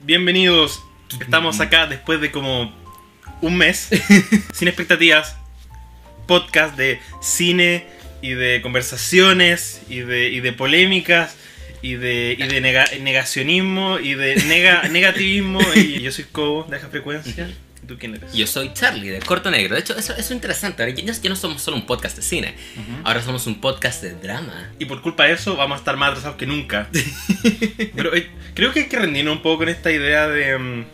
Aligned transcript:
Bienvenidos. 0.00 0.82
Estamos 1.20 1.60
acá 1.60 1.86
después 1.86 2.20
de 2.20 2.30
como 2.30 2.72
un 3.40 3.56
mes, 3.56 3.88
sin 4.52 4.68
expectativas. 4.68 5.36
Podcast 6.26 6.76
de 6.76 7.00
cine 7.22 7.86
y 8.20 8.30
de 8.32 8.60
conversaciones 8.60 9.80
y 9.88 10.00
de, 10.00 10.28
y 10.28 10.40
de 10.40 10.52
polémicas 10.52 11.36
y 11.80 11.94
de, 11.94 12.36
y 12.38 12.42
de 12.46 12.60
nega- 12.60 12.98
negacionismo 13.00 13.98
y 13.98 14.12
de 14.14 14.36
nega- 14.42 14.88
negativismo. 14.90 15.60
Y 15.74 16.00
yo 16.02 16.12
soy 16.12 16.24
Cobo 16.24 16.64
de 16.64 16.76
Baja 16.76 16.88
Frecuencia. 16.88 17.48
¿Y 17.82 17.86
tú 17.86 17.96
quién 17.98 18.14
eres? 18.14 18.32
Yo 18.32 18.46
soy 18.46 18.72
Charlie 18.74 19.08
de 19.08 19.20
Corto 19.20 19.50
Negro. 19.50 19.74
De 19.74 19.80
hecho, 19.80 19.96
eso, 19.96 20.12
eso 20.12 20.20
es 20.20 20.30
interesante. 20.32 20.82
Ahora 20.82 20.94
ya, 20.94 21.12
ya 21.12 21.30
no 21.30 21.36
somos 21.36 21.62
solo 21.62 21.76
un 21.76 21.86
podcast 21.86 22.16
de 22.16 22.22
cine. 22.22 22.54
Ahora 23.04 23.22
somos 23.22 23.46
un 23.46 23.60
podcast 23.60 24.02
de 24.02 24.14
drama. 24.14 24.70
Y 24.78 24.84
por 24.86 25.00
culpa 25.02 25.24
de 25.24 25.32
eso 25.32 25.56
vamos 25.56 25.76
a 25.76 25.78
estar 25.78 25.96
más 25.96 26.10
atrasados 26.10 26.36
que 26.36 26.46
nunca. 26.46 26.88
Pero 27.94 28.14
eh, 28.14 28.28
creo 28.54 28.72
que 28.72 28.80
hay 28.80 28.86
que 28.88 28.98
rendirnos 28.98 29.36
un 29.36 29.42
poco 29.42 29.58
con 29.58 29.68
esta 29.68 29.90
idea 29.92 30.26
de, 30.28 30.58
mm, 30.58 30.84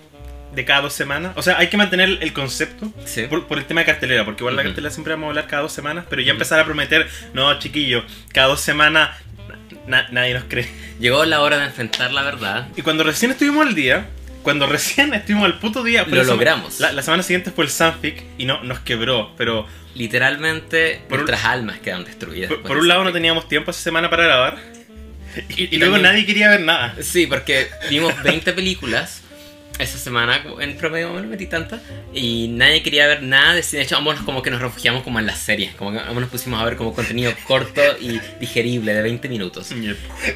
de 0.54 0.64
cada 0.64 0.82
dos 0.82 0.92
semanas. 0.92 1.32
O 1.36 1.42
sea, 1.42 1.58
hay 1.58 1.68
que 1.68 1.76
mantener 1.76 2.18
el 2.20 2.32
concepto 2.32 2.92
Sí. 3.06 3.22
por, 3.28 3.46
por 3.46 3.58
el 3.58 3.64
tema 3.64 3.80
de 3.80 3.86
cartelera, 3.86 4.24
porque 4.24 4.42
igual 4.42 4.56
la 4.56 4.62
Ujú. 4.62 4.68
cartelera 4.70 4.92
siempre 4.92 5.14
vamos 5.14 5.26
a 5.26 5.28
hablar 5.30 5.46
cada 5.46 5.62
dos 5.62 5.72
semanas, 5.72 6.04
pero 6.10 6.20
ya 6.22 6.32
empezar 6.32 6.60
a 6.60 6.64
prometer, 6.64 7.08
no, 7.32 7.58
chiquillo, 7.58 8.04
cada 8.32 8.48
dos 8.48 8.60
semanas 8.60 9.10
na- 9.86 10.06
nadie 10.10 10.34
nos 10.34 10.44
cree. 10.44 10.68
Llegó 11.00 11.24
la 11.24 11.40
hora 11.40 11.58
de 11.58 11.64
enfrentar 11.66 12.12
la 12.12 12.22
verdad. 12.22 12.68
Y 12.76 12.82
cuando 12.82 13.04
recién 13.04 13.30
estuvimos 13.32 13.66
al 13.66 13.74
día, 13.74 14.06
cuando 14.44 14.66
recién 14.66 15.12
estuvimos 15.14 15.46
al 15.46 15.58
puto 15.58 15.82
día, 15.82 16.04
Lo 16.04 16.14
la 16.14 16.22
sema- 16.22 16.34
logramos. 16.34 16.78
La, 16.78 16.92
la 16.92 17.02
semana 17.02 17.24
siguiente 17.24 17.50
fue 17.50 17.64
el 17.64 17.70
Sanfic 17.70 18.22
y 18.38 18.44
no, 18.46 18.62
nos 18.62 18.78
quebró, 18.80 19.32
pero 19.36 19.66
Literalmente, 19.96 21.00
Por 21.08 21.18
nuestras 21.20 21.44
almas 21.44 21.78
quedan 21.80 22.04
destruidas. 22.04 22.48
por, 22.50 22.62
por 22.62 22.76
un 22.78 22.86
lado 22.88 23.02
no 23.04 23.12
teníamos 23.12 23.48
tiempo 23.48 23.70
esa 23.72 23.80
semana 23.80 24.08
para 24.10 24.24
grabar. 24.24 24.58
Y, 25.48 25.64
y 25.64 25.68
Y 25.72 25.78
luego 25.78 25.94
también- 25.94 26.02
nadie 26.12 26.26
quería 26.26 26.48
ver 26.50 26.60
nada. 26.60 26.94
Sí, 27.00 27.26
porque 27.26 27.68
vimos 27.90 28.12
20 28.22 28.52
películas 28.60 29.22
esa 29.78 29.98
semana, 29.98 30.42
en 30.60 30.76
promedio 30.76 31.10
no 31.12 31.22
metí 31.24 31.46
tantas, 31.46 31.80
y 32.12 32.48
nadie 32.48 32.82
quería 32.82 33.06
ver 33.08 33.22
nada 33.22 33.54
de 33.54 33.62
cine. 33.62 33.80
De 33.80 33.84
hecho, 33.86 33.96
ambos 33.96 34.20
como 34.20 34.40
que 34.42 34.50
nos 34.50 34.60
refugiamos 34.60 35.02
como 35.02 35.18
en 35.18 35.26
las 35.26 35.38
series, 35.38 35.74
como 35.74 35.92
que 35.92 35.98
ambos 35.98 36.20
nos 36.20 36.30
pusimos 36.30 36.60
a 36.60 36.64
ver 36.64 36.76
como 36.76 36.94
contenido 36.94 37.32
corto 37.46 37.80
y 38.00 38.20
digerible 38.40 38.94
de 38.94 39.02
20 39.02 39.28
minutos. 39.28 39.70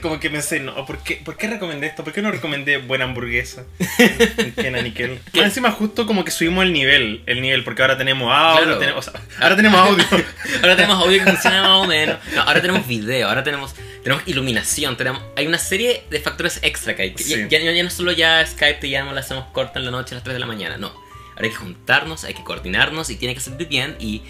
Como 0.02 0.18
que 0.18 0.28
pensé, 0.30 0.60
no, 0.60 0.84
¿por 0.86 0.98
qué, 1.02 1.20
¿por 1.24 1.36
qué 1.36 1.46
recomendé 1.48 1.86
esto? 1.86 2.02
¿Por 2.04 2.12
qué 2.12 2.20
no 2.22 2.30
recomendé 2.30 2.78
buena 2.78 3.04
hamburguesa? 3.04 3.64
en 3.98 4.52
Kenan 4.52 4.86
y 4.86 4.90
Kel? 4.92 5.20
Más 5.34 5.44
encima 5.44 5.70
justo 5.70 6.06
como 6.06 6.24
que 6.24 6.30
subimos 6.30 6.64
el 6.64 6.72
nivel, 6.72 7.22
el 7.26 7.40
nivel, 7.40 7.62
porque 7.64 7.82
ahora 7.82 7.96
tenemos 7.96 8.32
audio, 8.32 8.62
Claro. 8.64 8.78
tenemos, 8.78 9.06
o 9.08 9.10
sea, 9.12 9.20
ahora 9.40 9.56
tenemos 9.56 9.80
audio. 9.80 10.04
Ahora 10.62 10.74
tenemos 10.76 10.96
audio 11.04 11.22
que 11.24 11.30
funciona 11.30 11.62
más 11.62 11.70
o 11.84 11.86
menos. 11.86 12.16
No, 12.34 12.42
ahora 12.42 12.60
tenemos 12.60 12.86
video, 12.86 13.28
ahora 13.28 13.44
tenemos, 13.44 13.74
tenemos 14.02 14.22
iluminación, 14.26 14.96
tenemos, 14.96 15.22
hay 15.36 15.46
una 15.46 15.58
serie 15.58 16.02
de 16.10 16.20
factores 16.20 16.58
extra 16.62 16.96
que 16.96 17.02
hay. 17.02 17.10
que 17.12 17.22
Sí. 17.22 17.46
Ya, 17.48 17.58
ya- 17.60 17.72
ya 17.72 17.82
no 17.82 17.90
solo 17.90 18.12
ya 18.12 18.44
Skype 18.44 18.80
te 18.80 18.88
llama, 18.88 19.12
la 19.12 19.22
hacemos 19.28 19.50
corta 19.52 19.78
en 19.78 19.84
la 19.84 19.90
noche 19.90 20.14
a 20.14 20.16
las 20.16 20.24
3 20.24 20.34
de 20.34 20.40
la 20.40 20.46
mañana, 20.46 20.76
no. 20.76 20.88
Ahora 20.88 21.44
hay 21.44 21.50
que 21.50 21.56
juntarnos, 21.56 22.24
hay 22.24 22.34
que 22.34 22.42
coordinarnos 22.44 23.10
y 23.10 23.16
tiene 23.16 23.34
que 23.34 23.40
salir 23.40 23.68
bien 23.68 23.96
y... 24.00 24.22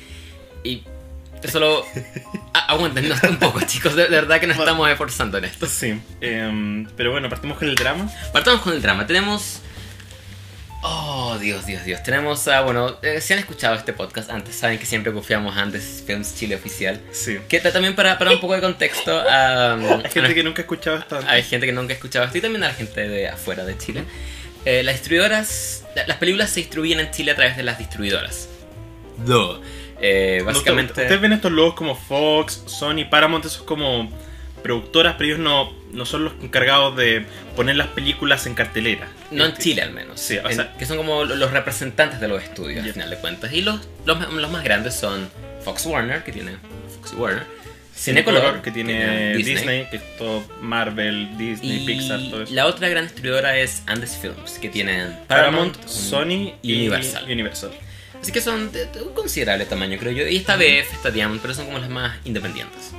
y 0.65 0.83
solo... 1.51 1.85
a- 2.53 2.73
aguántenos 2.73 3.23
un 3.23 3.39
poco, 3.39 3.61
chicos, 3.67 3.95
de, 3.97 4.03
de 4.05 4.09
verdad 4.11 4.41
que 4.41 4.47
nos 4.47 4.59
estamos 4.59 4.89
esforzando 4.91 5.39
en 5.39 5.45
esto. 5.47 5.67
sí, 5.67 5.99
em, 6.21 6.87
pero 6.97 7.13
bueno, 7.13 7.29
partimos 7.31 7.57
con 7.59 7.69
el 7.69 7.75
drama. 7.77 8.11
Partamos 8.33 8.61
con 8.61 8.73
el 8.75 8.83
drama. 8.83 9.07
Tenemos. 9.07 9.61
Oh, 10.83 11.37
Dios, 11.41 11.67
Dios, 11.67 11.85
Dios. 11.85 12.03
Tenemos 12.05 12.47
a. 12.47 12.61
Bueno, 12.61 12.99
eh, 13.03 13.21
si 13.21 13.33
han 13.33 13.39
escuchado 13.41 13.75
este 13.75 13.93
podcast 13.93 14.31
antes, 14.31 14.55
saben 14.55 14.79
que 14.79 14.87
siempre 14.87 15.13
confiamos 15.13 15.57
antes 15.57 16.05
Films 16.07 16.37
Chile 16.37 16.55
Oficial. 16.55 17.01
Sí. 17.11 17.39
Que 17.49 17.59
ta- 17.59 17.73
también 17.73 17.97
para, 17.97 18.17
para 18.19 18.31
un 18.31 18.41
poco 18.41 18.55
de 18.55 18.61
contexto. 18.61 19.19
a- 19.29 19.75
Hay 19.75 20.11
gente 20.11 20.35
que 20.35 20.45
nunca 20.45 20.61
ha 20.61 20.65
escuchado 20.65 20.99
esto 20.99 21.17
antes. 21.17 21.31
hay 21.31 21.43
gente 21.43 21.67
que 21.67 21.73
nunca 21.73 21.93
ha 21.95 21.97
escuchado 21.97 22.27
esto 22.27 22.39
y 22.39 22.41
también 22.41 22.63
a 22.63 22.69
la 22.69 22.75
gente 22.75 23.09
de 23.09 23.29
afuera 23.29 23.65
de 23.65 23.77
Chile. 23.77 24.05
Eh, 24.69 24.83
las 24.83 24.97
distribuidoras. 24.97 25.85
la- 25.97 26.07
Las 26.07 26.19
películas 26.19 26.51
se 26.51 26.61
distribuyen 26.61 27.01
en 27.01 27.11
Chile 27.11 27.31
a 27.33 27.35
través 27.35 27.57
de 27.57 27.63
las 27.63 27.79
distribuidoras. 27.79 28.49
Do. 29.25 29.63
Eh, 30.01 30.43
básicamente. 30.45 30.93
Ustedes 30.93 31.21
ven 31.21 31.33
estos 31.33 31.51
logos 31.53 31.73
como 31.75 31.95
Fox, 31.97 32.65
Sony, 32.67 33.07
Paramount, 33.11 33.47
esos 33.47 33.63
como 33.63 34.11
productoras, 34.63 35.15
pero 35.17 35.27
ellos 35.29 35.39
no, 35.39 35.73
no 35.93 36.05
son 36.05 36.25
los 36.25 36.35
encargados 36.43 36.95
de 36.97 37.25
poner 37.57 37.77
las 37.77 37.87
películas 37.89 38.45
en 38.47 38.55
cartelera. 38.55 39.09
No 39.31 39.45
en 39.45 39.53
Este, 39.53 39.63
Chile 39.65 39.83
al 39.83 39.93
menos. 39.93 40.21
Sí, 40.21 40.37
o 40.37 40.49
En- 40.49 40.55
sea- 40.55 40.75
que 40.77 40.85
son 40.85 40.99
como 40.99 41.25
lo- 41.25 41.35
los 41.37 41.51
representantes 41.51 42.21
de 42.21 42.29
los 42.29 42.43
estudios 42.43 42.81
Ya. 42.83 42.89
al 42.89 42.93
final 42.93 43.09
de 43.11 43.17
cuentas. 43.17 43.53
Y 43.55 43.63
los, 43.63 43.89
los, 44.05 44.33
los 44.33 44.51
más 44.51 44.63
grandes 44.65 44.95
son 44.95 45.31
Fox 45.65 45.87
Warner, 45.87 46.23
que 46.25 46.33
tiene 46.33 46.53
Fox 47.01 47.15
Warner. 47.15 47.45
Cinecolor, 47.99 48.63
que 48.63 48.71
tiene 48.71 49.35
Disney. 49.37 49.55
Disney. 49.57 49.87
que 49.91 49.97
es 49.97 50.17
todo 50.17 50.43
Marvel, 50.61 51.37
Disney, 51.37 51.83
Y 51.83 51.87
Pixar, 51.87 52.21
todo 52.31 52.43
eso. 52.43 52.55
la 52.55 52.67
otra 52.67 52.89
gran 52.89 53.05
distribuidora 53.05 53.59
es 53.59 53.83
Andes 53.87 54.17
Films, 54.21 54.59
que 54.61 54.69
tienen 54.69 55.17
Paramount, 55.27 55.77
un- 55.77 55.89
Sony 55.89 56.53
y 56.63 56.75
Universal. 56.77 57.25
Universal. 57.25 57.71
Así 58.23 58.33
que 58.33 58.41
son 58.41 58.71
de, 58.73 58.87
de 58.87 59.03
un 59.03 59.13
considerable 59.15 59.65
tamaño, 59.67 59.99
creo 59.99 60.13
yo. 60.13 60.27
Y 60.27 60.37
está 60.37 60.57
BF, 60.57 60.93
está 60.93 61.11
Diamond, 61.11 61.41
pero 61.41 61.55
son 61.55 61.67
como 61.67 61.79
las 61.79 61.89
más 61.91 62.17
independientes. 62.25 62.93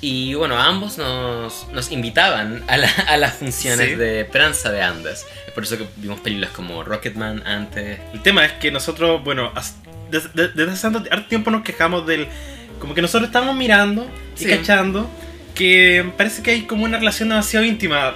Y 0.00 0.34
bueno, 0.34 0.58
ambos 0.58 0.98
nos, 0.98 1.68
nos 1.72 1.92
invitaban 1.92 2.64
a, 2.66 2.76
la- 2.76 2.88
a 3.08 3.16
las 3.16 3.34
funciones 3.34 3.90
Sí. 3.90 3.94
de 3.94 4.24
prensa 4.24 4.72
de 4.72 4.82
Andes. 4.82 5.24
Es 5.46 5.52
por 5.52 5.62
eso 5.62 5.78
que 5.78 5.86
vimos 5.96 6.18
películas 6.20 6.50
como 6.50 6.82
Rocketman 6.82 7.46
antes. 7.46 8.00
El 8.12 8.20
tema 8.22 8.44
es 8.44 8.52
que 8.54 8.70
nosotros, 8.72 9.22
bueno, 9.22 9.52
as- 9.54 9.76
des- 10.10 10.34
de- 10.34 10.48
desde 10.48 10.72
hace 10.72 10.90
tanto 10.90 11.04
tiempo 11.28 11.50
nos 11.52 11.62
quejamos 11.62 12.06
del... 12.06 12.26
Como 12.82 12.94
que 12.94 13.00
nosotros 13.00 13.28
estamos 13.28 13.54
mirando 13.54 14.04
y 14.36 14.42
Sí. 14.42 14.48
cachando 14.50 15.08
que 15.54 16.04
parece 16.16 16.42
que 16.42 16.50
hay 16.50 16.62
como 16.62 16.82
una 16.84 16.98
relación 16.98 17.28
demasiado 17.28 17.64
íntima 17.64 18.12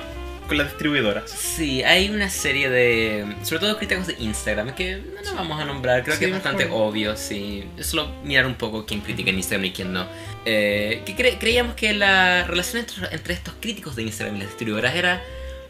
con 0.48 0.58
las 0.58 0.66
distribuidoras. 0.68 1.30
Sí, 1.30 1.84
hay 1.84 2.10
una 2.10 2.28
serie 2.30 2.68
de. 2.68 3.24
Sobre 3.44 3.60
todo 3.60 3.76
críticos 3.78 4.08
de 4.08 4.16
Instagram 4.18 4.74
que 4.74 4.96
no 4.96 5.22
nos 5.22 5.34
vamos 5.36 5.60
a 5.60 5.64
nombrar, 5.64 6.02
creo 6.02 6.14
Sí, 6.16 6.20
que 6.20 6.26
es 6.26 6.32
bastante 6.32 6.64
mejor. 6.64 6.88
obvio, 6.90 7.16
sí. 7.16 7.62
Es 7.78 7.86
solo 7.86 8.10
mirar 8.24 8.44
un 8.46 8.54
poco 8.56 8.84
quién 8.86 9.00
critica 9.02 9.30
en 9.30 9.36
Instagram 9.36 9.66
y 9.66 9.70
quién 9.70 9.92
no. 9.92 10.06
Eh, 10.44 11.02
que 11.06 11.16
cre- 11.16 11.36
creíamos 11.38 11.74
que 11.76 11.92
la 11.94 12.44
relación 12.44 12.78
entre, 12.80 13.14
entre 13.14 13.34
estos 13.34 13.54
críticos 13.60 13.94
de 13.94 14.02
Instagram 14.02 14.34
y 14.36 14.38
las 14.40 14.48
distribuidoras 14.48 14.94
era 14.96 15.22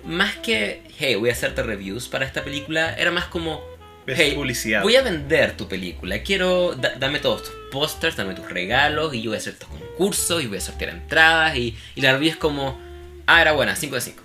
más 0.05 0.37
que, 0.37 0.83
hey, 0.99 1.17
voy 1.17 1.29
a 1.31 1.33
hacerte 1.33 1.63
reviews 1.63 2.09
para 2.09 2.25
esta 2.25 2.45
película, 2.45 2.95
era 2.95 3.11
más 3.11 3.25
como, 3.27 3.61
Es 4.07 4.17
hey, 4.19 4.33
publicidad. 4.35 4.83
voy 4.83 4.95
a 4.97 5.03
vender 5.03 5.57
tu 5.57 5.67
película, 5.69 6.23
quiero, 6.23 6.75
da- 6.75 6.95
dame 6.99 7.19
todos 7.19 7.43
tus 7.45 7.53
pósters, 7.73 8.17
dame 8.17 8.35
tus 8.35 8.49
regalos 8.51 9.13
y 9.15 9.23
yo 9.23 9.31
voy 9.31 9.37
a 9.37 9.39
hacer 9.41 9.55
estos 9.55 9.69
concursos 9.69 10.43
y 10.43 10.47
voy 10.47 10.59
a 10.59 10.61
sortear 10.61 10.91
entradas 10.93 11.57
y, 11.57 11.77
y 11.95 12.01
la 12.01 12.13
review 12.13 12.31
es 12.31 12.37
como, 12.37 12.81
ah, 13.27 13.43
era 13.43 13.53
buena, 13.53 13.75
5 13.75 13.95
de 13.97 14.01
5. 14.01 14.23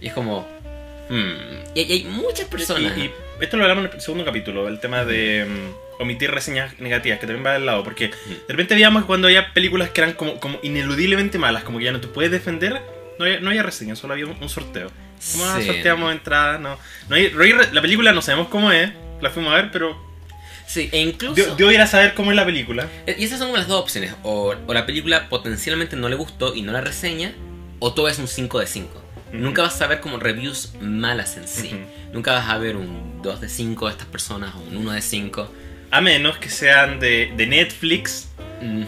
Y 0.00 0.06
es 0.08 0.12
como, 0.12 0.48
hmm. 1.08 1.74
Y, 1.74 1.80
y 1.82 1.92
hay 1.92 2.04
muchas 2.04 2.48
personas. 2.48 2.96
Y, 2.98 3.02
y 3.02 3.10
esto 3.40 3.56
lo 3.56 3.62
hablamos 3.64 3.84
en 3.86 3.92
el 3.92 4.00
segundo 4.00 4.24
capítulo, 4.24 4.66
el 4.68 4.80
tema 4.80 5.04
de 5.04 5.46
mm, 5.48 6.02
omitir 6.02 6.30
reseñas 6.30 6.78
negativas, 6.80 7.20
que 7.20 7.26
también 7.26 7.46
va 7.46 7.52
del 7.52 7.66
lado, 7.66 7.84
porque 7.84 8.08
de 8.08 8.14
repente 8.48 8.74
veíamos 8.74 9.04
cuando 9.04 9.28
había 9.28 9.52
películas 9.54 9.90
que 9.90 10.00
eran 10.00 10.14
como, 10.14 10.40
como 10.40 10.58
ineludiblemente 10.62 11.38
malas, 11.38 11.62
como 11.62 11.78
que 11.78 11.84
ya 11.84 11.92
no 11.92 12.00
te 12.00 12.08
puedes 12.08 12.30
defender, 12.32 12.80
no 13.18 13.24
había, 13.26 13.38
no 13.40 13.50
había 13.50 13.62
reseñas, 13.62 13.98
solo 13.98 14.14
había 14.14 14.26
un, 14.26 14.36
un 14.40 14.48
sorteo. 14.48 14.90
Como 15.32 15.44
ah, 15.44 15.58
Sí. 15.60 15.66
sorteamos 15.66 16.10
entradas, 16.12 16.58
no. 16.60 16.78
no 17.08 17.14
hay, 17.16 17.30
no 17.32 17.42
hay 17.42 17.52
re- 17.52 17.72
la 17.72 17.80
película 17.82 18.12
no 18.12 18.22
sabemos 18.22 18.48
cómo 18.48 18.72
es, 18.72 18.90
la 19.20 19.30
fuimos 19.30 19.52
a 19.52 19.56
ver, 19.56 19.70
pero 19.70 19.96
Sí, 20.66 20.88
e 20.92 21.00
incluso. 21.00 21.34
yo, 21.34 21.56
yo 21.56 21.72
ir 21.72 21.80
a 21.80 21.86
saber 21.86 22.14
cómo 22.14 22.30
es 22.30 22.36
la 22.36 22.44
película. 22.44 22.86
Y 23.18 23.24
esas 23.24 23.38
son 23.38 23.48
como 23.48 23.58
las 23.58 23.66
dos 23.66 23.80
opciones. 23.80 24.14
O, 24.22 24.54
o 24.66 24.72
la 24.74 24.86
película 24.86 25.28
potencialmente 25.28 25.96
no 25.96 26.08
le 26.08 26.14
gustó 26.16 26.54
y 26.54 26.62
no 26.62 26.70
la 26.72 26.80
reseña, 26.80 27.32
o 27.80 27.92
todo 27.92 28.08
es 28.08 28.18
un 28.20 28.28
5 28.28 28.60
de 28.60 28.66
5. 28.66 29.02
Ujú. 29.32 29.36
Nunca 29.38 29.62
vas 29.62 29.80
a 29.82 29.86
ver 29.88 30.00
como 30.00 30.18
reviews 30.18 30.72
malas 30.80 31.36
en 31.36 31.48
sí. 31.48 31.72
Nunca 32.12 32.32
vas 32.32 32.48
a 32.48 32.58
ver 32.58 32.76
un 32.76 33.20
2 33.22 33.40
de 33.40 33.48
5 33.48 33.86
de 33.86 33.92
estas 33.92 34.06
personas 34.06 34.54
o 34.54 34.60
un 34.60 34.76
1 34.76 34.92
de 34.92 35.02
5. 35.02 35.50
A 35.90 36.00
menos 36.00 36.38
que 36.38 36.50
sean 36.50 37.00
de, 37.00 37.32
de 37.36 37.46
Netflix 37.46 38.28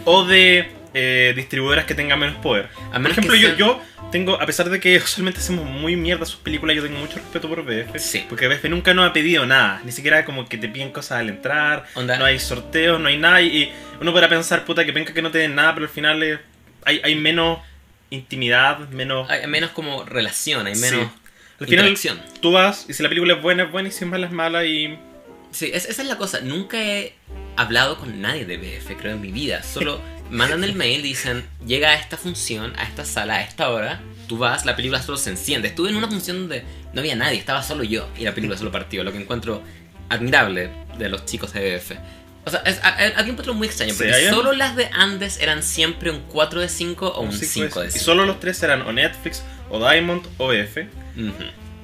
o 0.05 0.23
de 0.25 0.71
eh, 0.93 1.33
distribuidoras 1.35 1.85
que 1.85 1.95
tengan 1.95 2.19
menos 2.19 2.35
poder. 2.37 2.69
A 2.91 2.99
Por 2.99 3.11
ejemplo, 3.11 3.35
yo, 3.35 3.55
yo 3.55 3.81
tengo, 4.11 4.39
a 4.39 4.45
pesar 4.45 4.69
de 4.69 4.79
que 4.79 4.97
usualmente 5.03 5.39
hacemos 5.39 5.65
muy 5.65 5.95
mierda 5.95 6.25
sus 6.25 6.37
películas, 6.39 6.75
yo 6.75 6.83
tengo 6.83 6.99
mucho 6.99 7.15
respeto 7.15 7.49
por 7.49 7.63
BF. 7.63 7.97
Sí. 7.99 8.25
Porque 8.29 8.47
BF 8.47 8.65
nunca 8.69 8.93
nos 8.93 9.09
ha 9.09 9.13
pedido 9.13 9.45
nada. 9.45 9.81
Ni 9.85 9.91
siquiera 9.91 10.23
como 10.25 10.47
que 10.47 10.57
te 10.57 10.67
piden 10.69 10.91
cosas 10.91 11.19
al 11.19 11.29
entrar. 11.29 11.85
Onda. 11.95 12.17
No 12.17 12.25
hay 12.25 12.39
sorteos, 12.39 12.99
no 12.99 13.07
hay 13.07 13.17
nada. 13.17 13.41
Y, 13.41 13.71
uno 14.01 14.11
podrá 14.11 14.29
pensar, 14.29 14.65
puta, 14.65 14.85
que 14.85 14.93
penca 14.93 15.13
que 15.13 15.21
no 15.21 15.31
te 15.31 15.37
den 15.39 15.55
nada, 15.55 15.73
pero 15.73 15.85
al 15.85 15.91
final 15.91 16.21
eh, 16.23 16.39
hay, 16.85 17.01
hay 17.03 17.15
menos 17.15 17.59
intimidad, 18.09 18.79
menos... 18.89 19.29
Hay 19.29 19.47
menos 19.47 19.71
como 19.71 20.03
relación, 20.05 20.67
hay 20.67 20.75
Sí. 20.75 20.81
menos 20.81 21.07
Al 21.59 21.67
final, 21.67 21.87
interacción. 21.87 22.21
tú 22.41 22.51
vas 22.51 22.85
y 22.87 22.93
si 22.93 23.01
la 23.01 23.09
película 23.09 23.33
es 23.35 23.41
buena, 23.41 23.63
es 23.63 23.71
buena 23.71 23.89
y 23.89 23.91
si 23.91 24.03
es 24.03 24.09
mala, 24.09 24.27
es 24.27 24.31
mala 24.31 24.65
y... 24.65 24.99
Sí, 25.51 25.71
es- 25.73 25.85
esa 25.85 26.01
es 26.01 26.07
la 26.07 26.17
cosa. 26.17 26.41
Nunca 26.41 26.77
he 26.81 27.13
hablado 27.55 27.97
con 27.97 28.21
nadie 28.21 28.45
de 28.45 28.57
BF, 28.57 28.95
creo, 28.99 29.13
en 29.13 29.21
mi 29.21 29.31
vida. 29.31 29.63
Solo 29.63 29.99
mandan 30.33 30.63
el 30.63 30.73
mail, 30.75 31.01
dicen, 31.01 31.43
llega 31.65 31.89
a 31.89 31.93
esta 31.95 32.17
función, 32.17 32.73
a 32.77 32.83
esta 32.83 33.05
sala, 33.05 33.35
a 33.35 33.41
esta 33.41 33.69
hora. 33.69 34.01
Tú 34.27 34.37
vas, 34.37 34.65
la 34.65 34.75
película 34.75 35.01
solo 35.01 35.17
se 35.17 35.29
enciende. 35.29 35.67
Estuve 35.69 35.89
en 35.89 35.95
una 35.95 36.07
función 36.07 36.39
donde 36.41 36.63
no 36.93 36.99
había 37.01 37.15
nadie, 37.15 37.37
estaba 37.37 37.61
solo 37.63 37.83
yo 37.83 38.07
y 38.17 38.23
la 38.23 38.33
película 38.33 38.57
solo 38.57 38.71
partió. 38.71 39.03
Lo 39.03 39.11
que 39.11 39.19
encuentro 39.19 39.61
admirable 40.09 40.69
de 40.97 41.09
los 41.09 41.25
chicos 41.25 41.53
de 41.53 41.75
BF. 41.77 41.91
O 42.45 42.49
sea, 42.49 42.59
es, 42.65 42.79
había 42.83 43.31
un 43.31 43.37
patrón 43.37 43.57
muy 43.57 43.67
extraño, 43.67 43.93
Sí, 43.93 43.99
porque 44.03 44.27
un- 44.29 44.35
solo 44.35 44.51
las 44.53 44.75
de 44.75 44.89
Andes 44.91 45.39
eran 45.39 45.63
siempre 45.63 46.11
un 46.11 46.19
4 46.27 46.59
de 46.59 46.67
5 46.69 47.07
o 47.07 47.21
un 47.21 47.31
5 47.31 47.81
de 47.81 47.87
Y 47.87 47.91
5. 47.91 48.03
solo 48.03 48.25
los 48.25 48.39
tres 48.41 48.61
eran 48.63 48.81
o 48.81 48.91
Netflix, 48.91 49.43
o 49.69 49.79
Diamond, 49.79 50.25
o 50.37 50.47
BF. 50.47 50.77
Ujú. 51.17 51.33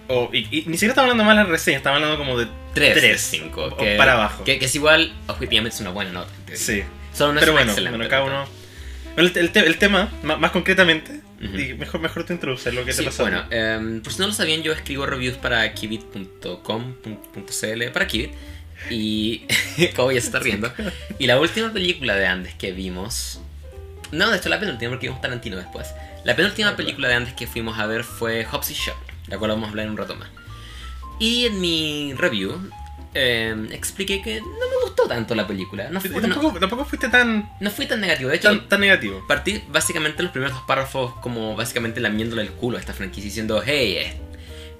O, 0.10 0.30
y, 0.34 0.40
y 0.52 0.64
ni 0.66 0.74
siquiera 0.74 0.92
estaba 0.92 1.06
hablando 1.06 1.24
mal 1.24 1.38
de 1.38 1.44
reseña, 1.46 1.78
estaba 1.78 1.96
hablando 1.96 2.18
como 2.18 2.38
de 2.38 2.48
3 2.74 2.96
de 2.96 3.00
Tres. 3.02 3.22
5. 3.22 3.64
O 3.72 3.78
Que, 3.78 3.96
para 3.96 4.14
abajo. 4.14 4.44
Que, 4.44 4.60
que 4.60 4.66
es 4.66 4.76
igual, 4.76 5.14
objetivamente 5.28 5.76
es 5.76 5.82
una 5.82 5.92
buena 5.92 6.12
nota. 6.12 6.32
Sí. 6.56 6.84
Pero 7.40 7.54
bueno, 7.54 7.74
bueno, 7.74 8.10
cada 8.10 8.24
uno. 8.24 8.46
Bueno, 9.16 9.30
el, 9.30 9.38
el 9.38 9.52
te- 9.52 9.66
el 9.66 9.78
tema, 9.78 10.10
ma- 10.24 10.38
más, 10.38 10.52
concretamente, 10.52 11.22
Ujú. 11.44 11.58
y 11.58 11.74
mejor, 11.74 12.00
mejor 12.00 12.24
te 12.26 12.34
introduces 12.34 12.74
lo 12.74 12.86
que 12.86 12.94
Sí, 12.94 13.00
te 13.00 13.06
pasó. 13.06 13.24
bueno, 13.24 13.44
em, 13.50 14.02
por 14.02 14.14
si 14.14 14.20
no 14.20 14.28
lo 14.28 14.34
sabían, 14.34 14.62
yo 14.64 14.72
escribo 14.72 15.06
reviews 15.06 15.38
para 15.38 15.74
kibit.com.cl 15.74 17.84
para 17.94 18.08
Kibit. 18.08 18.32
Y. 18.90 19.46
como 19.96 20.12
ya 20.12 20.22
se 20.22 20.28
está 20.28 20.40
riendo. 20.40 20.72
Y 21.18 21.28
la 21.28 21.40
última 21.40 21.72
película 21.74 22.16
de 22.16 22.28
Andes 22.28 22.54
que 22.56 22.72
vimos. 22.72 23.42
No, 24.12 24.30
de 24.32 24.38
hecho, 24.38 24.50
la 24.50 24.60
penúltima, 24.60 24.90
porque 24.92 25.08
vimos 25.08 25.22
Tarantino 25.22 25.58
después. 25.58 25.88
La 26.24 26.36
penúltima 26.36 26.70
Ah, 26.70 26.76
película 26.76 27.08
de 27.10 27.16
Andes 27.16 27.34
que 27.34 27.46
fuimos 27.48 27.78
a 27.78 27.86
ver 27.86 28.04
fue 28.04 28.46
Hobbs 28.46 28.72
y 28.72 28.74
Shaw, 28.74 28.96
de 29.28 29.32
la 29.34 29.38
cual 29.38 29.52
vamos 29.52 29.68
a 29.68 29.70
hablar 29.70 29.86
en 29.86 29.92
un 29.92 29.98
rato 29.98 30.16
más. 30.16 30.30
Y 31.20 31.46
en 31.46 31.60
mi 31.60 32.14
review. 32.18 32.72
Em, 33.14 33.72
expliqué 33.72 34.22
que 34.22 34.40
no 34.42 34.48
me 34.48 34.84
gustó 34.84 35.08
tanto 35.08 35.34
la 35.36 35.48
película. 35.48 35.90
No, 35.90 36.00
Y 36.00 36.08
fue- 36.10 36.22
no, 36.22 36.28
tampoco, 36.30 36.60
tampoco 36.60 36.86
fuiste 36.86 37.10
tan, 37.10 37.50
no 37.60 37.72
fui 37.72 37.86
tan 37.88 38.02
negativo. 38.02 38.30
De 38.30 38.36
hecho, 38.38 38.50
tan, 38.50 38.68
tan 38.70 38.82
negativo. 38.82 39.24
Partí 39.28 39.64
básicamente 39.70 40.22
los 40.24 40.32
primeros 40.32 40.56
dos 40.56 40.64
párrafos 40.68 41.14
como 41.22 41.56
básicamente 41.56 42.00
lamiéndole 42.00 42.42
el 42.44 42.52
culo 42.52 42.78
a 42.78 42.80
esta 42.80 42.94
franquicia 42.94 43.26
diciendo, 43.30 43.64
hey, 43.66 43.96
eh, 44.00 44.14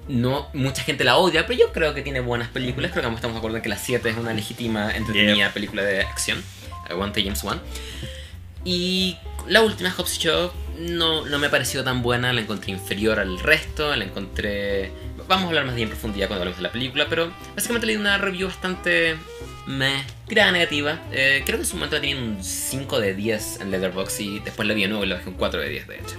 no, 0.08 0.48
mucha 0.54 0.82
gente 0.82 1.04
la 1.04 1.16
odia, 1.18 1.46
pero 1.46 1.58
yo 1.58 1.72
creo 1.72 1.94
que 1.94 2.02
tiene 2.02 2.20
buenas 2.20 2.48
películas. 2.48 2.90
Creo 2.90 3.02
que 3.02 3.06
ambos 3.06 3.18
estamos 3.18 3.34
de 3.34 3.38
acuerdo 3.38 3.56
en 3.58 3.62
que 3.62 3.68
la 3.68 3.78
7 3.78 4.08
es 4.10 4.16
una 4.16 4.32
legítima, 4.32 4.90
entretenida 4.94 5.34
Yeah. 5.34 5.52
película 5.52 5.82
de 5.82 6.00
acción. 6.02 6.42
Aguante 6.88 7.22
James 7.22 7.42
Wan. 7.44 7.60
Y 8.64 9.16
la 9.48 9.62
última, 9.62 9.90
Hobbs 9.96 10.16
y 10.18 10.20
Shaw, 10.20 10.50
no, 10.80 11.24
no 11.26 11.38
me 11.38 11.48
pareció 11.48 11.82
tan 11.84 12.02
buena, 12.02 12.32
la 12.32 12.40
encontré 12.40 12.72
inferior 12.72 13.18
al 13.18 13.38
resto, 13.40 13.94
la 13.96 14.04
encontré... 14.04 14.90
Vamos 15.30 15.44
a 15.44 15.48
hablar 15.48 15.64
más 15.64 15.74
bien 15.76 15.86
en 15.86 15.90
profundidad 15.90 16.26
cuando 16.26 16.42
hablemos 16.42 16.58
de 16.58 16.62
la 16.64 16.72
película, 16.72 17.06
pero 17.08 17.30
básicamente 17.54 17.86
le 17.86 17.92
di 17.94 17.98
una 17.98 18.18
review 18.18 18.48
bastante... 18.48 19.16
Me, 19.66 20.02
tirada 20.26 20.50
negativa. 20.50 20.98
Eh, 21.12 21.42
creo 21.46 21.56
que 21.58 21.62
en 21.62 21.66
su 21.66 21.76
momento 21.76 21.94
la 21.96 22.00
tenía 22.02 22.16
un 22.16 22.42
5 22.42 22.98
de 23.00 23.14
10 23.14 23.60
en 23.60 23.70
Letterboxd 23.70 24.20
y 24.20 24.38
después 24.40 24.66
la 24.66 24.74
vi 24.74 24.82
de 24.82 24.88
nuevo 24.88 25.04
y 25.04 25.06
la 25.08 25.14
bajé 25.16 25.28
un 25.28 25.36
4 25.36 25.60
de 25.60 25.68
10 25.68 25.86
de 25.86 25.94
hecho. 25.96 26.16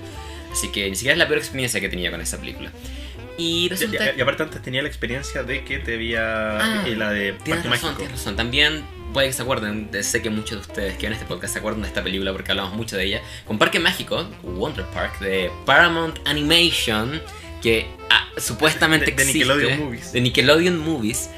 Así 0.51 0.71
que 0.71 0.89
ni 0.89 0.95
siquiera 0.95 1.13
es 1.13 1.19
la 1.19 1.27
peor 1.27 1.39
experiencia 1.39 1.81
que 1.81 1.89
tenía 1.89 2.09
con 2.11 2.21
esa 2.21 2.37
película. 2.39 2.71
Y 3.37 3.67
resulta 3.69 4.13
y- 4.15 4.19
y 4.19 4.21
aparte 4.21 4.43
antes 4.43 4.61
tenía 4.61 4.81
la 4.81 4.87
experiencia 4.87 5.43
de 5.43 5.65
que 5.65 5.79
te 5.79 5.95
había 5.95 6.59
Ah, 6.59 6.83
eh, 6.87 6.95
la 6.95 7.11
de 7.11 7.33
Tienes 7.33 7.63
Parque 7.63 7.69
razón, 7.69 7.69
Mágico. 7.69 7.93
tienes 7.97 8.11
razón. 8.19 8.35
También 8.37 8.83
puede 9.11 9.27
que 9.27 9.33
se 9.33 9.41
acuerden, 9.41 9.91
de- 9.91 10.03
sé 10.03 10.21
que 10.21 10.29
muchos 10.29 10.51
de 10.51 10.57
ustedes 10.71 10.97
que 10.97 11.07
ven 11.07 11.13
este 11.13 11.25
podcast 11.25 11.51
se 11.53 11.59
acuerdan 11.59 11.81
de 11.81 11.87
esta 11.89 12.03
película 12.03 12.31
porque 12.31 12.51
hablamos 12.51 12.73
mucho 12.75 12.95
de 12.95 13.05
ella. 13.05 13.21
Con 13.45 13.57
Parque 13.57 13.79
Mágico, 13.79 14.29
Wonder 14.43 14.85
Park, 14.93 15.19
de 15.19 15.51
Paramount 15.65 16.19
Animation, 16.25 17.21
que 17.61 17.87
ah, 18.09 18.27
supuestamente 18.37 19.05
De- 19.11 19.11
de 19.11 19.21
existe. 19.23 19.39
Nickelodeon 19.39 19.79
Movies. 19.79 20.11
De 20.13 20.21
Nickelodeon 20.21 20.77
Movies. 20.79 21.29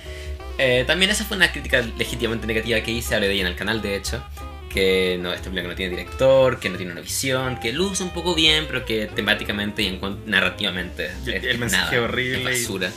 Eh, 0.57 0.83
también 0.85 1.09
esa 1.11 1.25
fue 1.25 1.35
una 1.37 1.51
crítica 1.51 1.81
legítimamente 1.97 2.45
negativa 2.47 2.79
que 2.81 2.91
hice, 2.91 3.15
hablé 3.15 3.27
de 3.27 3.33
ella 3.33 3.41
en 3.41 3.47
el 3.47 3.55
canal 3.55 3.81
de 3.81 3.95
hecho. 3.95 4.23
Que 4.69 5.19
no, 5.21 5.31
esta 5.31 5.49
película 5.49 5.69
no 5.69 5.75
tiene 5.75 5.91
director, 5.95 6.59
que 6.59 6.67
no 6.69 6.77
tiene 6.77 6.93
una 6.93 7.01
visión, 7.01 7.59
que 7.59 7.71
luce 7.73 8.01
un 8.01 8.09
poco 8.09 8.33
bien, 8.33 8.65
pero 8.67 8.85
que 8.85 9.05
temáticamente 9.05 9.83
y 9.83 9.87
en 9.87 9.99
narrativamente 10.25 11.11
Y 11.27 11.29
es, 11.31 11.43
el 11.43 11.59
mensaje 11.59 11.95
nada, 11.97 12.07
horrible 12.07 12.39
y- 12.39 12.47
es 12.55 12.61
basura. 12.67 12.91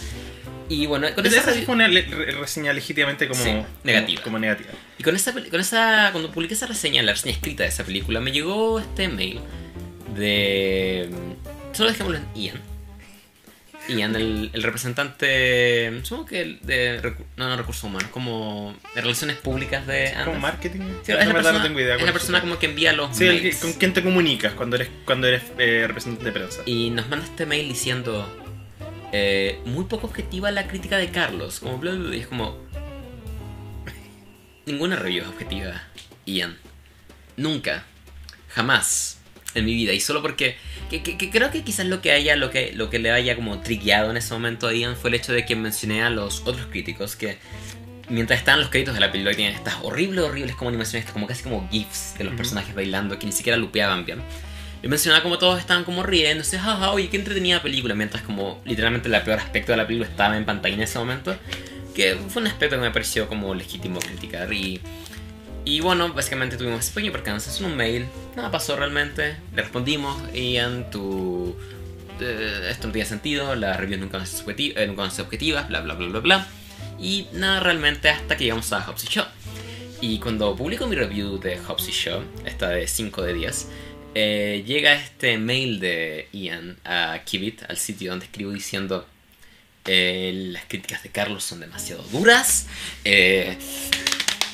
Y 0.71 0.87
bueno, 0.87 1.07
con 1.15 1.25
Esa 1.27 1.41
esa 1.53 1.53
fue 1.65 1.75
una 1.75 1.87
le- 1.87 2.03
re- 2.03 2.33
reseña 2.33 2.73
legítimamente 2.73 3.29
como 3.29 3.43
Sí, 3.45 3.53
negativa. 3.85 4.23
Como, 4.23 4.39
negativa. 4.39 4.71
Y 4.99 5.03
con 5.03 5.15
esa, 5.15 5.33
con 5.33 5.61
esa, 5.61 6.09
cuando 6.13 6.33
publiqué 6.33 6.55
esa 6.55 6.67
reseña, 6.67 7.03
la 7.03 7.13
reseña 7.13 7.35
escrita 7.35 7.63
de 7.65 7.69
esa 7.69 7.85
película, 7.85 8.21
me 8.21 8.33
llegó 8.33 8.81
este 8.81 9.09
mail 9.09 9.41
de... 10.15 11.09
Solo 11.73 11.91
dejémoslo 11.91 12.19
en 12.19 12.27
Ian. 12.35 12.61
Ian, 13.89 14.17
el, 14.17 14.51
el 14.53 14.63
representante, 14.65 16.01
supongo 16.03 16.27
que 16.27 16.59
de... 16.63 17.15
No, 17.37 17.49
no, 17.49 17.57
recursos 17.57 17.85
humanos, 17.85 18.09
como 18.11 18.75
de 18.95 19.01
relaciones 19.01 19.37
públicas 19.37 19.87
de 19.87 20.11
¿Como 20.13 20.23
Andes. 20.37 20.41
marketing? 20.43 20.81
Sí, 21.05 21.13
No, 21.13 21.19
es, 21.19 21.27
la 21.27 21.33
verdad 21.33 21.35
persona, 21.35 21.59
no 21.59 21.65
tengo 21.65 21.81
idea. 21.81 21.97
es 21.97 22.03
la 22.03 22.13
persona 22.13 22.41
como 22.41 22.59
que 22.59 22.67
envía 22.67 22.93
los 22.93 23.17
Sí, 23.17 23.27
el 23.27 23.57
con 23.59 23.73
quien 23.75 23.93
te 23.93 24.03
comunicas 24.03 24.55
cuando 24.55 24.77
eres, 24.77 24.89
cuando 25.05 25.29
eres 25.29 25.43
eh, 25.59 25.85
representante 25.87 26.25
de 26.27 26.33
prensa. 26.33 26.63
Y 26.67 26.91
nos 26.91 27.09
manda 27.09 27.25
este 27.27 27.47
mail 27.47 27.69
diciendo... 27.69 28.29
eh, 29.13 29.61
muy 29.67 29.85
poco 29.85 30.09
objetiva 30.09 30.51
la 30.51 30.67
crítica 30.67 30.99
de 30.99 31.11
Carlos. 31.11 31.61
Como 31.61 31.79
bla, 31.79 31.93
bla, 31.93 32.09
bla, 32.09 32.17
y 32.17 32.21
es 32.21 32.27
como... 32.27 32.59
Ninguna 34.67 34.97
review 34.97 35.23
es 35.23 35.29
objetiva, 35.29 35.81
Ian. 36.25 36.59
Nunca. 37.37 37.85
Jamás. 38.49 39.16
En 39.57 39.65
mi 39.65 39.75
vida. 39.75 39.93
Y 39.93 40.01
solo 40.01 40.23
porque... 40.23 40.57
Que, 40.89 41.03
que- 41.03 41.19
que 41.19 41.31
creo 41.31 41.51
que 41.51 41.63
quizás 41.65 41.87
lo 41.87 42.01
que 42.01 42.13
haya... 42.13 42.37
Lo 42.37 42.51
que, 42.51 42.73
lo 42.75 42.91
que 42.91 42.99
le 43.01 43.11
haya 43.11 43.35
como 43.35 43.59
trigueado 43.61 44.11
en 44.11 44.17
ese 44.17 44.33
momento 44.35 44.69
a 44.69 44.73
Ian 44.75 44.95
fue 44.97 45.11
el 45.11 45.15
hecho 45.17 45.33
de 45.33 45.45
que 45.45 45.57
mencioné 45.57 46.03
a 46.03 46.11
los 46.11 46.43
otros 46.47 46.67
críticos 46.71 47.17
que... 47.17 47.39
Mientras 48.09 48.39
estaban 48.39 48.61
los 48.61 48.71
créditos 48.71 48.95
de 48.95 49.01
la 49.01 49.11
película 49.11 49.35
tienen 49.35 49.55
estas 49.57 49.75
horribles, 49.83 50.25
horribles 50.25 50.55
como 50.55 50.69
animaciones, 50.69 51.11
como 51.11 51.27
casi 51.27 51.43
como 51.43 51.69
GIFs 51.71 52.15
de 52.17 52.23
los 52.23 52.35
personajes 52.35 52.73
bailando 52.73 53.19
que 53.19 53.27
ni 53.27 53.33
siquiera 53.33 53.57
lupeaban 53.59 54.05
bien. 54.07 54.21
Yo 54.81 54.89
mencionaba 54.89 55.25
como 55.25 55.39
todos 55.39 55.59
estaban 55.59 55.83
como 55.83 56.05
riéndose, 56.05 56.57
jaja, 56.57 56.93
oye, 56.93 57.09
qué 57.09 57.17
entretenida 57.17 57.61
película, 57.63 57.97
mientras 57.97 58.23
como 58.23 58.63
literalmente 58.65 59.09
el 59.09 59.23
peor 59.23 59.41
aspecto 59.41 59.73
de 59.73 59.79
la 59.79 59.87
película 59.89 60.09
estaba 60.09 60.37
en 60.37 60.45
pantalla 60.45 60.77
en 60.77 60.83
ese 60.83 60.99
momento, 61.01 61.37
que 61.97 62.17
fue 62.29 62.43
un 62.43 62.47
aspecto 62.47 62.77
que 62.77 62.83
me 62.83 62.93
pareció 62.93 63.27
como 63.27 63.53
legítimo 63.57 63.99
criticar 63.99 64.53
y... 64.53 64.81
Y 65.67 65.81
bueno, 65.81 66.13
básicamente 66.15 66.57
tuvimos 66.57 66.79
ese 66.81 66.93
pequeño 66.95 67.11
percance 67.13 67.51
en 67.59 67.67
un 67.71 67.77
mail, 67.77 68.07
nada 68.37 68.53
pasó 68.53 68.77
realmente, 68.77 69.37
le 69.55 69.63
respondimos, 69.63 70.17
Ian, 70.33 70.89
tu... 70.93 71.57
eh, 72.21 72.69
esto 72.71 72.87
no 72.87 72.93
tiene 72.93 73.09
sentido, 73.09 73.55
las 73.57 73.77
reviews 73.77 74.01
nunca 74.01 74.17
van 74.19 74.23
a 74.23 74.27
ser 74.27 74.47
subjeti- 74.47 74.73
eh, 74.77 74.87
nunca 74.87 75.03
objetivas, 75.03 75.69
bla 75.69 75.81
bla 75.81 75.95
bla 75.95 76.07
bla 76.09 76.21
bla. 76.21 76.47
Y 77.01 77.27
nada 77.33 77.59
realmente 77.61 78.09
hasta 78.09 78.37
que 78.37 78.45
llegamos 78.45 78.73
a 78.73 78.81
Hobbs 78.81 79.05
y 79.05 79.09
Shaw. 79.09 79.27
Y 80.01 80.19
cuando 80.21 80.55
publico 80.55 80.87
mi 80.87 80.95
review 80.95 81.39
de 81.41 81.59
Hobbs 81.59 81.89
y 81.89 81.93
Shaw, 81.93 82.23
esta 82.45 82.69
de 82.69 82.87
5 82.87 83.23
de 83.23 83.35
10, 83.35 83.69
eh, 84.15 84.63
llega 84.65 84.95
este 84.95 85.37
mail 85.37 85.81
de 85.81 86.29
Ian 86.33 86.79
a 86.85 87.19
Kibit, 87.25 87.63
al 87.69 87.77
sitio 87.77 88.11
donde 88.13 88.27
escribo 88.27 88.53
diciendo 88.53 89.05
eh, 89.85 90.33
las 90.53 90.65
críticas 90.67 91.03
de 91.03 91.09
Carlos 91.11 91.43
son 91.43 91.59
demasiado 91.59 92.03
duras. 92.05 92.67
eh, 93.05 93.59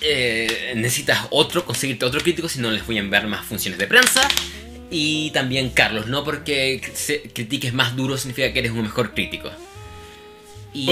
eh, 0.03 0.73
necesitas 0.77 1.27
otro, 1.31 1.65
conseguirte 1.65 2.05
otro 2.05 2.21
crítico, 2.21 2.49
si 2.49 2.61
no 2.61 2.71
les 2.71 2.87
voy 2.87 2.97
a 2.97 3.01
enviar 3.01 3.27
más 3.27 3.45
funciones 3.45 3.79
de 3.79 3.87
prensa. 3.87 4.27
Y 4.91 5.31
también 5.31 5.71
Carlos, 5.71 6.07
no 6.09 6.23
porque 6.25 6.81
se- 6.95 7.23
critiques 7.33 7.73
más 7.73 7.97
duro 7.97 8.19
significa 8.19 8.53
que 8.53 8.59
eres 8.59 8.73
un 8.73 8.83
mejor 8.83 9.15
crítico. 9.15 9.51
Y... 10.75 10.91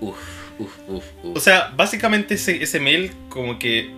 Uf, 0.00 0.16
uf, 0.58 0.70
uf, 0.88 1.02
uf. 1.22 1.36
O 1.36 1.40
sea, 1.40 1.72
básicamente 1.76 2.34
ese, 2.34 2.62
ese 2.62 2.80
mail 2.80 3.12
como 3.28 3.58
que 3.58 3.90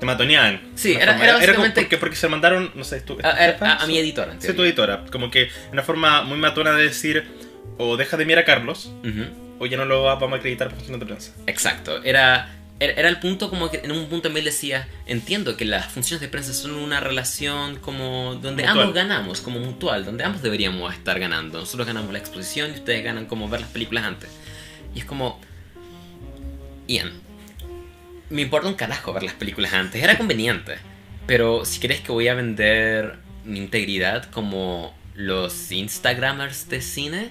te 0.00 0.06
matoneaban. 0.06 0.60
Sí, 0.74 0.92
era- 0.92 1.14
era 1.16 1.26
como 1.26 1.38
básicamente- 1.38 1.80
porque, 1.82 1.98
porque 1.98 2.16
se 2.16 2.28
mandaron, 2.28 2.70
no 2.74 2.84
sé, 2.84 3.00
tú, 3.00 3.16
a, 3.22 3.28
a- 3.28 3.56
a- 3.60 3.82
a 3.82 3.86
mi 3.86 3.98
editora. 3.98 4.34
Sí, 4.38 4.52
tu 4.52 4.62
editora. 4.64 5.04
Como 5.10 5.30
que 5.30 5.48
una 5.72 5.82
forma 5.82 6.22
muy 6.22 6.38
matona 6.38 6.72
de 6.72 6.84
decir 6.84 7.24
o 7.78 7.96
deja 7.96 8.16
de 8.16 8.24
mirar 8.24 8.42
a 8.42 8.44
Carlos 8.44 8.90
o 9.58 9.66
ya 9.66 9.76
no 9.76 9.84
lo 9.84 10.02
vamos 10.02 10.32
a 10.32 10.36
acreditar 10.36 10.68
por 10.68 10.76
funciones 10.78 11.00
de 11.00 11.06
prensa. 11.06 11.32
Exacto, 11.46 12.02
era, 12.02 12.52
era, 12.80 13.08
el 13.08 13.20
punto 13.20 13.50
como 13.50 13.70
que 13.70 13.78
en 13.78 13.92
un 13.92 14.08
punto 14.08 14.30
mail 14.30 14.44
decía, 14.44 14.88
entiendo 15.06 15.56
que 15.56 15.64
las 15.64 15.86
funciones 15.92 16.20
de 16.20 16.28
prensa 16.28 16.52
son 16.52 16.72
una 16.72 17.00
relación 17.00 17.76
como 17.76 18.34
donde 18.34 18.64
Mutual. 18.64 18.80
ambos 18.80 18.94
ganamos, 18.94 19.40
como 19.40 19.60
mutual, 19.60 20.04
donde 20.04 20.24
ambos 20.24 20.42
deberíamos 20.42 20.92
estar 20.92 21.18
ganando. 21.20 21.60
Nosotros 21.60 21.86
ganamos 21.86 22.12
la 22.12 22.18
exposición 22.18 22.70
y 22.70 22.74
ustedes 22.74 23.04
ganan 23.04 23.26
como 23.26 23.48
ver 23.48 23.60
las 23.60 23.70
películas 23.70 24.04
antes. 24.04 24.30
Y 24.94 24.98
es 25.00 25.04
como, 25.04 25.40
Ian, 26.88 27.12
me 28.30 28.42
importa 28.42 28.68
un 28.68 28.74
carajo 28.74 29.12
ver 29.12 29.22
las 29.22 29.34
películas 29.34 29.72
antes, 29.72 30.02
era 30.02 30.18
conveniente. 30.18 30.76
Pero 31.26 31.64
si 31.64 31.80
crees 31.80 32.00
que 32.00 32.12
voy 32.12 32.28
a 32.28 32.34
vender 32.34 33.18
mi 33.44 33.58
integridad 33.58 34.24
como 34.30 34.94
los 35.14 35.70
Instagramers 35.70 36.68
de 36.68 36.80
cine, 36.80 37.30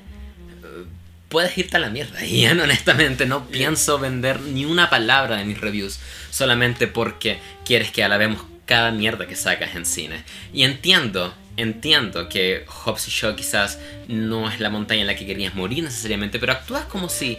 puedes 1.33 1.57
irte 1.57 1.75
a 1.75 1.79
la 1.81 1.89
mierda. 1.89 2.23
Ian, 2.23 2.59
honestamente, 2.61 3.25
no 3.25 3.47
pienso 3.47 3.99
vender 3.99 4.39
ni 4.39 4.63
una 4.65 4.89
palabra 4.89 5.35
de 5.35 5.43
mis 5.45 5.59
reviews 5.59 5.99
solamente 6.29 6.87
porque 6.87 7.39
quieres 7.65 7.91
que 7.91 8.03
alabemos 8.03 8.43
cada 8.65 8.91
mierda 8.91 9.27
que 9.27 9.35
sacas 9.35 9.75
en 9.75 9.85
cine. 9.85 10.23
Y 10.53 10.63
entiendo, 10.63 11.33
entiendo 11.57 12.29
que 12.29 12.65
Hobbs 12.85 13.07
y 13.07 13.11
Shaw 13.11 13.35
quizás 13.35 13.79
no 14.07 14.49
es 14.49 14.59
la 14.59 14.69
montaña 14.69 15.01
en 15.01 15.07
la 15.07 15.15
que 15.15 15.25
querías 15.25 15.53
morir 15.55 15.83
necesariamente, 15.83 16.39
pero 16.39 16.53
actúas 16.53 16.85
como 16.85 17.09
si 17.09 17.37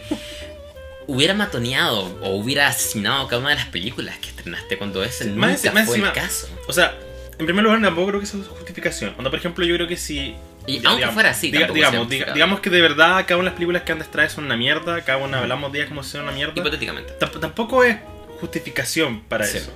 hubiera 1.07 1.33
matoneado 1.33 2.19
o 2.21 2.35
hubiera 2.35 2.67
asesinado 2.67 3.27
cada 3.27 3.39
una 3.41 3.49
de 3.51 3.55
las 3.55 3.67
películas 3.67 4.17
que 4.19 4.29
estrenaste 4.29 4.77
cuando 4.77 5.03
ese 5.03 5.25
más 5.31 5.63
nunca 5.63 5.71
más 5.71 5.85
fue 5.87 5.95
el 5.97 6.03
encima- 6.03 6.13
caso. 6.13 6.49
O 6.67 6.73
sea, 6.73 6.95
en 7.39 7.45
primer 7.45 7.63
lugar 7.63 7.81
tampoco 7.81 8.07
creo 8.09 8.19
que 8.19 8.25
sea 8.27 8.43
su 8.43 8.49
justificación. 8.49 9.13
Cuando, 9.13 9.29
por 9.29 9.39
ejemplo, 9.39 9.65
yo 9.65 9.75
creo 9.75 9.87
que 9.87 9.97
si... 9.97 10.35
Y 10.67 10.79
ya, 10.79 10.89
aunque 10.89 11.07
fuera 11.09 11.29
así, 11.29 11.51
diga- 11.51 11.71
digamos, 11.71 12.09
diga- 12.09 12.33
digamos 12.33 12.59
que 12.59 12.69
de 12.69 12.81
verdad 12.81 13.23
cada 13.27 13.35
una 13.37 13.43
de 13.45 13.51
las 13.51 13.53
películas 13.53 13.83
que 13.83 13.91
antes 13.91 14.09
trae 14.09 14.29
son 14.29 14.45
una 14.45 14.57
mierda, 14.57 15.01
cada 15.01 15.17
una 15.19 15.39
hablamos 15.39 15.71
de 15.71 15.79
ellas 15.79 15.89
como 15.89 16.03
si 16.03 16.11
fuera 16.11 16.23
una 16.23 16.31
mierda. 16.33 16.53
Hipotéticamente. 16.55 17.13
Tamp- 17.19 17.39
tampoco 17.39 17.83
es 17.83 17.97
justificación 18.39 19.21
para 19.21 19.45
Sí. 19.45 19.57
eso. 19.57 19.73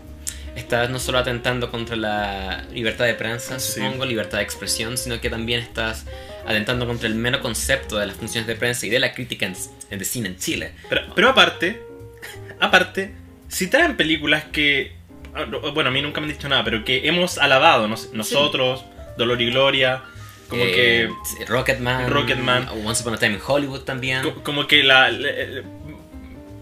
estás 0.55 0.89
no 0.89 0.99
solo 0.99 1.19
atentando 1.19 1.71
contra 1.71 1.95
la 1.95 2.65
libertad 2.73 3.05
de 3.05 3.13
prensa, 3.13 3.59
Sí. 3.59 3.73
supongo, 3.79 4.05
libertad 4.05 4.39
de 4.39 4.43
expresión, 4.43 4.97
sino 4.97 5.21
que 5.21 5.29
también 5.29 5.61
estás 5.61 6.05
atentando 6.45 6.85
contra 6.85 7.07
el 7.07 7.15
mero 7.15 7.39
concepto 7.39 7.97
de 7.97 8.07
las 8.07 8.15
funciones 8.17 8.45
de 8.47 8.55
prensa 8.55 8.85
y 8.85 8.89
de 8.89 8.99
la 8.99 9.13
crítica 9.13 9.45
en, 9.45 9.55
en 9.89 9.99
de 9.99 10.03
cine 10.05 10.27
en 10.29 10.37
Chile. 10.37 10.73
Pero, 10.89 11.03
pero 11.15 11.29
aparte, 11.29 11.81
aparte, 12.59 13.13
si 13.47 13.67
traen 13.67 13.95
películas 13.95 14.43
que. 14.51 14.93
ah, 15.33 15.45
no, 15.45 15.59
Bueno, 15.71 15.89
a 15.91 15.93
mí 15.93 16.01
nunca 16.01 16.19
me 16.19 16.27
han 16.27 16.33
dicho 16.33 16.49
nada, 16.49 16.63
pero 16.65 16.83
que 16.83 17.07
hemos 17.07 17.37
alabado 17.37 17.87
nos- 17.87 18.11
nosotros, 18.13 18.83
Dolor 19.17 19.41
y 19.41 19.51
Gloria, 19.51 20.03
como 20.49 20.63
Eh, 20.65 21.09
sí, 21.23 21.45
Rocketman, 21.45 22.09
Rocketman. 22.09 22.67
Once 22.85 23.01
Upon 23.03 23.13
a 23.13 23.17
Time 23.17 23.35
in 23.35 23.41
Hollywood 23.45 23.81
también. 23.81 24.21
que. 24.23 24.33
co- 24.33 24.43
Como 24.43 24.67
que 24.67 24.83
la. 24.83 25.09
la- 25.11 25.31
la- 25.31 25.63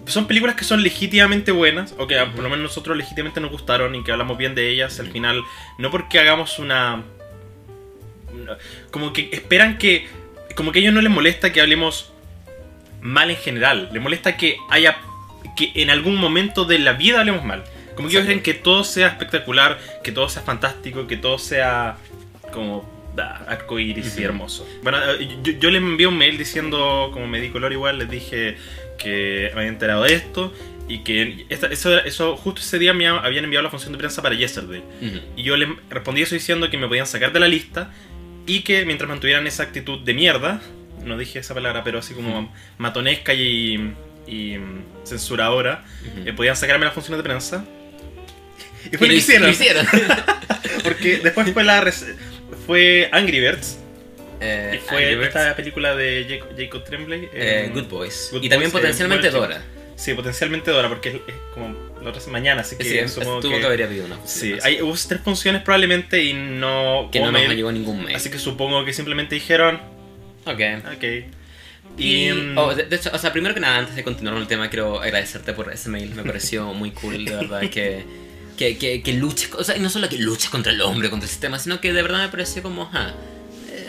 son 0.06 0.26
películas 0.26 0.56
que 0.56 0.64
son 0.64 0.84
legítimamente 0.84 1.52
buenas, 1.52 1.94
o 1.98 2.08
que 2.08 2.16
por 2.18 2.42
lo 2.42 2.50
menos 2.50 2.60
nosotros 2.64 2.96
legítimamente 2.96 3.42
nos 3.42 3.52
gustaron 3.52 3.94
y 3.96 4.04
que 4.06 4.12
hablamos 4.14 4.38
bien 4.38 4.56
de 4.56 4.70
ellas 4.70 5.00
al 5.02 5.08
final, 5.12 5.44
no 5.78 5.92
porque 5.92 6.20
hagamos 6.20 6.60
una. 6.60 7.04
Como 8.92 9.14
que 9.14 9.30
esperan 9.32 9.78
que. 9.78 10.08
Como 10.56 10.72
que 10.72 10.80
a 10.80 10.82
ellos 10.82 10.94
no 10.94 11.02
les 11.02 11.12
molesta 11.12 11.52
que 11.54 11.62
hablemos 11.62 12.12
mal 13.02 13.30
en 13.30 13.38
general, 13.38 13.90
les 13.92 14.02
molesta 14.02 14.38
que 14.38 14.58
haya. 14.70 14.98
que 15.56 15.72
en 15.76 15.90
algún 15.90 16.16
momento 16.18 16.66
de 16.66 16.78
la 16.80 16.94
vida 16.94 17.20
hablemos 17.20 17.44
mal. 17.44 17.64
Como 17.96 18.08
que 18.10 18.14
ellos 18.16 18.26
creen 18.26 18.44
que 18.44 18.54
todo 18.54 18.84
sea 18.84 19.08
espectacular, 19.08 19.80
que 20.04 20.12
todo 20.12 20.30
sea 20.30 20.44
fantástico, 20.44 21.08
que 21.08 21.18
todo 21.18 21.40
sea 21.40 21.98
como 22.54 22.88
arcoíris 23.20 24.06
y 24.06 24.20
Ujú. 24.20 24.24
hermoso. 24.26 24.68
Bueno, 24.84 24.98
eh, 25.20 25.28
yo, 25.44 25.54
yo 25.54 25.72
les 25.72 25.82
envié 25.82 26.08
un 26.08 26.18
mail 26.18 26.38
diciendo, 26.38 27.10
como 27.14 27.28
me 27.28 27.40
di 27.42 27.50
color 27.50 27.72
igual, 27.74 27.98
les 28.00 28.10
dije 28.10 28.58
que 28.98 29.52
me 29.54 29.60
había 29.62 29.70
enterado 29.70 30.04
de 30.04 30.14
esto 30.14 30.54
y 30.90 31.00
que 31.00 31.46
esta- 31.50 31.68
eso, 31.68 31.98
eso 32.00 32.38
justo 32.38 32.62
ese 32.62 32.80
día 32.80 32.94
me 32.94 33.08
ha- 33.08 33.18
habían 33.20 33.44
enviado 33.44 33.64
la 33.64 33.70
función 33.70 33.92
de 33.94 33.98
prensa 34.00 34.22
para 34.22 34.36
Yesterday. 34.36 34.82
Y 35.36 35.44
yo 35.44 35.58
les 35.58 35.70
respondí 35.90 36.22
eso 36.22 36.36
diciendo 36.36 36.70
que 36.70 36.78
me 36.78 36.88
podían 36.88 37.06
sacar 37.08 37.32
de 37.34 37.40
la 37.40 37.48
lista 37.48 37.92
y 38.46 38.62
que 38.62 38.86
mientras 38.86 39.10
mantuvieran 39.10 39.46
esa 39.48 39.64
actitud 39.64 40.00
de 40.00 40.14
mierda, 40.14 40.62
no 41.04 41.18
dije 41.18 41.40
esa 41.40 41.54
palabra, 41.54 41.84
pero 41.84 42.00
así 42.00 42.14
como 42.14 42.54
matonesca 42.78 43.34
y, 43.34 43.94
y 44.28 44.58
censuradora, 45.06 45.84
eh, 46.26 46.34
podían 46.34 46.56
sacarme 46.56 46.86
las 46.86 46.94
funciones 46.94 47.18
de 47.20 47.24
prensa. 47.24 47.66
Y 48.92 48.96
Y 48.96 48.98
fue 48.98 49.08
lo 49.08 49.14
hicieron. 49.14 49.44
lo 49.48 49.50
hicieron. 49.54 49.86
Porque 50.84 51.18
después 51.18 51.52
fue 51.52 51.64
la 51.64 51.82
fue 52.68 53.10
Angry 53.12 53.40
Birds. 53.40 53.80
Eh, 54.40 54.74
Y 54.76 54.78
fue 54.88 54.98
Angry 55.00 55.16
Birds, 55.16 55.28
esta 55.36 55.56
película 55.56 55.96
de 55.96 56.26
Jacob, 56.30 56.50
Jacob 56.56 56.84
Tremblay. 56.84 57.30
eh, 57.34 57.72
Good 57.74 57.86
Boys. 57.88 58.30
Good 58.32 58.44
y 58.44 58.50
también 58.50 58.70
Boys, 58.72 58.76
eh, 58.84 58.86
potencialmente 58.86 59.30
Dora. 59.32 59.62
Sí, 59.96 60.14
potencialmente 60.14 60.70
Dora, 60.70 60.90
porque 60.90 61.10
es, 61.10 61.16
es 61.16 61.34
como 61.56 61.76
la 62.04 62.12
otra 62.12 62.22
mañana, 62.32 62.62
así 62.62 62.76
que 62.76 62.84
Sí, 62.84 63.00
supongo 63.08 63.40
tuvo 63.40 63.54
que, 63.54 63.60
que... 63.62 63.66
haber 63.66 63.84
habido 63.84 64.06
una 64.06 64.20
Sí, 64.26 64.54
hay, 64.62 64.80
hubo 64.84 64.94
tres 65.08 65.22
funciones 65.22 65.64
probablemente 65.64 66.22
y 66.24 66.34
no... 66.34 67.10
que 67.12 67.18
no 67.20 67.26
hubo 67.26 67.32
nos 67.32 67.42
mail, 67.42 67.56
llegó 67.56 67.72
ningún 67.72 68.04
mail. 68.04 68.16
Así 68.16 68.30
que 68.30 68.38
supongo 68.38 68.86
que 68.86 68.94
simplemente 68.94 69.34
dijeron, 69.34 69.82
Ok. 70.46 70.60
ok. 70.96 71.04
Y, 71.98 72.30
mm, 72.32 72.58
oh, 72.60 72.76
de, 72.76 72.84
de 72.84 72.96
hecho, 72.96 73.10
o 73.12 73.18
sea, 73.18 73.34
primero 73.34 73.56
que 73.56 73.60
nada, 73.60 73.80
antes 73.80 73.96
de 73.96 74.04
continuar 74.04 74.36
con 74.36 74.44
el 74.44 74.48
tema, 74.48 74.70
quiero 74.70 75.02
agradecerte 75.02 75.54
por 75.54 75.74
ese 75.74 75.90
mail. 75.90 76.14
Me 76.14 76.22
pareció 76.24 76.72
muy 76.74 76.92
cool, 76.92 77.26
de 77.26 77.36
verdad, 77.36 77.62
que, 77.72 78.04
que, 78.58 78.78
que, 78.78 79.02
que 79.02 79.14
luches, 79.14 79.54
o 79.54 79.64
sea, 79.64 79.78
y 79.78 79.80
no 79.80 79.90
solo 79.90 80.10
que 80.10 80.18
luches 80.18 80.50
contra 80.50 80.72
el 80.72 80.82
hombre, 80.82 81.10
contra 81.10 81.26
el 81.26 81.30
sistema, 81.30 81.60
sino 81.60 81.80
que 81.80 81.94
de 81.94 82.02
verdad 82.02 82.20
me 82.20 82.30
pareció 82.30 82.62
como, 82.64 82.90
ah, 82.94 83.14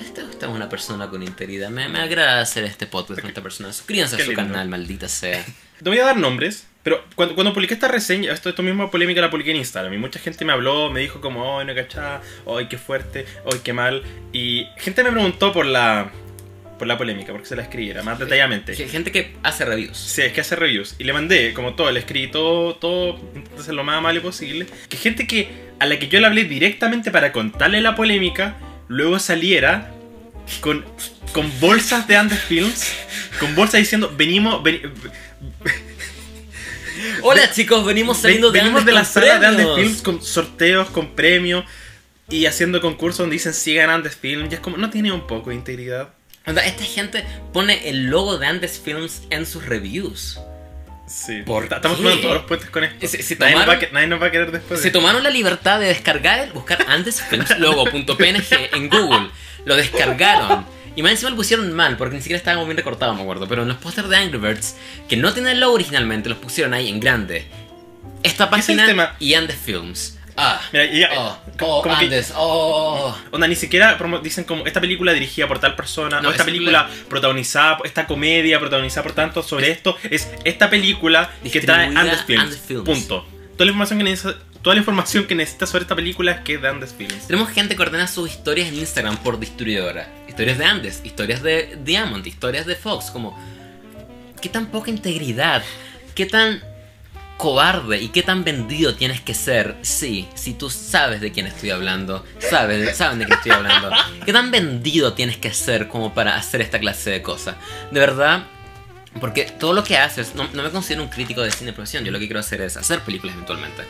esta, 0.00 0.22
esta 0.22 0.46
es 0.46 0.52
una 0.52 0.68
persona 0.68 1.08
con 1.08 1.22
integridad. 1.22 1.70
Me, 1.70 1.88
me 1.88 2.00
agrada 2.00 2.40
hacer 2.40 2.64
este 2.64 2.87
podcast 2.87 3.20
con 3.20 3.28
esta 3.28 3.42
persona. 3.42 3.72
Suscríbanse 3.72 4.16
a 4.16 4.18
su 4.18 4.26
lindo. 4.26 4.42
canal, 4.42 4.68
maldita 4.68 5.08
sea. 5.08 5.44
No 5.80 5.92
voy 5.92 6.00
a 6.00 6.06
dar 6.06 6.16
nombres, 6.16 6.66
pero 6.82 7.04
cuando, 7.14 7.37
cuando 7.37 7.54
publiqué 7.54 7.72
esta 7.72 7.87
reseña, 7.87 8.32
esto, 8.32 8.48
esto 8.48 8.64
mismo 8.64 8.90
polémica 8.90 9.20
la 9.20 9.30
publiqué 9.30 9.52
en 9.52 9.58
Instagram 9.58 9.94
y 9.94 9.98
mucha 9.98 10.18
gente 10.18 10.44
me 10.44 10.52
habló, 10.52 10.90
me 10.90 10.98
dijo 10.98 11.20
como, 11.20 11.44
oh, 11.44 11.62
no 11.62 11.72
cachá, 11.72 12.20
oh, 12.46 12.58
qué 12.68 12.76
fuerte, 12.76 13.26
oh, 13.44 13.54
qué 13.62 13.72
mal. 13.72 14.02
Y 14.32 14.66
gente 14.76 15.04
me 15.04 15.12
preguntó 15.12 15.52
por 15.52 15.66
la, 15.66 16.10
por 16.78 16.87
la 16.87 16.97
polémica, 16.97 17.32
porque 17.32 17.47
se 17.49 17.56
la 17.56 17.62
escribiera 17.62 18.02
más 18.02 18.18
detalladamente. 18.18 18.73
G- 18.75 18.88
Gente 18.88 19.11
que 19.12 19.35
hace 19.42 19.64
reviews. 19.64 19.97
Sí, 19.99 20.23
es 20.23 20.32
que 20.32 20.40
hace 20.40 20.56
reviews. 20.56 20.94
Y 20.99 21.04
le 21.04 21.12
mandé, 21.12 21.52
como 21.54 21.75
todo, 21.75 21.90
le 21.90 22.00
escribí 22.00 22.28
todo, 22.30 22.76
todo, 22.76 23.18
intento 23.35 23.61
hacer 23.61 23.75
lo 23.75 23.85
más 23.85 23.97
amable 23.99 24.20
posible. 24.20 24.66
Que 24.88 24.97
gente 24.97 25.26
que, 25.26 25.49
a 25.80 25.87
la 25.87 25.99
que 25.99 26.08
yo 26.08 26.20
le 26.20 26.26
hablé 26.26 26.44
directamente 26.44 27.11
para 27.11 27.32
contarle 27.32 27.80
la 27.80 27.94
polémica, 27.97 28.56
luego 28.88 29.18
saliera 29.18 29.90
con, 30.61 30.85
con 31.32 31.50
bolsas 31.61 32.06
de 32.08 32.16
Andes 32.16 32.40
Films, 32.40 32.92
con 33.40 33.54
bolsas 33.54 33.80
diciendo, 33.80 34.12
venimos, 34.16 34.62
veni- 34.62 34.80
Hola 37.23 37.50
chicos, 37.52 37.85
venimos 37.85 38.18
saliendo 38.18 38.50
de 38.50 38.58
venimos 38.61 38.80
Andes 38.80 38.94
de 38.94 38.99
la 39.00 39.04
sala 39.04 39.38
de 39.38 39.47
Andes 39.47 39.66
premios. 39.66 39.76
Films 39.80 40.02
con 40.02 40.23
sorteos, 40.23 40.88
con 40.90 41.14
premios 41.14 41.64
y 42.30 42.47
haciendo 42.47 42.80
concursos 42.80 43.18
donde 43.18 43.35
dicen 43.35 43.54
sigan 43.54 43.90
Andes 43.90 44.16
Films. 44.16 44.50
Y 44.50 44.54
es 44.54 44.61
como, 44.61 44.76
no 44.76 44.90
tiene 44.90 45.12
un 45.12 45.26
poco 45.26 45.50
de 45.50 45.56
integridad. 45.56 46.11
Onda, 46.47 46.64
Esta 46.64 46.85
gente 46.85 47.25
pone 47.52 47.88
el 47.88 48.07
logo 48.07 48.38
de 48.38 48.47
Andes 48.47 48.80
Films 48.83 49.23
en 49.30 49.45
sus 49.47 49.64
reviews. 49.66 50.38
Sí, 51.07 51.42
¿Por 51.42 51.64
estamos 51.64 51.97
jugando 51.99 52.21
todos 52.21 52.35
los 52.35 52.45
puentes 52.45 52.68
con 52.71 52.85
esto. 52.85 53.07
Nadie, 53.38 53.54
nos 53.54 53.66
va 53.68 53.73
a, 53.73 53.76
tomaron- 53.76 53.78
que- 53.80 53.90
nadie 53.92 54.07
nos 54.09 54.23
va 54.23 54.26
a 54.26 54.30
querer 54.30 54.52
después. 54.52 54.80
Se 54.80 54.90
tomaron 54.90 55.23
la 55.23 55.30
libertad 55.30 55.80
de 55.80 55.87
descargar, 55.87 56.52
buscar 56.52 56.85
Andes 56.88 57.23
Films 57.23 57.59
logo.png 57.59 58.54
en 58.75 58.88
Google. 58.90 59.30
Lo 59.64 59.76
descargaron. 59.76 60.66
Y 60.97 61.02
más 61.02 61.12
encima 61.12 61.30
lo 61.30 61.37
pusieron 61.37 61.73
mal, 61.73 61.97
porque 61.97 62.16
ni 62.16 62.21
siquiera 62.23 62.38
estaba 62.38 62.57
muy 62.59 62.66
bien 62.66 62.76
recortado, 62.76 63.14
me 63.14 63.23
acuerdo. 63.23 63.47
Pero 63.49 63.62
en 63.62 63.68
los 63.68 63.76
pósters 63.78 64.09
de 64.09 64.16
Angry 64.16 64.38
Birds, 64.38 64.75
que 65.09 65.16
no 65.16 65.33
tienen 65.33 65.52
el 65.52 65.61
logo 65.61 65.75
originalmente, 65.75 66.28
los 66.28 66.38
pusieron 66.38 66.75
ahí 66.75 66.88
en 66.88 66.99
grande. 67.00 67.47
Esta 68.23 68.50
¿Qué 68.50 68.59
es 68.61 68.68
el 68.68 68.76
página 68.76 69.14
y 69.21 69.35
Andes 69.35 69.57
Films. 69.57 70.17
Ah. 70.40 70.61
Mira, 70.73 70.85
y 70.85 71.00
ya- 71.00 71.11
oh, 71.16 71.38
como- 71.59 71.78
oh, 71.78 71.83
como 71.83 71.99
que- 71.99 72.04
Andes. 72.04 72.33
Oh. 72.37 73.16
Onda, 73.33 73.49
ni 73.49 73.57
siquiera 73.57 73.99
dicen 74.23 74.45
como 74.45 74.64
esta 74.66 74.80
película 74.80 75.12
dirigida 75.12 75.49
por 75.49 75.59
tal 75.59 75.75
persona, 75.75 76.21
No, 76.21 76.28
o 76.28 76.30
esta 76.30 76.45
es 76.45 76.47
película 76.47 76.88
protagonizada, 77.09 77.78
esta 77.85 78.07
comedia 78.07 78.61
protagonizada 78.61 79.02
por 79.02 79.12
tanto 79.12 79.42
sobre 79.42 79.71
esto, 79.71 79.97
es 80.11 80.30
esta 80.45 80.71
película 80.71 81.30
que 81.52 81.61
trae 81.61 81.87
Andes 81.88 82.23
Films. 82.25 82.42
Andes 82.45 82.61
Films. 82.61 82.85
Punto. 82.85 83.26
Toda 83.54 83.64
la 83.64 83.71
información 83.73 83.99
que 83.99 84.04
necesita, 84.04 84.38
toda 84.62 84.75
la 84.76 84.80
información 84.80 85.25
que 85.26 85.35
necesitas 85.35 85.68
sobre 85.71 85.83
esta 85.83 85.97
película 85.97 86.30
es 86.33 86.40
que 86.42 86.54
es 86.54 86.62
de 86.62 86.68
Andes 86.68 86.95
Films. 86.97 87.26
Tenemos 87.26 87.49
gente 87.50 87.75
que 87.75 87.83
ordena 87.83 88.07
sus 88.07 88.30
historias 88.30 88.68
en 88.68 88.76
Instagram 88.76 89.16
por 89.16 89.40
distribuidora. 89.40 90.09
Historias 90.28 90.59
de 90.59 90.64
Andes, 90.64 91.00
historias 91.04 91.42
de 91.42 91.76
Diamond, 91.85 92.25
historias 92.25 92.64
de 92.66 92.76
Fox. 92.76 93.11
Como, 93.11 93.37
¿qué 94.40 94.49
tan 94.49 94.66
poca 94.66 94.90
integridad? 94.90 95.64
¿Qué 96.14 96.26
tan 96.26 96.62
cobarde 97.38 98.02
y 98.02 98.09
qué 98.09 98.23
tan 98.23 98.45
vendido 98.45 98.95
tienes 98.95 99.23
que 99.23 99.33
ser? 99.33 99.76
Sí, 99.80 100.28
si 100.35 100.52
tú 100.52 100.68
sabes 100.68 101.23
de 101.23 101.33
quién 101.33 101.47
estoy 101.47 101.71
hablando, 101.71 102.26
sabes, 102.38 102.95
saben 102.97 103.21
de 103.21 103.25
quién 103.25 103.38
estoy 103.38 103.52
hablando. 103.52 103.90
¿Qué 104.26 104.33
tan 104.35 104.50
vendido 104.50 105.14
tienes 105.14 105.38
que 105.38 105.54
ser 105.54 105.88
como 105.88 106.12
para 106.12 106.37
hacer 106.37 106.61
esta 106.61 106.78
clase 106.78 107.11
de 107.11 107.23
cosas? 107.23 107.57
De 107.90 108.00
verdad, 108.00 108.42
porque 109.21 109.45
todo 109.45 109.73
lo 109.73 109.83
que 109.85 109.97
haces, 109.97 110.35
no, 110.35 110.47
no 110.52 110.62
me 110.62 110.71
considero 110.71 111.02
un 111.02 111.09
crítico 111.09 111.40
de 111.40 111.50
cine 111.50 111.71
de 111.71 111.75
profesión, 111.75 112.04
yo 112.04 112.11
lo 112.12 112.18
que 112.18 112.26
quiero 112.26 112.40
hacer 112.40 112.61
es 112.61 112.76
hacer 112.76 113.00
películas 113.00 113.35
eventualmente. 113.35 113.85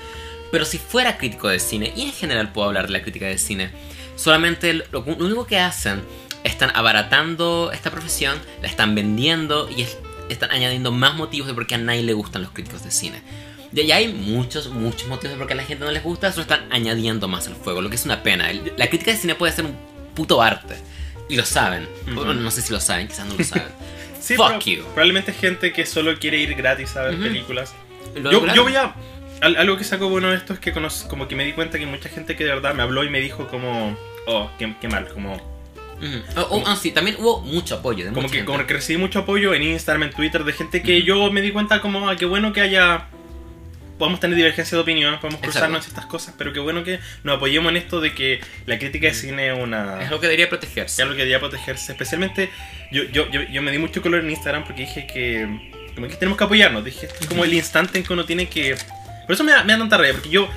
Pero 0.52 0.64
si 0.64 0.78
fuera 0.78 1.18
crítico 1.18 1.48
de 1.48 1.58
cine, 1.58 1.92
y 1.96 2.02
en 2.02 2.12
general 2.12 2.52
puedo 2.52 2.68
hablar 2.68 2.86
de 2.86 2.92
la 2.92 3.02
crítica 3.02 3.26
de 3.26 3.38
cine, 3.38 3.70
solamente 4.14 4.72
lo, 4.74 4.84
lo 4.92 5.00
único 5.00 5.46
que 5.46 5.58
hacen, 5.58 6.02
están 6.44 6.70
abaratando 6.74 7.70
esta 7.74 7.90
profesión, 7.90 8.38
la 8.62 8.68
están 8.68 8.94
vendiendo 8.94 9.68
y 9.68 9.82
es- 9.82 9.98
están 10.28 10.50
añadiendo 10.50 10.90
más 10.92 11.14
motivos 11.14 11.48
de 11.48 11.54
por 11.54 11.66
qué 11.66 11.74
a 11.76 11.78
nadie 11.78 12.02
le 12.02 12.12
gustan 12.12 12.42
los 12.42 12.50
críticos 12.52 12.84
de 12.84 12.90
cine. 12.90 13.22
Ya, 13.72 13.82
ya 13.84 13.96
hay 13.96 14.08
muchos, 14.12 14.68
muchos 14.70 15.08
motivos 15.08 15.32
de 15.34 15.38
por 15.38 15.46
qué 15.46 15.52
a 15.54 15.56
la 15.56 15.64
gente 15.64 15.84
no 15.84 15.90
les 15.90 16.02
gusta, 16.02 16.30
solo 16.32 16.42
están 16.42 16.66
añadiendo 16.70 17.28
más 17.28 17.46
al 17.48 17.54
fuego, 17.54 17.82
lo 17.82 17.90
que 17.90 17.96
es 17.96 18.04
una 18.04 18.22
pena. 18.22 18.50
La 18.76 18.88
crítica 18.88 19.10
de 19.12 19.16
cine 19.18 19.34
puede 19.34 19.52
ser 19.52 19.64
un 19.66 19.76
puto 20.14 20.40
arte. 20.42 20.76
Y 21.28 21.36
lo 21.36 21.44
saben. 21.44 21.86
Ujú. 22.06 22.14
Bueno, 22.14 22.32
no 22.34 22.50
sé 22.50 22.62
si 22.62 22.72
lo 22.72 22.80
saben, 22.80 23.06
quizás 23.08 23.26
no 23.26 23.34
lo 23.36 23.44
saben. 23.44 23.68
Sí, 24.20 24.34
Fuck 24.34 24.64
you. 24.64 24.82
Probablemente 24.94 25.32
gente 25.32 25.72
que 25.72 25.86
solo 25.86 26.18
quiere 26.18 26.38
ir 26.38 26.54
gratis 26.54 26.96
a 26.96 27.02
ver 27.02 27.14
Ujú. 27.14 27.22
películas. 27.22 27.72
Lo 28.16 28.32
Yo, 28.32 28.46
yo 28.52 28.62
voy 28.64 28.74
a. 28.74 28.94
al- 29.40 29.56
Algo 29.56 29.76
que 29.78 29.84
saco 29.84 30.08
bueno 30.08 30.28
de 30.30 30.36
esto 30.36 30.52
es 30.54 30.58
que 30.58 30.72
como 30.72 31.28
que 31.28 31.36
me 31.36 31.44
di 31.44 31.52
cuenta 31.52 31.78
que 31.78 31.86
mucha 31.86 32.08
gente 32.08 32.34
que 32.36 32.44
de 32.44 32.50
verdad 32.50 32.74
me 32.74 32.82
habló 32.82 33.04
y 33.04 33.10
me 33.10 33.20
dijo 33.20 33.46
como. 33.46 33.96
Oh, 34.26 34.50
qué, 34.58 34.74
qué 34.80 34.88
mal, 34.88 35.08
como. 35.08 35.57
Oh, 36.36 36.46
oh, 36.50 36.64
ah, 36.66 36.76
sí, 36.76 36.92
también 36.92 37.16
hubo 37.18 37.40
mucho 37.40 37.76
apoyo 37.76 38.04
de 38.04 38.12
Como 38.12 38.30
que, 38.30 38.44
como 38.44 38.64
que 38.66 38.74
recibí 38.74 38.98
mucho 38.98 39.20
apoyo 39.20 39.54
en 39.54 39.62
Instagram, 39.62 40.04
en 40.04 40.10
Twitter, 40.10 40.44
de 40.44 40.52
gente 40.52 40.82
que 40.82 41.02
yo 41.02 41.30
me 41.32 41.40
di 41.40 41.50
cuenta 41.50 41.80
como, 41.80 42.08
ah, 42.08 42.16
qué 42.16 42.26
bueno 42.26 42.52
que 42.52 42.60
haya... 42.60 43.06
Podemos 43.98 44.20
tener 44.20 44.36
divergencia 44.36 44.76
de 44.76 44.82
opinión, 44.82 45.14
podemos 45.16 45.40
Exacto. 45.40 45.50
cruzarnos 45.50 45.88
estas 45.88 46.06
cosas, 46.06 46.32
pero 46.38 46.52
qué 46.52 46.60
bueno 46.60 46.84
que 46.84 47.00
nos 47.24 47.36
apoyemos 47.36 47.70
en 47.70 47.78
esto 47.78 48.00
de 48.00 48.14
que 48.14 48.40
la 48.66 48.78
crítica 48.78 49.08
de 49.08 49.14
cine 49.14 49.48
es 49.48 49.58
una... 49.58 50.00
Es 50.00 50.06
algo 50.06 50.20
que 50.20 50.28
debería 50.28 50.48
protegerse. 50.48 50.94
es 50.94 51.00
algo 51.00 51.14
que 51.14 51.22
debería 51.22 51.40
protegerse. 51.40 51.90
Especialmente, 51.90 52.48
yo, 52.92 53.02
yo, 53.10 53.28
yo, 53.28 53.42
yo 53.42 53.60
me 53.60 53.72
di 53.72 53.78
mucho 53.78 54.00
color 54.00 54.22
en 54.22 54.30
Instagram 54.30 54.62
porque 54.62 54.82
dije 54.82 55.08
que, 55.12 55.48
como 55.96 56.06
que 56.06 56.14
tenemos 56.14 56.38
que 56.38 56.44
apoyarnos. 56.44 56.84
Dije, 56.84 57.08
es 57.20 57.26
como 57.26 57.42
el 57.42 57.52
instante 57.52 57.98
en 57.98 58.04
que 58.04 58.12
uno 58.12 58.24
tiene 58.24 58.48
que... 58.48 58.76
Por 59.26 59.34
eso 59.34 59.42
me 59.42 59.50
da, 59.50 59.64
me 59.64 59.72
da 59.72 59.80
tanta 59.80 59.96
rabia, 59.96 60.12
porque 60.12 60.30
yo 60.30 60.48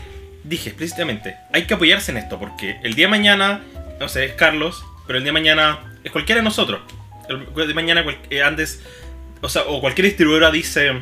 dije 0.43 0.69
explícitamente, 0.69 1.35
hay 1.51 1.63
que 1.63 1.73
apoyarse 1.73 2.11
en 2.11 2.17
esto, 2.17 2.39
porque 2.39 2.77
el 2.83 2.93
día 2.93 3.07
de 3.07 3.11
mañana, 3.11 3.61
no 3.99 4.07
sé, 4.07 4.25
es 4.25 4.33
Carlos, 4.33 4.83
pero 5.07 5.17
el 5.17 5.23
día 5.23 5.29
de 5.29 5.39
mañana 5.39 5.79
es 6.03 6.11
cualquiera 6.11 6.39
de 6.41 6.45
nosotros. 6.45 6.81
El 7.29 7.45
día 7.55 7.65
de 7.65 7.73
mañana 7.73 8.05
eh, 8.29 8.43
Andes, 8.43 8.81
o 9.41 9.49
sea, 9.49 9.63
o 9.63 9.81
cualquier 9.81 10.05
distribuidora 10.07 10.51
dice 10.51 10.93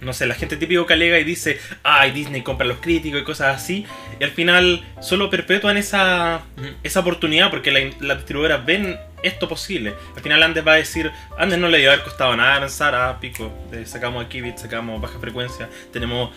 no 0.00 0.12
sé, 0.12 0.26
la 0.26 0.34
gente 0.34 0.56
típico 0.56 0.84
que 0.84 0.94
alega 0.94 1.16
y 1.20 1.22
dice, 1.22 1.60
ay, 1.84 2.10
Disney 2.10 2.42
compra 2.42 2.64
a 2.64 2.68
los 2.68 2.78
críticos 2.78 3.20
y 3.20 3.24
cosas 3.24 3.54
así, 3.54 3.86
y 4.18 4.24
al 4.24 4.32
final 4.32 4.84
solo 5.00 5.30
perpetúan 5.30 5.76
esa, 5.76 6.40
esa 6.82 6.98
oportunidad 6.98 7.50
porque 7.52 7.70
la- 7.70 7.94
las 8.00 8.16
distribuidoras 8.16 8.66
ven 8.66 8.98
esto 9.22 9.48
posible. 9.48 9.94
Al 10.16 10.22
final 10.22 10.42
Andes 10.42 10.66
va 10.66 10.72
a 10.72 10.74
decir, 10.74 11.12
Andes 11.38 11.60
no 11.60 11.68
le 11.68 11.86
a 11.86 11.92
haber 11.92 12.02
costado 12.04 12.34
nada 12.36 12.58
pensar, 12.58 12.96
ah, 12.96 13.16
pico, 13.20 13.52
eh, 13.72 13.84
sacamos 13.86 14.24
aquí 14.26 14.40
bit, 14.40 14.56
sacamos 14.56 15.00
baja 15.00 15.20
frecuencia, 15.20 15.68
tenemos 15.92 16.30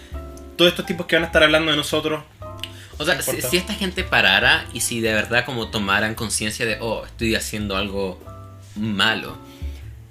todos 0.56 0.70
estos 0.70 0.86
tipos 0.86 1.08
que 1.08 1.16
van 1.16 1.24
a 1.24 1.28
estar 1.28 1.42
hablando 1.42 1.72
de 1.72 1.78
nosotros. 1.78 2.24
O 2.98 3.06
sea, 3.06 3.22
si, 3.22 3.42
si 3.42 3.58
esta 3.58 3.74
gente 3.74 4.04
parara 4.04 4.66
y 4.74 4.80
si 4.80 5.02
de 5.02 5.14
verdad 5.14 5.46
como 5.46 5.68
tomaran 5.68 6.16
conciencia 6.16 6.66
de, 6.66 6.78
oh, 6.80 7.06
estoy 7.06 7.36
haciendo 7.36 7.76
algo 7.76 8.22
malo, 8.76 9.38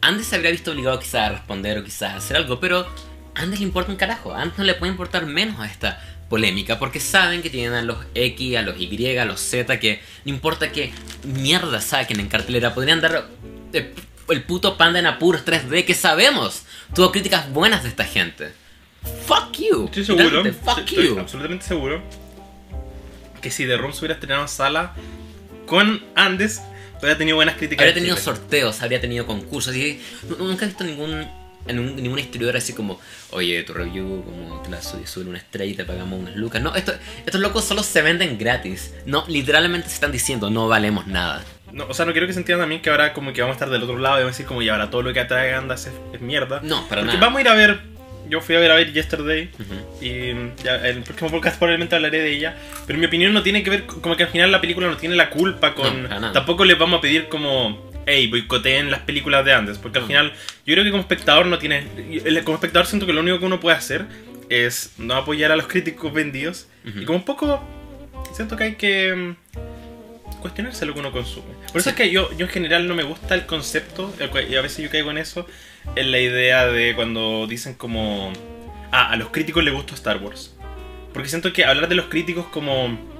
Andes 0.00 0.26
se 0.26 0.37
habría 0.37 0.50
visto 0.50 0.73
obligado 0.73 0.99
quizás 0.99 1.23
a 1.23 1.29
responder 1.31 1.79
o 1.79 1.85
quizás 1.85 2.12
a 2.12 2.17
hacer 2.17 2.37
algo, 2.37 2.61
pero 2.61 2.87
a 3.35 3.41
Andes 3.41 3.61
le 3.61 3.67
importa 3.67 3.91
un 3.91 3.97
carajo, 3.97 4.35
a 4.35 4.43
Andes 4.43 4.59
no 4.59 4.64
le 4.64 4.75
puede 4.75 4.93
importar 4.93 5.25
menos 5.25 5.59
a 5.61 5.67
esta 5.67 5.99
polémica 6.29 6.79
porque 6.79 7.00
saben 7.00 7.41
que 7.41 7.49
tienen 7.49 7.73
a 7.73 7.83
los 7.83 7.97
X, 8.14 8.57
a 8.57 8.62
los 8.62 8.79
Y, 8.79 9.17
a 9.17 9.25
los 9.25 9.41
Z, 9.41 9.81
que 9.81 10.03
no 10.26 10.35
importa 10.35 10.71
qué 10.73 10.93
mierda 11.23 11.81
saquen 11.81 12.21
en 12.21 12.29
cartelera, 12.29 12.75
podrían 12.75 13.00
dar 13.00 13.31
el, 13.73 13.95
el 14.29 14.43
puto 14.43 14.76
panda 14.76 14.99
en 14.99 15.07
apuros 15.07 15.45
3D 15.47 15.87
que 15.87 15.95
sabemos. 15.95 16.64
Tuvo 16.95 17.11
críticas 17.11 17.50
buenas 17.50 17.83
de 17.83 17.88
esta 17.88 18.05
gente. 18.05 18.53
Fuck 19.26 19.53
you. 19.59 19.85
Estoy 19.87 20.05
seguro, 20.05 20.45
Fuck 20.45 20.79
estoy 20.81 21.09
you. 21.09 21.19
absolutamente 21.19 21.64
seguro 21.64 22.03
que 23.44 23.50
si 23.50 23.66
The 23.66 23.76
Room 23.76 23.92
se 23.92 24.00
hubiera 24.00 24.14
estrenado 24.14 24.42
en 24.42 24.48
sala 24.48 24.94
con 25.66 26.02
Andes, 26.14 26.62
hubiera 26.98 27.16
tenido 27.18 27.36
buenas 27.36 27.56
críticas. 27.56 27.82
Habría 27.82 27.92
en 27.92 27.98
tenido 28.00 28.16
sorteos, 28.16 28.80
habría 28.82 29.00
tenido 29.00 29.26
concursos. 29.26 29.76
Y 29.76 30.00
nunca 30.38 30.64
he 30.64 30.68
visto 30.68 30.82
ningún, 30.82 31.26
ninguna 31.66 32.20
historiadora 32.22 32.58
así 32.58 32.72
como, 32.72 32.98
oye, 33.32 33.62
tu 33.64 33.74
review, 33.74 34.24
como 34.24 34.62
te 34.62 34.70
la 34.70 34.80
sube, 34.82 35.06
sube 35.06 35.28
una 35.28 35.38
estrella 35.38 35.72
y 35.72 35.74
te 35.74 35.84
pagamos 35.84 36.18
unas 36.20 36.36
lucas. 36.36 36.62
No, 36.62 36.74
esto- 36.74 36.94
estos 37.26 37.40
locos 37.40 37.64
solo 37.64 37.82
se 37.82 38.00
venden 38.02 38.38
gratis. 38.38 38.94
No, 39.06 39.24
literalmente 39.28 39.88
se 39.88 39.94
están 39.94 40.10
diciendo, 40.12 40.48
no 40.50 40.66
valemos 40.68 41.06
nada. 41.06 41.44
No, 41.70 41.86
o 41.88 41.92
sea, 41.94 42.06
no 42.06 42.12
quiero 42.12 42.26
que 42.26 42.32
se 42.32 42.38
entienda 42.38 42.62
también 42.62 42.80
que 42.82 42.88
ahora 42.90 43.12
como 43.12 43.32
que 43.32 43.40
vamos 43.42 43.54
a 43.54 43.56
estar 43.56 43.68
del 43.70 43.82
otro 43.82 43.98
lado 43.98 44.16
y 44.16 44.20
vamos 44.20 44.30
a 44.30 44.32
decir 44.34 44.46
como 44.46 44.62
y 44.62 44.68
ahora 44.68 44.90
todo 44.90 45.02
lo 45.02 45.12
que 45.12 45.20
atrae 45.20 45.54
Andas 45.54 45.86
es, 45.86 45.92
es 46.14 46.20
mierda. 46.20 46.60
No, 46.62 46.88
para 46.88 47.02
Porque 47.02 47.16
nada. 47.16 47.20
vamos 47.26 47.38
a 47.38 47.40
ir 47.42 47.48
a 47.48 47.54
ver. 47.54 47.93
Yo 48.28 48.40
fui 48.40 48.57
a 48.57 48.59
ver 48.61 48.71
a 48.71 48.75
ver 48.75 48.93
Yesterday 48.93 49.50
Ujú. 49.59 50.04
y 50.04 50.33
ya 50.64 50.76
en 50.88 50.97
el 50.99 51.02
próximo 51.02 51.31
podcast 51.31 51.59
probablemente 51.59 51.95
hablaré 51.95 52.21
de 52.21 52.33
ella. 52.33 52.57
Pero 52.87 52.99
mi 52.99 53.07
opinión 53.07 53.33
no 53.35 53.43
tiene 53.43 53.62
que 53.62 53.71
ver, 53.71 53.85
como 53.87 54.16
que 54.16 54.23
al 54.25 54.31
final 54.31 54.50
la 54.50 54.61
película 54.61 54.88
no 54.88 54.97
tiene 54.97 55.14
la 55.16 55.31
culpa 55.31 55.75
con. 55.75 56.04
No, 56.09 56.33
tampoco 56.33 56.64
les 56.64 56.78
vamos 56.78 56.99
a 56.99 57.00
pedir 57.02 57.28
como. 57.28 57.93
Hey, 58.07 58.26
boicoteen 58.26 58.90
las 58.90 59.00
películas 59.00 59.45
de 59.45 59.52
antes. 59.54 59.78
Porque 59.78 59.99
al 59.99 60.02
No. 60.04 60.09
final, 60.09 60.33
yo 60.66 60.75
creo 60.75 60.85
que 60.85 60.90
como 60.90 61.00
espectador 61.02 61.47
no 61.47 61.59
tiene. 61.59 61.87
Como 62.45 62.57
espectador 62.57 62.87
siento 62.87 63.07
que 63.07 63.12
lo 63.14 63.21
único 63.21 63.38
que 63.38 63.47
uno 63.47 63.61
puede 63.61 63.76
hacer 63.76 64.04
es 64.50 64.93
no 64.99 65.14
apoyar 65.14 65.52
a 65.52 65.57
los 65.57 65.66
críticos 65.66 66.12
vendidos. 66.12 66.69
Y 66.85 67.04
como 67.04 67.19
un 67.19 67.25
poco. 67.25 67.62
Siento 68.35 68.57
que 68.57 68.64
hay 68.64 68.75
que. 68.75 69.35
Mm, 70.44 70.46
cuestionarse 70.48 70.86
lo 70.86 70.92
que 70.94 71.00
uno 71.00 71.12
consume. 71.12 71.46
Por 71.72 71.80
eso 71.80 71.84
Sí. 71.84 71.90
es 71.90 71.96
que 71.96 72.10
yo, 72.10 72.30
yo 72.36 72.46
en 72.46 72.52
general 72.52 72.86
no 72.86 72.94
me 72.94 73.02
gusta 73.02 73.34
el 73.34 73.46
concepto, 73.46 74.14
y 74.48 74.54
a 74.56 74.60
veces 74.60 74.84
yo 74.84 74.90
caigo 74.90 75.10
en 75.10 75.18
eso, 75.18 75.46
en 75.96 76.10
la 76.10 76.18
idea 76.20 76.66
de 76.66 76.94
cuando 76.94 77.46
dicen 77.46 77.74
como, 77.74 78.32
ah, 78.92 79.10
a 79.10 79.16
los 79.16 79.28
críticos 79.30 79.64
les 79.64 79.72
gusta 79.74 79.94
Star 79.94 80.18
Wars. 80.18 80.54
Porque 81.12 81.28
siento 81.28 81.52
que 81.52 81.64
hablar 81.64 81.88
de 81.88 81.94
los 81.94 82.06
críticos 82.06 82.46
como... 82.46 83.12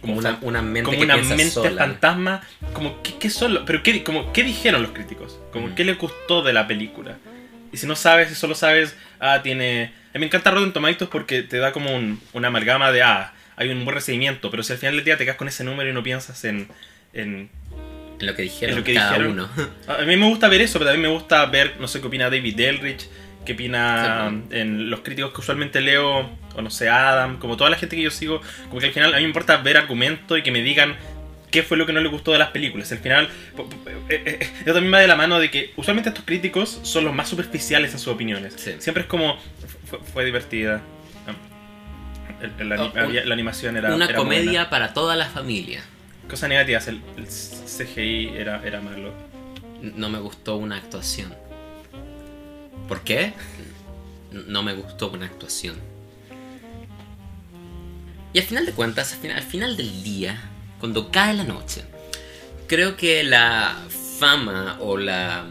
Como 0.00 0.14
una, 0.16 0.38
una 0.40 0.62
mente 0.62 0.84
como 0.84 0.96
que 0.98 1.04
una 1.04 1.16
mente 1.18 1.50
sola. 1.50 1.82
fantasma, 1.84 2.40
como 2.72 3.02
¿qué, 3.02 3.18
qué 3.18 3.28
son 3.28 3.52
los- 3.52 3.64
pero 3.66 3.82
qué, 3.82 4.02
como, 4.02 4.32
¿qué 4.32 4.42
dijeron 4.44 4.80
los 4.80 4.92
críticos? 4.92 5.38
Como 5.52 5.66
Ujú. 5.66 5.74
qué 5.74 5.84
les 5.84 5.98
gustó 5.98 6.42
de 6.42 6.54
la 6.54 6.66
película. 6.66 7.18
Y 7.70 7.76
si 7.76 7.86
no 7.86 7.94
sabes, 7.96 8.28
si 8.30 8.34
solo 8.34 8.54
sabes, 8.54 8.96
ah, 9.18 9.40
tiene... 9.42 9.92
A 10.14 10.14
mí 10.14 10.20
me 10.20 10.26
encanta 10.26 10.50
Rotten 10.52 10.72
Tomatoes 10.72 11.10
porque 11.10 11.42
te 11.42 11.58
da 11.58 11.72
como 11.72 11.94
un, 11.94 12.18
una 12.32 12.48
amalgama 12.48 12.90
de, 12.92 13.02
ah, 13.02 13.32
hay 13.60 13.68
un 13.70 13.84
buen 13.84 13.94
recibimiento, 13.94 14.50
pero 14.50 14.62
si 14.64 14.72
al 14.72 14.78
final 14.78 14.96
del 14.96 15.04
día 15.04 15.16
te 15.16 15.24
quedas 15.24 15.36
con 15.36 15.46
ese 15.48 15.62
número 15.64 15.88
y 15.88 15.92
no 15.92 16.02
piensas 16.02 16.44
en... 16.44 16.66
en 17.12 17.48
lo 18.20 18.34
que 18.34 18.42
dijeron 18.42 18.72
en 18.74 18.78
lo 18.80 18.84
que 18.84 18.94
cada 18.94 19.12
dijeron. 19.12 19.32
uno. 19.32 19.48
a 19.88 20.02
mí 20.04 20.16
me 20.16 20.26
gusta 20.28 20.48
ver 20.48 20.60
eso, 20.60 20.78
pero 20.78 20.90
también 20.90 21.10
me 21.10 21.16
gusta 21.18 21.46
ver, 21.46 21.74
no 21.80 21.86
sé 21.88 22.00
qué 22.00 22.06
opina 22.08 22.28
David 22.28 22.58
Elrich, 22.60 23.06
qué 23.46 23.52
opina 23.54 24.30
Sí, 24.50 24.56
en 24.56 24.90
los 24.90 25.00
críticos 25.00 25.32
que 25.32 25.40
usualmente 25.40 25.80
leo, 25.80 26.28
o 26.54 26.62
no 26.62 26.70
sé, 26.70 26.88
Adam, 26.90 27.38
como 27.38 27.56
toda 27.56 27.70
la 27.70 27.76
gente 27.76 27.96
que 27.96 28.02
yo 28.02 28.10
sigo, 28.10 28.40
como 28.68 28.80
que 28.80 28.86
al 28.88 28.92
final 28.92 29.12
a 29.14 29.16
mí 29.16 29.22
me 29.22 29.28
importa 29.28 29.56
ver 29.58 29.76
argumentos 29.78 30.38
y 30.38 30.42
que 30.42 30.50
me 30.50 30.62
digan 30.62 30.96
qué 31.50 31.62
fue 31.62 31.76
lo 31.78 31.86
que 31.86 31.92
no 31.92 32.00
les 32.00 32.12
gustó 32.12 32.32
de 32.32 32.38
las 32.38 32.50
películas. 32.50 32.92
Al 32.92 32.98
final, 32.98 33.28
po- 33.56 33.68
eh, 33.86 34.22
eh, 34.24 34.38
eh, 34.42 34.50
eso 34.64 34.72
también 34.74 34.92
va 34.94 35.00
de 35.00 35.08
la 35.08 35.16
mano 35.16 35.38
de 35.40 35.50
que 35.50 35.72
usualmente 35.76 36.10
estos 36.10 36.24
críticos 36.24 36.78
son 36.82 37.04
los 37.04 37.14
más 37.14 37.28
superficiales 37.28 37.92
en 37.92 37.98
sus 37.98 38.08
opiniones. 38.08 38.52
Sí. 38.56 38.74
Siempre 38.78 39.02
es 39.04 39.08
como, 39.08 39.38
fue, 39.88 39.98
fue 40.12 40.24
divertida. 40.26 40.80
El- 42.42 42.52
el 42.58 42.72
ani- 42.72 42.92
Oh, 42.94 42.98
había- 43.00 43.24
la 43.24 43.34
animación 43.34 43.76
era 43.76 43.94
una 43.94 44.06
era 44.06 44.16
comedia 44.16 44.44
buena. 44.52 44.70
para 44.70 44.92
toda 44.94 45.16
la 45.16 45.26
familia. 45.26 45.82
Cosas 46.28 46.48
negativas, 46.48 46.86
el, 46.88 47.00
el 47.16 47.26
CGI 47.26 48.28
era, 48.36 48.62
era 48.64 48.80
malo. 48.80 49.12
No 49.82 50.08
me 50.10 50.18
gustó 50.18 50.56
una 50.56 50.76
actuación. 50.76 51.34
¿Por 52.88 53.02
qué? 53.02 53.32
No 54.32 54.62
me 54.62 54.74
gustó 54.74 55.10
una 55.10 55.26
actuación. 55.26 55.76
Y 58.32 58.38
al 58.38 58.44
final 58.44 58.64
de 58.66 58.72
cuentas, 58.72 59.12
al 59.12 59.18
final, 59.18 59.36
al 59.38 59.42
final 59.42 59.76
del 59.76 60.02
día, 60.04 60.40
cuando 60.78 61.10
cae 61.10 61.34
la 61.34 61.44
noche, 61.44 61.82
creo 62.68 62.96
que 62.96 63.24
la 63.24 63.76
fama 64.20 64.76
o 64.80 64.96
la, 64.96 65.44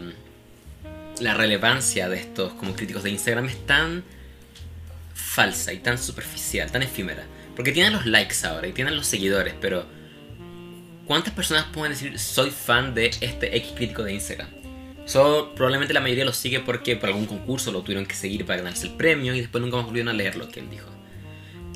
la 1.20 1.34
relevancia 1.34 2.08
de 2.08 2.18
estos 2.18 2.52
como 2.54 2.74
críticos 2.74 3.02
de 3.02 3.10
Instagram 3.10 3.46
es 3.46 3.66
tan 3.66 4.02
falsa 5.34 5.72
y 5.72 5.78
tan 5.78 5.96
superficial, 5.98 6.70
tan 6.72 6.82
efímera. 6.82 7.24
Porque 7.54 7.72
tienen 7.72 7.92
los 7.92 8.06
likes 8.06 8.44
ahora 8.44 8.66
y 8.66 8.72
tienen 8.72 8.96
los 8.96 9.06
seguidores, 9.06 9.54
pero 9.60 9.86
¿cuántas 11.06 11.32
personas 11.34 11.66
pueden 11.72 11.92
decir 11.92 12.18
soy 12.18 12.50
fan 12.50 12.94
de 12.94 13.10
este 13.20 13.56
X 13.56 13.72
crítico 13.76 14.02
de 14.02 14.14
Instagram? 14.14 14.48
So, 15.06 15.52
probablemente 15.54 15.92
la 15.94 16.00
mayoría 16.00 16.24
lo 16.24 16.32
sigue 16.32 16.60
porque 16.60 16.96
por 16.96 17.08
algún 17.08 17.26
concurso 17.26 17.72
lo 17.72 17.82
tuvieron 17.82 18.06
que 18.06 18.14
seguir 18.14 18.44
para 18.44 18.58
ganarse 18.58 18.86
el 18.86 18.94
premio 18.94 19.34
y 19.34 19.40
después 19.40 19.62
nunca 19.62 19.76
más 19.78 19.86
volvieron 19.86 20.08
a 20.08 20.12
leer 20.12 20.36
lo 20.36 20.48
que 20.48 20.60
él 20.60 20.70
dijo. 20.70 20.88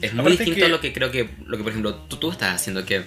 Es 0.00 0.12
muy 0.12 0.20
Aparte 0.22 0.36
distinto 0.44 0.60
que- 0.60 0.64
a 0.66 0.68
lo 0.68 0.80
que 0.80 0.92
creo 0.92 1.10
que, 1.10 1.30
lo 1.46 1.56
que 1.56 1.62
por 1.62 1.70
ejemplo 1.70 1.94
tú, 2.08 2.16
tú 2.16 2.30
estás 2.30 2.54
haciendo, 2.54 2.84
que 2.84 3.02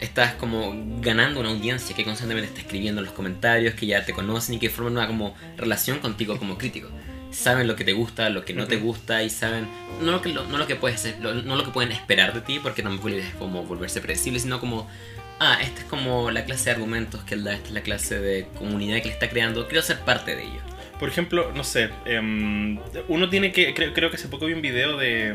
estás 0.00 0.34
como 0.34 0.74
ganando 1.00 1.40
una 1.40 1.50
audiencia 1.50 1.94
que 1.94 2.04
constantemente 2.04 2.48
está 2.48 2.60
escribiendo 2.60 3.00
en 3.00 3.06
los 3.06 3.14
comentarios, 3.14 3.74
que 3.74 3.86
ya 3.86 4.04
te 4.04 4.12
conocen 4.12 4.56
y 4.56 4.58
que 4.58 4.70
forman 4.70 4.94
una 4.94 5.06
como 5.06 5.34
relación 5.56 5.98
contigo 5.98 6.36
como 6.38 6.58
crítico. 6.58 6.88
Saben 7.34 7.66
lo 7.66 7.76
que 7.76 7.84
te 7.84 7.92
gusta, 7.92 8.30
lo 8.30 8.44
que 8.44 8.54
no 8.54 8.66
te 8.66 8.76
Ujú. 8.76 8.86
gusta 8.86 9.22
y 9.22 9.30
saben 9.30 9.66
no 10.00 10.12
lo 10.12 10.22
que 10.22 10.30
lo- 10.30 10.44
no 10.46 10.56
lo 10.58 10.66
que 10.66 10.76
puedes 10.76 11.00
hacer- 11.00 11.16
lo- 11.20 11.34
no 11.34 11.56
lo 11.56 11.64
que 11.64 11.70
pueden 11.70 11.92
esperar 11.92 12.32
de 12.32 12.40
ti 12.40 12.58
porque 12.62 12.82
idea 12.82 13.28
es 13.28 13.34
como 13.34 13.64
volverse 13.64 14.00
predecible, 14.00 14.38
sino 14.40 14.60
como 14.60 14.88
ah, 15.40 15.58
esta 15.60 15.80
es 15.80 15.86
como 15.86 16.30
la 16.30 16.44
clase 16.44 16.66
de 16.66 16.70
argumentos 16.72 17.22
que 17.24 17.34
él 17.34 17.42
da, 17.44 17.54
esta 17.54 17.66
es 17.68 17.74
la 17.74 17.80
clase 17.82 18.20
de 18.20 18.46
comunidad 18.56 18.98
que 19.02 19.08
él 19.08 19.14
está 19.14 19.28
creando, 19.28 19.66
quiero 19.66 19.82
ser 19.82 19.98
parte 20.00 20.36
de 20.36 20.44
ello. 20.44 20.60
Por 21.00 21.08
ejemplo, 21.08 21.50
no 21.56 21.64
sé, 21.64 21.90
em, 22.06 22.78
uno 23.08 23.28
tiene 23.28 23.50
que, 23.50 23.74
creo, 23.74 23.92
creo 23.92 24.10
que 24.10 24.16
hace 24.16 24.28
poco 24.28 24.46
vi 24.46 24.52
un 24.52 24.62
video 24.62 24.96
de, 24.96 25.34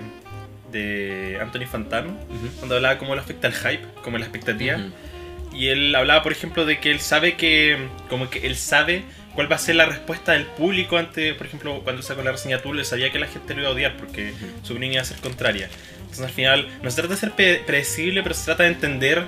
de 0.72 1.38
Anthony 1.42 1.66
Fantano, 1.70 2.18
cuando 2.60 2.76
hablaba 2.76 2.98
cómo 2.98 3.14
le 3.14 3.22
afecta 3.22 3.48
el 3.48 3.54
hype, 3.54 3.86
como 4.02 4.18
la 4.18 4.24
expectativa, 4.26 4.78
Ujú. 4.78 5.58
y 5.58 5.68
él 5.68 5.94
hablaba, 5.94 6.24
por 6.24 6.32
ejemplo, 6.32 6.66
de 6.66 6.80
que 6.80 6.92
él 6.92 7.02
sabe 7.02 7.36
que, 7.36 7.78
como 8.10 8.30
que 8.30 8.48
él 8.48 8.56
sabe 8.56 9.04
cuál 9.40 9.50
va 9.50 9.56
a 9.56 9.60
ser 9.60 9.76
la 9.76 9.86
respuesta 9.86 10.34
del 10.34 10.48
público 10.48 10.98
ante, 10.98 11.34
por 11.34 11.48
ejemplo, 11.48 11.80
cuando 11.86 12.02
sacó 12.02 12.22
la 12.24 12.34
reseña 12.34 12.62
Tool, 12.62 12.84
sabía 12.84 13.10
que 13.10 13.20
la 13.20 13.28
gente 13.28 13.54
lo 13.54 13.62
iba 13.62 13.70
a 13.70 13.72
odiar 13.72 13.96
porque 13.96 14.34
su 14.64 14.74
opinión 14.74 14.92
iba 14.92 15.02
a 15.02 15.06
ser 15.06 15.16
contraria. 15.20 15.70
Entonces 16.02 16.26
al 16.26 16.32
final, 16.32 16.68
no 16.84 16.90
se 16.92 16.98
trata 16.98 17.14
de 17.14 17.20
ser 17.22 17.32
predecible, 17.66 18.22
pero 18.22 18.36
se 18.36 18.44
trata 18.44 18.64
de 18.64 18.72
entender 18.72 19.24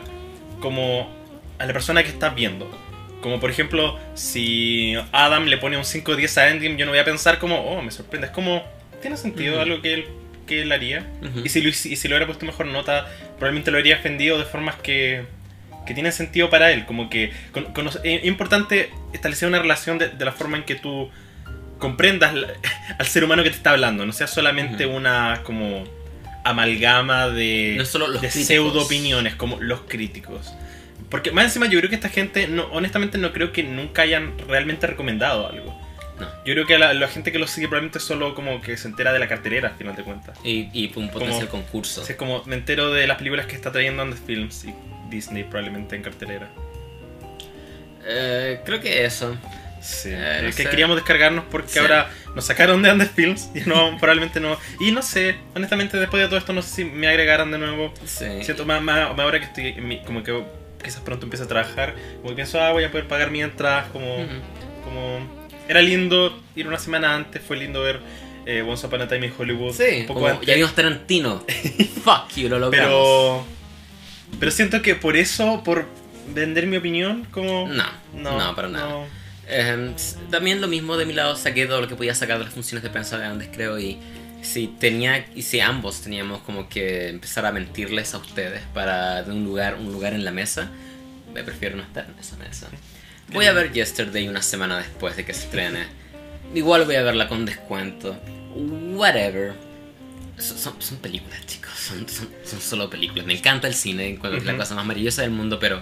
como 0.60 1.10
a 1.60 1.65
la 1.65 1.71
persona 1.71 2.04
que 2.04 2.10
estás 2.10 2.36
viendo. 2.36 2.69
Como 3.21 3.39
por 3.39 3.52
ejemplo, 3.52 3.97
si 4.13 4.95
Adam 5.13 5.45
le 5.45 5.58
pone 5.58 5.78
un 5.78 5.86
5 5.86 6.12
o 6.12 6.15
10 6.17 6.38
a 6.39 6.50
Endgame, 6.50 6.76
yo 6.76 6.86
no 6.86 6.91
voy 6.91 7.00
a 7.00 7.06
pensar 7.06 7.39
como, 7.39 7.62
oh, 7.62 7.82
me 7.82 7.91
sorprende. 7.91 8.28
Es 8.28 8.34
como, 8.34 8.65
tiene 9.02 9.15
sentido 9.15 9.54
Ujú. 9.54 9.62
algo 9.62 9.82
que 9.82 9.93
él, 9.93 10.06
que 10.45 10.63
él 10.63 10.74
haría. 10.74 11.10
Ujú. 11.21 11.39
Y 11.45 11.47
si, 11.47 11.62
lo, 11.62 11.69
y 11.69 11.71
si 11.74 11.95
le 12.10 12.15
hubiera 12.15 12.26
puesto 12.26 12.45
mejor 12.45 12.65
nota, 12.65 13.10
probablemente 13.38 13.71
lo 13.71 13.78
habría 13.78 13.95
ofendido 13.95 14.38
de 14.38 14.43
formas 14.43 14.76
que, 14.76 15.24
que 15.91 15.95
tienen 15.95 16.12
sentido 16.13 16.49
para 16.49 16.71
él. 16.71 16.86
Como 16.86 17.10
que 17.10 17.32
con- 17.51 17.65
cono- 17.73 17.91
es 18.04 18.25
importante 18.25 18.89
establecer 19.13 19.47
una 19.47 19.60
relación 19.60 19.97
de, 19.97 20.10
de 20.10 20.25
la 20.25 20.32
forma 20.32 20.58
en 20.58 20.63
que 20.63 20.75
tú 20.75 21.10
comprendas 21.77 22.34
la- 22.34 22.47
al 22.99 23.06
ser 23.06 23.23
humano 23.23 23.43
que 23.43 23.49
te 23.49 23.56
está 23.58 23.71
hablando. 23.71 24.06
No 24.06 24.13
sea 24.13 24.27
solamente 24.27 24.86
una 24.86 25.41
como 25.43 25.84
amalgama 26.43 27.27
de, 27.30 27.75
No 27.77 27.86
solo 27.86 28.08
los 28.08 28.21
de 28.21 28.32
pseudo 28.32 28.82
opiniones 28.84 29.36
como 29.36 29.60
los 29.62 29.82
críticos. 29.82 30.54
Porque 31.10 31.32
más 31.32 31.45
encima 31.45 31.65
yo 31.67 31.77
creo 31.80 31.89
que 31.89 31.95
esta 31.95 32.10
gente, 32.10 32.47
no, 32.47 32.63
honestamente 32.71 33.17
no 33.17 33.34
creo 33.34 33.51
que 33.51 33.63
nunca 33.63 34.04
hayan 34.04 34.34
realmente 34.47 34.88
recomendado 34.88 35.47
algo. 35.47 35.80
No. 36.19 36.27
Yo 36.45 36.54
creo 36.54 36.65
que 36.67 36.77
la, 36.77 36.93
la 36.93 37.08
gente 37.08 37.32
que 37.32 37.39
lo 37.39 37.47
sigue 37.47 37.67
probablemente 37.67 37.99
solo 37.99 38.34
como 38.36 38.62
que 38.62 38.77
se 38.77 38.88
entera 38.88 39.12
de 39.12 39.19
la 39.19 39.27
cartelera 39.27 39.69
al 39.69 39.75
final 39.75 39.95
de 39.95 40.04
cuentas. 40.04 40.38
Y, 40.43 40.69
y 40.71 40.91
un 40.95 41.10
potencial 41.10 41.47
Como- 41.47 41.63
concurso. 41.63 42.04
Es 42.08 42.15
como 42.15 42.43
me 42.45 42.56
entero 42.56 42.91
de 42.91 43.08
las 43.08 43.17
películas 43.17 43.45
que 43.47 43.56
está 43.56 43.71
trayendo 43.71 44.04
Andes 44.04 44.21
Films 44.25 44.65
y 44.65 44.73
Disney 45.12 45.43
probablemente 45.43 45.95
en 45.95 46.02
cartelera. 46.02 46.50
Eh, 48.06 48.62
creo 48.65 48.80
que 48.82 49.06
eso. 49.06 49.36
Sí, 49.82 50.10
Eh, 50.12 50.39
no 50.43 50.47
que 50.47 50.54
sé. 50.63 50.69
queríamos 50.69 50.95
descargarnos 50.95 51.45
porque 51.50 51.69
Sí. 51.69 51.80
ahora 51.80 52.10
nos 52.36 52.45
sacaron 52.45 52.82
de 52.84 52.89
Andes 52.91 53.10
Films 53.12 53.50
y 53.56 53.62
no, 53.62 53.97
probablemente 54.00 54.39
no. 54.39 54.58
Y 54.80 54.91
no 54.91 55.02
sé, 55.02 55.36
honestamente 55.56 55.97
después 55.97 56.21
de 56.21 56.28
todo 56.28 56.38
esto 56.38 56.54
no 56.54 56.62
sé 56.62 56.69
si 56.76 56.86
me 56.86 57.08
agregaran 57.08 57.52
de 57.52 57.58
nuevo. 57.58 57.93
Sí. 58.06 58.26
Siento 58.43 58.65
más, 58.65 58.82
más, 58.82 59.10
ahora 59.19 59.39
que 59.39 59.45
estoy 59.45 59.67
en 59.69 59.88
mi- 59.88 60.04
como 60.04 60.24
que 60.24 60.43
quizás 60.84 61.02
pronto 61.02 61.26
empiece 61.26 61.43
a 61.45 61.47
trabajar, 61.47 61.95
como 62.17 62.30
que 62.30 62.36
pienso, 62.36 62.60
ah, 62.62 62.71
voy 62.71 62.84
a 62.84 62.91
poder 62.91 63.08
pagar 63.08 63.30
mi 63.32 63.41
entrada, 63.41 63.88
como, 63.91 64.15
Ujú. 64.15 64.34
como... 64.84 65.41
Era 65.67 65.82
lindo 65.82 66.41
ir 66.56 66.67
una 66.67 66.80
semana 66.80 67.15
antes, 67.15 67.41
fue 67.41 67.56
lindo 67.58 67.82
ver 67.82 68.00
eh, 68.45 68.62
Once 68.67 68.86
Upon 68.86 69.02
a 69.04 69.08
Time 69.08 69.28
in 69.28 69.34
Hollywood 69.38 69.74
Sí, 69.74 70.02
un 70.02 70.08
poco 70.08 70.19
como 70.21 70.32
antes. 70.34 70.47
ya 70.47 70.56
vimos 70.56 70.74
Tarantino. 70.76 71.43
Fuck 72.04 72.36
you, 72.36 72.50
lo 72.50 72.60
logramos. 72.60 72.89
Pero... 72.89 73.61
Pero 74.39 74.51
siento 74.51 74.81
que 74.81 74.95
por 74.95 75.17
eso, 75.17 75.63
por 75.63 75.85
vender 76.33 76.67
mi 76.67 76.77
opinión, 76.77 77.27
como... 77.31 77.67
No, 77.67 77.85
no, 78.13 78.55
para 78.55 78.67
nada. 78.67 78.89
no. 78.89 79.21
Eh, 79.47 79.93
también 80.29 80.61
lo 80.61 80.67
mismo 80.67 80.95
de 80.97 81.05
mi 81.05 81.13
lado, 81.13 81.35
saqué 81.35 81.65
todo 81.65 81.81
lo 81.81 81.87
que 81.87 81.95
podía 81.95 82.15
sacar 82.15 82.37
de 82.37 82.45
las 82.45 82.53
funciones 82.53 82.83
de 82.83 82.89
prensa 82.89 83.17
de 83.17 83.25
antes, 83.25 83.49
creo, 83.51 83.77
y 83.77 83.97
si 84.41 84.67
tenía, 84.67 85.25
y 85.35 85.41
si 85.41 85.59
ambos 85.59 86.01
teníamos 86.01 86.41
como 86.41 86.69
que 86.69 87.09
empezar 87.09 87.45
a 87.45 87.51
mentirles 87.51 88.13
a 88.13 88.17
ustedes 88.17 88.61
para 88.73 89.23
de 89.23 89.31
un 89.31 89.43
lugar, 89.43 89.75
un 89.75 89.91
lugar 89.91 90.13
en 90.13 90.23
la 90.23 90.31
mesa, 90.31 90.69
me 91.33 91.43
prefiero 91.43 91.75
no 91.75 91.83
estar 91.83 92.05
en 92.05 92.17
esa 92.19 92.37
mesa. 92.37 92.67
Voy 93.33 93.45
a 93.45 93.53
ver 93.53 93.71
Yesterday 93.71 94.27
una 94.27 94.41
semana 94.41 94.77
después 94.77 95.15
de 95.15 95.25
que 95.25 95.33
se 95.33 95.45
estrene. 95.45 95.85
Igual 96.53 96.85
voy 96.85 96.95
a 96.95 97.03
verla 97.03 97.29
con 97.29 97.45
descuento. 97.45 98.17
Whatever. 98.55 99.53
Son, 100.41 100.75
son- 100.82 100.97
películas, 100.97 101.45
chicos. 101.45 101.71
Son, 101.77 102.08
son- 102.10 102.30
son 102.45 102.60
solo 102.62 102.89
películas. 102.89 103.25
Me 103.25 103.34
encanta 103.38 103.67
el 103.67 103.75
cine, 103.75 104.08
encuentro 104.10 104.32
que 104.41 104.47
es 104.47 104.51
la 104.51 104.58
cosa 104.58 104.75
más 104.75 104.86
maravillosa 104.86 105.21
del 105.21 105.32
mundo, 105.32 105.60
pero 105.60 105.82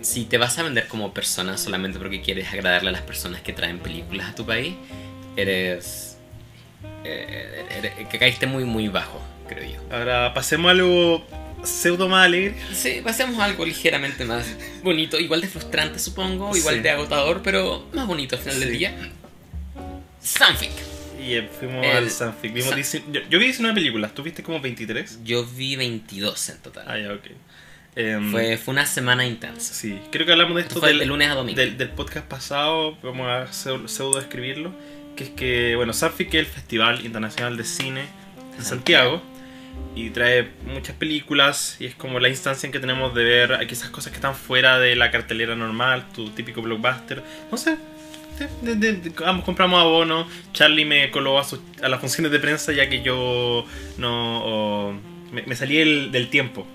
si 0.00 0.24
te 0.26 0.38
vas 0.38 0.56
a 0.58 0.62
vender 0.62 0.86
como 0.86 1.12
persona 1.14 1.56
solamente 1.58 1.98
porque 1.98 2.20
quieres 2.20 2.48
agradarle 2.52 2.90
a 2.90 2.92
las 2.92 3.02
personas 3.02 3.40
que 3.42 3.52
traen 3.52 3.78
películas 3.80 4.30
a 4.30 4.34
tu 4.34 4.44
país, 4.46 4.74
eres. 5.36 6.16
eh, 7.04 7.64
eres- 7.78 8.08
que 8.08 8.18
caíste 8.18 8.46
muy, 8.46 8.64
muy 8.64 8.88
bajo, 8.88 9.20
creo 9.48 9.64
yo. 9.72 9.80
Ahora 9.94 10.32
pasemos 10.34 10.68
a 10.68 10.70
algo 10.72 11.26
pseudo 11.64 12.08
más 12.08 12.26
alegre. 12.26 12.54
Sí, 12.74 13.00
pasemos 13.02 13.38
a 13.40 13.44
algo 13.44 13.64
ligeramente 13.64 14.24
más 14.24 14.46
bonito, 14.82 15.18
igual 15.18 15.40
de 15.40 15.48
frustrante 15.48 15.98
supongo, 15.98 16.54
igual 16.56 16.76
Sí. 16.76 16.80
de 16.82 16.90
agotador, 16.90 17.42
pero 17.42 17.86
más 17.94 18.06
bonito 18.06 18.36
al 18.36 18.42
final 18.42 18.60
del 18.60 18.70
Sí. 18.70 18.76
día. 18.78 18.94
Sanfic. 20.20 20.70
Y 21.24 21.34
eh, 21.34 21.48
fuimos 21.58 21.84
El- 21.86 21.96
al 21.96 22.10
Sanfic. 22.10 22.52
Vimos 22.52 22.68
San- 22.70 22.76
19 22.76 23.12
yo, 23.12 23.20
yo 23.30 23.38
vi 23.38 23.44
19 23.46 23.74
películas, 23.74 24.14
¿tú 24.14 24.22
viste 24.22 24.42
como 24.42 24.60
23? 24.60 25.20
Yo 25.24 25.44
vi 25.44 25.76
22 25.76 26.48
en 26.50 26.58
total. 26.58 26.84
Ah, 26.88 26.98
ya, 26.98 27.12
ok. 27.12 27.26
Em, 27.96 28.30
Fue, 28.32 28.56
fue 28.58 28.72
una 28.72 28.86
semana 28.86 29.24
intensa. 29.24 29.72
Sí, 29.72 29.98
creo 30.10 30.26
que 30.26 30.32
hablamos 30.32 30.56
de 30.56 30.62
esto 30.62 30.74
Esto 30.76 30.86
del, 30.88 30.98
de 30.98 31.06
lunes 31.06 31.28
a 31.30 31.34
domingo. 31.34 31.56
del, 31.60 31.76
del 31.78 31.90
podcast 31.90 32.26
pasado, 32.26 32.98
vamos 33.02 33.28
a 33.28 33.46
pseu- 33.52 33.86
pseudo 33.86 34.18
escribirlo, 34.18 34.74
que 35.14 35.24
es 35.24 35.30
que, 35.30 35.76
bueno, 35.76 35.92
Sanfic 35.92 36.28
es 36.34 36.40
el 36.40 36.46
Festival 36.46 37.06
Internacional 37.06 37.56
de 37.56 37.62
Cine 37.64 38.04
en 38.58 38.64
Santiago 38.64 39.22
y 39.94 40.10
trae 40.10 40.48
muchas 40.66 40.96
películas 40.96 41.76
y 41.78 41.86
es 41.86 41.94
como 41.94 42.18
la 42.18 42.28
instancia 42.28 42.66
en 42.66 42.72
que 42.72 42.80
tenemos 42.80 43.14
de 43.14 43.22
ver 43.22 43.52
aquí 43.54 43.74
esas 43.74 43.90
cosas 43.90 44.10
que 44.10 44.16
están 44.16 44.34
fuera 44.34 44.80
de 44.80 44.96
la 44.96 45.12
cartelera 45.12 45.54
normal, 45.54 46.04
tu 46.12 46.30
típico 46.30 46.62
blockbuster, 46.62 47.22
no 47.52 47.56
sé. 47.56 47.76
De- 48.62 48.74
de- 48.76 48.92
de- 48.94 49.12
ambos 49.24 49.44
compramos 49.44 49.80
abono. 49.80 50.26
Charlie 50.52 50.84
me 50.84 51.10
coló 51.10 51.38
a, 51.38 51.44
sus- 51.44 51.60
a 51.82 51.88
las 51.88 52.00
funciones 52.00 52.32
de 52.32 52.38
prensa 52.40 52.72
ya 52.72 52.88
que 52.88 53.02
yo 53.02 53.64
no 53.98 54.44
o- 54.90 55.00
me, 55.32 55.42
me 55.42 55.56
salí 55.56 55.78
el- 55.78 56.12
del 56.12 56.28
tiempo. 56.28 56.66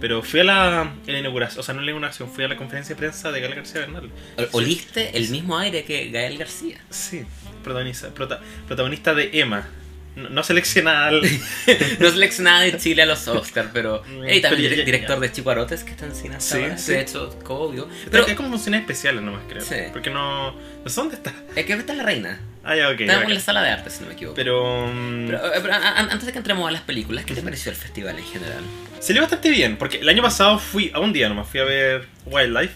Pero 0.00 0.22
fui 0.22 0.40
a 0.40 0.44
la, 0.44 0.80
a 0.82 0.92
la 1.06 1.18
inauguración, 1.18 1.60
o 1.60 1.62
sea, 1.62 1.74
no 1.74 1.80
a 1.80 1.84
la 1.84 1.90
inauguración, 1.90 2.30
fui 2.30 2.44
a 2.44 2.48
la 2.48 2.56
conferencia 2.56 2.94
de 2.94 2.98
prensa 2.98 3.30
de 3.32 3.40
Gael 3.40 3.54
García 3.54 3.80
Bernal. 3.80 4.10
Oliste 4.52 5.16
el 5.16 5.28
mismo 5.30 5.56
aire 5.58 5.84
que 5.84 6.10
Gael 6.10 6.36
García. 6.38 6.78
Sí, 6.90 7.22
protagonista, 7.62 8.12
prota- 8.14 8.40
protagonista 8.66 9.14
de 9.14 9.30
Emma. 9.40 9.68
No, 10.16 10.28
no 10.28 10.42
seleccionada 10.44 11.08
al- 11.08 11.22
No 11.98 12.10
seleccionada 12.10 12.60
de 12.60 12.76
Chile 12.78 13.02
a 13.02 13.06
los 13.06 13.26
Oscars, 13.26 13.70
pero. 13.72 14.02
Mm, 14.06 14.24
Ey, 14.24 14.40
también 14.40 14.70
pero 14.70 14.76
ya- 14.80 14.84
director 14.84 15.16
ya. 15.16 15.20
de 15.20 15.32
Chico 15.32 15.50
Arotes 15.50 15.82
que 15.84 15.90
está 15.90 16.06
en 16.06 16.14
cine 16.14 16.36
hasta 16.36 16.56
Sí, 16.56 16.62
ahora. 16.62 16.78
sí. 16.78 16.92
De 16.92 17.00
hecho, 17.00 17.38
obvio. 17.48 17.88
Pero 18.10 18.26
es 18.26 18.34
como 18.34 18.48
funciones 18.50 18.80
especiales 18.82 19.22
nomás, 19.22 19.42
creo. 19.48 19.62
Sí. 19.62 19.76
Porque 19.92 20.10
no. 20.10 20.52
No 20.52 20.88
sé 20.88 21.00
dónde 21.00 21.16
está. 21.16 21.32
es 21.56 21.64
que 21.66 21.72
está 21.72 21.94
la 21.94 22.02
reina. 22.04 22.40
Ah, 22.62 22.74
ya, 22.76 22.88
ok. 22.88 23.00
Bacán. 23.00 23.24
en 23.24 23.34
la 23.34 23.40
sala 23.40 23.62
de 23.62 23.68
arte, 23.70 23.90
si 23.90 24.00
no 24.02 24.06
me 24.08 24.14
equivoco. 24.14 24.36
Pero. 24.36 24.86
mm, 24.86 25.26
Pero, 25.26 25.46
eh, 25.54 25.58
pero, 25.60 25.74
a- 25.74 25.76
a- 25.76 25.98
antes 26.00 26.26
de 26.26 26.32
que 26.32 26.38
entremos 26.38 26.68
a 26.68 26.72
las 26.72 26.82
películas, 26.82 27.24
¿qué 27.24 27.34
te 27.34 27.42
pareció 27.42 27.70
el 27.70 27.76
festival 27.76 28.16
en 28.18 28.24
general? 28.24 28.62
Salió 29.00 29.20
bastante 29.20 29.50
bien, 29.50 29.76
porque 29.76 29.98
el 29.98 30.08
año 30.08 30.22
pasado 30.22 30.58
fui, 30.58 30.90
a 30.94 31.00
un 31.00 31.12
día 31.12 31.28
nomás, 31.28 31.46
fui 31.48 31.60
a 31.60 31.64
ver 31.64 32.06
Wildlife. 32.24 32.72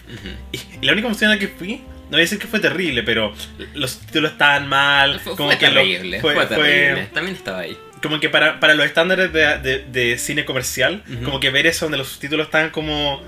Y, 0.51 0.57
y 0.81 0.85
la 0.85 0.91
única 0.93 1.07
función 1.07 1.31
a 1.31 1.35
la 1.35 1.39
que 1.39 1.47
fui, 1.47 1.81
no 2.09 2.11
voy 2.11 2.19
a 2.19 2.21
decir 2.21 2.39
que 2.39 2.47
fue 2.47 2.59
terrible, 2.59 3.03
pero 3.03 3.33
los 3.75 3.99
títulos 3.99 4.31
estaban 4.31 4.67
mal. 4.67 5.19
Fue, 5.19 5.35
como 5.35 5.49
fue 5.49 5.57
que 5.59 5.67
terrible, 5.67 6.19
fue- 6.21 6.33
fue, 6.35 6.47
fue- 6.47 6.55
terrible. 6.57 7.07
También 7.13 7.35
estaba 7.35 7.59
ahí. 7.59 7.77
como 8.01 8.19
que 8.19 8.29
para, 8.29 8.59
para 8.59 8.75
los 8.75 8.85
estándares 8.85 9.31
de, 9.33 9.57
de- 9.59 9.85
de 9.91 10.17
cine 10.17 10.45
comercial, 10.45 11.03
como 11.25 11.39
que 11.39 11.49
ver 11.49 11.67
eso 11.67 11.85
donde 11.85 11.97
los 11.97 12.07
subtítulos 12.07 12.45
estaban 12.47 12.69
como, 12.69 13.21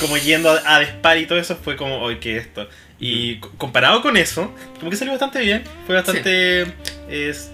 como 0.00 0.16
yendo 0.16 0.50
a, 0.50 0.76
a 0.76 0.80
dispar 0.80 1.18
y 1.18 1.26
todo 1.26 1.38
eso 1.38 1.56
fue 1.56 1.76
como, 1.76 1.98
oye, 2.00 2.18
¿qué 2.20 2.36
es 2.36 2.46
esto? 2.46 2.68
Y 3.00 3.36
co- 3.40 3.50
comparado 3.58 4.00
con 4.02 4.16
eso, 4.16 4.54
como 4.78 4.90
que 4.90 4.96
salió 4.96 5.12
bastante 5.12 5.40
bien, 5.40 5.62
fue 5.86 5.96
bastante 5.96 6.66
es, 7.10 7.50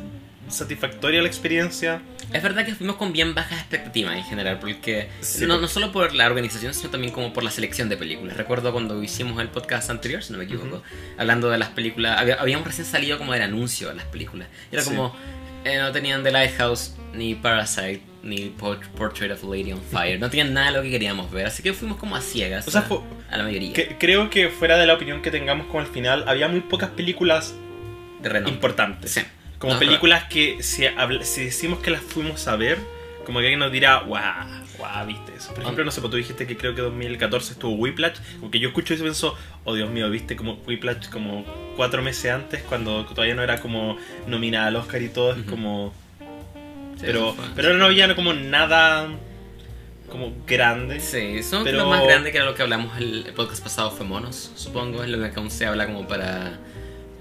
satisfactoria 0.49 1.23
la 1.23 1.29
experiencia. 1.29 2.01
Es 2.33 2.43
verdad 2.43 2.65
que 2.65 2.75
fuimos 2.75 2.97
con 2.97 3.13
bien 3.13 3.35
bajas 3.35 3.59
expectativas 3.61 4.17
en 4.17 4.25
general, 4.25 4.59
porque 4.59 5.09
Sí. 5.21 5.47
no, 5.47 5.61
no 5.61 5.69
solo 5.69 5.93
por 5.93 6.15
la 6.15 6.27
organización, 6.27 6.73
sino 6.73 6.91
también 6.91 7.13
como 7.13 7.33
por 7.33 7.45
la 7.45 7.51
selección 7.51 7.89
de 7.89 7.97
películas. 7.97 8.37
Recuerdo 8.37 8.73
cuando 8.73 9.03
hicimos 9.03 9.41
el 9.41 9.49
podcast 9.49 9.91
anterior, 9.91 10.23
si 10.23 10.33
no 10.33 10.39
me 10.39 10.45
equivoco, 10.45 10.77
Ujú. 10.77 10.83
hablando 11.19 11.51
de 11.51 11.59
las 11.59 11.69
películas, 11.71 12.19
había- 12.19 12.37
habíamos 12.37 12.67
recién 12.67 12.87
salido 12.87 13.19
como 13.19 13.33
del 13.33 13.43
anuncio 13.43 13.89
de 13.89 13.97
las 13.97 14.07
películas. 14.07 14.49
Era 14.71 14.83
Sí. 14.83 14.91
como, 14.91 15.15
eh, 15.65 15.79
no 15.79 15.93
tenían 15.93 16.23
The 16.23 16.31
Lighthouse, 16.33 16.95
ni 17.13 17.35
Parasite, 17.35 18.01
ni 18.23 18.47
Port- 18.51 18.87
Portrait 18.97 19.31
of 19.33 19.45
a 19.45 19.47
Lady 19.47 19.73
on 19.73 19.83
Fire, 19.83 20.19
no 20.19 20.31
tenían 20.31 20.55
nada 20.55 20.69
de 20.71 20.77
lo 20.79 20.83
que 20.83 20.91
queríamos 20.91 21.31
ver, 21.31 21.47
así 21.47 21.63
que 21.63 21.73
fuimos 21.75 21.99
como 21.99 22.17
a 22.17 22.21
ciegas 22.23 22.67
O 22.67 22.71
sea, 22.71 22.87
a, 22.89 23.35
a 23.35 23.37
la 23.37 23.45
mayoría. 23.45 23.73
Que- 23.75 23.97
creo 23.99 24.31
que 24.31 24.49
fuera 24.49 24.79
de 24.79 24.87
la 24.87 24.95
opinión 24.95 25.21
que 25.23 25.31
tengamos 25.31 25.67
con 25.67 25.83
el 25.85 25.89
final, 25.89 26.25
había 26.27 26.49
muy 26.49 26.61
pocas 26.61 26.91
películas 26.91 27.55
de 28.23 28.39
importantes. 28.49 29.11
Sí. 29.13 29.21
Como 29.63 29.75
No, 29.75 29.79
películas 29.79 30.25
que 30.25 30.61
si, 30.61 30.87
si 31.23 31.45
decimos 31.45 31.79
que 31.79 31.93
las 31.93 32.01
fuimos 32.01 32.49
a 32.49 32.57
ver, 32.57 32.79
como 33.25 33.39
que 33.39 33.45
alguien 33.45 33.61
nos 33.61 33.71
dirá, 33.71 34.01
guau, 34.01 34.45
guau, 34.77 35.07
viste 35.07 35.37
eso. 35.37 35.55
Por 35.55 35.63
ejemplo, 35.63 35.85
no 35.85 35.93
sé, 35.93 36.01
pues 36.01 36.11
tú 36.11 36.17
dijiste 36.17 36.49
que 36.49 36.57
creo 36.57 36.75
que 36.75 36.83
2014 36.83 37.53
estuvo 37.53 37.73
Whiplash, 37.77 38.17
como 38.41 38.51
que 38.51 38.59
yo 38.59 38.71
escucho 38.71 38.93
eso 38.93 39.05
y 39.05 39.07
pienso, 39.07 39.37
oh 39.63 39.77
Dios 39.77 39.89
mío, 39.89 40.11
viste 40.11 40.35
como 40.35 40.55
Whiplash 40.67 41.09
como 41.11 41.45
cuatro 41.77 42.03
meses 42.03 42.33
antes, 42.33 42.65
cuando 42.65 43.05
todavía 43.07 43.37
no 43.37 43.43
era 43.45 43.61
como 43.61 43.99
nominada 44.27 44.67
al 44.67 44.75
Oscar 44.75 45.01
y 45.01 45.11
todo, 45.11 45.33
es 45.35 45.45
como... 45.45 45.95
Sí, 46.97 47.03
pero, 47.07 47.33
fue. 47.33 47.45
pero 47.55 47.75
no 47.75 47.85
había 47.85 48.13
como 48.17 48.33
nada 48.35 49.11
como 50.11 50.33
grande. 50.45 50.99
Sí, 50.99 51.41
son 51.45 51.63
Pero- 51.63 51.79
lo 51.79 51.87
más 51.87 52.03
grande 52.03 52.33
que 52.33 52.39
era 52.39 52.47
lo 52.47 52.57
que 52.57 52.63
hablamos 52.63 52.99
el 52.99 53.33
podcast 53.37 53.63
pasado 53.63 53.93
fue 53.93 54.05
Monos, 54.07 54.51
supongo, 54.57 55.05
es 55.05 55.09
lo 55.09 55.19
que 55.21 55.39
aún 55.39 55.53
se 55.53 55.67
habla 55.67 55.87
como 55.87 56.09
para 56.09 56.59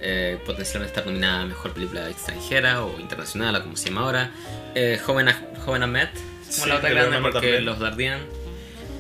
eh, 0.01 0.37
potencialmente 0.45 0.91
estar 0.91 1.05
nominada 1.05 1.41
a 1.41 1.45
Mejor 1.45 1.73
Película 1.73 2.09
Extranjera 2.09 2.83
o 2.83 2.99
Internacional, 2.99 3.55
o 3.55 3.61
como 3.61 3.75
se 3.77 3.89
llama 3.89 4.01
ahora. 4.01 4.31
Eh, 4.75 4.99
Joven, 5.03 5.29
a, 5.29 5.41
Joven 5.65 5.83
Ahmed, 5.83 6.09
como 6.09 6.49
Sí, 6.49 6.69
la 6.69 6.75
otra 6.77 6.89
de 6.89 6.95
grande, 6.95 7.17
porque 7.21 7.39
también. 7.39 7.65
Los 7.65 7.79
Dardian. 7.79 8.19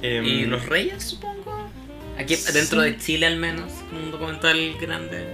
Em, 0.01 0.25
y 0.25 0.45
Los 0.45 0.65
Reyes, 0.65 1.03
supongo. 1.03 1.69
Aquí 2.17 2.35
dentro 2.53 2.81
Sí. 2.83 2.91
de 2.91 2.97
Chile 2.97 3.25
al 3.27 3.37
menos, 3.37 3.71
como 3.89 4.03
un 4.03 4.11
documental 4.11 4.75
grande. 4.79 5.25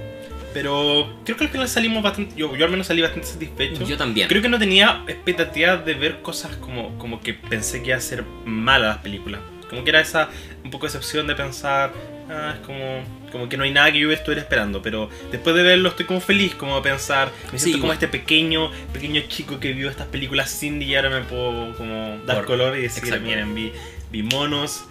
Pero 0.54 1.20
creo 1.26 1.38
que 1.38 1.44
al 1.44 1.50
final 1.50 1.68
salimos 1.68 2.02
bastante, 2.02 2.36
yo, 2.36 2.56
yo 2.56 2.66
al 2.66 2.72
menos 2.72 2.88
salí 2.88 3.02
bastante 3.02 3.28
satisfecho. 3.28 3.84
Yo 3.86 3.98
también. 3.98 4.28
Creo 4.28 4.42
que 4.42 4.50
no 4.50 4.58
tenía 4.58 5.04
expectativas 5.08 5.86
de 5.86 5.94
ver 5.94 6.22
cosas 6.22 6.56
como, 6.58 6.98
como 6.98 7.22
que 7.22 7.34
pensé 7.34 7.82
que 7.84 7.90
iba 7.90 7.98
a 7.98 8.02
ser 8.02 8.24
mala 8.46 8.88
las 8.88 8.98
películas. 9.00 9.42
Como 9.70 9.84
que 9.84 9.90
era 9.90 10.00
esa 10.02 10.30
un 10.64 10.72
poco 10.72 10.86
excepción 10.88 11.28
de 11.28 11.36
pensar, 11.36 11.94
ah, 12.30 12.54
es 12.56 12.66
como, 12.66 13.04
como 13.32 13.50
que 13.50 13.58
no 13.58 13.63
hay 13.63 13.72
nada 13.72 13.92
que 13.92 14.00
yo 14.00 14.12
estuviera 14.12 14.42
esperando. 14.42 14.82
Pero 14.82 15.10
después 15.32 15.56
de 15.56 15.63
verlo 15.63 15.90
estoy 15.90 16.06
como 16.06 16.22
feliz, 16.22 16.56
como 16.56 16.76
de 16.78 16.82
pensar, 16.82 17.32
me 17.52 17.60
Sí, 17.60 17.66
siento 17.66 17.82
como 17.82 17.94
este 17.94 18.08
pequeño, 18.08 18.72
pequeño 18.94 19.22
chico 19.28 19.60
que 19.60 19.74
vio 19.74 19.90
estas 19.90 20.08
películas 20.08 20.50
sin 20.50 20.82
y 20.82 20.96
ahora 20.96 21.10
me 21.10 21.22
puedo 21.22 21.76
como 21.76 22.20
dar 22.26 22.38
Por- 22.38 22.46
color 22.46 22.78
y 22.78 22.82
decir, 22.84 23.20
miren, 23.22 23.54
vi, 23.56 23.72
vi 24.12 24.24
monos, 24.24 24.86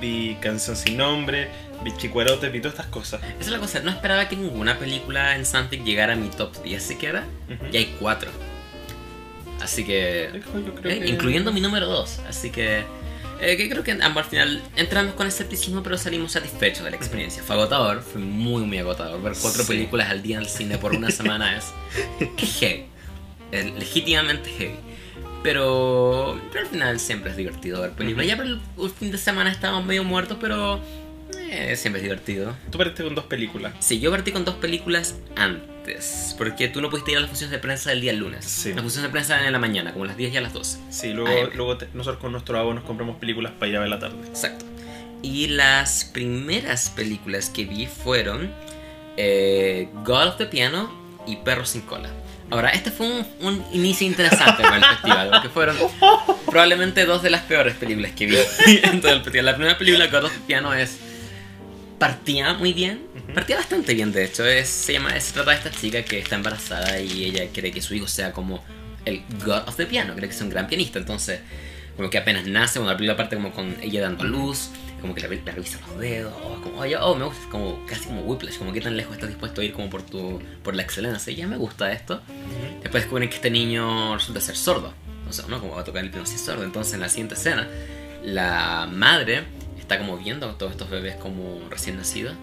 vi 0.00 0.36
canción 0.40 0.76
sin 0.76 0.96
nombre, 0.96 1.48
vi 1.84 1.92
chicuarotes, 1.96 2.50
vi 2.50 2.58
todas 2.60 2.74
estas 2.74 2.86
cosas. 2.86 3.20
Esa 3.22 3.40
es 3.40 3.48
la 3.48 3.58
cosa, 3.58 3.80
no 3.80 3.90
esperaba 3.90 4.28
que 4.28 4.36
ninguna 4.36 4.78
película 4.78 5.36
en 5.36 5.46
Santic 5.46 5.84
llegara 5.84 6.14
a 6.14 6.16
mi 6.16 6.28
top 6.28 6.62
10 6.62 6.82
siquiera. 6.82 7.24
Ujú. 7.48 7.66
Y 7.72 7.76
hay 7.76 7.94
cuatro. 8.00 8.30
Así 9.60 9.84
que 9.84 10.30
Yo 10.66 10.74
creo 10.74 10.92
Eh, 10.92 11.00
que- 11.00 11.08
incluyendo 11.08 11.52
mi 11.52 11.60
número 11.60 11.86
2. 11.86 12.20
Así 12.28 12.50
que, 12.50 12.84
eh, 13.40 13.56
que 13.56 13.68
creo 13.68 13.82
que 13.84 13.92
ambos 13.92 14.24
al 14.24 14.30
final 14.30 14.62
entramos 14.76 15.14
con 15.14 15.26
escepticismo, 15.26 15.82
pero 15.82 15.96
salimos 15.98 16.32
satisfechos 16.32 16.84
de 16.84 16.90
la 16.90 16.96
experiencia. 16.96 17.42
Fue 17.42 17.54
agotador, 17.56 18.02
fue 18.02 18.20
muy, 18.20 18.62
muy 18.62 18.78
agotador. 18.78 19.22
Ver 19.22 19.34
cuatro 19.40 19.62
Sí. 19.62 19.68
películas 19.68 20.10
al 20.10 20.22
día 20.22 20.36
en 20.36 20.42
el 20.42 20.48
cine 20.48 20.78
por 20.78 20.92
una 20.94 21.10
semana 21.10 21.56
es 21.56 21.66
heavy. 22.60 22.86
Es 23.52 23.66
legítimamente 23.74 24.50
heavy. 24.50 24.76
Pero, 25.42 26.40
pero 26.50 26.64
al 26.64 26.70
final 26.70 27.00
siempre 27.00 27.30
es 27.30 27.36
divertido 27.36 27.80
ver 27.80 27.92
películas. 27.92 28.26
Ujú. 28.26 28.30
Ya 28.30 28.36
por 28.36 28.46
el, 28.46 28.60
el 28.84 28.90
fin 28.90 29.10
de 29.12 29.18
semana 29.18 29.50
estábamos 29.50 29.84
medio 29.86 30.04
muertos, 30.04 30.36
pero 30.40 30.80
Eh, 31.50 31.76
siempre 31.76 32.00
es 32.00 32.02
divertido. 32.02 32.54
Tú 32.70 32.76
partiste 32.78 33.04
con 33.04 33.14
dos 33.14 33.24
películas. 33.26 33.72
Sí, 33.78 34.00
yo 34.00 34.10
partí 34.10 34.32
con 34.32 34.44
dos 34.44 34.56
películas 34.56 35.14
antes. 35.36 35.68
Porque 36.36 36.68
tú 36.68 36.80
no 36.80 36.90
pudiste 36.90 37.12
ir 37.12 37.16
a 37.18 37.20
las 37.20 37.28
funciones 37.30 37.50
de 37.52 37.58
prensa 37.58 37.90
del 37.90 38.00
día 38.00 38.12
lunes. 38.12 38.44
Sí. 38.44 38.72
Las 38.72 38.82
funciones 38.82 39.08
de 39.08 39.12
prensa 39.12 39.34
eran 39.34 39.46
en 39.46 39.52
la 39.52 39.58
mañana, 39.58 39.92
como 39.92 40.04
a 40.04 40.08
las 40.08 40.16
10 40.16 40.32
y 40.34 40.36
a 40.36 40.40
las 40.40 40.52
12. 40.52 40.78
Sí, 40.90 41.12
luego, 41.12 41.30
AM. 41.30 41.50
luego 41.56 41.78
te- 41.78 41.88
nosotros 41.94 42.20
con 42.20 42.32
nuestro 42.32 42.58
abo 42.58 42.74
nos 42.74 42.84
compramos 42.84 43.16
películas 43.16 43.52
para 43.58 43.68
ir 43.70 43.76
a 43.76 43.80
ver 43.80 43.88
la 43.88 43.98
tarde. 43.98 44.16
Exacto. 44.26 44.64
Y 45.22 45.48
las 45.48 46.04
primeras 46.04 46.90
películas 46.90 47.50
que 47.50 47.64
vi 47.64 47.86
fueron 47.86 48.52
eh, 49.16 49.88
God 50.04 50.28
of 50.28 50.36
the 50.38 50.46
Piano 50.46 50.90
y 51.26 51.36
Perro 51.36 51.64
sin 51.66 51.80
cola. 51.82 52.08
Ahora, 52.50 52.70
este 52.70 52.90
fue 52.90 53.06
un, 53.06 53.26
un 53.40 53.64
inicio 53.72 54.06
interesante 54.06 54.62
con 54.62 54.72
el 54.74 54.84
festival, 54.94 55.30
porque 55.32 55.48
fueron 55.50 55.76
probablemente 56.46 57.04
dos 57.04 57.22
de 57.22 57.30
las 57.30 57.42
peores 57.42 57.74
películas 57.74 58.12
que 58.12 58.26
vi 58.26 58.36
en 58.84 59.00
todo 59.00 59.12
el 59.12 59.22
festival. 59.22 59.44
La 59.46 59.54
primera 59.56 59.76
película, 59.76 60.06
God 60.06 60.24
of 60.24 60.32
the 60.32 60.38
Piano, 60.46 60.72
es 60.72 60.98
partía 61.98 62.54
muy 62.54 62.72
bien. 62.72 63.02
Partía 63.34 63.56
bastante 63.56 63.94
bien 63.94 64.12
de 64.12 64.24
hecho. 64.24 64.44
Es, 64.46 64.68
se, 64.68 64.94
llama, 64.94 65.18
se 65.20 65.32
trata 65.32 65.50
de 65.50 65.56
esta 65.56 65.70
chica 65.70 66.02
que 66.02 66.18
está 66.18 66.36
embarazada 66.36 67.00
y 67.00 67.24
ella 67.24 67.48
quiere 67.52 67.70
que 67.70 67.80
su 67.80 67.94
hijo 67.94 68.06
sea 68.08 68.32
como 68.32 68.64
el 69.04 69.22
God 69.44 69.68
of 69.68 69.76
the 69.76 69.86
Piano, 69.86 70.14
cree 70.14 70.28
que 70.28 70.34
es 70.34 70.40
un 70.40 70.50
gran 70.50 70.66
pianista. 70.66 70.98
Entonces, 70.98 71.40
como 71.96 72.10
que 72.10 72.18
apenas 72.18 72.46
nace, 72.46 72.78
bueno, 72.78 72.92
la 72.92 72.96
película 72.96 73.16
parte 73.16 73.36
como 73.36 73.52
con 73.52 73.76
ella 73.82 74.02
dando 74.02 74.24
a 74.24 74.26
luz, 74.26 74.70
como 75.00 75.14
que 75.14 75.20
le, 75.22 75.28
le 75.28 75.52
revisa 75.52 75.78
los 75.86 75.98
dedos, 75.98 76.32
como, 76.62 76.78
oye, 76.78 76.96
oh, 76.96 77.14
me 77.14 77.24
gusta, 77.24 77.40
es 77.42 77.46
como 77.48 77.86
casi 77.86 78.06
como 78.06 78.22
Whiplash, 78.22 78.58
como 78.58 78.72
que 78.72 78.80
tan 78.80 78.96
lejos 78.96 79.14
estás 79.14 79.28
dispuesto 79.28 79.60
a 79.60 79.64
ir 79.64 79.72
como 79.72 79.90
por 79.90 80.02
tu 80.02 80.40
por 80.62 80.74
la 80.76 80.82
excelencia. 80.82 81.32
Y 81.32 81.36
ya 81.36 81.46
me 81.46 81.56
gusta 81.56 81.92
esto. 81.92 82.20
Después 82.82 83.04
descubren 83.04 83.28
que 83.28 83.36
este 83.36 83.50
niño 83.50 84.14
resulta 84.14 84.40
ser 84.40 84.56
sordo. 84.56 84.92
O 85.28 85.32
sea, 85.32 85.46
¿no? 85.48 85.60
Como 85.60 85.74
va 85.74 85.82
a 85.82 85.84
tocar 85.84 86.02
el 86.04 86.10
piano 86.10 86.26
si 86.26 86.36
es 86.36 86.40
sordo. 86.40 86.64
Entonces 86.64 86.94
en 86.94 87.00
la 87.00 87.08
siguiente 87.08 87.34
escena, 87.34 87.68
la 88.22 88.88
madre 88.90 89.44
está 89.78 89.98
como 89.98 90.16
viendo 90.18 90.48
a 90.48 90.58
todos 90.58 90.72
estos 90.72 90.90
bebés 90.90 91.16
como 91.16 91.68
recién 91.70 91.96
nacidos. 91.96 92.34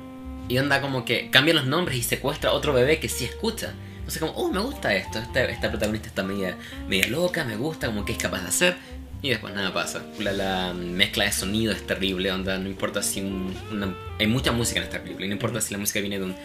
Y 0.47 0.57
anda 0.57 0.81
como 0.81 1.05
que 1.05 1.29
cambia 1.31 1.53
los 1.53 1.65
nombres 1.65 1.97
y 1.97 2.03
secuestra 2.03 2.51
a 2.51 2.53
otro 2.53 2.73
bebé 2.73 2.99
que 2.99 3.09
sí 3.09 3.25
escucha. 3.25 3.73
Entonces 3.97 4.19
como, 4.21 4.33
oh, 4.33 4.51
me 4.51 4.59
gusta 4.59 4.93
esto. 4.95 5.17
Esta, 5.19 5.43
esta 5.45 5.69
protagonista 5.69 6.07
está 6.07 6.23
media, 6.23 6.55
media 6.87 7.07
loca, 7.07 7.43
me 7.43 7.55
gusta, 7.55 7.87
como 7.87 8.05
que 8.05 8.11
es 8.11 8.17
capaz 8.19 8.41
de 8.43 8.47
hacer. 8.49 8.75
Y 9.23 9.29
después 9.29 9.55
nada 9.55 9.73
pasa. 9.73 10.03
La, 10.19 10.31
la 10.33 10.73
mezcla 10.73 11.23
de 11.23 11.31
sonido 11.31 11.73
es 11.73 11.87
terrible, 11.87 12.31
onda, 12.31 12.59
no 12.59 12.69
importa 12.69 13.01
si 13.01 13.21
un, 13.21 13.55
una- 13.71 13.95
hay 14.19 14.27
mucha 14.27 14.51
música 14.51 14.79
en 14.79 14.83
esta 14.85 15.01
película, 15.01 15.25
no 15.25 15.33
importa 15.33 15.59
si 15.61 15.73
la 15.73 15.79
música 15.79 15.99
viene 15.99 16.19
de 16.19 16.25
un 16.25 16.35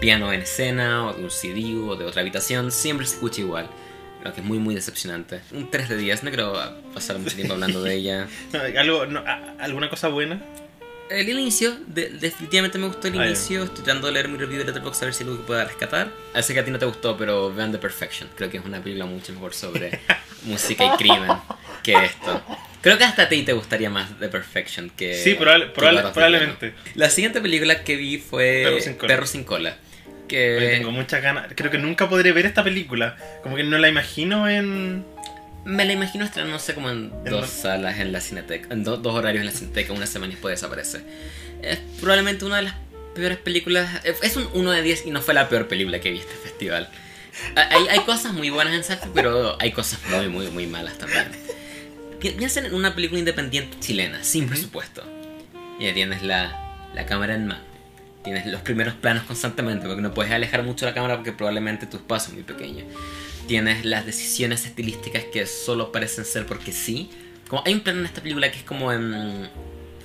piano 0.00 0.30
en 0.30 0.42
escena, 0.42 1.06
o 1.08 1.14
de 1.14 1.24
un 1.24 1.30
CD, 1.30 1.74
o 1.88 1.96
de 1.96 2.04
otra 2.04 2.20
habitación, 2.20 2.70
siempre 2.70 3.06
se 3.06 3.14
escucha 3.14 3.40
igual. 3.40 3.70
Lo 4.22 4.34
que 4.34 4.40
es 4.42 4.46
muy, 4.46 4.58
muy 4.58 4.74
decepcionante. 4.74 5.40
Un 5.52 5.70
3 5.70 5.88
de 5.88 5.96
10, 5.96 6.24
no 6.24 6.30
quiero 6.30 6.52
pasar 6.92 7.18
mucho 7.18 7.34
tiempo 7.36 7.54
hablando 7.54 7.82
de 7.82 7.94
ella. 7.94 8.26
¿Algo, 8.78 9.06
no, 9.06 9.22
¿Alguna 9.58 9.88
cosa 9.88 10.08
buena? 10.08 10.42
El 11.08 11.28
inicio, 11.28 11.76
de- 11.86 12.10
definitivamente 12.10 12.78
me 12.78 12.86
gustó 12.88 13.06
el 13.08 13.18
Ah, 13.20 13.26
inicio. 13.26 13.62
Estoy 13.64 13.84
tratando 13.84 14.08
de 14.08 14.12
leer 14.14 14.28
mi 14.28 14.38
review 14.38 14.58
de 14.58 14.64
Letterboxd 14.64 15.02
a 15.02 15.06
ver 15.06 15.14
si 15.14 15.22
algo 15.22 15.36
que 15.36 15.44
pueda 15.44 15.64
rescatar. 15.64 16.10
Sé 16.42 16.52
que 16.52 16.60
a 16.60 16.64
ti 16.64 16.70
no 16.72 16.78
te 16.78 16.86
gustó, 16.86 17.16
pero 17.16 17.52
vean 17.54 17.70
The 17.70 17.78
Perfection. 17.78 18.28
Creo 18.34 18.50
que 18.50 18.56
es 18.58 18.64
una 18.64 18.80
película 18.82 19.06
mucho 19.06 19.32
mejor 19.32 19.54
sobre 19.54 20.00
música 20.44 20.84
y 20.84 20.96
crimen 20.96 21.30
que 21.84 21.92
esto. 21.94 22.42
Creo 22.80 22.98
que 22.98 23.04
hasta 23.04 23.22
a 23.22 23.28
ti 23.28 23.42
te 23.42 23.52
gustaría 23.52 23.88
más 23.88 24.18
The 24.18 24.28
Perfection 24.28 24.90
que. 24.90 25.14
sí, 25.14 25.34
probable- 25.34 25.72
probable- 25.72 26.02
probablemente. 26.12 26.74
La 26.96 27.08
siguiente 27.08 27.40
película 27.40 27.84
que 27.84 27.96
vi 27.96 28.18
fue 28.18 28.62
Perro 28.64 28.80
sin 28.80 28.94
cola. 28.94 29.08
Perro 29.14 29.26
sin 29.26 29.44
cola. 29.44 29.76
Que 30.28 30.56
Oye, 30.56 30.68
tengo 30.70 30.90
muchas 30.90 31.22
ganas. 31.22 31.46
Creo 31.54 31.70
que 31.70 31.78
nunca 31.78 32.08
podré 32.08 32.32
ver 32.32 32.46
esta 32.46 32.64
película. 32.64 33.16
Como 33.44 33.54
que 33.54 33.62
no 33.62 33.78
la 33.78 33.88
imagino 33.88 34.48
en. 34.48 35.04
Me 35.66 35.84
la 35.84 35.92
imagino 35.92 36.24
estrenándose 36.24 36.74
como 36.74 36.88
en 36.90 37.10
dos 37.24 37.42
dos- 37.42 37.50
salas 37.50 37.98
en 37.98 38.12
la 38.12 38.20
Cineteca, 38.20 38.72
en 38.72 38.84
do- 38.84 38.96
dos 38.96 39.14
horarios 39.14 39.40
en 39.40 39.46
la 39.46 39.52
Cineteca, 39.52 39.92
una 39.92 40.06
semana 40.06 40.32
y 40.32 40.36
después 40.36 40.52
desaparece. 40.52 41.02
Es 41.62 41.78
probablemente 42.00 42.44
una 42.44 42.56
de 42.56 42.62
las 42.62 42.74
peores 43.14 43.38
películas. 43.38 43.88
Es 44.22 44.36
un 44.36 44.48
1 44.54 44.70
de 44.70 44.82
10 44.82 45.06
y 45.06 45.10
no 45.10 45.20
fue 45.22 45.34
la 45.34 45.48
peor 45.48 45.68
película 45.68 46.00
que 46.00 46.10
vi 46.10 46.18
este 46.18 46.34
festival. 46.34 46.88
Hay, 47.54 47.86
hay 47.88 48.00
cosas 48.00 48.32
muy 48.32 48.48
buenas 48.50 48.74
en 48.74 48.84
Safi, 48.84 49.08
pero 49.14 49.56
hay 49.60 49.72
cosas 49.72 50.00
muy, 50.10 50.28
muy, 50.28 50.48
muy 50.48 50.66
malas 50.66 50.96
también. 50.98 51.26
Pi- 52.20 52.30
Piensen 52.30 52.64
en 52.66 52.74
una 52.74 52.94
película 52.94 53.18
independiente 53.18 53.76
chilena, 53.80 54.22
sin 54.24 54.48
presupuesto. 54.48 55.02
Ya 55.80 55.92
tienes 55.92 56.22
la, 56.22 56.88
la 56.94 57.04
cámara 57.06 57.34
en 57.34 57.46
mano. 57.48 57.60
Tienes 58.24 58.46
los 58.46 58.60
primeros 58.62 58.94
planos 58.94 59.24
constantemente, 59.24 59.86
porque 59.86 60.00
no 60.02 60.12
puedes 60.14 60.32
alejar 60.32 60.62
mucho 60.62 60.84
la 60.86 60.94
cámara 60.94 61.16
porque 61.16 61.32
probablemente 61.32 61.86
tu 61.86 61.96
espacio 61.98 62.30
es 62.30 62.34
muy 62.34 62.42
pequeño. 62.44 62.84
Tienes 63.46 63.84
las 63.84 64.04
decisiones 64.06 64.66
estilísticas 64.66 65.24
que 65.24 65.46
solo 65.46 65.92
parecen 65.92 66.24
ser 66.24 66.46
porque 66.46 66.72
sí. 66.72 67.10
Como 67.48 67.62
hay 67.64 67.74
un 67.74 67.80
plano 67.80 68.00
en 68.00 68.06
esta 68.06 68.22
película 68.22 68.50
que 68.50 68.58
es 68.58 68.64
como 68.64 68.92
en, 68.92 69.48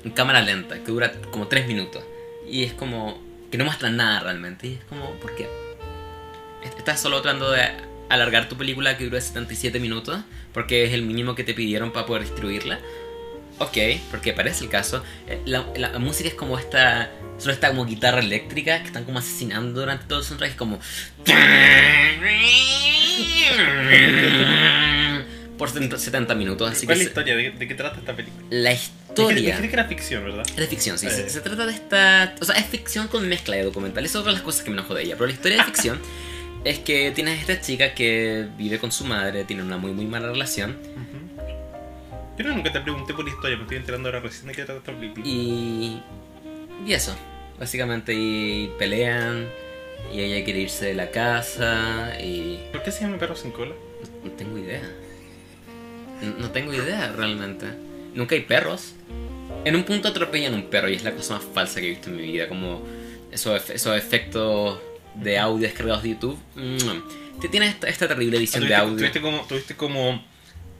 en 0.04 0.12
cámara 0.12 0.42
lenta, 0.42 0.84
que 0.84 0.92
dura 0.92 1.12
como 1.32 1.48
3 1.48 1.68
minutos. 1.68 2.04
Y 2.48 2.64
es 2.64 2.74
como 2.74 3.20
que 3.50 3.58
no 3.58 3.66
muestra 3.66 3.90
nada 3.90 4.20
realmente. 4.22 4.68
Y 4.68 4.74
es 4.74 4.84
como, 4.86 5.12
¿por 5.20 5.36
qué? 5.36 5.50
Estás 6.64 7.02
solo 7.02 7.22
tratando 7.22 7.52
de 7.52 7.62
alargar 8.10 8.50
tu 8.50 8.58
película 8.58 8.98
que 8.98 9.06
dura 9.06 9.22
77 9.22 9.80
minutos, 9.80 10.20
porque 10.54 10.84
es 10.84 10.94
el 10.94 11.04
mínimo 11.04 11.34
que 11.34 11.44
te 11.44 11.54
pidieron 11.54 11.92
para 11.92 12.06
poder 12.06 12.24
distribuirla. 12.24 12.80
Ok, 13.62 13.78
porque 14.10 14.34
parece 14.34 14.64
el 14.64 14.70
caso. 14.70 15.04
Eh, 15.28 15.40
La, 15.46 15.66
la 15.78 16.00
música 16.00 16.28
es 16.30 16.36
como 16.36 16.58
esta. 16.58 17.12
Solo 17.38 17.54
está 17.54 17.70
como 17.70 17.86
guitarra 17.86 18.20
eléctrica 18.20 18.80
que 18.82 18.88
están 18.88 19.04
como 19.04 19.20
asesinando 19.20 19.80
durante 19.80 20.06
todo 20.06 20.20
el 20.20 20.26
soundtrack. 20.26 20.52
Es 20.52 20.58
como. 20.58 20.80
Por 25.58 25.70
70 25.70 25.98
70 25.98 26.36
minutos. 26.36 26.72
Así 26.72 26.86
¿Cuál 26.86 26.98
es 26.98 27.04
la 27.06 27.10
historia? 27.10 27.36
¿De, 27.36 27.52
de 27.52 27.68
qué 27.68 27.76
trata 27.76 28.00
esta 28.00 28.16
película? 28.16 28.48
la 28.50 28.74
historia. 28.74 29.36
dijiste 29.36 29.68
que 29.68 29.74
era 29.74 29.86
ficción, 29.86 30.24
¿verdad? 30.24 30.44
Es 30.48 30.56
de 30.56 30.68
ficción, 30.68 30.98
sí. 30.98 31.06
Eh. 31.06 31.12
Se, 31.12 31.30
se 31.30 31.42
trata 31.42 31.66
de 31.68 31.74
esta. 31.74 32.36
O 32.42 32.46
sea, 32.46 32.56
es 32.56 32.66
ficción 32.66 33.08
con 33.08 33.28
mezcla 33.30 33.56
de 33.56 33.64
documental. 33.64 34.04
Es 34.04 34.16
otra 34.16 34.32
de 34.32 34.38
las 34.38 34.44
cosas 34.44 34.64
que 34.64 34.72
me 34.72 34.78
enojo 34.78 34.96
de 34.96 35.04
ella. 35.04 35.16
Pero 35.16 35.28
la 35.28 35.34
historia 35.34 35.58
de 35.58 35.64
ficción 35.66 36.00
es 36.64 36.80
que 36.80 37.12
tienes 37.12 37.40
esta 37.40 37.62
chica 37.62 37.94
que 37.94 38.48
vive 38.58 38.80
con 38.80 38.92
su 38.92 39.06
madre, 39.06 39.44
tiene 39.44 39.62
una 39.62 39.78
muy, 39.78 39.92
muy 39.92 40.06
mala 40.06 40.32
relación. 40.32 40.78
Yo 42.42 42.50
no, 42.50 42.56
nunca 42.56 42.72
te 42.72 42.80
pregunté 42.82 43.14
por 43.14 43.24
la 43.26 43.32
historia, 43.32 43.56
me 43.58 43.64
estoy 43.64 43.78
enterando 43.78 44.10
ahora 44.10 44.20
recién 44.22 44.48
de 44.48 44.54
qué 44.54 44.64
trata 44.64 44.80
esta 44.80 44.92
película. 44.94 45.26
Y. 45.26 46.02
Y 46.86 46.94
eso. 46.94 47.16
Básicamente, 47.60 48.14
y 48.14 48.72
pelean. 48.80 49.48
Y 50.14 50.20
ella 50.22 50.44
quiere 50.44 50.62
irse 50.62 50.86
de 50.86 50.94
la 50.96 51.12
casa. 51.12 52.14
Y. 52.22 52.60
¿Por 52.72 52.82
qué 52.84 52.92
se 52.92 53.02
llama 53.02 53.18
Perro 53.18 53.36
sin 53.36 53.52
cola? 53.52 53.74
No 54.24 54.32
tengo 54.32 54.58
idea. 54.58 54.82
No, 56.22 56.36
no 56.40 56.52
tengo 56.52 56.74
idea 56.74 57.12
realmente. 57.16 57.66
Nunca 58.14 58.36
hay 58.36 58.42
perros. 58.42 58.94
En 59.66 59.76
un 59.76 59.84
punto 59.84 60.08
atropellan 60.08 60.54
un 60.54 60.64
perro 60.64 60.90
y 60.90 60.96
es 60.96 61.04
la 61.04 61.12
cosa 61.12 61.36
más 61.36 61.44
falsa 61.54 61.80
que 61.80 61.88
he 61.88 61.90
visto 61.92 62.10
en 62.10 62.16
mi 62.18 62.24
vida. 62.24 62.48
Como 62.48 62.82
esos, 63.32 63.70
esos 63.70 63.96
efectos 63.98 64.80
de 65.16 65.38
audio 65.38 65.68
descargados 65.68 66.04
de 66.04 66.10
YouTube. 66.10 66.38
Te- 67.40 67.48
Tiene 67.50 67.68
esta, 67.68 67.88
esta 67.88 68.08
terrible 68.08 68.38
edición 68.38 68.68
de 68.68 68.74
Ah, 68.76 68.80
audio. 68.82 68.96
¿Tuviste, 68.98 69.20
tuviste 69.20 69.22
como, 69.22 69.48
tuviste 69.48 69.76
como 69.76 70.26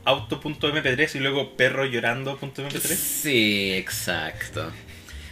auto.mp3 0.04 1.14
y 1.14 1.18
luego 1.18 1.56
perro 1.56 1.84
llorando.mp3? 1.84 2.80
Sí, 2.80 3.72
exacto. 3.74 4.72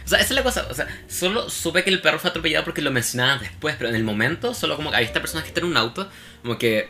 O 0.05 0.07
sea, 0.07 0.19
esa 0.19 0.29
es 0.29 0.35
la 0.35 0.43
cosa. 0.43 0.67
O 0.69 0.73
sea, 0.73 0.87
solo 1.07 1.49
supe 1.49 1.83
que 1.83 1.89
el 1.89 2.01
perro 2.01 2.19
fue 2.19 2.29
atropellado 2.29 2.65
porque 2.65 2.81
lo 2.81 2.91
mencionaban 2.91 3.39
después, 3.39 3.75
pero 3.77 3.89
en 3.89 3.95
el 3.95 4.03
momento, 4.03 4.53
solo 4.53 4.75
como 4.75 4.91
que 4.91 4.97
hay 4.97 5.05
esta 5.05 5.19
persona 5.19 5.41
que 5.41 5.49
está 5.49 5.61
en 5.61 5.67
un 5.67 5.77
auto, 5.77 6.09
como 6.41 6.57
que 6.57 6.89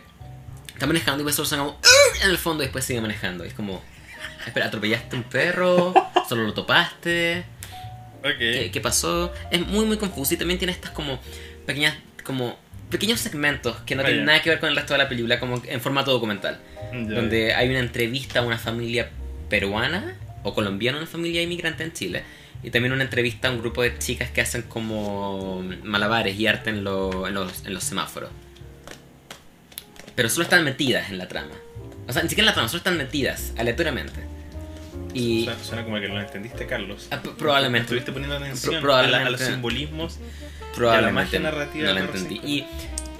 está 0.72 0.86
manejando 0.86 1.22
y 1.22 1.26
ves 1.26 1.36
solo 1.36 1.46
suena 1.46 1.64
como 1.64 1.78
en 2.22 2.30
el 2.30 2.38
fondo 2.38 2.62
y 2.62 2.66
después 2.66 2.84
sigue 2.84 3.00
manejando. 3.00 3.44
Y 3.44 3.48
es 3.48 3.54
como, 3.54 3.82
espera, 4.46 4.66
¿atropellaste 4.66 5.16
un 5.16 5.24
perro? 5.24 5.94
¿Solo 6.28 6.44
lo 6.44 6.54
topaste? 6.54 7.44
Ok. 8.20 8.38
¿Qué, 8.38 8.70
qué 8.72 8.80
pasó? 8.80 9.32
Es 9.50 9.60
muy, 9.66 9.84
muy 9.84 9.98
confuso 9.98 10.34
y 10.34 10.36
también 10.36 10.58
tiene 10.58 10.72
estas 10.72 10.92
como 10.92 11.20
pequeñas, 11.66 11.96
como 12.24 12.58
pequeños 12.92 13.18
segmentos 13.18 13.76
que 13.86 13.96
no 13.96 14.02
Ah, 14.02 14.06
tienen 14.06 14.24
nada 14.26 14.40
que 14.42 14.50
ver 14.50 14.60
con 14.60 14.68
el 14.68 14.76
resto 14.76 14.94
de 14.94 14.98
la 14.98 15.08
película, 15.08 15.40
como 15.40 15.60
en 15.66 15.80
formato 15.80 16.12
documental 16.12 16.60
Ya. 16.92 16.98
donde 17.14 17.54
hay 17.54 17.68
una 17.70 17.80
entrevista 17.80 18.38
a 18.40 18.42
una 18.42 18.58
familia 18.58 19.10
peruana 19.48 20.14
o 20.44 20.54
colombiana, 20.54 20.98
una 20.98 21.06
familia 21.06 21.42
inmigrante 21.42 21.82
en 21.84 21.92
Chile, 21.92 22.22
y 22.62 22.70
también 22.70 22.92
una 22.92 23.02
entrevista 23.02 23.48
a 23.48 23.50
un 23.50 23.58
grupo 23.58 23.82
de 23.82 23.98
chicas 23.98 24.30
que 24.30 24.40
hacen 24.40 24.62
como 24.62 25.64
malabares 25.82 26.38
y 26.38 26.46
arte 26.46 26.70
en, 26.70 26.84
lo- 26.84 27.26
en 27.26 27.34
los, 27.34 27.64
en 27.66 27.74
los 27.74 27.82
semáforos. 27.82 28.30
Pero 30.14 30.28
solo 30.28 30.44
están 30.44 30.62
metidas 30.64 31.10
en 31.10 31.18
la 31.18 31.26
trama. 31.28 31.54
O 32.06 32.12
sea, 32.12 32.22
ni 32.22 32.28
siquiera 32.28 32.44
en 32.44 32.50
la 32.50 32.54
trama, 32.54 32.68
solo 32.68 32.78
están 32.78 32.96
metidas 32.98 33.52
aleatoriamente. 33.56 34.20
Y 35.14 35.44
Suena, 35.44 35.62
suena 35.64 35.84
como 35.84 36.00
que 36.00 36.08
lo 36.08 36.20
entendiste, 36.20 36.66
Carlos. 36.66 37.08
ah, 37.10 37.20
probablemente, 37.38 37.84
Estuviste 37.86 38.12
poniendo 38.12 38.36
atención 38.36 38.80
Pro- 38.80 38.94
a, 38.94 39.02
la- 39.02 39.02
a 39.02 39.10
probablemente. 39.10 39.30
los 39.44 39.52
simbolismos. 39.52 40.18
probablemente 40.74 41.38
la 41.38 41.40
magia 41.40 41.40
narrativa 41.40 41.88
no 41.88 41.94
la 41.94 42.00
entendí. 42.00 42.40
Y 42.44 42.64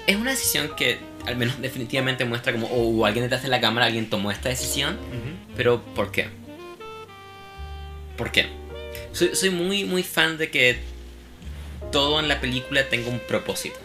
es 0.07 0.15
una 0.15 0.31
decisión 0.31 0.71
que 0.75 0.99
al 1.25 1.37
menos 1.37 1.61
definitivamente 1.61 2.25
muestra 2.25 2.51
como, 2.51 2.67
o 2.67 2.97
o 2.99 3.05
alguien 3.05 3.23
detrás 3.25 3.43
de 3.43 3.49
la 3.49 3.61
cámara, 3.61 3.85
alguien 3.85 4.09
tomó 4.09 4.31
esta 4.31 4.49
decisión, 4.49 4.95
Ujú. 4.95 5.53
Pero, 5.55 5.81
¿por 5.95 6.11
qué? 6.11 6.29
¿Por 8.17 8.31
qué? 8.31 8.47
Soy, 9.11 9.35
soy 9.35 9.49
muy, 9.49 9.83
muy 9.85 10.03
fan 10.03 10.37
de 10.37 10.49
que 10.49 10.79
todo 11.91 12.19
en 12.19 12.27
la 12.27 12.41
película 12.41 12.87
tenga 12.89 13.09
un 13.09 13.19
propósito. 13.19 13.77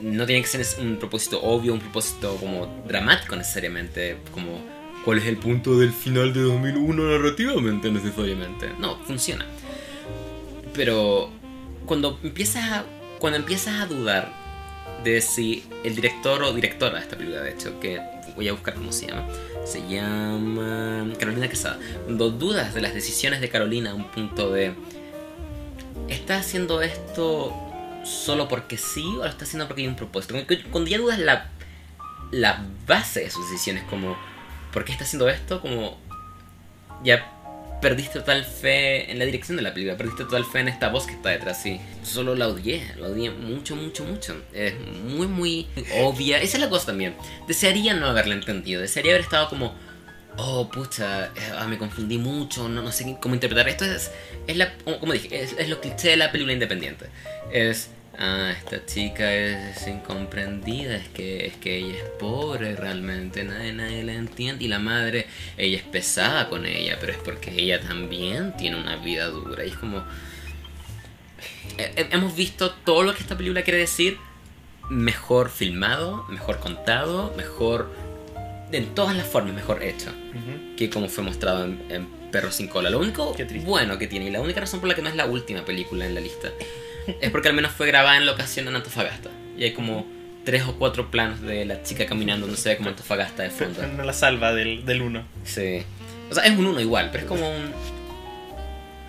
No 0.00 0.26
tiene 0.26 0.42
que 0.42 0.48
ser 0.48 0.66
un 0.84 0.96
propósito 0.98 1.40
obvio, 1.42 1.72
un 1.72 1.80
propósito 1.80 2.36
como 2.36 2.82
dramático 2.86 3.36
necesariamente, 3.36 4.16
como 4.32 4.60
cuál 5.04 5.18
es 5.18 5.26
el 5.26 5.36
punto 5.36 5.78
del 5.78 5.92
final 5.92 6.32
de 6.32 6.42
2001 6.42 7.10
narrativamente 7.10 7.90
necesariamente. 7.90 8.70
No, 8.78 8.96
funciona. 9.04 9.44
Pero 10.72 11.30
cuando 11.86 12.18
empiezas 12.22 12.64
a, 12.70 12.84
cuando 13.18 13.38
empiezas 13.38 13.80
a 13.80 13.86
dudar 13.86 14.32
de 15.04 15.20
si 15.20 15.64
el 15.84 15.94
director 15.94 16.42
o 16.42 16.52
directora 16.52 16.96
de 16.96 17.00
esta 17.00 17.16
película, 17.16 17.42
de 17.42 17.50
hecho, 17.50 17.78
que 17.78 18.00
voy 18.34 18.48
a 18.48 18.52
buscar 18.52 18.74
cómo 18.74 18.90
se 18.90 19.06
llama, 19.06 19.26
se 19.64 19.86
llama 19.86 21.12
Carolina 21.18 21.48
Quesada. 21.48 21.78
Cuando 22.04 22.30
dudas 22.30 22.74
de 22.74 22.80
las 22.80 22.94
decisiones 22.94 23.40
de 23.40 23.48
Carolina 23.48 23.90
a 23.90 23.94
un 23.94 24.10
punto 24.10 24.50
de, 24.50 24.74
¿está 26.08 26.38
haciendo 26.38 26.82
esto 26.82 27.52
solo 28.04 28.48
porque 28.48 28.76
sí 28.76 29.04
o 29.18 29.24
lo 29.24 29.26
está 29.26 29.44
haciendo 29.44 29.66
porque 29.66 29.82
hay 29.82 29.88
un 29.88 29.96
propósito? 29.96 30.34
Cuando 30.70 30.90
ya 30.90 30.98
dudas 30.98 31.18
la, 31.18 31.50
la 32.30 32.64
base 32.86 33.20
de 33.20 33.30
sus 33.30 33.48
decisiones, 33.50 33.84
como, 33.84 34.16
¿por 34.74 34.84
qué 34.84 34.92
está 34.92 35.04
haciendo 35.04 35.28
esto? 35.28 35.60
Como, 35.60 35.96
ya 37.04 37.30
perdiste 37.80 38.18
total 38.18 38.44
fe 38.44 39.10
en 39.10 39.18
la 39.18 39.24
dirección 39.24 39.56
de 39.56 39.62
la 39.62 39.72
película, 39.72 39.96
perdiste 39.96 40.24
total 40.24 40.44
fe 40.44 40.60
en 40.60 40.68
esta 40.68 40.88
voz 40.88 41.06
que 41.06 41.12
está 41.12 41.30
detrás, 41.30 41.64
y 41.64 41.80
Solo 42.02 42.34
la 42.34 42.48
odié, 42.48 42.82
la 42.98 43.06
odié 43.06 43.30
mucho, 43.30 43.76
mucho, 43.76 44.04
mucho. 44.04 44.36
Es 44.52 44.74
muy, 44.78 45.28
muy 45.28 45.66
obvia. 46.02 46.40
Esa 46.40 46.56
es 46.56 46.62
la 46.62 46.68
cosa 46.68 46.86
también. 46.86 47.14
Desearía 47.46 47.94
no 47.94 48.06
haberla 48.06 48.34
entendido, 48.34 48.80
desearía 48.80 49.12
haber 49.12 49.22
estado 49.22 49.48
como, 49.48 49.74
oh, 50.36 50.68
pucha, 50.70 51.26
eh, 51.26 51.30
ah, 51.56 51.66
me 51.68 51.78
confundí 51.78 52.18
mucho, 52.18 52.68
no, 52.68 52.82
no 52.82 52.90
sé 52.90 53.16
cómo 53.20 53.34
interpretar. 53.34 53.68
Esto 53.68 53.84
es, 53.84 54.10
es 54.48 54.56
la, 54.56 54.74
como 54.98 55.12
dije, 55.12 55.42
es, 55.42 55.54
es 55.56 55.68
lo 55.68 55.80
cliché 55.80 56.08
de 56.08 56.16
la 56.16 56.32
película 56.32 56.52
independiente. 56.52 57.06
Es 57.52 57.90
ah, 58.18 58.52
esta 58.56 58.84
chica 58.86 59.32
es 59.34 59.86
incomprendida, 59.86 60.96
es 60.96 61.08
que, 61.08 61.46
es 61.46 61.56
que 61.56 61.76
ella 61.76 61.94
es 61.96 62.08
pobre 62.18 62.76
realmente, 62.76 63.44
nadie, 63.44 63.72
nadie 63.72 64.04
la 64.04 64.14
entiende. 64.14 64.64
Y 64.64 64.68
la 64.68 64.78
madre, 64.78 65.26
ella 65.56 65.78
es 65.78 65.84
pesada 65.84 66.48
con 66.48 66.66
ella, 66.66 66.96
pero 67.00 67.12
es 67.12 67.18
porque 67.18 67.50
ella 67.50 67.80
también 67.80 68.56
tiene 68.56 68.80
una 68.80 68.96
vida 68.96 69.26
dura. 69.26 69.64
Y 69.64 69.70
es 69.70 69.76
como... 69.76 70.04
Hemos 71.76 72.36
visto 72.36 72.72
todo 72.84 73.02
lo 73.02 73.14
que 73.14 73.22
esta 73.22 73.36
película 73.36 73.62
quiere 73.62 73.78
decir, 73.80 74.18
mejor 74.90 75.50
filmado, 75.50 76.24
mejor 76.28 76.60
contado, 76.60 77.32
mejor... 77.36 77.90
En 78.72 78.94
todas 78.94 79.16
las 79.16 79.26
formas, 79.26 79.54
mejor 79.54 79.82
hecho. 79.82 80.10
Que 80.76 80.90
como 80.90 81.08
fue 81.08 81.22
mostrado 81.22 81.64
en, 81.64 81.84
en 81.90 82.06
Perro 82.34 82.50
sin 82.50 82.66
cola. 82.66 82.90
Lo 82.90 82.98
único 82.98 83.36
bueno 83.64 83.96
que 83.96 84.08
tiene, 84.08 84.26
y 84.26 84.30
la 84.30 84.40
única 84.40 84.58
razón 84.58 84.80
por 84.80 84.88
la 84.88 84.96
que 84.96 85.02
no 85.02 85.08
es 85.08 85.14
la 85.14 85.26
última 85.26 85.64
película 85.64 86.04
en 86.04 86.14
la 86.16 86.20
lista, 86.20 86.50
es 87.20 87.30
porque 87.30 87.48
al 87.48 87.54
menos 87.54 87.72
fue 87.72 87.86
grabada 87.86 88.16
en 88.16 88.26
locación 88.26 88.68
en 88.68 88.76
Antofagasta. 88.76 89.30
Y 89.56 89.64
hay 89.64 89.72
como 89.72 90.06
tres 90.44 90.64
o 90.64 90.74
cuatro 90.76 91.10
planos 91.10 91.40
de 91.40 91.64
la 91.64 91.82
chica 91.82 92.06
caminando, 92.06 92.46
no 92.46 92.56
se 92.56 92.70
ve 92.70 92.76
como 92.76 92.90
Antofagasta 92.90 93.42
de 93.42 93.50
fondo. 93.50 93.86
No 93.86 94.04
la 94.04 94.12
salva 94.12 94.52
del, 94.52 94.84
del 94.84 95.02
uno. 95.02 95.24
Sí. 95.44 95.82
O 96.30 96.34
sea, 96.34 96.44
es 96.44 96.56
un 96.56 96.66
uno 96.66 96.80
igual, 96.80 97.10
pero 97.10 97.24
es 97.24 97.28
como 97.28 97.48
un. 97.48 97.72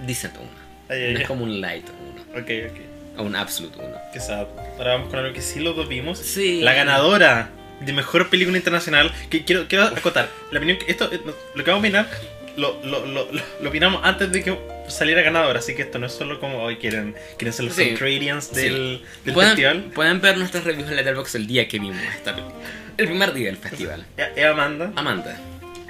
Decent 0.05 0.35
uno. 0.37 0.49
no 0.89 1.19
es 1.19 1.27
como 1.27 1.43
un 1.43 1.61
light 1.61 1.85
uno. 1.89 2.41
Ok, 2.41 2.49
ok. 2.71 2.79
O 3.17 3.23
un 3.23 3.35
absolute 3.35 3.77
uno. 3.79 3.95
Que 4.11 4.19
sad. 4.19 4.47
Ahora 4.77 4.93
vamos 4.93 5.09
con 5.09 5.19
algo 5.19 5.33
que 5.33 5.41
sí 5.41 5.59
lo 5.59 5.73
vimos. 5.85 6.19
Sí. 6.19 6.61
La 6.61 6.73
ganadora 6.73 7.49
de 7.79 7.93
mejor 7.93 8.29
película 8.29 8.57
internacional. 8.57 9.11
Que 9.29 9.45
quiero, 9.45 9.67
quiero 9.67 9.85
acotar. 9.85 10.29
La 10.51 10.59
opinión 10.59 10.77
que 10.77 10.91
esto, 10.91 11.09
lo 11.55 11.63
que 11.63 11.71
vamos 11.71 11.85
a 11.85 11.87
opinar 11.87 12.09
lo, 12.57 12.81
lo, 12.83 13.05
lo, 13.05 13.27
lo, 13.61 13.69
opinamos 13.69 14.01
antes 14.03 14.31
de 14.31 14.43
que 14.43 14.57
saliera 14.87 15.21
ganador, 15.21 15.57
así 15.57 15.75
que 15.75 15.83
esto 15.83 15.99
no 15.99 16.07
es 16.07 16.13
solo 16.13 16.39
como 16.39 16.61
hoy 16.63 16.77
quieren, 16.77 17.15
quieren 17.37 17.53
ser 17.53 17.65
los 17.65 17.77
ingredients 17.79 18.53
del, 18.53 19.03
del 19.23 19.33
¿Pueden, 19.33 19.51
festival. 19.51 19.83
Pueden 19.93 20.21
ver 20.21 20.37
nuestras 20.37 20.63
reviews 20.63 20.89
en 20.89 20.95
Letterboxd 20.95 21.35
el 21.35 21.47
día 21.47 21.67
que 21.67 21.79
vimos 21.79 22.01
esta 22.15 22.35
película. 22.35 22.65
El 22.97 23.07
primer 23.07 23.33
día 23.33 23.47
del 23.47 23.57
festival. 23.57 24.05
¿Es 24.35 24.45
Amanda? 24.45 24.91
Amanda. 24.95 25.37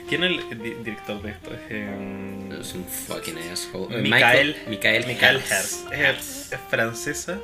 ¿Quién 0.09 0.23
es 0.23 0.43
el 0.51 0.83
director 0.83 1.21
de 1.21 1.31
esto? 1.31 1.51
Es, 1.53 2.59
es 2.59 2.73
un 2.73 2.85
fucking 2.85 3.37
asshole. 3.51 4.01
Michael, 4.01 4.55
Michael, 4.67 5.05
Michael 5.07 5.37
Herz. 5.37 5.83
Es, 5.91 6.51
es, 6.51 6.59
francesa. 6.69 7.39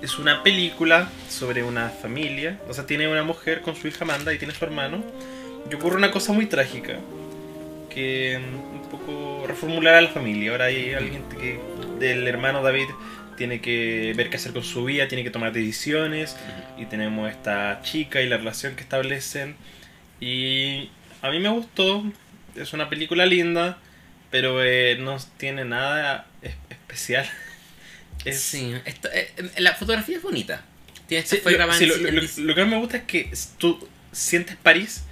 Es 0.00 0.18
una 0.18 0.42
película 0.42 1.10
sobre 1.28 1.62
una 1.62 1.90
familia. 1.90 2.58
O 2.68 2.74
sea, 2.74 2.86
tiene 2.86 3.06
una 3.06 3.22
mujer 3.22 3.60
con 3.60 3.76
su 3.76 3.86
hija 3.88 4.04
Amanda 4.04 4.32
y 4.32 4.38
tiene 4.38 4.54
su 4.54 4.64
hermano. 4.64 5.04
Y 5.70 5.74
ocurre 5.74 5.96
una 5.96 6.10
cosa 6.10 6.32
muy 6.32 6.46
trágica 6.46 6.98
que 7.90 8.38
un 8.38 8.88
poco 8.90 9.44
reformular 9.46 9.94
a 9.94 10.00
la 10.00 10.08
familia. 10.08 10.52
Ahora 10.52 10.66
hay 10.66 10.94
alguien 10.94 11.22
que 11.28 11.60
del 11.98 12.26
hermano 12.26 12.62
David 12.62 12.86
tiene 13.36 13.60
que 13.60 14.12
ver 14.16 14.30
qué 14.30 14.36
hacer 14.36 14.52
con 14.52 14.64
su 14.64 14.84
vida, 14.84 15.08
tiene 15.08 15.24
que 15.24 15.30
tomar 15.30 15.52
decisiones 15.52 16.36
y 16.78 16.86
tenemos 16.86 17.30
esta 17.30 17.80
chica 17.82 18.22
y 18.22 18.28
la 18.28 18.38
relación 18.38 18.76
que 18.76 18.82
establecen 18.82 19.56
y 20.20 20.90
a 21.22 21.30
mí 21.30 21.38
me 21.38 21.48
gustó, 21.48 22.04
es 22.54 22.72
una 22.72 22.88
película 22.88 23.26
linda, 23.26 23.78
pero 24.30 24.62
eh, 24.62 24.96
no 25.00 25.16
tiene 25.36 25.64
nada 25.64 26.26
especial. 26.70 27.28
Sí, 28.30 28.74
eh, 28.84 29.32
la 29.56 29.74
fotografía 29.74 30.18
es 30.18 30.22
bonita. 30.22 30.62
Tiene, 31.06 31.24
fue 31.24 31.52
lo, 31.52 31.66
lo, 31.66 32.54
que 32.54 32.60
más 32.60 32.68
me 32.68 32.76
gusta 32.76 32.98
es 32.98 33.04
que 33.04 33.32
tú 33.56 33.88
sientes 34.12 34.56
París 34.56 35.04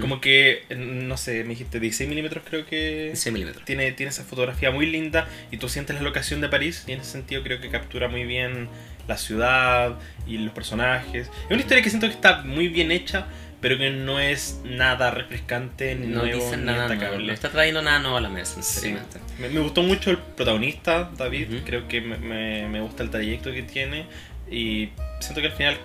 como 0.00 0.20
que, 0.20 0.64
no 0.76 1.16
sé, 1.18 1.42
me 1.42 1.50
dijiste 1.50 1.78
16 1.78 2.08
milímetros 2.08 2.42
creo 2.48 2.64
que... 2.64 3.06
16 3.06 3.32
milímetros. 3.32 3.64
Tiene, 3.64 3.92
tiene 3.92 4.10
esa 4.10 4.24
fotografía 4.24 4.70
muy 4.70 4.86
linda 4.86 5.28
y 5.50 5.58
tú 5.58 5.68
sientes 5.68 5.94
la 5.96 6.02
locación 6.02 6.40
de 6.40 6.48
París 6.48 6.84
y 6.86 6.92
en 6.92 7.00
ese 7.00 7.12
sentido 7.12 7.42
creo 7.42 7.60
que 7.60 7.68
captura 7.68 8.08
muy 8.08 8.24
bien 8.24 8.68
la 9.06 9.18
ciudad 9.18 9.98
y 10.26 10.38
los 10.38 10.54
personajes. 10.54 11.28
Es 11.44 11.50
una 11.50 11.60
historia 11.60 11.82
que 11.82 11.90
siento 11.90 12.06
que 12.06 12.14
está 12.14 12.42
muy 12.42 12.68
bien 12.68 12.90
hecha, 12.90 13.26
pero 13.60 13.76
que 13.76 13.90
no 13.90 14.18
es 14.20 14.60
nada 14.64 15.10
refrescante, 15.10 15.94
ni 15.94 16.06
no 16.06 16.22
nuevo, 16.22 16.56
ni 16.56 16.62
nada 16.62 16.88
destacable. 16.88 17.26
No 17.26 17.32
está 17.32 17.50
trayendo 17.50 17.82
nada 17.82 17.98
nuevo 17.98 18.16
a 18.16 18.20
la 18.20 18.28
mesa, 18.30 18.62
sí. 18.62 18.94
me, 19.38 19.48
me, 19.48 19.60
gustó 19.60 19.82
mucho 19.82 20.10
el 20.10 20.18
protagonista, 20.18 21.10
David. 21.16 21.48
Creo 21.64 21.88
que 21.88 22.00
me, 22.00 22.16
me, 22.16 22.68
me 22.68 22.80
gusta 22.80 23.02
el 23.02 23.10
trayecto 23.10 23.52
que 23.52 23.62
tiene 23.62 24.06
y 24.50 24.90
siento 25.20 25.40
que 25.40 25.48
al 25.48 25.52
final 25.52 25.78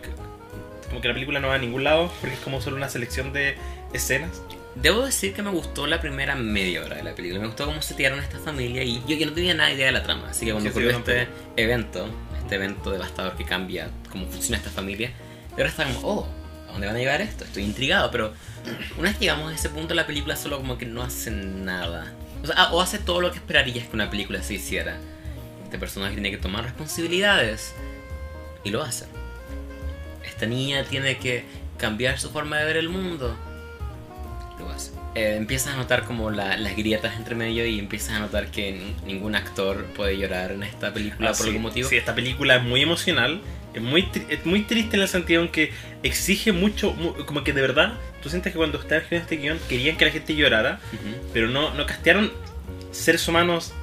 como 0.90 1.02
que 1.02 1.08
la 1.08 1.14
película 1.14 1.40
no 1.40 1.48
va 1.48 1.56
a 1.56 1.60
ningún 1.60 1.84
lado 1.84 2.12
porque 2.20 2.36
es 2.36 2.42
como 2.42 2.62
solo 2.62 2.76
una 2.76 2.90
selección 2.90 3.32
de 3.32 3.56
escenas. 3.94 4.42
Debo 4.76 5.06
decir 5.06 5.34
que 5.34 5.42
me 5.42 5.50
gustó 5.50 5.88
la 5.88 6.00
primera 6.00 6.36
media 6.36 6.84
hora 6.84 6.98
de 6.98 7.04
la 7.04 7.16
película. 7.16 7.42
Me 7.42 7.48
gustó 7.48 7.66
cómo 7.66 7.82
se 7.82 7.96
tiraron 7.96 8.20
esta 8.20 8.40
familia 8.40 8.84
y 8.84 9.04
yo 9.08 9.18
que 9.18 9.26
no 9.26 9.34
tenía 9.34 9.54
nada 9.54 9.72
idea 9.72 9.88
de 9.88 9.92
la 9.92 10.04
trama. 10.04 10.30
Así 10.30 10.46
que 10.46 10.52
cuando 10.52 10.70
ocurrió 10.70 10.92
este 10.92 11.28
evento, 11.58 12.08
este 12.38 12.56
evento 12.56 12.92
devastador 12.92 13.36
que 13.36 13.44
cambia 13.44 13.90
cómo 14.10 14.28
funciona 14.28 14.58
esta 14.58 14.70
familia, 14.70 15.12
yo 15.52 15.58
ahora 15.58 15.70
estaba 15.70 15.92
como, 15.92 16.08
oh, 16.08 16.28
¿a 16.70 16.72
dónde 16.72 16.88
van 16.88 16.96
a 16.96 17.00
llegar 17.00 17.20
esto? 17.20 17.44
Estoy 17.44 17.64
intrigado, 17.64 18.10
pero 18.12 18.34
una 18.98 19.10
vez 19.10 19.20
llegamos 19.20 19.52
a 19.52 19.56
ese 19.56 19.70
punto, 19.70 19.94
la 19.96 20.08
película 20.08 20.36
solo 20.36 20.58
como 20.58 20.78
que 20.78 20.86
no 20.86 21.02
hace 21.02 21.32
nada. 21.32 22.14
O 22.44 22.48
sea, 22.48 22.56
ah, 22.58 22.70
o 22.72 22.80
hace 22.80 23.00
todo 23.00 23.20
lo 23.20 23.32
que 23.32 23.40
esperarías 23.40 23.88
que 23.88 23.96
una 23.96 24.10
película 24.10 24.42
se 24.44 24.54
hiciera. 24.54 24.98
Este 25.66 25.78
personaje 25.78 26.14
tiene 26.14 26.32
que 26.32 26.38
tomar 26.38 26.64
responsabilidades 26.64 27.74
y 28.64 28.70
lo 28.70 28.82
hace. 28.82 29.08
Esta 30.24 30.46
niña 30.46 30.84
tiene 30.84 31.18
que 31.18 31.44
cambiar 31.78 32.18
su 32.18 32.30
forma 32.30 32.58
de 32.58 32.66
ver 32.66 32.78
el 32.78 32.88
mundo 32.88 33.36
eh, 35.16 35.36
empiezas 35.36 35.74
a 35.74 35.78
notar 35.78 36.06
como 36.06 36.30
las 36.30 36.76
grietas 36.76 37.16
entre 37.18 37.36
medio 37.36 37.66
y 37.66 37.80
empiezas 37.80 38.12
a 38.12 38.20
notar 38.20 38.52
que 38.52 38.94
ningún 39.06 39.36
actor 39.36 39.86
puede 39.96 40.18
llorar 40.18 40.52
en 40.52 40.64
esta 40.64 40.94
película 40.94 41.32
ah, 41.32 41.34
por 41.38 41.48
algún 41.48 41.64
motivo. 41.64 41.90
Sí, 41.90 41.98
esta 41.98 42.16
película 42.16 42.58
es 42.58 42.64
muy 42.64 42.82
emocional, 42.82 43.42
es 43.74 43.82
muy, 43.82 44.08
es 44.30 44.46
muy 44.46 44.62
triste 44.62 44.98
en 44.98 45.02
el 45.02 45.08
sentido 45.08 45.42
en 45.42 45.50
que 45.50 45.72
exige 46.04 46.52
mucho, 46.52 46.96
como 47.26 47.44
que 47.44 47.54
de 47.54 47.62
verdad, 47.62 47.94
tú 48.22 48.30
sientes 48.30 48.54
que 48.54 48.58
cuando 48.58 48.80
estaban 48.80 49.02
escribiendo 49.04 49.24
este 49.24 49.38
guion 49.38 49.60
querían 49.68 49.98
que 49.98 50.06
la 50.06 50.12
gente 50.12 50.36
llorara, 50.36 50.80
pero 51.34 51.48
no, 51.48 51.74
no 51.74 51.86
castearon 51.86 52.32
seres 52.92 53.28
humanos 53.28 53.74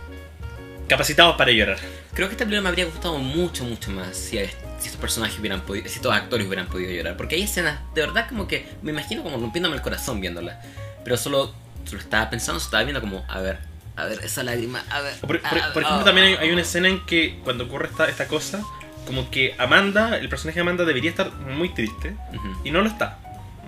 capacitados 0.88 1.36
para 1.36 1.50
llorar. 1.50 1.78
Creo 2.14 2.28
que 2.28 2.34
esta 2.34 2.44
película 2.44 2.62
me 2.62 2.68
habría 2.68 2.86
gustado 2.86 3.18
mucho, 3.18 3.64
mucho 3.64 3.90
más 3.90 4.16
si, 4.16 4.38
si 4.87 4.92
estos 4.92 5.01
personajes 5.01 5.38
hubieran 5.38 5.62
podido, 5.62 5.88
si 5.88 5.96
estos 5.96 6.12
actores 6.12 6.46
hubieran 6.46 6.66
podido 6.66 6.90
llorar, 6.90 7.16
porque 7.16 7.35
hay 7.35 7.42
escenas 7.42 7.81
de 7.94 8.01
verdad 8.01 8.29
como 8.29 8.49
que 8.49 8.66
me 8.83 8.92
imagino 8.92 9.22
como 9.22 9.37
rompiéndome 9.38 9.77
el 9.77 9.83
corazón 9.83 10.20
viéndola 10.20 10.61
pero 11.07 11.16
solo, 11.16 11.55
solo 11.85 12.01
estaba 12.01 12.29
pensando, 12.31 12.61
estaba 12.61 12.83
viendo 12.83 13.01
como, 13.01 13.25
a 13.29 13.38
ver, 13.38 13.59
a 13.94 14.07
ver, 14.07 14.18
esa 14.25 14.42
lágrima, 14.42 14.83
a 14.90 15.03
ver. 15.03 15.14
Por, 15.20 15.37
ejemplo, 15.37 16.03
también 16.03 16.37
hay, 16.40 16.51
una 16.51 16.62
escena 16.62 16.88
en 16.88 17.07
que 17.07 17.38
cuando 17.44 17.62
ocurre 17.62 17.87
esta, 17.87 18.09
esta 18.09 18.27
cosa, 18.27 18.61
como 19.07 19.31
que 19.31 19.55
Amanda, 19.57 20.18
el 20.18 20.29
personaje 20.29 20.57
de 20.57 20.62
Amanda 20.62 20.85
debería 20.85 21.09
estar 21.09 21.33
muy 21.33 21.68
triste, 21.68 22.16
y 22.64 22.72
no 22.72 22.81
lo 22.83 22.88
está, 22.88 23.20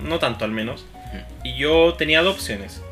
no 0.02 0.18
tanto 0.18 0.44
al 0.44 0.50
menos. 0.50 0.84
Y 1.44 1.56
yo 1.56 1.94
tenía 1.94 2.22
dos 2.22 2.34
opciones. 2.34 2.82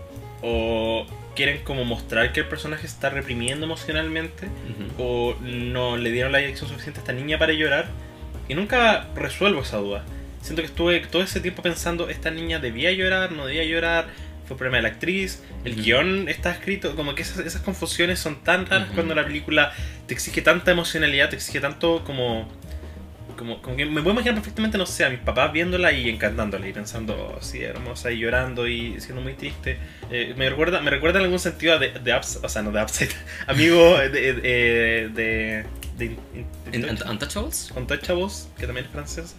O 0.42 1.06
quieren 1.34 1.64
como 1.64 1.84
mostrar 1.84 2.32
que 2.32 2.38
el 2.38 2.46
personaje 2.46 2.86
está 2.86 3.10
reprimiendo 3.10 3.66
emocionalmente, 3.66 4.48
o 4.96 5.34
no 5.40 5.96
le 5.96 6.12
dieron 6.12 6.30
la 6.30 6.38
dirección 6.38 6.70
suficiente 6.70 7.00
a 7.00 7.02
esta 7.02 7.12
niña 7.12 7.36
para 7.36 7.52
llorar, 7.52 7.88
y 8.48 8.54
nunca 8.54 9.08
resuelvo 9.14 9.62
esa 9.62 9.78
duda. 9.78 10.04
Siento 10.42 10.62
que 10.62 10.66
estuve 10.66 11.00
todo 11.00 11.22
ese 11.22 11.40
tiempo 11.40 11.62
pensando, 11.62 12.08
esta 12.08 12.30
niña 12.30 12.58
debía 12.58 12.92
llorar, 12.92 13.32
no 13.32 13.46
debía 13.46 13.64
llorar, 13.64 14.06
fue 14.46 14.56
problema 14.56 14.76
de 14.76 14.82
la 14.84 14.88
actriz, 14.90 15.42
el 15.64 15.74
guion 15.82 16.28
está 16.28 16.52
escrito, 16.52 16.94
como 16.94 17.14
que 17.16 17.22
esas, 17.22 17.38
esas 17.44 17.62
confusiones 17.62 18.20
son 18.20 18.44
tan 18.44 18.66
raras 18.66 18.88
cuando 18.94 19.14
la 19.14 19.24
película 19.24 19.72
te 20.06 20.14
exige 20.14 20.42
tanta 20.42 20.70
emocionalidad, 20.70 21.30
te 21.30 21.36
exige 21.36 21.60
tanto 21.60 22.04
como 22.04 22.48
como, 23.36 23.60
como 23.62 23.76
que 23.76 23.86
me 23.86 24.00
puedo 24.02 24.12
imaginar 24.14 24.34
perfectamente, 24.36 24.78
no 24.78 24.86
sé, 24.86 25.04
a 25.04 25.10
mis 25.10 25.20
papás 25.20 25.52
viéndola 25.52 25.92
y 25.92 26.08
encantándola 26.08 26.66
y 26.68 26.72
pensando, 26.72 27.34
oh, 27.36 27.42
sí, 27.42 27.62
hermosa, 27.62 28.10
y 28.10 28.18
llorando 28.18 28.66
y 28.66 29.00
siendo 29.00 29.20
muy 29.22 29.34
triste. 29.34 29.78
Eh, 30.10 30.34
me, 30.36 30.48
recuerda, 30.50 30.80
me 30.80 30.90
recuerda 30.90 31.18
en 31.18 31.24
algún 31.26 31.38
sentido 31.38 31.74
a 31.74 31.78
de 31.78 31.92
Ups- 32.14 32.40
o 32.42 32.48
sea, 32.48 32.62
no 32.62 32.72
de 32.72 32.82
Upside, 32.82 33.10
amigo 33.46 33.98
de. 33.98 34.08
de, 34.08 34.32
de, 34.34 35.08
de, 35.14 35.64
de- 35.98 36.16
¿En 36.72 36.82
Unt- 36.82 37.08
Untouchables? 37.08 37.70
Untouchables, 37.76 38.48
que 38.58 38.66
también 38.66 38.86
es 38.86 38.92
francesa. 38.92 39.36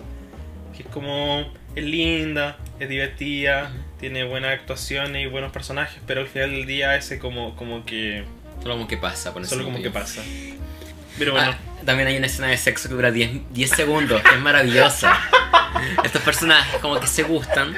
Que 0.75 0.83
es 0.83 0.89
como. 0.89 1.51
Es 1.75 1.83
linda, 1.83 2.57
es 2.79 2.89
divertida, 2.89 3.71
tiene 3.99 4.23
buenas 4.23 4.51
actuaciones 4.53 5.23
y 5.23 5.27
buenos 5.27 5.51
personajes, 5.51 6.01
pero 6.07 6.21
al 6.21 6.27
final 6.27 6.49
del 6.51 6.65
día 6.65 6.95
ese 6.95 7.19
como, 7.19 7.55
como 7.55 7.85
que. 7.85 8.23
Solo 8.63 8.73
como 8.75 8.87
que 8.87 8.97
pasa, 8.97 9.33
por 9.33 9.45
Solo 9.45 9.63
como 9.65 9.81
que 9.81 9.91
pasa. 9.91 10.23
Pero 11.17 11.31
bueno. 11.33 11.51
Ah, 11.51 11.57
también 11.85 12.07
hay 12.09 12.17
una 12.17 12.27
escena 12.27 12.47
de 12.47 12.57
sexo 12.57 12.89
que 12.89 12.95
dura 12.95 13.11
10, 13.11 13.29
10 13.51 13.69
segundos, 13.69 14.21
que 14.21 14.35
es 14.35 14.41
maravillosa. 14.41 15.17
Estos 16.03 16.21
personajes 16.23 16.79
como 16.81 16.99
que 16.99 17.07
se 17.07 17.23
gustan. 17.23 17.75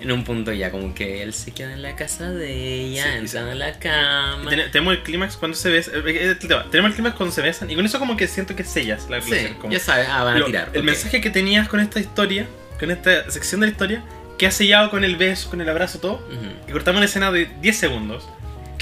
En 0.00 0.12
un 0.12 0.24
punto 0.24 0.50
ya, 0.52 0.70
como 0.70 0.94
que 0.94 1.22
él 1.22 1.34
se 1.34 1.52
queda 1.52 1.74
en 1.74 1.82
la 1.82 1.94
casa 1.94 2.30
de 2.30 2.50
ella, 2.54 3.04
Sí, 3.04 3.18
entran 3.18 3.48
a 3.48 3.54
la 3.54 3.78
cama. 3.78 4.48
Ten- 4.48 4.70
tenemos 4.70 4.94
el 4.94 5.02
clímax 5.02 5.36
cuando 5.36 5.56
se 5.58 5.68
besan. 5.68 5.94
eh, 5.96 6.02
eh, 6.06 6.34
Tenemos 6.70 6.90
el 6.90 6.94
clímax 6.94 7.16
cuando 7.16 7.34
se 7.34 7.42
besan. 7.42 7.70
Y 7.70 7.74
con 7.76 7.84
eso 7.84 7.98
como 7.98 8.16
que 8.16 8.26
siento 8.26 8.56
que 8.56 8.64
sellas 8.64 9.10
la 9.10 9.20
Sí, 9.20 9.30
relación. 9.30 9.54
como- 9.58 9.72
ya 9.72 9.78
sabes, 9.80 10.06
ah, 10.10 10.24
van 10.24 10.36
a 10.36 10.38
Lo- 10.38 10.46
tirar. 10.46 10.70
El 10.72 10.80
ok. 10.80 10.84
mensaje 10.86 11.20
que 11.20 11.28
tenías 11.28 11.68
con 11.68 11.80
esta 11.80 12.00
historia, 12.00 12.46
con 12.78 12.90
esta 12.90 13.30
sección 13.30 13.60
de 13.60 13.66
la 13.66 13.72
historia, 13.72 14.02
que 14.38 14.46
has 14.46 14.54
sellado 14.54 14.90
con 14.90 15.04
el 15.04 15.16
beso, 15.16 15.50
con 15.50 15.60
el 15.60 15.68
abrazo, 15.68 15.98
todo. 15.98 16.14
Ujú. 16.14 16.68
Y 16.68 16.72
cortamos 16.72 16.98
una 17.00 17.04
escena 17.06 17.30
de 17.30 17.50
10 17.60 17.76
segundos. 17.76 18.26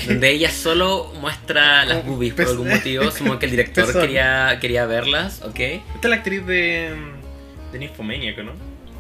Donde 0.07 0.31
ella 0.31 0.51
solo 0.51 1.13
muestra 1.21 1.85
las 1.85 2.05
boobies 2.07 2.35
por 2.35 2.47
algún 2.47 2.69
motivo, 2.69 3.11
supongo 3.11 3.39
que 3.39 3.47
el 3.47 3.51
director 3.53 3.93
quería, 3.93 4.59
quería 4.61 4.87
verlas, 4.87 5.43
¿ok? 5.43 5.59
Esta 5.61 5.83
es 6.05 6.11
la 6.11 6.17
actriz 6.17 6.47
de. 6.47 6.95
mm, 6.97 7.73
de 7.73 7.79
Nymphomaniac, 7.79 8.39
¿no? 8.39 8.53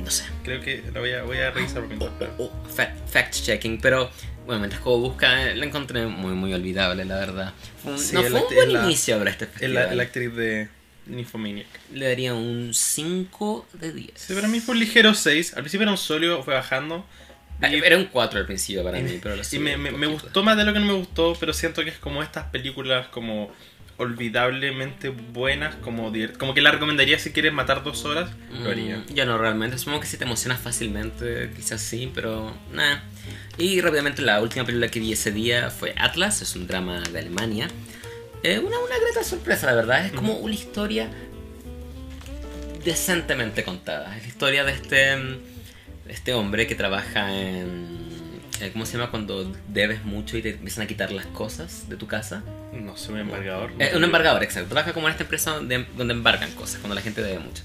No 0.02 0.10
sé. 0.10 0.24
Creo 0.44 0.60
que 0.60 0.82
la 0.92 1.00
voy 1.00 1.12
a, 1.12 1.22
voy 1.22 1.38
a 1.38 1.50
revisar 1.50 1.80
por 1.80 1.88
mientras. 1.88 2.12
pero- 2.18 2.32
Oh, 2.38 2.52
fa- 2.74 2.92
fact 3.10 3.34
checking, 3.34 3.80
pero 3.80 4.10
bueno, 4.46 4.60
mientras 4.60 4.80
como 4.82 4.98
busca, 4.98 5.28
la 5.54 5.64
encontré 5.64 6.06
muy, 6.06 6.32
muy 6.34 6.52
olvidable, 6.54 7.04
la 7.04 7.16
verdad. 7.16 7.52
Fue 7.82 7.98
Sí, 7.98 8.14
no 8.14 8.22
fue 8.22 8.40
un 8.42 8.54
buen 8.54 8.72
la- 8.72 8.84
inicio 8.84 9.18
para 9.18 9.30
este 9.30 9.44
Es 9.46 9.50
festival. 9.50 9.74
la, 9.88 9.94
la 9.94 10.02
actriz 10.04 10.34
de 10.34 10.68
Nymphomaniac. 11.06 11.66
Le 11.92 12.06
daría 12.08 12.34
un 12.34 12.70
5 12.72 13.66
de 13.74 13.92
10. 13.92 14.10
Sí, 14.14 14.34
para 14.34 14.46
mí 14.48 14.60
fue 14.60 14.74
un 14.74 14.80
ligero 14.80 15.14
6. 15.14 15.54
Al 15.54 15.62
principio 15.62 15.82
era 15.82 15.90
un 15.92 15.98
sólido, 15.98 16.42
fue 16.42 16.54
bajando. 16.54 17.04
Ah, 17.60 17.68
Era 17.72 17.96
un 17.96 18.04
4 18.06 18.38
al 18.40 18.46
principio 18.46 18.84
para 18.84 18.98
Y- 19.00 19.02
mí, 19.02 19.18
pero 19.22 19.34
lo 19.36 19.42
Y 19.50 19.58
me, 19.58 19.76
me- 19.76 19.90
me 19.90 20.06
gustó 20.06 20.42
más 20.44 20.56
de 20.56 20.64
lo 20.64 20.72
que 20.72 20.78
no 20.80 20.86
me 20.86 20.92
gustó, 20.92 21.36
pero 21.40 21.52
siento 21.52 21.82
que 21.82 21.90
es 21.90 21.98
como 21.98 22.22
estas 22.22 22.44
películas 22.46 23.08
como 23.08 23.50
olvidablemente 23.96 25.08
buenas, 25.08 25.74
como, 25.76 26.12
como 26.38 26.54
que 26.54 26.60
la 26.62 26.70
recomendaría 26.70 27.18
si 27.18 27.32
quieres 27.32 27.52
matar 27.52 27.82
dos 27.82 28.04
horas, 28.04 28.30
lo 28.62 28.70
haría. 28.70 28.98
Mm, 28.98 29.12
Yo 29.14 29.26
no 29.26 29.38
realmente, 29.38 29.76
supongo 29.76 29.98
que 30.00 30.06
si 30.06 30.16
te 30.16 30.24
emocionas 30.24 30.60
fácilmente, 30.60 31.50
quizás 31.56 31.80
sí, 31.82 32.08
pero 32.14 32.54
nada. 32.72 33.02
Y 33.56 33.80
rápidamente 33.80 34.22
la 34.22 34.40
última 34.40 34.64
película 34.64 34.86
que 34.88 35.00
vi 35.00 35.12
ese 35.12 35.32
día 35.32 35.70
fue 35.70 35.94
Atlas, 35.98 36.42
es 36.42 36.54
un 36.54 36.68
drama 36.68 37.00
de 37.00 37.18
Alemania. 37.18 37.66
Eh, 38.44 38.60
una, 38.60 38.78
una 38.78 38.98
grata 39.04 39.24
sorpresa, 39.24 39.66
la 39.66 39.74
verdad, 39.74 40.06
es 40.06 40.12
como 40.12 40.34
una 40.36 40.54
historia 40.54 41.10
decentemente 42.84 43.64
contada. 43.64 44.16
Es 44.16 44.22
la 44.22 44.28
historia 44.28 44.64
de 44.64 44.72
este, 44.72 44.96
de 44.96 45.38
este 46.08 46.34
hombre 46.34 46.66
que 46.66 46.74
trabaja 46.74 47.32
en... 47.34 48.40
eh, 48.60 48.70
¿Cómo 48.72 48.86
se 48.86 48.96
llama 48.96 49.10
cuando 49.10 49.52
debes 49.68 50.04
mucho 50.04 50.36
y 50.36 50.42
te 50.42 50.50
empiezan 50.50 50.84
a 50.84 50.86
quitar 50.86 51.12
las 51.12 51.26
cosas 51.26 51.88
de 51.88 51.96
tu 51.96 52.06
casa? 52.06 52.42
No 52.72 52.96
soy 52.96 53.14
un 53.14 53.20
embargador. 53.20 53.72
Eh, 53.78 53.92
un 53.96 54.04
embargador, 54.04 54.42
exacto. 54.42 54.68
Trabaja 54.70 54.92
como 54.92 55.06
en 55.08 55.12
esta 55.12 55.24
empresa 55.24 55.52
donde, 55.52 55.86
donde 55.96 56.14
embargan 56.14 56.50
cosas, 56.52 56.80
cuando 56.80 56.94
la 56.94 57.00
gente 57.02 57.22
debe 57.22 57.38
mucho. 57.38 57.62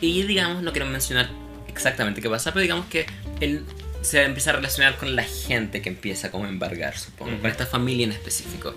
Y 0.00 0.22
digamos, 0.22 0.62
no 0.62 0.72
quiero 0.72 0.86
mencionar 0.86 1.28
exactamente 1.68 2.20
qué 2.22 2.28
pasa, 2.30 2.52
pero 2.52 2.62
digamos 2.62 2.86
que 2.86 3.06
él 3.40 3.64
se 4.02 4.22
empieza 4.24 4.50
a 4.50 4.54
relacionar 4.54 4.96
con 4.96 5.14
la 5.14 5.24
gente 5.24 5.82
que 5.82 5.90
empieza 5.90 6.30
como 6.30 6.46
a 6.46 6.48
embargar, 6.48 6.96
supongo, 6.96 7.32
Ujú. 7.32 7.42
con 7.42 7.50
esta 7.50 7.66
familia 7.66 8.06
en 8.06 8.12
específico. 8.12 8.74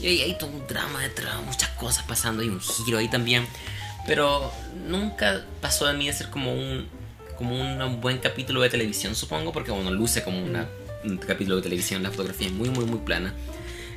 Y 0.00 0.08
ahí 0.08 0.22
hay 0.22 0.36
todo 0.36 0.50
un 0.50 0.66
drama 0.66 1.00
detrás, 1.00 1.36
muchas 1.46 1.70
cosas 1.70 2.04
pasando, 2.04 2.42
hay 2.42 2.48
un 2.48 2.60
giro 2.60 2.98
ahí 2.98 3.08
también. 3.08 3.46
Pero 4.06 4.52
nunca 4.88 5.42
pasó 5.60 5.86
de 5.86 5.94
mí 5.94 6.06
de 6.08 6.12
ser 6.12 6.28
como 6.28 6.52
un, 6.52 6.88
como 7.36 7.58
un 7.60 8.00
buen 8.00 8.18
capítulo 8.18 8.60
de 8.62 8.68
televisión, 8.70 9.14
supongo, 9.14 9.52
porque 9.52 9.70
bueno, 9.70 9.90
luce 9.90 10.22
como 10.22 10.42
una- 10.42 10.68
un 11.04 11.16
capítulo 11.18 11.56
de 11.56 11.62
televisión, 11.62 12.02
la 12.02 12.10
fotografía 12.10 12.46
es 12.46 12.52
muy, 12.52 12.70
muy, 12.70 12.84
muy 12.84 12.98
plana. 13.00 13.34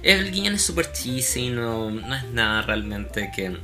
El 0.03 0.31
guiñón 0.31 0.53
es 0.55 0.61
súper 0.61 0.91
cheesy, 0.91 1.49
no, 1.49 1.89
no 1.91 2.15
es 2.15 2.23
nada 2.25 2.61
realmente 2.61 3.31
que 3.35 3.57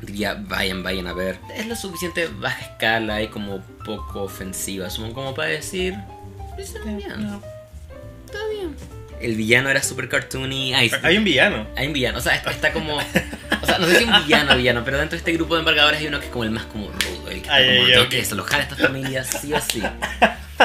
diría 0.00 0.34
vayan, 0.48 0.82
vayan 0.82 1.06
a 1.06 1.12
ver. 1.12 1.38
Es 1.54 1.66
lo 1.66 1.76
suficiente 1.76 2.28
baja 2.28 2.60
escala 2.64 3.22
y 3.22 3.28
como 3.28 3.60
poco 3.84 4.22
ofensiva, 4.22 4.88
supongo 4.90 5.14
como 5.14 5.34
para 5.34 5.48
decir, 5.50 5.94
está 6.58 6.80
bien, 6.84 7.40
está 8.26 8.38
bien. 8.50 8.74
El 9.20 9.34
villano 9.34 9.70
era 9.70 9.82
súper 9.82 10.08
cartoony. 10.08 10.74
Ay, 10.74 10.90
Hay 11.02 11.16
un 11.16 11.24
villano. 11.24 11.66
hay 11.76 11.86
un 11.86 11.92
villano, 11.92 12.18
o 12.18 12.20
sea, 12.20 12.34
está, 12.34 12.50
está 12.50 12.72
como. 12.72 12.96
O 12.96 13.66
sea, 13.66 13.78
no 13.78 13.86
sé 13.86 13.98
si 14.00 14.04
un 14.04 14.24
villano 14.26 14.56
villano, 14.56 14.82
pero 14.84 14.98
dentro 14.98 15.12
de 15.16 15.18
este 15.18 15.32
grupo 15.32 15.54
de 15.54 15.60
embargadores 15.60 16.00
hay 16.00 16.06
uno 16.08 16.18
que 16.20 16.26
es 16.26 16.30
como 16.32 16.44
el 16.44 16.50
más 16.50 16.64
como 16.66 16.88
rudo, 16.90 17.30
el 17.30 17.40
que 17.42 17.48
está 17.48 17.56
como, 17.56 17.70
ay, 17.70 17.86
tengo 17.90 18.02
ok. 18.02 18.08
que 18.10 18.16
a 18.56 18.60
esta 18.60 18.76
familia 18.76 19.24
sí 19.24 19.52
o 19.52 19.60
sí. 19.60 19.82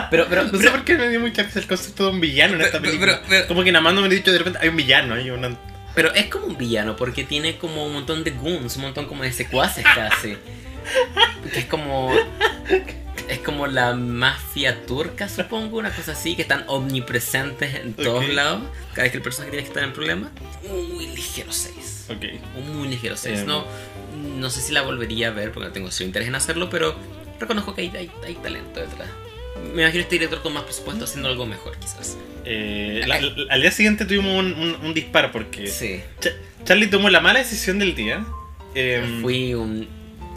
Pero, 0.10 0.28
pero, 0.30 0.44
No 0.44 0.58
sé 0.60 0.70
por 0.70 0.84
qué 0.86 0.96
me 0.98 1.10
dio 1.10 1.20
mucha 1.20 1.44
risa 1.44 1.60
el 1.60 1.68
concepto 1.68 2.06
de 2.06 2.10
un 2.12 2.22
villano 2.22 2.56
en 2.56 2.62
esta 2.62 2.80
película. 2.80 3.22
pero- 3.28 3.48
como 3.48 3.64
que 3.64 3.72
nada 3.72 3.82
más 3.84 3.94
no 3.94 4.02
me 4.02 4.08
he 4.08 4.10
dicho 4.12 4.32
de 4.32 4.38
repente 4.38 4.60
hay 4.62 4.70
un 4.70 4.76
villano. 4.78 5.16
Hay 5.16 5.30
una... 5.30 5.58
Pero 5.96 6.14
es 6.14 6.28
como 6.28 6.46
un 6.46 6.58
villano 6.58 6.96
porque 6.96 7.24
tiene 7.26 7.58
como 7.58 7.86
un 7.86 7.94
montón 7.94 8.24
de 8.24 8.32
goons, 8.32 8.76
un 8.78 8.84
montón 8.84 9.06
como 9.06 9.24
de 9.24 9.32
secuaces 9.34 9.84
casi. 9.84 10.38
Que 11.52 11.60
es 11.60 11.66
como. 11.66 12.14
Es 13.32 13.40
como 13.40 13.66
la 13.68 13.94
mafia 13.96 14.86
turca, 14.86 15.30
supongo, 15.30 15.78
una 15.78 15.90
cosa 15.92 16.12
así, 16.12 16.36
que 16.36 16.42
están 16.42 16.66
omnipresentes 16.68 17.76
en 17.76 17.94
todos 17.94 18.26
Ok. 18.26 18.32
lados, 18.34 18.62
cada 18.90 19.04
vez 19.04 19.12
que 19.12 19.18
el 19.18 19.24
personaje 19.24 19.52
tiene 19.52 19.64
que 19.64 19.70
estar 19.70 19.84
en 19.84 19.94
problemas. 19.94 20.32
Un 20.70 20.94
muy 20.94 21.08
ligero 21.08 21.52
6. 21.54 22.08
Ok. 22.10 22.26
Un 22.58 22.78
muy 22.78 22.90
ligero 22.90 23.16
6. 23.16 23.40
Em. 23.40 23.46
No, 23.46 23.66
no 24.38 24.50
sé 24.50 24.60
si 24.62 24.74
la 24.74 24.82
volvería 24.82 25.30
a 25.30 25.32
ver 25.32 25.52
porque 25.54 25.68
no 25.68 25.74
tengo 25.74 25.90
cero 25.92 26.08
interés 26.08 26.28
en 26.28 26.36
hacerlo, 26.36 26.70
pero 26.70 26.96
reconozco 27.40 27.74
que 27.74 27.82
hay, 27.84 27.92
hay, 27.96 28.12
hay 28.26 28.36
talento 28.36 28.80
detrás. 28.82 29.08
Me 29.74 29.84
imagino 29.84 30.02
este 30.04 30.16
director 30.16 30.42
con 30.42 30.54
más 30.54 30.64
presupuesto 30.64 31.06
haciendo 31.06 31.30
algo 31.30 31.46
mejor, 31.46 31.78
quizás. 31.78 32.18
Eh, 32.44 33.04
la- 33.08 33.22
la- 33.22 33.34
al 33.50 33.62
día 33.62 33.72
siguiente 33.72 34.06
tuvimos 34.06 34.38
un, 34.40 34.54
un- 34.54 34.76
un 34.84 34.94
disparo 34.94 35.32
porque 35.32 35.68
Sí. 35.68 36.02
Cha- 36.20 36.32
Charlie 36.66 36.88
tomó 36.88 37.10
la 37.10 37.22
mala 37.22 37.40
decisión 37.40 37.80
del 37.80 37.96
día. 37.96 38.26
Em, 38.76 39.22
Fui 39.22 39.54
un 39.54 39.88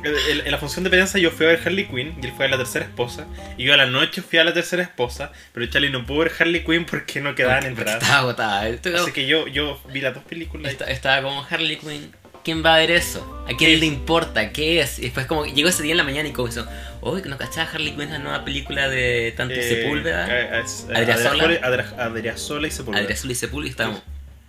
en, 0.09 0.51
la 0.51 0.59
función 0.59 0.85
de 0.85 0.91
prensa 0.91 1.19
yo 1.19 1.31
fui 1.31 1.47
a 1.47 1.51
ver 1.51 1.61
Harley 1.65 1.87
Quinn 1.87 2.17
y 2.23 2.27
él 2.27 2.33
fue 2.37 2.47
a 2.47 2.49
la 2.49 2.57
tercera 2.57 2.85
esposa. 2.85 3.27
Y 3.57 3.65
yo 3.65 3.75
a 3.75 3.77
la 3.77 3.87
noche 3.87 4.23
fui 4.23 4.39
a 4.39 4.45
la 4.45 4.53
tercera 4.53 4.83
esposa, 4.83 5.33
pero 5.53 5.67
Charlie 5.67 5.91
no 5.91 6.05
pudo 6.07 6.19
ver 6.21 6.33
Harley 6.39 6.65
Quinn 6.65 6.85
porque 6.87 7.21
no 7.21 7.35
quedaban 7.35 7.65
entradas. 7.65 8.03
Estaba 8.03 8.19
agotada. 8.21 8.69
Esto- 8.69 8.97
Así 8.97 9.13
que 9.13 9.27
yo, 9.27 9.47
yo 9.49 9.81
vi 9.93 10.01
las 10.01 10.15
dos 10.15 10.25
películas. 10.25 10.71
esta- 10.73 10.85
estaba 10.91 11.23
como 11.23 11.45
Harley 11.49 11.77
Quinn. 11.77 12.13
¿Quién 12.45 12.63
va 12.63 12.75
a 12.75 12.79
ver 12.79 12.91
eso? 12.91 13.43
¿A 13.45 13.57
quién 13.57 13.71
¿Qué 13.71 13.77
le 13.79 13.87
importa? 13.87 14.53
¿Qué 14.53 14.81
es? 14.81 14.99
Y 14.99 15.03
después 15.05 15.25
como 15.25 15.47
llegó 15.47 15.71
ese 15.71 15.83
día 15.83 15.93
en 15.93 15.97
la 15.97 16.05
mañana 16.05 16.29
y 16.29 16.33
como 16.33 16.49
eso, 16.49 16.67
uy, 17.01 17.23
que 17.23 17.31
no 17.31 17.39
cachaba 17.39 17.71
Harley 17.71 17.93
Quinn 17.97 18.11
la 18.11 18.19
nueva 18.19 18.45
película 18.45 18.87
de 18.91 19.33
Tanto 19.35 19.55
eh, 19.55 19.63
Sepúlveda. 19.63 20.27
eh, 20.29 20.51
eh, 20.53 20.95
Adriasola. 20.95 21.45
Adriasola- 21.45 21.95
Adriasola 22.05 22.69
y 22.69 22.71
Sepúlveda. 22.71 23.03
Adriazul 23.03 23.31
y 23.31 23.35
Sepúlveda 23.35 23.69
y 23.69 23.71
estábamos, 23.71 24.03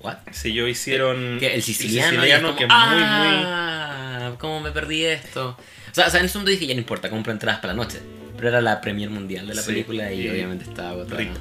¿what? 0.06 0.18
Sí, 0.32 0.54
yo 0.54 0.68
hicieron. 0.68 1.38
Que 1.40 1.56
el 1.56 1.64
siciliano, 1.64 2.08
es 2.10 2.16
siciliano, 2.16 2.48
como, 2.50 2.58
que 2.58 2.64
es 2.66 2.70
muy, 2.70 2.96
muy. 2.96 3.44
ah, 3.46 4.32
¿cómo 4.40 4.60
me 4.62 4.72
perdí 4.72 5.04
esto? 5.06 5.58
O 5.92 5.94
sea, 5.96 6.08
o 6.08 6.10
sea, 6.10 6.20
en 6.20 6.26
ese 6.28 6.38
momento 6.38 6.52
dije, 6.52 6.68
ya 6.68 6.74
no 6.74 6.80
importa, 6.82 7.10
compro 7.10 7.32
entradas 7.34 7.60
para 7.60 7.74
la 7.74 7.78
noche. 7.84 8.00
Pero 8.36 8.50
era 8.50 8.62
la 8.62 8.82
premier 8.82 9.10
mundial 9.10 9.48
de 9.48 9.56
la 9.56 9.62
Sí, 9.62 9.68
película 9.70 10.12
y 10.12 10.22
y- 10.26 10.30
obviamente 10.30 10.66
estaba 10.66 10.90
agotada. 10.90 11.18
Rip. 11.20 11.32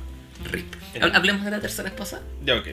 Rip. 0.51 0.75
Hab- 1.01 1.15
Hablemos 1.17 1.45
de 1.45 1.51
la 1.51 1.61
tercera 1.61 1.89
esposa. 1.89 2.21
Ya, 2.45 2.55
ok. 2.57 2.69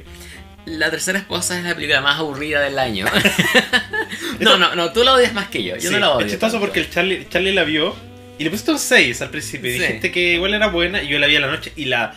La 0.66 0.92
tercera 0.92 1.18
esposa 1.18 1.58
es 1.58 1.64
la 1.64 1.74
película 1.74 2.02
más 2.02 2.20
aburrida 2.20 2.62
del 2.62 2.78
año. 2.78 3.06
no, 4.40 4.58
no, 4.58 4.76
no, 4.76 4.92
tú 4.94 5.04
la 5.04 5.14
odias 5.16 5.34
más 5.34 5.48
que 5.48 5.64
yo. 5.64 5.76
Yo 5.76 5.82
Sí, 5.82 5.90
no 5.90 6.00
la 6.00 6.12
odio. 6.12 6.26
Es 6.26 6.32
chistoso 6.34 6.54
tanto. 6.54 6.66
porque 6.68 6.80
el 6.82 6.90
Charlie, 6.90 7.28
Charlie 7.30 7.54
la 7.54 7.64
vio 7.64 7.96
y 8.38 8.44
le 8.44 8.50
pusiste 8.52 8.72
un 8.72 8.80
6 8.80 9.22
al 9.22 9.30
principio. 9.30 9.70
Y 9.72 9.74
Sí. 9.74 9.80
dijiste 9.80 10.12
que 10.12 10.34
igual 10.34 10.54
era 10.54 10.68
buena 10.68 11.02
y 11.02 11.08
yo 11.08 11.18
la 11.20 11.28
vi 11.28 11.36
a 11.36 11.40
la 11.40 11.48
noche 11.48 11.72
y 11.76 11.86
la. 11.86 12.14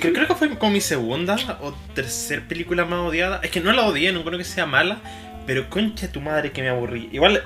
Creo, 0.00 0.12
creo 0.12 0.28
que 0.28 0.34
fue 0.34 0.56
como 0.58 0.72
mi 0.72 0.80
segunda 0.80 1.36
o 1.60 1.72
tercera 1.94 2.42
película 2.46 2.84
más 2.84 3.00
odiada. 3.00 3.40
Es 3.42 3.50
que 3.50 3.60
no 3.60 3.72
la 3.72 3.82
odié, 3.86 4.12
no 4.12 4.24
creo 4.24 4.38
que 4.38 4.44
sea 4.44 4.66
mala, 4.66 5.00
pero 5.46 5.68
concha 5.68 6.10
tu 6.10 6.20
madre 6.20 6.52
que 6.52 6.62
me 6.62 6.68
aburrí. 6.68 7.08
Igual, 7.12 7.42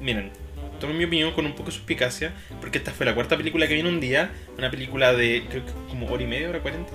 miren, 0.00 0.30
tomo 0.78 0.94
mi 0.94 1.04
opinión 1.04 1.32
con 1.32 1.46
un 1.46 1.52
poco 1.52 1.66
de 1.66 1.76
suspicacia, 1.76 2.32
porque 2.60 2.78
esta 2.78 2.92
fue 2.92 3.06
la 3.06 3.14
cuarta 3.14 3.36
película 3.36 3.66
que 3.66 3.74
vi 3.74 3.80
en 3.80 3.86
un 3.86 4.00
día, 4.00 4.30
una 4.56 4.70
película 4.70 5.12
de 5.12 5.44
creo 5.48 5.64
que 5.64 5.72
como 5.88 6.06
hora 6.06 6.22
y 6.22 6.26
media, 6.26 6.48
hora 6.48 6.60
cuarenta, 6.60 6.92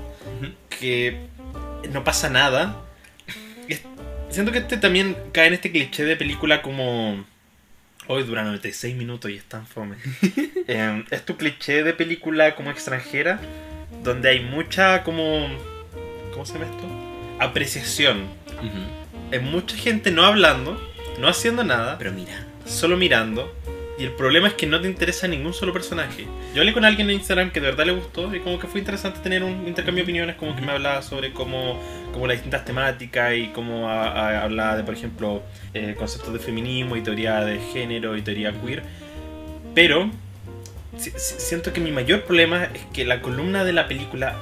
que 0.69 1.27
no 1.91 2.03
pasa 2.03 2.29
nada. 2.29 2.81
Siento 4.29 4.51
que 4.51 4.59
este 4.59 4.77
también 4.77 5.15
cae 5.31 5.47
en 5.47 5.53
este 5.53 5.71
cliché 5.71 6.05
de 6.05 6.15
película 6.15 6.63
como... 6.63 7.23
Hoy 8.07 8.23
dura 8.23 8.43
96 8.43 8.95
minutos 8.95 9.29
y 9.29 9.35
es 9.35 9.43
tan 9.43 9.67
fome. 9.67 9.95
Eh, 10.65 11.03
es 11.11 11.25
tu 11.25 11.35
cliché 11.35 11.83
de 11.83 11.93
película 11.93 12.55
como 12.55 12.71
extranjera, 12.71 13.39
donde 14.03 14.29
hay 14.29 14.39
mucha 14.41 15.03
como... 15.03 15.47
¿Cómo 16.33 16.45
se 16.45 16.53
llama 16.53 16.65
esto? 16.65 16.83
Apreciación. 17.39 18.23
Ujú. 18.59 19.31
Hay 19.31 19.39
mucha 19.39 19.75
gente 19.75 20.11
no 20.11 20.23
hablando, 20.25 20.79
no 21.19 21.27
haciendo 21.27 21.63
nada, 21.63 21.97
Pero 21.97 22.11
mira, 22.11 22.45
solo 22.65 22.97
mirando. 22.97 23.53
y 23.99 24.03
el 24.03 24.11
problema 24.11 24.47
es 24.47 24.53
que 24.55 24.65
no 24.65 24.81
te 24.81 24.87
interesa 24.87 25.27
ningún 25.27 25.53
solo 25.53 25.71
personaje. 25.73 26.25
Yo 26.53 26.61
hablé 26.61 26.73
con 26.73 26.83
alguien 26.85 27.09
en 27.09 27.15
Instagram 27.17 27.51
que 27.51 27.59
de 27.61 27.67
verdad 27.67 27.85
le 27.85 27.91
gustó 27.93 28.33
y 28.35 28.39
como 28.39 28.57
que 28.59 28.67
fue 28.67 28.79
interesante 28.79 29.19
tener 29.21 29.43
un 29.43 29.67
intercambio 29.67 30.03
de 30.03 30.09
opiniones, 30.09 30.35
como 30.35 30.55
que 30.55 30.61
me 30.63 30.71
hablaba 30.71 31.01
sobre 31.03 31.31
cómo, 31.31 31.79
cómo 32.11 32.25
las 32.27 32.37
distintas 32.37 32.65
temáticas 32.65 33.33
y 33.35 33.47
cómo 33.49 33.87
a- 33.89 34.07
a- 34.09 34.43
hablaba 34.43 34.77
de, 34.77 34.83
por 34.83 34.93
ejemplo, 34.95 35.43
eh, 35.73 35.95
conceptos 35.97 36.33
de 36.33 36.39
feminismo 36.39 36.95
y 36.95 37.01
teoría 37.01 37.41
de 37.45 37.59
género 37.71 38.17
y 38.17 38.21
teoría 38.23 38.51
queer. 38.61 38.83
Pero 39.75 40.09
siento 40.97 41.73
que 41.73 41.81
mi 41.81 41.91
mayor 41.91 42.23
problema 42.23 42.65
es 42.65 42.81
que 42.93 43.05
la 43.05 43.21
columna 43.21 43.63
de 43.63 43.73
la 43.73 43.87
película 43.87 44.35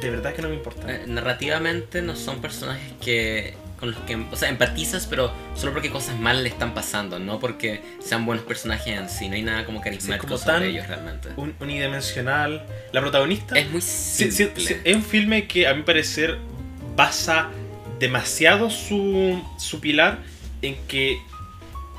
de 0.00 0.10
verdad 0.10 0.34
que 0.34 0.42
no 0.42 0.48
me 0.48 0.54
importa. 0.54 0.92
Eh, 0.92 1.04
narrativamente 1.06 2.02
no 2.02 2.16
son 2.16 2.40
personajes 2.40 2.92
que 3.02 3.54
con 3.78 3.90
los 3.90 4.00
que, 4.00 4.16
o 4.16 4.36
sea, 4.36 4.48
empatizas, 4.48 5.06
pero 5.06 5.32
solo 5.54 5.72
porque 5.72 5.90
cosas 5.90 6.18
malas 6.18 6.42
le 6.42 6.48
están 6.48 6.74
pasando, 6.74 7.18
no 7.18 7.38
porque 7.38 7.82
sean 8.00 8.24
buenos 8.26 8.44
personajes 8.44 8.98
en 8.98 9.08
sí. 9.08 9.28
No 9.28 9.34
hay 9.36 9.42
nada 9.42 9.64
como 9.64 9.80
carismático 9.80 10.26
como 10.26 10.38
sobre 10.38 10.68
ellos 10.70 10.86
realmente. 10.88 11.28
Un- 11.36 11.54
unidimensional. 11.60 12.66
La 12.92 13.00
protagonista 13.00 13.58
Es 13.58 13.70
muy 13.70 13.80
Sí, 13.80 14.30
simple. 14.30 14.62
sí, 14.62 14.74
sí, 14.74 14.80
es 14.84 14.96
un 14.96 15.02
filme 15.02 15.46
que 15.46 15.66
a 15.68 15.74
mi 15.74 15.82
parecer 15.82 16.38
basa 16.96 17.50
demasiado 17.98 18.70
su, 18.70 19.40
su 19.58 19.80
pilar 19.80 20.18
en 20.62 20.76
que 20.88 21.18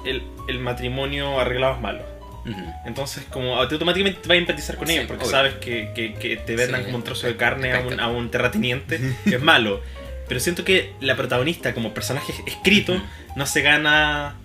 el, 0.06 0.22
el 0.48 0.60
matrimonio 0.60 1.40
arreglado 1.40 1.76
es 1.76 1.82
malo. 1.82 2.15
Entonces, 2.86 3.24
como 3.32 3.56
automáticamente 3.58 4.20
te 4.22 4.28
vas 4.28 4.36
a 4.36 4.40
empatizar 4.40 4.76
con 4.78 4.88
Sí, 4.88 4.94
ellos, 4.94 5.06
porque 5.08 5.24
obvio. 5.24 5.32
sabes 5.32 5.54
que, 5.56 5.92
que- 5.96 6.14
que 6.14 6.38
te 6.38 6.56
vendan 6.56 6.82
Sí, 6.82 6.86
como 6.86 6.98
un 6.98 7.04
trozo 7.04 7.26
de 7.28 7.36
carne 7.38 7.74
a 7.74 7.80
un, 7.80 8.00
a 8.00 8.08
un 8.08 8.30
terrateniente, 8.30 9.00
que 9.24 9.36
es 9.36 9.42
malo. 9.42 9.82
Pero 10.28 10.40
siento 10.40 10.64
que 10.64 10.94
la 11.02 11.16
protagonista, 11.16 11.74
como 11.74 11.94
personaje 11.94 12.34
escrito, 12.46 13.02
no 13.36 13.46
se 13.46 13.62
gana. 13.62 14.36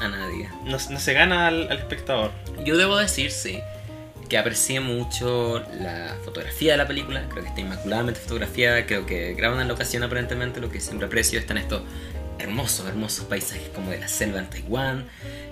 A 0.00 0.08
nadie. 0.08 0.48
No, 0.64 0.76
no 0.90 0.98
se 1.00 1.12
gana 1.12 1.46
al, 1.46 1.70
al 1.70 1.78
espectador. 1.78 2.32
Yo 2.64 2.76
debo 2.76 2.96
decir, 2.96 3.30
sí, 3.30 3.60
que 4.28 4.36
aprecié 4.38 4.80
mucho 4.80 5.62
la 5.80 6.16
fotografía 6.24 6.72
de 6.72 6.78
la 6.78 6.86
película. 6.88 7.24
Creo 7.30 7.42
que 7.44 7.48
está 7.50 7.60
inmaculadamente 7.60 8.18
fotografiada. 8.20 8.86
Creo 8.86 9.06
que 9.06 9.34
graban 9.34 9.60
en 9.60 9.68
locación 9.68 10.02
aparentemente, 10.02 10.60
lo 10.60 10.70
que 10.70 10.80
siempre 10.80 11.06
aprecio. 11.06 11.38
Están 11.38 11.58
estos 11.58 11.82
hermosos, 12.40 12.86
hermosos 12.88 13.26
paisajes 13.26 13.68
como 13.74 13.90
de 13.92 13.98
la 14.00 14.08
selva 14.08 14.40
en 14.40 14.50
Taiwán. 14.50 15.06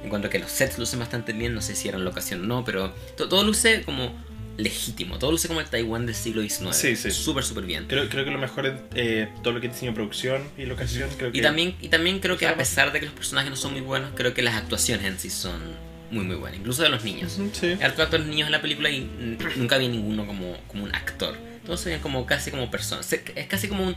Encuentro 0.05 0.31
que 0.31 0.39
los 0.39 0.51
sets 0.51 0.79
lucen 0.79 0.99
bastante 1.01 1.33
bien. 1.33 1.55
No 1.55 1.61
sé 1.63 1.75
si 1.75 1.89
eran 1.89 2.05
locación 2.05 2.43
o 2.43 2.47
no, 2.47 2.65
pero 2.65 2.93
to- 3.17 3.29
todo 3.29 3.45
luce 3.45 3.83
como 3.83 4.13
legítimo. 4.59 5.19
Todo 5.19 5.31
luce 5.33 5.49
como 5.49 5.61
el 5.61 5.67
Taiwán 5.67 6.07
del 6.07 6.15
siglo 6.15 6.43
XIX. 6.43 6.75
Sí, 6.77 6.97
sí. 6.97 7.11
Súper, 7.11 7.43
súper 7.45 7.65
bien. 7.65 7.87
Creo, 7.89 8.09
creo 8.09 8.25
que 8.25 8.31
lo 8.31 8.39
mejor 8.39 8.67
es 8.67 8.75
eh, 8.95 9.29
todo 9.43 9.55
lo 9.55 9.61
que 9.61 9.69
es 9.69 9.73
diseño 9.73 9.95
producción 9.95 10.43
y 10.59 10.67
locación. 10.67 11.09
Creo 11.17 11.33
que 11.33 11.39
Y 11.39 11.41
también, 11.43 11.75
y 11.81 11.89
también 11.89 12.19
creo 12.21 12.37
que 12.37 12.47
a 12.47 12.57
pesar 12.57 12.93
de 12.93 13.01
que 13.01 13.07
los 13.07 13.15
personajes 13.15 13.51
no 13.51 13.57
son 13.57 13.73
muy 13.73 13.81
buenos, 13.81 14.11
creo 14.15 14.35
que 14.35 14.43
las 14.43 14.55
actuaciones 14.57 15.07
en 15.07 15.19
sí 15.19 15.31
son 15.31 15.59
muy, 16.11 16.25
muy 16.25 16.37
buenas. 16.37 16.59
Incluso 16.61 16.83
de 16.83 16.91
los 16.91 17.03
niños. 17.05 17.39
Sí. 17.53 17.67
Hay 17.69 17.83
hartos 17.83 18.01
actores 18.05 18.27
niños 18.27 18.47
en 18.47 18.53
la 18.53 18.61
película 18.61 18.91
y 18.91 19.01
nunca 19.57 19.79
vi 19.79 19.89
ninguno 19.89 20.27
como, 20.27 20.57
como 20.69 20.85
un 20.85 20.95
actor. 20.95 21.37
Todos 21.65 21.81
se 21.81 21.91
ven 21.91 22.01
como 22.01 22.27
casi 22.27 22.51
como 22.51 22.71
personas. 22.71 23.11
Es 23.13 23.47
casi 23.49 23.69
como 23.69 23.85
un 23.85 23.97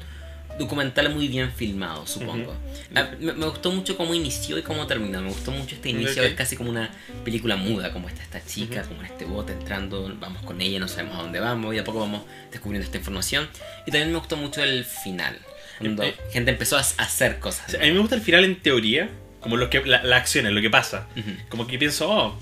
documental 0.58 1.10
muy 1.14 1.28
bien 1.28 1.51
filmado, 1.51 2.06
supongo. 2.08 2.51
Ujú. 2.51 2.60
Ah, 2.95 3.10
me, 3.20 3.34
me 3.34 3.45
gustó 3.45 3.72
mucho 3.72 3.97
cómo 3.97 4.14
inició 4.14 4.58
y 4.58 4.62
cómo 4.62 4.88
terminó. 4.88 5.22
Me 5.22 5.30
gustó 5.30 5.51
mucho 5.51 5.76
este 5.76 5.89
inicio, 5.89 6.22
Ok. 6.22 6.30
es 6.30 6.34
casi 6.36 6.56
como 6.56 6.70
una 6.70 6.89
película 7.24 7.56
muda, 7.56 7.91
como 7.91 8.08
está 8.10 8.22
esta 8.24 8.43
chica, 8.45 8.84
como 8.84 9.01
en 9.01 9.08
este 9.08 9.26
bote 9.26 9.53
entrando, 9.53 10.12
vamos 10.20 10.41
con 10.43 10.62
ella, 10.62 10.80
no 10.80 10.88
sabemos 10.88 11.18
a 11.20 11.24
dónde 11.24 11.39
vamos 11.39 11.74
y 11.74 11.76
de 11.76 11.82
a 11.82 11.84
poco 11.84 11.99
vamos 11.99 12.24
descubriendo 12.51 12.86
esta 12.86 12.97
información. 12.97 13.47
Y 13.86 13.91
también 13.91 14.12
me 14.12 14.18
gustó 14.18 14.38
mucho 14.38 14.64
el 14.64 14.86
final, 14.86 15.38
cuando 15.80 16.03
Eh, 16.03 16.16
gente 16.32 16.51
empezó 16.51 16.78
a 16.78 16.82
hacer 16.82 17.39
cosas. 17.39 17.68
O 17.68 17.72
sea, 17.72 17.82
a 17.82 17.84
mí 17.84 17.91
me 17.91 17.99
gusta 17.99 18.16
el 18.16 18.22
final 18.22 18.43
en 18.45 18.56
teoría, 18.62 19.10
como 19.41 19.58
lo 19.58 19.70
que, 19.70 19.84
la, 19.86 20.03
la 20.03 20.18
acción, 20.18 20.53
lo 20.56 20.62
que 20.62 20.70
pasa. 20.70 21.08
Ujú. 21.18 21.30
Como 21.49 21.68
que 21.68 21.78
pienso, 21.78 22.10
oh, 22.10 22.39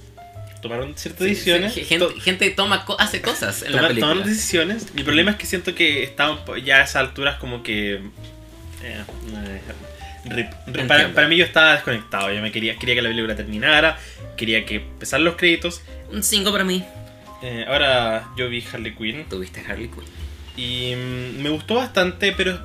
tomaron 0.63 0.97
ciertas 0.97 1.27
decisiones. 1.27 1.73
sí, 1.73 1.83
gente, 1.85 2.05
to- 2.05 2.19
gente 2.19 2.49
toma, 2.49 2.85
co- 2.85 2.99
hace 2.99 3.21
cosas 3.21 3.61
en 3.61 3.73
la 3.73 3.77
toma- 3.77 3.87
película. 3.89 4.11
tomaron 4.13 4.29
decisiones. 4.33 4.93
Mi 4.95 5.03
problema 5.03 5.31
es 5.31 5.37
que 5.37 5.45
siento 5.45 5.75
que 5.75 6.11
po- 6.45 6.57
ya 6.57 6.77
a 6.77 6.83
esas 6.83 6.95
alturas 6.95 7.37
como 7.37 7.61
que... 7.61 7.93
eh, 7.95 9.03
eh. 10.33 10.49
Para, 10.87 11.13
para 11.13 11.27
mí 11.27 11.35
yo 11.37 11.43
estaba 11.45 11.73
desconectado, 11.73 12.31
yo 12.33 12.41
me 12.41 12.51
quería, 12.51 12.77
quería 12.77 12.95
que 12.95 13.01
la 13.01 13.09
película 13.09 13.35
terminara, 13.35 13.99
quería 14.37 14.65
que 14.65 14.75
empezaran 14.77 15.25
los 15.25 15.35
créditos. 15.35 15.81
Un 16.11 16.23
5 16.23 16.51
para 16.51 16.63
mí. 16.63 16.83
Eh, 17.41 17.65
ahora 17.67 18.29
yo 18.37 18.47
vi 18.47 18.63
Harley 18.71 18.95
Quinn 18.95 19.25
Tuviste 19.29 19.59
Harley 19.67 19.89
Quinn. 19.89 20.05
y 20.55 20.95
mm, 20.95 21.41
me 21.41 21.49
gustó 21.49 21.75
bastante, 21.75 22.31
pero 22.31 22.57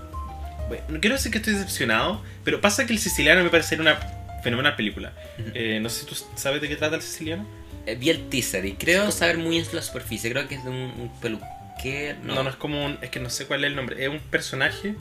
bueno, 0.69 0.85
no 0.89 1.01
quiero 1.01 1.17
decir 1.17 1.33
que 1.33 1.39
estoy 1.39 1.55
decepcionado, 1.55 2.23
pero 2.45 2.61
pasa 2.61 2.87
que 2.87 2.93
el 2.93 3.01
siciliano 3.01 3.43
me 3.43 3.51
parece 3.51 3.75
una 3.75 3.97
fenomenal 4.45 4.77
película. 4.77 5.13
Ujú. 5.41 5.51
Eh, 5.55 5.81
no 5.83 5.89
sé 5.89 6.01
si 6.03 6.07
tú 6.07 6.15
sabes 6.37 6.61
de 6.61 6.69
qué 6.69 6.77
trata 6.77 6.95
el 6.95 7.03
siciliano. 7.03 7.45
Eh, 7.91 7.97
vi 7.99 8.11
el 8.11 8.29
teaser 8.29 8.65
y 8.67 8.73
creo 8.75 9.11
saber 9.11 9.39
muy 9.39 9.59
en 9.59 9.67
la 9.73 9.83
superficie. 9.83 10.31
Creo 10.31 10.47
que 10.49 10.57
es 10.57 10.65
de 10.65 10.71
un, 10.71 10.77
un 10.77 11.11
peluquero. 11.21 12.19
No. 12.25 12.35
No, 12.35 12.43
no, 12.45 12.51
es 12.51 12.57
como 12.57 12.85
un. 12.85 12.99
Es 13.03 13.11
que 13.11 13.21
no 13.21 13.31
sé 13.31 13.47
cuál 13.47 13.65
es 13.65 13.69
el 13.71 13.77
nombre. 13.77 14.03
Es 14.03 14.09
un 14.11 14.19
personaje 14.21 14.95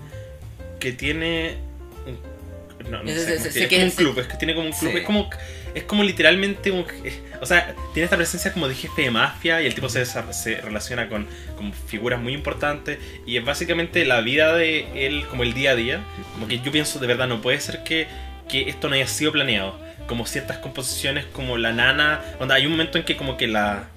que 0.79 0.91
tiene. 0.93 1.55
Un, 2.05 2.91
no, 2.91 3.03
no 3.03 3.09
Ese- 3.09 3.25
sé. 3.25 3.33
ese- 3.35 3.38
cómo 3.39 3.51
sé 3.51 3.63
es, 3.63 3.67
que 3.67 3.75
como 3.75 3.85
un 3.85 3.91
club. 3.91 4.19
Es 4.19 4.27
que 4.27 4.38
tiene 4.38 4.55
como 4.55 4.67
un 4.67 4.73
club. 4.73 4.91
Sí. 4.91 4.97
Es 4.99 5.03
como. 5.05 5.29
Es 5.75 5.83
como 5.83 6.03
literalmente 6.03 6.71
un. 6.71 6.85
O 7.41 7.45
sea, 7.45 7.75
tiene 7.93 8.05
esta 8.05 8.15
presencia 8.15 8.51
como 8.53 8.67
de 8.67 8.73
jefe 8.75 9.03
de 9.03 9.11
mafia 9.11 9.61
y 9.61 9.67
el 9.67 9.75
tipo 9.75 9.89
se, 9.89 10.05
se 10.05 10.61
relaciona 10.61 11.07
con, 11.09 11.27
con 11.55 11.71
figuras 11.73 12.19
muy 12.21 12.33
importantes. 12.33 12.97
Y 13.25 13.38
es 13.38 13.43
básicamente 13.45 14.05
la 14.05 14.21
vida 14.21 14.55
de 14.55 15.05
él, 15.05 15.25
como 15.29 15.43
el 15.43 15.53
día 15.53 15.71
a 15.71 15.75
día. 15.75 15.99
Como 16.33 16.47
que 16.47 16.59
yo 16.61 16.71
pienso, 16.71 16.99
de 16.99 17.07
verdad, 17.07 17.27
no 17.27 17.41
puede 17.41 17.59
ser 17.59 17.83
que, 17.83 18.07
que 18.49 18.69
esto 18.69 18.88
no 18.88 18.95
haya 18.95 19.07
sido 19.07 19.31
planeado. 19.33 19.79
Como 20.08 20.26
ciertas 20.26 20.58
composiciones, 20.60 21.26
como 21.26 21.58
la 21.58 21.74
nana. 21.74 22.22
Onda, 22.39 22.55
hay 22.55 22.66
un 22.66 22.72
momento 22.72 22.97
en 22.97 23.03
que, 23.03 23.16
como 23.18 23.38
que 23.38 23.47
la 23.47 23.88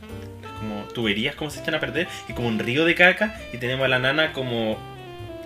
como 0.59 0.83
tuberías 0.93 1.35
como 1.37 1.51
se 1.51 1.61
echan 1.61 1.75
a 1.75 1.81
perder 1.81 2.07
y 2.29 2.35
como 2.35 2.47
un 2.49 2.59
río 2.59 2.85
de 2.85 2.95
caca 2.95 3.41
y 3.51 3.57
tenemos 3.57 3.87
a 3.87 3.89
la 3.89 3.99
nana 3.99 4.35
como 4.35 4.79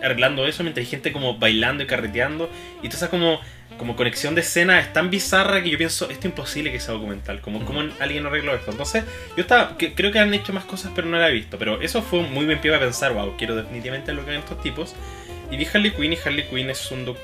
arreglando 0.02 0.44
eso 0.44 0.64
mientras 0.64 0.84
hay 0.84 0.90
gente 0.90 1.12
como 1.12 1.38
bailando 1.38 1.84
y 1.84 1.86
carreteando 1.86 2.50
y 2.82 2.88
toda 2.88 2.96
esa 2.96 3.10
como, 3.10 3.40
como 3.78 3.94
conexión 3.94 4.34
de 4.34 4.40
escena 4.40 4.80
es 4.80 4.92
tan 4.92 5.10
bizarra 5.10 5.62
que 5.62 5.70
yo 5.70 5.78
pienso 5.78 6.06
esto 6.10 6.18
es 6.18 6.24
imposible 6.24 6.72
que 6.72 6.80
sea 6.80 6.94
documental 6.94 7.40
como 7.40 7.58
Ujú. 7.58 7.66
cómo 7.66 7.82
alguien 8.00 8.26
arregló 8.26 8.56
esto 8.56 8.72
entonces 8.72 9.04
yo 9.36 9.42
estaba 9.42 9.78
que- 9.78 9.94
creo 9.94 10.10
que 10.10 10.18
han 10.18 10.34
hecho 10.34 10.52
más 10.52 10.64
cosas 10.64 10.90
pero 10.96 11.06
no 11.06 11.16
la 11.16 11.28
he 11.28 11.32
visto 11.32 11.60
pero 11.60 11.80
eso 11.80 12.02
fue 12.02 12.22
muy 12.22 12.44
buen 12.44 12.60
pie 12.60 12.72
para 12.72 12.82
pensar 12.82 13.12
wow 13.12 13.36
quiero 13.38 13.54
definitivamente 13.54 14.12
lo 14.12 14.24
que 14.24 14.30
hagan 14.32 14.42
estos 14.42 14.60
tipos 14.64 14.96
y 15.48 15.56
vi 15.56 15.64
Harley 15.72 15.92
Quinn 15.92 16.12
y 16.14 16.18
Harley 16.24 16.44
Quinn 16.48 16.70
es 16.70 16.90
un 16.90 17.04
doc- 17.04 17.18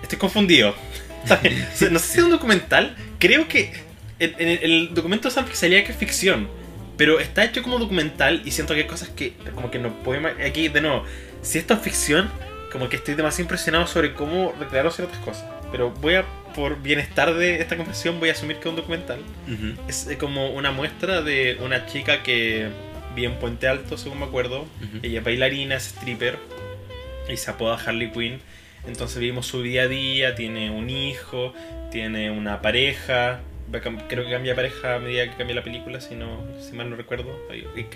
estoy 0.00 0.16
confundido 0.18 0.76
no 1.90 1.98
sé 1.98 2.06
si 2.06 2.18
es 2.18 2.24
un 2.24 2.30
documental 2.30 2.96
creo 3.18 3.48
que 3.48 3.72
en, 4.18 4.34
en 4.38 4.58
el, 4.62 4.94
documento 4.94 5.30
salía 5.30 5.84
que 5.84 5.92
es 5.92 5.98
ficción 5.98 6.48
pero 6.96 7.20
está 7.20 7.44
hecho 7.44 7.62
como 7.62 7.78
documental 7.78 8.42
y 8.44 8.50
siento 8.50 8.74
que 8.74 8.80
hay 8.80 8.86
cosas 8.86 9.08
que 9.10 9.34
como 9.54 9.70
que 9.70 9.78
no 9.78 9.92
podemos... 10.02 10.32
Aquí, 10.44 10.68
de 10.68 10.80
nuevo, 10.80 11.04
si 11.42 11.58
esto 11.58 11.74
es 11.74 11.80
ficción, 11.80 12.30
como 12.72 12.88
que 12.88 12.96
estoy 12.96 13.14
demasiado 13.14 13.42
impresionado 13.42 13.86
sobre 13.86 14.14
cómo 14.14 14.54
recrearon 14.58 14.92
ciertas 14.92 15.18
cosas. 15.18 15.44
Pero 15.70 15.90
voy 15.90 16.14
a, 16.14 16.24
por 16.54 16.80
bienestar 16.80 17.34
de 17.34 17.60
esta 17.60 17.76
conversación, 17.76 18.18
voy 18.18 18.30
a 18.30 18.32
asumir 18.32 18.56
que 18.56 18.62
es 18.62 18.66
un 18.66 18.76
documental. 18.76 19.20
Ujú, 19.46 19.88
Es 19.88 20.06
eh, 20.06 20.16
como 20.16 20.50
una 20.50 20.70
muestra 20.70 21.22
de 21.22 21.58
una 21.60 21.86
chica 21.86 22.22
que 22.22 22.68
vi 23.14 23.24
en 23.24 23.34
Puente 23.38 23.68
Alto, 23.68 23.98
según 23.98 24.20
me 24.20 24.24
acuerdo. 24.24 24.62
ujú. 24.62 25.00
Ella 25.02 25.18
es 25.18 25.24
bailarina, 25.24 25.76
es 25.76 25.86
stripper 25.88 26.38
y 27.28 27.36
se 27.36 27.50
apoda 27.50 27.78
Harley 27.84 28.10
Quinn. 28.10 28.40
Entonces 28.86 29.18
vimos 29.18 29.46
su 29.46 29.62
día 29.62 29.82
a 29.82 29.88
día, 29.88 30.34
tiene 30.34 30.70
un 30.70 30.90
hijo, 30.90 31.52
tiene 31.90 32.30
una 32.30 32.62
pareja. 32.62 33.40
Creo 34.08 34.24
que 34.24 34.30
cambia 34.30 34.52
de 34.52 34.54
pareja 34.54 34.94
a 34.94 34.98
medida 35.00 35.28
que 35.28 35.36
cambia 35.36 35.56
la 35.56 35.64
película, 35.64 36.00
si, 36.00 36.14
no, 36.14 36.44
si 36.60 36.72
mal 36.72 36.88
no 36.88 36.96
recuerdo. 36.96 37.36
Me 37.48 37.86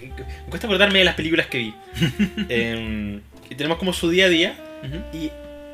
cuesta 0.49 0.66
acordarme 0.66 0.99
de 0.99 1.05
las 1.05 1.14
películas 1.14 1.47
que 1.47 1.59
vi. 1.59 1.74
Em, 2.49 3.20
y 3.49 3.55
tenemos 3.55 3.78
como 3.78 3.93
su 3.93 4.11
día 4.11 4.26
a 4.26 4.28
día. 4.28 4.55
Y 5.12 5.30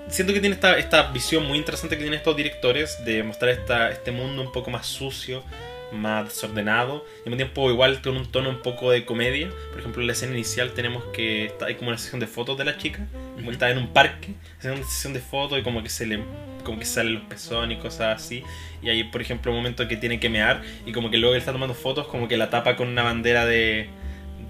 siento 0.09 0.33
que 0.33 0.41
tiene 0.41 0.55
esta, 0.55 0.79
esta 0.79 1.11
visión 1.13 1.47
muy 1.47 1.59
interesante 1.59 1.97
que 1.97 2.03
tienen 2.03 2.19
estos 2.19 2.37
directores 2.37 3.05
de 3.05 3.23
mostrar 3.23 3.51
esta, 3.51 3.91
este 3.91 4.13
mundo 4.13 4.43
un 4.43 4.53
poco 4.53 4.71
más 4.71 4.87
sucio, 4.87 5.43
más 5.93 6.29
desordenado, 6.29 7.05
y 7.19 7.29
al 7.29 7.31
mismo 7.31 7.37
tiempo 7.37 7.71
igual 7.71 8.03
con 8.03 8.17
un 8.17 8.27
tono 8.31 8.51
un 8.51 8.63
poco 8.63 8.91
de 8.91 9.05
comedia. 9.05 9.49
Por 9.71 9.81
ejemplo, 9.81 10.01
en 10.03 10.07
la 10.09 10.13
escena 10.13 10.33
inicial 10.35 10.73
tenemos 10.73 11.05
que 11.13 11.47
está, 11.47 11.67
hay 11.67 11.77
como 11.77 11.89
una 11.91 11.99
sesión 11.99 12.21
de 12.21 12.27
fotos 12.27 12.59
de 12.59 12.65
la 12.65 12.77
chica, 12.77 13.07
como 13.35 13.51
está 13.51 13.71
en 13.71 13.79
un 13.79 13.89
parque, 13.89 14.35
haciendo 14.59 14.81
una 14.81 14.89
sesión 14.89 15.13
de 15.13 15.21
fotos 15.21 15.59
y 15.59 15.63
como 15.63 15.83
que 15.83 15.89
se 15.89 16.07
le 16.07 16.21
como 16.65 16.81
que 16.81 16.85
salen 16.85 17.15
los 17.15 17.23
pezones 17.23 17.79
y 17.79 17.81
cosas 17.81 18.21
así. 18.23 18.43
Y 18.83 18.89
hay, 18.89 19.05
por 19.05 19.21
ejemplo, 19.21 19.53
un 19.53 19.59
momento 19.59 19.87
que 19.87 19.97
tiene 19.97 20.19
que 20.19 20.29
mear 20.29 20.63
y 20.85 20.91
como 20.91 21.11
que 21.11 21.17
luego 21.19 21.35
él 21.35 21.39
está 21.39 21.53
tomando 21.53 21.75
fotos, 21.75 22.09
como 22.09 22.27
que 22.27 22.37
la 22.37 22.51
tapa 22.51 22.75
con 22.75 22.89
una 22.89 23.05
bandera 23.05 23.47
de, 23.47 23.89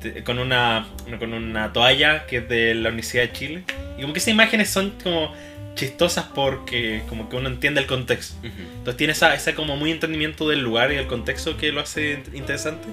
de- 0.01 0.25
con 0.25 0.39
una 0.39 0.87
con 1.19 1.35
una 1.35 1.75
toalla 1.75 2.25
que 2.27 2.39
es 2.39 2.49
de 2.49 2.75
la 2.75 2.89
Universidad 2.89 3.25
de 3.25 3.33
Chile. 3.33 3.65
Y 3.99 4.01
como 4.01 4.15
que 4.15 4.19
esas 4.21 4.29
imágenes 4.29 4.71
son 4.71 4.95
como 5.03 5.35
chistosas 5.77 6.25
porque 6.35 7.03
como 7.09 7.29
que 7.29 7.37
uno 7.37 7.49
entiende 7.49 7.81
el 7.81 7.87
contexto. 7.87 8.35
Entonces 8.43 8.97
tiene 8.97 9.13
esa, 9.13 9.33
ese 9.35 9.55
como 9.55 9.77
muy 9.77 9.93
entendimiento 9.93 10.49
del 10.49 10.61
lugar 10.63 10.91
y 10.91 10.97
del 10.97 11.07
contexto 11.07 11.57
que 11.57 11.71
lo 11.71 11.81
hace 11.81 12.19
int- 12.19 12.35
interesante. 12.35 12.89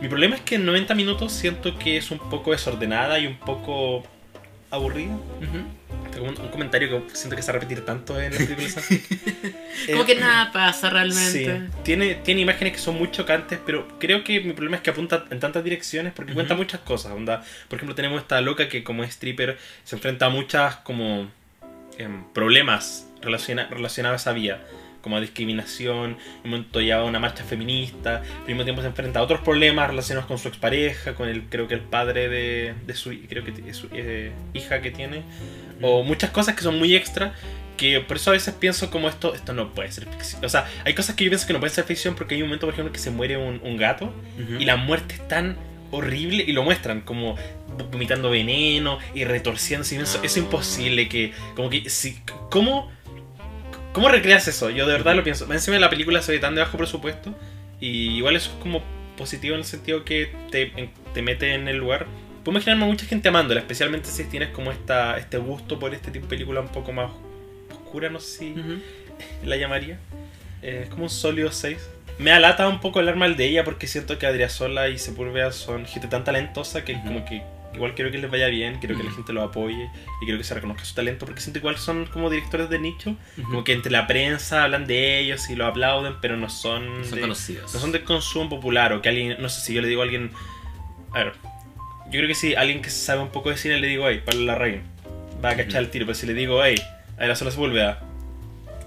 Mi 0.00 0.08
problema 0.08 0.36
es 0.36 0.40
que 0.40 0.54
en 0.54 0.64
90 0.64 0.94
minutos 0.94 1.32
siento 1.32 1.78
que 1.78 1.98
es 1.98 2.10
un 2.10 2.18
poco 2.30 2.52
desordenada 2.52 3.18
y 3.18 3.26
un 3.26 3.36
poco 3.38 4.04
aburrida. 4.70 5.14
Un, 6.20 6.28
un 6.40 6.48
comentario 6.48 7.06
que 7.06 7.14
siento 7.16 7.34
que 7.36 7.42
se 7.42 7.50
va 7.52 7.58
a 7.58 7.60
repetir 7.60 7.84
tanto 7.84 8.20
en 8.20 8.32
las 8.32 8.42
películas. 8.46 8.86
Como 9.86 10.02
Eh, 10.02 10.06
que 10.06 10.14
nada 10.16 10.52
pasa 10.52 10.88
Sí, 10.88 10.92
realmente. 10.94 11.70
tiene, 11.82 12.14
tiene 12.16 12.40
imágenes 12.42 12.74
que 12.74 12.78
son 12.78 12.96
muy 12.98 13.10
chocantes, 13.10 13.58
pero 13.64 13.86
creo 13.98 14.22
que 14.22 14.40
mi 14.40 14.52
problema 14.52 14.76
es 14.76 14.82
que 14.82 14.90
apunta 14.90 15.24
en 15.30 15.40
tantas 15.40 15.64
direcciones 15.64 16.12
porque 16.12 16.32
cuenta 16.34 16.54
muchas 16.54 16.80
cosas. 16.80 17.12
Onda, 17.12 17.42
por 17.68 17.76
ejemplo, 17.78 17.94
tenemos 17.94 18.20
esta 18.22 18.40
loca 18.40 18.68
que 18.68 18.84
como 18.84 19.02
es 19.02 19.10
stripper 19.10 19.56
se 19.84 19.96
enfrenta 19.96 20.26
a 20.26 20.28
muchas 20.30 20.76
como 20.76 21.30
em, 22.02 22.24
problemas 22.32 23.06
relaciona- 23.22 23.68
relacionados 23.68 24.20
a 24.26 24.30
esa 24.30 24.32
vía, 24.32 24.60
como 25.02 25.16
a 25.16 25.20
discriminación, 25.20 26.10
en 26.10 26.44
un 26.44 26.50
momento 26.50 26.80
ya 26.80 26.96
va 26.98 27.02
a 27.02 27.06
una 27.06 27.18
marcha 27.18 27.42
feminista, 27.44 28.22
al 28.42 28.46
mismo 28.46 28.64
tiempo 28.64 28.82
se 28.82 28.88
enfrenta 28.88 29.20
a 29.20 29.22
otros 29.22 29.40
problemas 29.40 29.88
relacionados 29.88 30.26
con 30.28 30.38
su 30.38 30.48
expareja, 30.48 31.14
con 31.14 31.28
el, 31.28 31.44
creo 31.44 31.68
que 31.68 31.74
el 31.74 31.80
padre 31.80 32.28
de, 32.28 32.74
de 32.86 32.94
su, 32.94 33.10
creo 33.28 33.42
que 33.44 33.52
es 33.66 33.76
su 33.76 33.88
eh, 33.92 34.32
hija 34.52 34.80
que 34.82 34.90
tiene, 34.90 35.22
o 35.80 36.02
muchas 36.02 36.30
cosas 36.30 36.54
que 36.54 36.62
son 36.62 36.78
muy 36.78 36.94
extra 36.94 37.34
que 37.78 37.98
por 38.00 38.18
eso 38.18 38.28
a 38.28 38.34
veces 38.34 38.52
pienso 38.52 38.90
como 38.90 39.08
esto 39.08 39.34
esto 39.34 39.54
no 39.54 39.72
puede 39.72 39.90
ser 39.90 40.04
ficción. 40.06 40.44
O 40.44 40.50
sea, 40.50 40.66
hay 40.84 40.92
cosas 40.92 41.16
que 41.16 41.24
yo 41.24 41.30
pienso 41.30 41.46
que 41.46 41.54
no 41.54 41.60
pueden 41.60 41.74
ser 41.74 41.84
ficción 41.84 42.14
porque 42.14 42.34
hay 42.34 42.42
un 42.42 42.48
momento, 42.48 42.66
por 42.66 42.74
ejemplo, 42.74 42.92
que 42.92 42.98
se 42.98 43.10
muere 43.10 43.38
un, 43.38 43.58
un 43.64 43.78
gato 43.78 44.12
Ujú. 44.38 44.56
y 44.60 44.66
la 44.66 44.76
muerte 44.76 45.14
es 45.14 45.26
tan 45.28 45.56
horrible 45.90 46.44
y 46.46 46.52
lo 46.52 46.62
muestran 46.62 47.00
como 47.00 47.36
vomitando 47.90 48.30
veneno 48.30 48.98
y 49.14 49.24
retorciéndose. 49.24 50.00
es 50.00 50.36
Ah. 50.36 50.38
imposible 50.38 51.08
que, 51.08 51.32
como 51.56 51.70
que, 51.70 51.88
si, 51.90 52.18
¿cómo, 52.50 52.90
¿cómo 53.92 54.08
recreas 54.08 54.46
eso? 54.48 54.70
Yo 54.70 54.86
de 54.86 54.92
verdad 54.92 55.14
lo 55.14 55.24
pienso. 55.24 55.50
Encima 55.52 55.74
de 55.74 55.80
la 55.80 55.90
película 55.90 56.22
se 56.22 56.32
ve 56.32 56.38
tan 56.38 56.54
de 56.54 56.60
bajo 56.60 56.76
presupuesto 56.78 57.34
y 57.80 58.16
igual 58.16 58.36
eso 58.36 58.50
es 58.50 58.56
como 58.62 58.82
positivo 59.16 59.54
en 59.54 59.60
el 59.60 59.66
sentido 59.66 60.04
que 60.04 60.30
te, 60.50 60.90
te 61.12 61.22
mete 61.22 61.54
en 61.54 61.68
el 61.68 61.76
lugar. 61.76 62.06
Puedo 62.44 62.56
imaginarme 62.56 62.84
a 62.84 62.86
mucha 62.88 63.04
gente 63.06 63.28
amándola, 63.28 63.60
especialmente 63.60 64.08
si 64.08 64.24
tienes 64.24 64.48
como 64.50 64.72
esta, 64.72 65.18
este 65.18 65.36
gusto 65.38 65.78
por 65.78 65.92
este 65.94 66.10
tipo 66.10 66.24
de 66.26 66.30
película 66.30 66.60
un 66.60 66.68
poco 66.68 66.92
más 66.92 67.10
oscura, 67.70 68.08
no 68.08 68.18
sé 68.20 68.38
si 68.38 68.54
la 69.44 69.56
llamaría. 69.56 69.98
Eh, 70.62 70.82
es 70.84 70.88
como 70.90 71.04
un 71.04 71.10
sólido 71.10 71.52
6. 71.52 71.76
Me 72.18 72.32
alata 72.32 72.68
un 72.68 72.80
poco 72.80 72.98
hablar 72.98 73.16
mal 73.16 73.36
de 73.36 73.46
ella 73.46 73.64
porque 73.64 73.86
siento 73.86 74.18
que 74.18 74.26
Adriasola 74.26 74.88
y 74.88 74.98
Sepúlveda 74.98 75.52
son 75.52 75.86
gente 75.86 76.06
tan 76.08 76.22
talentosa 76.24 76.84
que 76.84 76.94
como 77.00 77.24
que 77.24 77.42
igual 77.72 77.94
quiero 77.94 78.10
que 78.10 78.18
les 78.18 78.30
vaya 78.30 78.48
bien, 78.48 78.78
quiero 78.80 78.96
que 78.96 79.04
la 79.04 79.10
gente 79.12 79.32
lo 79.32 79.42
apoye 79.42 79.88
y 80.20 80.24
quiero 80.24 80.36
que 80.36 80.44
se 80.44 80.52
reconozca 80.54 80.84
su 80.84 80.94
talento 80.94 81.24
porque 81.24 81.40
siento 81.40 81.60
igual 81.60 81.78
son 81.78 82.04
como 82.06 82.28
directores 82.28 82.68
de 82.68 82.78
nicho, 82.78 83.16
Ujú. 83.38 83.42
como 83.48 83.64
que 83.64 83.72
entre 83.72 83.90
la 83.92 84.06
prensa 84.06 84.64
hablan 84.64 84.86
de 84.86 85.20
ellos 85.20 85.48
y 85.48 85.54
lo 85.54 85.66
aplauden, 85.66 86.14
pero 86.20 86.36
no 86.36 86.50
son, 86.50 87.04
Son 87.04 87.14
de, 87.14 87.20
conocidos. 87.22 87.72
no 87.72 87.80
son 87.80 87.92
de 87.92 88.02
consumo 88.02 88.50
popular 88.50 88.92
o 88.92 89.00
que 89.00 89.08
alguien, 89.08 89.36
no 89.40 89.48
sé 89.48 89.60
si 89.62 89.72
yo 89.72 89.80
le 89.82 89.88
digo 89.88 90.02
a 90.02 90.04
alguien, 90.04 90.30
a 91.12 91.18
ver, 91.24 91.32
yo 92.06 92.10
creo 92.18 92.26
que 92.26 92.34
si 92.34 92.54
alguien 92.54 92.82
que 92.82 92.90
sabe 92.90 93.22
un 93.22 93.28
poco 93.30 93.48
de 93.50 93.56
cine 93.56 93.78
le 93.78 93.86
digo, 93.86 94.08
hey, 94.08 94.20
Pablo 94.26 94.42
Larraín, 94.44 94.82
va 95.42 95.50
a 95.50 95.56
cachar 95.56 95.80
el 95.80 95.90
tiro, 95.90 96.04
pero 96.06 96.16
si 96.16 96.26
le 96.26 96.34
digo, 96.34 96.62
hey, 96.62 96.74
Adriasola 97.18 97.50
Sepúlveda, 97.52 98.02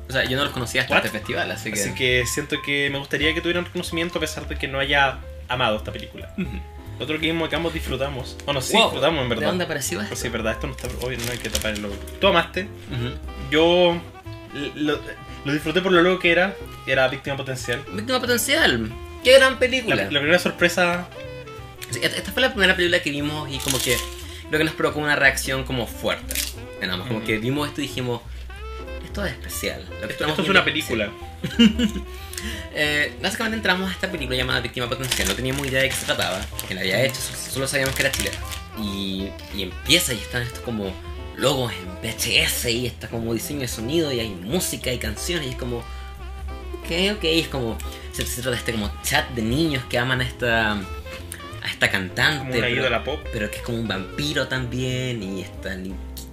O 0.09 0.11
sea, 0.11 0.25
yo 0.25 0.37
no 0.37 0.43
los 0.43 0.53
conocía 0.53 0.81
hasta 0.81 0.95
What? 0.95 1.05
este 1.05 1.17
festival, 1.17 1.49
así 1.51 1.71
que. 1.71 1.79
Así 1.79 1.93
que 1.95 2.25
siento 2.25 2.61
que 2.61 2.89
me 2.91 2.99
gustaría 2.99 3.33
que 3.33 3.41
tuvieran 3.41 3.65
reconocimiento 3.65 4.17
a 4.17 4.21
pesar 4.21 4.47
de 4.47 4.55
que 4.57 4.67
no 4.67 4.79
haya 4.79 5.19
amado 5.47 5.77
esta 5.77 5.91
película. 5.91 6.33
Ujú. 6.37 6.59
Otro 6.99 7.19
que 7.19 7.25
vimos 7.27 7.49
que 7.49 7.55
ambos 7.55 7.73
disfrutamos. 7.73 8.37
Bueno, 8.45 8.61
sí, 8.61 8.73
Wow, 8.73 8.83
disfrutamos 8.83 9.23
en 9.23 9.29
¿De 9.29 9.35
verdad. 9.35 9.47
dónde 9.49 9.63
apareció 9.65 9.99
esto? 9.99 10.09
Pues 10.09 10.19
sí, 10.19 10.29
verdad, 10.29 10.53
esto 10.53 10.67
no 10.67 10.73
está 10.75 10.87
obvio, 11.05 11.17
no 11.25 11.31
hay 11.31 11.37
que 11.37 11.49
tapar 11.49 11.73
el 11.73 11.81
logo. 11.81 11.95
Tú 12.21 12.27
amaste, 12.27 12.63
Ujú. 12.91 13.15
yo 13.49 14.01
lo, 14.75 14.99
lo 15.45 15.53
disfruté 15.53 15.81
por 15.81 15.91
lo 15.91 16.01
loco 16.01 16.19
que 16.19 16.31
era, 16.31 16.53
era 16.85 17.07
víctima 17.07 17.35
potencial. 17.35 17.81
Víctima 17.93 18.19
potencial. 18.19 18.91
Qué 19.23 19.33
gran 19.37 19.57
película. 19.57 19.95
La, 19.95 20.03
la 20.03 20.19
primera 20.19 20.39
sorpresa, 20.39 21.07
Sí, 21.89 21.99
esta 22.03 22.17
esta 22.17 22.31
fue 22.31 22.41
la 22.41 22.49
primera 22.51 22.75
película 22.75 23.01
que 23.01 23.09
vimos 23.11 23.49
y 23.51 23.57
como 23.59 23.79
que 23.79 23.95
lo 24.51 24.57
que 24.57 24.63
nos 24.63 24.73
provocó 24.73 24.99
una 24.99 25.15
reacción 25.15 25.63
como 25.63 25.87
fuerte. 25.87 26.35
En 26.81 26.89
ambos. 26.91 27.07
Como 27.07 27.19
Ujú. 27.19 27.27
que 27.27 27.37
vimos 27.37 27.67
esto 27.69 27.81
y 27.81 27.85
dijimos, 27.87 28.21
esto 29.13 29.25
es 29.25 29.31
especial. 29.33 29.85
Lo 30.01 30.07
que 30.07 30.13
esto, 30.13 30.41
es 30.41 30.49
una 30.49 30.65
película. 30.65 31.09
Eh, 32.75 33.13
básicamente 33.21 33.55
entramos 33.55 33.89
a 33.89 33.93
esta 33.93 34.11
película 34.11 34.35
llamada 34.35 34.59
Víctima 34.59 34.89
Potencial. 34.89 35.29
No 35.29 35.33
teníamos 35.33 35.65
idea 35.65 35.81
de 35.81 35.87
qué 35.87 35.95
se 35.95 36.05
trataba, 36.05 36.41
que 36.67 36.73
la 36.73 36.81
había 36.81 37.01
hecho, 37.05 37.15
solo 37.21 37.67
sabíamos 37.69 37.95
que 37.95 38.01
era 38.01 38.11
chilena. 38.11 38.35
Y, 38.77 39.29
y 39.55 39.63
empieza 39.63 40.13
y 40.13 40.17
están 40.17 40.41
estos 40.41 40.59
como 40.59 40.91
logos 41.37 41.71
en 41.71 41.87
VHS 42.01 42.65
y 42.65 42.87
está 42.87 43.07
como 43.07 43.33
diseño 43.33 43.61
de 43.61 43.69
sonido 43.69 44.11
y 44.11 44.19
hay 44.19 44.29
música 44.29 44.91
y 44.91 44.97
canciones 44.97 45.47
y 45.47 45.49
es 45.51 45.55
como... 45.55 45.77
Ok, 45.77 46.91
ok, 47.15 47.23
es 47.23 47.47
como... 47.47 47.77
Se, 48.11 48.25
se 48.25 48.41
trata 48.41 48.49
de 48.51 48.57
este 48.57 48.73
como 48.73 48.91
chat 49.03 49.29
de 49.29 49.41
niños 49.41 49.85
que 49.85 49.97
aman 49.97 50.19
a 50.19 50.25
esta... 50.25 50.73
A 50.73 51.67
esta 51.69 51.89
cantante. 51.89 52.39
Como 52.39 52.51
una 52.55 52.67
pero- 52.67 52.75
ídola 52.75 53.03
pop. 53.05 53.19
pero 53.31 53.49
que 53.49 53.57
es 53.57 53.61
como 53.63 53.77
un 53.77 53.87
vampiro 53.87 54.49
también 54.49 55.23
y 55.23 55.43
está 55.43 55.77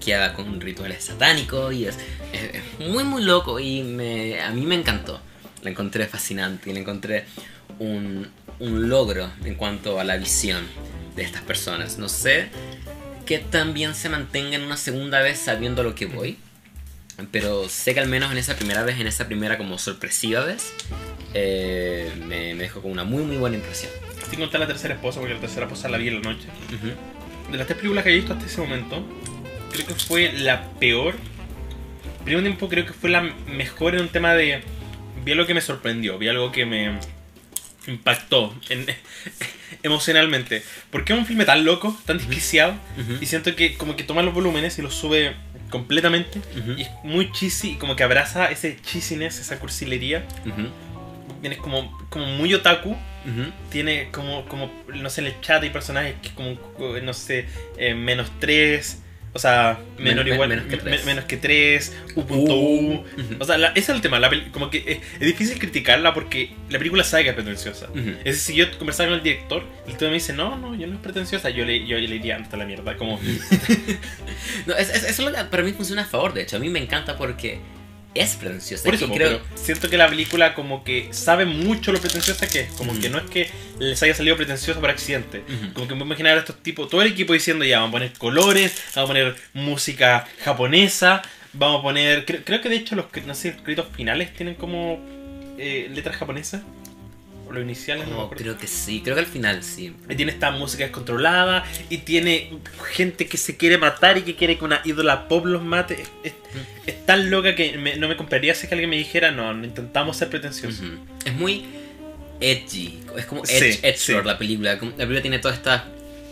linkeada 0.01 0.33
con 0.33 0.61
rituales 0.61 1.05
satánicos 1.05 1.75
y 1.75 1.85
es, 1.87 1.97
es- 2.33 2.55
es 2.81 2.89
muy 2.89 3.05
muy 3.05 3.23
loco 3.23 3.61
y 3.61 3.83
me, 3.83 4.41
a 4.41 4.51
mí 4.51 4.65
me 4.65 4.75
encantó. 4.75 5.21
La 5.63 5.71
encontré 5.71 6.07
fascinante 6.07 6.71
y 6.71 6.73
la 6.73 6.81
encontré 6.81 7.27
un, 7.79 8.27
un 8.61 8.89
logro 8.89 9.31
en 9.45 9.57
cuanto 9.57 10.01
a 10.01 10.05
la 10.05 10.17
visión 10.17 10.67
de 11.17 11.23
estas 11.23 11.43
personas. 11.43 11.99
No 11.99 12.09
sé 12.09 12.49
que 13.27 13.39
también 13.41 13.95
se 13.95 14.09
mantenga 14.09 14.57
en 14.57 14.63
una 14.63 14.79
segunda 14.79 15.21
vez 15.21 15.39
sabiendo 15.39 15.83
a 15.83 15.85
lo 15.85 15.95
que 15.95 16.07
voy, 16.07 16.39
pero 17.31 17.69
sé 17.69 17.93
que 17.93 18.01
al 18.01 18.09
menos 18.09 18.33
en 18.33 18.39
esa 18.39 18.57
primera 18.57 18.83
vez, 18.83 18.99
en 18.99 19.07
esa 19.07 19.27
primera 19.27 19.59
como 19.59 19.77
sorpresiva 19.79 20.43
vez, 20.47 20.73
eh, 21.35 22.11
me, 22.27 22.55
me 22.55 22.63
dejó 22.63 22.81
con 22.81 22.91
una 22.91 23.05
muy 23.05 23.23
muy 23.25 23.37
buena 23.37 23.57
impresión. 23.57 23.93
Sin 24.31 24.39
contar 24.41 24.61
la 24.61 24.67
tercera 24.67 24.95
esposa, 24.95 25.21
porque 25.21 25.35
la 25.35 25.41
tercera 25.41 25.67
esposa 25.67 25.89
la 25.91 25.99
vi 25.99 26.09
en 26.09 26.23
la 26.23 26.33
noche. 26.33 26.47
Ujú. 26.75 27.53
de 27.53 27.59
las 27.59 27.67
tres 27.67 27.77
películas 27.79 28.05
que 28.05 28.11
he 28.13 28.15
visto 28.15 28.33
hasta 28.33 28.47
ese 28.47 28.61
momento, 28.63 29.05
creo 29.71 29.87
que 29.87 29.95
fue 29.95 30.33
la 30.33 30.71
peor. 30.79 31.15
Mismo 32.25 32.43
tiempo 32.43 32.69
creo 32.69 32.85
que 32.87 32.93
fue 32.93 33.11
la 33.11 33.23
mejor 33.23 33.95
en 33.95 34.03
un 34.03 34.09
tema 34.09 34.35
de... 34.35 34.63
Vi 35.25 35.33
algo 35.33 35.47
que 35.47 35.55
me 35.55 35.61
sorprendió, 35.61 36.19
vi 36.19 36.29
algo 36.29 36.51
que 36.53 36.65
me 36.67 36.99
impactó 37.87 38.55
en- 38.69 38.87
emocionalmente. 39.83 40.63
Porque 40.91 41.13
es 41.13 41.19
un 41.19 41.27
filme 41.27 41.45
tan 41.45 41.65
loco, 41.65 41.97
tan 42.07 42.19
desquiciado, 42.19 42.75
y 43.21 43.27
siento 43.27 43.55
que 43.57 43.77
como 43.77 43.97
que 43.97 44.05
toma 44.05 44.23
los 44.23 44.35
volúmenes 44.35 44.79
y 44.79 44.83
los 44.83 44.95
sube 44.95 45.35
completamente, 45.71 46.41
y 46.77 46.83
es 46.83 46.89
muy 47.05 47.31
cheesy, 47.33 47.73
y 47.73 47.75
como 47.77 47.97
que 47.97 48.03
abraza 48.03 48.51
ese 48.51 48.77
cheesiness, 48.83 49.39
esa 49.39 49.59
cursilería. 49.59 50.25
Tienes 51.41 51.59
como, 51.59 51.97
como 52.11 52.27
muy 52.27 52.53
otaku, 52.55 52.97
tiene 53.71 54.09
como, 54.11 54.45
como, 54.47 54.71
no 54.95 55.09
sé, 55.11 55.21
en 55.23 55.29
el 55.29 55.41
chat 55.41 55.63
hay 55.63 55.71
personajes 55.71 56.15
que 56.23 56.31
como, 56.31 56.59
no 57.03 57.13
sé, 57.15 57.47
eh, 57.79 57.95
menos 57.95 58.31
3, 58.41 58.99
o 59.33 59.39
sea, 59.39 59.79
menor 59.99 60.25
Men- 60.25 60.35
igual, 60.35 60.49
menos 60.49 60.65
que 60.67 60.77
me- 60.77 60.83
tres. 60.83 61.05
menos 61.05 61.25
que 61.27 61.37
3, 61.37 61.97
U.U. 62.17 62.25
Uh. 62.35 62.93
Ujú. 62.95 63.05
O 63.39 63.45
sea, 63.45 63.59
la- 63.59 63.69
ese 63.69 63.79
es 63.81 63.89
el 63.91 64.01
tema, 64.01 64.19
la 64.19 64.29
peli- 64.29 64.51
como 64.51 64.71
que 64.71 64.79
es, 64.87 64.99
es 65.15 65.27
difícil 65.27 65.59
criticarla 65.59 66.13
porque 66.15 66.51
la 66.69 66.79
película 66.79 67.05
sabe 67.05 67.23
que 67.25 67.29
es 67.31 67.35
pretenciosa. 67.37 67.89
Ujú. 67.91 67.99
Es 68.25 68.25
decir, 68.25 68.37
si 68.41 68.55
yo 68.57 68.79
conversaba 68.79 69.11
con 69.11 69.19
el 69.19 69.23
director, 69.25 69.65
el 69.87 69.97
tío 69.97 70.09
me 70.09 70.15
dice, 70.15 70.33
no, 70.33 70.57
no, 70.59 70.75
yo 70.75 70.87
no 70.87 70.95
es 70.95 71.01
pretenciosa, 71.01 71.51
yo 71.51 71.65
le, 71.65 71.87
yo 71.87 71.97
le 71.99 72.07
diría, 72.09 72.37
anda 72.37 72.49
a 72.53 72.57
la 72.57 72.65
mierda, 72.65 72.97
como... 72.97 73.21
No, 74.67 74.75
es- 74.77 74.91
es- 74.91 75.05
eso 75.05 75.31
para 75.51 75.63
mí 75.63 75.73
funciona 75.73 76.03
a 76.03 76.07
favor, 76.07 76.33
de 76.35 76.43
hecho. 76.43 76.57
A 76.57 76.61
mí 76.61 76.69
me 76.69 76.81
encanta 76.81 77.17
porque 77.17 77.59
es 78.15 78.37
pretenciosa. 78.37 78.85
Por 78.85 78.95
eso, 78.95 79.09
creo, 79.11 79.41
pero 79.41 79.57
siento 79.57 79.89
que 79.89 79.97
la 79.97 80.09
película 80.09 80.55
como 80.55 80.83
que 80.83 81.09
sabe 81.13 81.45
mucho 81.47 81.93
lo 81.93 82.01
pretenciosa 82.01 82.49
que 82.49 82.61
es, 82.61 82.73
como 82.73 82.99
que 82.99 83.09
no 83.09 83.19
es 83.19 83.31
que 83.31 83.51
les 83.79 84.03
haya 84.03 84.15
salido 84.15 84.37
pretenciosa 84.37 84.81
por 84.81 84.91
accidente. 84.91 85.43
Como 85.75 85.87
que 85.87 85.95
me 85.95 86.01
puedo 86.01 86.07
imaginar 86.07 86.37
a 86.37 86.41
estos 86.41 86.63
tipos, 86.63 86.89
todo 86.89 87.03
el 87.03 87.09
equipo 87.09 87.33
diciendo 87.33 87.65
ya, 87.65 87.81
vamos 87.81 87.91
a 87.91 87.93
poner 87.93 88.13
colores, 88.15 88.75
vamos 88.95 89.11
a 89.11 89.13
poner 89.13 89.37
música 89.55 90.27
japonesa, 90.45 91.23
vamos 91.53 91.81
a 91.81 91.83
poner, 91.83 92.25
creo, 92.25 92.45
creo 92.45 92.61
que 92.61 92.69
de 92.69 92.77
hecho 92.77 92.97
los, 92.97 93.07
no 93.27 93.35
sé, 93.35 93.53
los 93.53 93.63
créditos 93.63 93.87
finales 93.95 94.35
tienen 94.35 94.55
como 94.55 95.01
eh, 95.59 95.89
letras 95.95 96.17
japonesas, 96.17 96.63
o 97.51 97.53
los 97.53 97.63
iniciales, 97.65 98.07
no 98.09 98.17
me 98.17 98.23
acuerdo. 98.23 98.43
creo 98.45 98.57
que 98.59 98.67
sí, 98.67 99.01
creo 99.03 99.15
que 99.17 99.21
al 99.23 99.27
final 99.27 99.63
sí. 99.63 99.93
Y 100.09 100.15
tiene 100.15 100.33
esta 100.33 100.51
música 100.53 100.85
descontrolada 100.85 101.65
y 101.91 101.99
tiene 101.99 102.51
gente 102.93 103.27
que 103.27 103.37
se 103.37 103.57
quiere 103.57 103.77
matar 103.77 104.17
y 104.19 104.23
que 104.23 104.37
quiere 104.37 104.57
que 104.57 104.65
una 104.65 104.81
ídola 104.85 105.29
pop 105.29 105.45
los 105.47 105.63
mate. 105.63 105.95
Es, 106.03 106.09
es- 106.25 106.33
es 106.87 107.07
tan 107.07 107.31
loca 107.31 107.55
que 107.55 107.77
me- 107.77 107.97
no 107.97 108.09
me 108.09 108.17
compraría 108.17 108.55
si 108.55 108.63
es 108.63 108.69
que 108.69 108.75
alguien 108.75 108.91
me 108.91 108.97
dijera, 108.97 109.31
no, 109.31 109.53
no 109.53 109.65
intentamos 109.65 110.17
ser 110.17 110.31
pretenciosos. 110.31 110.83
Es 111.25 111.35
muy 111.35 111.65
edgy, 112.41 112.99
es 113.19 113.27
como 113.27 113.45
Sí, 113.45 113.55
edge, 113.83 113.97
sí. 113.99 114.13
la 114.25 114.39
película. 114.39 114.75
La 114.75 114.79
película 114.81 115.21
tiene 115.23 115.39
todas 115.39 115.57
estas 115.59 115.83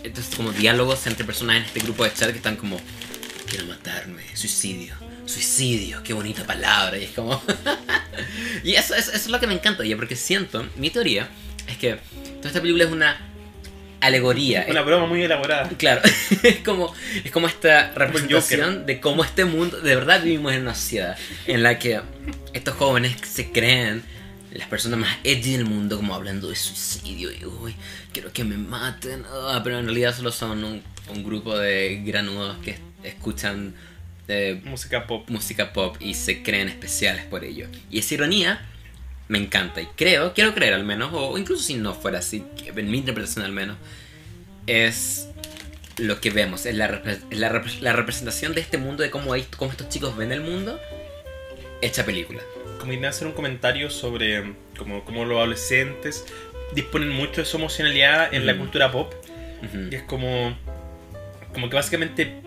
estos 0.04 0.26
como 0.36 0.52
diálogos 0.52 1.06
entre 1.08 1.24
personas 1.24 1.56
en 1.56 1.62
este 1.64 1.80
grupo 1.80 2.04
de 2.04 2.12
chat 2.14 2.30
que 2.30 2.36
están 2.36 2.54
como 2.56 2.80
quiero 3.48 3.66
matarme, 3.66 4.22
suicidio, 4.34 4.94
suicidio, 5.26 6.02
qué 6.02 6.12
bonita 6.12 6.44
palabra 6.44 6.98
y 6.98 7.04
es 7.04 7.10
como 7.10 7.42
y 8.64 8.74
eso, 8.74 8.94
eso, 8.94 9.10
eso 9.10 9.16
es 9.16 9.28
lo 9.28 9.40
que 9.40 9.46
me 9.46 9.54
encanta 9.54 9.84
ya 9.84 9.96
porque 9.96 10.16
siento, 10.16 10.66
mi 10.76 10.90
teoría 10.90 11.28
es 11.66 11.78
que 11.78 11.98
toda 12.36 12.48
esta 12.48 12.60
película 12.60 12.84
es 12.84 12.90
una 12.90 13.16
alegoría, 14.00 14.64
Una 14.68 14.82
broma 14.82 15.06
muy 15.06 15.22
elaborada. 15.22 15.68
Claro, 15.76 16.02
es 16.42 16.58
como, 16.58 16.94
es 17.24 17.30
como 17.30 17.46
esta 17.46 17.92
representación 17.94 18.86
de 18.86 19.00
cómo 19.00 19.24
este 19.24 19.44
mundo, 19.44 19.80
de 19.80 19.94
verdad 19.96 20.22
vivimos 20.22 20.52
en 20.52 20.62
una 20.62 20.74
sociedad 20.74 21.16
en 21.46 21.62
la 21.62 21.78
que 21.78 22.00
estos 22.52 22.74
jóvenes 22.76 23.16
se 23.22 23.50
creen 23.50 24.02
las 24.52 24.68
personas 24.68 24.98
más 24.98 25.16
edgy 25.24 25.52
del 25.52 25.64
mundo, 25.66 25.96
como 25.96 26.14
hablando 26.14 26.48
de 26.48 26.56
suicidio 26.56 27.30
y 27.30 27.44
uy, 27.44 27.74
quiero 28.12 28.32
que 28.32 28.44
me 28.44 28.56
maten, 28.56 29.24
ah, 29.30 29.60
pero 29.62 29.78
en 29.78 29.84
realidad 29.84 30.16
solo 30.16 30.32
son 30.32 30.64
un, 30.64 30.82
un 31.10 31.24
grupo 31.24 31.56
de 31.58 32.02
granudos 32.04 32.56
que 32.64 32.87
escuchan 33.02 33.74
eh, 34.28 34.60
Música 34.64 35.06
pop. 35.06 35.28
música 35.30 35.72
pop 35.72 35.96
y 36.00 36.14
se 36.14 36.42
creen 36.42 36.68
especiales 36.68 37.24
por 37.24 37.44
ello. 37.44 37.66
Y 37.90 37.98
esa 38.00 38.14
ironía 38.14 38.66
me 39.28 39.38
encanta 39.38 39.80
y 39.80 39.86
creo, 39.96 40.32
quiero 40.34 40.54
creer 40.54 40.74
al 40.74 40.84
menos, 40.84 41.10
o 41.12 41.36
incluso 41.38 41.62
si 41.62 41.74
no 41.74 41.94
fuera 41.94 42.18
así, 42.18 42.44
en 42.66 42.90
mi 42.90 42.98
interpretación 42.98 43.44
al 43.44 43.52
menos, 43.52 43.76
es 44.66 45.28
lo 45.98 46.20
que 46.20 46.30
vemos, 46.30 46.64
es 46.66 46.74
la, 46.74 47.02
es 47.30 47.38
la, 47.38 47.50
repre- 47.50 47.80
la 47.80 47.92
representación 47.92 48.54
de 48.54 48.60
este 48.60 48.78
mundo, 48.78 49.02
de 49.02 49.10
cómo, 49.10 49.32
hay- 49.32 49.46
cómo 49.56 49.70
estos 49.70 49.88
chicos 49.88 50.16
ven 50.16 50.32
el 50.32 50.40
mundo, 50.40 50.78
hecha 51.82 52.04
película. 52.04 52.40
Como 52.78 52.92
idea 52.92 53.10
hacer 53.10 53.26
un 53.26 53.32
comentario 53.34 53.90
sobre 53.90 54.54
como, 54.78 55.04
como 55.04 55.24
los 55.24 55.36
adolescentes 55.38 56.24
disponen 56.74 57.08
mucho 57.10 57.40
de 57.40 57.44
su 57.46 57.56
emocionalidad 57.56 58.32
en 58.32 58.46
la 58.46 58.56
cultura 58.56 58.92
pop. 58.92 59.12
Ujú, 59.64 59.88
Y 59.90 59.94
es 59.96 60.02
como. 60.04 60.56
Como 61.52 61.68
que 61.68 61.74
básicamente 61.74 62.40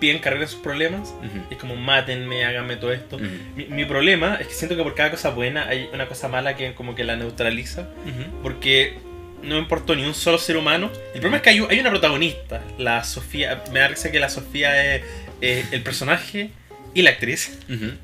piden 0.00 0.18
cargar 0.18 0.48
sus 0.48 0.60
problemas. 0.60 1.14
ujú, 1.18 1.44
Y 1.50 1.54
es 1.54 1.60
como, 1.60 1.76
mátenme, 1.76 2.44
háganme 2.44 2.76
todo 2.76 2.92
esto. 2.92 3.16
ujú, 3.16 3.26
Mi, 3.54 3.66
mi 3.66 3.84
problema 3.84 4.36
es 4.40 4.48
que 4.48 4.54
siento 4.54 4.76
que 4.76 4.82
por 4.82 4.94
cada 4.94 5.10
cosa 5.12 5.30
buena 5.30 5.68
hay 5.68 5.88
una 5.92 6.06
cosa 6.08 6.26
mala 6.28 6.56
que 6.56 6.72
como 6.74 6.94
que 6.94 7.04
la 7.04 7.16
neutraliza. 7.16 7.82
ujú. 7.82 8.42
Porque 8.42 8.98
no 9.42 9.54
me 9.54 9.60
importó 9.60 9.94
ni 9.94 10.04
un 10.04 10.14
solo 10.14 10.38
ser 10.38 10.56
humano. 10.56 10.90
El 11.14 11.20
problema 11.20 11.36
es 11.36 11.42
que 11.42 11.50
hay, 11.50 11.64
hay 11.70 11.78
una 11.80 11.90
protagonista, 11.90 12.62
la 12.78 13.04
Sofía. 13.04 13.62
Me 13.72 13.80
da 13.80 13.88
risa 13.88 14.10
que 14.10 14.18
la 14.20 14.28
Sofía 14.28 14.96
es, 14.96 15.02
es 15.40 15.72
el 15.72 15.82
personaje 15.82 16.50
y 16.92 17.02
la 17.02 17.10
actriz. 17.10 17.58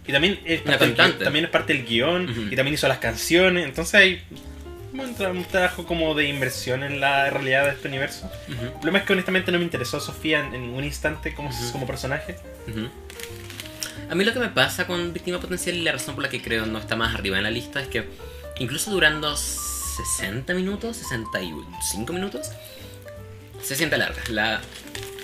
Y 0.06 0.12
también 0.12 0.38
es 0.44 0.60
parte, 0.62 0.86
del, 0.86 1.18
también 1.18 1.44
es 1.46 1.50
parte 1.50 1.72
del 1.74 1.84
guion. 1.84 2.48
Y 2.50 2.56
también 2.56 2.74
hizo 2.74 2.86
las 2.88 2.98
canciones. 2.98 3.64
Entonces 3.66 3.94
hay 3.94 4.22
un, 5.04 5.16
tra- 5.16 5.30
un 5.30 5.44
trabajo 5.44 5.84
como 5.86 6.14
de 6.14 6.28
inversión 6.28 6.82
en 6.82 7.00
la 7.00 7.30
realidad 7.30 7.64
de 7.64 7.70
este 7.70 7.88
universo. 7.88 8.30
Ujú, 8.48 8.62
El 8.64 8.72
problema 8.72 8.98
es 8.98 9.04
que 9.04 9.12
honestamente 9.12 9.52
no 9.52 9.58
me 9.58 9.64
interesó 9.64 10.00
Sofía 10.00 10.40
en, 10.40 10.54
en 10.54 10.62
un 10.74 10.84
instante 10.84 11.34
como, 11.34 11.50
Ujú. 11.50 11.72
como 11.72 11.86
personaje. 11.86 12.36
ujú. 12.68 12.88
A 14.10 14.14
mí 14.14 14.24
lo 14.24 14.32
que 14.32 14.38
me 14.38 14.48
pasa 14.48 14.86
con 14.86 15.12
Víctima 15.12 15.40
Potencial 15.40 15.74
y 15.76 15.82
la 15.82 15.92
razón 15.92 16.14
por 16.14 16.22
la 16.22 16.30
que 16.30 16.40
creo 16.40 16.64
no 16.66 16.78
está 16.78 16.94
más 16.94 17.14
arriba 17.14 17.38
en 17.38 17.42
la 17.42 17.50
lista 17.50 17.80
es 17.80 17.88
que 17.88 18.06
incluso 18.60 18.90
durando 18.92 19.34
60 19.36 20.54
minutos, 20.54 20.96
65 20.98 22.12
minutos, 22.12 22.50
se 23.62 23.74
siente 23.74 23.96
larga. 23.98 24.22
La, 24.30 24.60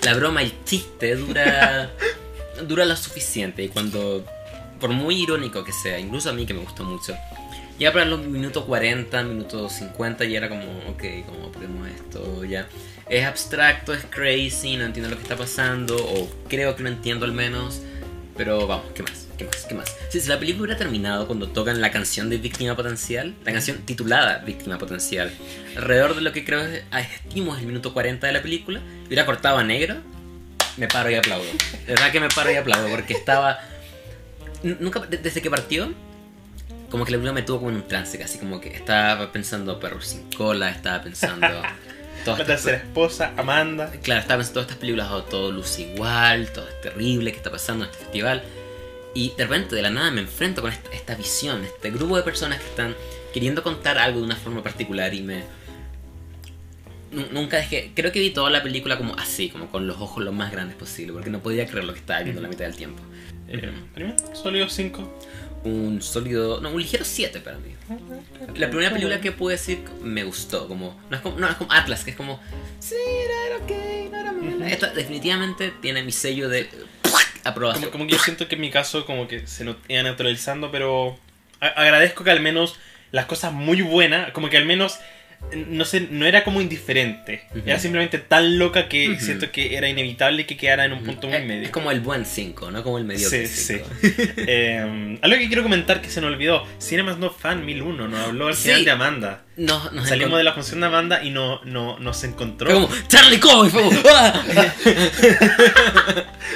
la 0.03 0.13
broma 0.15 0.41
el 0.41 0.53
chiste 0.65 1.15
dura, 1.15 1.91
dura 2.67 2.83
lo 2.83 2.95
suficiente 2.97 3.63
y 3.63 3.69
cuando, 3.69 4.25
por 4.81 4.89
muy 4.89 5.21
irónico 5.23 5.63
que 5.63 5.71
sea, 5.71 5.97
incluso 5.99 6.29
a 6.29 6.33
mí 6.33 6.45
que 6.45 6.53
me 6.53 6.59
gustó 6.61 6.83
mucho, 6.83 7.15
llega 7.77 7.91
para 7.93 8.05
los 8.05 8.21
minutos 8.25 8.65
40, 8.65 9.23
minutos 9.23 9.73
50 9.73 10.25
y 10.25 10.35
era 10.35 10.49
como, 10.49 10.63
ok, 10.89 11.03
¿cómo 11.25 11.51
ponemos 11.51 11.87
esto? 11.87 12.43
Ya. 12.45 12.67
Es 13.09 13.25
abstracto, 13.25 13.93
es 13.93 14.05
crazy, 14.09 14.77
no 14.77 14.85
entiendo 14.85 15.09
lo 15.09 15.17
que 15.17 15.23
está 15.23 15.35
pasando, 15.35 15.95
o 15.97 16.29
creo 16.47 16.75
que 16.75 16.83
no 16.83 16.89
entiendo 16.89 17.25
al 17.25 17.33
menos, 17.33 17.81
pero 18.37 18.65
vamos, 18.67 18.85
¿qué 18.95 19.03
más? 19.03 19.27
¿Qué 19.37 19.45
más? 19.45 19.65
¿Qué 19.67 19.75
más? 19.75 19.95
Si, 20.09 20.19
si 20.21 20.29
la 20.29 20.39
película 20.39 20.63
hubiera 20.65 20.77
terminado 20.77 21.27
cuando 21.27 21.49
tocan 21.49 21.81
la 21.81 21.91
canción 21.91 22.29
de 22.29 22.37
Víctima 22.37 22.75
Potencial, 22.75 23.35
la 23.43 23.51
canción 23.51 23.77
titulada 23.79 24.37
Víctima 24.39 24.77
Potencial, 24.77 25.31
alrededor 25.75 26.15
de 26.15 26.21
lo 26.21 26.31
que 26.31 26.45
creo 26.45 26.61
es, 26.61 26.83
ah, 26.91 27.01
el 27.35 27.65
minuto 27.65 27.93
40 27.93 28.25
de 28.27 28.33
la 28.33 28.41
película, 28.41 28.79
hubiera 29.07 29.25
cortado 29.25 29.57
a 29.57 29.63
negro, 29.63 29.95
me 30.77 30.87
paro 30.87 31.09
y 31.11 31.15
aplaudo. 31.15 31.45
De 31.85 31.93
verdad 31.93 32.11
que 32.11 32.19
me 32.19 32.29
paro 32.29 32.51
y 32.51 32.55
aplaudo, 32.55 32.87
porque 32.89 33.13
estaba... 33.13 33.59
Nunca, 34.63 35.01
de- 35.01 35.17
desde 35.17 35.41
que 35.41 35.49
partió, 35.49 35.93
como 36.93 37.05
que 37.05 37.11
la 37.11 37.17
película 37.17 37.33
me 37.33 37.41
tuvo 37.41 37.57
como 37.57 37.71
en 37.71 37.77
un 37.77 37.87
trance, 37.87 38.19
casi 38.19 38.37
como 38.37 38.61
que 38.61 38.69
estaba 38.69 39.31
pensando 39.31 39.79
perros 39.79 40.05
sin 40.09 40.29
cola, 40.29 40.69
estaba 40.69 41.01
pensando... 41.01 41.47
todas 42.23 42.41
La 42.41 42.45
tercera 42.45 42.77
esposa, 42.77 43.33
Amanda. 43.35 43.89
Claro, 44.03 44.21
estaba 44.21 44.37
pensando 44.37 44.53
todas 44.59 44.67
estas 44.67 44.77
películas, 44.77 45.07
oh, 45.11 45.23
todo 45.23 45.51
luce 45.51 45.81
igual, 45.91 46.51
todo 46.53 46.69
es 46.69 46.81
terrible, 46.81 47.31
¿qué 47.31 47.37
está 47.37 47.49
pasando 47.49 47.85
en 47.85 47.89
este 47.89 48.03
festival? 48.03 48.43
Y 49.15 49.33
de 49.35 49.43
repente, 49.43 49.75
de 49.75 49.81
la 49.81 49.89
nada, 49.89 50.11
me 50.11 50.21
enfrento 50.21 50.61
con 50.61 50.71
esta, 50.71 50.91
esta 50.91 51.15
visión, 51.15 51.63
este 51.63 51.89
grupo 51.89 52.15
de 52.15 52.21
personas 52.21 52.59
que 52.59 52.67
están 52.67 52.95
queriendo 53.33 53.63
contar 53.63 53.97
algo 53.97 54.19
de 54.19 54.25
una 54.27 54.35
forma 54.35 54.61
particular 54.61 55.15
y 55.15 55.21
me... 55.23 55.43
Nu- 57.11 57.25
Nunca 57.31 57.57
dejé... 57.57 57.91
Creo 57.95 58.11
que 58.11 58.19
vi 58.19 58.29
toda 58.29 58.51
la 58.51 58.61
película 58.61 58.99
como 58.99 59.15
así, 59.15 59.49
como 59.49 59.71
con 59.71 59.87
los 59.87 59.97
ojos 59.99 60.23
lo 60.23 60.31
más 60.31 60.51
grandes 60.51 60.77
posible, 60.77 61.11
porque 61.13 61.31
no 61.31 61.39
podía 61.39 61.65
creer 61.65 61.85
lo 61.85 61.93
que 61.93 61.99
estaba 62.01 62.21
viendo 62.21 62.39
la 62.39 62.49
mitad 62.49 62.65
del 62.65 62.75
tiempo. 62.75 63.01
Eh, 63.47 63.71
primero, 63.95 64.15
sólido 64.35 64.69
5. 64.69 65.19
Un 65.65 66.01
sólido... 66.01 66.59
No, 66.61 66.69
un 66.71 66.81
ligero 66.81 67.05
7 67.05 67.39
para 67.39 67.57
mí. 67.57 67.73
La 68.55 68.67
primera 68.69 68.91
película 68.91 69.21
que 69.21 69.31
pude 69.31 69.53
decir 69.53 69.79
me 70.01 70.23
gustó, 70.23 70.67
como 70.67 70.99
no 71.09 71.15
es 71.17 71.21
como, 71.23 71.39
no, 71.39 71.49
es 71.49 71.55
como 71.55 71.71
Atlas, 71.71 72.03
que 72.03 72.11
es 72.11 72.17
como 72.17 72.39
sí, 72.79 72.95
era, 72.95 73.47
era 73.47 73.63
ok, 73.63 74.11
no 74.11 74.19
era 74.19 74.31
mala. 74.33 74.69
Esta 74.69 74.87
definitivamente 74.93 75.71
tiene 75.81 76.03
mi 76.03 76.11
sello 76.11 76.49
de 76.49 76.69
aprobación. 77.43 77.85
Como, 77.91 77.91
como 78.03 78.07
que 78.07 78.13
yo 78.13 78.19
siento 78.19 78.47
que 78.47 78.55
en 78.55 78.61
mi 78.61 78.71
caso 78.71 79.05
como 79.05 79.27
que 79.27 79.47
se 79.47 79.63
no- 79.63 79.77
iba 79.87 80.03
neutralizando, 80.03 80.69
pero 80.71 81.17
a- 81.61 81.67
agradezco 81.67 82.23
que 82.23 82.31
al 82.31 82.41
menos 82.41 82.75
las 83.11 83.25
cosas 83.25 83.53
muy 83.53 83.81
buenas, 83.81 84.31
como 84.31 84.49
que 84.49 84.57
al 84.57 84.65
menos 84.65 84.99
no 85.67 85.85
sé, 85.85 86.07
no 86.09 86.25
era 86.25 86.43
como 86.43 86.61
indiferente. 86.61 87.43
Era 87.65 87.77
simplemente 87.79 88.17
tan 88.17 88.57
loca 88.57 88.89
que 88.89 89.09
Ujú. 89.11 89.23
siento 89.23 89.51
que 89.51 89.75
era 89.75 89.87
inevitable 89.87 90.45
que 90.47 90.57
quedara 90.57 90.85
en 90.85 90.93
un 90.93 91.03
punto 91.03 91.27
muy 91.27 91.37
Es- 91.37 91.45
medio. 91.45 91.63
Es 91.63 91.69
como 91.69 91.91
el 91.91 91.99
buen 92.01 92.25
5, 92.25 92.71
no 92.71 92.81
como 92.83 92.97
el 92.97 93.03
mediocre 93.05 93.45
Sí, 93.47 93.77
5. 93.77 93.87
Eh, 94.47 95.17
algo 95.21 95.37
que 95.37 95.47
quiero 95.47 95.61
comentar 95.63 96.01
que 96.01 96.09
se 96.09 96.21
nos 96.21 96.31
olvidó. 96.33 96.65
Cinemas 96.79 97.17
No 97.19 97.29
Fan 97.29 97.63
1001 97.65 98.07
nos 98.07 98.19
habló 98.27 98.47
al 98.47 98.55
Sí. 98.55 98.63
final 98.69 98.85
de 98.85 98.91
Amanda. 98.91 99.43
No, 99.55 99.91
nos 99.91 100.09
Salimos 100.09 100.37
de 100.39 100.43
la 100.43 100.53
función 100.53 100.79
de 100.79 100.87
Amanda 100.87 101.23
y 101.23 101.29
no, 101.29 101.61
no, 101.65 101.99
nos 101.99 102.23
encontró. 102.23 102.71
Fue 102.71 102.81
como 102.81 102.89
Charlie 103.07 103.39
Coy, 103.39 103.69
fue 103.69 103.83
como 103.83 103.99
¡ah! 104.11 104.43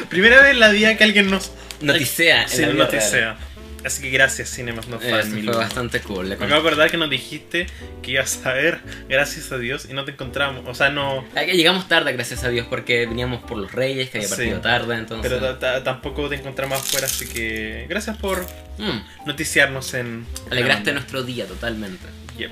Primera 0.10 0.42
vez 0.42 0.52
en 0.52 0.60
la 0.60 0.70
vida 0.70 0.96
que 0.98 1.04
alguien 1.04 1.30
nos 1.30 1.52
noticea. 1.82 2.44
en 2.44 2.50
Sí, 2.50 2.62
la 2.62 2.68
nos 2.68 2.76
vida 2.76 2.84
noticea. 2.86 3.38
Así 3.86 4.02
que 4.02 4.10
gracias, 4.10 4.50
Cinemas 4.50 4.88
No 4.88 4.98
real. 4.98 5.22
Fan 5.22 5.30
fue 5.32 5.40
1001. 5.42 5.58
bastante 5.58 6.00
cool. 6.02 6.30
Le 6.30 6.36
Me 6.38 6.46
acabo 6.46 6.62
de 6.62 6.68
acordar 6.68 6.92
que 6.92 6.98
nos 6.98 7.10
dijiste 7.10 7.68
que 8.02 8.12
ibas 8.12 8.46
a 8.46 8.54
ver, 8.54 8.80
gracias 9.08 9.52
a 9.52 9.58
Dios, 9.58 9.88
y 9.90 9.94
no 9.94 10.04
te 10.04 10.12
encontramos. 10.12 10.64
O 10.68 10.74
sea, 10.74 10.90
no. 10.90 11.24
Ah, 11.36 11.44
Llegamos 11.44 11.88
tarde, 11.88 12.12
gracias 12.14 12.44
a 12.44 12.50
Dios, 12.50 12.68
porque 12.70 13.06
veníamos 13.06 13.44
por 13.44 13.58
los 13.58 13.72
Reyes, 13.72 14.10
que 14.10 14.18
había 14.18 14.28
Sí. 14.30 14.36
partido 14.36 14.62
tarde, 14.62 14.96
entonces. 14.96 15.32
Pero 15.32 15.42
ta- 15.42 15.60
ta- 15.60 15.84
tampoco 15.84 16.28
te 16.28 16.36
encontramos 16.36 16.80
afuera, 16.80 17.06
así 17.06 17.28
que 17.28 17.86
gracias 17.88 18.18
por 18.18 18.46
Mm, 18.78 19.26
noticiarnos 19.28 19.94
en. 19.94 20.26
alegraste 20.52 20.92
nuestro 20.94 21.24
día 21.24 21.46
totalmente. 21.46 22.06
Yep. 22.38 22.52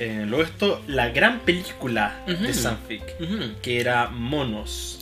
Eh, 0.00 0.24
luego 0.26 0.44
esto, 0.44 0.82
la 0.86 1.08
gran 1.08 1.40
película 1.40 2.20
de. 2.26 2.52
Sanfic, 2.54 3.02
que 3.62 3.80
era 3.80 4.08
Monos. 4.08 5.00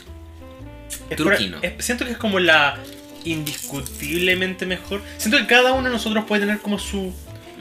Es 1.10 1.16
Turquino. 1.16 1.58
por- 1.60 1.66
es- 1.66 1.84
siento 1.84 2.04
que 2.04 2.12
es 2.12 2.16
como 2.16 2.38
la 2.40 2.78
indiscutiblemente 3.32 4.66
mejor. 4.66 5.02
Siento 5.18 5.38
que 5.38 5.46
cada 5.46 5.72
uno 5.72 5.88
de 5.88 5.94
nosotros 5.94 6.24
puede 6.26 6.40
tener 6.42 6.58
como 6.60 6.78
su, 6.78 7.12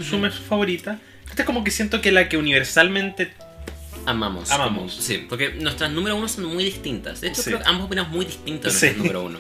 su 0.02 0.18
mes 0.18 0.36
favorita. 0.36 1.00
Esta 1.30 1.42
es 1.42 1.46
como 1.46 1.64
que 1.64 1.72
siento 1.72 2.02
que 2.02 2.12
la 2.12 2.30
que 2.30 2.38
universalmente 2.38 3.34
Amamos. 4.06 4.52
Amamos. 4.52 4.94
como- 4.94 5.04
sí, 5.04 5.26
porque 5.28 5.50
nuestras 5.56 5.90
número 5.92 6.16
uno 6.16 6.28
son 6.28 6.46
muy 6.46 6.64
distintas. 6.64 7.22
De 7.22 7.30
hecho, 7.30 7.42
Sí. 7.42 7.50
creo 7.50 7.60
que 7.64 7.68
ambos 7.68 7.88
opinamos 7.88 8.12
muy 8.12 8.26
distintos 8.26 8.74
de 8.74 8.80
Sí. 8.80 8.86
nuestro 8.86 9.04
número 9.04 9.24
uno. 9.24 9.40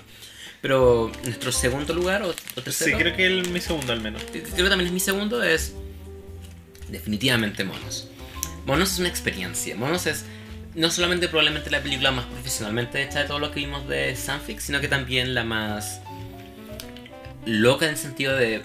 Pero 0.62 1.12
nuestro 1.24 1.52
segundo 1.52 1.94
lugar, 1.94 2.24
o, 2.24 2.30
o 2.30 2.34
Sí, 2.34 2.62
tercero, 2.64 2.98
creo 2.98 3.16
que 3.16 3.28
el, 3.28 3.48
mi 3.50 3.62
segundo 3.62 3.94
al 3.94 4.02
menos. 4.02 4.24
creo 4.32 4.44
que 4.44 4.70
también 4.70 4.88
es 4.88 4.92
mi 4.92 5.00
segundo, 5.00 5.44
es 5.44 5.74
definitivamente 6.90 7.64
Monos. 7.64 8.08
Monos 8.66 8.94
es 8.94 9.00
una 9.00 9.10
experiencia. 9.10 9.76
Monos 9.76 10.08
es 10.08 10.26
no 10.74 10.90
solamente 10.90 11.28
probablemente 11.28 11.70
la 11.70 11.82
película 11.82 12.12
más 12.12 12.26
profesionalmente 12.26 13.04
hecha 13.04 13.20
de 13.20 13.26
todo 13.26 13.40
lo 13.40 13.52
que 13.52 13.60
vimos 13.60 13.88
de 13.88 14.16
Sanfic, 14.16 14.60
sino 14.60 14.82
que 14.82 14.88
también 14.88 15.34
la 15.36 15.44
más 15.44 16.02
loca 17.46 17.86
en 17.86 17.92
el 17.92 17.98
sentido 17.98 18.36
de 18.36 18.64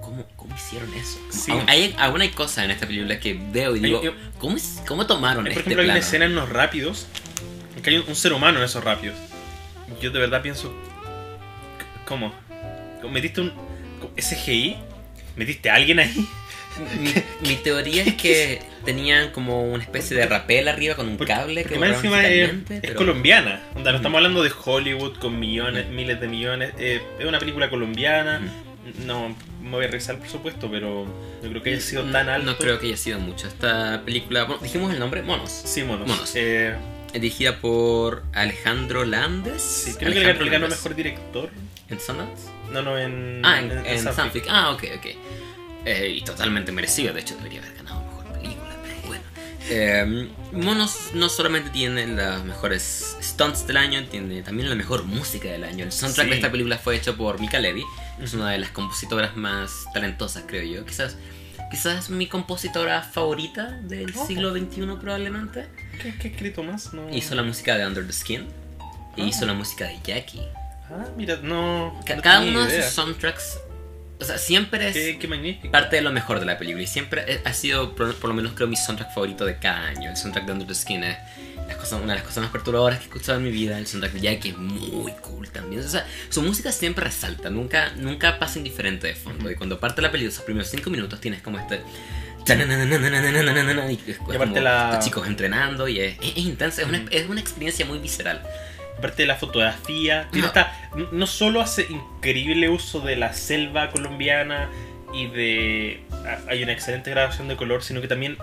cómo, 0.00 0.26
cómo 0.36 0.54
hicieron 0.54 0.92
eso. 0.94 1.18
Sí. 1.30 1.50
Aún 1.52 1.64
hay, 1.68 1.94
aún 1.98 2.20
hay 2.20 2.30
cosas 2.30 2.64
en 2.64 2.70
esta 2.70 2.86
película 2.86 3.18
que 3.20 3.34
veo 3.52 3.76
y 3.76 3.80
digo, 3.80 4.00
Hay- 4.02 4.10
¿cómo, 4.38 4.56
cómo 4.86 5.06
tomaron 5.06 5.44
Por 5.44 5.48
este 5.48 5.60
ejemplo, 5.60 5.82
hay 5.82 5.86
una 5.86 5.94
plano? 5.94 6.06
escena 6.06 6.24
en 6.26 6.34
los 6.34 6.48
rápidos, 6.48 7.06
en 7.76 7.82
que 7.82 7.90
hay 7.90 7.96
un, 7.98 8.04
un 8.08 8.16
ser 8.16 8.32
humano 8.32 8.58
en 8.58 8.64
esos 8.64 8.82
rápidos. 8.84 9.16
Yo 10.00 10.10
de 10.10 10.18
verdad 10.18 10.42
pienso, 10.42 10.72
¿cómo? 12.06 12.32
¿Cómo 13.00 13.12
¿Metiste 13.12 13.40
un 13.40 13.52
SGI? 14.18 14.76
¿Metiste 15.36 15.70
a 15.70 15.74
alguien 15.74 15.98
ahí? 16.00 16.28
Mi, 17.00 17.48
mi 17.48 17.56
teoría 17.56 18.02
es 18.04 18.14
que 18.22 18.60
tenían 18.86 19.30
como 19.32 19.70
una 19.70 19.82
especie 19.82 20.16
de 20.16 20.24
rapel 20.26 20.68
arriba 20.68 20.94
con 20.94 21.06
un 21.08 21.18
Porque- 21.18 21.34
cable 21.34 21.64
que 21.64 21.78
más 21.78 21.90
encima 21.96 22.26
es, 22.26 22.50
es 22.50 22.80
pero- 22.80 22.94
colombiana. 22.94 23.60
Onda, 23.74 23.90
no 23.90 23.98
estamos 23.98 24.16
hablando 24.16 24.42
de 24.42 24.50
Hollywood 24.64 25.18
con 25.18 25.38
millones, 25.38 25.88
miles 25.90 26.18
de 26.20 26.28
millones. 26.28 26.72
eh, 26.78 27.02
es 27.18 27.26
una 27.26 27.38
película 27.38 27.68
colombiana. 27.68 28.40
No 29.04 29.34
me 29.60 29.70
voy 29.70 29.84
a 29.84 29.88
revisar 29.88 30.16
por 30.18 30.28
supuesto, 30.28 30.70
pero 30.70 31.04
yo 31.42 31.50
creo 31.50 31.62
que 31.62 31.70
haya 31.72 31.80
sido 31.80 32.04
No- 32.04 32.12
tan 32.12 32.28
alto. 32.28 32.46
No 32.52 32.56
creo 32.56 32.78
que 32.78 32.86
haya 32.86 32.96
sido 32.96 33.18
mucho. 33.18 33.48
Esta 33.48 34.02
película, 34.04 34.44
bueno, 34.44 34.62
dijimos 34.62 34.92
el 34.94 34.98
nombre, 35.00 35.22
Monos. 35.22 35.50
Sí, 35.50 35.82
monos. 35.82 36.06
Monos. 36.08 36.32
Eh, 36.36 36.74
dirigida 37.12 37.58
por 37.58 38.22
Alejandro 38.32 39.04
Landes. 39.04 39.60
sí, 39.62 39.94
creo 39.98 40.12
que 40.12 40.20
le 40.44 40.50
ganó, 40.50 40.68
mejor 40.68 40.94
director. 40.94 41.50
¿En 41.88 41.98
Sundance? 42.00 42.48
No, 42.72 42.82
no, 42.82 42.96
en. 42.98 43.40
Ah, 43.44 43.60
en. 43.60 43.98
Sanfic. 44.00 44.44
Ah, 44.48 44.70
ok, 44.70 44.84
ok. 44.96 45.06
Eh, 45.84 46.14
y 46.18 46.22
totalmente 46.22 46.70
merecido. 46.72 47.12
De 47.14 47.20
hecho, 47.20 47.36
debería 47.36 47.60
haber 47.60 47.74
ganado 47.74 48.04
Eh, 49.68 50.28
Monos 50.52 51.10
no 51.14 51.28
solamente 51.28 51.70
tiene 51.70 52.06
los 52.06 52.44
mejores 52.44 53.16
stunts 53.20 53.66
del 53.66 53.76
año, 53.78 54.04
tiene 54.04 54.42
también 54.42 54.68
la 54.68 54.76
mejor 54.76 55.04
música 55.04 55.48
del 55.48 55.64
año. 55.64 55.84
El 55.84 55.92
soundtrack 55.92 56.26
Sí. 56.26 56.30
de 56.30 56.36
esta 56.36 56.50
película 56.52 56.78
fue 56.78 56.96
hecho 56.96 57.16
por 57.16 57.40
Mika 57.40 57.58
Levy, 57.58 57.84
que 58.18 58.24
es 58.24 58.34
una 58.34 58.50
de 58.50 58.58
las 58.58 58.70
compositoras 58.70 59.36
más 59.36 59.86
talentosas, 59.92 60.44
creo 60.46 60.62
yo. 60.62 60.86
Quizás, 60.86 61.16
quizás 61.70 62.10
mi 62.10 62.28
compositora 62.28 63.02
favorita 63.02 63.72
del 63.82 64.12
Oh. 64.16 64.26
siglo 64.26 64.52
XXI 64.52 64.96
probablemente. 65.00 65.66
¿Qué, 66.00 66.14
qué 66.16 66.28
escrito 66.28 66.62
más? 66.62 66.92
No. 66.94 67.08
Hizo 67.12 67.34
la 67.34 67.42
música 67.42 67.76
de 67.76 67.86
Under 67.86 68.06
the 68.06 68.12
Skin 68.12 68.42
e 69.16 69.22
Ah. 69.22 69.26
hizo 69.26 69.46
la 69.46 69.54
música 69.54 69.86
de 69.86 69.98
Jackie. 70.04 70.42
Ah, 70.88 71.06
mira, 71.16 71.38
no. 71.42 72.00
Ca- 72.06 72.14
no 72.14 72.22
Cada 72.22 72.38
tenía 72.38 72.52
uno 72.52 72.66
de 72.68 72.74
idea. 72.74 72.84
sus 72.86 72.94
soundtracks, 72.94 73.58
o 74.18 74.24
sea, 74.24 74.38
siempre 74.38 74.88
es 74.88 74.94
qué, 74.94 75.18
qué 75.18 75.68
parte 75.68 75.96
de 75.96 76.02
lo 76.02 76.10
mejor 76.10 76.40
de 76.40 76.46
la 76.46 76.58
película. 76.58 76.82
Y 76.82 76.86
siempre 76.86 77.24
e, 77.26 77.40
ha 77.44 77.52
sido, 77.52 77.94
por, 77.94 78.14
por, 78.14 78.28
lo 78.28 78.34
menos 78.34 78.52
creo, 78.54 78.66
mi 78.66 78.76
soundtrack 78.76 79.12
favorito 79.12 79.44
de 79.44 79.58
cada 79.58 79.88
año. 79.88 80.10
El 80.10 80.16
soundtrack 80.16 80.46
de 80.46 80.52
Under 80.52 80.66
the 80.66 80.74
Skin 80.74 81.04
es 81.04 81.18
las 81.68 81.76
cosas, 81.76 82.00
una 82.00 82.14
de 82.14 82.20
las 82.20 82.22
cosas 82.22 82.44
más 82.44 82.52
perturbadoras 82.52 82.98
que 82.98 83.04
he 83.04 83.08
escuchado 83.08 83.38
en 83.38 83.44
mi 83.44 83.50
vida. 83.50 83.78
El 83.78 83.86
soundtrack 83.86 84.14
de 84.14 84.20
Jack 84.20 84.44
es 84.46 84.56
muy 84.56 85.12
cool 85.12 85.50
también. 85.50 85.82
O 85.84 85.88
sea, 85.88 86.06
su 86.30 86.42
música 86.42 86.72
siempre 86.72 87.04
resalta. 87.04 87.50
Nunca, 87.50 87.92
nunca 87.96 88.38
pasa 88.38 88.58
indiferente 88.58 89.06
de 89.06 89.14
fondo. 89.14 89.50
Y 89.50 89.54
cuando 89.54 89.78
parte 89.78 90.00
la 90.00 90.10
película, 90.10 90.32
esos 90.32 90.44
primeros 90.44 90.70
5 90.70 90.88
minutos 90.90 91.20
tienes 91.20 91.42
como 91.42 91.58
este... 91.58 91.82
Y, 93.90 94.36
aparte 94.36 94.60
la... 94.60 95.00
chicos 95.02 95.26
entrenando 95.26 95.88
y 95.88 95.98
es, 95.98 96.16
es, 96.20 96.30
es 96.30 96.38
intensa. 96.38 96.82
Es, 96.82 96.88
una, 96.88 97.04
es 97.10 97.28
una 97.28 97.40
experiencia 97.40 97.84
muy 97.84 97.98
visceral. 97.98 98.40
Aparte 98.98 99.22
de 99.22 99.26
la 99.28 99.36
fotografía, 99.36 100.28
tiene 100.32 100.46
esta- 100.48 100.72
no 101.12 101.26
solo 101.26 101.60
hace 101.60 101.86
increíble 101.90 102.68
uso 102.70 103.00
de 103.00 103.16
la 103.16 103.32
selva 103.34 103.90
colombiana 103.90 104.70
y 105.12 105.26
de. 105.26 106.00
a- 106.12 106.50
Hay 106.50 106.62
una 106.62 106.72
excelente 106.72 107.10
grabación 107.10 107.46
de 107.48 107.56
color, 107.56 107.82
sino 107.82 108.00
que 108.00 108.08
también 108.08 108.36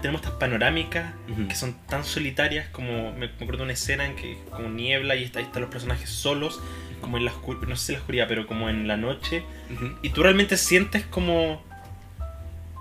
tenemos 0.00 0.20
estas 0.20 0.32
panorámicas 0.38 1.14
que 1.48 1.54
son 1.54 1.74
tan 1.88 2.04
solitarias 2.04 2.68
como. 2.68 3.12
Me, 3.14 3.26
acuerdo 3.26 3.58
de 3.58 3.62
una 3.64 3.72
escena 3.72 4.04
en 4.04 4.14
que 4.14 4.36
como 4.50 4.68
niebla 4.68 5.16
y 5.16 5.24
está, 5.24 5.38
ahí 5.38 5.46
están 5.46 5.62
los 5.62 5.70
personajes 5.70 6.10
solos, 6.10 6.60
como 7.00 7.16
en 7.16 7.24
la 7.24 7.30
oscuridad, 7.32 7.66
no 7.68 7.76
sé 7.76 7.86
si 7.86 7.92
la 7.92 7.98
oscuridad, 8.00 8.26
pero 8.28 8.46
como 8.46 8.68
en 8.68 8.86
la 8.86 8.96
noche. 8.98 9.42
Y 10.02 10.10
tú 10.10 10.22
realmente 10.22 10.56
sientes 10.58 11.04
como. 11.06 11.62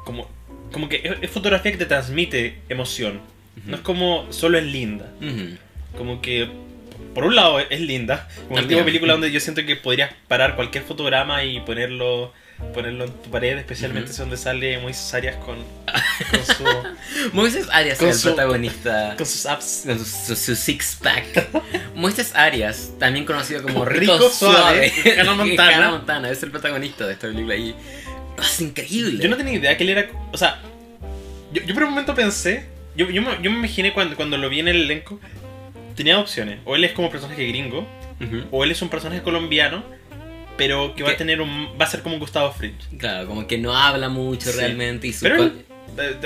como. 0.04 0.28
como 0.74 0.90
que 0.90 0.98
es, 1.06 1.14
es 1.22 1.32
fotografía 1.32 1.72
que 1.72 1.78
te 1.78 1.86
transmite 1.86 2.60
emoción. 2.68 3.22
No 3.66 3.76
es 3.78 3.82
como 3.82 4.26
solo 4.34 4.58
es 4.58 4.64
linda 4.66 5.14
Ujú. 5.22 5.58
Como 5.98 6.22
que 6.22 6.50
por 7.14 7.26
un 7.26 7.36
lado 7.36 7.60
es 7.60 7.80
linda 7.80 8.28
como 8.48 8.60
el 8.60 8.68
tipo 8.68 8.80
de 8.80 8.86
película 8.86 9.14
donde 9.14 9.32
yo 9.32 9.40
siento 9.40 9.66
que 9.66 9.76
podrías 9.76 10.12
parar 10.28 10.56
cualquier 10.56 10.84
fotograma 10.84 11.44
y 11.44 11.60
ponerlo 11.60 12.34
ponerlo 12.74 13.04
en 13.06 13.12
tu 13.12 13.30
pared 13.30 13.58
especialmente 13.58 14.06
Ujú. 14.10 14.14
si 14.14 14.20
donde 14.22 14.38
sale 14.38 14.78
Moisés 14.80 15.14
Arias 15.14 15.36
con, 15.38 15.58
con, 16.32 16.46
su, 16.46 16.64
Moisés 17.34 17.68
Arias 17.72 17.98
Con 18.00 18.08
es 18.08 18.16
el 18.16 18.22
su- 18.22 18.28
protagonista. 18.30 19.16
con 19.18 19.26
sus 19.26 19.46
apps 19.46 19.84
Con 19.86 20.00
su, 20.00 20.06
su- 20.06 20.36
su 20.36 20.56
six 20.56 20.98
pack. 21.04 21.50
Moisés 21.96 22.34
Arias, 22.36 22.92
también 23.00 23.26
conocido 23.26 23.64
como 23.64 23.84
Rico, 23.84 24.14
Rico 24.14 24.30
Suave. 24.30 24.90
Suave, 24.92 25.20
Hannah 25.20 25.34
Montana. 25.34 25.76
Hannah 25.76 25.90
Montana, 25.92 26.30
es 26.32 26.42
el 26.42 26.52
protagonista 26.52 27.06
de 27.06 27.14
esta 27.14 27.28
película 27.28 27.56
y 27.56 27.76
es 28.42 28.62
increíble. 28.62 29.22
yo 29.24 29.30
no 29.30 29.36
tenía 29.38 29.54
idea 29.56 29.76
que 29.78 29.84
él 29.84 29.90
era 29.90 30.08
o 30.32 30.38
sea 30.38 30.60
yo, 31.52 31.62
yo 31.64 31.74
por 31.74 31.84
un 31.84 31.90
momento 31.92 32.16
pensé 32.16 32.66
yo, 32.96 33.10
yo, 33.10 33.22
me, 33.22 33.32
yo 33.42 33.52
me 33.52 33.58
imaginé 33.58 33.92
cuando, 33.94 34.16
cuando 34.16 34.38
lo 34.38 34.48
vi 34.50 34.60
en 34.62 34.70
el 34.70 34.84
elenco 34.84 35.20
tenía 35.96 36.20
opciones 36.20 36.60
o 36.66 36.76
él 36.76 36.84
es 36.84 36.92
como 36.94 37.10
personaje 37.10 37.46
gringo 37.48 37.88
o 38.52 38.64
él 38.64 38.72
es 38.72 38.82
un 38.82 38.90
personaje 38.90 39.22
colombiano 39.22 39.84
pero 40.58 40.94
que 40.96 41.04
va 41.04 41.10
¿Qué? 41.10 41.16
a 41.16 41.18
tener 41.18 41.42
un 41.42 41.70
va 41.80 41.86
a 41.86 41.90
ser 41.90 42.02
como 42.02 42.16
un 42.16 42.20
Gustavo 42.22 42.52
Fringe 42.52 42.78
Claro, 42.98 43.28
como 43.28 43.48
que 43.48 43.58
no 43.58 43.76
habla 43.76 44.10
mucho 44.10 44.52
Sí. 44.52 44.58
realmente 44.60 45.08
y 45.08 45.14
su 45.14 45.24
pero 45.24 45.44
él, 45.44 45.66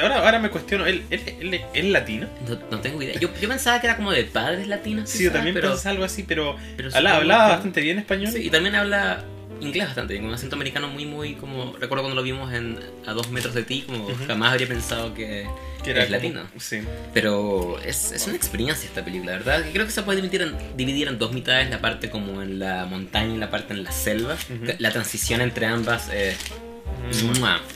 ahora, 0.01 0.17
ahora 0.19 0.39
me 0.39 0.49
cuestiono 0.49 0.85
¿él, 0.85 1.03
él, 1.09 1.21
él- 1.41 1.53
él 1.53 1.61
es 1.73 1.85
latino? 1.85 2.27
no, 2.47 2.57
no 2.71 2.79
tengo 2.81 3.01
idea. 3.01 3.19
Yo, 3.19 3.29
yo 3.41 3.49
pensaba 3.49 3.79
que 3.81 3.87
era 3.87 3.95
como 3.97 4.11
de 4.11 4.23
padres 4.25 4.67
latinos. 4.67 5.09
Sí, 5.09 5.23
yo 5.23 5.31
también 5.31 5.53
pero, 5.53 5.69
pensé 5.71 5.89
algo 5.89 6.03
así, 6.03 6.23
pero 6.23 6.55
hablaba 6.93 7.19
que- 7.21 7.51
bastante 7.53 7.81
bien 7.81 7.99
español. 7.99 8.31
Sí, 8.31 8.43
y 8.45 8.49
también 8.49 8.75
habla 8.75 9.23
inglés 9.61 9.87
bastante 9.87 10.13
bien, 10.13 10.23
con 10.23 10.29
un 10.29 10.35
acento 10.35 10.55
americano 10.55 10.87
muy, 10.87 11.05
muy 11.05 11.35
como. 11.35 11.73
Recuerdo 11.77 12.03
cuando 12.03 12.15
lo 12.15 12.23
vimos 12.23 12.53
en 12.53 12.79
A 13.05 13.13
dos 13.13 13.29
metros 13.31 13.53
de 13.53 13.63
ti, 13.63 13.83
como 13.87 14.07
jamás 14.27 14.51
habría 14.51 14.67
pensado 14.67 15.13
que, 15.13 15.47
que 15.83 15.91
era 15.91 16.01
es 16.03 16.05
como- 16.07 16.15
latino. 16.17 16.41
Sí. 16.59 16.79
Pero 17.13 17.79
es, 17.85 18.11
es 18.11 18.27
una 18.27 18.35
experiencia 18.35 18.87
esta 18.87 19.03
película, 19.03 19.33
¿verdad? 19.33 19.65
Creo 19.71 19.85
que 19.85 19.91
se 19.91 20.03
puede 20.03 20.21
dividir 20.21 20.41
en, 20.43 20.55
dividir 20.77 21.07
en 21.07 21.17
dos 21.17 21.31
mitades, 21.33 21.69
la 21.69 21.79
parte 21.79 22.09
como 22.09 22.41
en 22.41 22.59
la 22.59 22.85
montaña 22.85 23.33
y 23.35 23.37
la 23.37 23.49
parte 23.49 23.73
en 23.73 23.83
la 23.83 23.91
selva. 23.91 24.33
Ujú. 24.35 24.73
La 24.79 24.91
transición 24.91 25.41
entre 25.41 25.65
ambas 25.65 26.09
es... 26.13 26.37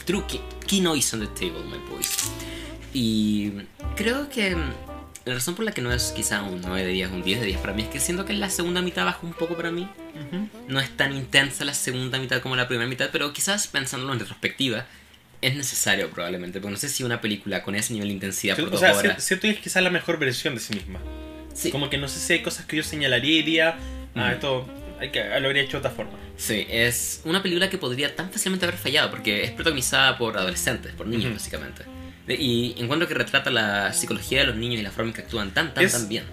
True 0.06 0.24
ki- 0.28 0.42
key 0.68 0.82
noise 0.82 1.16
on 1.16 1.22
the 1.22 1.28
table, 1.28 1.64
my 1.66 1.78
boys. 1.90 2.32
Y 2.94 3.52
creo 3.96 4.30
que 4.30 4.56
la 5.26 5.34
razón 5.36 5.56
por 5.56 5.66
la 5.66 5.72
que 5.72 5.82
no 5.82 5.92
es 5.94 6.12
quizá 6.16 6.42
un 6.44 6.62
9 6.62 6.84
de 6.86 6.92
10, 6.94 7.12
un 7.12 7.24
10 7.24 7.40
de 7.42 7.46
10 7.48 7.60
para 7.60 7.74
mí 7.74 7.84
es 7.84 7.90
que 7.90 8.00
siento 8.00 8.26
que 8.26 8.34
la 8.34 8.50
segunda 8.50 8.82
mitad 8.82 9.06
baja 9.06 9.20
un 9.24 9.34
poco 9.34 9.56
para 9.56 9.72
mí. 9.72 9.88
Ujú. 10.16 10.50
No 10.68 10.80
es 10.80 10.90
tan 10.98 11.16
intensa 11.16 11.64
la 11.66 11.74
segunda 11.74 12.18
mitad 12.20 12.42
como 12.42 12.56
la 12.56 12.68
primera 12.68 12.90
mitad, 12.90 13.10
pero 13.12 13.32
quizás 13.34 13.68
pensándolo 13.68 14.14
en 14.14 14.20
retrospectiva, 14.20 14.86
es 15.42 15.56
necesario 15.56 16.10
probablemente, 16.10 16.60
porque 16.60 16.74
no 16.74 16.78
sé 16.80 16.90
si 16.90 17.04
una 17.04 17.22
película 17.22 17.64
con 17.64 17.76
ese 17.76 17.94
nivel 17.94 18.10
de 18.10 18.14
intensidad 18.16 18.56
por 18.56 18.66
O 18.68 18.70
dos 18.72 18.80
sea, 18.80 18.96
horas... 18.96 19.16
si- 19.22 19.28
siento 19.30 19.44
que 19.48 19.52
es 19.54 19.60
quizás 19.60 19.84
la 19.84 19.90
mejor 19.90 20.18
versión 20.20 20.54
de 20.56 20.62
sí 20.62 20.74
misma. 20.76 21.00
Sí. 21.54 21.72
Como 21.72 21.90
que 21.90 21.98
no 21.98 22.08
sé 22.08 22.20
si 22.20 22.34
hay 22.34 22.42
cosas 22.42 22.66
que 22.66 22.78
yo 22.78 22.84
señalaría 22.84 23.34
y 23.34 23.44
diría, 23.44 23.76
ah, 24.16 24.22
Ujú. 24.26 24.32
esto 24.34 24.70
hay 25.00 25.10
que, 25.12 25.24
lo 25.40 25.48
habría 25.48 25.64
hecho 25.64 25.74
de 25.74 25.78
otra 25.80 25.92
forma. 25.92 26.14
Sí, 26.38 26.66
es 26.70 27.22
una 27.26 27.42
película 27.44 27.70
que 27.70 27.78
podría 27.78 28.16
tan 28.16 28.32
fácilmente 28.32 28.66
haber 28.66 28.78
fallado 28.80 29.12
porque 29.12 29.44
es 29.44 29.52
protagonizada 29.52 30.18
por 30.18 30.38
adolescentes, 30.38 30.94
por 30.94 31.06
niños 31.08 31.26
Ujú. 31.26 31.34
básicamente. 31.36 31.84
Y 32.40 32.76
encuentro 32.78 33.08
que 33.08 33.14
retrata 33.14 33.50
la 33.50 33.94
psicología 33.94 34.42
de 34.42 34.48
los 34.48 34.56
niños 34.56 34.80
y 34.80 34.84
la 34.84 34.92
forma 34.92 35.10
en 35.10 35.16
que 35.16 35.22
actúan 35.22 35.52
tan, 35.52 35.74
tan, 35.74 35.84
Es- 35.84 35.92
tan 35.94 36.08
bien. 36.10 36.24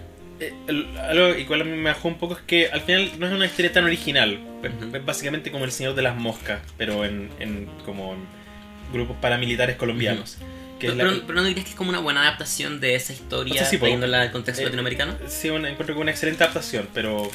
Eh, 0.41 0.53
algo 1.01 1.35
igual 1.37 1.61
a 1.61 1.63
mí 1.65 1.71
me 1.71 1.89
bajó 1.89 2.07
un 2.07 2.17
poco 2.17 2.33
es 2.35 2.39
que 2.41 2.69
al 2.69 2.79
final 2.81 3.11
no 3.19 3.27
es 3.27 3.33
una 3.33 3.45
historia 3.45 3.71
tan 3.73 3.83
original. 3.83 4.39
Es-. 4.63 4.95
Es 4.95 5.05
básicamente 5.05 5.51
como 5.51 5.65
El 5.65 5.71
Señor 5.71 5.95
de 5.95 6.01
las 6.01 6.15
Moscas, 6.15 6.61
pero 6.77 7.03
en, 7.03 7.29
en 7.39 7.67
como 7.85 8.13
en 8.13 8.19
grupos 8.93 9.17
paramilitares 9.21 9.75
colombianos. 9.75 10.37
Que 10.79 10.87
Pero, 10.87 10.91
es 10.93 10.97
la- 10.97 11.03
pero- 11.03 11.27
pero 11.27 11.41
no 11.41 11.43
dirías 11.45 11.65
que 11.65 11.71
es 11.71 11.75
como 11.75 11.89
una 11.89 11.99
buena 11.99 12.21
adaptación 12.21 12.79
de 12.79 12.95
esa 12.95 13.11
historia, 13.11 13.53
O 13.53 13.57
sea, 13.57 13.65
sí, 13.65 13.77
trayéndola 13.77 14.21
al 14.21 14.31
contexto 14.31 14.61
Eh, 14.61 14.65
latinoamericano. 14.65 15.17
Sí, 15.27 15.49
una- 15.49 15.69
encuentro 15.69 15.93
que 15.93 16.01
una 16.01 16.11
excelente 16.11 16.41
adaptación, 16.43 16.87
pero 16.93 17.29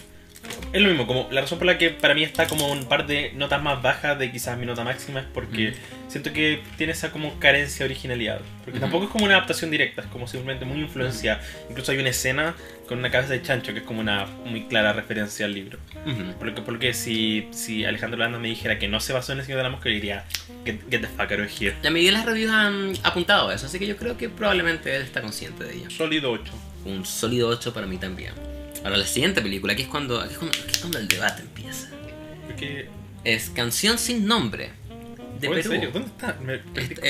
es 0.73 0.83
lo 0.83 0.89
mismo, 0.89 1.07
como 1.07 1.29
la 1.31 1.43
razón 1.43 1.59
por 1.59 1.67
la 1.67 1.79
que 1.79 1.91
para 1.91 2.15
mí 2.15 2.23
está 2.25 2.47
como 2.47 2.71
un 2.71 2.85
par 2.87 3.07
de 3.07 3.33
notas 3.35 3.63
más 3.63 3.81
bajas 3.81 4.19
de 4.19 4.33
quizás 4.33 4.59
mi 4.59 4.67
nota 4.67 4.83
máxima 4.83 5.21
es 5.21 5.27
porque 5.33 5.75
siento 6.09 6.33
que 6.33 6.61
tiene 6.77 6.93
esa 6.93 7.13
como 7.13 7.39
carencia 7.39 7.87
de 7.87 7.93
originalidad. 7.93 8.41
Porque 8.65 8.79
Ujú. 8.79 8.81
tampoco 8.81 9.05
es 9.05 9.11
como 9.11 9.25
una 9.25 9.35
adaptación 9.37 9.71
directa, 9.71 10.03
es 10.03 10.09
como 10.09 10.27
simplemente 10.27 10.65
muy 10.65 10.81
influencia. 10.81 11.41
Incluso 11.71 11.93
hay 11.93 11.99
una 11.99 12.09
escena 12.11 12.55
con 12.89 12.99
una 12.99 13.11
cabeza 13.11 13.33
de 13.33 13.43
chancho 13.43 13.73
que 13.73 13.79
es 13.79 13.85
como 13.85 14.01
una 14.01 14.27
muy 14.45 14.65
clara 14.65 14.93
referencia 14.93 15.47
al 15.47 15.55
libro. 15.55 15.79
Ujú. 16.07 16.33
Por 16.39 16.49
lo 16.49 16.55
que, 16.55 16.63
por 16.63 16.75
lo 16.75 16.81
que 16.81 16.93
si, 16.93 17.47
si 17.53 17.85
Alejandro 17.85 18.19
Landa 18.19 18.39
me 18.39 18.49
dijera 18.49 18.79
que 18.79 18.89
no 18.89 18.99
se 19.01 19.13
basó 19.13 19.33
en 19.33 19.39
el 19.39 19.45
Señor 19.45 19.59
de 19.59 19.63
la 19.65 19.71
Mosca, 19.71 19.89
yo 19.89 19.95
diría, 19.95 20.25
get, 20.65 20.81
get 20.91 21.01
the 21.01 21.07
fuck 21.07 21.31
out 21.31 21.41
of 21.41 21.61
here. 21.61 21.75
La 21.83 21.91
mayoría 21.91 22.11
de 22.11 22.17
las 22.19 22.27
reviews 22.27 22.53
han 22.53 22.93
apuntado 23.05 23.49
a 23.49 23.55
eso, 23.55 23.67
así 23.67 23.79
que 23.79 23.87
yo 23.87 23.97
creo 23.97 24.17
que 24.17 24.29
probablemente 24.29 24.95
él 24.95 25.03
está 25.03 25.23
consciente 25.23 25.65
de 25.65 25.75
ello. 25.75 25.91
Sólido 25.91 26.33
8. 26.33 26.53
Un 26.87 27.07
sólido 27.07 27.49
8 27.49 27.73
para 27.73 27.87
mí 27.87 27.97
también. 27.97 28.33
Ahora, 28.85 28.99
la 28.99 29.07
siguiente 29.07 29.41
película, 29.43 29.73
aquí 29.73 29.83
es 29.83 29.89
cuando, 29.89 30.21
aquí 30.21 30.33
es 30.35 30.39
cuando, 30.39 30.57
es 30.59 30.79
cuando 30.79 30.99
el 30.99 31.09
debate 31.09 31.43
empieza. 31.43 31.89
Porque, 32.47 32.89
Es 33.25 33.49
Canción 33.51 33.99
sin 33.99 34.27
nombre, 34.27 34.71
de 35.41 35.49
oh, 35.49 35.53
¿En 35.53 35.57
Perú. 35.63 35.71
serio? 35.75 35.91
¿Dónde 35.93 36.09
está? 36.09 36.37
Me- 36.43 36.61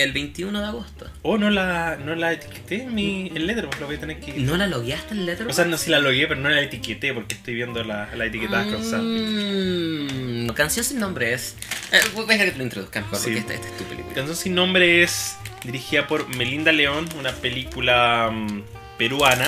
El 0.03 0.13
21 0.13 0.61
de 0.61 0.67
agosto. 0.67 1.11
Oh, 1.23 1.37
no 1.37 1.51
la, 1.51 1.97
no 1.97 2.15
la 2.15 2.33
etiqueté 2.33 2.83
en 2.85 2.95
mi 2.95 3.27
en 3.35 3.47
Letterboxd, 3.47 3.81
lo 3.81 3.87
voy 3.87 3.97
a 3.97 4.01
tener 4.01 4.21
que... 4.21 4.33
¿No 4.35 4.57
la 4.57 4.67
logueaste 4.69 5.15
en 5.15 5.21
O 5.21 5.25
Letterboxd? 5.25 5.57
sea, 5.57 5.65
no 5.67 5.77
si 5.77 5.91
la 5.91 5.99
logué, 5.99 6.27
pero 6.29 6.41
no 6.41 6.49
la 6.49 6.61
etiqueté 6.63 7.13
porque 7.13 7.35
estoy 7.35 7.55
viendo 7.55 7.83
la, 7.85 8.09
la 8.15 8.25
etiquetada 8.27 8.65
con. 8.65 10.45
Mm, 10.47 10.49
Canción 10.55 10.85
sin 10.85 11.01
nombre 11.01 11.33
es. 11.35 11.57
Eh, 11.93 11.99
voy 12.15 12.25
a 12.25 12.29
dejar 12.29 12.47
que 12.47 12.53
te 12.53 12.59
lo 12.59 12.65
introduzca 12.65 13.01
mejor, 13.01 13.19
Sí. 13.19 13.25
porque 13.25 13.39
esta, 13.41 13.55
esta 13.55 13.67
es 13.67 13.77
tu 13.77 13.85
película. 13.85 14.15
Canción 14.15 14.37
sin 14.37 14.55
nombre 14.55 15.03
es 15.03 15.37
dirigida 15.65 16.07
por 16.07 16.29
Melinda 16.37 16.71
León, 16.73 17.09
una 17.19 17.33
película 17.33 18.31
mm, 18.33 18.63
peruana, 18.99 19.47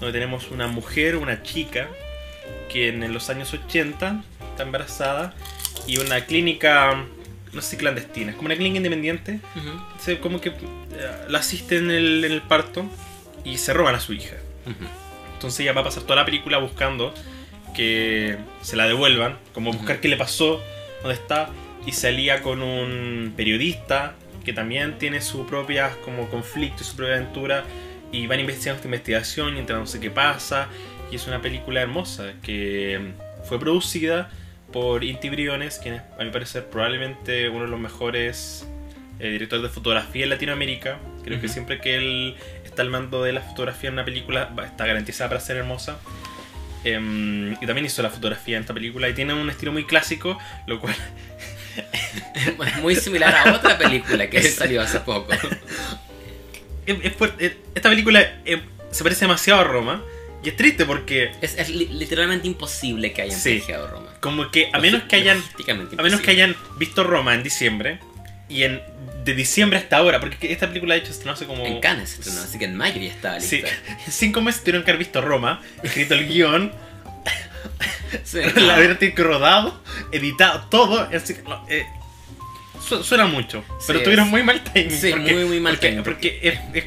donde 0.00 0.12
tenemos 0.12 0.50
una 0.50 0.66
mujer, 0.68 1.16
una 1.16 1.42
chica, 1.42 1.88
que 2.68 2.88
en 2.88 3.12
los 3.12 3.30
años 3.30 3.52
80 3.52 4.22
está 4.50 4.62
embarazada 4.62 5.34
y 5.86 5.98
una 5.98 6.24
clínica, 6.26 7.04
no 7.52 7.62
sé 7.62 7.70
si 7.70 7.76
clandestina, 7.76 8.30
es 8.30 8.36
como 8.36 8.46
una 8.46 8.56
clínica 8.56 8.76
independiente, 8.78 9.40
se, 10.00 10.18
como 10.18 10.40
que 10.40 10.50
eh, 10.50 10.54
la 11.28 11.38
asiste 11.38 11.78
en 11.78 11.90
el, 11.90 12.24
en 12.24 12.32
el 12.32 12.42
parto 12.42 12.84
y 13.44 13.58
se 13.58 13.72
roban 13.72 13.94
a 13.94 14.00
su 14.00 14.12
hija. 14.12 14.36
Entonces 15.34 15.60
ella 15.60 15.72
va 15.72 15.82
a 15.82 15.84
pasar 15.84 16.02
toda 16.02 16.16
la 16.16 16.24
película 16.24 16.58
buscando 16.58 17.14
que 17.74 18.36
se 18.62 18.74
la 18.76 18.86
devuelvan, 18.86 19.38
como 19.52 19.70
buscar 19.72 19.96
Ujú. 19.96 20.02
qué 20.02 20.08
le 20.08 20.16
pasó, 20.16 20.62
dónde 21.02 21.14
está, 21.14 21.50
y 21.86 21.92
se 21.92 22.08
alía 22.08 22.42
con 22.42 22.62
un 22.62 23.34
periodista 23.36 24.14
que 24.44 24.52
también 24.52 24.98
tiene 24.98 25.20
su 25.20 25.46
propia 25.46 25.90
como 26.04 26.28
conflicto 26.28 26.82
y 26.82 26.86
su 26.86 26.96
propia 26.96 27.16
aventura 27.16 27.64
y 28.12 28.26
van 28.26 28.40
investigando 28.40 28.76
esta 28.76 28.88
investigación 28.88 29.56
y 29.56 29.60
enterándose 29.60 30.00
qué 30.00 30.10
pasa 30.10 30.68
y 31.10 31.16
es 31.16 31.26
una 31.26 31.40
película 31.40 31.80
hermosa 31.82 32.32
que 32.42 33.12
fue 33.44 33.58
producida 33.60 34.30
por 34.72 35.04
Inti 35.04 35.30
Briones, 35.30 35.78
quien 35.80 35.94
es 35.94 36.02
a 36.18 36.24
mi 36.24 36.30
parecer 36.30 36.66
probablemente 36.66 37.48
uno 37.48 37.64
de 37.64 37.70
los 37.70 37.78
mejores 37.80 38.66
eh, 39.20 39.30
directores 39.30 39.62
de 39.62 39.68
fotografía 39.68 40.24
en 40.24 40.30
Latinoamérica, 40.30 40.98
Creo 41.24 41.40
que 41.40 41.46
Ujú. 41.46 41.52
siempre 41.54 41.80
que 41.80 41.96
él 41.96 42.36
está 42.64 42.82
al 42.82 42.90
mando 42.90 43.22
de 43.24 43.32
la 43.32 43.40
fotografía 43.40 43.88
en 43.88 43.94
una 43.94 44.04
película 44.04 44.52
está 44.64 44.86
garantizada 44.86 45.28
para 45.30 45.40
ser 45.40 45.56
hermosa. 45.56 45.98
Em, 46.84 47.54
y 47.54 47.66
también 47.66 47.84
hizo 47.86 48.00
la 48.02 48.10
fotografía 48.10 48.56
en 48.56 48.60
esta 48.62 48.72
película 48.74 49.08
y 49.08 49.14
tiene 49.14 49.34
un 49.34 49.50
estilo 49.50 49.72
muy 49.72 49.84
clásico, 49.84 50.38
lo 50.68 50.80
cual 50.80 50.94
muy 52.80 52.94
similar 52.94 53.34
a 53.34 53.54
otra 53.56 53.76
película 53.76 54.30
que 54.30 54.40
salió 54.50 54.82
hace 54.82 55.00
poco. 55.00 55.32
es- 56.86 56.96
es 57.02 57.12
fuerte. 57.14 57.46
Eh, 57.46 57.56
Esta 57.74 57.88
película 57.90 58.20
eh, 58.44 58.62
se 58.90 59.02
parece 59.02 59.22
demasiado 59.26 59.60
a 59.60 59.64
Roma 59.64 60.02
y 60.42 60.48
es 60.48 60.56
triste 60.56 60.84
porque 60.86 61.32
Es, 61.42 61.56
es 61.58 61.68
li- 61.68 61.88
literalmente 61.88 62.46
imposible 62.46 63.12
que 63.12 63.22
hayan 63.22 63.38
Sí. 63.38 63.62
Roma. 63.90 64.08
como 64.20 64.50
que 64.50 64.70
a 64.72 64.78
menos 64.78 65.02
que 65.04 65.16
hayan 65.16 65.42
a 65.98 66.02
menos 66.02 66.20
que 66.20 66.30
hayan 66.30 66.54
visto 66.78 67.04
Roma 67.04 67.34
en 67.34 67.42
diciembre 67.42 67.98
y 68.48 68.62
en 68.62 68.80
de 69.24 69.34
diciembre 69.34 69.78
hasta 69.80 69.96
ahora, 69.96 70.20
porque 70.20 70.52
esta 70.52 70.68
película 70.68 70.94
de 70.94 71.00
hecho 71.00 71.12
se 71.12 71.28
hace 71.28 71.46
como 71.46 71.66
En 71.66 71.80
Cannes, 71.80 72.10
se 72.10 72.20
estrenó, 72.20 72.42
así 72.42 72.58
que 72.60 72.66
en 72.66 72.76
mayo 72.76 73.00
ya 73.00 73.08
estaba 73.08 73.40
Sí, 73.40 73.56
lista. 73.56 73.70
en 74.06 74.12
cinco 74.12 74.40
meses 74.40 74.60
tuvieron 74.62 74.84
que 74.84 74.92
haber 74.92 75.00
visto 75.00 75.20
Roma, 75.20 75.60
escrito 75.82 76.14
el 76.14 76.28
guion, 76.28 76.72
Sí. 78.24 78.38
la 78.56 78.74
haber 78.76 78.96
rodado, 79.16 79.82
editado, 80.12 80.66
todo. 80.70 81.08
así 81.12 81.34
que, 81.34 81.42
no, 81.42 81.64
eh, 81.68 81.84
su- 82.86 83.02
suena 83.04 83.26
mucho, 83.26 83.64
pero 83.86 84.02
tuvieron 84.02 84.28
muy 84.30 84.42
mal 84.42 84.62
timing. 84.62 84.90
sí, 84.90 85.10
porque, 85.10 85.32
muy, 85.34 85.44
muy 85.44 85.60
mal 85.60 85.72
porque, 85.74 85.88
timing, 85.88 86.04
porque 86.04 86.38
es- 86.42 86.58
es- 86.74 86.84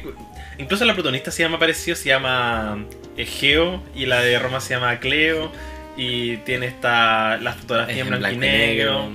incluso 0.58 0.84
la 0.84 0.94
protagonista 0.94 1.30
se 1.30 1.42
llama 1.42 1.58
parecido, 1.58 1.96
se 1.96 2.08
llama 2.08 2.84
Egeo 3.16 3.82
y 3.94 4.06
la 4.06 4.20
de 4.20 4.38
Roma 4.38 4.60
se 4.60 4.74
llama 4.74 4.98
Cleo 4.98 5.52
y 5.96 6.38
tiene 6.38 6.66
esta 6.66 7.36
la 7.38 7.52
fotografía 7.52 8.00
en 8.02 8.08
blanco, 8.08 8.30
y 8.30 8.36
negro. 8.38 9.10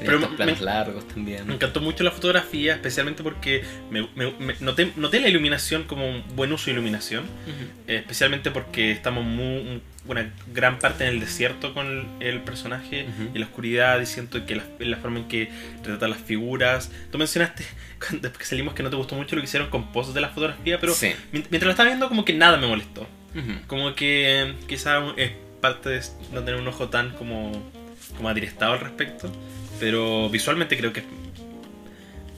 Pero 0.00 0.18
estos 0.18 0.38
me- 0.38 0.56
largos 0.64 1.06
también. 1.08 1.46
Me 1.46 1.54
encantó 1.54 1.80
mucho 1.80 2.02
la 2.04 2.10
fotografía, 2.10 2.74
especialmente 2.74 3.22
porque 3.22 3.62
me, 3.90 4.08
me- 4.14 4.54
noté, 4.60 4.92
noté 4.96 5.20
la 5.20 5.28
iluminación 5.28 5.84
como 5.84 6.08
un 6.08 6.22
buen 6.36 6.52
uso 6.52 6.66
de 6.66 6.72
iluminación. 6.72 7.24
Ujú. 7.24 7.64
Eh, 7.88 7.96
especialmente 7.96 8.50
porque 8.50 8.90
estamos 8.92 9.24
muy, 9.24 9.80
una 10.06 10.30
gran 10.52 10.78
parte 10.78 11.04
en 11.06 11.14
el 11.14 11.20
desierto 11.20 11.72
con 11.72 11.86
el, 12.20 12.26
el 12.26 12.40
personaje 12.42 13.06
Ujú. 13.08 13.30
y 13.34 13.38
la 13.38 13.46
oscuridad 13.46 14.00
y 14.00 14.06
siento 14.06 14.44
que 14.44 14.56
la, 14.56 14.64
la 14.78 14.96
forma 14.98 15.20
en 15.20 15.28
que 15.28 15.48
retratan 15.82 16.10
las 16.10 16.18
figuras 16.20 16.90
tú 17.10 17.16
mencionaste 17.16 17.64
cuando- 17.98 18.20
después 18.20 18.38
que 18.38 18.44
salimos 18.44 18.74
que 18.74 18.82
no 18.82 18.90
te 18.90 18.96
gustó 18.96 19.14
mucho 19.14 19.34
lo 19.34 19.40
que 19.40 19.46
hicieron 19.46 19.70
con 19.70 19.92
poses 19.92 20.12
de 20.12 20.20
la 20.20 20.28
fotografía 20.28 20.78
pero 20.78 20.92
Sí. 20.92 21.06
mient- 21.32 21.46
mientras 21.48 21.62
lo 21.64 21.70
estaba 21.70 21.88
viendo 21.88 22.08
como 22.10 22.22
que 22.26 22.34
nada 22.34 22.58
me 22.58 22.66
molestó 22.66 23.02
Ujú. 23.34 23.52
como 23.66 23.94
que 23.94 24.52
quizá 24.68 25.02
es 25.16 25.32
parte 25.62 25.88
de 25.88 26.02
no 26.34 26.40
tener 26.42 26.60
un 26.60 26.68
ojo 26.68 26.90
tan 26.90 27.12
como 27.12 27.52
como 28.18 28.28
adiestado 28.28 28.74
al 28.74 28.80
respecto 28.80 29.32
pero 29.84 30.30
visualmente 30.30 30.78
creo 30.78 30.94
que 30.94 31.00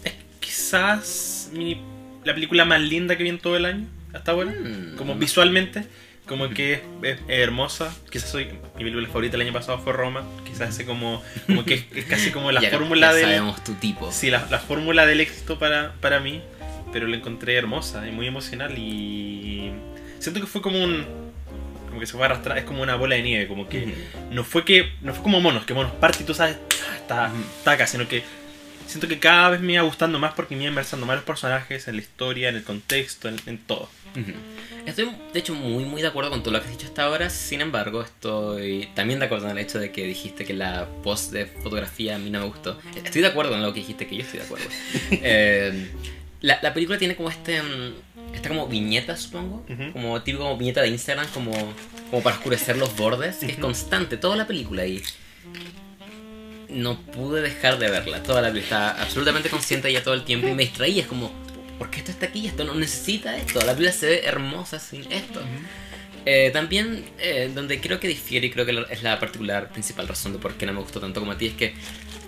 es, 0.05 0.15
quizás 0.41 1.51
mi- 1.53 1.81
la 2.25 2.35
película 2.35 2.65
más 2.65 2.81
linda 2.81 3.17
que 3.17 3.23
vi 3.23 3.29
en 3.29 3.39
todo 3.39 3.57
el 3.57 3.65
año 3.67 3.87
hasta 4.13 4.33
ahora 4.33 4.51
Mm. 4.51 4.97
como 4.97 5.15
visualmente, 5.15 5.85
como 6.27 6.49
que 6.51 6.73
es, 6.75 6.81
es- 7.03 7.19
es 7.29 7.39
hermosa. 7.39 7.95
Quizás 8.11 8.31
soy 8.31 8.47
mi 8.77 8.83
película 8.83 9.07
favorita 9.07 9.37
el 9.37 9.43
año 9.43 9.53
pasado 9.53 9.79
fue 9.79 9.93
Roma. 9.93 10.25
Quizás 10.45 10.77
es 10.79 10.85
como, 10.87 11.23
como 11.47 11.65
que 11.65 11.75
es, 11.75 11.85
es 11.95 12.05
casi 12.07 12.31
como 12.33 12.51
la 12.51 12.61
fórmula 12.71 13.13
del 13.13 13.25
sabemos 13.27 13.63
tu 13.63 13.75
tipo. 13.75 14.11
sí, 14.11 14.31
la, 14.31 14.45
la 14.51 14.59
fórmula 14.59 15.07
del 15.07 15.21
éxito 15.21 15.59
para, 15.61 15.93
para 16.01 16.19
mí, 16.19 16.41
pero 16.93 17.07
la 17.07 17.17
encontré 17.17 17.55
hermosa 17.55 18.09
y 18.09 18.11
muy 18.11 18.27
emocional 18.27 18.77
y 18.77 19.71
siento 20.19 20.41
que 20.41 20.47
fue 20.49 20.61
como 20.63 20.83
un 20.83 21.05
como 21.87 22.01
que 22.01 22.07
se 22.07 22.13
fue 22.13 22.23
a 22.23 22.27
arrastrar, 22.27 22.59
es 22.59 22.65
como 22.65 22.83
una 22.83 22.95
bola 22.97 23.15
de 23.15 23.23
nieve, 23.23 23.47
como 23.49 23.69
que 23.71 23.95
no 24.31 24.45
fue 24.45 24.65
que 24.67 24.93
no 25.01 25.15
fue 25.15 25.23
como 25.23 25.41
monos, 25.41 25.65
que 25.65 25.73
monos 25.73 25.93
parte 25.93 26.19
y 26.25 26.27
tú 26.27 26.35
sabes, 26.35 26.57
está, 27.07 27.33
acá, 27.73 27.87
sino 27.87 28.07
que 28.09 28.23
siento 28.87 29.09
que 29.09 29.19
cada 29.19 29.51
vez 29.51 29.61
me 29.61 29.75
iba 29.75 29.83
gustando 29.83 30.19
más 30.19 30.33
porque 30.35 30.55
me 30.57 30.63
iba 30.63 30.71
inversando 30.71 31.07
más 31.07 31.17
los 31.17 31.25
personajes, 31.25 31.89
en 31.89 31.97
la 31.97 32.03
historia, 32.03 32.49
en 32.49 32.57
el 32.57 32.63
contexto, 32.65 33.29
en, 33.29 33.37
en 33.47 33.59
todo. 33.59 33.89
Estoy, 34.87 35.11
de 35.35 35.39
hecho, 35.41 35.53
muy, 35.55 35.85
muy 35.85 36.01
de 36.01 36.09
acuerdo 36.09 36.31
con 36.31 36.43
todo 36.43 36.53
lo 36.53 36.61
que 36.61 36.67
has 36.67 36.71
dicho 36.73 36.87
hasta 36.87 37.03
ahora. 37.03 37.29
Sin 37.29 37.61
embargo, 37.61 38.01
estoy 38.03 38.89
también 38.95 39.19
de 39.19 39.27
acuerdo 39.27 39.45
en 39.47 39.51
el 39.53 39.59
hecho 39.59 39.79
de 39.79 39.91
que 39.93 40.05
dijiste 40.07 40.45
que 40.47 40.55
la 40.55 40.87
post 41.03 41.33
de 41.33 41.45
fotografía 41.47 42.15
a 42.17 42.19
mí 42.19 42.31
no 42.31 42.39
me 42.41 42.47
gustó. 42.47 42.79
Estoy 43.05 43.21
de 43.21 43.27
acuerdo 43.29 43.55
en 43.57 43.63
lo 43.63 43.73
que 43.75 43.81
dijiste, 43.81 44.07
que 44.07 44.17
yo 44.17 44.23
estoy 44.23 44.39
de 44.41 44.45
acuerdo. 44.47 44.65
Eh, 45.11 45.91
la, 46.41 46.59
la 46.63 46.73
película 46.73 46.97
tiene 46.99 47.15
como 47.17 47.29
este. 47.31 47.61
mm, 47.63 48.35
Esta 48.35 48.49
como 48.49 48.69
viñeta, 48.69 49.17
supongo. 49.17 49.67
Ujú. 49.69 49.93
Como 49.93 50.23
típico 50.23 50.45
como 50.45 50.57
viñeta 50.57 50.81
de 50.83 50.89
Instagram, 50.89 51.27
como, 51.35 51.53
como 52.11 52.23
para 52.23 52.37
oscurecer 52.37 52.77
los 52.79 52.97
bordes. 52.97 53.37
Que 53.39 53.47
es 53.47 53.53
Ujú. 53.55 53.63
constante, 53.63 54.17
toda 54.17 54.37
la 54.37 54.47
película. 54.47 54.87
Y 54.87 55.03
no 56.69 57.01
pude 57.01 57.43
dejar 57.43 57.79
de 57.79 57.91
verla. 57.91 58.23
Toda 58.23 58.43
la 58.43 58.49
película 58.49 58.89
estaba 58.89 59.03
absolutamente 59.03 59.49
consciente 59.51 59.89
de 59.89 59.93
ella 59.93 60.03
todo 60.03 60.15
el 60.15 60.25
tiempo 60.25 60.49
y 60.49 60.55
me 60.55 60.65
distraía. 60.65 61.03
Es 61.03 61.09
como, 61.09 61.33
¿por 61.79 61.91
qué 61.91 61.99
esto 61.99 62.11
está 62.11 62.27
aquí? 62.27 62.47
Esto 62.47 62.65
no 62.65 62.75
necesita 62.75 63.37
esto. 63.37 63.61
La 63.61 63.75
película 63.75 63.93
se 63.93 64.07
ve 64.07 64.23
hermosa 64.25 64.79
sin 64.79 65.11
esto. 65.13 65.41
Eh, 66.25 66.51
también, 66.53 67.05
eh, 67.19 67.51
donde 67.55 67.81
creo 67.81 68.01
que 68.01 68.09
difiere 68.09 68.49
y 68.49 68.51
creo 68.51 68.67
que 68.67 68.85
es 68.91 69.03
la 69.03 69.21
particular 69.21 69.71
principal 69.71 70.09
razón 70.09 70.33
de 70.33 70.41
por 70.41 70.55
qué 70.55 70.67
no 70.67 70.73
me 70.73 70.81
gustó 70.81 70.99
tanto 70.99 71.21
como 71.21 71.33
a 71.33 71.39
ti, 71.39 71.47
es 71.47 71.55
que 71.55 71.75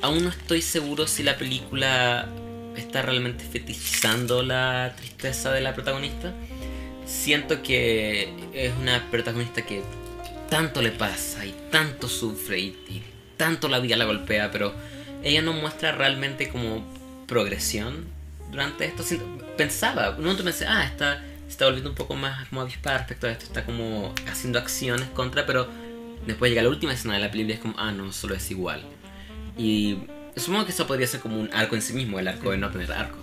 aún 0.02 0.22
no 0.22 0.30
estoy 0.30 0.62
seguro 0.62 1.08
si 1.08 1.24
la 1.24 1.36
película 1.36 2.28
está 2.76 3.02
realmente 3.02 3.44
fetichizando 3.44 4.44
la 4.44 4.94
tristeza 4.96 5.52
de 5.52 5.62
la 5.62 5.74
protagonista. 5.74 6.32
Siento 7.06 7.60
que 7.62 8.28
es 8.52 8.72
una 8.80 9.10
protagonista 9.10 9.62
que 9.62 9.82
tanto 10.48 10.80
le 10.80 10.92
pasa 10.92 11.44
y 11.44 11.52
tanto 11.72 12.08
sufre 12.08 12.60
y, 12.60 12.66
y 12.88 13.02
tanto 13.38 13.68
la 13.68 13.80
vida 13.80 13.96
la 13.96 14.04
golpea, 14.04 14.50
pero 14.50 14.74
ella 15.22 15.40
no 15.40 15.54
muestra 15.54 15.92
realmente 15.92 16.50
como 16.50 16.84
progresión 17.26 18.04
durante 18.50 18.84
esto. 18.84 19.02
Pensaba, 19.56 20.10
un 20.10 20.22
momento 20.22 20.44
pensé, 20.44 20.66
ah, 20.66 20.84
está, 20.84 21.24
está 21.48 21.64
volviendo 21.64 21.90
un 21.90 21.96
poco 21.96 22.14
más 22.14 22.46
como 22.48 22.60
avispada 22.60 22.98
respecto 22.98 23.26
a 23.26 23.30
esto, 23.30 23.46
está 23.46 23.64
como 23.64 24.14
haciendo 24.30 24.58
acciones 24.58 25.08
contra, 25.08 25.46
pero 25.46 25.68
después 26.26 26.50
llega 26.50 26.62
la 26.62 26.68
última 26.68 26.92
escena 26.92 27.14
de 27.14 27.20
la 27.20 27.30
película 27.30 27.54
y 27.54 27.56
es 27.56 27.62
como, 27.62 27.74
ah, 27.78 27.92
no, 27.92 28.12
solo 28.12 28.34
es 28.34 28.50
igual. 28.50 28.82
Y 29.56 29.98
supongo 30.36 30.66
que 30.66 30.72
eso 30.72 30.86
podría 30.86 31.06
ser 31.06 31.20
como 31.20 31.40
un 31.40 31.50
arco 31.52 31.74
en 31.74 31.82
sí 31.82 31.94
mismo, 31.94 32.18
el 32.18 32.28
arco 32.28 32.50
de 32.50 32.58
no 32.58 32.70
tener 32.70 32.92
arco. 32.92 33.18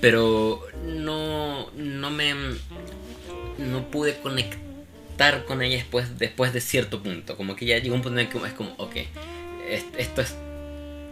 Pero 0.00 0.62
no, 0.84 1.70
no 1.72 2.10
me... 2.10 2.34
No 3.58 3.90
pude 3.90 4.18
conectar 4.20 5.44
con 5.44 5.60
ella 5.60 5.76
después, 5.76 6.18
después 6.18 6.54
de 6.54 6.62
cierto 6.62 7.02
punto. 7.02 7.36
Como 7.36 7.54
que 7.54 7.66
ya 7.66 7.76
llegó 7.78 7.94
un 7.94 8.00
punto 8.00 8.18
en 8.18 8.26
el 8.26 8.32
que 8.32 8.38
es 8.38 8.54
como, 8.54 8.72
ok, 8.78 8.96
esto 9.74 10.20
es... 10.22 10.36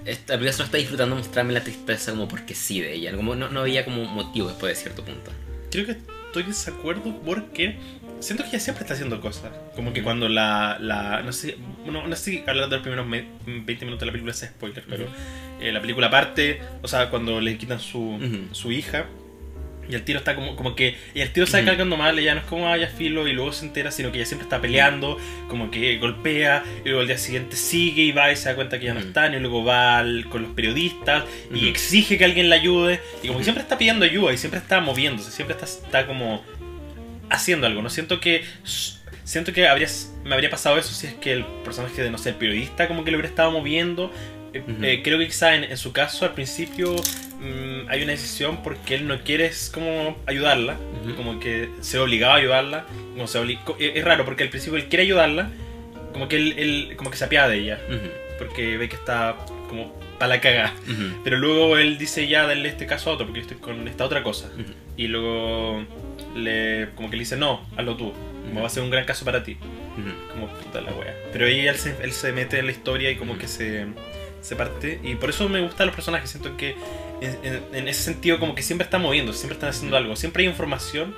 Esta 0.05 0.39
solo 0.39 0.65
está 0.65 0.79
disfrutando 0.79 1.17
mostrarme 1.17 1.53
la 1.53 1.63
tristeza 1.63 2.13
como 2.13 2.29
porque 2.29 2.55
sí 2.55 2.81
de 2.81 2.95
ella. 2.95 3.15
Como 3.15 3.35
no, 3.35 3.49
no 3.51 3.61
había 3.61 3.85
como 3.85 4.05
motivo 4.05 4.49
después 4.49 4.75
de 4.77 4.83
cierto 4.83 5.05
punto. 5.05 5.31
Creo 5.71 5.85
que 5.85 5.93
estoy 6.27 6.45
en 6.45 6.49
desacuerdo 6.49 7.15
porque 7.27 7.77
siento 8.21 8.43
que 8.45 8.51
ella 8.51 8.61
siempre 8.61 8.85
está 8.85 8.95
haciendo 8.95 9.21
cosas. 9.21 9.51
Como 9.77 9.93
que 9.93 10.03
cuando 10.03 10.29
la. 10.31 10.79
la 10.81 11.21
no 11.23 11.33
sé 11.33 11.59
no, 11.85 12.07
no 12.07 12.17
sé 12.17 12.23
si 12.31 12.39
hablar 12.47 12.71
de 12.71 12.77
los 12.77 12.83
primeros 12.83 13.07
me- 13.07 13.27
20 13.45 13.85
minutos 13.85 14.01
de 14.01 14.07
la 14.07 14.13
película 14.13 14.33
es 14.33 14.39
spoiler, 14.41 14.85
pero 14.89 15.05
eh, 15.61 15.73
la 15.73 15.81
película 15.83 16.09
parte, 16.11 16.63
o 16.83 16.89
sea, 16.89 17.11
cuando 17.11 17.39
le 17.43 17.59
quitan 17.59 17.79
su, 17.81 18.01
Ujú. 18.15 18.49
su 18.53 18.73
hija. 18.73 19.05
Y 19.91 19.95
el 19.95 20.03
tiro 20.03 20.19
está 20.19 20.35
como, 20.35 20.55
como 20.55 20.75
que. 20.77 20.97
Y 21.15 21.21
el 21.23 21.33
tiro 21.33 21.45
está 21.47 21.59
Ujú. 21.59 21.67
cargando 21.67 21.97
mal, 21.97 22.19
ella 22.19 22.35
no 22.35 22.41
es 22.41 22.47
como 22.47 22.69
haya 22.69 22.89
filo 22.89 23.27
y 23.27 23.33
luego 23.33 23.53
se 23.53 23.65
entera, 23.65 23.91
sino 23.91 24.13
que 24.13 24.19
ella 24.19 24.27
siempre 24.27 24.45
está 24.45 24.61
peleando, 24.61 25.17
como 25.49 25.71
que 25.71 25.97
golpea, 25.99 26.63
y 26.85 26.89
luego 26.89 27.01
al 27.01 27.07
día 27.07 27.17
siguiente 27.19 27.57
sigue 27.57 28.03
y 28.03 28.13
va 28.13 28.31
y 28.31 28.37
se 28.37 28.51
da 28.51 28.55
cuenta 28.55 28.79
que 28.79 28.85
ya 28.87 28.95
no 28.95 29.01
están, 29.01 29.33
y 29.35 29.39
luego 29.39 29.65
va 29.65 29.99
al- 29.99 30.27
con 30.29 30.43
los 30.43 30.53
periodistas 30.53 31.25
y 31.55 31.69
exige 31.69 32.19
que 32.19 32.25
alguien 32.27 32.51
la 32.51 32.57
ayude, 32.57 33.01
y 33.23 33.29
como 33.29 33.39
que 33.39 33.45
siempre 33.45 33.63
está 33.63 33.79
pidiendo 33.79 34.05
ayuda 34.05 34.33
y 34.35 34.37
siempre 34.39 34.61
está 34.61 34.81
moviéndose, 34.81 35.31
siempre 35.31 35.55
está, 35.57 35.65
está 35.65 36.07
como 36.07 36.45
haciendo 37.31 37.67
algo. 37.67 37.83
No 37.83 37.91
siento 37.91 38.21
que. 38.21 38.45
Siento 39.25 39.53
que 39.53 39.69
habría, 39.69 39.89
me 40.25 40.35
habría 40.35 40.49
pasado 40.49 40.79
eso 40.79 40.95
si 40.95 41.07
es 41.07 41.13
que 41.15 41.33
el 41.35 41.45
personaje 41.63 42.03
de, 42.03 42.11
no 42.11 42.17
sé, 42.17 42.31
el 42.31 42.37
periodista 42.37 42.89
como 42.89 43.05
que 43.05 43.11
lo 43.11 43.19
hubiera 43.19 43.29
estado 43.29 43.51
moviendo. 43.51 44.11
Eh, 44.55 44.63
eh, 44.81 45.01
creo 45.05 45.19
que 45.19 45.27
quizá 45.27 45.55
en, 45.55 45.65
en 45.65 45.77
su 45.77 45.93
caso 45.93 46.25
al 46.25 46.33
principio 46.33 46.97
mm, 47.41 47.89
hay 47.89 48.03
una 48.03 48.13
decisión 48.13 48.63
porque 48.63 48.95
él 48.95 49.07
no 49.07 49.21
quiere 49.23 49.47
es 49.47 49.71
como 49.73 50.17
ayudarla, 50.27 50.77
como 51.17 51.39
que 51.41 51.69
se 51.81 51.97
ve 51.99 52.05
obligado 52.05 52.33
a 52.35 52.37
ayudarla. 52.37 52.85
Como 53.15 53.27
se 53.27 53.59
co- 53.65 53.77
es 53.79 54.05
raro 54.05 54.25
porque 54.25 54.43
al 54.45 54.51
principio 54.51 54.77
él 54.79 54.87
quiere 54.89 55.05
ayudarla, 55.05 55.51
como 56.13 56.29
que 56.29 56.37
él, 56.37 56.55
él- 56.59 56.93
como 56.97 57.11
que 57.11 57.17
se 57.17 57.25
apiada 57.25 57.49
de 57.49 57.59
ella, 57.59 57.81
porque 58.39 58.77
ve 58.77 58.89
que 58.89 58.97
está 58.97 59.37
como 59.69 59.93
para 60.19 60.35
la 60.37 60.41
cagada. 60.41 60.73
Pero 61.25 61.37
luego 61.37 61.77
él 61.79 61.99
dice 61.99 62.27
ya, 62.29 62.45
dale 62.47 62.69
este 62.69 62.87
caso 62.87 63.11
a 63.11 63.15
otro, 63.15 63.27
porque 63.27 63.41
yo 63.41 63.47
estoy 63.47 63.59
con 63.61 63.87
esta 63.89 64.05
otra 64.05 64.23
cosa. 64.23 64.49
Y 64.97 65.07
luego 65.09 65.85
le, 66.35 66.89
como 66.95 67.11
que 67.11 67.17
le 67.17 67.21
dice, 67.23 67.37
no, 67.37 67.67
hazlo 67.77 67.97
tú, 67.97 68.13
como 68.49 68.61
va 68.63 68.67
a 68.67 68.71
ser 68.71 68.83
un 68.83 68.91
gran 68.91 69.05
caso 69.05 69.25
para 69.25 69.43
ti. 69.45 69.57
Como 70.33 70.49
puta 70.49 70.81
la 70.81 70.93
wea. 70.93 71.15
Pero 71.33 71.47
ahí 71.47 71.67
él 71.67 71.77
se, 71.77 71.95
él 72.03 72.13
se 72.13 72.33
mete 72.33 72.59
en 72.59 72.67
la 72.67 72.73
historia 72.73 73.11
y 73.11 73.17
como 73.17 73.37
que 73.39 73.47
se, 73.49 73.87
se 74.41 74.55
parte. 74.57 75.01
Y 75.03 75.17
por 75.17 75.31
eso 75.31 75.49
me 75.49 75.61
gustan 75.61 75.87
los 75.89 75.95
personajes, 75.97 76.31
siento 76.31 76.57
que 76.57 76.75
en, 77.21 77.39
en- 77.43 77.63
en 77.75 77.89
ese 77.89 78.03
sentido 78.03 78.39
como 78.39 78.55
que 78.55 78.63
siempre 78.63 78.85
están 78.85 79.03
moviendo, 79.03 79.33
siempre 79.33 79.55
están 79.55 79.71
haciendo 79.71 79.97
algo, 79.97 80.17
siempre 80.17 80.43
hay 80.45 80.49
información 80.49 81.15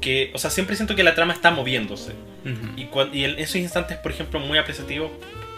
que, 0.00 0.30
o 0.34 0.38
sea, 0.38 0.50
siempre 0.50 0.76
siento 0.76 0.94
que 0.94 1.02
la 1.02 1.14
trama 1.14 1.32
está 1.32 1.50
moviéndose. 1.50 2.12
Ujú. 2.44 2.72
Y, 2.76 2.84
cuan- 2.86 3.10
y 3.14 3.24
en 3.24 3.38
esos 3.38 3.56
instantes, 3.56 3.96
por 3.98 4.12
ejemplo, 4.12 4.38
muy 4.40 4.58
apreciativos, 4.58 5.10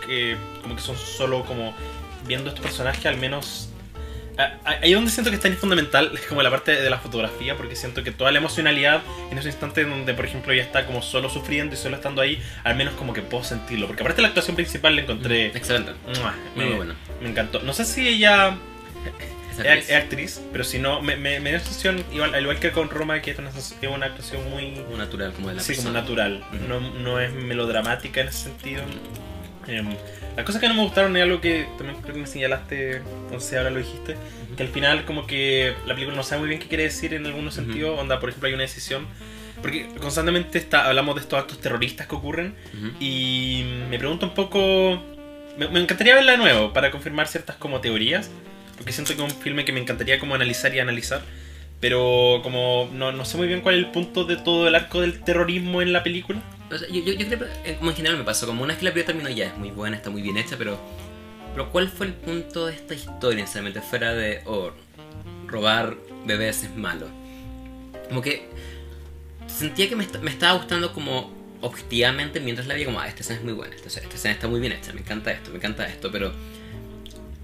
que 0.06 0.36
como 0.62 0.74
que 0.76 0.82
son 0.82 0.96
solo 0.96 1.44
como 1.44 1.74
viendo 2.26 2.48
estos 2.48 2.64
personajes, 2.64 3.04
al 3.06 3.16
menos 3.18 3.66
Ahí 4.64 4.94
donde 4.94 5.10
siento 5.10 5.28
que 5.28 5.36
es 5.36 5.42
tan 5.42 5.52
fundamental 5.54 6.12
es 6.14 6.20
como 6.28 6.42
la 6.42 6.48
parte 6.48 6.72
de 6.80 6.88
la 6.88 6.98
fotografía, 6.98 7.58
porque 7.58 7.76
siento 7.76 8.02
que 8.02 8.10
toda 8.10 8.30
la 8.32 8.38
emocionalidad 8.38 9.02
en 9.30 9.36
ese 9.36 9.48
instante 9.48 9.84
donde, 9.84 10.14
por 10.14 10.24
ejemplo, 10.24 10.50
ella 10.54 10.62
está 10.62 10.86
como 10.86 11.02
solo 11.02 11.28
sufriendo 11.28 11.74
y 11.74 11.76
solo 11.76 11.96
estando 11.96 12.22
ahí, 12.22 12.42
al 12.64 12.74
menos 12.74 12.94
como 12.94 13.12
que 13.12 13.20
puedo 13.20 13.44
sentirlo. 13.44 13.86
Porque 13.86 14.02
aparte 14.02 14.22
la 14.22 14.28
actuación 14.28 14.56
principal 14.56 14.96
la 14.96 15.02
encontré. 15.02 15.46
Excelente. 15.48 15.92
Muy 16.56 16.64
me, 16.64 16.74
bueno. 16.74 16.94
me 17.20 17.28
encantó. 17.28 17.60
No 17.60 17.74
sé 17.74 17.84
si 17.84 18.08
ella 18.08 18.56
actriz. 19.58 19.88
es 19.90 19.96
actriz, 19.96 20.40
pero 20.52 20.64
si 20.64 20.78
no, 20.78 21.02
me, 21.02 21.16
me, 21.16 21.40
me 21.40 21.50
dio 21.50 21.58
la 21.58 21.64
sensación, 21.64 22.04
igual, 22.12 22.34
al 22.34 22.42
igual 22.42 22.58
que 22.60 22.70
con 22.70 22.88
Roma, 22.90 23.20
que 23.20 23.30
es 23.32 23.38
una, 23.38 23.50
es 23.50 23.74
una 23.94 24.06
actuación 24.06 24.48
muy. 24.50 24.80
Natural 24.96 25.32
como 25.32 25.48
de 25.48 25.54
la 25.56 25.60
Sí, 25.62 25.74
como 25.74 25.84
persona. 25.92 26.00
natural. 26.00 26.44
Ujú. 26.54 26.68
no, 26.68 26.80
no 26.80 27.20
es 27.20 27.32
melodramática 27.32 28.20
en 28.20 28.28
ese 28.28 28.44
sentido. 28.44 28.82
Em, 29.66 29.88
las 30.36 30.44
cosas 30.46 30.60
que 30.60 30.68
no 30.68 30.74
me 30.74 30.82
gustaron 30.82 31.16
es 31.16 31.22
algo 31.22 31.40
que 31.40 31.66
también 31.76 32.00
creo 32.00 32.14
que 32.14 32.20
me 32.20 32.26
señalaste, 32.26 33.02
no 33.30 33.40
sé, 33.40 33.58
ahora 33.58 33.70
lo 33.70 33.78
dijiste, 33.78 34.16
que 34.56 34.62
al 34.62 34.68
final 34.70 35.04
como 35.04 35.26
que 35.26 35.74
la 35.86 35.94
película 35.94 36.16
no 36.16 36.22
sabe 36.22 36.40
muy 36.40 36.48
bien 36.48 36.60
qué 36.60 36.66
quiere 36.68 36.84
decir 36.84 37.14
en 37.14 37.26
algunos 37.26 37.54
sentidos. 37.54 37.98
Onda, 37.98 38.18
por 38.20 38.30
ejemplo, 38.30 38.46
hay 38.48 38.54
una 38.54 38.62
decisión, 38.62 39.06
porque 39.60 39.86
constantemente 40.00 40.58
está, 40.58 40.86
hablamos 40.88 41.14
de 41.16 41.20
estos 41.20 41.38
actos 41.38 41.60
terroristas 41.60 42.06
que 42.06 42.14
ocurren 42.14 42.54
y 42.98 43.64
me 43.90 43.98
pregunto 43.98 44.26
un 44.26 44.34
poco, 44.34 45.02
me, 45.58 45.68
me 45.68 45.80
encantaría 45.80 46.14
verla 46.14 46.32
de 46.32 46.38
nuevo 46.38 46.72
para 46.72 46.90
confirmar 46.90 47.28
ciertas 47.28 47.56
como 47.56 47.80
teorías, 47.80 48.30
porque 48.80 48.94
siento 48.94 49.14
que 49.14 49.22
es 49.22 49.30
un 49.30 49.38
filme 49.38 49.66
que 49.66 49.72
me 49.74 49.80
encantaría 49.80 50.18
como 50.18 50.34
analizar 50.34 50.74
y 50.74 50.78
analizar. 50.78 51.20
Pero 51.80 52.40
como 52.42 52.88
no, 52.94 53.12
no 53.12 53.26
sé 53.26 53.36
muy 53.36 53.46
bien 53.46 53.60
cuál 53.60 53.74
es 53.74 53.84
el 53.84 53.90
punto 53.90 54.24
de 54.24 54.36
todo 54.36 54.66
el 54.66 54.74
arco 54.74 55.02
del 55.02 55.22
terrorismo 55.22 55.82
en 55.82 55.92
la 55.92 56.02
película. 56.02 56.42
O 56.72 56.78
sea, 56.78 56.88
yo, 56.88 57.02
yo, 57.02 57.12
yo 57.12 57.26
creo 57.26 57.46
eh, 57.66 57.76
como 57.78 57.90
en 57.90 57.96
general 57.96 58.16
me 58.16 58.24
pasó, 58.24 58.46
como 58.46 58.62
una 58.62 58.72
vez 58.72 58.78
que 58.78 58.86
la 58.86 58.92
película 58.92 59.14
terminó 59.14 59.36
ya 59.36 59.48
es 59.48 59.58
muy 59.58 59.70
buena, 59.70 59.96
está 59.96 60.08
muy 60.08 60.22
bien 60.22 60.38
hecha, 60.38 60.56
pero, 60.56 60.80
pero 61.52 61.70
¿cuál 61.70 61.90
fue 61.90 62.06
el 62.06 62.14
punto 62.14 62.66
de 62.66 62.72
esta 62.72 62.94
historia 62.94 63.40
necesariamente 63.42 63.82
fuera 63.82 64.14
de, 64.14 64.40
oh, 64.46 64.70
robar 65.46 65.94
bebés 66.24 66.62
es 66.62 66.74
malo? 66.74 67.06
Como 68.08 68.22
que 68.22 68.48
sentía 69.46 69.90
que 69.90 69.96
me, 69.96 70.06
me 70.22 70.30
estaba 70.30 70.56
gustando 70.56 70.94
como 70.94 71.34
objetivamente 71.60 72.40
mientras 72.40 72.66
la 72.66 72.72
veía 72.72 72.86
como, 72.86 72.98
ah, 72.98 73.08
esta 73.08 73.20
escena 73.20 73.40
es 73.40 73.44
muy 73.44 73.52
buena, 73.52 73.76
esta, 73.76 73.88
esta 73.88 74.14
escena 74.14 74.32
está 74.32 74.48
muy 74.48 74.58
bien 74.58 74.72
hecha, 74.72 74.94
me 74.94 75.00
encanta 75.00 75.32
esto, 75.32 75.50
me 75.50 75.56
encanta 75.56 75.86
esto, 75.86 76.10
pero 76.10 76.32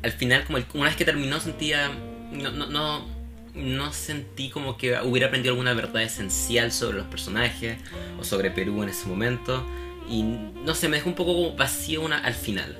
al 0.06 0.12
final 0.12 0.44
como 0.44 0.58
el- 0.58 0.64
una 0.74 0.84
vez 0.86 0.96
que 0.96 1.04
terminó 1.04 1.40
sentía, 1.40 1.90
no, 2.32 2.50
no, 2.52 2.66
no, 2.66 3.06
no 3.54 3.92
sentí 3.92 4.48
como 4.50 4.76
que 4.76 4.98
hubiera 5.02 5.26
aprendido 5.28 5.52
alguna 5.52 5.74
verdad 5.74 6.02
esencial 6.02 6.72
sobre 6.72 6.98
los 6.98 7.06
personajes 7.06 7.76
o 8.18 8.24
sobre 8.24 8.50
Perú 8.50 8.82
en 8.82 8.88
ese 8.90 9.06
momento 9.06 9.66
y 10.08 10.22
no 10.22 10.74
sé, 10.74 10.88
me 10.88 10.96
dejó 10.98 11.08
un 11.08 11.14
poco 11.16 11.34
como 11.34 11.56
vacío 11.56 12.00
una, 12.02 12.18
al 12.18 12.34
final. 12.34 12.78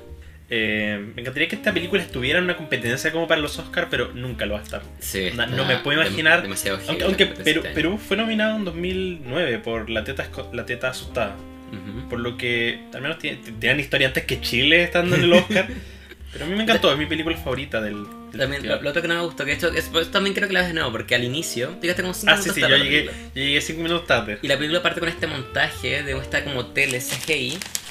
Eh, 0.49 1.11
me 1.13 1.21
encantaría 1.21 1.49
que 1.49 1.55
esta 1.57 1.73
película 1.73 2.01
estuviera 2.01 2.37
en 2.39 2.45
una 2.45 2.55
competencia 2.55 3.11
como 3.11 3.27
para 3.27 3.41
los 3.41 3.59
Oscars, 3.59 3.87
pero 3.91 4.13
nunca 4.13 4.45
lo 4.45 4.53
va 4.53 4.61
a 4.61 4.63
estar. 4.63 4.81
Sí, 4.99 5.29
No- 5.35 5.45
no 5.47 5.65
me 5.65 5.75
puedo 5.77 6.01
imaginar- 6.01 6.41
demasiado 6.41 6.79
Aunque, 6.87 7.03
aunque 7.03 7.25
Perú, 7.25 7.59
este. 7.63 7.73
Perú 7.73 7.97
fue 7.97 8.15
nominado 8.15 8.55
en 8.55 8.63
2009 8.63 9.57
por 9.59 9.89
La 9.89 10.03
Teta, 10.05 10.29
la 10.53 10.65
teta 10.65 10.89
Asustada. 10.89 11.35
Por 12.09 12.19
lo 12.21 12.37
que 12.37 12.79
al 12.93 13.01
menos 13.01 13.17
tiene- 13.19 13.39
tenían 13.59 13.77
historia 13.81 14.07
antes 14.07 14.23
que 14.23 14.39
Chile 14.39 14.83
estando 14.83 15.17
en 15.17 15.23
el 15.23 15.33
Oscar. 15.33 15.67
pero 16.31 16.45
a 16.45 16.47
mí 16.47 16.55
me 16.55 16.63
encantó, 16.63 16.91
es 16.91 16.97
mi 16.97 17.05
película 17.05 17.35
favorita 17.37 17.81
del, 17.81 18.05
del 18.31 18.39
También, 18.39 18.67
lo, 18.67 18.81
lo 18.81 18.89
otro 18.89 19.01
que 19.01 19.07
no 19.07 19.15
me 19.15 19.21
gustó, 19.21 19.45
que 19.45 19.53
esto 19.53 19.69
es, 19.71 19.85
pues, 19.89 20.11
también 20.11 20.33
creo 20.35 20.47
que 20.47 20.53
la 20.53 20.59
ves 20.61 20.69
de 20.69 20.73
nuevo, 20.75 20.91
porque 20.91 21.15
al 21.15 21.23
inicio, 21.23 21.79
llegaste 21.81 22.01
como 22.03 22.13
5 22.13 22.31
Ah, 22.31 22.37
sí, 22.37 22.49
minutos 22.49 22.55
sí, 22.55 22.61
tarde 22.61 22.69
yo 22.69 22.75
a 22.75 22.77
la 22.77 22.83
llegué, 22.83 22.97
película. 23.05 23.31
yo 23.33 23.41
llegué 23.43 23.61
cinco 23.61 23.81
minutos 23.83 24.07
tarde. 24.07 24.39
Y 24.41 24.47
la 24.47 24.57
película 24.57 24.83
parte 24.83 24.99
con 24.99 25.09
este 25.09 25.27
montaje 25.27 26.03
de 26.03 26.11
esta 26.17 26.43
como 26.43 26.65
tele 26.67 26.99
CGI, 26.99 27.33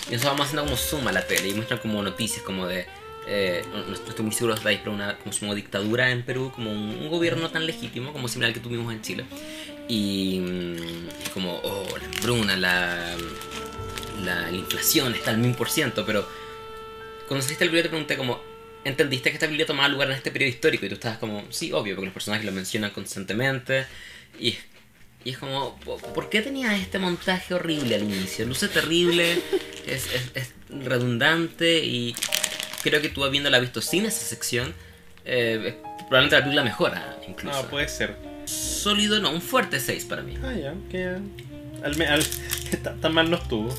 y 0.08 0.12
nosotros 0.12 0.24
vamos 0.24 0.46
haciendo 0.46 0.64
como 0.64 0.76
zoom 0.76 1.08
a 1.08 1.12
la 1.12 1.26
tele, 1.26 1.48
y 1.48 1.54
muestran 1.54 1.80
como 1.80 2.02
noticias 2.02 2.42
como 2.42 2.66
de... 2.66 2.86
Eh, 3.28 3.64
no, 3.72 3.82
no 3.84 3.92
estoy 3.94 4.24
muy 4.24 4.32
seguro 4.32 4.54
de 4.54 4.58
los 4.58 4.60
detalles, 4.64 4.80
pero 4.84 4.94
una 4.94 5.16
como, 5.18 5.36
como 5.36 5.54
dictadura 5.56 6.12
en 6.12 6.22
Perú, 6.22 6.52
como 6.54 6.70
un, 6.70 6.90
un 6.90 7.08
gobierno 7.08 7.50
tan 7.50 7.66
legítimo 7.66 8.12
como 8.12 8.28
similar 8.28 8.50
al 8.50 8.54
que 8.54 8.60
tuvimos 8.60 8.92
en 8.92 9.02
Chile. 9.02 9.24
Y, 9.88 10.38
mm, 10.40 10.76
y 11.26 11.30
como, 11.34 11.56
oh, 11.64 11.86
la 11.98 12.04
hambruna, 12.04 12.56
la, 12.56 13.16
la, 14.24 14.42
la 14.50 14.56
inflación 14.56 15.12
está 15.14 15.30
al 15.32 15.38
1000%, 15.38 16.04
pero 16.06 16.28
cuando 17.28 17.42
saliste 17.42 17.64
el 17.64 17.70
video 17.70 17.84
te 17.84 17.88
pregunté 17.90 18.16
como, 18.16 18.40
¿entendiste 18.84 19.30
que 19.30 19.34
esta 19.34 19.46
película 19.46 19.66
tomaba 19.66 19.88
lugar 19.88 20.08
en 20.10 20.14
este 20.16 20.30
periodo 20.30 20.50
histórico? 20.50 20.86
Y 20.86 20.88
tú 20.88 20.94
estabas 20.94 21.18
como, 21.18 21.44
sí, 21.50 21.72
obvio, 21.72 21.94
porque 21.94 22.06
los 22.06 22.14
personajes 22.14 22.44
lo 22.46 22.52
mencionan 22.52 22.90
constantemente. 22.90 23.86
Y, 24.38 24.56
y 25.24 25.30
es 25.30 25.38
como, 25.38 25.76
¿po- 25.80 25.98
¿por 25.98 26.28
qué 26.30 26.40
tenía 26.42 26.76
este 26.76 26.98
montaje 26.98 27.54
horrible 27.54 27.96
al 27.96 28.02
inicio? 28.04 28.46
Luce 28.46 28.68
terrible, 28.68 29.32
es, 29.86 30.06
es, 30.12 30.30
es 30.34 30.52
redundante 30.68 31.84
y 31.84 32.14
creo 32.82 33.00
que 33.02 33.08
tú 33.08 33.24
habiéndola 33.24 33.58
visto 33.58 33.80
sin 33.82 34.06
esa 34.06 34.24
sección, 34.24 34.72
eh, 35.24 35.76
probablemente 36.08 36.36
la 36.36 36.42
película 36.42 36.62
mejora 36.64 37.18
incluso. 37.28 37.62
No, 37.62 37.68
puede 37.68 37.88
ser. 37.88 38.14
Sólido, 38.44 39.18
no, 39.20 39.30
un 39.32 39.42
fuerte 39.42 39.80
6 39.80 40.04
para 40.04 40.22
mí. 40.22 40.34
Ah, 40.44 40.52
ya, 40.54 40.74
que 40.88 41.04
al, 41.82 42.02
al- 42.02 43.00
tan 43.00 43.12
mal 43.12 43.28
no 43.28 43.36
estuvo. 43.38 43.76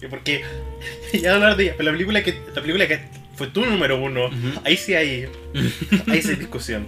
Que 0.00 0.08
Porque 0.08 0.42
ya 1.20 1.34
hablar 1.34 1.56
de 1.56 1.64
ella, 1.64 1.74
pero 1.76 1.90
la 1.90 1.92
película 1.92 2.22
que 2.22 2.40
la 2.54 2.60
película 2.62 2.86
que 2.88 3.00
fue 3.36 3.46
tu 3.48 3.64
número 3.64 4.00
uno, 4.00 4.26
Ujú. 4.26 4.60
ahí 4.64 4.76
sí 4.76 4.94
hay 4.94 5.26
ahí 6.08 6.22
sí 6.22 6.30
hay 6.30 6.36
discusión. 6.36 6.86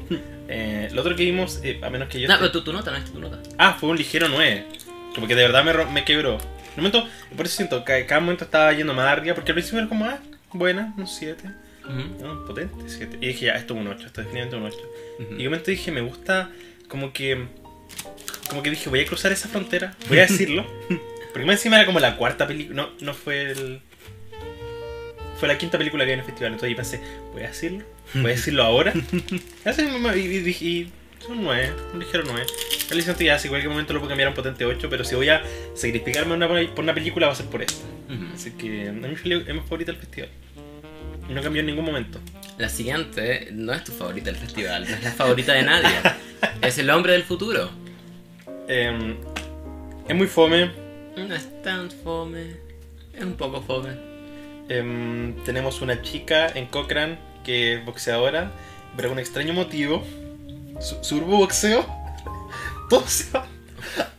Eh, 0.48 0.88
lo 0.92 1.00
otro 1.00 1.14
que 1.16 1.24
vimos, 1.24 1.60
eh, 1.62 1.78
a 1.82 1.88
menos 1.90 2.08
que 2.08 2.20
yo 2.20 2.28
No, 2.28 2.34
esté- 2.34 2.40
pero 2.40 2.52
tu, 2.52 2.62
tu 2.64 2.72
nota, 2.72 2.90
no 2.90 2.96
es 2.98 3.04
tu 3.10 3.18
nota. 3.18 3.38
Ah, 3.58 3.76
fue 3.78 3.88
un 3.90 3.96
ligero 3.96 4.28
9. 4.28 4.66
Como 5.14 5.26
que 5.26 5.34
de 5.34 5.42
verdad 5.42 5.64
me, 5.64 5.72
me 5.92 6.04
quebró. 6.04 6.34
En 6.34 6.38
un 6.84 6.90
momento, 6.90 7.06
por 7.36 7.46
eso 7.46 7.56
siento 7.56 7.84
que 7.84 8.04
cada 8.06 8.20
momento 8.20 8.44
estaba 8.44 8.72
yendo 8.72 8.92
más 8.94 9.06
arriba, 9.06 9.34
porque 9.34 9.50
al 9.52 9.54
principio 9.54 9.78
era 9.80 9.88
como, 9.88 10.04
ah, 10.06 10.18
buena, 10.52 10.92
un 10.98 11.06
7. 11.06 11.48
Ujú, 11.84 12.22
No, 12.24 12.44
potente, 12.46 12.74
7. 12.86 13.18
Y 13.20 13.28
dije, 13.28 13.46
ya, 13.46 13.52
esto 13.54 13.74
es 13.74 13.80
un 13.80 13.86
8, 13.88 14.06
esto 14.06 14.20
es 14.20 14.26
definitivamente 14.26 14.56
un 14.56 14.64
8. 14.64 14.90
ujú. 15.20 15.34
Y 15.34 15.36
de 15.38 15.42
un 15.42 15.44
momento 15.52 15.70
dije, 15.70 15.90
me 15.90 16.00
gusta, 16.02 16.50
como 16.88 17.12
que. 17.12 17.46
Como 18.48 18.62
que 18.62 18.70
dije, 18.70 18.90
voy 18.90 19.00
a 19.00 19.06
cruzar 19.06 19.32
esa 19.32 19.48
frontera, 19.48 19.94
voy 20.08 20.18
a 20.18 20.22
decirlo. 20.22 20.66
Porque 21.32 21.46
más 21.46 21.56
encima 21.56 21.76
era 21.76 21.86
como 21.86 21.98
la 22.00 22.16
cuarta 22.16 22.46
película, 22.46 22.82
no, 22.82 22.90
no 23.00 23.14
fue 23.14 23.50
el. 23.52 23.80
Fue 25.38 25.48
la 25.48 25.58
quinta 25.58 25.76
película 25.78 26.04
que 26.04 26.12
había 26.12 26.14
en 26.14 26.20
el 26.20 26.26
festival, 26.26 26.52
entonces 26.52 26.70
yo 26.70 26.76
pensé, 26.76 27.00
voy 27.32 27.42
a 27.42 27.48
decirlo, 27.48 27.84
voy 28.14 28.26
a 28.26 28.34
decirlo 28.34 28.62
ahora. 28.62 28.92
Y, 30.16 30.20
y 30.20 30.38
dije, 30.38 30.64
y 30.64 30.92
son 31.26 31.42
9, 31.42 31.72
un 31.94 31.98
ligero 32.00 32.22
9. 32.26 32.46
Yo 32.88 32.94
le 32.94 33.02
sentí 33.02 33.24
ya, 33.24 33.38
si 33.38 33.48
en 33.48 33.52
cualquier 33.52 33.70
momento 33.70 33.92
lo 33.92 33.98
puedo 34.00 34.10
cambiar 34.10 34.28
a 34.28 34.30
un 34.30 34.36
potente 34.36 34.64
8, 34.64 34.88
pero 34.88 35.02
si 35.04 35.14
voy 35.16 35.30
a 35.30 35.42
sacrificarme 35.74 36.34
una- 36.34 36.46
por 36.48 36.80
una 36.84 36.94
película 36.94 37.26
va 37.26 37.32
a 37.32 37.36
ser 37.36 37.46
por 37.46 37.62
esta. 37.62 37.84
Así 38.34 38.50
que 38.52 38.88
a 38.88 38.92
mí 38.92 39.06
es 39.14 39.24
mi 39.24 39.60
favorita 39.60 39.90
del 39.92 40.00
festival. 40.00 40.28
Y 41.28 41.32
no 41.32 41.42
cambió 41.42 41.60
en 41.60 41.66
ningún 41.66 41.84
momento. 41.86 42.20
La 42.58 42.68
siguiente 42.68 43.48
no 43.52 43.72
es 43.72 43.82
tu 43.84 43.92
favorita 43.92 44.26
del 44.26 44.36
festival, 44.36 44.84
no 44.88 44.94
es 44.94 45.02
la 45.02 45.12
favorita 45.12 45.54
de 45.54 45.62
nadie. 45.62 45.88
es 46.62 46.78
el 46.78 46.90
hombre 46.90 47.14
del 47.14 47.22
futuro. 47.24 47.70
Em, 48.68 49.16
es 50.08 50.14
muy 50.14 50.26
fome. 50.26 50.70
No 51.16 51.34
es 51.34 51.62
tan 51.62 51.90
fome. 51.90 52.56
Es 53.14 53.22
un 53.22 53.34
poco 53.34 53.62
fome. 53.62 53.90
Em, 54.68 55.34
tenemos 55.44 55.80
una 55.82 56.00
chica 56.02 56.46
en 56.54 56.66
Cochrane 56.66 57.18
que 57.44 57.74
es 57.74 57.84
boxeadora, 57.84 58.50
pero 58.96 59.08
por 59.08 59.14
un 59.14 59.18
extraño 59.18 59.52
motivo, 59.52 60.04
su, 60.80 60.96
su 61.02 61.16
grupo 61.16 61.32
de 61.32 61.38
boxeo, 61.38 61.86
todo 62.88 63.06
se 63.06 63.30
va 63.32 63.46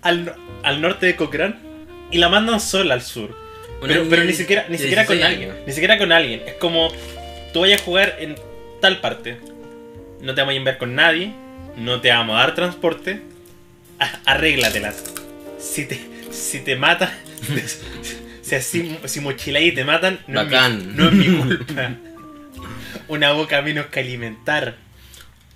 al, 0.02 0.26
no- 0.26 0.34
al 0.64 0.82
norte 0.82 1.06
de 1.08 1.16
Cochrane 1.16 1.56
y 2.12 2.18
la 2.18 2.30
mandan 2.30 2.60
sola 2.60 2.94
al 2.94 3.02
sur. 3.02 3.32
Una 3.82 3.88
Pero, 3.88 3.94
niña 4.02 4.10
pero 4.10 4.22
de- 4.22 4.28
ni 4.28 4.34
siquiera, 4.34 4.66
ni 4.68 4.74
de 4.74 4.78
siquiera 4.78 5.06
con 5.06 5.16
16 5.18 5.34
alguien. 5.34 5.52
años. 5.52 5.68
Ni 5.68 5.74
siquiera 5.74 5.98
con 5.98 6.12
alguien. 6.12 6.42
Es 6.46 6.54
como 6.56 6.90
tú 7.54 7.62
vayas 7.62 7.82
a 7.82 7.86
jugar 7.86 8.18
en 8.20 8.36
tal 8.82 9.02
parte. 9.02 9.38
No 10.22 10.36
te 10.36 10.42
vamos 10.42 10.54
a 10.54 10.58
enviar 10.58 10.78
con 10.78 10.96
nadie. 10.96 11.34
No 11.78 12.00
te 12.02 12.10
vamos 12.10 12.36
a 12.36 12.40
dar 12.40 12.56
transporte. 12.56 13.22
a- 14.00 14.20
Arréglatelas. 14.26 15.04
Si 15.60 15.86
te, 15.88 16.00
si 16.34 16.60
te 16.60 16.76
matan. 16.76 17.12
si 18.42 18.56
así 18.56 18.98
si 19.06 19.20
mochilas 19.22 19.64
y 19.64 19.72
te 19.72 19.86
matan, 19.86 20.20
no 20.28 20.42
es, 20.42 20.48
mi, 20.48 20.54
Bacán. 20.54 20.96
no 20.98 21.08
es 21.08 21.14
mi 21.14 21.38
culpa. 21.38 21.96
Una 23.08 23.32
boca 23.32 23.62
menos 23.62 23.88
que 23.88 24.00
alimentar. 24.00 24.78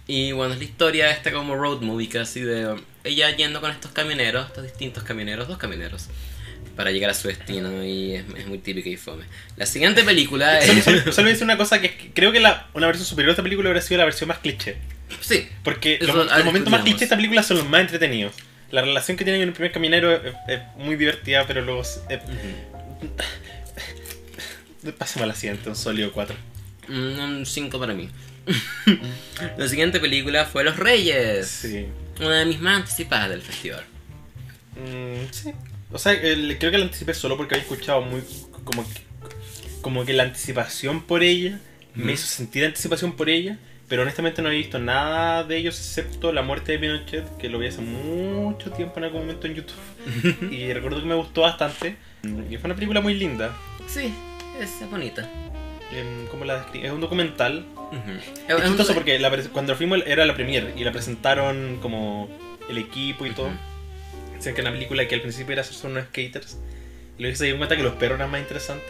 Y 0.07 0.31
bueno, 0.31 0.53
es 0.53 0.59
la 0.59 0.65
historia 0.65 1.11
esta 1.11 1.31
como 1.31 1.55
road 1.55 1.81
movie 1.81 2.07
casi 2.07 2.41
de 2.41 2.75
ella 3.03 3.35
yendo 3.35 3.59
con 3.61 3.71
estos 3.71 3.91
camioneros, 3.91 4.47
estos 4.47 4.63
distintos 4.63 5.03
camioneros, 5.03 5.47
dos 5.49 5.57
camioneros, 5.57 6.07
para 6.77 6.91
llegar 6.91 7.09
a 7.09 7.13
su 7.13 7.27
destino 7.27 7.83
y 7.83 8.15
es, 8.15 8.23
es 8.37 8.47
muy 8.47 8.57
típica 8.59 8.87
y 8.89 8.95
fome. 8.95 9.25
La 9.57 9.65
siguiente 9.65 10.03
película 10.03 10.61
Solo, 10.61 10.77
es... 10.79 10.83
solo- 10.85 11.11
solo 11.11 11.27
a 11.27 11.31
decir 11.31 11.43
una 11.43 11.57
cosa 11.57 11.81
que, 11.81 11.87
es 11.87 11.93
que 11.93 12.11
creo 12.11 12.31
que 12.31 12.39
la, 12.39 12.67
una 12.73 12.87
versión 12.87 13.05
superior 13.05 13.29
de 13.29 13.33
esta 13.33 13.43
película 13.43 13.69
hubiera 13.69 13.81
sido 13.85 13.97
la 13.97 14.05
versión 14.05 14.29
más 14.29 14.39
cliché. 14.39 14.77
sí, 15.19 15.47
Porque 15.63 15.99
los, 16.01 16.15
los 16.15 16.45
momentos 16.45 16.71
más 16.71 16.81
clichés 16.81 16.99
de 17.01 17.05
esta 17.05 17.15
película 17.17 17.43
son 17.43 17.57
los 17.57 17.67
más 17.69 17.81
entretenidos. 17.81 18.33
La 18.72 18.81
relación 18.81 19.15
que 19.18 19.23
tienen 19.23 19.41
con 19.41 19.48
el 19.49 19.53
primer 19.53 19.72
caminero 19.72 20.11
es, 20.14 20.34
es 20.48 20.60
muy 20.77 20.95
divertida, 20.95 21.45
pero 21.48 21.61
luego. 21.61 21.81
es- 21.81 22.02
es- 22.10 22.19
pasemos 24.98 25.23
a 25.26 25.27
la 25.27 25.35
siguiente, 25.35 25.69
un 25.69 25.76
sólido 25.76 26.11
4. 26.11 26.35
Mm, 26.89 27.19
un 27.19 27.45
5 27.45 27.80
para 27.80 27.94
mí. 27.94 28.10
la 29.57 29.68
siguiente 29.68 29.99
película 29.99 30.45
fue 30.45 30.64
Los 30.64 30.77
Reyes, 30.77 31.48
Sí. 31.48 31.85
una 32.19 32.39
de 32.39 32.45
mis 32.45 32.60
más 32.61 32.77
anticipadas 32.81 33.30
del 33.30 33.41
festival. 33.41 33.84
Mm, 34.76 35.31
sí. 35.31 35.52
O 35.91 35.98
sea, 35.98 36.14
el- 36.14 36.57
creo 36.60 36.72
que 36.72 36.77
la 36.77 36.85
anticipé 36.85 37.14
solo 37.14 37.35
porque 37.38 37.56
había 37.56 37.64
escuchado 37.64 38.02
muy. 38.02 38.22
Como 38.64 38.84
que, 38.88 38.99
como 39.81 40.06
que 40.06 40.14
la 40.14 40.23
anticipación 40.23 41.02
por 41.03 41.23
ella 41.23 41.60
me 41.95 42.11
hizo 42.14 42.27
sentir 42.27 42.65
anticipación 42.65 43.15
por 43.15 43.30
ella. 43.30 43.57
Pero 43.88 44.01
honestamente 44.01 44.41
no 44.41 44.49
he 44.51 44.55
visto 44.55 44.80
nada 44.80 45.43
de 45.45 45.57
ellos 45.57 45.77
excepto 45.77 46.34
la 46.34 46.41
muerte 46.41 46.73
de 46.73 46.80
Pinochet, 46.80 47.38
que 47.38 47.47
lo 47.49 47.57
vi 47.59 47.68
hace 47.68 47.81
mucho 47.81 48.72
tiempo 48.72 48.97
en 48.97 49.05
algún 49.05 49.22
momento 49.22 49.47
en 49.47 49.55
YouTube. 49.55 50.51
y 50.51 50.73
recuerdo 50.73 50.99
que 50.99 51.05
me 51.05 51.15
gustó 51.15 51.41
bastante. 51.41 51.95
Y 52.49 52.57
fue 52.57 52.65
una 52.65 52.76
película 52.76 52.99
muy 52.99 53.14
linda. 53.14 53.55
Sí, 53.88 54.14
es 54.59 54.89
bonita. 54.91 55.22
Em, 55.93 56.27
¿Cómo 56.27 56.43
la 56.43 56.65
descri- 56.65 56.84
Es 56.84 56.91
un 56.91 56.99
documental. 56.99 57.65
Ujú. 57.76 58.11
Es 58.61 58.64
chistoso 58.68 58.93
porque 58.93 59.18
la 59.19 59.31
cuando 59.53 59.73
fuimos 59.76 59.99
era 60.05 60.26
la 60.26 60.34
premiere 60.35 60.73
y 60.76 60.84
la 60.84 60.91
presentaron 60.91 61.77
como 61.81 62.27
el 62.69 62.77
equipo 62.77 63.26
y 63.26 63.30
todo. 63.31 63.47
Ujú. 63.47 63.55
Decían 64.35 64.53
que 64.53 64.61
en 64.61 64.65
la 64.65 64.72
película 64.73 65.07
que 65.07 65.15
al 65.15 65.22
principio 65.22 65.53
era 65.53 65.64
solo 65.64 65.93
unos 65.93 66.05
skaters. 66.09 66.57
Y 67.18 67.22
luego 67.22 67.38
se 67.38 67.45
dieron 67.45 67.59
cuenta 67.59 67.77
que 67.77 67.84
los 67.84 67.93
perros 67.93 68.19
eran 68.19 68.30
más 68.31 68.41
interesantes. 68.41 68.85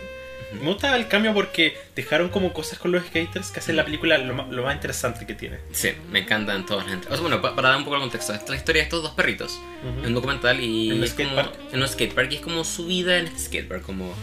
Me 0.54 0.66
gusta 0.66 0.96
el 0.96 1.08
cambio 1.10 1.34
porque 1.34 1.78
dejaron 1.96 2.30
como 2.30 2.54
cosas 2.54 2.80
con 2.80 2.92
los 2.94 3.04
skaters 3.06 3.52
que 3.52 3.60
hacen 3.60 3.76
la 3.76 3.84
película 3.84 4.18
lo, 4.18 4.34
lo 4.50 4.64
más 4.64 4.76
interesante 4.76 5.26
que 5.26 5.34
tiene. 5.34 5.58
Sí, 5.74 5.92
me 6.10 6.20
encantan 6.20 6.66
todas 6.66 6.86
las 6.86 6.94
entregas. 6.94 7.20
O 7.20 7.22
sea, 7.22 7.28
bueno, 7.30 7.42
pa- 7.42 7.54
para 7.54 7.70
dar 7.70 7.78
un 7.78 7.84
poco 7.84 7.96
de 7.98 8.02
contexto, 8.02 8.32
esta 8.34 8.46
es 8.46 8.50
la 8.52 8.56
historia 8.56 8.82
de 8.82 8.84
estos 8.86 9.04
dos 9.04 9.12
perritos. 9.12 9.60
Es 10.02 10.08
un 10.08 10.14
documental 10.14 10.60
y 10.62 10.92
En 10.92 11.02
un 11.02 11.08
skatepark. 11.08 11.54
en 11.74 11.82
un 11.82 11.88
skatepark 11.88 12.32
y 12.32 12.36
es 12.36 12.42
como 12.42 12.64
su 12.64 12.86
vida 12.88 13.18
en 13.18 13.28
este 13.28 13.40
skatepark, 13.40 13.82
como 13.84 14.14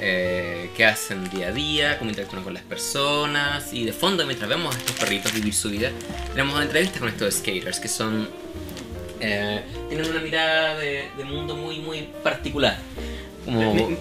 eh, 0.00 0.70
qué 0.76 0.84
hacen 0.84 1.30
día 1.30 1.48
a 1.48 1.52
día, 1.52 1.98
cómo 1.98 2.10
interactúan 2.10 2.42
con 2.42 2.54
las 2.54 2.62
personas 2.64 3.72
y 3.72 3.84
de 3.84 3.92
fondo 3.92 4.26
mientras 4.26 4.48
vemos 4.48 4.74
a 4.74 4.78
estos 4.78 4.96
perritos 4.96 5.32
vivir 5.32 5.54
su 5.54 5.70
vida, 5.70 5.90
tenemos 6.32 6.60
entrevistas 6.60 6.98
con 7.00 7.08
estos 7.08 7.34
skaters 7.34 7.78
que 7.80 7.88
son 7.88 8.28
eh, 9.20 9.62
tienen 9.88 10.08
una 10.10 10.20
mirada 10.20 10.76
de, 10.78 11.08
de 11.16 11.24
mundo 11.24 11.56
muy 11.56 11.78
muy 11.78 12.08
particular. 12.22 12.78
Como 13.44 13.96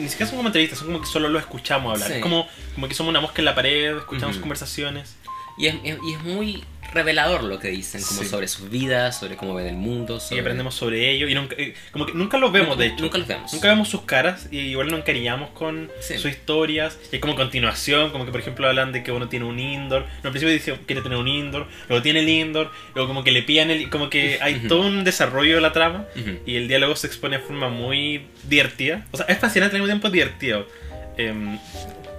Ni, 0.00 0.08
siquiera 0.08 0.28
son 0.30 0.36
como 0.38 0.48
entrevistas, 0.48 0.78
son 0.78 0.88
como 0.88 1.00
que 1.00 1.06
solo 1.06 1.28
lo 1.28 1.38
escuchamos 1.38 1.92
hablar. 1.94 2.08
Sí. 2.08 2.14
Es 2.16 2.22
como, 2.22 2.46
como 2.74 2.88
que 2.88 2.94
somos 2.94 3.10
una 3.10 3.20
mosca 3.20 3.40
en 3.40 3.44
la 3.44 3.54
pared, 3.54 3.96
escuchamos 3.98 4.36
Ujú. 4.36 4.40
conversaciones. 4.42 5.16
y 5.58 5.66
es, 5.66 5.74
es- 5.84 5.98
y 6.02 6.12
es 6.14 6.22
muy 6.22 6.64
revelador 6.92 7.44
lo 7.44 7.58
que 7.58 7.68
dicen, 7.68 8.02
como 8.02 8.22
Sí. 8.22 8.28
sobre 8.28 8.48
sus 8.48 8.70
vidas, 8.70 9.18
sobre 9.18 9.36
cómo 9.36 9.54
ven 9.54 9.66
el 9.66 9.76
mundo, 9.76 10.16
Y 10.16 10.20
sobre... 10.20 10.40
aprendemos 10.40 10.74
sobre 10.74 11.10
ello. 11.10 11.28
Y 11.28 11.34
nunca, 11.34 11.54
eh, 11.58 11.74
como 11.92 12.06
que 12.06 12.12
nunca 12.14 12.38
los 12.38 12.50
vemos, 12.52 12.70
Nunca- 12.70 12.82
de 12.82 12.86
hecho. 12.88 13.02
Nunca 13.02 13.18
los 13.18 13.26
vemos. 13.28 13.52
Nunca 13.52 13.68
vemos 13.68 13.88
sus 13.88 14.02
caras 14.02 14.48
y 14.50 14.58
igual 14.58 14.88
nos 14.88 15.00
encariñamos 15.00 15.50
con 15.50 15.90
Sí. 16.00 16.18
sus 16.18 16.30
historias. 16.30 16.98
Y 17.12 17.16
es 17.16 17.20
como 17.22 17.34
continuación, 17.36 18.10
como 18.10 18.24
que 18.24 18.30
por 18.32 18.40
ejemplo 18.40 18.66
hablan 18.68 18.92
de 18.92 19.02
que 19.02 19.12
uno 19.12 19.28
tiene 19.28 19.44
un 19.46 19.58
indoor. 19.58 20.02
No, 20.02 20.28
al 20.28 20.30
principio 20.32 20.52
dice 20.52 20.72
que 20.72 20.86
quiere 20.86 21.02
tener 21.02 21.18
un 21.18 21.28
indoor, 21.28 21.66
luego 21.88 22.02
tiene 22.02 22.20
el 22.20 22.28
indoor, 22.28 22.70
luego 22.94 23.08
como 23.08 23.24
que 23.24 23.32
le 23.32 23.42
pillan 23.42 23.70
el... 23.70 23.90
Como 23.90 24.10
que 24.10 24.38
hay 24.42 24.60
todo 24.68 24.80
un 24.82 25.04
desarrollo 25.04 25.54
de 25.56 25.60
la 25.60 25.72
trama 25.72 26.06
y 26.46 26.56
el 26.56 26.68
diálogo 26.68 26.96
se 26.96 27.06
expone 27.06 27.38
de 27.38 27.42
forma 27.44 27.68
muy 27.68 28.22
divertida. 28.44 29.06
O 29.12 29.16
sea, 29.16 29.26
es 29.26 29.38
fascinante 29.38 29.76
al 29.76 29.82
mismo 29.82 29.92
tiempo 29.92 30.10
divertido. 30.10 30.66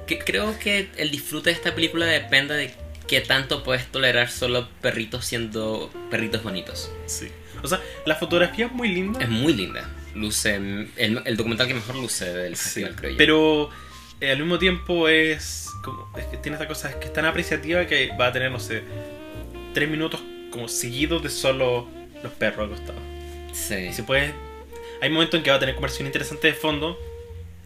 Que- 0.07 0.19
creo 0.19 0.57
que 0.59 0.89
el 0.97 1.09
disfrute 1.09 1.49
de 1.51 1.55
esta 1.55 1.73
película 1.73 2.05
depende 2.05 2.53
de 2.55 2.71
qué 3.11 3.21
tanto 3.21 3.61
puedes 3.63 3.85
tolerar 3.91 4.29
solo 4.31 4.67
perritos 4.81 5.25
siendo 5.25 5.91
perritos 6.09 6.41
bonitos. 6.43 6.91
sí. 7.05 7.27
O 7.63 7.67
sea, 7.67 7.79
la 8.07 8.15
fotografía 8.15 8.65
es 8.65 8.71
muy 8.71 8.87
linda. 8.87 9.19
Es 9.21 9.29
muy 9.29 9.53
linda. 9.53 9.87
Luce 10.15 10.55
el, 10.55 11.21
el 11.25 11.37
documental 11.37 11.67
que 11.67 11.75
mejor 11.75 11.95
luce 11.95 12.25
del 12.33 12.55
Sí, 12.55 12.63
festival, 12.63 12.95
creo 12.95 13.11
yo. 13.11 13.17
pero 13.17 13.69
eh, 14.19 14.31
al 14.31 14.39
mismo 14.39 14.57
tiempo 14.57 15.07
es, 15.07 15.69
como, 15.83 16.09
es 16.17 16.25
que 16.25 16.37
tiene 16.37 16.55
esta 16.55 16.67
cosa, 16.67 16.89
es 16.89 16.95
que 16.95 17.05
es 17.05 17.13
tan 17.13 17.25
apreciativa 17.25 17.85
que 17.85 18.09
va 18.19 18.27
a 18.27 18.31
tener, 18.31 18.49
no 18.51 18.59
sé, 18.59 18.81
tres 19.75 19.87
minutos 19.89 20.21
como 20.49 20.67
seguidos 20.69 21.21
de 21.21 21.29
solo 21.29 21.87
los 22.23 22.31
perros 22.33 22.65
acostados. 22.71 23.01
Sí. 23.53 23.93
Si 23.93 24.01
puedes, 24.01 24.33
hay 25.01 25.09
momentos 25.11 25.37
en 25.37 25.43
que 25.43 25.51
va 25.51 25.57
a 25.57 25.59
tener 25.59 25.75
conversación 25.75 26.07
interesante 26.07 26.47
de 26.47 26.53
fondo, 26.53 26.97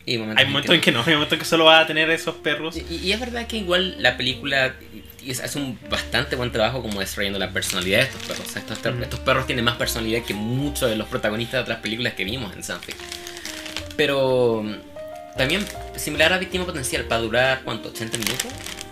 Y 0.07 0.13
hay 0.13 0.45
momentos 0.45 0.75
en 0.75 0.81
que 0.81 0.91
no, 0.91 0.99
hay 1.05 1.13
momentos 1.13 1.33
en 1.33 1.39
que 1.39 1.45
solo 1.45 1.65
va 1.65 1.79
a 1.79 1.87
tener 1.87 2.09
esos 2.11 2.35
perros. 2.35 2.77
Y, 2.77 2.95
y 2.95 3.11
es 3.11 3.19
verdad 3.19 3.47
que 3.47 3.57
igual 3.57 3.95
la 4.01 4.17
película 4.17 4.75
hace 5.43 5.57
un 5.57 5.79
bastante 5.89 6.35
buen 6.35 6.51
trabajo 6.51 6.83
como 6.83 6.99
desarrollando 6.99 7.39
la 7.39 7.49
personalidad 7.51 7.99
de 7.99 8.03
estos 8.05 8.21
perros. 8.23 8.47
O 8.47 8.49
sea, 8.51 8.61
estos, 8.61 8.77
Ujú. 8.85 9.01
estos 9.01 9.19
perros 9.21 9.47
tienen 9.47 9.65
más 9.65 9.77
personalidad 9.77 10.21
que 10.23 10.35
muchos 10.35 10.89
de 10.89 10.95
los 10.95 11.07
protagonistas 11.07 11.53
de 11.53 11.61
otras 11.63 11.79
películas 11.79 12.13
que 12.13 12.23
vimos 12.23 12.53
en 12.55 12.63
Sanfic. 12.63 12.95
Pero 13.97 14.61
mm, 14.63 15.37
también 15.37 15.65
similar 15.95 16.33
a 16.33 16.37
Víctima 16.37 16.65
Potencial, 16.65 17.05
para 17.05 17.21
durar, 17.21 17.61
¿cuánto? 17.63 17.91
¿80 17.93 18.11
minutos? 18.17 18.47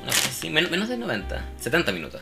No 0.05 0.11
sé 0.11 0.29
si, 0.31 0.49
menos, 0.49 0.71
menos 0.71 0.89
de 0.89 0.97
90, 0.97 1.45
70 1.61 1.91
minutos. 1.91 2.21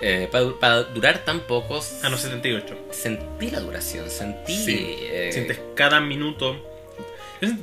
Eh, 0.00 0.28
para, 0.30 0.44
du- 0.44 0.58
para 0.60 0.82
durar 0.84 1.24
tan 1.24 1.40
pocos, 1.40 2.04
A 2.04 2.08
los 2.08 2.20
78. 2.20 2.88
sentí 2.92 3.50
la 3.50 3.58
duración, 3.60 4.08
sentí... 4.08 4.54
Sí. 4.56 4.76
eh, 5.00 5.30
Sientes 5.32 5.58
cada 5.74 6.00
minuto. 6.00 6.64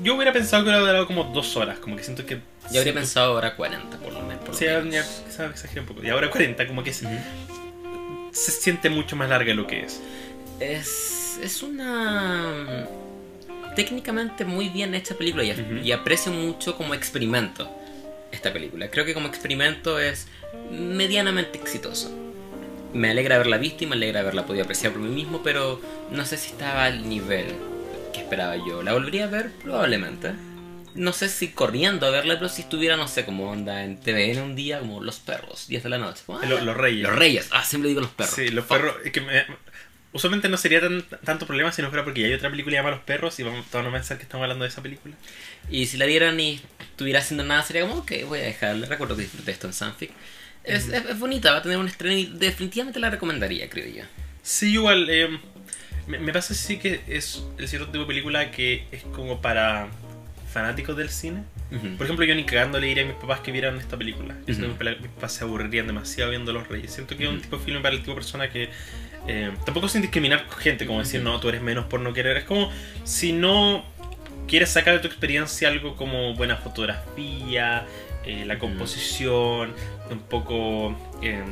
Yo, 0.04 0.16
hubiera 0.16 0.32
pensado 0.34 0.64
que 0.64 0.70
hubiera 0.70 0.80
durado 0.86 1.08
como 1.08 1.24
dos 1.26 1.56
horas, 1.58 1.80
como 1.80 1.96
que 1.96 2.04
siento 2.04 2.26
que... 2.26 2.40
yo 2.72 2.80
habría 2.80 2.94
pensado 2.94 3.34
ahora 3.34 3.56
40 3.56 3.98
por 3.98 4.14
lo 4.14 4.22
menos. 4.22 4.40
por 4.44 4.50
lo 4.50 4.56
Sí, 4.56 4.66
menos. 4.66 5.24
ya, 5.38 5.46
exageré 5.46 5.82
un 5.82 5.88
poco. 5.88 6.04
Y 6.04 6.10
ahora 6.10 6.30
40, 6.30 6.68
como 6.68 6.84
que 6.84 6.94
se, 6.94 7.06
Ujú. 7.06 7.16
se 8.32 8.52
siente 8.52 8.90
mucho 8.90 9.16
más 9.16 9.30
larga 9.30 9.48
de 9.50 9.56
lo 9.56 9.68
que 9.68 9.82
es. 9.82 10.02
Es, 10.60 11.40
es 11.44 11.62
una 11.64 12.54
mm, 13.68 13.76
técnicamente 13.76 14.46
muy 14.46 14.70
bien 14.70 14.96
hecha 14.96 15.16
película 15.16 15.44
y 15.44 15.92
aprecio 15.92 16.32
mucho 16.32 16.78
como 16.78 16.94
experimento 16.94 17.70
esta 18.32 18.54
película. 18.54 18.90
Creo 18.90 19.06
que 19.06 19.14
como 19.14 19.28
experimento 19.28 20.00
es 20.00 20.28
medianamente 20.72 21.58
exitoso. 21.58 22.12
Me 22.94 23.10
alegra 23.10 23.36
haberla 23.36 23.58
visto 23.58 23.84
y 23.84 23.88
me 23.88 23.96
alegra 23.96 24.22
haberla 24.22 24.46
podido 24.46 24.64
apreciar 24.64 24.94
por 24.94 25.02
mí 25.02 25.10
mismo, 25.14 25.42
pero 25.44 25.82
no 26.12 26.26
sé 26.26 26.38
si 26.38 26.52
estaba 26.52 26.86
al 26.86 27.10
nivel 27.10 27.48
que 28.16 28.22
esperaba 28.22 28.56
yo. 28.58 28.82
¿La 28.84 28.94
volvería 28.94 29.26
a 29.26 29.28
ver? 29.28 29.52
Probablemente. 29.64 30.32
No 30.96 31.12
sé 31.12 31.28
si 31.28 31.50
corriendo 31.50 32.06
a 32.08 32.10
verla, 32.10 32.36
pero 32.36 32.48
si 32.48 32.62
estuviera, 32.62 32.96
no 32.96 33.08
sé, 33.10 33.26
como 33.26 33.50
onda 33.52 33.84
en 33.84 34.00
TVN 34.00 34.42
un 34.42 34.56
día, 34.56 34.80
como 34.80 35.04
Los 35.04 35.20
Perros, 35.20 35.68
10 35.68 35.84
de 35.84 35.90
la 35.90 35.98
noche. 35.98 36.24
Ah, 36.30 36.46
Los, 36.48 36.64
los 36.64 36.78
reyes. 36.78 37.04
Los 37.04 37.16
Reyes. 37.16 37.48
Ah, 37.52 37.64
siempre 37.66 37.90
digo 37.90 38.02
Los 38.02 38.12
Perros. 38.12 38.34
Sí, 38.34 38.48
los 38.50 38.66
Fuck. 38.66 38.78
perros. 38.78 38.96
es 39.04 39.12
que 39.12 39.20
me- 39.22 39.46
usualmente 40.14 40.48
no 40.48 40.56
sería 40.56 40.80
tan, 40.80 41.04
tanto 41.26 41.46
problema 41.46 41.74
si 41.74 41.82
no 41.82 41.90
fuera 41.90 42.06
porque 42.06 42.22
ya 42.22 42.28
hay 42.28 42.34
otra 42.34 42.50
película 42.50 42.78
llamada 42.78 42.96
Los 42.96 43.04
Perros 43.04 43.38
y 43.40 43.44
vamos, 43.44 43.66
todos 43.66 43.84
van 43.84 43.94
a 43.94 43.98
pensar 43.98 44.16
que 44.18 44.24
estamos 44.24 44.44
hablando 44.44 44.64
de 44.64 44.70
esa 44.70 44.82
película. 44.82 45.14
Y 45.70 45.88
si 45.88 45.98
la 45.98 46.06
dieran 46.06 46.40
y 46.40 46.62
estuviera 46.80 47.20
haciendo 47.20 47.44
nada, 47.44 47.62
sería 47.64 47.82
como, 47.82 47.96
ok, 47.96 48.12
voy 48.28 48.40
a 48.40 48.44
dejarla. 48.44 48.88
Recuerdo 48.88 49.18
que 49.18 49.24
disfruté 49.24 49.52
esto 49.52 49.68
en 49.68 49.74
Sanfic. 49.74 50.12
Es, 50.64 50.88
es, 50.88 51.06
es 51.10 51.20
bonita, 51.20 51.52
va 51.52 51.58
a 51.58 51.62
tener 51.62 51.78
un 51.78 51.88
estreno 51.90 52.16
y 52.16 52.26
definitivamente 52.28 53.00
la 53.02 53.10
recomendaría, 53.10 53.70
creo 53.70 53.88
yo. 53.94 54.04
Sí, 54.42 54.72
igual. 54.72 55.10
eh, 55.10 55.28
me, 56.08 56.20
me 56.20 56.34
pasa 56.34 56.54
así 56.54 56.78
que 56.78 57.02
es 57.08 57.44
el 57.58 57.68
cierto 57.68 57.88
tipo 57.88 58.00
de 58.00 58.08
película 58.08 58.52
que 58.52 58.86
es 58.92 59.04
como 59.04 59.42
para 59.42 59.88
fanáticos 60.52 60.96
del 60.96 61.10
cine. 61.10 61.44
Por 61.98 62.06
ejemplo, 62.06 62.24
yo 62.24 62.36
ni 62.36 62.46
cagando 62.46 62.80
le 62.80 62.88
diría 62.88 63.04
a 63.04 63.08
mis 63.08 63.16
papás 63.16 63.42
que 63.42 63.52
vieran 63.52 63.78
esta 63.78 63.98
película. 63.98 64.36
Yo 64.48 64.56
que 64.56 64.96
mis 65.02 65.12
papás 65.12 65.34
se 65.34 65.44
aburrirían 65.44 65.88
demasiado 65.88 66.30
viendo 66.30 66.54
Los 66.54 66.68
Reyes. 66.70 66.94
Siento 66.94 67.18
que 67.18 67.26
es 67.26 67.30
un 67.30 67.42
tipo 67.42 67.58
de 67.58 67.64
film 67.66 67.82
para 67.82 67.94
el 67.94 68.02
tipo 68.02 68.12
de 68.12 68.16
persona 68.16 68.50
que. 68.50 68.70
eh, 69.28 69.52
tampoco 69.66 69.90
sin 69.90 70.02
discriminar 70.02 70.46
gente, 70.60 70.86
como 70.86 71.00
decir, 71.00 71.22
no, 71.22 71.40
tú 71.42 71.50
eres 71.50 71.62
menos 71.62 71.86
por 71.86 72.00
no 72.00 72.14
querer. 72.14 72.38
Es 72.38 72.46
como 72.46 72.72
si 73.04 73.34
no 73.34 73.84
quieres 74.48 74.70
sacar 74.70 74.94
de 74.94 75.00
tu 75.00 75.08
experiencia 75.08 75.68
algo 75.68 75.98
como 75.98 76.34
buena 76.36 76.56
fotografía, 76.56 77.86
eh, 78.26 78.46
la 78.46 78.58
composición, 78.58 79.74
un 80.10 80.20
poco 80.20 80.96
eh, 81.22 81.44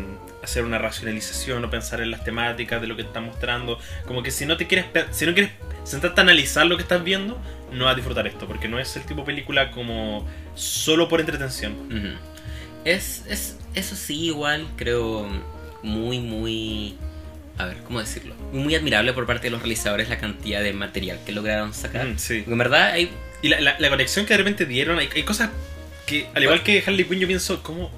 hacer 0.43 0.65
una 0.65 0.77
racionalización 0.77 1.63
o 1.65 1.69
pensar 1.69 2.01
en 2.01 2.11
las 2.11 2.23
temáticas 2.23 2.81
de 2.81 2.87
lo 2.87 2.95
que 2.95 3.03
están 3.03 3.25
mostrando. 3.25 3.79
Como 4.05 4.21
que 4.23 4.31
si 4.31 4.45
no 4.45 4.57
te 4.57 4.67
quieres, 4.67 4.85
si 5.11 5.25
no 5.25 5.33
quieres 5.33 5.51
sentarte 5.83 6.21
a 6.21 6.23
analizar 6.23 6.65
lo 6.65 6.75
que 6.77 6.83
estás 6.83 7.03
viendo, 7.03 7.39
no 7.71 7.85
vas 7.85 7.93
a 7.93 7.95
disfrutar 7.95 8.27
esto, 8.27 8.45
porque 8.47 8.67
no 8.67 8.79
es 8.79 8.95
el 8.95 9.03
tipo 9.03 9.21
de 9.21 9.25
película 9.27 9.71
como 9.71 10.27
solo 10.55 11.07
por 11.09 11.19
entretención. 11.19 11.73
Ujú. 11.87 12.17
Es, 12.85 13.23
es, 13.29 13.57
eso 13.75 13.95
sí, 13.95 14.25
igual, 14.25 14.67
creo, 14.75 15.27
muy, 15.81 16.19
muy... 16.19 16.97
A 17.57 17.65
ver, 17.65 17.77
¿cómo 17.85 17.99
decirlo? 17.99 18.35
Muy 18.51 18.73
admirable 18.75 19.13
por 19.13 19.25
parte 19.27 19.43
de 19.43 19.51
los 19.51 19.61
realizadores 19.61 20.09
la 20.09 20.17
cantidad 20.17 20.61
de 20.61 20.73
material 20.73 21.19
que 21.25 21.31
lograron 21.31 21.73
sacar. 21.73 22.07
Mm, 22.07 22.17
sí. 22.17 22.39
Porque 22.39 22.51
en 22.51 22.57
verdad 22.57 22.91
hay 22.91 23.09
Y 23.43 23.49
la, 23.49 23.59
la- 23.61 23.75
la 23.79 23.89
conexión 23.89 24.25
que 24.25 24.33
de 24.33 24.37
repente 24.39 24.65
dieron, 24.65 24.97
hay, 24.99 25.07
hay 25.15 25.23
cosas 25.23 25.49
que, 26.07 26.27
al 26.33 26.43
igual 26.43 26.63
que 26.63 26.83
Harley 26.85 27.05
Quinn, 27.05 27.19
yo 27.19 27.27
pienso, 27.27 27.61
¿cómo, 27.63 27.91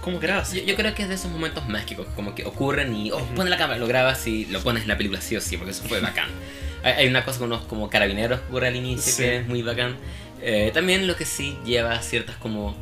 cómo, 0.00 0.18
grabas? 0.18 0.52
Yo, 0.52 0.62
yo 0.62 0.74
creo 0.76 0.94
que 0.94 1.02
es 1.02 1.08
de 1.08 1.14
esos 1.14 1.30
momentos 1.30 1.68
mágicos, 1.68 2.06
como 2.16 2.34
que 2.34 2.44
ocurren 2.44 2.94
y, 2.94 3.10
oh, 3.10 3.16
Ujú. 3.18 3.34
pone 3.34 3.50
la 3.50 3.56
cámara, 3.58 3.78
lo 3.78 3.86
grabas 3.86 4.26
y 4.26 4.46
lo 4.46 4.60
pones 4.60 4.82
en 4.82 4.88
la 4.88 4.96
película 4.96 5.20
sí 5.20 5.36
o 5.36 5.40
sí, 5.40 5.56
porque 5.56 5.72
eso 5.72 5.84
fue 5.84 6.00
bacán. 6.00 6.28
Hay, 6.82 6.92
hay 6.92 7.08
una 7.08 7.24
cosa 7.24 7.38
con 7.38 7.52
unos 7.52 7.64
como 7.66 7.90
carabineros 7.90 8.40
que 8.40 8.46
ocurre 8.48 8.68
al 8.68 8.76
inicio 8.76 9.12
Sí. 9.12 9.22
que 9.22 9.36
es 9.38 9.46
muy 9.46 9.62
bacán. 9.62 9.96
Eh, 10.42 10.70
también 10.72 11.06
lo 11.06 11.16
que 11.16 11.26
sí 11.26 11.58
lleva 11.66 12.00
ciertas 12.02 12.36
como 12.36 12.74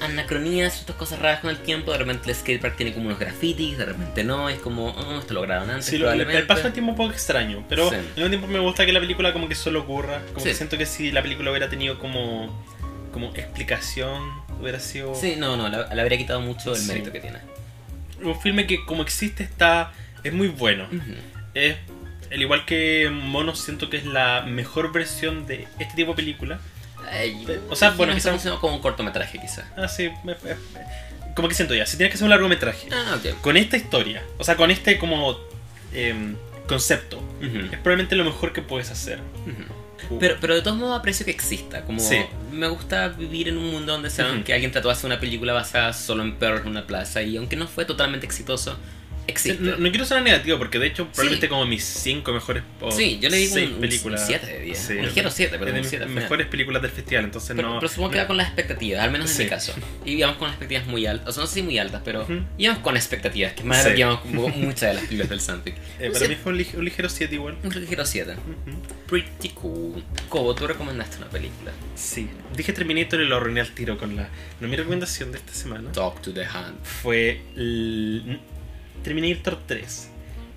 anacronías, 0.00 0.74
ciertas 0.74 0.96
cosas 0.96 1.20
raras 1.20 1.40
con 1.40 1.50
el 1.50 1.58
tiempo. 1.58 1.92
De 1.92 1.98
repente 1.98 2.28
el 2.28 2.36
skatepark 2.36 2.76
tiene 2.76 2.92
como 2.92 3.06
unos 3.06 3.18
grafitis, 3.18 3.78
de 3.78 3.84
repente 3.86 4.24
no, 4.24 4.48
es 4.48 4.58
como, 4.58 4.88
oh, 4.90 5.18
esto 5.18 5.32
lo 5.34 5.42
grabaron 5.42 5.70
antes. 5.70 5.86
Sí, 5.86 5.98
probablemente. 5.98 6.38
el 6.40 6.46
paso 6.46 6.64
del 6.64 6.72
tiempo 6.72 6.90
es 6.92 6.98
un 6.98 7.04
poco 7.06 7.12
extraño, 7.14 7.64
pero 7.68 7.88
Sí. 7.88 7.94
al 7.96 8.02
mismo 8.02 8.28
tiempo 8.28 8.46
me 8.48 8.58
gusta 8.58 8.84
que 8.84 8.92
la 8.92 9.00
película 9.00 9.32
como 9.32 9.48
que 9.48 9.54
solo 9.54 9.80
ocurra. 9.80 10.20
Como 10.32 10.40
Sí. 10.40 10.50
que 10.50 10.54
siento 10.54 10.76
que 10.76 10.86
si 10.86 11.12
la 11.12 11.22
película 11.22 11.50
hubiera 11.50 11.68
tenido 11.70 11.98
como, 11.98 12.62
como 13.12 13.28
explicación, 13.34 14.41
hubiera 14.62 14.80
sido 14.80 15.14
Sí, 15.14 15.34
no, 15.36 15.56
no, 15.56 15.68
le, 15.68 16.00
habría 16.00 16.16
quitado 16.18 16.40
mucho 16.40 16.72
el 16.72 16.80
Sí. 16.80 16.88
mérito 16.88 17.12
que 17.12 17.20
tiene. 17.20 17.38
un 18.22 18.40
filme 18.40 18.66
que 18.66 18.84
como 18.86 19.02
existe 19.02 19.42
está 19.42 19.92
es 20.22 20.32
muy 20.32 20.48
bueno. 20.48 20.84
Ujú. 20.86 21.14
Es, 21.54 21.76
al 22.30 22.40
igual 22.40 22.64
que 22.64 23.10
Mono, 23.12 23.54
siento 23.56 23.90
que 23.90 23.96
es 23.98 24.06
la 24.06 24.42
mejor 24.42 24.92
versión 24.92 25.46
de 25.46 25.66
este 25.80 25.94
tipo 25.96 26.12
de 26.12 26.16
película. 26.16 26.60
Ay, 27.10 27.44
O 27.68 27.74
sea, 27.76 27.90
bueno, 27.90 28.12
no, 28.12 28.16
quizá- 28.18 28.30
funciona 28.30 28.58
como 28.58 28.76
un 28.76 28.80
cortometraje, 28.80 29.38
quizá. 29.40 29.68
Ah, 29.76 29.88
sí. 29.88 30.10
Como 31.34 31.48
que 31.48 31.54
siento 31.54 31.74
ya, 31.74 31.84
si 31.86 31.96
tienes 31.96 32.12
que 32.12 32.14
hacer 32.16 32.24
un 32.24 32.30
largometraje, 32.30 32.88
Ah, 32.92 33.16
ok. 33.18 33.40
con 33.40 33.56
esta 33.56 33.76
historia, 33.76 34.22
o 34.38 34.44
sea, 34.44 34.56
con 34.56 34.70
este 34.70 34.98
como 34.98 35.36
em, 35.92 36.36
concepto, 36.68 37.18
Ujú. 37.18 37.58
es 37.72 37.78
probablemente 37.80 38.14
lo 38.16 38.24
mejor 38.24 38.52
que 38.52 38.62
puedes 38.62 38.90
hacer. 38.90 39.18
Ujú. 39.46 39.64
Pero, 40.20 40.36
pero 40.40 40.54
de 40.54 40.62
todos 40.62 40.76
modos 40.76 40.98
aprecio 40.98 41.24
que 41.24 41.30
exista. 41.32 41.82
Como 41.84 42.00
Sí. 42.00 42.18
me 42.52 42.68
gusta 42.68 43.08
vivir 43.08 43.48
en 43.48 43.58
un 43.58 43.70
mundo 43.70 43.92
donde 43.92 44.10
saben 44.10 44.44
que 44.44 44.52
alguien 44.52 44.70
trató 44.72 44.88
de 44.88 44.92
hacer 44.92 45.06
una 45.06 45.18
película 45.20 45.52
basada 45.52 45.92
solo 45.92 46.22
en 46.22 46.36
perros 46.36 46.62
en 46.62 46.68
una 46.68 46.86
plaza 46.86 47.22
y 47.22 47.36
aunque 47.36 47.56
no 47.56 47.66
fue 47.66 47.84
totalmente 47.84 48.26
exitoso, 48.26 48.76
existe. 49.26 49.62
No, 49.62 49.76
no 49.76 49.90
quiero 49.90 50.04
sonar 50.04 50.22
negativo 50.24 50.58
porque 50.58 50.78
de 50.78 50.86
hecho 50.88 51.06
probablemente 51.08 51.48
como 51.48 51.64
mis 51.66 51.84
cinco 51.84 52.32
mejores 52.32 52.62
o 52.80 52.90
Sí, 52.90 53.18
yo 53.20 53.28
le 53.28 53.36
digo 53.38 53.54
seis 53.54 53.70
un- 53.72 53.80
películas 53.80 54.24
7 54.26 54.46
de 54.46 54.60
10. 54.60 54.78
Sí, 54.78 54.92
un 54.94 55.04
ligero 55.06 55.30
7, 55.30 55.56
pero 55.58 55.66
de 55.66 55.72
un 55.72 55.78
mis 55.80 55.88
7 55.88 56.04
al 56.04 56.08
final. 56.10 56.22
mejores 56.24 56.46
películas 56.48 56.82
del 56.82 56.90
festival 56.90 57.24
entonces 57.24 57.52
Pero, 57.56 57.68
no 57.70 57.78
pero 57.80 57.88
supongo 57.90 58.10
que 58.10 58.18
va 58.18 58.26
con 58.26 58.36
las 58.36 58.46
expectativas, 58.48 59.02
al 59.02 59.10
menos 59.10 59.30
en 59.38 59.44
mi 59.44 59.50
caso. 59.50 59.74
Y 60.04 60.12
íbamos 60.14 60.36
con 60.38 60.48
expectativas 60.48 60.86
muy 60.86 61.06
altas, 61.06 61.28
o 61.28 61.32
sea, 61.32 61.40
no 61.42 61.46
sé 61.46 61.54
si 61.54 61.62
muy 61.62 61.78
altas, 61.78 62.02
pero 62.04 62.22
Ujú. 62.22 62.40
íbamos 62.58 62.82
con 62.82 62.96
expectativas, 62.96 63.52
que 63.52 63.62
más 63.64 63.86
íbamos 63.96 64.20
con 64.20 64.32
muchas 64.60 64.80
de 64.90 64.94
las 64.94 65.02
películas 65.04 65.28
del 65.30 65.40
Sandpick. 65.40 65.74
eh, 66.00 66.10
para 66.12 66.28
mí 66.28 66.36
fue 66.42 66.52
un, 66.52 66.58
lig- 66.58 66.74
un 66.76 66.84
ligero 66.84 67.08
7 67.08 67.34
igual 67.34 67.56
Un 67.62 67.80
ligero 67.80 68.04
7. 68.04 68.32
Ujú. 68.32 68.78
Pretty 69.06 69.50
cool. 69.50 70.02
Cobo, 70.28 70.54
tú 70.54 70.66
recomendaste 70.66 71.18
una 71.18 71.28
película. 71.28 71.70
sí 71.94 72.28
dije 72.56 72.72
Terminator 72.72 73.20
y 73.20 73.26
lo 73.26 73.36
arruiné 73.36 73.60
al 73.60 73.70
tiro 73.72 73.96
con 73.98 74.14
la 74.16 74.28
no, 74.60 74.68
mi 74.68 74.76
recomendación 74.76 75.32
de 75.32 75.38
esta 75.38 75.52
semana 75.54 75.90
Talk 75.92 76.20
to 76.20 76.32
the 76.34 76.44
Hand. 76.44 76.76
fue 76.84 77.40
Terminator 79.02 79.58
3 79.66 80.08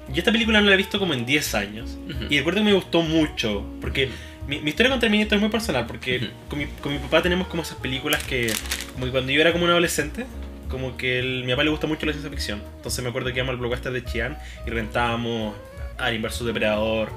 yo 0.10 0.16
esta 0.20 0.32
película 0.32 0.62
no 0.62 0.68
la 0.68 0.76
he 0.76 0.78
visto 0.78 1.00
como 1.00 1.14
en 1.16 1.26
10 1.26 1.56
años 1.56 1.98
y 2.30 2.38
recuerdo 2.38 2.60
que 2.60 2.66
me 2.66 2.74
gustó 2.74 3.02
mucho 3.02 3.66
porque 3.82 4.10
mi, 4.48 4.60
mi 4.60 4.70
historia 4.70 4.92
con 4.92 5.00
Terminator 5.00 5.36
es 5.36 5.42
muy 5.42 5.50
personal 5.50 5.88
porque 5.88 6.20
con, 6.50 6.60
mi, 6.60 6.66
con 6.82 6.94
mi 6.94 7.00
papá 7.00 7.24
tenemos 7.24 7.48
como 7.48 7.64
esas 7.64 7.78
películas 7.78 8.24
que 8.24 8.54
como 8.94 9.06
que 9.08 9.12
cuando 9.12 9.32
yo 9.32 9.42
era 9.42 9.52
como 9.52 9.64
un 9.66 9.72
adolescente 9.72 10.26
como 10.70 10.96
que 10.98 11.20
el- 11.20 11.44
mi 11.44 11.52
papá 11.54 11.64
le 11.64 11.70
gusta 11.72 11.88
mucho 11.88 12.06
la 12.06 12.12
ciencia 12.12 12.30
ficción. 12.30 12.62
Entonces 12.78 13.04
me 13.04 13.10
acuerdo 13.10 13.30
que 13.32 13.36
íbamos 13.38 13.54
al 13.54 13.58
blockbuster 13.60 13.92
de 13.94 14.04
Chian 14.04 14.38
y 14.66 14.70
rentábamos 14.72 15.56
Alien 15.98 16.22
vs 16.24 16.44
Depredador 16.46 17.10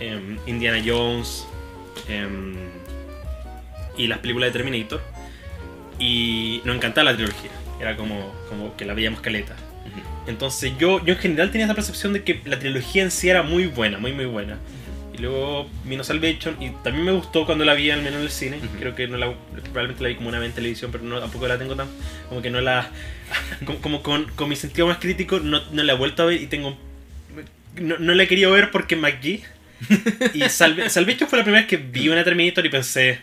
em, 0.00 0.38
Indiana 0.46 0.82
Jones 0.84 1.46
em, 2.08 2.54
y 3.96 4.06
las 4.06 4.18
películas 4.18 4.52
de 4.52 4.58
Terminator. 4.58 5.00
Y 5.98 6.60
nos 6.64 6.76
encantaba 6.76 7.10
la 7.10 7.16
trilogía. 7.16 7.50
Era 7.80 7.96
como, 7.96 8.32
como 8.48 8.76
que 8.76 8.84
la 8.84 8.94
veíamos 8.94 9.20
caleta. 9.20 9.54
Entonces 10.26 10.72
yo, 10.78 11.04
yo 11.04 11.14
en 11.14 11.18
general 11.20 11.50
tenía 11.50 11.66
esa 11.66 11.74
percepción 11.74 12.12
de 12.12 12.22
que 12.24 12.40
la 12.44 12.58
trilogía 12.58 13.02
en 13.02 13.10
sí 13.10 13.28
era 13.28 13.42
muy 13.42 13.66
buena, 13.66 13.98
muy 13.98 14.12
muy 14.12 14.24
buena. 14.26 14.58
Y 15.12 15.18
luego 15.18 15.70
vino 15.84 16.02
Salvation 16.02 16.60
y 16.60 16.70
también 16.82 17.04
me 17.04 17.12
gustó 17.12 17.46
cuando 17.46 17.64
la 17.64 17.74
vi 17.74 17.88
al 17.90 18.02
menos 18.02 18.18
en 18.18 18.24
el 18.24 18.30
cine. 18.30 18.58
Creo 18.80 18.96
que 18.96 19.06
no 19.06 19.16
la, 19.16 19.32
probablemente 19.62 20.02
la 20.02 20.08
vi 20.08 20.16
como 20.16 20.28
una 20.28 20.40
vez 20.40 20.48
en 20.48 20.54
televisión, 20.56 20.90
pero 20.90 21.04
no, 21.04 21.20
tampoco 21.20 21.46
la 21.46 21.56
tengo 21.56 21.76
tan... 21.76 21.86
Como 22.28 22.42
que 22.42 22.50
no 22.50 22.60
la... 22.60 22.90
Como, 23.64 23.78
como 23.80 24.02
con, 24.02 24.24
con 24.34 24.48
mi 24.48 24.56
sentido 24.56 24.86
más 24.88 24.98
crítico 24.98 25.38
no, 25.40 25.62
no 25.70 25.82
la 25.84 25.92
he 25.92 25.96
vuelto 25.96 26.24
a 26.24 26.26
ver 26.26 26.42
y 26.42 26.46
tengo... 26.48 26.76
No, 27.80 27.96
no 27.98 28.12
la 28.14 28.24
he 28.24 28.28
querido 28.28 28.50
ver 28.50 28.70
porque 28.72 28.96
McGee. 28.96 29.44
Y 30.34 30.40
Salve- 30.48 30.88
Salvation 30.88 31.28
fue 31.28 31.38
la 31.38 31.44
primera 31.44 31.60
vez 31.62 31.68
que 31.70 31.76
vi 31.76 32.08
una 32.08 32.24
Terminator 32.24 32.66
y 32.66 32.70
pensé... 32.70 33.20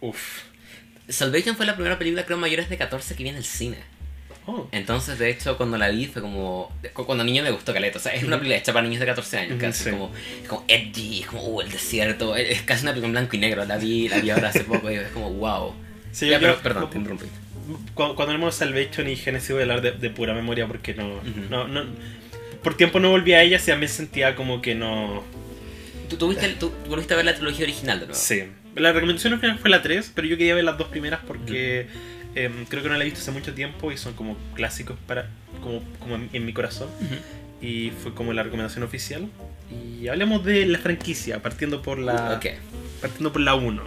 Uff. 0.00 0.42
Salvation 1.08 1.56
fue 1.56 1.66
la 1.66 1.74
primera 1.74 1.98
película, 1.98 2.24
creo, 2.24 2.38
mayores 2.38 2.68
de 2.68 2.76
14 2.76 3.14
que 3.16 3.22
vi 3.22 3.28
en 3.30 3.36
el 3.36 3.44
cine. 3.44 3.78
Oh. 4.52 4.68
Entonces, 4.72 5.18
de 5.18 5.30
hecho, 5.30 5.56
cuando 5.56 5.76
la 5.78 5.88
vi 5.90 6.06
fue 6.06 6.22
como. 6.22 6.72
cu- 6.92 7.06
Cuando 7.06 7.22
niño 7.24 7.42
me 7.42 7.50
gustó 7.50 7.72
Caleta. 7.72 7.98
O 7.98 8.00
sea, 8.02 8.12
es 8.14 8.24
una 8.24 8.36
película 8.38 8.56
hecha 8.58 8.72
para 8.72 8.82
niños 8.86 9.00
de 9.00 9.06
14 9.06 9.38
años, 9.38 9.58
casi. 9.60 9.84
sí. 9.84 9.90
Como, 9.90 10.10
es 10.42 10.48
como 10.48 10.64
edgy, 10.68 11.20
es 11.20 11.26
como, 11.26 11.42
uh, 11.46 11.60
el 11.60 11.70
desierto. 11.70 12.34
Es 12.36 12.62
casi 12.62 12.82
una 12.82 12.92
película 12.92 13.06
en 13.08 13.12
blanco 13.12 13.36
y 13.36 13.38
negro. 13.38 13.64
La 13.64 13.76
vi, 13.76 14.08
la 14.08 14.18
vi 14.18 14.30
ahora 14.30 14.48
hace 14.48 14.64
poco 14.64 14.90
y 14.90 14.94
es 14.94 15.08
como, 15.08 15.30
wow. 15.34 15.72
Sí, 16.12 16.26
Ya, 16.28 16.38
yo- 16.38 16.40
pero, 16.40 16.54
yo- 16.56 16.62
perdón, 16.62 16.90
te 16.90 16.98
interrumpí. 16.98 17.26
cuando, 17.94 18.16
cuando 18.16 18.32
hablemos 18.32 18.58
de 18.58 18.64
Salvation 18.66 19.08
y 19.08 19.16
Genesis 19.16 19.50
voy 19.50 19.60
a 19.60 19.62
hablar 19.62 19.82
de, 19.82 19.92
de 19.92 20.10
pura 20.10 20.34
memoria 20.34 20.66
porque 20.66 20.94
no, 20.94 21.16
Ujú. 21.18 21.30
no, 21.48 21.68
no- 21.68 21.84
por 22.64 22.76
tiempo 22.76 22.98
no 23.00 23.10
volví 23.10 23.32
a 23.32 23.42
ella 23.42 23.60
y 23.64 23.70
a 23.70 23.76
mí 23.76 23.86
sentía 23.88 24.34
como 24.34 24.60
que 24.60 24.74
no 24.74 25.22
¿Tú, 26.08 26.16
tú, 26.16 26.28
viste, 26.28 26.48
tú 26.58 26.72
volviste 26.88 27.14
a 27.14 27.16
ver 27.16 27.24
la 27.26 27.34
trilogía 27.34 27.64
original 27.64 28.00
de 28.00 28.06
nuevo? 28.06 28.20
sí 28.20 28.42
la 28.76 28.92
recomendación 28.92 29.32
original 29.34 29.58
fue 29.58 29.70
la 29.70 29.82
3 29.82 30.12
pero 30.14 30.26
yo 30.28 30.36
quería 30.36 30.54
ver 30.56 30.64
las 30.64 30.76
dos 30.76 30.88
primeras 30.88 31.20
porque 31.26 31.86
em, 32.34 32.64
creo 32.66 32.82
que 32.82 32.88
no 32.88 32.96
la 32.96 33.02
he 33.02 33.06
visto 33.06 33.20
hace 33.20 33.30
mucho 33.32 33.54
tiempo 33.54 33.90
y 33.92 33.96
son 33.96 34.14
como 34.14 34.36
clásicos 34.54 34.96
para 35.06 35.28
como, 35.62 35.82
como 35.98 36.14
en, 36.16 36.30
en 36.32 36.46
mi 36.46 36.52
corazón 36.52 36.88
Ujú. 37.00 37.14
y 37.60 37.90
fue 38.02 38.14
como 38.14 38.32
la 38.32 38.42
recomendación 38.42 38.84
oficial 38.84 39.28
y 39.70 40.08
hablemos 40.08 40.44
de 40.44 40.66
la 40.66 40.78
franquicia 40.78 41.42
partiendo 41.42 41.82
por 41.82 41.98
la 41.98 42.34
Ok. 42.36 42.46
partiendo 43.00 43.32
por 43.32 43.42
la 43.42 43.54
1 43.54 43.82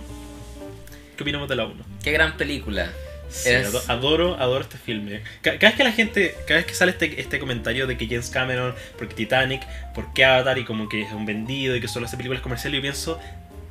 ¿qué 1.17 1.23
opinamos 1.23 1.47
de 1.49 1.55
la 1.55 1.65
1? 1.65 1.75
Qué 2.03 2.11
gran 2.11 2.35
película. 2.37 2.91
Sí, 3.29 3.49
Es- 3.49 3.67
ado- 3.67 3.81
adoro, 3.87 4.35
adoro 4.39 4.61
este 4.61 4.77
filme. 4.77 5.21
Ca- 5.41 5.57
Cada 5.57 5.69
vez 5.71 5.75
que 5.77 5.83
la 5.83 5.91
gente, 5.91 6.35
cada 6.47 6.57
vez 6.59 6.65
que 6.67 6.73
sale 6.75 6.91
este, 6.91 7.19
este 7.19 7.39
comentario 7.39 7.87
de 7.87 7.97
que 7.97 8.05
James 8.07 8.29
Cameron, 8.29 8.75
porque 8.97 9.15
Titanic, 9.15 9.61
porque 9.95 10.23
Avatar 10.25 10.57
y 10.59 10.65
como 10.65 10.87
que 10.89 11.01
es 11.01 11.11
un 11.11 11.25
vendido 11.25 11.75
y 11.75 11.81
que 11.81 11.87
solo 11.87 12.05
hace 12.07 12.15
películas 12.17 12.41
comerciales, 12.43 12.77
yo 12.77 12.81
pienso 12.81 13.19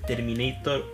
Terminator 0.06 0.84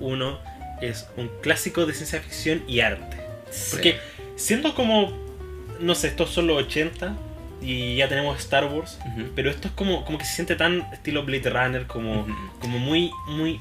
1 0.00 0.38
es 0.82 1.06
un 1.16 1.28
clásico 1.42 1.86
de 1.86 1.94
ciencia 1.94 2.20
ficción 2.20 2.62
y 2.68 2.80
arte. 2.80 3.16
Sí. 3.50 3.70
Porque 3.72 3.98
siendo 4.36 4.74
como, 4.74 5.12
no 5.80 5.94
sé, 5.94 6.08
estos 6.08 6.30
son 6.30 6.46
los 6.46 6.62
80 6.64 7.16
y 7.60 7.96
ya 7.96 8.08
tenemos 8.08 8.38
Star 8.38 8.66
Wars, 8.66 8.98
pero 9.34 9.50
esto 9.50 9.68
es 9.68 9.74
como, 9.74 10.04
como 10.04 10.18
que 10.18 10.24
se 10.24 10.34
siente 10.34 10.54
tan 10.54 10.80
estilo 10.92 11.24
Blade 11.24 11.50
Runner, 11.50 11.86
como, 11.86 12.26
como 12.60 12.78
muy, 12.78 13.10
muy 13.26 13.60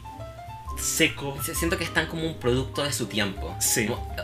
seco. 0.77 1.37
Siento 1.41 1.77
que 1.77 1.83
están 1.83 2.07
como 2.07 2.23
un 2.25 2.35
producto 2.35 2.83
de 2.83 2.93
su 2.93 3.07
tiempo. 3.07 3.55
Sí. 3.59 3.87
Como, 3.87 4.15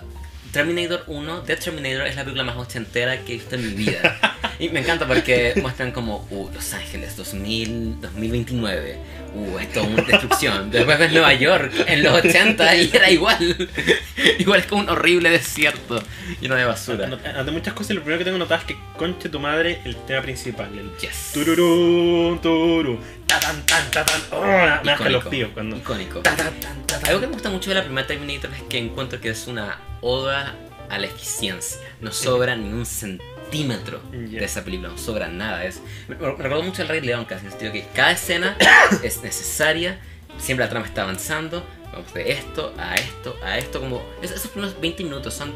Terminator 0.53 1.03
1, 1.07 1.41
Death 1.41 1.59
Terminator 1.63 2.05
es 2.05 2.15
la 2.15 2.21
película 2.23 2.43
más 2.43 2.55
ochentera 2.57 3.17
que 3.21 3.33
he 3.33 3.35
visto 3.37 3.55
en 3.55 3.67
mi 3.67 3.73
vida. 3.73 4.19
y 4.59 4.69
me 4.69 4.81
encanta 4.81 5.07
porque 5.07 5.53
muestran 5.59 5.91
como, 5.91 6.27
uh, 6.29 6.47
Los 6.53 6.71
Ángeles 6.75 7.17
2000, 7.17 7.99
2029, 8.01 8.97
uh, 9.33 9.57
esto 9.57 9.81
es 9.81 9.87
una 9.87 10.03
destrucción. 10.03 10.69
Después 10.69 10.99
ves 10.99 11.11
Nueva 11.11 11.33
York 11.33 11.73
en 11.87 12.03
los 12.03 12.13
80 12.23 12.75
y 12.75 12.91
era 12.93 13.09
igual. 13.09 13.69
igual 14.37 14.59
es 14.59 14.67
como 14.67 14.83
un 14.83 14.89
horrible 14.89 15.31
desierto 15.31 16.03
lleno 16.39 16.53
de 16.53 16.65
basura. 16.65 17.09
Ante 17.35 17.51
muchas 17.51 17.73
cosas, 17.73 17.95
lo 17.95 18.01
primero 18.01 18.19
que 18.19 18.25
tengo 18.25 18.37
notado 18.37 18.59
es 18.61 18.67
que 18.67 18.77
conche 18.95 19.29
tu 19.29 19.39
madre 19.39 19.81
el 19.85 19.95
tema 20.05 20.21
principal. 20.21 20.69
El 20.77 20.91
Yes. 20.99 21.31
tururú, 21.33 22.37
turú, 22.43 22.99
ta 23.25 23.39
tan 23.39 23.65
tan 23.65 23.89
ta 23.89 24.05
tan. 24.05 24.21
Oh, 24.29 24.43
me 24.43 24.91
bajan 24.91 25.11
los 25.11 25.21
Icónico. 25.23 25.29
píos 25.31 25.49
cuando. 25.51 25.77
Icónico. 25.77 26.19
Ta, 26.19 26.35
ta, 26.35 26.51
ta. 26.85 27.07
Algo 27.07 27.21
que 27.21 27.25
me 27.25 27.33
gusta 27.33 27.49
mucho 27.49 27.71
de 27.71 27.77
la 27.77 27.83
primera 27.83 28.05
Terminator 28.05 28.51
es 28.53 28.61
que 28.69 28.77
encuentro 28.77 29.19
que 29.19 29.29
es 29.29 29.47
una 29.47 29.79
oda 30.03 30.55
a 30.89 30.97
la 30.99 31.07
eficiencia. 31.07 31.79
No 32.01 32.11
sobra 32.11 32.55
ni 32.55 32.67
un 32.71 32.85
centímetro 32.85 34.01
Ya. 34.11 34.39
de 34.39 34.45
esa 34.45 34.63
película, 34.63 34.89
no 34.89 34.97
sobra 34.97 35.27
nada. 35.29 35.63
Es, 35.65 35.81
me, 36.07 36.15
me 36.15 36.27
recuerdo 36.27 36.61
mucho 36.63 36.81
el 36.83 36.87
Rey 36.89 37.01
León, 37.01 37.25
casi 37.25 37.41
en 37.41 37.45
el 37.47 37.51
sentido 37.51 37.71
que 37.73 37.87
cada 37.95 38.11
escena 38.11 38.55
es 39.03 39.23
necesaria, 39.23 39.99
siempre 40.37 40.65
la 40.65 40.69
trama 40.69 40.85
está 40.85 41.03
avanzando, 41.03 41.65
vamos 41.91 42.13
de 42.13 42.31
esto 42.33 42.73
a 42.77 42.95
esto 42.95 43.35
a 43.43 43.57
esto, 43.57 43.79
como 43.79 44.03
es- 44.21 44.31
esos 44.31 44.51
primeros 44.51 44.79
20 44.79 45.03
minutos 45.03 45.33
son 45.33 45.55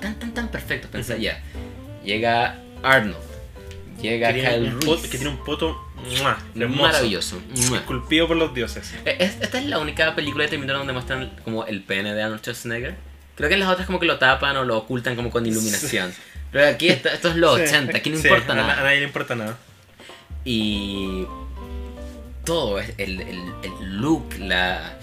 tan, 0.00 0.18
tan, 0.18 0.32
tan 0.32 0.48
perfectos. 0.48 0.90
Ujú. 1.08 1.18
ya, 1.20 1.42
llega 2.04 2.58
Arnold, 2.82 3.16
llega 4.00 4.32
Que 4.32 4.40
Kyle 4.42 4.70
poto, 4.72 4.92
Reese, 4.94 5.10
que 5.10 5.18
tiene 5.18 5.30
un 5.32 5.44
poto 5.44 5.76
¡mua! 6.20 6.38
hermoso. 6.54 6.82
maravilloso. 6.82 7.40
¡mua! 7.68 7.78
Esculpido 7.78 8.28
por 8.28 8.36
los 8.36 8.52
dioses. 8.54 8.92
Es- 9.04 9.36
Esta 9.40 9.58
es 9.58 9.66
la 9.66 9.78
única 9.78 10.14
película 10.14 10.44
de 10.44 10.50
Terminator 10.50 10.78
donde 10.78 10.92
muestran 10.92 11.36
como 11.44 11.64
el 11.66 11.82
pene 11.82 12.12
de 12.14 12.22
Arnold 12.22 12.40
Schwarzenegger. 12.42 12.96
Creo 13.36 13.48
que 13.48 13.54
en 13.54 13.60
las 13.60 13.68
otras 13.70 13.86
como 13.86 13.98
que 14.00 14.06
lo 14.06 14.18
tapan 14.18 14.56
o 14.56 14.64
lo 14.64 14.76
ocultan 14.78 15.16
como 15.16 15.30
con 15.30 15.46
iluminación. 15.46 16.12
Pero 16.50 16.68
aquí 16.68 16.88
esto, 16.88 17.08
esto 17.08 17.28
es 17.28 17.36
los 17.36 17.56
Sí, 17.56 17.62
80, 17.62 17.96
aquí 17.96 18.10
no 18.10 18.18
sí, 18.18 18.28
importa 18.28 18.52
a- 18.52 18.56
nada. 18.56 18.80
A 18.80 18.82
nadie 18.82 18.98
le 19.00 19.06
importa 19.06 19.34
nada. 19.34 19.56
Y 20.44 21.24
todo, 22.44 22.78
es 22.80 22.92
el, 22.98 23.20
el- 23.20 23.52
el 23.62 23.96
look, 24.00 24.34
la, 24.38 24.96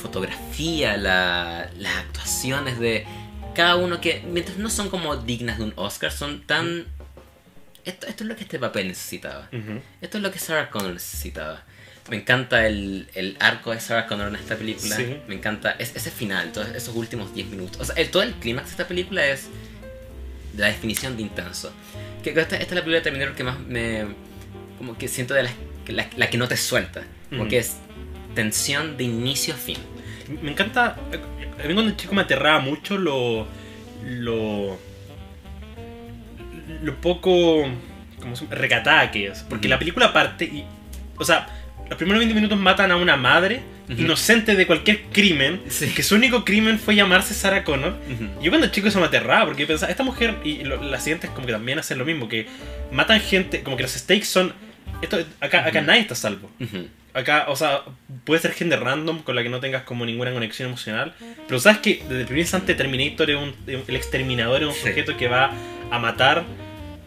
fotografía, 0.00 0.96
la- 0.96 1.70
las 1.78 1.96
actuaciones 1.96 2.78
de 2.78 3.06
cada 3.54 3.76
uno 3.76 4.00
que, 4.00 4.22
mientras 4.28 4.58
no 4.58 4.70
son 4.70 4.88
como 4.90 5.16
dignas 5.16 5.58
de 5.58 5.64
un 5.64 5.72
Oscar, 5.76 6.12
son 6.12 6.42
tan... 6.42 6.86
Esto, 7.84 8.06
esto 8.06 8.22
es 8.24 8.28
lo 8.28 8.36
que 8.36 8.42
este 8.42 8.58
papel 8.58 8.88
necesitaba. 8.88 9.48
Ujú. 9.50 9.80
Esto 10.02 10.18
es 10.18 10.22
lo 10.22 10.30
que 10.30 10.38
Sarah 10.38 10.68
Connor 10.70 10.92
necesitaba. 10.92 11.62
Me 12.10 12.16
encanta 12.16 12.66
el, 12.66 13.06
el 13.14 13.36
arco 13.40 13.72
de 13.72 13.80
Sarah 13.80 14.06
Connor 14.06 14.28
en 14.28 14.36
esta 14.36 14.56
película. 14.56 14.96
Sí. 14.96 15.18
Me 15.28 15.34
encanta 15.34 15.72
es- 15.78 15.94
ese 15.94 16.10
final, 16.10 16.52
todos 16.52 16.68
esos 16.70 16.94
últimos 16.96 17.34
10 17.34 17.48
minutos. 17.48 17.80
O 17.80 17.84
sea, 17.84 17.94
el, 17.96 18.10
todo 18.10 18.22
el 18.22 18.32
clímax 18.34 18.66
de 18.66 18.70
esta 18.72 18.88
película 18.88 19.26
es 19.26 19.48
la 20.56 20.66
definición 20.68 21.16
de 21.16 21.22
intenso. 21.22 21.72
Que 22.22 22.30
esta, 22.30 22.42
esta 22.42 22.56
es 22.56 22.70
la 22.70 22.76
película 22.80 22.96
de 22.96 23.02
Terminator 23.02 23.34
que 23.34 23.44
más 23.44 23.58
me... 23.60 24.06
Como 24.78 24.96
que 24.96 25.06
siento 25.08 25.34
de 25.34 25.48
que- 25.84 25.92
la, 25.92 26.08
la 26.16 26.30
que 26.30 26.38
no 26.38 26.48
te 26.48 26.56
suelta. 26.56 27.02
Como 27.28 27.42
Ujú. 27.42 27.50
que 27.50 27.58
es 27.58 27.76
tensión 28.34 28.96
de 28.96 29.04
inicio 29.04 29.52
a 29.54 29.56
fin. 29.56 29.76
Me 30.42 30.50
encanta. 30.52 30.96
A 31.62 31.66
mí 31.66 31.74
cuando 31.74 31.90
chico 31.96 32.14
me 32.14 32.22
aterraba 32.22 32.60
mucho 32.60 32.96
lo. 32.96 33.46
lo. 34.04 34.78
lo 36.82 37.00
poco. 37.00 37.64
como 38.20 38.34
recatada 38.50 39.10
que 39.10 39.26
es. 39.28 39.40
Porque 39.42 39.66
Ujú. 39.66 39.70
la 39.72 39.78
película 39.78 40.12
parte 40.12 40.44
y. 40.44 40.64
O 41.16 41.24
sea, 41.24 41.48
los 41.88 41.96
primeros 41.96 42.18
20 42.20 42.34
minutos 42.34 42.58
matan 42.58 42.90
a 42.92 42.96
una 42.96 43.16
madre 43.16 43.60
inocente 43.88 44.54
de 44.54 44.66
cualquier 44.66 45.04
crimen, 45.12 45.62
Sí. 45.68 45.88
que 45.94 46.02
su 46.02 46.14
único 46.16 46.44
crimen 46.44 46.78
fue 46.78 46.94
llamarse 46.94 47.32
Sarah 47.32 47.64
Connor. 47.64 47.96
Ujú. 48.12 48.42
Yo 48.42 48.50
cuando 48.50 48.66
chico 48.68 48.88
eso 48.88 49.00
me 49.00 49.06
aterraba 49.06 49.46
porque 49.46 49.62
yo 49.62 49.66
pensaba, 49.68 49.90
esta 49.90 50.02
mujer 50.02 50.34
y 50.44 50.62
lo- 50.64 50.82
las 50.82 51.02
siguientes 51.04 51.30
como 51.30 51.46
que 51.46 51.52
también 51.52 51.78
hacen 51.78 51.96
lo 51.98 52.04
mismo, 52.04 52.28
que 52.28 52.46
matan 52.92 53.18
gente, 53.20 53.62
como 53.62 53.76
que 53.76 53.82
los 53.84 53.92
stakes 53.92 54.26
son... 54.26 54.52
Esto, 55.00 55.18
acá, 55.40 55.64
acá 55.66 55.80
nadie 55.80 56.00
está 56.00 56.14
a 56.14 56.16
salvo. 56.16 56.50
Acá, 57.14 57.46
o 57.48 57.56
sea, 57.56 57.82
puede 58.24 58.40
ser 58.42 58.52
gente 58.52 58.76
random 58.76 59.22
con 59.22 59.34
la 59.36 59.42
que 59.42 59.48
no 59.48 59.60
tengas 59.60 59.84
como 59.84 60.04
ninguna 60.04 60.32
conexión 60.32 60.68
emocional. 60.68 61.14
Pero 61.46 61.58
sabes 61.58 61.78
que 61.78 62.02
desde 62.02 62.20
el 62.20 62.26
primer 62.26 62.40
instante 62.42 62.74
Terminator 62.74 63.30
es 63.30 63.36
un, 63.36 63.54
el 63.66 63.96
exterminador 63.96 64.62
es 64.62 64.68
un 64.68 64.74
Sí. 64.74 64.80
sujeto 64.88 65.16
que 65.16 65.28
va 65.28 65.50
a 65.90 65.98
matar 65.98 66.44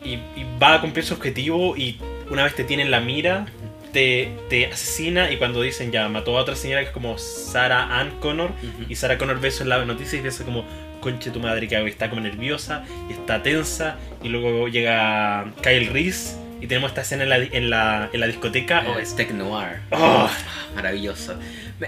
y, 0.03 0.13
y 0.13 0.45
va 0.61 0.75
a 0.75 0.81
cumplir 0.81 1.05
su 1.05 1.13
objetivo 1.13 1.77
y 1.77 1.97
una 2.31 2.43
vez 2.43 2.55
te 2.55 2.63
tiene 2.63 2.83
en 2.83 2.91
la 2.91 3.01
mira, 3.01 3.45
te, 3.93 4.31
te 4.49 4.67
asesina 4.67 5.31
y 5.31 5.37
cuando 5.37 5.61
dicen 5.61 5.91
ya 5.91 6.07
mató 6.09 6.37
a 6.37 6.41
otra 6.41 6.55
señora 6.55 6.81
que 6.81 6.87
es 6.87 6.93
como 6.93 7.17
Sarah 7.17 7.99
Ann 7.99 8.19
Connor 8.19 8.51
y 8.89 8.95
Sarah 8.95 9.17
Connor 9.17 9.39
ve 9.39 9.49
eso 9.49 9.63
en 9.63 9.69
la 9.69 9.83
noticia 9.85 10.17
y 10.19 10.21
piensa 10.21 10.43
como 10.45 10.65
conche 11.01 11.31
tu 11.31 11.39
madre 11.39 11.67
que 11.67 11.75
está 11.87 12.09
como 12.09 12.21
nerviosa 12.21 12.83
y 13.09 13.13
está 13.13 13.41
tensa 13.43 13.97
y 14.23 14.29
luego 14.29 14.67
llega 14.67 15.51
Kyle 15.63 15.87
Reese 15.91 16.37
y 16.61 16.67
tenemos 16.67 16.91
esta 16.91 17.01
escena 17.01 17.23
en 17.23 17.29
la, 17.29 17.37
en 17.37 17.69
la, 17.71 18.09
en 18.13 18.19
la 18.19 18.27
discoteca. 18.27 18.83
Oh, 18.87 18.91
Oh, 18.95 18.99
es- 18.99 19.09
es 19.09 19.15
Tech 19.15 19.31
Noir. 19.31 19.79
oh, 19.89 20.29
Maravilloso. 20.75 21.33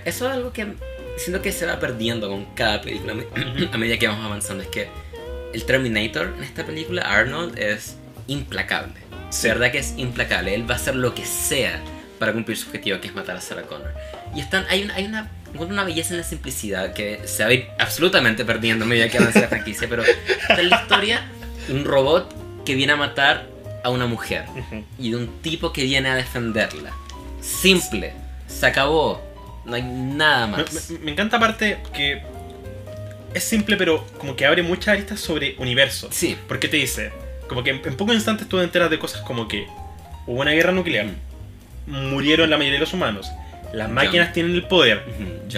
Eso 0.03 0.25
es 0.27 0.33
algo 0.33 0.51
que 0.51 0.65
siento 1.17 1.43
que 1.43 1.51
se 1.51 1.67
va 1.67 1.79
perdiendo 1.79 2.27
con 2.27 2.45
cada 2.55 2.81
película 2.81 3.13
a 3.71 3.77
medida 3.77 3.99
que 3.99 4.07
vamos 4.07 4.25
avanzando. 4.25 4.63
Es 4.63 4.69
que 4.69 4.87
el 5.53 5.63
Terminator 5.65 6.33
en 6.35 6.43
esta 6.43 6.65
película, 6.65 7.03
Arnold, 7.03 7.59
es 7.59 7.97
implacable. 8.25 8.95
Sí. 9.33 9.47
De 9.47 9.53
verdad 9.55 9.71
que 9.71 9.79
es 9.79 9.93
implacable. 9.97 10.53
Él 10.53 10.69
va 10.69 10.75
a 10.75 10.77
hacer 10.77 10.95
lo 10.95 11.13
que 11.15 11.25
sea 11.25 11.79
para 12.19 12.33
cumplir 12.33 12.57
su 12.57 12.67
objetivo, 12.67 12.99
que 13.01 13.07
es 13.07 13.15
matar 13.15 13.35
a 13.35 13.41
Sarah 13.41 13.63
Connor. 13.63 13.93
Y 14.35 14.39
están, 14.39 14.65
hay 14.69 14.83
una, 14.83 14.93
hay 14.95 15.05
una, 15.05 15.29
una 15.57 15.83
belleza 15.83 16.13
en 16.13 16.19
la 16.19 16.23
simplicidad 16.23 16.93
que 16.93 17.21
se 17.25 17.43
va 17.43 17.49
a 17.49 17.53
ir 17.53 17.67
absolutamente 17.79 18.45
perdiendo 18.45 18.85
a 18.85 18.87
medida 18.87 19.09
que 19.09 19.17
avanza 19.17 19.41
la 19.41 19.47
franquicia. 19.47 19.87
Pero 19.89 20.03
está 20.03 20.59
en 20.61 20.69
la 20.69 20.81
historia 20.81 21.25
un 21.69 21.83
robot 21.85 22.63
que 22.65 22.75
viene 22.75 22.93
a 22.93 22.95
matar 22.95 23.47
a 23.83 23.89
una 23.89 24.05
mujer 24.05 24.45
y 24.97 25.11
de 25.11 25.17
un 25.17 25.41
tipo 25.41 25.73
que 25.73 25.83
viene 25.83 26.09
a 26.09 26.15
defenderla. 26.15 26.91
Simple. 27.41 28.13
Se 28.47 28.65
acabó. 28.65 29.21
No 29.65 29.75
hay 29.75 29.81
nada 29.83 30.47
Me, 30.47 30.57
más. 30.63 30.89
me- 30.91 30.99
me 30.99 31.11
encanta 31.11 31.37
aparte 31.37 31.79
que 31.93 32.21
es 33.33 33.43
simple, 33.43 33.75
pero 33.77 34.05
como 34.17 34.35
que 34.35 34.45
abre 34.45 34.61
muchas 34.63 34.89
aristas 34.89 35.19
sobre 35.19 35.55
universo. 35.57 36.09
Sí. 36.11 36.37
Porque 36.47 36.67
te 36.67 36.77
dice, 36.77 37.11
como 37.53 37.63
que 37.63 37.69
en, 37.71 37.81
en 37.85 37.95
pocos 37.95 38.15
instantes 38.15 38.47
tú 38.49 38.57
te 38.57 38.63
enteras 38.63 38.89
de 38.89 38.99
cosas 38.99 39.21
como 39.21 39.47
que 39.47 39.67
hubo 40.27 40.41
una 40.41 40.51
guerra 40.51 40.71
nuclear, 40.71 41.07
murieron 41.87 42.49
la 42.49 42.57
mayoría 42.57 42.79
de 42.79 42.85
los 42.85 42.93
humanos, 42.93 43.31
las 43.73 43.87
John. 43.87 43.95
máquinas 43.95 44.33
tienen 44.33 44.53
el 44.55 44.63
poder. 44.63 45.03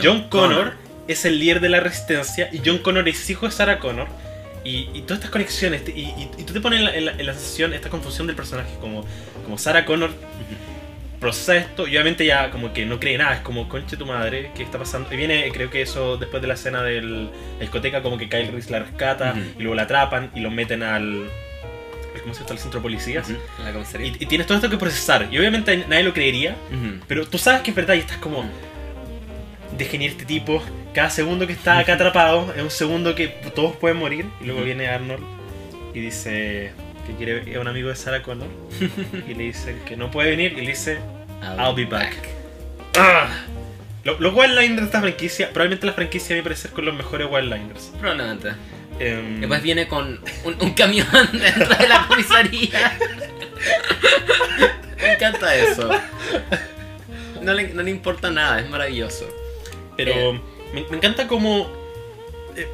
John, 0.03 0.27
Connor, 0.29 0.73
es 1.07 1.25
el 1.25 1.39
líder 1.39 1.59
de 1.59 1.69
la 1.69 1.79
resistencia 1.79 2.49
y 2.51 2.61
John 2.65 2.79
Connor 2.79 3.07
es 3.07 3.29
hijo 3.29 3.45
de 3.45 3.51
Sarah 3.51 3.79
Connor. 3.79 4.07
Y, 4.63 4.89
y 4.95 5.01
todas 5.03 5.17
estas 5.19 5.29
conexiones, 5.29 5.83
y, 5.89 5.91
y- 5.99 6.29
y 6.39 6.43
tú 6.43 6.51
te 6.51 6.59
pones 6.59 6.79
en 6.79 6.85
la, 6.85 6.95
en 6.95 7.05
la- 7.05 7.11
en 7.11 7.25
la 7.27 7.33
sesión 7.35 7.71
esta 7.73 7.89
confusión 7.91 8.25
del 8.25 8.35
personaje, 8.35 8.71
como, 8.81 9.05
como 9.43 9.59
Sarah 9.59 9.85
Connor 9.85 10.09
procesa 11.19 11.55
esto 11.55 11.87
y 11.87 11.91
obviamente 11.91 12.25
ya 12.25 12.49
como 12.51 12.73
que 12.73 12.85
no 12.85 12.99
cree 12.99 13.15
nada, 13.17 13.35
es 13.35 13.39
como 13.41 13.69
conche 13.69 13.95
tu 13.95 14.05
madre, 14.07 14.49
¿qué 14.55 14.63
está 14.63 14.77
pasando? 14.79 15.11
Y 15.13 15.17
viene, 15.17 15.49
creo 15.53 15.69
que 15.69 15.81
eso 15.83 16.17
después 16.17 16.41
de 16.41 16.47
la 16.47 16.55
escena 16.55 16.81
de 16.81 17.01
la 17.01 17.27
discoteca, 17.59 18.01
como 18.01 18.17
que 18.17 18.27
Kyle 18.27 18.51
Reese 18.51 18.71
la 18.71 18.79
rescata 18.79 19.35
y 19.57 19.61
luego 19.61 19.75
la 19.75 19.83
atrapan 19.83 20.31
y 20.35 20.39
lo 20.39 20.49
meten 20.49 20.81
al. 20.81 21.29
¿Cómo 22.25 22.33
se 22.33 22.41
llama? 22.41 22.51
Al 22.53 22.59
centro 22.59 22.79
de 22.79 22.83
policías. 22.83 23.29
Ujú. 23.29 23.37
La 23.63 23.71
comisaría. 23.71 24.07
Y, 24.07 24.17
y 24.19 24.25
tienes 24.25 24.47
todo 24.47 24.57
esto 24.57 24.69
que 24.69 24.77
procesar. 24.77 25.27
Y 25.31 25.37
obviamente 25.37 25.85
nadie 25.87 26.03
lo 26.03 26.13
creería, 26.13 26.55
Ujú. 26.71 26.99
pero 27.07 27.25
tú 27.27 27.37
sabes 27.37 27.61
que 27.61 27.69
es 27.69 27.75
verdad 27.75 27.93
y 27.93 27.99
estás 27.99 28.17
como. 28.17 28.43
Dejen 29.77 30.01
ir 30.01 30.11
este 30.11 30.25
tipo. 30.25 30.61
Cada 30.93 31.09
segundo 31.09 31.45
que 31.47 31.53
está 31.53 31.77
acá 31.79 31.93
atrapado 31.95 32.53
es 32.55 32.61
un 32.63 32.71
segundo 32.71 33.13
que 33.15 33.27
todos 33.53 33.75
pueden 33.75 33.97
morir. 33.97 34.25
Y 34.41 34.45
luego 34.45 34.63
viene 34.63 34.87
Arnold 34.87 35.23
y 35.93 35.99
dice 35.99 36.71
que 37.07 37.13
quiere 37.15 37.51
es 37.51 37.57
un 37.57 37.67
amigo 37.67 37.89
de 37.89 37.95
Sarah 37.95 38.21
Connor. 38.23 38.47
y 39.27 39.33
le 39.33 39.43
dicen 39.45 39.79
que 39.85 39.95
no 39.97 40.09
puede 40.11 40.31
venir. 40.31 40.53
Y 40.53 40.61
le 40.61 40.67
dice: 40.71 40.99
I'll 41.59 41.75
be 41.75 41.85
back. 41.85 42.15
¡Ah! 42.97 43.27
Lo- 44.03 44.19
Los 44.19 44.33
one-liners 44.35 44.77
de 44.81 44.85
esta 44.85 45.01
franquicia, 45.01 45.49
probablemente 45.49 45.85
la 45.87 45.93
franquicia 45.93 46.35
a 46.35 46.37
mi 46.37 46.43
parecer 46.43 46.71
con 46.71 46.85
los 46.85 46.95
mejores 46.95 47.27
one-liners. 47.29 47.91
Probablemente. 47.99 48.49
Em, 48.99 49.39
Después 49.41 49.61
viene 49.61 49.87
con 49.87 50.19
un, 50.45 50.55
un 50.61 50.73
camión 50.73 51.07
dentro 51.33 51.75
de 51.75 51.87
la 51.87 52.07
comisaría. 52.07 52.97
Me 55.01 55.13
encanta 55.13 55.55
eso. 55.55 55.89
No 57.41 57.53
le, 57.53 57.69
no 57.69 57.83
le 57.83 57.91
importa 57.91 58.31
nada, 58.31 58.59
es 58.59 58.69
maravilloso. 58.69 59.27
pero 59.97 60.11
eh. 60.13 60.41
me, 60.73 60.85
me 60.89 60.97
encanta 60.97 61.27
como. 61.27 61.69
eh, 62.55 62.67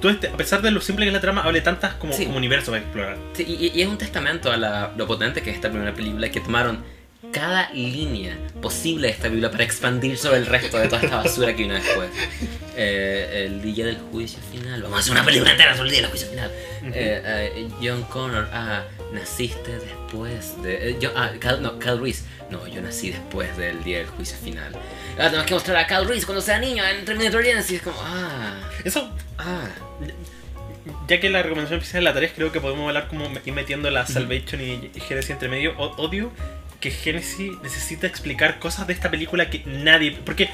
todo 0.00 0.12
este, 0.12 0.28
a 0.28 0.36
pesar 0.36 0.62
de 0.62 0.70
lo 0.70 0.80
simple 0.80 1.04
que 1.04 1.08
es 1.08 1.14
la 1.14 1.20
trama, 1.20 1.42
hable 1.42 1.60
tantas 1.60 1.94
como, 1.94 2.12
Sí. 2.12 2.26
como 2.26 2.36
universos 2.38 2.68
para 2.70 2.82
explorar. 2.82 3.16
Sí, 3.34 3.44
y, 3.48 3.78
y 3.78 3.82
es 3.82 3.88
un 3.88 3.98
testamento 3.98 4.52
a 4.52 4.56
la- 4.56 4.92
lo 4.96 5.06
potente 5.06 5.42
que 5.42 5.50
es 5.50 5.56
esta 5.56 5.68
primera 5.70 5.92
película, 5.94 6.30
que 6.30 6.40
tomaron 6.40 6.84
cada 7.32 7.70
línea 7.72 8.36
posible 8.60 9.06
de 9.08 9.12
esta 9.14 9.24
película 9.24 9.50
para 9.50 9.64
expandir 9.64 10.16
sobre 10.18 10.38
el 10.38 10.46
resto 10.46 10.78
de 10.78 10.88
toda 10.88 11.02
esta 11.02 11.16
basura 11.18 11.54
que 11.54 11.62
vino 11.62 11.74
después. 11.74 12.10
Eh, 12.76 13.44
el 13.46 13.62
día 13.62 13.86
del 13.86 13.98
juicio 13.98 14.38
final, 14.50 14.82
vamos 14.82 14.96
a 14.98 15.00
hacer 15.00 15.12
una 15.12 15.24
película 15.24 15.50
entera 15.50 15.74
sobre 15.76 15.88
el 15.88 15.92
día 15.92 16.00
del 16.02 16.10
juicio 16.10 16.28
final. 16.28 16.50
Eh, 16.94 17.22
eh, 17.24 17.68
John 17.82 18.02
Connor, 18.04 18.48
ah, 18.52 18.84
naciste 19.12 19.72
después 19.78 20.60
de... 20.62 20.90
eh, 20.90 20.96
yo- 21.00 21.12
ah, 21.16 21.30
Cal, 21.38 21.62
no, 21.62 21.78
Cal 21.78 22.00
Reese, 22.00 22.24
no, 22.50 22.66
yo 22.66 22.80
nací 22.80 23.10
después 23.10 23.54
del 23.56 23.82
día 23.84 23.98
del 23.98 24.06
juicio 24.08 24.36
final. 24.42 24.72
Ah, 25.18 25.24
tenemos 25.26 25.46
que 25.46 25.54
mostrar 25.54 25.76
a 25.76 25.86
Cal 25.86 26.06
Reese 26.08 26.24
cuando 26.26 26.40
sea 26.42 26.58
niño 26.58 26.82
en 26.84 27.04
Terminator 27.04 27.42
Genesis, 27.42 27.76
es 27.76 27.82
como, 27.82 27.96
ah, 28.02 28.60
Eso, 28.84 29.10
ah. 29.38 29.68
ya 31.06 31.20
que 31.20 31.28
la 31.28 31.42
recomendación 31.42 31.80
oficial 31.80 32.02
de 32.02 32.10
la 32.10 32.14
3, 32.14 32.32
creo 32.34 32.50
que 32.52 32.60
podemos 32.60 32.86
hablar 32.88 33.08
como 33.08 33.28
ir 33.44 33.52
metiendo 33.52 33.90
la 33.90 34.06
Salvation 34.06 34.60
y 34.60 34.90
y 34.94 35.00
Genesis 35.00 35.30
entre 35.30 35.48
medio. 35.48 35.74
O- 35.78 35.94
odio 36.02 36.30
que 36.80 36.90
Genesis 36.90 37.52
necesita 37.62 38.06
explicar 38.06 38.58
cosas 38.58 38.86
de 38.86 38.92
esta 38.92 39.10
película 39.10 39.50
que 39.50 39.62
nadie. 39.66 40.12
Porque 40.24 40.48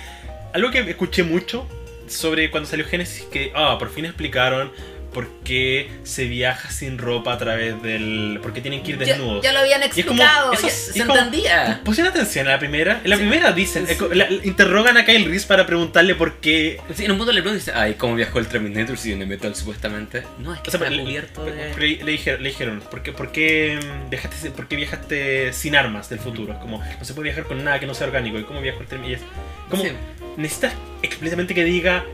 algo 0.53 0.71
que 0.71 0.81
escuché 0.81 1.23
mucho 1.23 1.67
sobre 2.09 2.51
cuando 2.51 2.69
salió 2.69 2.85
Genesis, 2.85 3.25
que 3.31 3.53
ah, 3.55 3.77
por 3.79 3.91
fin 3.91 4.05
explicaron 4.05 4.73
por 5.17 5.29
qué 5.45 5.89
se 6.03 6.27
viaja 6.27 6.71
sin 6.71 6.99
ropa 6.99 7.33
a 7.33 7.39
través 7.39 7.83
del. 7.83 8.39
por 8.43 8.53
qué 8.53 8.61
tienen 8.61 8.83
que 8.83 8.91
ir 8.91 8.99
Ya, 8.99 9.07
desnudos. 9.15 9.43
ya 9.43 9.51
lo 9.53 9.61
habían 9.61 9.81
Y 9.81 9.85
es 9.87 9.91
como- 10.05 10.23
explicado, 10.23 10.53
eso 10.53 10.67
ya- 10.69 10.75
se 10.75 11.01
como- 11.07 11.17
entendía. 11.17 11.81
Pusieron 11.87 12.11
atención 12.13 12.47
a 12.49 12.51
la 12.51 12.59
primera. 12.59 13.01
En 13.03 13.09
la 13.09 13.17
Sí. 13.17 13.23
primera 13.23 13.53
dicen, 13.53 13.87
Sí. 13.87 13.97
la- 14.13 14.29
la- 14.29 14.45
interrogan 14.45 14.99
a 14.99 15.07
Kyle 15.07 15.25
Reese 15.25 15.47
para 15.47 15.65
preguntarle 15.65 16.15
por 16.17 16.35
qué. 16.41 16.79
Sí, 16.95 17.07
en 17.07 17.13
un 17.13 17.17
punto 17.17 17.33
le 17.33 17.41
preguntan, 17.41 17.75
ay, 17.79 17.95
¿cómo 17.95 18.15
viajó 18.15 18.39
el 18.41 18.47
Terminator 18.47 18.99
si 18.99 19.09
tiene 19.09 19.25
metal 19.25 19.57
supuestamente? 19.57 20.23
No, 20.39 20.53
es 20.53 20.61
que 20.61 20.69
O 20.69 20.71
sea, 20.71 20.81
está 20.81 20.91
le, 20.91 21.03
cubierto 21.03 21.45
de... 21.47 21.75
le- 21.79 22.05
le 22.05 22.13
dijeron, 22.13 22.43
le 22.43 22.49
dijeron 22.51 22.83
¿por, 22.91 23.03
qué, 23.03 23.13
por, 23.13 23.33
qué, 23.33 23.79
viajaste, 24.11 24.37
sin- 24.37 24.53
por 24.53 24.69
qué 24.69 24.77
viajaste 24.77 25.53
sin 25.55 25.77
armas 25.77 26.11
del 26.11 26.19
futuro? 26.19 26.53
Es 26.53 26.59
como, 26.59 26.85
no 26.99 27.05
se 27.07 27.15
puede 27.15 27.29
viajar 27.31 27.45
con 27.45 27.65
nada 27.65 27.81
que 27.81 27.87
no 27.87 27.95
sea 27.95 28.07
orgánico. 28.07 28.39
¿Y 28.39 28.45
cómo 28.45 28.61
viajó 28.61 28.81
el 28.83 28.87
Terminator? 28.87 29.27
Como, 29.71 29.83
Sí. 29.83 29.93
¿necesitas 30.37 30.75
explícitamente 31.03 31.55
que 31.55 31.65
diga 31.65 32.05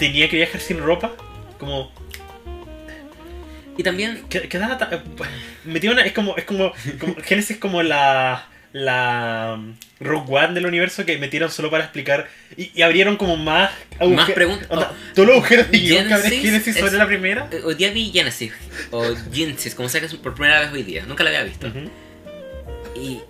tenía 0.00 0.28
que 0.28 0.36
viajar 0.36 0.60
sin 0.60 0.78
ropa? 0.80 1.12
Como, 1.58 1.92
Y 3.78 3.82
también, 3.82 4.24
que, 4.28 4.48
que 4.48 4.58
eh, 4.58 5.00
metió 5.64 5.92
una, 5.92 6.02
es 6.04 6.12
como, 6.12 6.36
es 6.36 6.44
como, 6.44 6.72
como 7.00 7.14
Genesis 7.24 7.52
es 7.52 7.56
como 7.58 7.82
la 7.82 8.46
la 8.70 9.56
mm, 9.58 10.04
Rogue 10.04 10.34
One 10.36 10.52
del 10.52 10.66
universo 10.66 11.06
que 11.06 11.16
metieron 11.16 11.50
solo 11.50 11.70
para 11.70 11.84
explicar 11.84 12.28
y, 12.54 12.70
y 12.74 12.82
abrieron 12.82 13.16
como 13.16 13.38
más 13.38 13.70
Más 14.10 14.30
preguntas. 14.30 14.66
onda, 14.68 14.92
todos 15.14 15.26
los 15.26 15.36
agujeros 15.38 15.70
de 15.70 15.78
guion 15.78 16.06
que 16.06 16.12
abre 16.14 16.30
Genesis 16.30 16.76
sobre 16.76 16.92
es- 16.92 16.98
la 16.98 17.06
primera 17.06 17.48
eh, 17.50 17.62
hoy 17.64 17.76
día 17.76 17.90
vi 17.92 18.10
Genesis, 18.12 18.52
o 18.90 19.04
Genesis, 19.32 19.74
como 19.74 19.88
sea 19.88 20.00
que 20.02 20.06
es 20.08 20.14
por 20.16 20.34
primera 20.34 20.60
vez 20.60 20.70
hoy 20.72 20.82
día, 20.82 21.04
nunca 21.06 21.24
la 21.24 21.30
había 21.30 21.44
visto. 21.44 21.66
Y... 22.94 23.20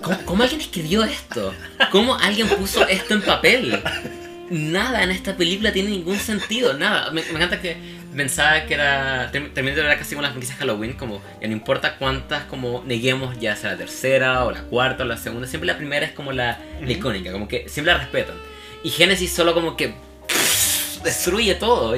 ¿Cómo, 0.00 0.18
cómo 0.24 0.42
alguien 0.42 0.60
escribió 0.60 1.04
esto? 1.04 1.54
¿Cómo 1.90 2.14
alguien 2.16 2.48
puso 2.48 2.86
esto 2.88 3.14
en 3.14 3.22
papel? 3.22 3.82
Nada 4.50 5.02
en 5.02 5.10
esta 5.10 5.36
película 5.36 5.72
tiene 5.72 5.90
ningún 5.90 6.18
sentido, 6.18 6.74
nada. 6.74 7.10
Me, 7.10 7.22
me 7.24 7.30
encanta 7.36 7.60
que 7.60 7.76
pensaba 8.16 8.64
que 8.66 8.74
era. 8.74 9.30
Terminator 9.32 9.84
era 9.84 9.96
casi 9.98 10.14
como 10.14 10.22
las 10.22 10.32
franquicias 10.32 10.58
Halloween, 10.58 10.92
como 10.94 11.22
ya 11.40 11.46
no 11.48 11.52
importa 11.52 11.96
cuántas 11.98 12.44
como 12.44 12.82
neguemos, 12.86 13.38
ya 13.40 13.56
sea 13.56 13.72
la 13.72 13.76
tercera 13.78 14.44
o 14.44 14.50
la 14.50 14.62
cuarta 14.62 15.04
o 15.04 15.06
la 15.06 15.16
segunda, 15.16 15.46
siempre 15.48 15.66
la 15.66 15.76
primera 15.76 16.04
es 16.06 16.12
como 16.12 16.32
la, 16.32 16.58
icónica, 16.86 17.32
como 17.32 17.48
que 17.48 17.68
siempre 17.68 17.92
la 17.92 18.00
respetan. 18.00 18.36
Y 18.84 18.90
Genesis 18.90 19.32
solo 19.32 19.54
como 19.54 19.76
que 19.76 19.94
destruye 21.04 21.54
todo. 21.56 21.96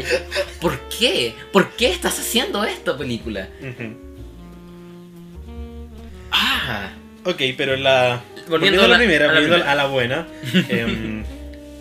¿Por 0.61 0.78
qué? 0.89 1.35
¿Por 1.53 1.70
qué 1.73 1.91
estás 1.91 2.19
haciendo 2.19 2.65
esto, 2.65 2.97
película? 2.97 3.49
Ah, 6.31 6.91
Ok, 7.27 7.41
pero 7.57 7.77
la. 7.77 8.20
Volviendo 8.49 8.82
Volviendo, 8.82 8.85
a 8.85 8.89
la, 8.89 8.95
a 8.95 8.99
la- 8.99 8.99
primera, 8.99 9.24
a 9.24 9.28
la 9.28 9.32
volviendo 9.35 9.57
primera. 9.57 9.73
a 9.73 9.74
la 9.74 9.86
buena. 9.86 10.27
em, 10.69 11.24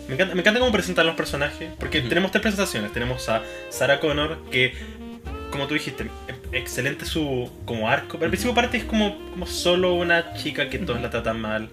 me, 0.08 0.14
encanta, 0.14 0.34
me 0.34 0.40
encanta 0.40 0.60
cómo 0.60 0.72
presentan 0.72 1.06
los 1.06 1.16
personajes. 1.16 1.70
Porque 1.78 2.00
tenemos 2.00 2.30
tres 2.30 2.42
presentaciones. 2.42 2.92
Tenemos 2.92 3.28
a 3.28 3.42
Sarah 3.70 4.00
Connor, 4.00 4.38
que, 4.50 4.74
como 5.50 5.66
tú 5.66 5.74
dijiste, 5.74 6.04
em- 6.28 6.36
excelente 6.52 7.04
su 7.04 7.50
como 7.64 7.88
arco. 7.88 8.12
Pero 8.18 8.24
al 8.24 8.30
principio 8.30 8.54
parte 8.54 8.76
es 8.76 8.84
como, 8.84 9.18
como 9.30 9.46
solo 9.46 9.94
una 9.94 10.34
chica 10.34 10.68
que 10.68 10.78
todos 10.78 11.00
la 11.00 11.10
tratan 11.10 11.40
mal. 11.40 11.68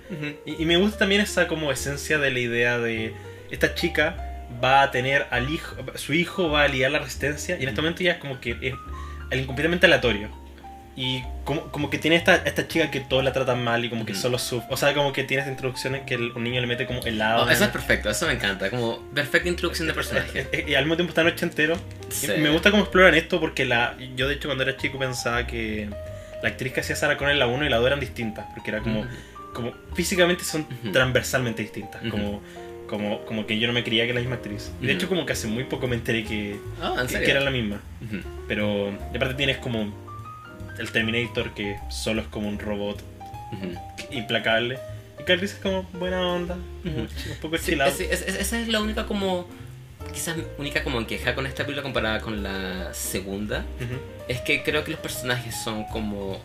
Y, 0.46 0.62
y 0.64 0.66
me 0.66 0.78
gusta 0.78 1.00
también 1.00 1.22
esa 1.22 1.48
como 1.48 1.72
esencia 1.72 2.18
de 2.18 2.32
la 2.32 2.40
idea 2.40 2.78
de 2.78 3.14
esta 3.52 3.76
chica 3.76 4.28
va 4.64 4.82
a 4.84 4.92
tener 4.92 5.28
al 5.32 5.50
hijo, 5.50 5.76
su 5.96 6.14
hijo 6.14 6.50
va 6.50 6.64
a 6.64 6.68
liar 6.68 6.92
la 6.92 7.00
resistencia 7.00 7.58
y 7.58 7.64
en 7.64 7.70
este 7.70 7.82
momento 7.82 8.04
ya 8.04 8.14
es 8.14 8.18
como 8.18 8.40
que 8.42 8.58
es 9.32 9.46
completamente 9.46 9.86
aleatorio. 9.86 10.30
Y 10.96 11.24
como, 11.46 11.72
como 11.72 11.90
que 11.90 11.98
tiene 11.98 12.18
esta, 12.18 12.36
esta 12.36 12.68
chica 12.68 12.92
que 12.92 13.00
todos 13.00 13.24
la 13.24 13.32
tratan 13.32 13.64
mal 13.64 13.84
y 13.86 13.90
como 13.90 14.06
que 14.06 14.12
Ujú. 14.12 14.22
solo 14.22 14.38
sufre. 14.38 14.68
O 14.72 14.76
sea, 14.78 14.94
como 14.94 15.14
que 15.14 15.24
tiene 15.24 15.40
esta 15.42 15.52
introducción 15.52 15.96
en 15.96 16.06
que 16.06 16.16
el- 16.16 16.32
un 16.34 16.44
niño 16.44 16.60
le 16.60 16.68
mete 16.68 16.86
como 16.86 17.02
helado. 17.04 17.46
Oh, 17.46 17.50
eso 17.50 17.64
es 17.64 17.70
perfecto, 17.70 18.10
eso 18.10 18.28
me 18.28 18.34
encanta. 18.34 18.70
Como 18.70 19.00
perfecta 19.14 19.48
introducción 19.48 19.88
de 19.88 19.94
personaje. 19.94 20.48
Eh, 20.52 20.66
Y 20.68 20.76
al 20.76 20.84
mismo 20.84 20.98
tiempo 20.98 21.12
está 21.18 21.46
entero. 21.46 21.78
Sí. 22.10 22.28
Y 22.36 22.40
me 22.40 22.50
gusta 22.50 22.72
cómo 22.72 22.84
exploran 22.84 23.16
esto 23.16 23.40
porque 23.40 23.64
la 23.66 23.96
yo 24.18 24.28
de 24.28 24.36
hecho 24.36 24.50
cuando 24.50 24.64
era 24.64 24.76
chico 24.76 25.00
pensaba 25.00 25.48
que 25.48 25.90
la 26.44 26.50
actriz 26.50 26.74
que 26.74 26.82
hacía 26.82 26.96
Sarah 26.98 27.16
Connor 27.18 27.34
en 27.34 27.40
la 27.40 27.48
1 27.48 27.66
y 27.66 27.70
la 27.70 27.78
2 27.78 27.88
eran 27.88 28.00
distintas. 28.02 28.46
Porque 28.54 28.72
era 28.72 28.82
como, 28.82 29.06
como 29.54 29.72
físicamente 29.96 30.44
son 30.44 30.68
transversalmente 30.92 31.62
distintas. 31.62 32.02
Como, 32.12 32.42
como, 32.88 33.22
como 33.26 33.46
que 33.48 33.58
yo 33.58 33.68
no 33.68 33.74
me 33.74 33.84
creía 33.86 34.04
que 34.04 34.10
era 34.10 34.16
la 34.16 34.22
misma 34.22 34.36
actriz. 34.36 34.72
Y 34.82 34.88
de 34.88 34.94
hecho 34.94 35.08
como 35.08 35.26
que 35.26 35.32
hace 35.34 35.48
muy 35.48 35.64
poco 35.64 35.88
me 35.88 35.96
enteré 35.96 36.26
que, 36.26 36.60
Oh, 36.84 37.00
¿en 37.00 37.08
que, 37.08 37.22
que 37.22 37.32
era 37.32 37.40
la 37.40 37.50
misma. 37.52 37.80
Pero 38.50 38.90
y 39.14 39.16
aparte 39.16 39.36
tienes 39.36 39.58
como 39.58 40.11
el 40.82 40.92
Terminator 40.92 41.54
que 41.54 41.78
solo 41.90 42.22
es 42.22 42.28
como 42.28 42.48
un 42.50 42.60
robot 42.60 43.02
Ujú. 43.54 43.74
implacable. 44.12 44.80
Y 45.20 45.24
Carl 45.24 45.44
es 45.44 45.54
como 45.56 45.84
buena 45.94 46.22
onda, 46.28 46.56
Ujú. 46.86 47.08
chi- 47.08 47.30
un 47.30 47.38
poco 47.38 47.58
Sí, 47.58 47.72
chilado. 47.72 47.92
es- 47.92 48.00
es- 48.00 48.22
es- 48.24 48.36
esa 48.36 48.60
es 48.60 48.68
la 48.68 48.82
única 48.82 49.06
como 49.06 49.48
quizás 50.14 50.36
única 50.58 50.84
como 50.84 51.06
queja 51.06 51.36
con 51.36 51.46
esta 51.46 51.64
película 51.64 51.84
comparada 51.84 52.22
con 52.22 52.42
la 52.42 52.92
segunda 52.94 53.60
Ujú. 53.80 54.00
es 54.28 54.42
que 54.42 54.64
creo 54.64 54.84
que 54.84 54.92
los 54.92 55.00
personajes 55.00 55.56
son 55.64 55.84
como 55.86 56.42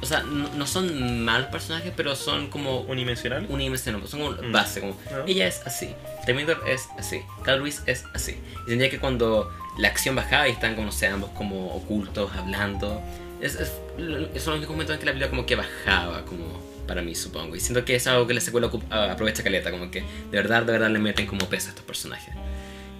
o 0.00 0.06
sea 0.06 0.22
no, 0.22 0.48
no 0.54 0.66
son 0.66 1.22
malos 1.22 1.48
personajes 1.48 1.92
pero 1.94 2.16
son 2.16 2.48
como 2.48 2.80
Unidimensional. 2.80 3.44
unidimensionales 3.50 4.08
son 4.08 4.20
como 4.20 4.42
Mm. 4.42 4.52
base 4.52 4.80
como 4.80 4.96
Ah. 5.12 5.22
ella 5.26 5.46
es 5.46 5.60
así 5.66 5.90
Terminator 6.24 6.66
es 6.66 6.88
así 6.98 7.20
Carl 7.44 7.62
Reese 7.62 7.82
es 7.86 8.04
así 8.14 8.38
y 8.64 8.68
tendría 8.70 8.88
que 8.88 8.98
cuando 8.98 9.52
la 9.76 9.88
acción 9.88 10.14
bajaba 10.16 10.48
y 10.48 10.52
están 10.52 10.74
como 10.74 10.86
no 10.86 10.92
sé 10.92 11.08
ambos 11.08 11.28
como 11.36 11.66
ocultos 11.74 12.30
hablando 12.36 13.02
es, 13.40 13.54
es- 13.56 14.42
son 14.42 14.60
los 14.60 14.68
momentos 14.70 14.94
en 14.94 15.00
que 15.00 15.06
la 15.06 15.12
película 15.12 15.30
como 15.30 15.46
que 15.46 15.56
bajaba 15.56 16.24
como 16.24 16.44
para 16.86 17.02
mí 17.02 17.14
supongo. 17.14 17.54
Y 17.56 17.60
siento 17.60 17.84
que 17.84 17.94
es 17.96 18.06
algo 18.06 18.26
que 18.26 18.34
la 18.34 18.40
secuela 18.40 18.68
ocup- 18.70 18.84
ah, 18.90 19.12
aprovecha 19.12 19.42
caleta 19.42 19.70
como 19.70 19.90
que 19.90 20.00
de 20.00 20.06
verdad 20.30 20.62
de 20.62 20.72
verdad 20.72 20.90
le 20.90 20.98
meten 20.98 21.26
como 21.26 21.46
peso 21.48 21.66
a 21.66 21.70
estos 21.70 21.84
personajes. 21.84 22.34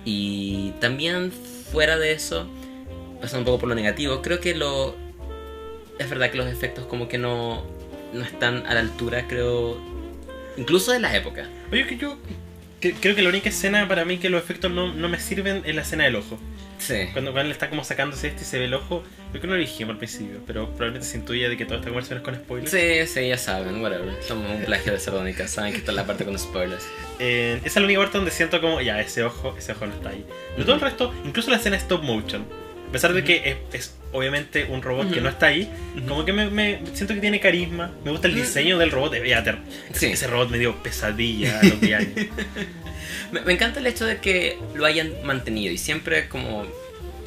Y 0.04 0.72
también 0.80 1.32
fuera 1.72 1.96
de 1.98 2.12
eso 2.12 2.46
pasando 3.20 3.40
un 3.40 3.44
poco 3.46 3.58
por 3.60 3.68
lo 3.70 3.74
negativo 3.74 4.22
creo 4.22 4.40
que 4.40 4.54
lo 4.54 4.94
es 5.98 6.08
verdad 6.08 6.30
que 6.30 6.36
los 6.38 6.46
efectos 6.46 6.86
como 6.86 7.08
que 7.08 7.18
no 7.18 7.64
no 8.12 8.22
están 8.24 8.64
a 8.66 8.74
la 8.74 8.80
altura 8.80 9.26
creo 9.28 9.76
incluso 10.56 10.92
de 10.92 11.00
la 11.00 11.14
época. 11.16 11.46
Oye, 11.72 11.86
que 11.86 11.96
yo 11.98 12.16
que- 12.80 12.94
creo 12.94 13.14
que 13.14 13.22
la 13.22 13.28
única 13.28 13.48
escena 13.48 13.86
para 13.88 14.04
mí 14.04 14.18
que 14.18 14.30
los 14.30 14.42
efectos 14.42 14.70
no, 14.70 14.92
no 14.94 15.08
me 15.08 15.18
sirven 15.18 15.62
es 15.66 15.74
la 15.74 15.82
escena 15.82 16.04
del 16.04 16.16
ojo. 16.16 16.38
sí 16.78 17.08
Cuando, 17.12 17.32
cuando 17.32 17.46
él 17.46 17.50
está 17.52 17.68
como 17.70 17.82
sacándose 17.84 18.28
este 18.28 18.42
y 18.42 18.44
se 18.44 18.58
ve 18.58 18.66
el 18.66 18.74
ojo, 18.74 19.02
creo 19.30 19.40
que 19.42 19.46
no 19.48 19.54
lo 19.54 19.60
dijimos 19.60 19.92
al 19.92 19.98
principio, 19.98 20.40
pero 20.46 20.66
probablemente 20.68 21.06
se 21.06 21.16
intuye 21.18 21.48
de 21.48 21.56
que 21.56 21.64
toda 21.64 21.76
esta 21.78 21.88
conversación 21.88 22.18
es 22.18 22.24
con 22.24 22.34
spoilers. 22.36 22.70
Sí, 22.70 23.06
sí, 23.12 23.28
ya 23.28 23.36
saben, 23.38 23.82
whatever. 23.82 24.14
Somos 24.26 24.48
un 24.50 24.64
plagio 24.64 24.92
de 24.92 25.00
Sardónica, 25.00 25.48
saben 25.48 25.72
que 25.72 25.78
está 25.78 25.92
la 25.92 26.06
parte 26.06 26.24
con 26.24 26.38
spoilers. 26.38 26.86
Eh, 27.18 27.56
esa 27.58 27.66
es 27.66 27.76
la 27.76 27.84
única 27.84 28.00
parte 28.00 28.16
donde 28.18 28.30
siento 28.30 28.60
como, 28.60 28.80
ya, 28.80 29.00
ese 29.00 29.24
ojo, 29.24 29.56
ese 29.58 29.72
ojo 29.72 29.86
no 29.86 29.94
está 29.94 30.10
ahí. 30.10 30.24
Pero 30.54 30.64
todo 30.66 30.74
el 30.76 30.80
resto, 30.80 31.12
incluso 31.24 31.50
la 31.50 31.56
escena 31.56 31.76
stop 31.76 32.02
motion, 32.04 32.46
a 32.88 32.92
pesar 32.92 33.12
de 33.12 33.22
que 33.24 33.58
es, 33.72 33.80
es 33.80 33.94
obviamente 34.12 34.64
un 34.64 34.80
robot 34.82 35.12
que 35.12 35.20
no 35.20 35.28
está 35.28 35.46
ahí, 35.48 35.70
como 36.08 36.24
que 36.24 36.32
me, 36.32 36.48
me- 36.48 36.80
siento 36.94 37.14
que 37.14 37.20
tiene 37.20 37.38
carisma, 37.40 37.92
me 38.04 38.10
gusta 38.10 38.26
el 38.28 38.34
diseño 38.34 38.78
del 38.78 38.90
robot, 38.90 39.12
de 39.12 39.20
ter- 39.20 39.58
Sí. 39.92 40.06
ese 40.06 40.26
robot 40.26 40.48
me 40.50 40.58
dio 40.58 40.74
pesadilla 40.82 41.60
a 41.60 41.64
los 41.64 41.80
10 41.80 41.98
años. 42.00 42.12
Me, 43.32 43.40
me 43.42 43.52
encanta 43.52 43.80
el 43.80 43.86
hecho 43.86 44.06
de 44.06 44.18
que 44.18 44.58
lo 44.74 44.86
hayan 44.86 45.12
mantenido 45.24 45.72
y 45.72 45.78
siempre, 45.78 46.28
como 46.28 46.66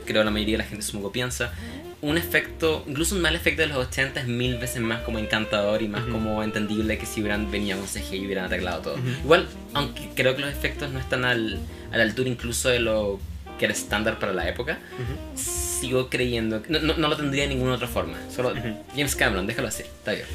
creo 0.05 0.23
la 0.23 0.31
mayoría 0.31 0.53
de 0.57 0.63
la 0.63 0.69
gente 0.69 0.83
supongo 0.83 1.11
piensa, 1.11 1.53
un 2.01 2.17
efecto, 2.17 2.83
incluso 2.87 3.13
un 3.13 3.21
mal 3.21 3.35
efecto 3.35 3.61
de 3.61 3.67
los 3.67 3.77
80 3.77 4.21
es 4.21 4.27
mil 4.27 4.57
veces 4.57 4.81
más 4.81 5.01
como 5.03 5.19
encantador 5.19 5.83
y 5.83 5.87
más 5.87 6.01
Ujú. 6.03 6.13
como 6.13 6.41
entendible 6.43 6.97
que 6.97 7.05
si 7.05 7.21
hubieran 7.21 7.51
venido 7.51 7.77
con 7.77 7.85
CGI 7.87 8.15
y 8.17 8.25
hubieran 8.25 8.45
arreglado 8.45 8.81
todo. 8.81 8.93
Ujú. 8.95 9.07
Igual, 9.23 9.47
aunque 9.75 10.09
creo 10.15 10.35
que 10.35 10.41
los 10.41 10.49
efectos 10.51 10.89
no 10.89 10.97
están 10.99 11.23
al, 11.25 11.59
a 11.91 11.97
la 11.97 12.03
altura 12.03 12.27
incluso 12.29 12.69
de 12.69 12.79
lo 12.79 13.19
que 13.61 13.65
era 13.65 13.73
estándar 13.75 14.17
para 14.17 14.33
la 14.33 14.49
época, 14.49 14.79
Ujú. 14.95 15.37
sigo 15.39 16.09
creyendo 16.09 16.63
que 16.63 16.69
no, 16.73 16.79
no- 16.79 16.97
no 16.97 17.07
lo 17.09 17.15
tendría 17.15 17.43
de 17.43 17.49
ninguna 17.49 17.73
otra 17.75 17.87
forma. 17.87 18.17
Solo 18.31 18.49
Ujú. 18.53 18.75
James 18.95 19.15
Cameron, 19.15 19.45
déjalo 19.45 19.67
así, 19.67 19.83
está 19.83 20.13
bien. 20.13 20.25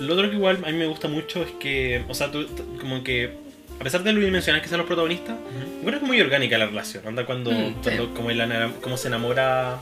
Lo 0.00 0.12
otro 0.12 0.28
que 0.28 0.36
igual 0.36 0.62
a 0.62 0.70
mí 0.70 0.76
me 0.76 0.86
gusta 0.86 1.08
mucho 1.08 1.42
es 1.42 1.50
que, 1.52 2.04
o 2.08 2.14
sea, 2.14 2.30
tú- 2.30 2.46
como 2.78 3.02
que, 3.02 3.38
a 3.80 3.82
pesar 3.82 4.02
de 4.02 4.12
lo 4.12 4.18
unidimensional 4.18 4.60
que 4.60 4.68
sean 4.68 4.78
los 4.78 4.86
protagonistas, 4.86 5.34
creo 5.80 5.90
que 5.92 5.96
es 5.96 6.02
muy 6.02 6.20
orgánica 6.20 6.58
la 6.58 6.66
relación. 6.66 7.06
Anda 7.08 7.24
cuando, 7.24 7.50
Mm, 7.52 7.72
cuando 7.82 8.04
sí. 8.04 8.10
como, 8.14 8.28
ana- 8.28 8.70
como 8.82 8.96
se 8.98 9.08
enamora 9.08 9.78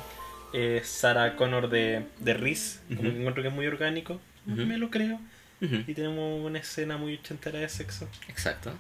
eh, 0.54 0.80
Sarah 0.84 1.34
Connor 1.34 1.70
de, 1.70 2.04
de 2.20 2.34
Reese, 2.34 2.78
como 2.88 3.00
Ujú. 3.00 3.10
que 3.10 3.18
encuentro 3.18 3.42
que 3.42 3.48
es 3.48 3.54
muy 3.54 3.66
orgánico. 3.66 4.20
Me 4.46 4.76
lo 4.78 4.90
creo. 4.90 5.18
Y 5.60 5.94
tenemos 5.94 6.44
una 6.44 6.58
escena 6.58 6.96
muy 6.98 7.14
ochentera 7.14 7.58
de 7.60 7.68
sexo. 7.68 8.08
Exacto. 8.28 8.72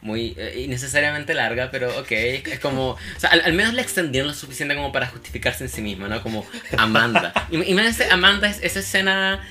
Muy 0.00 0.34
eh, 0.38 0.62
innecesariamente 0.64 1.34
larga, 1.34 1.70
pero 1.72 1.88
ok. 1.98 2.10
Es 2.12 2.60
como. 2.60 2.90
O 2.90 2.98
sea, 3.18 3.30
al, 3.30 3.40
al 3.40 3.52
menos 3.52 3.74
la 3.74 3.82
extendieron 3.82 4.28
lo 4.28 4.34
suficiente 4.34 4.74
como 4.76 4.92
para 4.92 5.08
justificarse 5.08 5.64
en 5.64 5.70
sí 5.70 5.80
misma, 5.82 6.06
¿no? 6.08 6.22
Como 6.22 6.46
Amanda. 6.76 7.32
Im- 7.50 7.64
Imagínense, 7.66 8.08
Amanda 8.10 8.48
es 8.48 8.60
esa 8.62 8.78
escena 8.80 9.44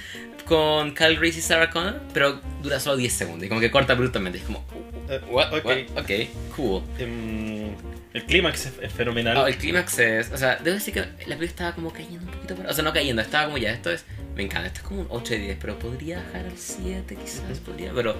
con 0.46 0.94
Kyle 0.96 1.18
Reese 1.18 1.40
y 1.40 1.42
Sarah 1.42 1.70
Connor, 1.70 2.02
pero 2.14 2.40
dura 2.64 2.80
solo 2.80 2.96
10 2.96 3.12
segundos 3.12 3.46
y 3.46 3.50
como 3.50 3.60
que 3.60 3.70
corta 3.70 3.94
brutalmente. 3.94 4.38
Es 4.40 4.46
como. 4.46 4.64
Eh, 5.10 5.20
What? 5.30 5.54
ok. 5.54 5.66
What? 5.66 5.78
Ok, 6.04 6.12
cool. 6.56 6.84
Em, 6.98 7.74
el 8.14 8.24
clímax 8.26 8.68
es, 8.82 8.94
fenomenal. 8.94 9.36
Oh, 9.38 9.48
el 9.48 9.58
clímax 9.58 10.00
es. 10.00 10.32
O 10.32 10.38
sea, 10.38 10.56
debo 10.64 10.76
decir 10.76 10.94
que 10.94 11.02
la 11.02 11.08
película 11.36 11.46
estaba 11.46 11.76
como 11.76 11.92
cayendo 11.92 12.20
un 12.26 12.32
poquito. 12.32 12.56
Para, 12.56 12.70
o 12.70 12.74
sea, 12.74 12.84
no 12.86 12.94
cayendo, 12.94 13.22
estaba 13.22 13.46
como 13.46 13.58
ya. 13.58 13.72
Esto 13.72 13.92
es. 13.92 14.06
Me 14.36 14.44
encanta, 14.44 14.68
esto 14.68 14.80
es 14.80 14.86
como 14.86 15.02
un 15.02 15.08
8 15.10 15.34
de 15.34 15.40
10, 15.40 15.58
pero 15.60 15.78
podría 15.78 16.18
bajar 16.24 16.46
al 16.46 16.58
7 16.58 17.16
quizás. 17.18 17.60
Podría, 17.60 17.92
pero. 17.94 18.16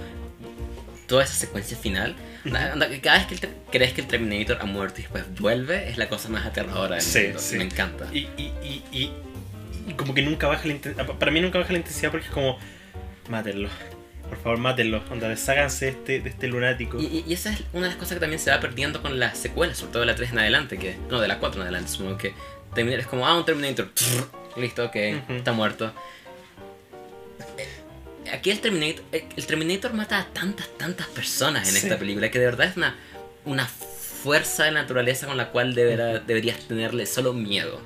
Toda 1.08 1.24
esa 1.24 1.34
secuencia 1.34 1.78
final. 1.78 2.16
que 2.44 3.02
cada 3.02 3.18
vez 3.18 3.28
que 3.28 3.36
el, 3.36 3.54
crees 3.72 3.94
que 3.94 4.02
el 4.02 4.08
Terminator 4.08 4.58
ha 4.62 4.66
muerto 4.66 5.00
y 5.00 5.04
después 5.04 5.24
vuelve, 5.40 5.90
es 5.90 5.98
la 5.98 6.10
cosa 6.10 6.30
más 6.30 6.46
aterradora 6.46 6.96
del 6.96 7.04
Sí, 7.04 7.24
mundo. 7.24 7.40
sí. 7.40 7.58
Me 7.58 7.64
encanta. 7.64 8.08
Y, 8.14 8.20
y, 8.38 8.54
y, 8.62 8.84
y- 9.88 9.94
como 9.96 10.14
que 10.14 10.22
nunca 10.22 10.48
baja 10.48 10.66
la 10.68 10.74
intensidad. 10.74 11.06
Para 11.08 11.32
mí 11.32 11.40
nunca 11.40 11.60
baja 11.60 11.72
la 11.72 11.80
intensidad 11.80 12.12
porque 12.12 12.28
es 12.28 12.32
como, 12.34 12.58
mátenlo. 13.30 13.70
Por 14.28 14.38
favor, 14.44 14.58
mátenlo. 14.58 15.02
Onda, 15.10 15.30
desháganse 15.30 15.86
de 15.86 15.92
este, 15.92 16.20
de 16.20 16.30
este 16.30 16.48
lunático. 16.48 17.00
Y, 17.00 17.24
esa 17.34 17.52
es 17.52 17.62
una 17.72 17.84
de 17.84 17.90
las 17.92 17.96
cosas 17.98 18.16
que 18.16 18.20
también 18.20 18.40
se 18.42 18.52
va 18.52 18.60
perdiendo 18.60 19.02
con 19.02 19.18
las 19.18 19.38
secuelas, 19.38 19.78
sobre 19.78 19.94
todo 19.94 20.00
de 20.02 20.08
la 20.08 20.16
3 20.16 20.32
en 20.34 20.40
adelante, 20.40 20.78
que 20.78 20.98
no, 21.10 21.22
de 21.22 21.30
la 21.30 21.40
4 21.40 21.62
en 21.62 21.64
adelante, 21.68 21.90
supongo 21.90 22.18
que 22.18 22.34
Terminator 22.76 23.00
es 23.02 23.08
como, 23.08 23.26
ah, 23.26 23.38
un 23.38 23.46
Terminator, 23.46 23.90
listo, 24.58 24.84
ok, 24.84 24.96
Ujú. 25.24 25.34
está 25.36 25.54
muerto. 25.54 25.94
Aquí 28.34 28.52
el 28.52 28.60
Terminator, 28.60 29.04
eh, 29.12 29.26
el 29.36 29.46
Terminator 29.46 29.94
mata 29.94 30.20
a 30.20 30.26
tantas, 30.28 30.68
tantas 30.78 31.08
personas 31.08 31.68
en 31.68 31.76
Sí. 31.76 31.82
esta 31.88 31.98
película 31.98 32.30
que 32.32 32.40
de 32.40 32.46
verdad 32.46 32.68
es 32.68 32.78
una, 32.78 32.96
una 33.46 33.66
fuerza 33.68 34.66
de 34.66 34.72
naturaleza 34.72 35.28
con 35.28 35.38
la 35.38 35.50
cual 35.52 35.74
deberá- 35.76 36.20
deberías 36.20 36.60
tenerle 36.68 37.06
solo 37.06 37.34
miedo. 37.34 37.80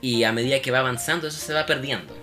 Y 0.00 0.24
a 0.24 0.32
medida 0.32 0.60
que 0.60 0.70
va 0.70 0.80
avanzando, 0.80 1.28
eso 1.28 1.38
se 1.38 1.52
va 1.52 1.64
perdiendo. 1.66 2.16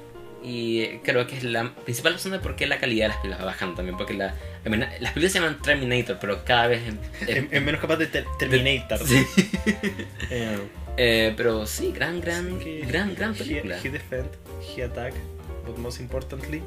Y 0.43 0.99
creo 0.99 1.27
que 1.27 1.37
es 1.37 1.43
la 1.43 1.73
principal 1.75 2.13
razón 2.13 2.31
de 2.33 2.39
por 2.39 2.55
qué 2.55 2.65
la 2.67 2.77
calidad 2.79 3.05
de 3.05 3.09
las 3.09 3.17
películas 3.17 3.41
va 3.41 3.45
bajando 3.45 3.75
también. 3.75 3.97
Porque 3.97 4.13
la, 4.13 4.33
las 4.63 5.11
películas 5.13 5.31
se 5.33 5.39
llaman 5.39 5.61
Terminator, 5.61 6.17
pero 6.19 6.43
cada 6.45 6.67
vez. 6.67 6.81
es- 7.21 7.29
es, 7.29 7.43
es 7.51 7.61
menos 7.61 7.81
capaz 7.81 7.97
de 7.97 8.07
ter- 8.07 8.25
Terminator. 8.37 8.99
Sí. 9.05 9.25
Eh, 10.29 10.57
Eh, 11.01 11.33
pero 11.37 11.65
sí, 11.65 11.93
gran, 11.93 12.19
gran, 12.19 12.59
sí 12.61 12.81
gran, 12.81 13.15
gran 13.15 13.33
he- 13.33 13.37
película. 13.37 13.77
He, 13.81 13.89
defend, 13.89 14.27
he 14.75 14.83
attack, 14.83 15.13
but 15.65 15.77
most 15.77 16.01
importantly, 16.01 16.61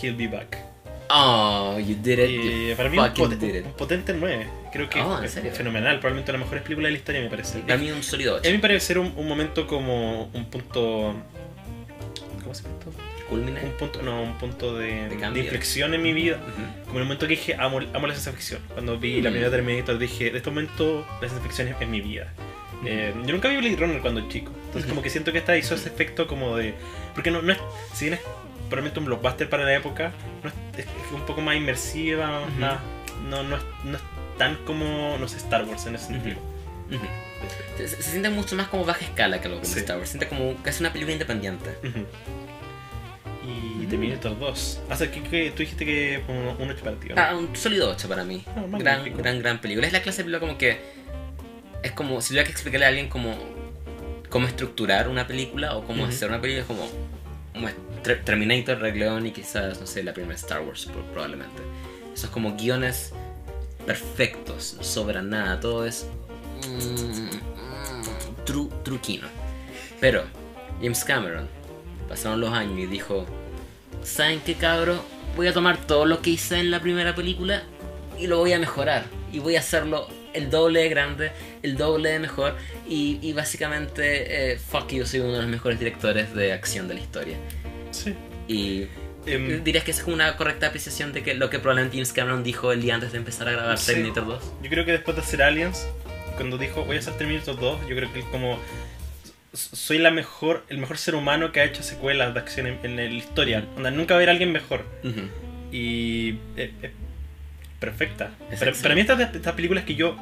he'll 0.00 0.16
be 0.16 0.26
back. 0.26 0.58
Oh, 1.12 1.76
you 1.78 1.96
did 2.00 2.18
it. 2.20 2.30
Y 2.30 2.68
you 2.70 2.76
para 2.76 2.88
mí 2.88 2.96
un, 2.98 3.12
pot- 3.12 3.28
did 3.38 3.54
it. 3.56 3.66
un 3.66 3.72
potente 3.72 4.12
9. 4.14 4.46
Creo 4.72 4.88
que 4.88 5.00
Oh, 5.00 5.18
¿en 5.18 5.24
es 5.24 5.32
fenomenal. 5.56 5.98
Probablemente 5.98 6.30
una 6.30 6.38
de 6.38 6.38
las 6.38 6.40
mejores 6.46 6.62
películas 6.62 6.88
de 6.88 6.92
la 6.92 6.98
historia, 6.98 7.20
me 7.22 7.28
parece. 7.30 7.58
Para 7.60 7.76
mí 7.78 7.90
un 7.90 8.02
sólido 8.04 8.36
A 8.36 8.38
8. 8.38 8.48
mí 8.48 8.56
me 8.56 8.60
parece 8.62 8.86
ser 8.86 8.98
un, 8.98 9.12
un 9.16 9.26
momento 9.28 9.66
como 9.66 10.30
un 10.32 10.44
punto. 10.46 11.14
¿Cómo 12.42 12.54
se 12.54 12.62
llama 12.62 12.74
esto? 12.78 12.92
Un 13.32 13.72
punto, 13.78 14.02
no, 14.02 14.22
un 14.22 14.38
punto 14.38 14.76
de, 14.76 15.08
De 15.08 15.16
de, 15.16 15.40
inflexión 15.40 15.94
en 15.94 16.02
mi 16.02 16.12
vida. 16.12 16.36
Ujú. 16.36 16.84
Como 16.86 16.90
en 16.94 16.96
el 16.98 17.04
momento 17.04 17.26
que 17.28 17.34
dije, 17.34 17.54
amo, 17.58 17.78
amo 17.92 18.06
la 18.08 18.14
ciencia 18.14 18.32
ficción. 18.32 18.60
Cuando 18.72 18.98
vi 18.98 19.20
la 19.22 19.30
Mm. 19.30 19.32
primera 19.34 19.50
Terminator 19.52 19.98
dije, 19.98 20.30
de 20.32 20.38
este 20.38 20.50
momento 20.50 21.06
la 21.20 21.28
ciencia 21.28 21.40
ficción 21.40 21.68
es, 21.68 21.76
es 21.80 21.88
mi 21.88 22.00
vida. 22.00 22.32
Eh, 22.84 23.12
yo 23.26 23.32
nunca 23.32 23.48
vi 23.48 23.56
Blade 23.58 23.76
Runner 23.76 24.00
cuando 24.00 24.28
chico. 24.28 24.50
Entonces 24.66 24.88
como 24.88 25.00
que 25.02 25.10
siento 25.10 25.30
que 25.32 25.38
esta 25.38 25.56
hizo 25.56 25.74
ese 25.76 25.88
efecto 25.90 26.26
como 26.26 26.56
de... 26.56 26.74
Porque 27.14 27.30
no, 27.30 27.40
no 27.42 27.52
es... 27.52 27.58
Si 27.92 28.06
bien 28.06 28.14
es 28.14 28.20
probablemente 28.70 29.00
un 29.00 29.06
blockbuster 29.06 29.50
para 29.50 29.64
la 29.64 29.74
época, 29.74 30.12
no 30.42 30.50
es, 30.78 30.86
un 31.12 31.26
poco 31.26 31.40
más 31.42 31.56
inmersiva, 31.56 32.46
más- 32.58 32.78
no, 33.28 33.42
no, 33.42 33.56
es, 33.56 33.62
no 33.84 33.96
es 33.98 34.02
tan 34.38 34.56
como, 34.64 35.18
no 35.18 35.28
sé, 35.28 35.36
Star 35.36 35.64
Wars 35.64 35.84
en 35.86 35.96
ese 35.96 36.06
sentido. 36.06 36.36
Ujú. 36.90 37.04
Se, 37.76 37.88
se- 37.88 37.96
se 38.02 38.10
siente 38.10 38.30
mucho 38.30 38.56
más 38.56 38.68
como 38.68 38.84
baja 38.84 39.04
escala 39.04 39.40
que 39.40 39.48
lo 39.48 39.60
que 39.60 39.66
Sí. 39.66 39.80
Star 39.80 39.98
Wars. 39.98 40.08
Se 40.08 40.18
siente 40.18 40.28
como 40.34 40.54
casi 40.62 40.82
una 40.82 40.92
película 40.92 41.12
independiente. 41.12 41.70
Y 43.44 43.86
Mm. 43.86 43.88
Terminator 43.88 44.38
2. 44.38 44.80
O 44.90 44.96
sea, 44.96 45.10
que, 45.10 45.22
que 45.22 45.50
tú 45.50 45.58
dijiste 45.58 45.84
que 45.84 46.22
un, 46.28 46.62
un 46.62 46.70
8 46.70 46.84
para 46.84 46.96
ti, 46.96 47.08
¿no? 47.08 47.14
Ah, 47.18 47.34
un 47.36 47.54
sólido 47.56 47.90
8 47.90 48.08
para 48.08 48.24
mí. 48.24 48.44
Ah, 48.56 48.64
gran, 48.78 49.16
gran, 49.16 49.38
gran 49.40 49.60
película. 49.60 49.86
Es 49.86 49.92
la 49.92 50.02
clase 50.02 50.18
de 50.18 50.24
película 50.24 50.40
como 50.46 50.58
que. 50.58 50.78
Es 51.82 51.92
como 51.92 52.20
si 52.20 52.28
tuviera 52.28 52.44
que 52.44 52.52
explicarle 52.52 52.84
a 52.84 52.88
alguien 52.90 53.08
cómo, 53.08 53.34
cómo 54.28 54.46
estructurar 54.46 55.08
una 55.08 55.26
película 55.26 55.74
o 55.76 55.84
cómo 55.86 56.04
hacer 56.04 56.28
una 56.28 56.40
película. 56.40 56.62
Es 56.62 56.66
como. 56.66 56.86
Terminator, 58.24 58.78
Rey 58.80 58.92
León 58.98 59.26
y 59.26 59.30
quizás, 59.32 59.80
no 59.80 59.86
sé, 59.86 60.02
la 60.02 60.12
primera 60.14 60.34
Star 60.36 60.62
Wars, 60.62 60.86
pro- 60.86 61.04
probablemente. 61.12 61.62
Esos 62.14 62.30
como 62.30 62.56
guiones 62.56 63.12
perfectos, 63.86 64.74
no 64.78 64.84
sobra 64.84 65.22
nada, 65.22 65.60
todo 65.60 65.84
es. 65.86 66.06
mm, 66.66 67.24
mm, 67.24 68.44
tru, 68.44 68.68
truquino. 68.82 69.28
Pero, 70.00 70.24
James 70.80 71.04
Cameron, 71.04 71.48
pasaron 72.08 72.40
los 72.40 72.52
años 72.52 72.78
y 72.78 72.86
dijo: 72.86 73.26
¿Saben 74.02 74.40
qué, 74.44 74.54
cabro? 74.54 75.02
Voy 75.36 75.46
a 75.46 75.52
tomar 75.52 75.76
todo 75.86 76.06
lo 76.06 76.22
que 76.22 76.30
hice 76.30 76.58
en 76.58 76.70
la 76.70 76.80
primera 76.80 77.14
película 77.14 77.62
y 78.18 78.26
lo 78.26 78.38
voy 78.38 78.52
a 78.52 78.58
mejorar. 78.58 79.04
Y 79.32 79.38
voy 79.38 79.56
a 79.56 79.60
hacerlo 79.60 80.08
el 80.34 80.50
doble 80.50 80.80
de 80.80 80.88
grande, 80.88 81.32
el 81.62 81.76
doble 81.76 82.10
de 82.10 82.18
mejor. 82.18 82.56
Y, 82.88 83.18
y 83.22 83.32
básicamente, 83.32 84.52
eh, 84.52 84.58
fuck 84.58 84.88
you, 84.92 85.04
soy 85.06 85.20
uno 85.20 85.32
de 85.34 85.38
los 85.42 85.48
mejores 85.48 85.78
directores 85.78 86.34
de 86.34 86.52
acción 86.52 86.88
de 86.88 86.94
la 86.94 87.00
historia. 87.00 87.36
Sí. 87.90 88.14
Y 88.48 88.86
Em, 89.26 89.62
dirías 89.62 89.84
que 89.84 89.90
esa 89.90 90.00
es 90.00 90.04
como 90.04 90.14
una 90.14 90.34
correcta 90.38 90.68
apreciación 90.68 91.12
de 91.12 91.22
que 91.22 91.34
lo 91.34 91.50
que 91.50 91.58
probablemente 91.58 91.98
James 91.98 92.14
Cameron 92.14 92.42
dijo 92.42 92.72
el 92.72 92.80
día 92.80 92.94
antes 92.94 93.12
de 93.12 93.18
empezar 93.18 93.48
a 93.48 93.52
grabar 93.52 93.76
Sí. 93.76 93.92
Terminator 93.92 94.26
2. 94.26 94.52
yo 94.62 94.70
creo 94.70 94.86
que 94.86 94.92
después 94.92 95.14
de 95.14 95.22
hacer 95.22 95.42
Aliens, 95.42 95.86
cuando 96.36 96.56
dijo 96.56 96.86
voy 96.86 96.96
a 96.96 97.00
hacer 97.00 97.12
Terminator 97.18 97.60
2, 97.60 97.80
yo 97.86 97.94
creo 97.96 98.10
que 98.14 98.22
como 98.30 98.58
s- 99.52 99.76
soy 99.76 99.98
la 99.98 100.10
mejor, 100.10 100.64
el 100.70 100.78
mejor 100.78 100.96
ser 100.96 101.14
humano 101.16 101.52
que 101.52 101.60
ha 101.60 101.64
hecho 101.64 101.82
secuelas 101.82 102.32
de 102.32 102.40
acción 102.40 102.66
en, 102.66 102.78
en 102.82 102.96
la 102.96 103.04
historia. 103.04 103.62
Onda, 103.76 103.90
nunca 103.90 104.14
va 104.14 104.16
a 104.16 104.20
haber 104.20 104.30
alguien 104.30 104.52
mejor. 104.52 104.86
Ujú. 105.04 105.20
Y 105.70 106.36
es, 106.56 106.70
es 106.80 106.90
perfecta. 107.80 108.30
Es 108.52 108.60
Para, 108.80 108.94
mí 108.94 109.00
estas, 109.00 109.34
estas 109.34 109.54
películas 109.54 109.84
que 109.84 109.94
yo 109.96 110.16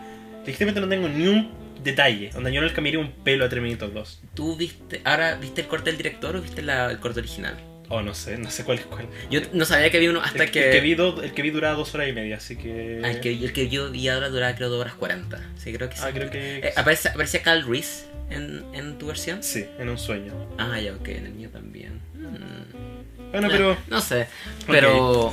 legítimamente 0.47 0.81
no 0.81 0.89
tengo 0.89 1.09
ni 1.09 1.27
un 1.27 1.51
detalle. 1.85 2.31
Onda, 2.35 2.51
yo 2.51 2.61
no 2.61 2.67
le 2.67 2.73
cambiaría 2.73 3.01
un 3.01 3.13
pelo 3.13 3.45
a 3.45 3.49
Terminator 3.49 3.93
2. 3.93 4.23
¿Tú 4.35 4.57
viste, 4.57 5.03
ahora 5.05 5.35
viste 5.35 5.61
el 5.61 5.67
corte 5.69 5.91
del 5.91 5.97
director 5.99 6.35
o 6.37 6.41
viste 6.41 6.63
la- 6.63 6.91
el 6.91 6.99
corte 6.99 7.21
original? 7.21 7.57
Oh, 7.91 8.03
no 8.03 8.15
sé, 8.15 8.37
no 8.37 8.51
sé 8.51 8.65
cuál 8.65 8.79
es 8.79 8.85
cuál. 8.85 9.07
Yo 9.31 9.41
no 9.55 9.65
sabía 9.65 9.91
que 9.91 9.97
había 9.97 10.11
uno 10.11 10.21
hasta 10.21 10.45
el, 10.45 10.51
que... 10.51 10.67
el 10.67 10.73
que 10.73 10.81
vi 10.81 10.95
do- 10.95 11.23
el 11.23 11.33
que 11.33 11.41
vi 11.43 11.51
duraba 11.51 11.75
dos 11.75 11.95
horas 11.95 12.09
y 12.09 12.13
media, 12.13 12.37
así 12.37 12.57
que... 12.57 13.01
Ah, 13.03 13.11
el 13.13 13.21
que, 13.21 13.31
el 13.33 13.53
que 13.55 13.69
yo 13.71 13.91
vi 13.91 14.09
ahora 14.09 14.29
duraba 14.29 14.55
creo 14.55 14.69
2 14.69 14.81
horas 14.81 14.95
40. 14.95 15.41
Sí, 15.57 15.73
creo 15.73 15.89
que 15.89 15.97
sí. 15.97 16.03
Ah, 16.05 16.11
creo 16.13 16.31
que... 16.31 16.59
Eh, 16.59 16.73
¿aparece, 16.77 17.09
¿Aparecía 17.09 17.43
Cal 17.43 17.67
Reese 17.67 18.05
en, 18.31 18.63
en 18.75 18.99
tu 18.99 19.07
versión? 19.07 19.43
Sí, 19.43 19.65
en 19.79 19.89
un 19.89 19.97
sueño. 19.97 20.35
Ah, 20.59 20.79
ya, 20.79 20.93
ok, 20.95 21.09
en 21.09 21.27
el 21.27 21.33
mío 21.33 21.49
también. 21.51 22.01
Mm. 22.15 22.88
Bueno, 23.31 23.49
pero... 23.51 23.77
No 23.89 24.01
sé, 24.01 24.27
pero... 24.67 25.33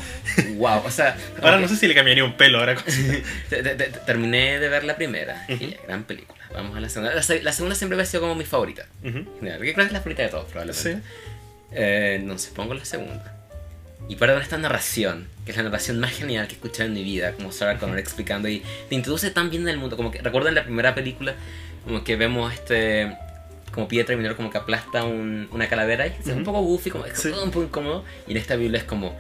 wow, 0.56 0.82
o 0.86 0.92
sea... 0.92 1.16
Ahora 1.42 1.56
ok, 1.58 1.62
no 1.64 1.68
sé 1.68 1.76
si 1.78 1.88
le 1.88 1.96
cambiaría 1.96 2.24
un 2.24 2.34
pelo 2.38 2.60
ahora. 2.60 2.76
te- 3.50 3.64
te- 3.64 3.76
te- 3.76 3.90
terminé 4.06 4.60
de 4.60 4.70
ver 4.70 4.84
la 4.84 4.96
primera. 4.96 5.46
Ujú. 5.50 5.64
y 5.64 5.72
ya, 5.72 5.78
gran 5.88 6.04
película. 6.04 6.40
Vamos 6.54 6.76
a 6.78 6.80
la 6.80 6.90
segunda. 6.90 7.14
La, 7.14 7.22
la 7.42 7.52
segunda 7.52 7.76
siempre 7.76 8.02
ha 8.02 8.06
sido 8.06 8.22
como 8.22 8.36
mi 8.36 8.46
favorita. 8.46 8.86
General, 9.04 9.60
que 9.62 9.74
creo 9.74 9.76
que 9.76 9.82
es 9.88 9.92
la 9.92 10.00
favorita 10.00 10.24
de 10.24 10.30
todos, 10.30 10.46
probablemente. 10.46 10.94
Sí. 10.96 11.00
Eh, 11.74 12.18
entonces 12.22 12.52
pongo 12.56 12.74
la 12.74 12.86
segunda. 12.86 13.32
Y 14.08 14.16
para 14.18 14.34
con 14.34 14.42
esta 14.44 14.58
narración, 14.58 15.28
que 15.46 15.52
es 15.52 15.58
la 15.58 15.64
narración 15.64 16.00
más 16.00 16.12
genial 16.12 16.48
que 16.48 16.54
he 16.54 16.56
escuchado 16.58 16.88
en 16.88 16.94
mi 16.94 17.04
vida, 17.04 17.32
como 17.34 17.52
Sarah 17.52 17.78
Connor 17.80 17.98
explicando 18.00 18.48
y 18.48 18.64
te 18.88 18.96
introduce 18.96 19.32
tan 19.32 19.50
bien 19.50 19.64
en 19.64 19.70
el 19.70 19.78
mundo, 19.78 19.98
como 19.98 20.12
que 20.12 20.20
recuerdan 20.22 20.54
la 20.56 20.64
primera 20.64 20.94
película, 20.94 21.34
como 21.84 22.04
que 22.04 22.16
vemos 22.16 22.54
este 22.54 23.18
como 23.76 23.88
pide 23.88 24.03
terminar 24.06 24.35
como 24.35 24.49
que 24.49 24.57
aplasta 24.57 25.03
un- 25.03 25.47
una 25.52 25.68
calavera 25.68 26.07
y 26.07 26.15
es 26.19 26.26
un 26.27 26.34
Ujú. 26.35 26.43
poco 26.45 26.61
goofy, 26.61 26.89
como 26.89 27.06
es 27.06 27.19
Sí. 27.19 27.27
un 27.30 27.52
poco 27.52 27.65
incómodo, 27.65 28.03
y 28.27 28.31
en 28.31 28.38
esta 28.38 28.56
Biblia 28.56 28.80
es 28.80 28.85
como 28.85 29.15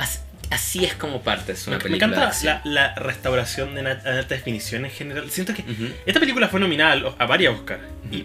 así, 0.00 0.18
así 0.50 0.84
es 0.84 0.94
como 0.94 1.22
parte 1.22 1.52
es 1.52 1.66
una 1.66 1.78
Me, 1.78 1.84
me 1.84 1.90
película. 1.90 2.08
de 2.08 2.14
encanta 2.16 2.44
la, 2.44 2.60
la 2.64 2.94
restauración 2.94 3.74
de 3.74 3.80
alta 3.90 4.34
definición 4.34 4.84
en 4.84 4.90
general. 4.90 5.30
Siento 5.30 5.54
que 5.54 5.64
esta 6.06 6.20
película 6.20 6.48
fue 6.48 6.60
nominada 6.60 7.14
a 7.18 7.26
varias 7.26 7.54
Oscars. 7.54 7.82
Y 8.10 8.24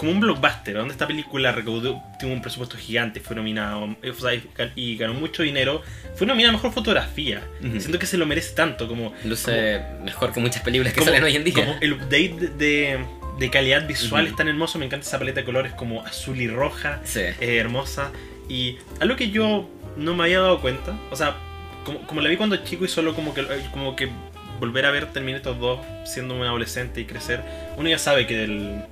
como 0.00 0.12
un 0.12 0.20
blockbuster, 0.20 0.74
donde 0.74 0.92
esta 0.92 1.06
película 1.06 1.52
recaudó, 1.52 2.02
tuvo 2.18 2.32
un 2.32 2.40
presupuesto 2.40 2.76
gigante, 2.78 3.20
fue 3.20 3.36
nominado 3.36 3.94
eh, 4.02 4.10
o 4.10 4.14
sea, 4.14 4.34
y 4.34 4.42
gan- 4.56 4.72
y 4.74 4.96
ganó 4.96 5.12
mucho 5.14 5.42
dinero. 5.42 5.82
Fue 6.16 6.26
nominada 6.26 6.50
a 6.50 6.56
mejor 6.56 6.72
fotografía. 6.72 7.42
Ujú. 7.62 7.78
Siento 7.80 7.98
que 7.98 8.06
se 8.06 8.16
lo 8.16 8.24
merece 8.24 8.54
tanto 8.54 8.88
como, 8.88 9.12
Luce 9.24 9.82
mejor 10.02 10.32
que 10.32 10.40
muchas 10.40 10.62
películas 10.62 10.92
que 10.94 11.00
como- 11.00 11.10
salen 11.10 11.24
hoy 11.24 11.36
en 11.36 11.44
día. 11.44 11.54
como 11.54 11.76
el 11.82 11.92
update 11.92 12.48
de, 12.56 12.98
de- 13.38 13.50
calidad 13.50 13.86
visual 13.86 14.22
Ujú. 14.24 14.30
es 14.32 14.36
tan 14.36 14.48
hermoso. 14.48 14.78
Me 14.78 14.86
encanta 14.86 15.06
esa 15.06 15.18
paleta 15.18 15.40
de 15.40 15.44
colores 15.46 15.72
como 15.74 16.04
azul 16.06 16.40
y 16.40 16.48
roja. 16.48 17.00
Sí. 17.04 17.20
eh, 17.20 17.56
hermosa. 17.58 18.10
Y 18.48 18.78
algo 19.00 19.16
que 19.16 19.30
yo 19.30 19.68
no 19.96 20.14
me 20.14 20.24
había 20.24 20.40
dado 20.40 20.60
cuenta, 20.60 20.98
o 21.10 21.16
sea, 21.16 21.36
como, 21.84 22.06
como 22.06 22.20
la 22.22 22.28
vi 22.30 22.36
cuando 22.36 22.56
chico 22.64 22.84
y 22.84 22.88
solo 22.88 23.14
como 23.14 23.34
que, 23.34 23.44
como 23.70 23.94
que 23.96 24.08
volver 24.58 24.84
a 24.86 24.90
ver 24.90 25.06
Terminator 25.12 25.58
2 25.58 25.80
siendo 26.04 26.34
un 26.34 26.42
adolescente 26.42 27.00
y 27.00 27.04
crecer, 27.04 27.40
uno 27.76 27.88
ya 27.88 27.98
sabe 27.98 28.26
que 28.26 28.44
el 28.44 28.82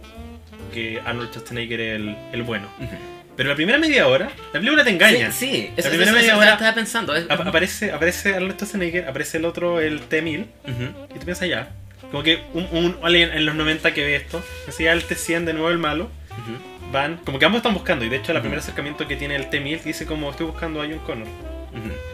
que 0.70 1.00
Arnold 1.04 1.30
Schwarzenegger 1.30 1.80
es 1.80 1.96
el, 1.96 2.16
el 2.32 2.42
bueno. 2.42 2.68
Ujú. 2.78 2.88
Pero 3.36 3.50
la 3.50 3.54
primera 3.54 3.78
media 3.78 4.08
hora, 4.08 4.30
la 4.52 4.60
película 4.60 4.82
te 4.82 4.90
engaña. 4.90 5.30
Sí, 5.30 5.46
sí. 5.46 5.70
Eso, 5.76 5.88
primera 5.90 6.10
eso- 6.10 6.10
eso 6.10 6.12
media 6.12 6.28
ya 6.32 6.38
hora- 6.38 6.52
estaba 6.54 6.74
pensando. 6.74 7.14
es- 7.14 7.30
Ap- 7.30 7.46
aparece, 7.46 7.92
aparece 7.92 8.34
Arnold 8.34 8.54
Schwarzenegger, 8.54 9.08
aparece 9.08 9.36
el 9.38 9.44
otro, 9.44 9.80
el 9.80 10.00
T-1000, 10.00 10.46
Ujú. 10.64 11.06
y 11.14 11.18
tú 11.18 11.24
piensas 11.24 11.48
ya. 11.48 11.68
Como 12.10 12.22
que 12.22 12.42
un, 12.54 12.66
un 12.72 12.96
alguien 13.02 13.30
en 13.32 13.44
los 13.46 13.54
90 13.54 13.92
que 13.94 14.02
ve 14.04 14.16
esto, 14.16 14.42
decía 14.66 14.92
el 14.92 15.04
T100 15.04 15.44
de 15.44 15.52
nuevo 15.52 15.68
el 15.70 15.78
malo, 15.78 16.04
Ujú. 16.30 16.90
van, 16.92 17.18
como 17.18 17.38
que 17.38 17.44
ambos 17.44 17.58
están 17.58 17.74
buscando, 17.74 18.04
y 18.04 18.08
de 18.08 18.16
hecho 18.16 18.32
el 18.32 18.40
primer 18.40 18.58
acercamiento 18.60 19.06
que 19.06 19.14
tiene 19.16 19.36
el 19.36 19.50
T-1000 19.50 19.82
dice 19.84 20.06
como 20.06 20.30
estoy 20.30 20.46
buscando 20.46 20.80
a 20.82 20.86
John 20.86 20.98
Connor. 21.00 21.28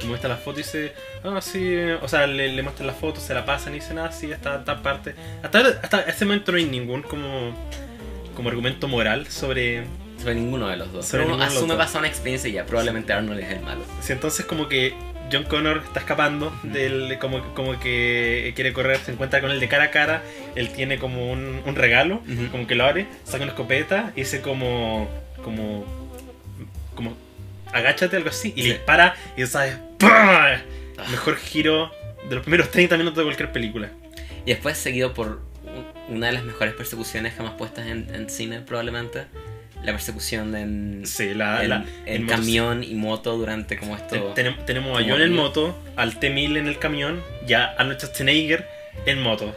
Y 0.03 0.07
muestra 0.07 0.29
la 0.29 0.37
foto 0.37 0.59
y 0.61 0.63
dice, 0.63 0.93
ah, 1.23 1.41
sí, 1.41 1.75
o 2.03 2.07
sea, 2.09 2.27
le, 2.27 2.53
le 2.53 2.63
muestran 2.63 2.87
la 2.87 2.93
foto, 2.93 3.19
se 3.21 3.33
la 3.33 3.47
pasan 3.47 3.73
y 3.73 3.77
dicen, 3.77 3.99
ah, 3.99 4.13
sí, 4.13 4.31
esta, 4.31 4.57
esta 4.59 4.83
parte. 4.83 5.15
Hasta, 5.43 5.61
hasta 5.83 6.01
ese 6.03 6.27
momento 6.27 6.53
no 6.53 6.59
hay 6.59 6.65
ningún 6.67 7.01
como, 7.03 7.55
como 8.35 8.49
argumento 8.49 8.89
moral 8.89 9.27
sobre... 9.29 9.85
Sobre 10.19 10.35
ninguno 10.37 10.69
de 10.69 10.77
los 10.77 10.93
dos. 10.93 11.07
Sobre 11.07 11.25
Pero 11.25 11.35
uno 11.37 11.45
asume 11.45 11.69
dos. 11.69 11.79
basado 11.79 11.99
en 11.99 12.03
una 12.05 12.09
experiencia 12.09 12.49
y 12.49 12.53
ya. 12.53 12.67
Probablemente 12.67 13.13
Arnold 13.13 13.41
es 13.41 13.51
el 13.51 13.61
malo. 13.61 13.83
Si 14.01 14.13
entonces 14.13 14.47
como 14.47 14.69
que 14.69 14.95
John 15.33 15.45
Connor 15.45 15.83
está 15.85 16.01
escapando 16.01 16.53
del 16.63 17.19
como, 17.19 17.43
como 17.55 17.79
que 17.81 18.53
quiere 18.55 18.73
correr, 18.73 18.99
se 18.99 19.13
encuentra 19.13 19.41
con 19.41 19.51
él 19.51 19.59
de 19.61 19.69
cara 19.69 19.85
a 19.85 19.91
cara, 19.91 20.23
él 20.55 20.71
tiene 20.71 20.99
como 20.99 21.31
un, 21.33 21.61
un 21.65 21.75
regalo, 21.75 22.23
como 22.53 22.67
que 22.67 22.75
lo 22.75 22.85
abre, 22.85 23.07
saca 23.25 23.43
una 23.43 23.53
escopeta 23.53 24.13
y 24.17 24.21
dice 24.21 24.41
como... 24.41 25.09
como... 25.43 25.85
como 26.95 27.17
agáchate 27.73 28.17
algo 28.17 28.29
así 28.29 28.53
y 28.55 28.63
Sí. 28.63 28.69
le 28.69 28.75
dispara 28.75 29.17
y 29.37 29.41
tú 29.43 29.49
sabes 29.49 29.77
¡pah! 29.99 30.59
mejor 31.11 31.37
giro 31.37 31.91
de 32.29 32.37
los 32.37 32.45
primeros 32.45 32.71
30 32.71 32.97
minutos 32.97 33.17
de 33.19 33.25
cualquier 33.25 33.51
película 33.51 33.91
Y 34.47 34.51
después 34.51 34.79
seguido 34.79 35.13
por 35.13 35.41
una 36.09 36.27
de 36.27 36.33
las 36.33 36.45
mejores 36.45 36.75
persecuciones 36.75 37.35
jamás 37.35 37.55
puestas 37.55 37.87
en, 37.87 38.13
en 38.15 38.29
cine, 38.31 38.61
probablemente. 38.61 39.25
La 39.83 39.93
persecución 39.93 40.55
en, 40.57 41.03
sí 41.05 41.35
la, 41.35 41.63
en, 41.63 41.69
la- 41.69 41.85
en 42.07 42.23
el 42.23 42.27
camión 42.27 42.83
y 42.83 42.95
moto 42.95 43.37
durante 43.37 43.77
como 43.77 43.95
esto. 43.97 44.15
ten- 44.17 44.35
tenemos, 44.35 44.65
tenemos 44.67 44.99
a 44.99 45.03
John 45.07 45.21
en 45.21 45.35
moto 45.35 45.79
al 45.97 46.19
T-1000 46.19 46.57
en 46.57 46.69
el 46.69 46.79
camión 46.79 47.23
y 47.47 47.53
a 47.53 47.67
Arnold 47.73 47.99
Schwarzenegger 48.01 48.67
en 49.05 49.21
moto 49.21 49.55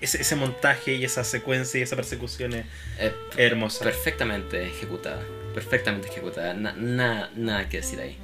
ese, 0.00 0.20
ese 0.22 0.34
montaje 0.34 0.94
y 0.94 1.04
esa 1.04 1.24
secuencia 1.24 1.78
y 1.78 1.82
esa 1.82 1.94
persecución 1.94 2.54
es 2.54 2.64
eh, 2.98 3.12
hermosa 3.36 3.84
perfectamente 3.84 4.66
ejecutada. 4.66 5.20
Perfectamente 5.54 6.08
ejecutada. 6.08 6.54
Na- 6.54 6.72
na- 6.72 7.30
nada 7.36 7.68
que 7.68 7.78
decir 7.78 8.00
ahí. 8.00 8.16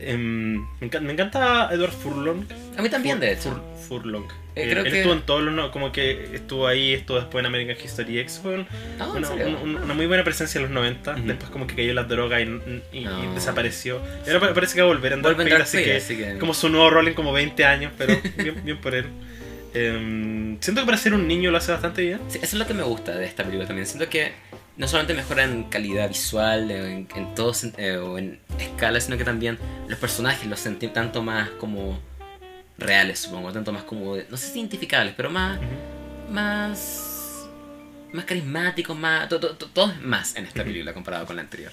Em, 0.00 0.56
me, 0.80 0.86
encanta, 0.86 1.00
me 1.00 1.12
encanta 1.12 1.68
Edward 1.72 1.92
Furlong. 1.92 2.44
A 2.76 2.82
mí 2.82 2.88
también, 2.88 3.16
Fur- 3.16 3.20
de 3.20 3.32
hecho. 3.32 3.50
Fur- 3.50 3.78
Furlong. 3.88 4.24
Eh, 4.54 4.64
Eh, 4.64 4.70
creo 4.70 4.84
él 4.84 4.90
que- 4.92 4.98
estuvo 4.98 5.12
en 5.14 5.22
todos 5.22 5.42
los 5.42 5.54
no- 5.54 5.70
como 5.70 5.92
que 5.92 6.34
estuvo 6.34 6.66
ahí 6.66 6.92
estuvo 6.92 7.16
después 7.18 7.40
en 7.42 7.46
American 7.46 7.76
History 7.82 8.18
X 8.20 8.40
fue 8.42 8.66
Ah, 9.00 9.08
¿en 9.16 9.54
una, 9.56 9.94
muy 9.94 10.06
buena 10.06 10.24
presencia 10.24 10.58
en 10.58 10.64
los 10.64 10.70
90 10.72 11.12
Ujú. 11.12 11.22
después 11.26 11.50
como 11.50 11.66
que 11.66 11.74
cayó 11.74 11.90
en 11.90 11.94
las 11.96 12.08
drogas 12.08 12.42
y, 12.42 12.44
y- 12.98 12.98
y 13.06 13.34
desapareció. 13.34 14.00
Ahora 14.26 14.40
pa- 14.40 14.54
parece 14.54 14.74
que 14.74 14.82
va 14.82 14.88
a 14.88 14.92
volver 14.92 15.12
a 15.12 15.16
andar 15.16 15.34
así 15.62 15.82
que 15.82 15.96
así 15.96 16.16
que... 16.16 16.38
como 16.38 16.54
su 16.54 16.68
nuevo 16.68 16.90
rol 16.90 17.08
en 17.08 17.14
como 17.14 17.32
20 17.32 17.64
años 17.64 17.92
pero 17.96 18.14
bien, 18.36 18.60
bien 18.64 18.78
por 18.78 18.94
él. 18.94 19.06
Em, 19.74 20.58
siento 20.60 20.82
que 20.82 20.86
para 20.86 20.96
ser 20.98 21.14
un 21.14 21.28
niño 21.28 21.50
lo 21.50 21.58
hace 21.58 21.72
bastante 21.72 22.02
bien. 22.02 22.20
Sí, 22.28 22.38
eso 22.38 22.46
es 22.46 22.54
lo 22.54 22.66
que 22.66 22.74
me 22.74 22.82
gusta 22.82 23.12
de 23.16 23.26
esta 23.26 23.44
película 23.44 23.66
también. 23.66 23.86
Siento 23.86 24.08
que 24.08 24.32
no 24.78 24.86
solamente 24.88 25.14
mejora 25.14 25.44
en 25.44 25.64
calidad 25.64 26.08
visual, 26.08 26.70
en, 26.70 27.08
en 27.14 27.34
todo 27.34 27.52
sen- 27.52 27.74
eh, 27.78 27.96
o 27.96 28.16
en 28.16 28.38
escala, 28.58 29.00
sino 29.00 29.16
que 29.18 29.24
también 29.24 29.58
los 29.88 29.98
personajes 29.98 30.46
los 30.46 30.60
sentí 30.60 30.88
tanto 30.88 31.22
más 31.22 31.50
como 31.50 31.98
reales, 32.78 33.18
supongo, 33.18 33.52
tanto 33.52 33.72
más 33.72 33.82
como, 33.82 34.16
no 34.16 34.36
sé 34.36 34.52
si 34.52 34.60
identificables, 34.60 35.14
pero 35.16 35.30
más, 35.30 35.58
más, 36.30 37.48
más 38.12 38.24
carismáticos, 38.24 38.96
más, 38.96 39.28
to- 39.28 39.40
to- 39.40 39.56
to- 39.56 39.66
todo 39.66 39.90
es 39.90 40.00
más 40.00 40.36
en 40.36 40.46
esta 40.46 40.62
película 40.64 40.92
comparado 40.94 41.26
con 41.26 41.36
la 41.36 41.42
anterior. 41.42 41.72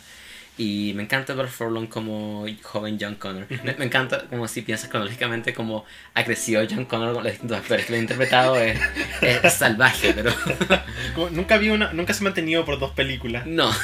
Y 0.58 0.94
me 0.96 1.04
encanta 1.04 1.34
ver 1.34 1.48
Furlong 1.50 1.88
como 1.88 2.46
joven 2.64 2.98
John 3.00 3.16
Connor. 3.16 3.46
me, 3.64 3.74
me 3.76 3.86
encanta 3.86 4.24
como 4.30 4.48
si 4.48 4.62
piensas 4.62 4.90
cronológicamente 4.90 5.54
como 5.54 5.84
ha 6.14 6.24
crecido 6.24 6.66
John 6.70 6.86
Connor 6.86 7.14
con 7.14 7.24
los 7.24 7.34
distintos 7.34 7.58
actores 7.58 7.86
que 7.86 7.92
lo 7.92 7.98
han 7.98 8.04
interpretado. 8.04 8.56
Es, 8.58 8.80
es 9.22 9.54
salvaje, 9.54 10.14
pero... 10.14 10.32
Como 11.14 11.30
nunca, 11.30 11.58
vi 11.58 11.70
una, 11.70 11.92
nunca 11.94 12.14
se 12.14 12.22
ha 12.22 12.24
mantenido 12.26 12.64
por 12.66 12.80
dos 12.80 12.92
películas. 12.92 13.46
no. 13.46 13.70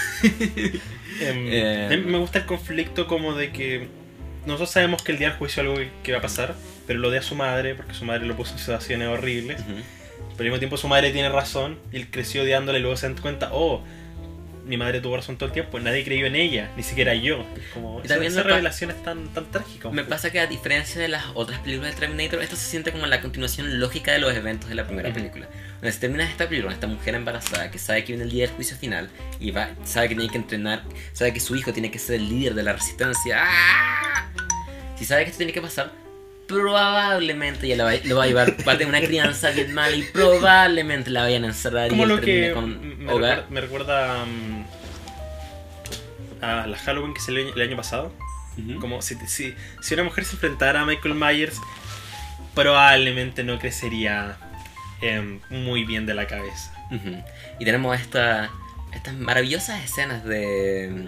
Em, 1.19 1.48
Eh. 1.52 2.03
me 2.06 2.18
gusta 2.18 2.39
el 2.39 2.45
conflicto 2.45 3.06
como 3.06 3.35
de 3.35 3.52
que 3.52 3.88
nosotros 4.45 4.72
sabemos 4.72 5.03
que 5.03 5.11
el 5.11 5.19
día 5.19 5.30
del 5.30 5.38
juicio 5.38 5.61
es 5.61 5.68
algo 5.68 5.77
que, 5.80 5.89
que 6.03 6.11
va 6.14 6.18
a 6.18 6.22
pasar, 6.22 6.56
pero 6.88 6.99
lo 6.99 7.10
odia 7.10 7.19
a 7.19 7.23
su 7.23 7.35
madre 7.35 7.76
porque 7.76 7.93
su 7.93 8.06
madre 8.06 8.26
lo 8.26 8.35
puso 8.35 8.53
en 8.53 8.60
situaciones 8.60 9.07
horribles. 9.07 9.60
Ujú. 9.61 9.69
Pero 9.72 10.39
al 10.39 10.43
mismo 10.45 10.60
tiempo 10.60 10.77
su 10.77 10.88
madre 10.88 11.11
tiene 11.11 11.30
razón 11.30 11.77
y 11.91 11.98
él 11.98 12.07
creció 12.10 12.41
odiándola 12.43 12.80
y 12.80 12.81
luego 12.81 12.98
se 12.98 13.07
dan 13.07 13.18
cuenta, 13.22 13.49
oh, 13.52 13.84
mi 14.65 14.77
madre 14.77 15.01
tuvo 15.01 15.15
razón 15.17 15.38
todo 15.38 15.47
el 15.47 15.53
tiempo, 15.53 15.79
nadie 15.79 16.03
creyó 16.03 16.25
en 16.25 16.35
ella, 16.35 16.71
ni 16.77 16.83
siquiera 16.83 17.13
yo. 17.15 17.45
Como, 17.73 17.99
Y 18.03 18.07
también 18.07 18.31
esa 18.31 18.39
me 18.41 18.43
pa- 18.43 18.49
revelación 18.51 18.91
es 18.91 19.03
tan, 19.03 19.27
tan 19.33 19.49
trágica. 19.51 19.88
un 19.89 19.95
Me 19.95 20.03
pasa 20.03 20.31
que 20.31 20.39
a 20.39 20.47
diferencia 20.47 21.01
de 21.01 21.07
las 21.07 21.25
otras 21.33 21.59
películas 21.59 21.93
de 21.95 21.99
Terminator, 21.99 22.41
esto 22.41 22.55
se 22.55 22.65
siente 22.69 22.91
como 22.91 23.05
la 23.07 23.21
continuación 23.21 23.79
lógica 23.79 24.11
de 24.13 24.19
los 24.19 24.33
eventos 24.33 24.69
de 24.69 24.75
la 24.75 24.85
primera 24.85 25.09
Ujú. 25.09 25.17
película. 25.17 25.47
Donde 25.75 25.91
se 25.91 25.99
termina 25.99 26.23
esta 26.29 26.47
película, 26.47 26.73
esta 26.73 26.88
mujer 26.88 27.15
embarazada 27.15 27.71
que 27.71 27.79
sabe 27.79 28.03
que 28.03 28.13
viene 28.13 28.23
el 28.25 28.29
día 28.31 28.45
del 28.45 28.55
juicio 28.55 28.77
final 28.77 29.09
y 29.39 29.51
va, 29.51 29.69
sabe 29.83 30.09
que 30.09 30.15
tiene 30.15 30.31
que 30.31 30.38
entrenar, 30.38 30.83
sabe 31.13 31.33
que 31.33 31.39
su 31.39 31.55
hijo 31.55 31.73
tiene 31.73 31.89
que 31.89 31.97
ser 31.99 32.17
el 32.17 32.29
líder 32.29 32.53
de 32.53 32.63
la 32.63 32.73
resistencia. 32.73 33.39
¡Ah! 33.43 34.29
Si 34.97 35.05
sabe 35.05 35.23
que 35.23 35.29
esto 35.31 35.38
tiene 35.39 35.53
que 35.53 35.61
pasar, 35.61 35.91
probablemente 36.51 37.67
ya 37.67 37.77
la 37.77 37.85
va, 37.85 37.93
lo 38.03 38.17
va 38.17 38.23
a 38.25 38.27
llevar, 38.27 38.55
va 38.67 38.73
a 38.73 38.77
tener 38.77 38.89
una 38.89 39.01
crianza 39.01 39.51
bien 39.51 39.73
mala 39.73 39.95
y 39.95 40.03
probablemente 40.03 41.09
la 41.09 41.23
vayan 41.23 41.45
a 41.45 41.47
encerrar 41.47 41.89
Como 41.89 42.03
y 42.03 42.07
lo 42.07 42.21
que 42.21 42.51
con 42.53 43.05
me, 43.05 43.11
hogar. 43.11 43.37
recuerda, 43.37 43.49
me 43.49 43.61
recuerda 43.61 44.25
mm, 44.25 44.65
a 46.43 46.67
la 46.67 46.77
Halloween 46.77 47.13
que 47.13 47.21
salió 47.21 47.53
el 47.53 47.61
año 47.61 47.77
pasado. 47.77 48.13
Como 48.79 49.01
si, 49.01 49.15
si, 49.27 49.55
si 49.81 49.93
una 49.93 50.03
mujer 50.03 50.25
se 50.25 50.33
enfrentara 50.33 50.81
a 50.81 50.85
Michael 50.85 51.15
Myers, 51.15 51.57
probablemente 52.53 53.43
no 53.43 53.57
crecería 53.57 54.37
em, 55.01 55.39
muy 55.49 55.83
bien 55.85 56.05
de 56.05 56.13
la 56.13 56.27
cabeza. 56.27 56.73
Y 57.59 57.65
tenemos 57.65 57.97
esta, 57.99 58.51
estas 58.93 59.13
maravillosas 59.15 59.81
escenas 59.83 60.25
de, 60.25 61.07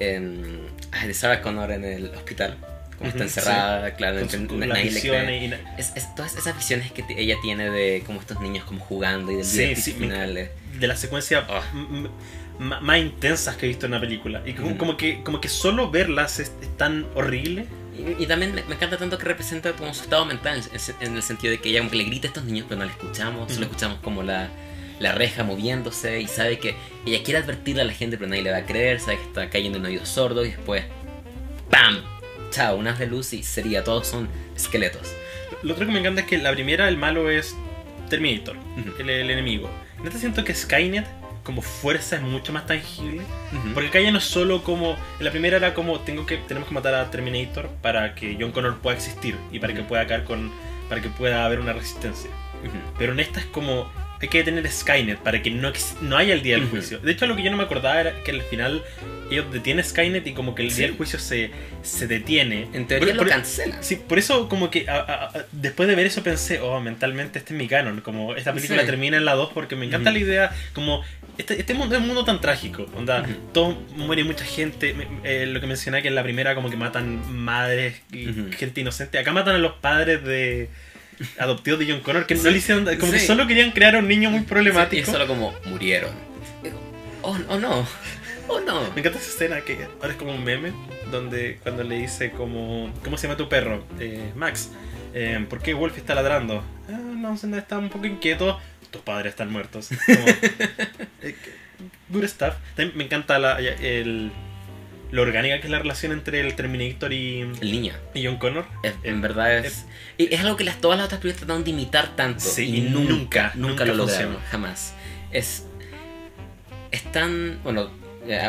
em, 0.00 0.66
de 1.06 1.14
Sarah 1.14 1.42
Connor 1.42 1.70
en 1.70 1.84
el 1.84 2.06
hospital. 2.14 2.56
Como 2.98 3.10
está 3.10 3.24
encerrada, 3.24 3.94
claro, 3.94 4.20
Con, 4.20 4.28
ent- 4.28 4.40
su- 4.42 4.46
con 4.48 4.60
na- 4.60 4.66
las 4.66 4.78
nadie 4.78 4.90
le 4.92 5.00
cree. 5.00 5.44
y 5.44 5.48
na- 5.48 5.74
Es, 5.78 5.92
es 5.96 6.14
todas 6.14 6.36
esas 6.36 6.56
visiones 6.56 6.92
que 6.92 7.04
ella 7.16 7.36
tiene 7.42 7.70
de 7.70 8.02
como 8.06 8.20
estos 8.20 8.40
niños 8.40 8.64
como 8.64 8.80
jugando 8.80 9.32
y 9.32 9.36
del 9.36 9.44
Sí, 9.44 9.74
sí, 9.76 9.92
de 9.98 10.86
las 10.86 11.00
secuencias 11.00 11.44
m- 11.72 11.98
m- 11.98 12.08
ma- 12.58 12.80
más 12.80 12.98
intensas 12.98 13.56
que 13.56 13.66
he 13.66 13.68
visto 13.68 13.86
en 13.86 13.92
una 13.92 14.00
película. 14.00 14.42
Y 14.46 14.52
como, 14.52 14.68
Ujú. 14.68 14.78
como 14.78 14.96
que, 14.96 15.22
como 15.22 15.40
que 15.40 15.48
solo 15.48 15.90
verlas 15.90 16.38
es, 16.40 16.52
es 16.62 16.76
tan 16.76 17.06
horrible. 17.14 17.66
Y, 17.96 18.22
y 18.24 18.26
también 18.26 18.54
me, 18.54 18.62
me 18.64 18.74
encanta 18.74 18.96
tanto 18.96 19.18
que 19.18 19.24
representa 19.24 19.72
como 19.72 19.92
su 19.94 20.02
estado 20.02 20.24
mental, 20.24 20.60
en, 20.72 21.06
en 21.08 21.16
el 21.16 21.22
sentido 21.22 21.50
de 21.52 21.60
que 21.60 21.68
ella 21.70 21.78
como 21.80 21.90
que 21.90 21.96
le 21.96 22.04
grita 22.04 22.26
a 22.26 22.30
estos 22.30 22.44
niños, 22.44 22.66
pero 22.68 22.78
no 22.80 22.84
le 22.86 22.90
escuchamos, 22.92 23.52
solo 23.52 23.66
Ujú. 23.66 23.72
escuchamos 23.72 23.98
como 24.00 24.22
la, 24.24 24.48
la 24.98 25.12
reja 25.12 25.44
moviéndose 25.44 26.20
y 26.20 26.26
sabe 26.26 26.58
que 26.58 26.74
ella 27.06 27.22
quiere 27.22 27.38
advertirle 27.40 27.82
a 27.82 27.84
la 27.84 27.92
gente, 27.92 28.16
pero 28.18 28.28
nadie 28.30 28.42
le 28.42 28.50
va 28.50 28.58
a 28.58 28.66
creer, 28.66 28.98
sabe 29.00 29.18
que 29.18 29.24
está 29.24 29.48
cayendo 29.50 29.78
en 29.78 29.86
oídos 29.86 30.08
sordos 30.08 30.44
y 30.46 30.50
después, 30.50 30.84
¡pam! 31.70 32.02
Chao, 32.54 32.76
unas 32.76 33.00
de 33.00 33.08
luz 33.08 33.32
y 33.32 33.42
sería, 33.42 33.82
todos 33.82 34.06
son 34.06 34.28
esqueletos. 34.54 35.12
Lo 35.64 35.72
otro 35.72 35.86
que 35.86 35.92
me 35.92 35.98
encanta 35.98 36.20
es 36.20 36.28
que 36.28 36.38
la 36.38 36.52
primera, 36.52 36.86
el 36.86 36.96
malo 36.96 37.28
es 37.28 37.56
Terminator, 38.08 38.54
el, 38.96 39.10
el 39.10 39.28
enemigo. 39.28 39.68
En 39.98 40.06
este 40.06 40.20
siento 40.20 40.44
que 40.44 40.54
Skynet, 40.54 41.04
como 41.42 41.62
fuerza, 41.62 42.14
es 42.14 42.22
mucho 42.22 42.52
más 42.52 42.64
tangible. 42.64 43.22
Ujú. 43.52 43.74
Porque 43.74 43.88
acá 43.88 44.00
ya 44.00 44.12
no 44.12 44.18
es 44.18 44.24
solo 44.24 44.62
como. 44.62 44.92
En 45.18 45.24
la 45.24 45.32
primera 45.32 45.56
era 45.56 45.74
como 45.74 45.98
tengo 45.98 46.26
que, 46.26 46.36
tenemos 46.36 46.68
que 46.68 46.74
matar 46.76 46.94
a 46.94 47.10
Terminator 47.10 47.70
para 47.82 48.14
que 48.14 48.36
John 48.38 48.52
Connor 48.52 48.78
pueda 48.78 48.94
existir 48.94 49.36
y 49.50 49.58
para 49.58 49.74
que 49.74 49.82
pueda 49.82 50.06
caer 50.06 50.22
con. 50.22 50.52
para 50.88 51.02
que 51.02 51.08
pueda 51.08 51.44
haber 51.44 51.58
una 51.58 51.72
resistencia. 51.72 52.30
Pero 52.96 53.14
en 53.14 53.18
esta 53.18 53.40
es 53.40 53.46
como. 53.46 53.90
Hay 54.24 54.28
que 54.30 54.38
detener 54.38 54.66
Skynet 54.72 55.18
para 55.18 55.42
que 55.42 55.50
no, 55.50 55.70
no 56.00 56.16
haya 56.16 56.32
el 56.32 56.42
día 56.42 56.56
del 56.56 56.66
juicio. 56.66 56.98
De 56.98 57.12
hecho, 57.12 57.26
lo 57.26 57.36
que 57.36 57.42
yo 57.42 57.50
no 57.50 57.58
me 57.58 57.64
acordaba 57.64 58.00
era 58.00 58.14
que 58.24 58.30
al 58.30 58.40
final 58.40 58.82
ellos 59.30 59.52
detienen 59.52 59.84
Skynet 59.84 60.26
y 60.26 60.32
como 60.32 60.54
que 60.54 60.62
el 60.62 60.70
Sí. 60.70 60.78
día 60.78 60.86
del 60.86 60.96
juicio 60.96 61.18
se, 61.18 61.50
se 61.82 62.06
detiene. 62.06 62.68
En 62.72 62.86
teoría 62.86 63.08
Por- 63.08 63.16
lo 63.16 63.22
por- 63.24 63.28
cancela. 63.28 63.82
Sí, 63.82 63.96
por 63.96 64.18
eso 64.18 64.48
como 64.48 64.70
que 64.70 64.88
a- 64.88 64.96
a- 64.96 65.24
a- 65.26 65.44
después 65.52 65.90
de 65.90 65.94
ver 65.94 66.06
eso 66.06 66.22
pensé, 66.22 66.58
oh, 66.60 66.80
mentalmente 66.80 67.38
este 67.38 67.52
es 67.52 67.58
mi 67.58 67.68
canon, 67.68 68.00
como 68.00 68.34
esta 68.34 68.54
película 68.54 68.80
Sí. 68.80 68.86
termina 68.86 69.18
en 69.18 69.26
la 69.26 69.34
2 69.34 69.50
porque 69.52 69.76
me 69.76 69.84
encanta 69.84 70.10
la 70.10 70.18
idea, 70.18 70.50
como 70.72 71.02
este, 71.36 71.60
este 71.60 71.74
mundo 71.74 71.96
es 71.96 72.00
un 72.00 72.06
mundo 72.06 72.24
tan 72.24 72.40
trágico, 72.40 72.86
onda, 72.96 73.26
todo 73.52 73.72
muere 73.96 74.24
mucha 74.24 74.46
gente, 74.46 74.94
eh, 75.24 75.44
lo 75.46 75.60
que 75.60 75.66
mencioné 75.66 76.00
que 76.00 76.08
en 76.08 76.14
la 76.14 76.22
primera 76.22 76.54
como 76.54 76.70
que 76.70 76.76
matan 76.78 77.20
madres 77.30 78.00
y 78.10 78.26
gente 78.56 78.80
inocente, 78.80 79.18
acá 79.18 79.32
matan 79.32 79.56
a 79.56 79.58
los 79.58 79.72
padres 79.74 80.24
de 80.24 80.70
adoptivos 81.38 81.78
de 81.80 81.90
John 81.90 82.00
Connor 82.00 82.26
que 82.26 82.34
no 82.34 82.42
Sí. 82.42 82.50
le 82.50 82.58
hicieron, 82.58 82.84
como 82.98 83.12
que 83.12 83.18
Sí. 83.20 83.26
solo 83.26 83.46
querían 83.46 83.70
crear 83.72 83.96
a 83.96 83.98
un 83.98 84.08
niño 84.08 84.30
muy 84.30 84.40
Y 84.40 84.44
problemático. 84.44 85.02
es 85.02 85.08
solo 85.08 85.26
como 85.26 85.54
murieron. 85.66 86.10
Oh, 87.22 87.38
oh 87.48 87.58
no, 87.58 87.86
oh 88.48 88.60
no. 88.60 88.82
Me 88.94 89.00
encanta 89.00 89.18
esa 89.18 89.30
escena 89.30 89.60
que 89.62 89.78
ahora 90.00 90.10
es 90.12 90.16
como 90.16 90.34
un 90.34 90.44
meme, 90.44 90.72
donde 91.10 91.58
cuando 91.62 91.82
le 91.84 91.98
dice 91.98 92.30
como, 92.30 92.92
¿cómo 93.02 93.16
se 93.16 93.26
llama 93.26 93.36
tu 93.36 93.48
perro? 93.48 93.84
Eh, 93.98 94.32
Max. 94.34 94.70
Eh, 95.14 95.46
¿Por 95.48 95.62
qué 95.62 95.74
Wolf 95.74 95.96
está 95.96 96.14
ladrando? 96.14 96.62
Ah, 96.88 96.98
no 96.98 97.34
está 97.56 97.78
un 97.78 97.88
poco 97.88 98.04
inquieto. 98.06 98.60
Tus 98.90 99.00
padres 99.02 99.30
están 99.30 99.50
muertos. 99.50 99.88
Como, 100.06 100.26
eh, 101.22 101.34
good 102.10 102.24
stuff. 102.24 102.54
También 102.76 102.96
me 102.98 103.04
encanta 103.04 103.38
la, 103.38 103.58
el, 103.58 104.30
lo 105.14 105.22
orgánica 105.22 105.60
que 105.60 105.66
es 105.66 105.70
la 105.70 105.78
relación 105.78 106.10
entre 106.12 106.40
el 106.40 106.54
Terminator 106.56 107.12
y, 107.12 107.40
El 107.40 107.70
niño. 107.72 107.92
y 108.14 108.24
John 108.26 108.36
Connor. 108.36 108.66
Es- 108.82 108.94
en 109.04 109.20
verdad 109.20 109.58
es, 109.58 109.86
y 110.18 110.32
es 110.34 110.40
algo 110.40 110.56
que 110.56 110.64
las, 110.64 110.80
todas 110.80 110.98
las 110.98 111.06
otras 111.06 111.20
películas 111.20 111.38
trataron 111.40 111.64
de 111.64 111.70
imitar 111.70 112.16
tanto. 112.16 112.40
Sí, 112.40 112.64
y 112.64 112.76
y 112.78 112.80
nunca, 112.82 113.06
nunca, 113.08 113.52
nunca, 113.54 113.84
lo 113.84 113.94
lograron, 113.94 114.36
jamás. 114.50 114.92
Es, 115.30 115.66
es 116.90 117.02
tan. 117.12 117.60
Bueno, 117.62 117.90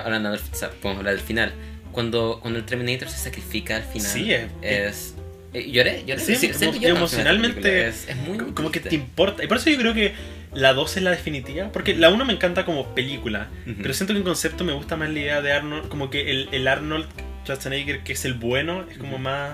hablando 0.03 0.31
del, 0.31 0.39
podemos 0.81 0.99
hablar 0.99 1.15
del 1.15 1.23
final. 1.23 1.53
Cuando, 1.91 2.39
cuando 2.41 2.59
el 2.59 2.65
Terminator 2.65 3.09
se 3.09 3.17
sacrifica 3.17 3.77
al 3.77 3.83
final. 3.83 4.07
Sí, 4.11 4.33
es- 4.33 4.49
es. 4.61 5.15
eh, 5.53 5.71
lloré, 5.71 6.03
lloré. 6.05 6.19
Sí, 6.21 6.35
sí, 6.35 6.47
esta 6.47 6.65
emocionalmente. 6.65 7.87
Es, 7.87 8.09
es 8.09 8.15
muy. 8.17 8.37
Como 8.53 8.71
que 8.71 8.79
te 8.79 8.95
importa. 8.95 9.43
Y 9.43 9.47
por 9.47 9.57
eso 9.57 9.69
yo 9.69 9.77
creo 9.77 9.93
que 9.93 10.13
la 10.55 10.73
2 10.73 10.97
es 10.97 11.03
la 11.03 11.11
definitiva. 11.11 11.71
Porque 11.71 11.95
la 11.95 12.09
1 12.09 12.25
me 12.25 12.33
encanta 12.33 12.65
como 12.65 12.95
película. 12.95 13.47
Ujú. 13.67 13.75
Pero 13.81 13.93
siento 13.93 14.13
que 14.13 14.19
en 14.19 14.23
concepto 14.25 14.63
me 14.63 14.73
gusta 14.73 14.95
más 14.95 15.09
la 15.09 15.19
idea 15.19 15.41
de 15.41 15.51
Arnold, 15.53 15.87
como 15.89 16.09
que 16.09 16.31
el, 16.31 16.49
el 16.51 16.67
Arnold 16.67 17.05
Schwarzenegger, 17.43 18.03
que 18.03 18.13
es 18.13 18.25
el 18.25 18.33
bueno, 18.33 18.85
es 18.89 18.97
como 18.97 19.13
Ujú. 19.15 19.19
más... 19.23 19.51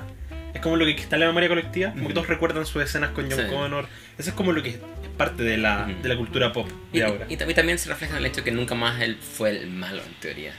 Es 0.54 0.60
como 0.60 0.76
lo 0.76 0.84
que 0.86 0.92
está 0.92 1.16
en 1.16 1.22
la 1.22 1.28
memoria 1.28 1.48
colectiva, 1.48 1.92
como 1.92 2.02
que 2.02 2.06
Ujú. 2.08 2.14
todos 2.16 2.28
recuerdan 2.28 2.66
sus 2.66 2.84
escenas 2.84 3.12
con 3.12 3.30
John 3.32 3.40
Sí. 3.40 3.50
Connor. 3.50 3.88
Eso 4.18 4.30
es 4.32 4.36
como 4.36 4.52
lo 4.52 4.62
que 4.62 4.70
es 4.72 4.80
parte 5.18 5.44
de 5.44 5.58
la, 5.58 5.90
de 6.04 6.10
la 6.10 6.18
cultura 6.18 6.52
pop 6.52 6.70
Y, 6.92 7.00
de 7.00 7.06
ahora. 7.06 7.26
y, 7.30 7.34
y 7.36 7.54
también 7.54 7.80
se 7.80 7.88
refleja 7.90 8.14
en 8.14 8.20
el 8.20 8.26
hecho 8.26 8.44
que 8.44 8.52
nunca 8.52 8.76
más 8.76 9.02
él 9.02 9.18
fue 9.18 9.52
el 9.52 9.68
malo, 9.70 10.02
en 10.06 10.14
teoría. 10.20 10.54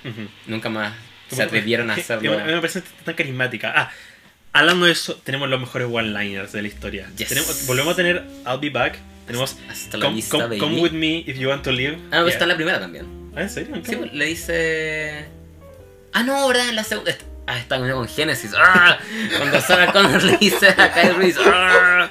Nunca 0.47 0.71
más 0.71 0.95
se 1.29 1.43
atrevieron 1.43 1.91
a 1.91 1.95
que- 1.95 2.01
hacerlo. 2.03 2.33
A 2.39 2.45
mí 2.45 2.53
me 2.53 2.61
parece 2.61 2.83
tan 3.05 3.15
carismática. 3.15 3.73
Ah, 3.77 3.91
hablando 4.55 4.87
de 4.87 4.93
eso, 4.93 5.17
tenemos 5.17 5.49
los 5.51 5.61
mejores 5.61 5.89
one-liners 5.91 6.53
de 6.53 6.63
la 6.63 6.69
historia. 6.69 7.11
Yes. 7.19 7.29
Tenemos, 7.29 7.67
volvemos 7.67 7.93
a 7.93 7.97
tener 7.97 8.25
I'll 8.47 8.61
Be 8.61 8.71
Back. 8.71 8.99
Tenemos 9.27 9.57
Hasta 9.71 9.97
la 9.99 10.05
come, 10.07 10.17
vista, 10.17 10.49
come- 10.59 10.81
With 10.81 10.93
Me 10.93 11.25
If 11.27 11.39
You 11.39 11.49
Want 11.49 11.63
to 11.63 11.73
Live. 11.73 11.99
Ah, 12.11 12.17
no, 12.19 12.23
Yeah. 12.25 12.33
está 12.33 12.45
en 12.45 12.49
la 12.49 12.57
primera 12.57 12.81
también. 12.81 13.07
Ah, 13.37 13.43
¿en 13.43 13.51
serio? 13.51 13.75
¿En 13.77 13.83
qué 13.83 13.93
Sí, 13.93 13.99
le 14.13 14.25
dice. 14.27 15.25
Ah, 16.13 16.23
no, 16.23 16.47
¿verdad? 16.49 16.69
En 16.69 16.77
la 16.77 16.85
segunda. 16.85 17.13
Ah, 17.47 17.59
está 17.59 17.79
con 17.79 18.07
Genesis. 18.09 18.53
¡Ah! 18.57 18.99
Cuando 19.39 19.61
Sarah 19.61 19.93
Connor 19.93 20.23
le 20.23 20.37
dice 20.37 20.69
a 20.69 20.93
Kyle 20.93 21.15
Reese. 21.17 21.41
¡Ah! 21.45 22.11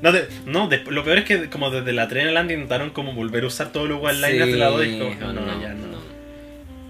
No, 0.00 0.10
de- 0.12 0.28
no 0.46 0.66
de- 0.68 0.82
lo 0.84 1.04
peor 1.04 1.18
es 1.18 1.24
que 1.24 1.48
como 1.50 1.70
desde 1.70 1.92
la 1.92 2.08
tren 2.08 2.32
Land 2.34 2.50
intentaron 2.50 2.90
como 2.90 3.12
volver 3.14 3.44
a 3.44 3.46
usar 3.46 3.70
todos 3.70 3.88
los 3.88 4.02
one-liners 4.02 4.50
de 4.50 4.56
la 4.56 4.66
2 4.68 4.86
y 4.86 4.98
como, 4.98 5.14
no, 5.32 5.40
no, 5.46 5.60
ya 5.62 5.74
no. 5.74 5.92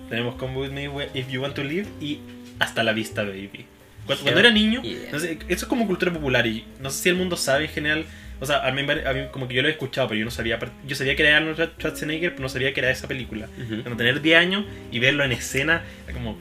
Tenemos 0.09 0.36
Come 0.36 0.57
With 0.59 0.70
Me 0.70 0.85
If 1.15 1.28
You 1.31 1.43
Want 1.43 1.55
to 1.55 1.65
Live 1.65 1.86
y 2.01 2.20
Hasta 2.59 2.82
la 2.82 2.93
Vista, 2.93 3.23
baby. 3.24 3.66
Cuando, 4.07 4.23
cuando 4.24 4.40
era 4.40 4.51
niño, 4.51 4.82
Yeah. 4.82 5.11
no 5.12 5.19
sé, 5.19 5.32
eso 5.49 5.65
es 5.65 5.65
como 5.66 5.86
cultura 5.86 6.12
popular 6.12 6.47
y 6.47 6.65
no 6.81 6.90
sé 6.90 7.03
si 7.03 7.09
el 7.09 7.15
mundo 7.16 7.36
sabe 7.36 7.65
en 7.65 7.70
general. 7.70 8.05
O 8.43 8.47
sea, 8.47 8.66
a 8.66 8.73
mí, 8.73 8.82
a 8.82 9.12
mí 9.12 9.20
como 9.31 9.47
que 9.47 9.55
yo 9.55 9.62
lo 9.62 9.69
he 9.69 9.70
escuchado, 9.70 10.09
pero 10.09 10.19
yo 10.19 10.24
no 10.24 10.31
sabía. 10.32 10.59
Yo 10.85 10.97
sabía 10.97 11.14
que 11.14 11.23
era 11.27 11.36
Arnold 11.36 11.74
Schwarzenegger, 11.78 12.31
pero 12.32 12.43
no 12.43 12.48
sabía 12.48 12.74
que 12.74 12.81
era 12.81 12.90
esa 12.90 13.06
película. 13.06 13.47
Ujú. 13.56 13.82
Cuando 13.82 13.97
tener 13.97 14.20
10 14.20 14.36
años 14.39 14.64
y 14.90 14.98
verlo 14.98 15.23
en 15.23 15.31
escena, 15.32 15.82
era 16.05 16.12
como. 16.14 16.36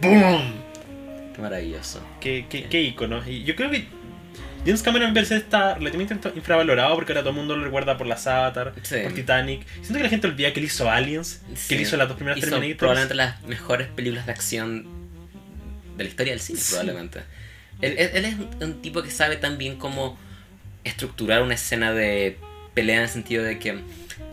¡Boom! 0.00 0.54
Qué 1.34 1.42
maravilloso. 1.42 2.02
Qué, 2.20 2.46
qué, 2.48 2.64
qué 2.64 2.80
ícono. 2.82 3.22
Y 3.28 3.44
yo 3.44 3.54
creo 3.56 3.70
que 3.70 3.84
James 4.64 4.82
Cameron 4.82 5.08
en 5.08 5.14
veces 5.14 5.42
está 5.42 5.74
relativamente 5.74 6.16
infravalorado 6.34 6.94
porque 6.94 7.12
ahora 7.12 7.20
todo 7.22 7.30
el 7.30 7.36
mundo 7.36 7.56
lo 7.56 7.64
recuerda 7.64 7.96
por 7.98 8.06
las 8.06 8.26
Avatar, 8.26 8.72
Sí. 8.82 8.96
por 9.02 9.12
Titanic. 9.12 9.66
Siento 9.80 9.94
que 9.94 10.02
la 10.04 10.08
gente 10.08 10.26
olvida 10.28 10.52
que 10.52 10.60
él 10.60 10.66
hizo 10.66 10.88
Aliens, 10.90 11.42
que 11.50 11.56
Sí. 11.56 11.74
él 11.74 11.80
hizo 11.82 11.96
las 11.96 12.08
dos 12.08 12.16
primeras 12.16 12.38
Hizo 12.38 12.46
Terminators. 12.48 12.78
probablemente 12.78 13.14
las 13.14 13.42
mejores 13.42 13.88
películas 13.88 14.24
de 14.26 14.32
acción 14.32 14.86
de 15.96 16.04
la 16.04 16.08
historia 16.08 16.32
del 16.32 16.40
cine, 16.40 16.58
Sí. 16.58 16.70
probablemente. 16.70 17.20
Él, 17.80 17.94
él- 17.98 18.10
él 18.14 18.24
es 18.24 18.34
un, 18.34 18.48
un 18.62 18.82
tipo 18.82 19.02
que 19.02 19.10
sabe 19.10 19.36
también 19.36 19.76
cómo 19.76 20.16
estructurar 20.84 21.42
una 21.42 21.54
escena 21.54 21.92
de 21.92 22.38
pelea 22.74 22.96
en 22.96 23.02
el 23.02 23.08
sentido 23.08 23.44
de 23.44 23.58
que 23.58 23.78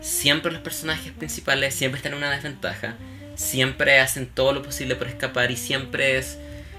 siempre 0.00 0.50
los 0.52 0.60
personajes 0.62 1.12
principales 1.12 1.74
siempre 1.74 1.98
están 1.98 2.12
en 2.12 2.18
una 2.18 2.30
desventaja. 2.30 2.96
siempre 3.36 4.00
hacen 4.00 4.26
todo 4.26 4.52
lo 4.52 4.62
posible 4.62 4.96
por 4.96 5.06
escapar 5.08 5.50
y 5.50 5.56
siempre 5.56 6.18
es... 6.18 6.36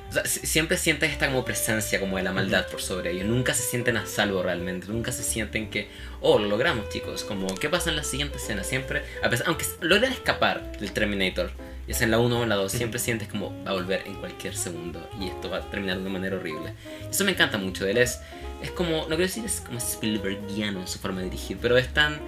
o 0.09 0.13
sea, 0.13 0.25
si- 0.25 0.45
siempre 0.45 0.77
sientes 0.77 1.11
esta 1.11 1.27
como 1.27 1.43
presencia 1.43 1.99
como 1.99 2.17
de 2.17 2.23
la 2.23 2.31
maldad 2.33 2.67
por 2.67 2.81
sobre 2.81 3.11
ellos. 3.11 3.25
Nunca 3.25 3.53
se 3.55 3.63
sienten 3.63 3.97
a 3.97 4.05
salvo 4.05 4.43
realmente. 4.43 4.87
Nunca 4.87 5.11
se 5.11 5.23
sienten 5.23 5.69
que, 5.71 5.87
oh, 6.19 6.37
lo 6.37 6.47
logramos 6.47 6.89
chicos. 6.89 7.23
Como, 7.23 7.47
¿qué 7.55 7.67
pasa 7.69 7.89
en 7.89 7.95
la 7.95 8.03
siguiente 8.03 8.37
escena? 8.37 8.63
Siempre, 8.63 9.01
a 9.23 9.29
pesar, 9.29 9.47
aunque 9.47 9.65
logren 9.81 10.11
escapar 10.11 10.77
del 10.77 10.91
Terminator, 10.91 11.51
ya 11.87 11.95
sea 11.95 12.05
en 12.05 12.11
la 12.11 12.19
1 12.19 12.39
o 12.39 12.43
en 12.43 12.49
la 12.49 12.55
2, 12.55 12.71
siempre 12.71 12.99
sientes 12.99 13.27
como 13.27 13.63
va 13.63 13.71
a 13.71 13.73
volver 13.73 14.03
en 14.05 14.13
cualquier 14.15 14.55
segundo 14.55 15.09
y 15.19 15.29
esto 15.29 15.49
va 15.49 15.57
a 15.57 15.69
terminar 15.71 15.95
de 15.97 16.01
una 16.03 16.11
manera 16.11 16.35
horrible. 16.35 16.73
Eso 17.09 17.23
me 17.25 17.31
encanta 17.31 17.57
mucho 17.57 17.85
de 17.85 17.91
él. 17.91 17.97
Es, 17.97 18.19
es 18.61 18.71
como, 18.71 19.01
no 19.01 19.07
quiero 19.07 19.23
decir 19.23 19.45
es 19.45 19.61
como 19.61 19.79
Spielbergiano 19.79 20.81
en 20.81 20.87
su 20.87 20.99
forma 20.99 21.19
de 21.19 21.25
dirigir, 21.25 21.57
pero 21.61 21.77
es 21.77 21.93
tan, 21.93 22.19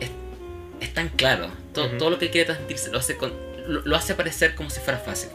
es, 0.00 0.10
es 0.80 0.94
tan 0.94 1.08
claro. 1.08 1.50
Todo, 1.72 1.88
todo 1.98 2.10
lo 2.10 2.18
que 2.18 2.30
quiere 2.30 2.46
transmitirse 2.46 2.90
lo 2.90 2.98
hace, 2.98 3.16
con, 3.16 3.32
lo, 3.66 3.80
lo 3.82 3.96
hace 3.96 4.14
parecer 4.14 4.54
como 4.54 4.70
si 4.70 4.80
fuera 4.80 4.98
fácil. 4.98 5.30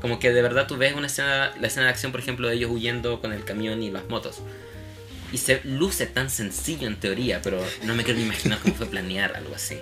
Como 0.00 0.18
que 0.18 0.32
de 0.32 0.42
verdad 0.42 0.66
tú 0.66 0.76
ves 0.76 0.94
una 0.94 1.06
escena, 1.06 1.54
la 1.58 1.66
escena 1.66 1.86
de 1.86 1.92
acción, 1.92 2.12
por 2.12 2.20
ejemplo, 2.20 2.48
de 2.48 2.54
ellos 2.54 2.70
huyendo 2.70 3.20
con 3.20 3.32
el 3.32 3.44
camión 3.44 3.82
y 3.82 3.90
las 3.90 4.06
motos. 4.08 4.40
Y 5.32 5.38
se 5.38 5.60
luce 5.64 6.06
tan 6.06 6.30
sencillo 6.30 6.86
en 6.86 6.96
teoría, 6.96 7.40
pero 7.42 7.64
no 7.84 7.94
me 7.94 8.04
quiero 8.04 8.18
ni 8.18 8.26
imaginar 8.26 8.58
cómo 8.60 8.74
fue 8.74 8.86
planear 8.86 9.34
algo 9.34 9.54
así. 9.54 9.78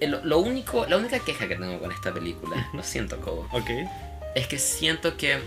Eh, 0.00 0.08
Lo, 0.08 0.24
lo 0.24 0.38
único, 0.38 0.86
la 0.86 0.96
única 0.96 1.18
queja 1.20 1.48
que 1.48 1.56
tengo 1.56 1.78
con 1.78 1.92
esta 1.92 2.12
película, 2.12 2.68
lo 2.72 2.82
siento, 2.82 3.20
Cobo, 3.20 3.48
es 4.34 4.46
que 4.46 4.58
siento 4.58 5.16
que 5.16 5.38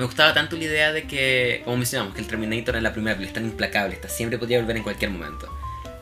me 0.00 0.06
gustaba 0.06 0.32
tanto 0.32 0.56
la 0.56 0.64
idea 0.64 0.92
de 0.92 1.06
que, 1.06 1.60
como 1.62 1.76
mencionamos, 1.76 2.14
que 2.14 2.22
el 2.22 2.26
Terminator 2.26 2.74
en 2.74 2.82
la 2.84 2.92
primera 2.94 3.14
película 3.18 3.28
es 3.28 3.34
tan 3.34 3.44
implacable, 3.44 3.94
está, 3.96 4.08
siempre 4.08 4.38
podía 4.38 4.58
volver 4.58 4.78
en 4.78 4.82
cualquier 4.82 5.10
momento. 5.10 5.46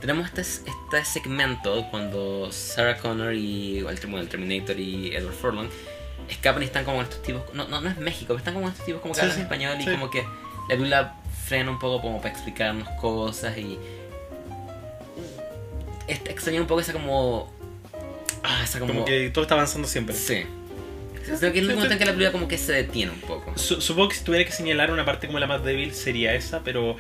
Tenemos 0.00 0.28
este, 0.28 0.42
este 0.42 1.04
segmento 1.04 1.84
cuando 1.90 2.52
Sarah 2.52 2.96
Connor 2.98 3.34
y 3.34 3.78
el, 3.78 3.84
bueno, 3.84 4.20
el 4.20 4.28
Terminator 4.28 4.78
y 4.78 5.16
Edward 5.16 5.34
Furlong 5.34 5.68
escapan 6.28 6.62
y 6.62 6.66
están 6.66 6.84
como 6.84 7.02
estos 7.02 7.20
tipos, 7.24 7.42
no, 7.54 7.66
no, 7.66 7.80
no 7.80 7.90
es 7.90 7.98
México, 7.98 8.26
pero 8.28 8.38
están 8.38 8.54
como 8.54 8.68
estos 8.68 8.86
tipos 8.86 9.00
como 9.02 9.14
que 9.14 9.18
Sí, 9.18 9.22
hablan 9.22 9.36
sí, 9.36 9.42
español 9.42 9.76
y 9.80 9.82
sí. 9.84 9.90
como 9.90 10.10
que 10.10 10.22
la 10.22 10.68
película 10.68 11.14
frena 11.46 11.68
un 11.72 11.80
poco 11.80 12.00
como 12.00 12.18
para 12.22 12.32
explicarnos 12.32 12.88
cosas 13.00 13.58
y 13.58 13.80
extraña 16.06 16.60
un 16.60 16.68
poco 16.68 16.82
esa 16.82 16.92
como 16.92 17.52
ah, 18.44 18.60
esa 18.62 18.78
como, 18.78 18.92
Como 18.92 19.04
que 19.06 19.30
todo 19.30 19.42
está 19.42 19.54
avanzando 19.56 19.88
siempre. 19.88 20.14
sí 20.14 20.46
Creo 21.38 21.52
que 21.52 21.59
es 21.59 21.64
el 21.64 21.64
único 21.64 21.76
momento 21.76 21.92
en 21.94 21.98
que 21.98 22.05
la 22.06 22.12
película 22.12 22.32
como 22.32 22.48
que 22.48 22.59
se 22.59 22.72
detiene 22.72 23.12
un 23.12 23.20
poco. 23.20 23.52
Su- 23.56 23.80
supongo 23.80 24.09
que 24.10 24.16
si 24.16 24.24
tuviera 24.24 24.44
que 24.44 24.52
señalar 24.52 24.90
una 24.90 25.05
parte 25.05 25.26
como 25.26 25.38
la 25.38 25.46
más 25.46 25.62
débil 25.64 25.92
sería 25.94 26.34
esa, 26.34 26.62
pero 26.64 26.96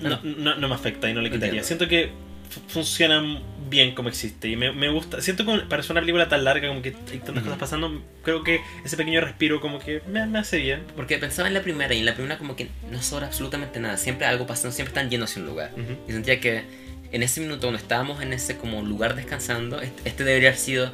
no, 0.00 0.20
no, 0.22 0.54
no 0.56 0.68
me 0.68 0.74
afecta 0.74 1.08
y 1.08 1.14
no 1.14 1.20
le 1.20 1.30
quitaría. 1.30 1.60
Entiendo. 1.60 1.66
Siento 1.66 1.88
que 1.88 2.10
fu- 2.50 2.60
funcionan 2.68 3.40
bien 3.68 3.94
como 3.94 4.08
existe 4.08 4.48
y 4.48 4.56
me, 4.56 4.72
me 4.72 4.88
gusta. 4.90 5.20
Siento 5.20 5.44
que 5.44 5.58
para 5.68 5.82
ser 5.82 5.92
una 5.92 6.00
película 6.00 6.28
tan 6.28 6.44
larga, 6.44 6.68
como 6.68 6.82
que 6.82 6.94
hay 7.10 7.18
tantas 7.18 7.42
cosas 7.42 7.58
pasando, 7.58 8.02
creo 8.22 8.44
que 8.44 8.60
ese 8.84 8.96
pequeño 8.96 9.20
respiro 9.20 9.60
como 9.60 9.78
que 9.78 10.02
me, 10.06 10.26
me 10.26 10.38
hace 10.38 10.58
bien. 10.58 10.82
Porque 10.94 11.18
pensaba 11.18 11.48
en 11.48 11.54
la 11.54 11.62
primera 11.62 11.94
y 11.94 11.98
en 12.00 12.06
la 12.06 12.14
primera 12.14 12.38
como 12.38 12.56
que 12.56 12.68
no 12.90 13.02
sobra 13.02 13.26
absolutamente 13.26 13.80
nada. 13.80 13.96
Siempre 13.96 14.26
algo 14.26 14.46
pasando, 14.46 14.72
siempre 14.74 14.90
están 14.90 15.10
yendo 15.10 15.24
hacia 15.24 15.40
un 15.42 15.48
lugar. 15.48 15.70
Ujú. 15.72 15.96
Y 16.08 16.12
sentía 16.12 16.38
que 16.40 16.62
en 17.10 17.22
ese 17.22 17.40
minuto 17.40 17.62
cuando 17.62 17.78
estábamos 17.78 18.20
en 18.22 18.32
ese 18.32 18.56
como 18.56 18.82
lugar 18.82 19.14
descansando, 19.16 19.80
este, 19.80 20.08
este 20.08 20.24
debería 20.24 20.50
haber 20.50 20.60
sido 20.60 20.92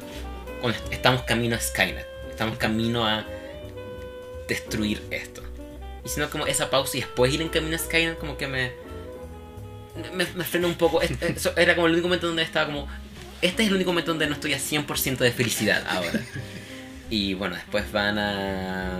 estamos 0.91 1.23
camino 1.23 1.55
a 1.55 1.59
Skynet. 1.59 2.05
Estamos 2.29 2.57
camino 2.57 3.05
a 3.07 3.25
destruir 4.47 5.01
esto. 5.11 5.41
Y 6.03 6.09
sino 6.09 6.29
como 6.29 6.47
esa 6.47 6.69
pausa 6.69 6.97
y 6.97 7.01
después 7.01 7.33
ir 7.33 7.41
en 7.41 7.49
camino 7.49 7.75
a 7.75 7.79
Skynet 7.79 8.17
como 8.17 8.37
que 8.37 8.47
me... 8.47 8.71
Me, 10.13 10.25
me 10.25 10.43
frenó 10.43 10.67
un 10.67 10.75
poco. 10.75 11.01
Es- 11.01 11.11
Eso 11.21 11.53
era 11.57 11.75
como 11.75 11.87
el 11.87 11.93
único 11.93 12.07
momento 12.07 12.27
donde 12.27 12.43
estaba 12.43 12.65
como... 12.67 12.87
Este 13.41 13.63
es 13.63 13.69
el 13.69 13.75
único 13.75 13.91
momento 13.91 14.11
donde 14.11 14.27
no 14.27 14.33
estoy 14.33 14.53
a 14.53 14.57
100% 14.59 15.17
de 15.17 15.31
felicidad 15.31 15.83
ahora. 15.87 16.19
Y 17.09 17.33
bueno, 17.33 17.55
después 17.55 17.91
van 17.91 18.17
a 18.17 18.97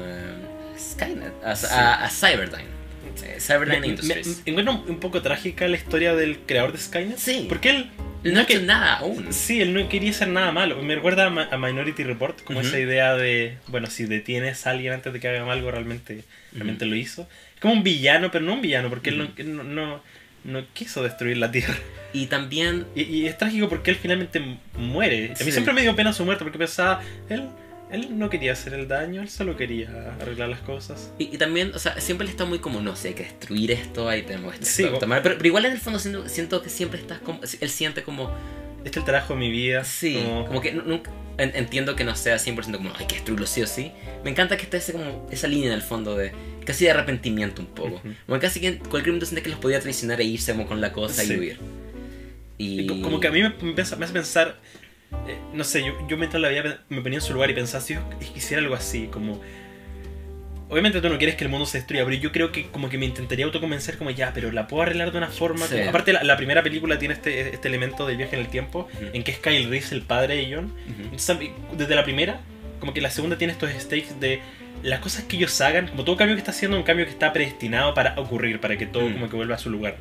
Skynet, 0.78 1.32
a, 1.46 1.52
a- 1.52 2.04
a 2.06 2.10
Cyberdyne. 2.10 2.81
Eh, 3.24 3.38
Cyberdyne 3.40 3.80
Me- 3.80 3.82
me- 3.82 3.88
Industries. 3.88 4.42
encuentro 4.46 4.84
un 4.88 5.00
poco 5.00 5.22
trágica 5.22 5.68
la 5.68 5.78
historia 5.78 6.16
del 6.16 6.40
creador 6.40 6.72
de 6.72 6.78
Skynet. 6.80 7.18
Sí. 7.18 7.46
Porque 7.50 7.70
él 7.72 7.90
no 8.24 8.40
ha 8.42 8.46
que- 8.46 8.54
hecho 8.56 8.66
nada 8.66 8.98
aún. 8.98 9.32
Sí, 9.34 9.62
él 9.62 9.74
no 9.74 9.88
quería 9.90 10.12
hacer 10.12 10.28
nada 10.30 10.52
malo. 10.52 10.82
Me 10.82 10.96
recuerda 10.96 11.26
a, 11.26 11.58
Minority 11.58 12.04
Report, 12.04 12.42
como 12.44 12.62
esa 12.62 12.80
idea 12.80 13.16
de, 13.16 13.58
bueno, 13.68 13.88
si 13.88 14.06
detienes 14.06 14.66
a 14.68 14.72
alguien 14.72 14.94
antes 14.94 15.12
de 15.14 15.20
que 15.20 15.28
haga 15.28 15.52
algo, 15.52 15.72
realmente, 15.72 16.24
realmente 16.54 16.86
lo 16.86 16.96
hizo. 16.96 17.28
Es 17.56 17.62
como 17.62 17.74
un 17.74 17.84
villano, 17.84 18.32
pero 18.32 18.44
no 18.46 18.54
un 18.54 18.62
villano, 18.62 18.90
porque 18.90 19.10
él 19.12 19.18
no- 19.18 19.32
él 19.38 19.56
no, 19.56 19.64
no, 19.64 20.04
no 20.44 20.66
quiso 20.74 21.04
destruir 21.04 21.38
la 21.38 21.52
Tierra. 21.52 21.76
Y 22.14 22.26
también 22.26 22.86
Y, 22.96 23.04
y 23.04 23.28
es 23.28 23.38
trágico 23.38 23.70
porque 23.70 23.92
él 23.92 23.98
finalmente 24.02 24.40
mu- 24.40 24.58
muere. 24.76 25.34
A 25.40 25.44
mí 25.44 25.52
siempre 25.52 25.74
me 25.74 25.82
dio 25.82 25.96
pena 25.96 26.12
su 26.14 26.26
muerte, 26.26 26.44
porque 26.44 26.58
pensaba, 26.58 27.02
él, 27.30 27.46
él 27.92 28.18
no 28.18 28.30
quería 28.30 28.54
hacer 28.54 28.74
el 28.74 28.88
daño, 28.88 29.22
él 29.22 29.30
solo 29.30 29.56
quería 29.58 30.16
arreglar 30.20 30.50
las 30.50 30.62
cosas. 30.62 31.12
Y, 31.20 31.26
y 31.36 31.38
también, 31.38 31.72
o 31.76 31.80
sea, 31.80 32.00
siempre 32.00 32.26
le 32.26 32.32
está 32.32 32.46
muy 32.46 32.60
como, 32.60 32.82
no 32.82 32.96
sé, 32.96 33.10
hay 33.10 33.14
que 33.16 33.24
destruir 33.24 33.72
esto, 33.72 34.08
ahí 34.10 34.22
tenemos 34.24 34.54
esto. 34.54 34.66
Sí, 34.66 34.86
tomar- 35.00 35.22
pero, 35.22 35.36
pero 35.38 35.48
igual 35.48 35.66
en 35.66 35.74
el 35.74 35.80
fondo 35.80 36.00
siento, 36.00 36.28
siento 36.30 36.62
que 36.62 36.70
siempre 36.70 37.00
estás 37.00 37.20
como, 37.20 37.40
él 37.60 37.70
siente 37.70 38.04
como, 38.04 38.32
Este 38.78 38.90
es 38.92 38.98
el 38.98 39.04
trabajo 39.06 39.34
de 39.34 39.40
mi 39.40 39.52
vida. 39.52 39.84
sí, 39.84 40.16
como- 40.26 40.46
como, 40.48 40.62
que 40.62 40.72
nu- 40.74 40.84
nunca, 40.86 41.12
en- 41.38 41.56
entiendo 41.56 41.96
que 41.96 42.04
no 42.04 42.16
sea 42.16 42.38
100% 42.40 42.78
como, 42.78 42.92
hay 42.98 43.06
que 43.08 43.16
destruirlo 43.16 43.46
sí 43.46 43.62
o 43.62 43.68
sí. 43.68 43.92
Me 44.24 44.30
encanta 44.32 44.58
que 44.58 44.64
esté 44.64 44.78
ese, 44.78 44.94
como, 44.94 45.28
esa 45.32 45.48
línea 45.48 45.68
en 45.68 45.74
el 45.74 45.82
fondo 45.82 46.16
de, 46.16 46.32
casi 46.66 46.86
de 46.86 46.92
arrepentimiento 46.92 47.62
un 47.62 47.68
poco. 47.70 47.96
Ujú. 47.96 48.14
Como 48.26 48.40
que 48.40 48.48
casi 48.48 48.60
que 48.60 48.68
en 48.68 48.78
cualquier 48.78 49.08
momento 49.14 49.26
siente 49.26 49.44
que 49.44 49.50
los 49.50 49.60
podía 49.60 49.80
traicionar 49.80 50.20
e 50.22 50.24
irse 50.24 50.52
como 50.54 50.68
con 50.68 50.80
la 50.82 50.92
cosa 50.94 51.24
Sí. 51.24 51.34
y 51.34 51.38
huir. 51.40 51.60
Y... 52.58 52.82
Y 52.82 52.88
co- 52.88 53.02
Como 53.02 53.20
que 53.20 53.28
a 53.28 53.32
mí 53.32 53.42
me, 53.42 53.50
me 53.74 53.82
hace 53.82 53.96
pensar, 53.96 54.60
eh, 55.28 55.38
no 55.54 55.64
sé, 55.64 55.84
yo, 55.84 55.94
yo 56.08 56.18
mientras 56.18 56.42
la 56.42 56.48
veía 56.50 56.80
me 56.90 57.02
ponía 57.02 57.18
en 57.20 57.24
su 57.24 57.34
lugar 57.34 57.50
y 57.50 57.54
pensaba 57.54 57.84
si 57.84 57.94
yo 57.96 58.02
quisiera 58.34 58.62
algo 58.62 58.76
así, 58.76 59.08
como... 59.08 59.42
Obviamente 60.70 61.02
tú 61.02 61.10
no 61.10 61.18
quieres 61.18 61.36
que 61.36 61.44
el 61.44 61.50
mundo 61.50 61.66
se 61.66 61.80
destruya, 61.80 62.06
pero 62.06 62.16
yo 62.16 62.32
creo 62.32 62.54
que 62.54 62.68
como 62.68 62.88
que 62.88 62.98
me 62.98 63.06
intentaría 63.06 63.44
autoconvencer 63.44 63.98
como 63.98 64.10
ya, 64.10 64.32
pero 64.34 64.54
la 64.54 64.68
puedo 64.68 64.84
arreglar 64.84 65.12
de 65.12 65.18
una 65.18 65.28
forma... 65.28 65.68
Sí. 65.68 65.76
como- 65.76 65.90
Aparte 65.90 66.14
la, 66.14 66.24
la 66.24 66.38
primera 66.38 66.64
película 66.64 66.98
tiene 66.98 67.14
este, 67.16 67.54
este 67.54 67.68
elemento 67.68 68.08
del 68.08 68.16
viaje 68.16 68.36
en 68.38 68.42
el 68.44 68.48
tiempo, 68.48 68.88
en 69.12 69.22
que 69.24 69.32
es 69.32 69.40
Kyle 69.40 69.70
Reese 69.70 69.94
el 69.96 70.02
padre 70.02 70.38
de 70.38 70.56
John. 70.56 70.66
Ujú. 70.68 71.02
Entonces, 71.04 71.30
a 71.30 71.34
mí, 71.34 71.52
desde 71.78 71.94
la 71.94 72.06
primera, 72.06 72.40
como 72.80 72.94
que 72.94 73.02
la 73.02 73.10
segunda 73.10 73.38
tiene 73.38 73.52
estos 73.52 73.70
stakes 73.72 74.16
de 74.22 74.40
las 74.82 75.02
cosas 75.02 75.26
que 75.26 75.36
ellos 75.36 75.60
hagan, 75.60 75.90
como 75.90 76.06
todo 76.06 76.16
cambio 76.16 76.38
que 76.38 76.40
está 76.40 76.52
haciendo, 76.52 76.78
un 76.78 76.84
cambio 76.84 77.06
que 77.06 77.12
está 77.12 77.34
predestinado 77.34 77.94
para 77.94 78.18
ocurrir, 78.18 78.62
para 78.62 78.78
que 78.78 78.86
todo 78.86 79.10
Mm. 79.10 79.14
como 79.14 79.30
que 79.30 79.36
vuelva 79.36 79.56
a 79.56 79.60
su 79.60 79.70
lugar. 79.70 79.98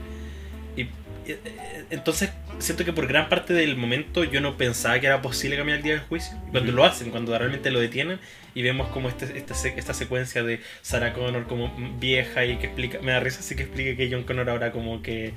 Y, 0.76 0.82
eh, 0.82 0.88
eh, 1.26 1.84
entonces 1.90 2.30
siento 2.60 2.84
que 2.84 2.92
por 2.92 3.06
gran 3.06 3.28
parte 3.28 3.52
del 3.52 3.76
momento 3.76 4.24
yo 4.24 4.40
no 4.40 4.56
pensaba 4.56 4.98
que 5.00 5.06
era 5.06 5.20
posible 5.22 5.56
cambiar 5.56 5.78
el 5.78 5.82
día 5.84 5.92
del 5.94 6.02
juicio. 6.02 6.36
Cuando 6.52 6.72
lo 6.72 6.84
hacen, 6.84 7.10
cuando 7.10 7.36
realmente 7.36 7.70
lo 7.70 7.80
detienen 7.80 8.18
y 8.54 8.62
vemos 8.62 8.88
como 8.88 9.08
este, 9.08 9.36
esta, 9.38 9.54
esta 9.68 9.94
secuencia 9.94 10.42
de 10.42 10.60
Sarah 10.82 11.12
Connor 11.12 11.46
como 11.46 11.72
vieja 11.98 12.44
y 12.44 12.56
que 12.58 12.66
explica, 12.66 12.98
me 13.00 13.12
da 13.12 13.20
risa 13.20 13.40
así 13.40 13.54
que 13.56 13.62
explica 13.62 13.96
que 13.96 14.08
John 14.10 14.24
Connor 14.24 14.50
ahora 14.50 14.72
como 14.72 15.02
que 15.02 15.32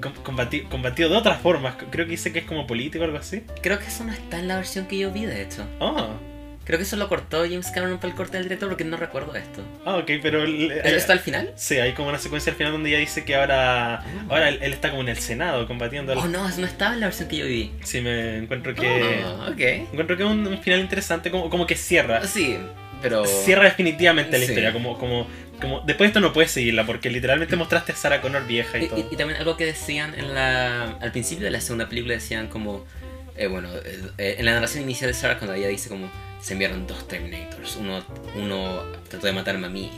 com- 0.00 0.14
combati- 0.24 0.68
combatido 0.68 1.08
de 1.08 1.16
otras 1.16 1.40
formas. 1.40 1.74
Creo 1.90 2.06
que 2.06 2.12
dice 2.12 2.32
que 2.32 2.40
es 2.40 2.44
como 2.44 2.66
político 2.66 3.02
o 3.02 3.06
algo 3.06 3.18
así. 3.18 3.42
Creo 3.62 3.78
que 3.78 3.86
eso 3.86 4.04
no 4.04 4.12
está 4.12 4.38
en 4.38 4.48
la 4.48 4.56
versión 4.56 4.86
que 4.86 4.98
yo 4.98 5.10
vi, 5.12 5.24
de 5.26 5.42
hecho. 5.42 5.66
Ah, 5.80 6.16
Creo 6.70 6.78
que 6.78 6.84
eso 6.84 6.94
lo 6.94 7.08
cortó 7.08 7.40
James 7.42 7.68
Cameron 7.72 7.98
para 7.98 8.10
el 8.10 8.14
corte 8.16 8.34
del 8.36 8.44
director 8.44 8.68
porque 8.68 8.84
no 8.84 8.96
recuerdo 8.96 9.34
esto. 9.34 9.60
ah 9.84 9.96
ok, 9.96 10.08
pero... 10.22 10.44
el- 10.44 10.70
¿Eso 10.70 10.96
está 10.96 11.14
al 11.14 11.18
final? 11.18 11.50
Sí, 11.56 11.78
hay 11.78 11.94
como 11.94 12.10
una 12.10 12.18
secuencia 12.20 12.52
al 12.52 12.56
final 12.56 12.70
donde 12.70 12.90
ella 12.90 12.98
dice 13.00 13.24
que 13.24 13.34
ahora, 13.34 14.04
ahora 14.28 14.48
él, 14.50 14.60
él 14.62 14.72
está 14.72 14.90
como 14.90 15.02
en 15.02 15.08
el 15.08 15.16
Senado 15.18 15.66
combatiendo. 15.66 16.12
al- 16.12 16.18
Oh, 16.18 16.28
no, 16.28 16.48
eso 16.48 16.60
no 16.60 16.68
estaba 16.68 16.94
en 16.94 17.00
la 17.00 17.06
versión 17.06 17.28
que 17.28 17.38
yo 17.38 17.46
vi. 17.46 17.72
Sí, 17.82 18.00
me 18.00 18.36
encuentro 18.38 18.72
que 18.72 19.20
Oh, 19.24 19.50
ok. 19.50 19.60
encuentro 19.92 20.16
que 20.16 20.22
es 20.22 20.28
un, 20.30 20.46
un 20.46 20.62
final 20.62 20.78
interesante, 20.78 21.32
como, 21.32 21.50
como 21.50 21.66
que 21.66 21.74
cierra, 21.74 22.24
Sí, 22.24 22.56
pero... 23.02 23.24
cierra 23.26 23.64
definitivamente 23.64 24.30
la 24.38 24.44
Sí. 24.44 24.52
historia, 24.52 24.72
como, 24.72 24.96
como, 24.96 25.26
como 25.60 25.80
después 25.80 25.98
de 26.06 26.06
esto 26.06 26.20
no 26.20 26.32
puedes 26.32 26.52
seguirla 26.52 26.86
porque 26.86 27.10
literalmente 27.10 27.56
mostraste 27.56 27.90
a 27.90 27.96
Sarah 27.96 28.20
Connor 28.20 28.46
vieja 28.46 28.78
y, 28.78 28.84
Y, 28.84 28.88
todo. 28.88 28.98
y- 29.00 29.06
y 29.12 29.16
también 29.16 29.40
algo 29.40 29.56
que 29.56 29.66
decían 29.66 30.14
en 30.16 30.34
la, 30.34 30.84
al 31.00 31.10
principio 31.10 31.46
de 31.46 31.50
la 31.50 31.60
segunda 31.60 31.88
película 31.88 32.14
decían 32.14 32.46
como, 32.46 32.86
eh, 33.36 33.46
bueno, 33.46 33.68
eh, 33.84 34.02
eh, 34.18 34.34
en 34.38 34.44
la 34.44 34.54
narración 34.54 34.82
inicial 34.84 35.10
de 35.10 35.14
Sarah 35.14 35.38
cuando 35.38 35.54
ella 35.54 35.68
dice 35.68 35.88
como, 35.88 36.10
se 36.40 36.52
enviaron 36.54 36.86
dos 36.86 37.06
Terminators, 37.08 37.76
uno, 37.76 38.02
uno 38.36 38.82
trató 39.08 39.26
de 39.26 39.32
matarme 39.32 39.66
a 39.66 39.70
mí, 39.70 39.90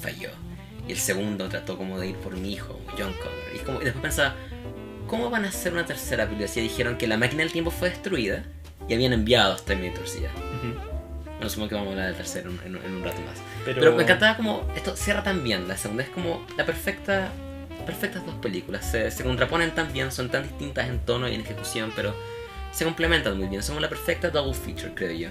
falló, 0.00 0.30
y 0.88 0.92
el 0.92 0.98
segundo 0.98 1.48
trató 1.48 1.76
como 1.76 1.98
de 1.98 2.08
ir 2.08 2.16
por 2.16 2.36
mi 2.36 2.52
hijo, 2.52 2.78
John 2.98 3.12
Connor, 3.14 3.54
y, 3.54 3.58
como, 3.60 3.80
y 3.80 3.84
después 3.84 4.02
pensaba, 4.02 4.34
¿cómo 5.06 5.30
van 5.30 5.44
a 5.44 5.48
hacer 5.48 5.72
una 5.72 5.86
tercera 5.86 6.24
película 6.24 6.48
si 6.48 6.60
ya 6.60 6.62
dijeron 6.62 6.96
que 6.98 7.06
la 7.06 7.16
máquina 7.16 7.42
del 7.42 7.52
tiempo 7.52 7.70
fue 7.70 7.90
destruida 7.90 8.44
y 8.88 8.94
habían 8.94 9.12
enviado 9.12 9.52
dos 9.52 9.64
Terminators 9.64 10.16
y 10.16 10.22
ya? 10.22 10.30
Bueno, 11.36 11.50
supongo 11.50 11.68
que 11.68 11.74
vamos 11.74 11.88
a 11.88 11.92
hablar 11.92 12.06
del 12.08 12.16
tercero 12.16 12.50
en, 12.50 12.76
en- 12.76 12.82
en 12.84 12.92
un 12.96 13.04
rato 13.04 13.20
más. 13.20 13.38
Pero, 13.64 13.80
Pero 13.80 13.94
me 13.94 14.04
encantaba 14.04 14.36
como 14.38 14.66
esto 14.74 14.96
cierra 14.96 15.22
tan 15.22 15.44
bien. 15.44 15.68
La 15.68 15.76
segunda 15.76 16.02
es 16.02 16.08
como 16.08 16.46
la 16.56 16.64
perfecta, 16.64 17.30
perfectas 17.84 18.24
dos 18.24 18.36
películas. 18.36 18.90
Se, 18.90 19.10
se 19.10 19.22
contraponen 19.22 19.72
tan 19.74 19.92
bien, 19.92 20.10
son 20.12 20.30
tan 20.30 20.44
distintas 20.44 20.88
en 20.88 20.98
tono 21.00 21.28
y 21.28 21.34
en 21.34 21.42
ejecución, 21.42 21.92
pero 21.94 22.14
se 22.76 22.84
complementan 22.84 23.36
muy 23.38 23.48
bien. 23.48 23.62
Son 23.62 23.80
la 23.80 23.88
perfecta 23.88 24.30
double 24.30 24.54
feature, 24.54 24.92
creo 24.94 25.12
yo. 25.12 25.28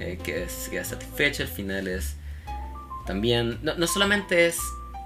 Eh, 0.00 0.18
que 0.22 0.44
es 0.44 0.68
queda 0.70 0.84
satisfecho, 0.84 1.42
el 1.42 1.48
final 1.48 1.86
es 1.88 2.16
también. 3.06 3.58
No, 3.62 3.74
no 3.74 3.86
solamente 3.86 4.46
es 4.46 4.58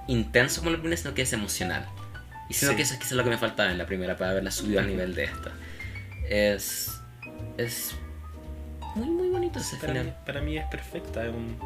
intenso 0.09 0.61
como 0.61 0.71
la 0.73 0.79
primera, 0.79 0.97
sino 1.01 1.15
que 1.15 1.23
es 1.23 1.33
emocional. 1.33 1.87
Y 2.49 2.55
siento 2.55 2.73
Sí. 2.73 2.77
que 2.77 2.83
eso 2.83 2.95
es 2.95 3.01
quizás 3.01 3.13
lo 3.13 3.25
que 3.25 3.31
me 3.31 3.39
faltaba 3.39 3.71
en 3.71 3.79
la 3.79 3.87
primera 3.87 4.17
para 4.17 4.31
haberla 4.31 4.51
subido 4.51 4.81
al 4.81 4.87
nivel 4.87 5.15
de 5.15 5.25
esta. 5.25 5.53
Es. 6.29 6.93
es 7.59 7.95
muy, 8.95 9.09
muy 9.11 9.29
bonito 9.29 9.59
ese 9.59 9.77
Para 9.77 9.93
mí, 9.93 9.99
final. 10.01 10.17
para 10.25 10.41
mí 10.41 10.57
es 10.59 10.65
perfecta, 10.67 11.25
es 11.27 11.31
un 11.35 11.59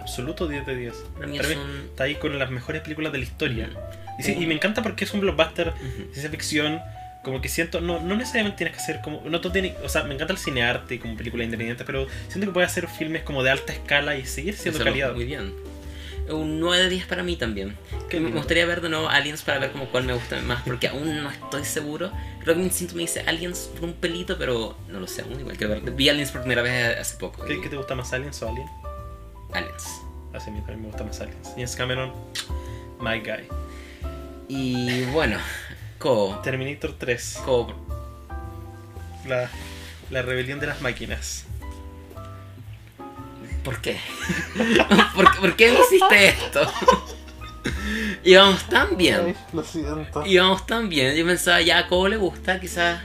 absoluto 0.00 0.46
10 0.46 0.64
de 0.66 0.76
10. 0.76 0.94
Para 1.14 1.26
mí 1.26 1.36
Para 1.38 1.50
es 1.50 1.56
mí 1.56 1.62
un... 1.62 1.86
está 1.90 2.04
ahí 2.04 2.14
con 2.16 2.38
las 2.38 2.50
mejores 2.50 2.82
películas 2.82 3.12
de 3.12 3.18
la 3.18 3.24
historia. 3.24 3.70
Y, 4.18 4.22
sí, 4.22 4.32
Ujú. 4.32 4.42
y 4.42 4.46
me 4.46 4.54
encanta 4.54 4.82
porque 4.82 5.04
es 5.04 5.12
un 5.12 5.20
blockbuster, 5.20 5.68
Ujú. 5.70 6.02
ciencia 6.12 6.30
ficción, 6.30 6.80
como 7.26 7.40
que 7.40 7.48
siento, 7.48 7.80
no, 7.80 7.98
no 7.98 8.14
necesariamente 8.14 8.58
tienes 8.58 8.76
que 8.76 8.80
hacer 8.80 9.00
como, 9.02 9.20
no 9.28 9.40
todo 9.40 9.52
tiene, 9.52 9.74
o 9.82 9.88
sea, 9.88 10.04
me 10.04 10.14
encanta 10.14 10.32
el 10.32 10.38
cinearte 10.38 11.00
como 11.00 11.16
película 11.16 11.42
independiente, 11.42 11.84
pero 11.84 12.06
siento 12.28 12.46
que 12.46 12.52
puede 12.52 12.66
hacer 12.68 12.86
filmes 12.86 13.24
como 13.24 13.42
de 13.42 13.50
alta 13.50 13.72
escala 13.72 14.14
y 14.16 14.24
seguir 14.24 14.54
siendo 14.54 14.78
calidad. 14.78 15.12
Muy 15.12 15.24
bien. 15.24 15.52
Un 16.28 16.60
9 16.60 16.84
de 16.84 16.88
10 16.88 17.06
para 17.06 17.24
mí 17.24 17.34
también. 17.34 17.76
Qué 18.08 18.18
me 18.18 18.26
lindo. 18.26 18.38
gustaría 18.38 18.64
ver 18.64 18.80
de 18.80 18.90
nuevo 18.90 19.08
Aliens 19.08 19.42
para 19.42 19.58
ver 19.58 19.72
como 19.72 19.86
cuál 19.86 20.04
me 20.04 20.12
gusta 20.12 20.40
más, 20.42 20.62
porque 20.62 20.86
aún 20.86 21.20
no 21.24 21.28
estoy 21.28 21.64
seguro. 21.64 22.12
Creo 22.42 22.54
que 22.54 22.60
mi 22.60 22.66
instinto 22.66 22.94
me 22.94 23.02
dice 23.02 23.24
Aliens 23.26 23.70
por 23.74 23.88
un 23.88 23.94
pelito, 23.94 24.38
pero 24.38 24.78
no 24.88 25.00
lo 25.00 25.08
sé, 25.08 25.22
aún 25.22 25.40
igual 25.40 25.56
ver. 25.56 25.80
Vi 25.80 26.08
Aliens 26.08 26.30
por 26.30 26.42
primera 26.42 26.62
vez 26.62 26.96
hace 26.96 27.16
poco. 27.16 27.44
¿Qué, 27.44 27.60
qué 27.60 27.68
te 27.68 27.76
gusta 27.76 27.96
más, 27.96 28.12
Aliens 28.12 28.40
o 28.40 28.48
Alien? 28.48 28.68
Aliens. 29.52 30.00
Así 30.32 30.48
a 30.48 30.52
mí 30.52 30.60
también 30.60 30.82
me 30.82 30.86
gusta 30.86 31.02
más 31.02 31.20
Aliens. 31.20 31.48
James 31.56 31.74
Cameron, 31.74 32.12
my 33.00 33.18
guy. 33.18 33.48
Y 34.48 35.02
bueno, 35.06 35.38
Co. 36.06 36.38
Terminator 36.44 36.92
3, 36.96 37.40
Co. 37.44 37.66
la, 39.26 39.50
la 40.10 40.22
rebelión 40.22 40.60
de 40.60 40.68
las 40.68 40.80
máquinas. 40.80 41.46
¿Por 43.64 43.80
qué? 43.80 43.98
¿Por, 45.16 45.32
qué- 45.32 45.40
por 45.40 45.56
qué 45.56 45.72
me 45.72 45.80
hiciste 45.80 46.28
esto? 46.28 46.72
Íbamos 48.22 48.62
tan 48.68 48.96
bien. 48.96 49.34
lo 49.52 49.64
siento. 49.64 50.24
Íbamos 50.24 50.64
tan 50.64 50.88
bien. 50.88 51.16
Yo 51.16 51.26
pensaba, 51.26 51.60
ya 51.60 51.78
a 51.78 51.88
Cobo 51.88 52.06
le 52.06 52.18
gusta, 52.18 52.60
quizás. 52.60 53.02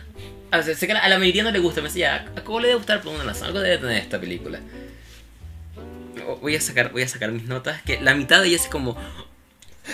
A 0.51 0.57
ver, 0.61 0.75
sé 0.75 0.85
que 0.85 0.93
a 0.93 1.09
la 1.09 1.17
mayoría 1.17 1.41
no 1.41 1.49
le 1.49 1.57
gusta. 1.57 1.81
Pensé, 1.81 1.99
ya 2.01 2.27
a 2.35 2.43
Cobo 2.43 2.59
le 2.59 2.67
debe 2.67 2.77
gustar 2.77 3.01
por 3.01 3.15
una 3.15 3.23
razón. 3.23 3.47
Algo 3.47 3.61
debe 3.61 3.79
tener 3.79 3.97
esta 3.97 4.19
película. 4.19 4.59
Voy 6.39 6.55
a 6.55 6.61
sacar, 6.61 6.91
voy 6.91 7.01
a 7.01 7.07
sacar 7.07 7.31
mis 7.31 7.45
notas. 7.45 7.81
Que 7.81 7.99
la 7.99 8.13
mitad 8.13 8.41
de 8.43 8.49
ellas 8.49 8.61
es 8.65 8.67
como. 8.67 8.95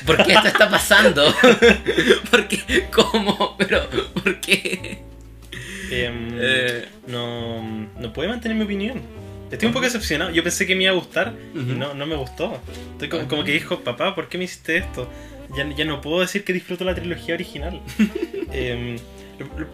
¿Por 0.05 0.23
qué 0.23 0.33
esto 0.33 0.47
está 0.47 0.69
pasando? 0.69 1.33
¿Por 2.31 2.47
qué? 2.47 2.87
¿Cómo? 2.91 3.55
¿Pero 3.57 3.89
por 4.13 4.39
qué? 4.41 4.99
Em, 5.89 6.29
Eh. 6.39 6.85
no, 7.07 7.61
no 7.97 8.13
puedo 8.13 8.29
mantener 8.29 8.57
mi 8.57 8.63
opinión. 8.65 9.01
Estoy 9.51 9.67
un 9.67 9.73
poco 9.73 9.85
decepcionado. 9.85 10.31
Yo 10.31 10.43
pensé 10.43 10.67
que 10.67 10.75
me 10.75 10.83
iba 10.83 10.91
a 10.91 10.95
gustar 10.95 11.33
y 11.55 11.59
no, 11.59 11.93
no 11.93 12.05
me 12.05 12.15
gustó. 12.17 12.61
Estoy 12.99 13.07
como, 13.27 13.43
que 13.45 13.53
dijo, 13.53 13.79
papá, 13.79 14.13
¿por 14.13 14.27
qué 14.27 14.37
me 14.37 14.43
hiciste 14.43 14.77
esto? 14.77 15.09
Ya, 15.55 15.65
ya 15.73 15.85
no 15.85 16.01
puedo 16.01 16.19
decir 16.19 16.43
que 16.43 16.51
disfruto 16.51 16.83
la 16.83 16.93
trilogía 16.93 17.33
original. 17.35 17.81
Lo- 19.39 19.45
lo- 19.59 19.67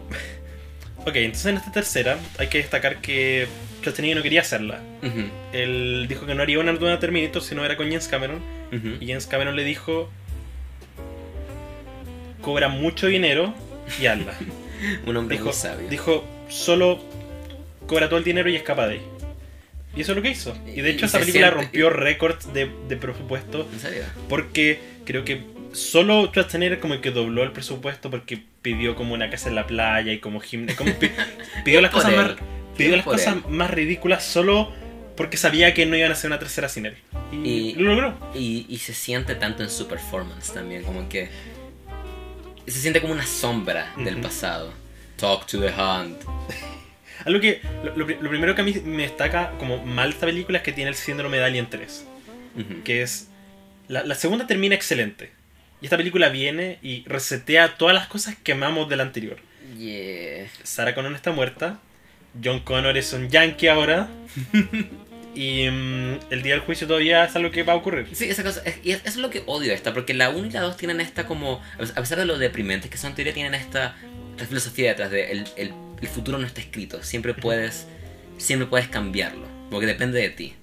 ok, 1.05 1.15
entonces 1.15 1.45
en 1.47 1.57
esta 1.57 1.71
tercera 1.71 2.19
hay 2.37 2.47
que 2.47 2.57
destacar 2.59 2.99
que 3.01 3.47
Schwarzenegger 3.83 4.17
no 4.17 4.23
quería 4.23 4.41
hacerla. 4.41 4.81
Ujú, 5.03 5.23
Él 5.53 6.05
dijo 6.09 6.25
que 6.25 6.33
no 6.35 6.41
haría 6.41 6.59
una 6.59 6.71
nueva 6.73 6.99
Terminator 6.99 7.41
si 7.41 7.53
no 7.55 7.63
era 7.65 7.77
con 7.77 7.87
James 7.87 8.07
Cameron. 8.07 8.39
ujú. 8.71 8.97
Y 8.99 9.07
James 9.07 9.27
Cameron 9.27 9.55
le 9.55 9.63
dijo, 9.63 10.09
cobra 12.41 12.67
mucho 12.69 13.07
dinero 13.07 13.53
y 14.01 14.05
hazla. 14.05 14.33
Un 15.05 15.15
hombre 15.15 15.35
dijo, 15.37 15.45
muy 15.49 15.53
sabio. 15.53 15.87
dijo, 15.89 16.25
solo 16.49 17.01
cobra 17.87 18.09
todo 18.09 18.17
el 18.19 18.25
dinero 18.25 18.49
y 18.49 18.55
escapa 18.55 18.87
de 18.87 18.95
ahí. 18.95 19.01
Y 19.95 20.01
eso 20.01 20.11
es 20.11 20.15
lo 20.17 20.21
que 20.23 20.29
hizo. 20.29 20.57
Y 20.75 20.81
de 20.81 20.89
hecho 20.91 21.05
y 21.05 21.07
esa 21.07 21.19
película 21.19 21.47
siente- 21.47 21.63
rompió 21.63 21.89
récords 21.89 22.51
de, 22.53 22.69
de 22.89 22.97
presupuesto 22.97 23.67
¿En 23.71 23.79
serio? 23.79 24.03
porque 24.27 24.79
creo 25.05 25.23
que 25.23 25.41
solo 25.71 26.25
Schwarzenegger 26.27 26.79
como 26.79 26.99
que 26.99 27.11
dobló 27.11 27.43
el 27.43 27.51
presupuesto 27.51 28.09
porque 28.09 28.39
pidió 28.61 28.95
como 28.95 29.13
una 29.13 29.29
casa 29.29 29.49
en 29.49 29.55
la 29.55 29.67
playa 29.67 30.11
y 30.11 30.19
como 30.19 30.39
gimnasio. 30.39 30.77
Como 30.77 30.93
pidió 31.65 31.79
las 31.81 31.91
cosas, 31.91 32.15
más, 32.15 32.31
pidió 32.77 32.95
las 32.95 33.05
cosas 33.05 33.35
él. 33.37 33.43
más 33.49 33.69
ridículas 33.71 34.23
solo 34.23 34.71
porque 35.17 35.37
sabía 35.37 35.73
que 35.73 35.85
no 35.85 35.95
iban 35.95 36.09
a 36.09 36.13
hacer 36.13 36.29
una 36.29 36.39
tercera 36.39 36.67
sin 36.69 36.87
él. 36.87 36.97
Y, 37.31 37.37
Y- 37.37 37.73
lo 37.75 37.93
logró. 37.95 38.17
Y, 38.33 38.65
y 38.69 38.77
se 38.79 38.93
siente 38.93 39.35
tanto 39.35 39.61
en 39.63 39.69
su 39.69 39.87
performance 39.87 40.51
también, 40.53 40.83
como 40.83 41.07
que 41.09 41.29
se 42.65 42.79
siente 42.79 43.01
como 43.01 43.13
una 43.13 43.25
sombra 43.27 43.93
del 43.97 44.15
Ujú. 44.15 44.23
pasado. 44.23 44.73
Talk 45.17 45.45
to 45.47 45.59
the 45.59 45.69
hand. 45.69 46.17
Algo 47.25 47.39
que 47.39 47.61
lo, 47.83 47.95
lo 47.95 48.05
pri- 48.05 48.17
lo 48.19 48.29
primero 48.29 48.55
que 48.55 48.61
a 48.61 48.63
mí 48.63 48.73
me 48.85 49.03
destaca 49.03 49.51
como 49.59 49.85
mal 49.85 50.09
esta 50.09 50.25
película 50.25 50.57
es 50.57 50.63
que 50.63 50.71
tiene 50.73 50.89
el 50.89 50.95
síndrome 50.95 51.37
de 51.37 51.43
Alien 51.45 51.69
3. 51.69 52.05
Ujú. 52.55 52.83
que 52.83 53.01
es 53.01 53.29
la, 53.87 54.03
la 54.03 54.13
segunda 54.15 54.45
termina 54.45 54.75
excelente 54.75 55.31
y 55.81 55.85
esta 55.85 55.97
película 55.97 56.29
viene 56.29 56.77
y 56.83 57.03
resetea 57.07 57.77
todas 57.77 57.95
las 57.95 58.05
cosas 58.07 58.35
que 58.43 58.51
amamos 58.51 58.87
de 58.89 58.95
la 58.95 59.03
anterior 59.03 59.37
Yeah. 59.75 60.47
Sarah 60.61 60.93
Connor 60.93 61.13
está 61.15 61.31
muerta 61.31 61.79
John 62.41 62.59
Connor 62.61 62.97
es 62.97 63.11
un 63.13 63.29
yankee 63.29 63.67
ahora 63.67 64.09
y 65.35 65.67
mm, 65.69 66.19
el 66.29 66.41
día 66.43 66.53
del 66.53 66.61
juicio 66.61 66.87
todavía 66.87 67.25
es 67.25 67.35
algo 67.35 67.51
que 67.51 67.63
va 67.63 67.73
a 67.73 67.75
ocurrir 67.75 68.07
Sí, 68.13 68.25
esa 68.25 68.43
cosa, 68.43 68.61
es- 68.65 68.79
y 68.83 68.91
es- 68.91 68.99
eso 69.01 69.09
es 69.09 69.17
lo 69.17 69.29
que 69.29 69.43
odio 69.45 69.73
esta, 69.73 69.93
porque 69.93 70.13
la 70.13 70.29
1 70.29 70.47
y 70.47 70.51
la 70.51 70.61
2 70.61 70.77
tienen 70.77 71.01
esta 71.01 71.25
como, 71.25 71.61
a 71.77 71.99
pesar 72.01 72.17
de 72.19 72.25
lo 72.25 72.37
deprimentes 72.37 72.89
que 72.89 72.97
son, 72.97 73.13
teoría 73.15 73.33
tienen 73.33 73.53
esta, 73.53 73.95
esta 74.31 74.45
filosofía 74.47 74.89
detrás 74.89 75.11
de 75.11 75.31
el, 75.31 75.43
el, 75.57 75.73
el 76.01 76.07
futuro 76.07 76.37
no 76.37 76.45
está 76.47 76.61
escrito, 76.61 77.01
siempre 77.03 77.33
puedes, 77.33 77.87
siempre 78.37 78.67
puedes 78.67 78.87
cambiarlo, 78.87 79.47
porque 79.69 79.85
depende 79.87 80.19
de 80.19 80.29
ti. 80.29 80.53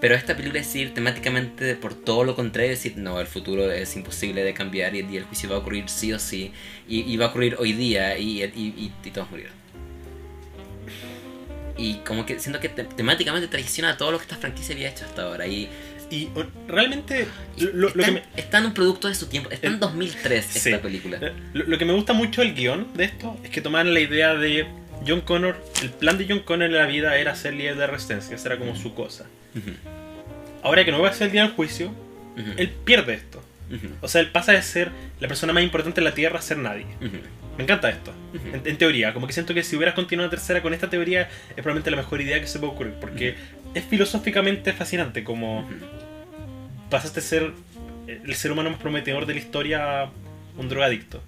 Pero 0.00 0.16
esta 0.16 0.36
película 0.36 0.60
es 0.60 0.74
ir 0.74 0.94
temáticamente 0.94 1.76
por 1.76 1.94
todo 1.94 2.24
lo 2.24 2.34
contrario, 2.34 2.70
decir, 2.70 2.94
no, 2.96 3.20
el 3.20 3.28
futuro 3.28 3.70
es 3.70 3.94
imposible 3.94 4.42
de 4.42 4.52
cambiar 4.52 4.96
y 4.96 4.98
el 4.98 5.06
día 5.08 5.20
del 5.20 5.28
juicio 5.28 5.48
va 5.48 5.54
a 5.54 5.58
ocurrir 5.60 5.88
sí 5.88 6.12
o 6.12 6.18
sí, 6.18 6.50
y, 6.88 7.02
y 7.02 7.16
va 7.16 7.26
a 7.26 7.28
ocurrir 7.28 7.54
hoy 7.60 7.72
día 7.72 8.18
y, 8.18 8.42
y, 8.42 8.46
y, 8.46 8.92
y 9.04 9.10
todos 9.12 9.30
murieron. 9.30 9.61
Y 11.76 11.94
como 12.06 12.26
que 12.26 12.38
siento 12.38 12.60
que 12.60 12.68
te- 12.68 12.84
temáticamente 12.84 13.48
traiciona 13.48 13.96
todo 13.96 14.12
lo 14.12 14.18
que 14.18 14.24
esta 14.24 14.36
franquicia 14.36 14.74
había 14.74 14.88
hecho 14.90 15.04
hasta 15.04 15.22
ahora. 15.22 15.46
Y 15.46 15.68
y 16.10 16.28
realmente 16.68 17.26
y 17.56 17.64
lo, 17.64 17.72
lo 17.72 17.88
está, 17.88 18.00
que 18.02 18.08
en- 18.08 18.14
me, 18.14 18.22
está 18.36 18.58
en 18.58 18.66
un 18.66 18.74
producto 18.74 19.08
de 19.08 19.14
su 19.14 19.26
tiempo. 19.28 19.50
Está 19.50 19.68
en 19.68 19.74
Eh, 19.74 19.78
2003 19.80 20.56
esta 20.56 20.76
sí. 20.76 20.82
película. 20.82 21.18
lo, 21.54 21.64
lo 21.64 21.78
que 21.78 21.84
me 21.86 21.94
gusta 21.94 22.12
mucho 22.12 22.42
del 22.42 22.54
guion 22.54 22.88
de 22.94 23.04
esto 23.04 23.38
es 23.42 23.48
que 23.50 23.62
tomaron 23.62 23.94
la 23.94 24.00
idea 24.00 24.34
de 24.34 24.66
John 25.06 25.22
Connor 25.22 25.56
el 25.82 25.88
plan 25.90 26.18
de 26.18 26.26
John 26.28 26.40
Connor 26.40 26.68
en 26.68 26.74
la 26.76 26.86
vida 26.86 27.16
era 27.16 27.34
ser 27.34 27.54
líder 27.54 27.76
de 27.76 27.86
resistencia 27.86 28.36
esa 28.36 28.48
era 28.50 28.58
como 28.58 28.76
su 28.76 28.94
cosa 28.94 29.24
Ujú, 29.56 29.70
ahora 30.62 30.84
que 30.84 30.92
no 30.92 31.00
va 31.00 31.08
a 31.08 31.12
ser 31.14 31.26
el 31.28 31.32
día 31.32 31.42
del 31.44 31.52
juicio 31.52 31.88
ujú, 32.36 32.52
él 32.56 32.68
pierde 32.84 33.14
esto 33.14 33.42
ujú, 33.70 33.88
O 34.02 34.06
sea, 34.08 34.20
él 34.20 34.30
pasa 34.30 34.52
de 34.52 34.62
ser 34.62 34.90
la 35.18 35.26
persona 35.28 35.52
más 35.54 35.62
importante 35.64 36.00
en 36.00 36.04
la 36.04 36.12
Tierra 36.14 36.38
a 36.38 36.42
ser 36.42 36.58
nadie. 36.58 36.84
ujú. 37.00 37.16
Me 37.62 37.64
encanta 37.64 37.90
esto. 37.90 38.12
En, 38.52 38.62
en 38.64 38.76
teoría, 38.76 39.14
como 39.14 39.28
que 39.28 39.32
siento 39.32 39.54
que 39.54 39.62
si 39.62 39.76
hubieras 39.76 39.94
continuado 39.94 40.26
una 40.26 40.30
tercera 40.30 40.62
con 40.62 40.74
esta 40.74 40.90
teoría, 40.90 41.22
es 41.22 41.54
probablemente 41.54 41.92
la 41.92 41.96
mejor 41.96 42.20
idea 42.20 42.40
que 42.40 42.48
se 42.48 42.58
puede 42.58 42.72
ocurrir. 42.72 42.94
Porque 43.00 43.36
es 43.72 43.84
filosóficamente 43.84 44.72
fascinante. 44.72 45.22
Como 45.22 45.68
pasaste 46.90 47.20
a 47.20 47.22
ser 47.22 47.52
el 48.06 48.34
ser 48.34 48.50
humano 48.50 48.70
más 48.70 48.80
prometedor 48.80 49.26
de 49.26 49.34
la 49.34 49.40
historia 49.40 50.02
a 50.02 50.10
un 50.56 50.68
drogadicto. 50.68 51.22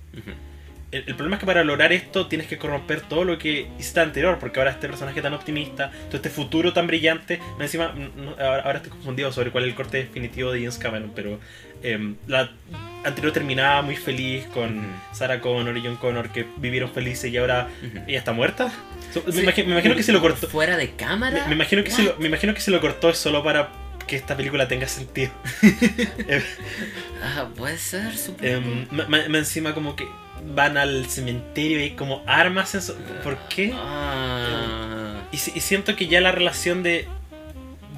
El, 0.95 1.05
el 1.09 1.15
problema 1.15 1.37
es 1.37 1.41
que 1.41 1.47
para 1.47 1.65
lograr 1.65 1.93
esto 1.93 2.27
tienes 2.29 2.47
que 2.47 2.57
corromper 2.57 3.01
todo 3.01 3.25
lo 3.25 3.37
que 3.39 3.69
hiciste 3.79 4.01
anterior, 4.01 4.39
porque 4.39 4.61
ahora 4.61 4.71
este 4.71 4.89
personaje 4.89 5.21
tan 5.21 5.35
optimista, 5.35 5.91
todo 6.07 6.17
este 6.17 6.31
futuro 6.31 6.73
tan 6.73 6.87
brillante, 6.87 7.41
encima, 7.61 7.93
no- 7.97 8.31
ahora, 8.33 8.63
ahora 8.63 8.77
estoy 8.79 8.93
confundido 8.93 9.33
sobre 9.33 9.51
cuál 9.51 9.65
es 9.65 9.71
el 9.71 9.75
corte 9.77 9.97
definitivo 9.99 10.53
de 10.53 10.61
James 10.61 10.79
Cameron, 10.79 11.13
pero 11.15 11.41
em, 11.83 12.15
la 12.29 12.51
anterior 13.05 13.33
terminaba 13.33 13.83
muy 13.83 13.97
feliz 13.97 14.45
con. 14.55 14.81
Sarah 15.13 15.41
Connor 15.41 15.77
y 15.77 15.83
John 15.83 15.97
Connor 15.97 16.31
que 16.31 16.47
vivieron 16.59 16.91
felices 16.93 17.31
y 17.33 17.37
ahora 17.37 17.69
ella 18.07 18.19
está 18.19 18.33
muerta. 18.33 18.73
So, 19.13 19.23
me, 19.33 19.43
imagino, 19.43 19.67
me 19.69 19.73
imagino 19.75 19.95
que 19.97 20.03
si 20.03 20.13
lo 20.13 20.21
cortó, 20.21 20.49
Fuera 20.49 20.77
de 20.77 20.91
cámara. 20.93 21.43
me, 21.43 21.49
me 21.49 21.55
imagino 21.55 21.85
que 21.85 21.91
si 21.91 22.03
What? 22.03 22.15
lo, 22.15 22.21
me 22.21 22.27
imagino 22.29 22.55
que 22.55 22.61
si 22.61 22.71
lo 22.71 22.81
cortó 22.81 23.11
es 23.11 23.19
solo 23.19 23.43
para 23.45 23.69
que 24.07 24.17
esta 24.17 24.37
película 24.37 24.67
tenga 24.69 24.87
sentido. 24.89 25.33
Em, 26.29 26.43
Ah, 27.23 27.49
puede 27.57 27.79
ser, 27.79 28.17
supongo. 28.17 28.47
Em, 28.47 28.87
ma- 28.91 29.07
ma- 29.09 29.39
encima 29.39 29.73
como 29.75 29.97
que 29.97 30.07
van 30.47 30.77
al 30.77 31.07
cementerio 31.07 31.79
y 31.81 31.83
hay 31.85 31.91
como 31.93 32.23
armas 32.27 32.75
en 32.75 32.83
su- 32.83 32.95
¿Por 33.23 33.37
qué? 33.49 33.73
Ah. 33.75 35.23
Y, 35.33 35.39
si- 35.39 35.53
y 35.55 35.61
siento 35.61 35.97
que 35.97 36.07
ya 36.07 36.21
la 36.21 36.33
relación 36.33 36.83
de 36.83 37.07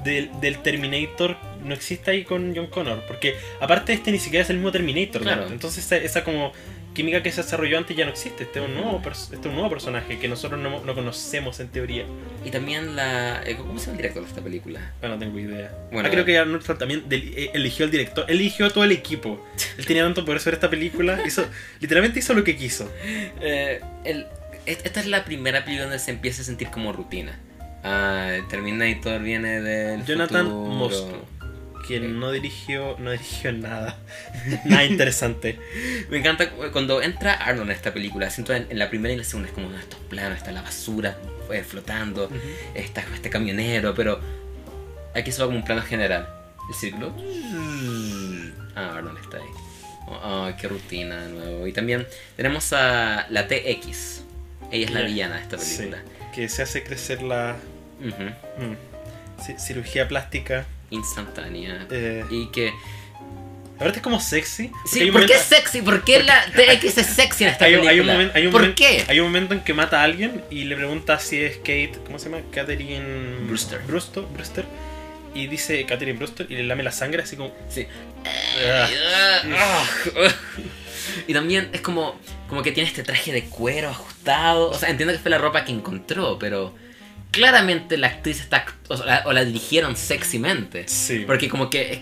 del, 0.03 0.29
del 0.39 0.59
Terminator 0.59 1.35
no 1.65 1.73
existe 1.73 2.11
ahí 2.11 2.23
con 2.23 2.55
John 2.55 2.67
Connor. 2.67 3.03
Porque 3.07 3.35
aparte 3.59 3.91
este 3.93 4.11
ni 4.11 4.19
siquiera 4.19 4.43
es 4.43 4.49
el 4.49 4.57
mismo 4.57 4.71
Terminator. 4.71 5.23
¿no? 5.23 5.47
Entonces 5.47 5.83
esa, 5.85 5.97
esa 5.97 6.23
como 6.23 6.53
química 6.97 7.21
que 7.23 7.31
se 7.31 7.43
desarrolló 7.43 7.77
antes 7.77 7.95
ya 7.95 8.03
no 8.05 8.11
existe. 8.11 8.43
Este 8.43 8.59
es 8.59 8.65
un 8.65 8.73
nuevo, 8.73 8.99
este 9.07 9.35
es 9.35 9.45
un 9.45 9.53
nuevo 9.53 9.69
personaje 9.69 10.17
que 10.19 10.27
nosotros 10.27 10.59
no, 10.59 10.83
no 10.83 10.95
conocemos 10.95 11.59
en 11.59 11.69
teoría. 11.69 12.05
Y 12.43 12.49
también 12.49 12.95
la. 12.95 13.41
eh, 13.45 13.55
¿Cómo 13.55 13.77
se 13.79 13.85
llama 13.85 13.91
el 13.93 13.97
director 13.97 14.23
de 14.23 14.29
esta 14.29 14.41
película? 14.41 14.91
Ah, 15.01 15.07
no 15.09 15.17
tengo 15.19 15.37
idea. 15.39 15.71
Bueno, 15.91 16.07
ah, 16.07 16.11
creo 16.11 16.25
que 16.25 16.37
Arnold 16.37 16.77
también 16.77 17.07
del- 17.07 17.33
eh, 17.37 17.51
eligió 17.53 17.85
al 17.85 17.91
director. 17.91 18.25
Él 18.27 18.39
eligió 18.39 18.65
a 18.65 18.69
todo 18.71 18.83
el 18.83 18.91
equipo. 18.91 19.45
Él 19.77 19.85
tenía 19.85 20.03
tanto 20.03 20.25
poder 20.25 20.41
sobre 20.41 20.55
esta 20.55 20.69
película. 20.69 21.19
Hizo, 21.25 21.45
literalmente 21.79 22.19
hizo 22.19 22.33
lo 22.33 22.43
que 22.43 22.57
quiso. 22.57 22.91
Eh, 23.39 23.79
el- 24.03 24.25
es- 24.65 24.79
esta 24.83 24.99
es 24.99 25.05
la 25.05 25.23
primera 25.23 25.63
película 25.63 25.83
donde 25.85 25.99
se 25.99 26.11
empieza 26.11 26.41
a 26.41 26.45
sentir 26.45 26.69
como 26.69 26.91
rutina. 26.91 27.39
Ah, 27.83 28.31
Terminator 28.49 29.21
viene 29.21 29.61
del 29.61 30.03
Jonathan 30.03 30.45
futuro. 30.47 30.65
Mostow, 30.73 31.25
que 31.87 31.99
no 31.99 32.31
dirigió, 32.31 32.95
no 32.99 33.11
dirigió 33.11 33.51
nada. 33.53 33.97
nada 34.65 34.83
interesante. 34.83 35.59
Me 36.09 36.17
encanta 36.17 36.49
cuando 36.71 37.01
entra 37.01 37.33
Arnold 37.33 37.69
en 37.71 37.75
esta 37.75 37.93
película. 37.93 38.29
Siento 38.29 38.53
en, 38.53 38.67
en 38.69 38.77
la 38.79 38.89
primera 38.89 39.13
y 39.13 39.17
la 39.17 39.23
segunda 39.23 39.47
es 39.49 39.55
como 39.55 39.69
"No, 39.69 39.77
estos 39.79 39.99
planos, 40.09 40.37
está 40.37 40.51
la 40.51 40.61
basura 40.61 41.17
eh, 41.51 41.63
flotando, 41.63 42.29
está 42.75 43.03
este 43.13 43.29
camionero, 43.29 43.93
pero 43.95 44.19
aquí 45.15 45.31
solo 45.31 45.47
como 45.47 45.59
un 45.59 45.65
plano 45.65 45.81
general. 45.81 46.27
El 46.69 46.75
círculo. 46.75 47.13
Ah, 48.75 48.95
Arnold 48.97 49.19
está 49.19 49.37
ahí. 49.37 49.43
Oh, 50.07 50.19
oh, 50.23 50.51
qué 50.59 50.67
rutina 50.67 51.21
de 51.25 51.29
nuevo. 51.33 51.67
Y 51.67 51.73
también 51.73 52.05
tenemos 52.35 52.71
a 52.73 53.25
la 53.29 53.47
TX. 53.47 54.23
Ella 54.71 54.85
es 54.85 54.91
la 54.91 55.01
villana 55.01 55.35
de 55.35 55.41
esta 55.41 55.57
Sí. 55.57 55.77
película. 55.77 56.01
Que 56.35 56.49
se 56.49 56.61
hace 56.61 56.83
crecer 56.83 57.21
la 57.23 57.55
mm, 58.01 59.41
ci- 59.41 59.57
cirugía 59.59 60.07
plástica. 60.07 60.65
Instantánea. 60.89 61.87
Eh, 61.91 62.23
Y 62.29 62.47
que. 62.47 62.73
Ahorita 63.79 63.97
es 63.97 64.03
como 64.03 64.19
sexy. 64.19 64.71
Sí, 64.85 65.11
¿por 65.11 65.25
qué 65.27 65.33
es 65.33 65.41
sexy? 65.43 65.83
¿Por 65.83 66.03
qué 66.03 66.23
la 66.23 66.45
TX 66.47 66.97
es 66.97 67.05
sexy 67.07 67.43
en 67.43 67.51
esta 67.51 67.65
hay, 67.65 67.73
película? 67.75 67.91
hay 67.91 67.99
un 67.99 68.07
momento, 68.07 68.33
hay 68.35 68.45
un 68.47 68.51
¿Por 68.51 68.61
momento- 68.61 68.83
qué? 68.83 69.05
Hay 69.07 69.19
un 69.19 69.27
momento 69.27 69.53
en 69.53 69.59
que 69.61 69.73
mata 69.75 70.01
a 70.01 70.03
alguien 70.03 70.43
y 70.49 70.63
le 70.63 70.75
pregunta 70.75 71.19
si 71.19 71.39
es 71.43 71.57
Kate, 71.57 71.91
¿cómo 72.03 72.17
se 72.17 72.29
llama? 72.29 72.41
Catherine 72.51 73.35
Brewster. 73.45 73.79
Brewster, 73.85 74.23
Brewster. 74.33 74.65
Y 75.35 75.45
dice 75.45 75.85
Catherine 75.85 76.17
Brewster 76.17 76.47
y 76.49 76.55
le 76.55 76.63
lame 76.63 76.81
la 76.81 76.91
sangre 76.91 77.21
así 77.21 77.35
como. 77.35 77.53
Sí. 77.69 77.85
Ah. 78.67 79.83
Y 81.27 81.33
también 81.33 81.69
es 81.73 81.81
como, 81.81 82.19
como 82.49 82.63
que 82.63 82.71
tiene 82.71 82.89
este 82.89 83.03
traje 83.03 83.31
de 83.31 83.43
cuero 83.45 83.89
ajustado. 83.89 84.69
O 84.71 84.73
sea, 84.77 84.89
entiendo 84.89 85.13
que 85.13 85.19
fue 85.19 85.29
la 85.31 85.37
ropa 85.37 85.63
que 85.65 85.71
encontró, 85.71 86.37
pero 86.39 86.73
claramente 87.31 87.97
la 87.97 88.07
actriz 88.07 88.39
está. 88.39 88.65
O, 88.89 88.95
la, 89.03 89.23
o 89.25 89.33
la 89.33 89.43
dirigieron 89.45 89.95
sexymente. 89.95 90.87
Sí. 90.87 91.23
Porque 91.27 91.49
como 91.49 91.69
que 91.69 91.93
es, 91.93 91.99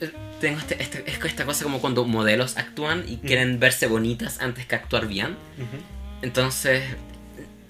es- 0.00 0.10
tengo 0.40 0.58
este, 0.58 0.82
este- 0.82 1.04
es 1.06 1.24
esta 1.24 1.44
cosa 1.44 1.62
como 1.62 1.80
cuando 1.80 2.04
modelos 2.04 2.56
actúan 2.56 3.04
y 3.06 3.18
quieren 3.18 3.60
verse 3.60 3.86
bonitas 3.86 4.40
antes 4.40 4.66
que 4.66 4.74
actuar 4.74 5.06
bien. 5.06 5.36
Entonces, 6.22 6.82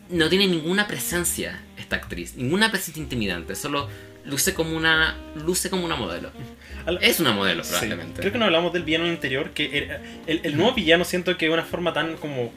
no 0.09 0.29
tiene 0.29 0.47
ninguna 0.47 0.87
presencia 0.87 1.61
esta 1.79 1.97
actriz, 1.97 2.35
ninguna 2.37 2.71
presencia 2.71 3.03
intimidante, 3.03 3.55
solo 3.57 3.89
luce 4.25 4.55
como 4.55 4.77
una 4.77 5.17
luce 5.35 5.69
como 5.69 5.85
una 5.85 5.97
modelo. 5.97 6.31
Es 7.01 7.21
una 7.21 7.33
modelo 7.33 7.63
Sí. 7.65 7.71
probablemente. 7.71 8.21
Creo 8.21 8.33
que 8.33 8.39
no 8.39 8.45
hablamos 8.47 8.73
del 8.73 8.85
villano 8.85 9.05
anterior, 9.07 9.51
que 9.51 9.77
era- 9.79 10.01
el, 10.27 10.41
el 10.45 10.57
nuevo 10.57 10.75
villano 10.75 11.05
siento 11.05 11.37
que 11.37 11.47
es 11.47 11.53
una 11.53 11.65
forma 11.65 11.93
tan 11.93 12.17
como 12.17 12.53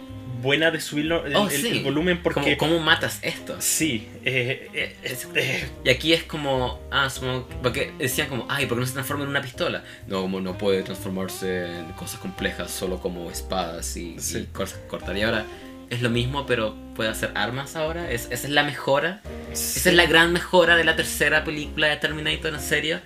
buena 0.46 0.72
de 0.72 0.80
subirlo 0.80 1.26
el, 1.26 1.36
Oh, 1.36 1.50
el- 1.50 1.62
sí. 1.62 1.68
el 1.70 1.84
volumen 1.84 2.22
porque... 2.24 2.56
¿Cómo, 2.56 2.74
cómo 2.76 2.86
matas 2.86 3.20
esto? 3.24 3.56
Sí, 3.60 4.08
eh, 4.24 4.70
eh, 4.74 4.96
es- 5.04 5.28
eh, 5.36 5.68
Y 5.84 5.90
aquí 5.90 6.14
es 6.14 6.24
como, 6.24 6.80
ah, 6.92 7.10
supongo 7.10 7.50
que- 7.50 7.56
porque 7.56 7.92
decían 8.00 8.30
como, 8.30 8.46
ay, 8.48 8.68
¿por 8.68 8.78
qué 8.78 8.82
no 8.82 8.88
se 8.88 8.94
transforma 8.94 9.24
en 9.24 9.30
una 9.32 9.42
pistola? 9.42 9.84
No, 10.08 10.22
como 10.22 10.40
no 10.40 10.58
puede 10.58 10.84
transformarse 10.84 11.66
en 11.80 11.86
cosas 11.94 12.20
complejas, 12.20 12.72
solo 12.72 13.00
como 13.00 13.30
espadas 13.32 13.98
y, 13.98 14.16
y 14.16 14.20
Sí. 14.20 14.48
cosas 14.54 14.80
cortar. 14.88 15.18
Y 15.18 15.24
ahora 15.24 15.46
es 15.90 16.02
lo 16.02 16.10
mismo, 16.10 16.46
pero 16.46 16.76
puede 16.96 17.10
hacer 17.10 17.32
armas 17.36 17.76
ahora. 17.76 18.10
Es, 18.12 18.26
esa 18.32 18.48
es 18.48 18.50
la 18.50 18.64
mejora. 18.64 19.22
Esa 19.52 19.90
es 19.90 19.96
la 19.96 20.06
gran 20.06 20.32
mejora 20.32 20.76
de 20.78 20.84
la 20.84 20.96
tercera 20.96 21.44
película 21.44 21.88
de 21.88 21.98
Terminator 21.98 22.54
en 22.54 22.60
serio. 22.62 23.00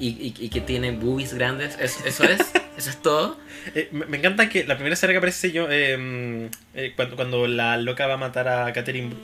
Y, 0.00 0.08
y- 0.08 0.34
y 0.38 0.48
que 0.48 0.60
tiene 0.60 0.90
boobies 0.92 1.34
grandes. 1.34 1.76
¿Es- 1.80 2.00
¿Eso 2.04 2.24
es? 2.24 2.40
¿Eso 2.76 2.90
es 2.90 3.00
todo? 3.02 3.38
Eh, 3.74 3.88
me 3.92 4.16
encanta 4.18 4.48
que 4.48 4.64
la 4.64 4.74
primera 4.74 4.94
escena 4.94 5.12
que 5.12 5.18
aparece 5.18 5.52
yo, 5.52 5.68
eh, 5.70 6.50
eh, 6.74 6.92
cuando, 6.96 7.16
cuando 7.16 7.46
la 7.46 7.76
loca 7.78 8.06
va 8.06 8.14
a 8.14 8.18
matar 8.18 8.48
a 8.48 8.72
Catherine 8.72 9.14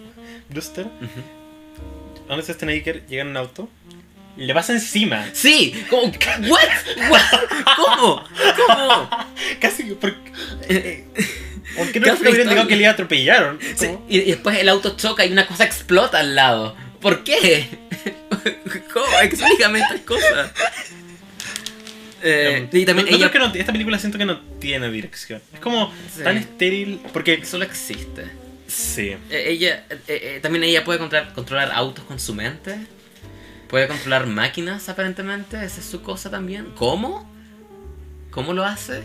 Brewster, 0.49 0.87
Arnold 2.29 2.45
Schwarzenegger 2.45 3.07
llega 3.07 3.23
en 3.23 3.29
un 3.29 3.37
auto 3.37 3.69
le 4.37 4.55
pasa 4.55 4.73
encima. 4.73 5.27
Sí, 5.35 5.75
como, 5.91 6.05
¿what? 6.05 6.61
¿What? 7.11 7.41
¿Cómo? 7.77 8.25
¿Cómo? 8.67 9.11
Casi 9.61 9.83
por, 9.95 10.15
eh, 10.69 11.05
¿por 11.77 11.91
qué 11.93 12.01
no 12.01 12.15
hubieran 12.15 12.67
que 12.69 12.77
le 12.77 12.87
atropellaron? 12.87 13.59
Sí, 13.77 13.89
y, 14.09 14.19
y 14.21 14.25
después 14.31 14.57
el 14.59 14.69
auto 14.71 14.97
choca 14.97 15.27
y 15.27 15.33
una 15.33 15.47
cosa 15.47 15.65
explota 15.65 16.21
al 16.21 16.35
lado. 16.37 16.75
¿Por 17.03 17.25
qué? 17.25 17.67
¿Cómo? 18.93 19.07
Explícame 19.23 19.81
estas 19.81 20.01
cosas. 20.01 20.53
Eh, 22.23 22.69
y 22.73 22.85
también 22.85 23.07
No- 23.07 23.13
no 23.13 23.17
ella 23.17 23.31
creo 23.31 23.51
que 23.51 23.57
no- 23.57 23.61
esta 23.61 23.73
película 23.73 23.99
siento 23.99 24.19
que 24.19 24.27
no 24.27 24.41
tiene 24.61 24.91
dirección. 24.91 25.41
Es 25.55 25.61
como 25.61 25.93
Sí. 26.15 26.23
tan 26.23 26.37
estéril. 26.37 27.01
Porque. 27.13 27.45
solo 27.45 27.65
existe. 27.65 28.25
Sí. 28.67 29.17
Eh, 29.31 29.45
ella 29.49 29.85
eh, 29.91 29.99
eh, 30.07 30.39
también 30.43 30.65
ella 30.65 30.85
puede 30.85 30.99
controlar, 30.99 31.33
controlar 31.33 31.71
autos 31.73 32.05
con 32.05 32.21
su 32.21 32.35
mente. 32.35 32.77
Puede 33.69 33.89
controlar 33.89 34.27
máquinas 34.27 34.89
aparentemente. 34.89 35.57
Esa 35.65 35.81
es 35.81 35.87
su 35.87 36.03
cosa 36.03 36.31
también. 36.31 36.67
¿Cómo? 36.77 37.29
¿Cómo 38.31 38.53
lo 38.53 38.65
hace? 38.65 39.03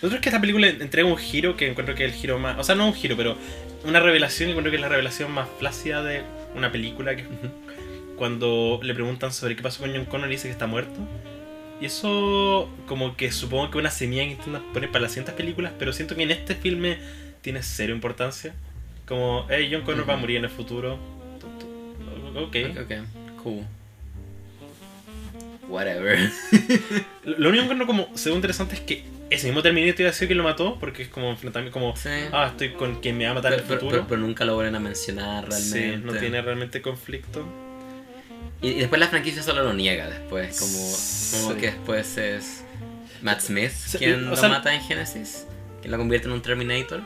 Lo 0.00 0.08
otro 0.08 0.16
es 0.16 0.22
que 0.22 0.28
esta 0.28 0.40
película 0.40 0.66
entrega 0.68 1.08
un 1.08 1.16
giro 1.16 1.56
que 1.56 1.68
encuentro 1.68 1.94
que 1.94 2.04
es 2.04 2.12
el 2.12 2.18
giro 2.18 2.38
más. 2.38 2.58
O 2.58 2.64
sea, 2.64 2.74
no 2.74 2.86
un 2.86 2.94
giro, 2.94 3.16
pero 3.16 3.36
una 3.84 4.00
revelación. 4.00 4.48
Y 4.48 4.52
encuentro 4.52 4.70
que 4.70 4.76
es 4.76 4.82
la 4.82 4.88
revelación 4.88 5.30
más 5.32 5.48
flácida 5.58 6.02
de 6.02 6.22
una 6.54 6.72
película. 6.72 7.16
Que 7.16 7.24
cuando 8.16 8.80
le 8.82 8.94
preguntan 8.94 9.32
sobre 9.32 9.56
qué 9.56 9.62
pasó 9.62 9.80
con 9.80 9.92
John 9.92 10.04
Connor 10.04 10.28
y 10.28 10.32
dice 10.32 10.48
que 10.48 10.52
está 10.52 10.66
muerto. 10.66 11.00
Y 11.80 11.86
eso, 11.86 12.68
como 12.86 13.16
que 13.16 13.32
supongo 13.32 13.70
que 13.70 13.78
una 13.78 13.90
semilla 13.90 14.24
que 14.24 14.32
intentan 14.32 14.62
poner 14.72 14.90
para 14.90 15.02
las 15.02 15.12
siguientes 15.12 15.34
películas. 15.34 15.72
Pero 15.78 15.92
siento 15.92 16.14
que 16.16 16.22
en 16.22 16.30
este 16.30 16.54
filme 16.54 16.98
tiene 17.42 17.62
cero 17.62 17.92
importancia. 17.92 18.54
Como, 19.06 19.46
hey, 19.50 19.68
John 19.70 19.82
Connor 19.82 20.08
va 20.08 20.14
a 20.14 20.18
morir 20.18 20.38
en 20.38 20.44
el 20.44 20.50
futuro. 20.50 20.98
Ok. 22.34 22.56
Ok, 22.80 22.92
cool. 23.42 23.64
Whatever. 25.68 26.30
Lo 27.24 27.48
único 27.48 27.66
que 27.66 27.72
encuentro 27.72 27.86
como 27.86 28.16
segundo 28.16 28.38
interesante 28.38 28.74
es 28.74 28.80
que 28.80 29.04
ese 29.30 29.46
mismo 29.46 29.62
Terminator 29.62 30.00
iba 30.00 30.08
a 30.08 30.12
decir 30.12 30.28
que 30.28 30.34
lo 30.34 30.42
mató. 30.44 30.78
Porque 30.78 31.02
es 31.02 31.08
como 31.08 31.30
enfrentamiento. 31.30 31.72
Como, 31.78 31.96
Sí. 31.96 32.08
ah, 32.32 32.48
estoy 32.50 32.72
con 32.72 33.00
quien 33.00 33.16
me 33.18 33.24
va 33.24 33.32
a 33.32 33.34
matar 33.34 33.52
pero, 33.52 33.64
en 33.64 33.68
el 33.70 33.74
futuro. 33.78 33.90
pero- 33.98 34.08
pero 34.08 34.20
nunca 34.20 34.44
lo 34.44 34.54
vuelven 34.54 34.74
a 34.76 34.80
mencionar 34.80 35.48
realmente. 35.48 35.92
Sí, 35.96 36.02
no 36.04 36.12
tiene 36.14 36.42
realmente 36.42 36.80
conflicto. 36.82 37.46
Y, 38.62 38.68
y 38.68 38.74
después 38.80 38.98
la 39.00 39.08
franquicia 39.08 39.42
solo 39.42 39.62
lo 39.62 39.74
niega 39.74 40.08
después, 40.08 40.58
como, 40.58 41.42
como 41.42 41.54
Sí. 41.54 41.60
que 41.60 41.66
después 41.72 42.16
es 42.16 42.64
Matt 43.22 43.40
Smith 43.40 43.72
quien 43.98 44.28
o 44.28 44.36
lo 44.36 44.48
mata 44.48 44.72
en 44.74 44.80
Genesis, 44.80 45.46
quien 45.80 45.90
lo 45.92 45.98
convierte 45.98 46.28
en 46.28 46.32
un 46.32 46.40
Terminator. 46.42 47.02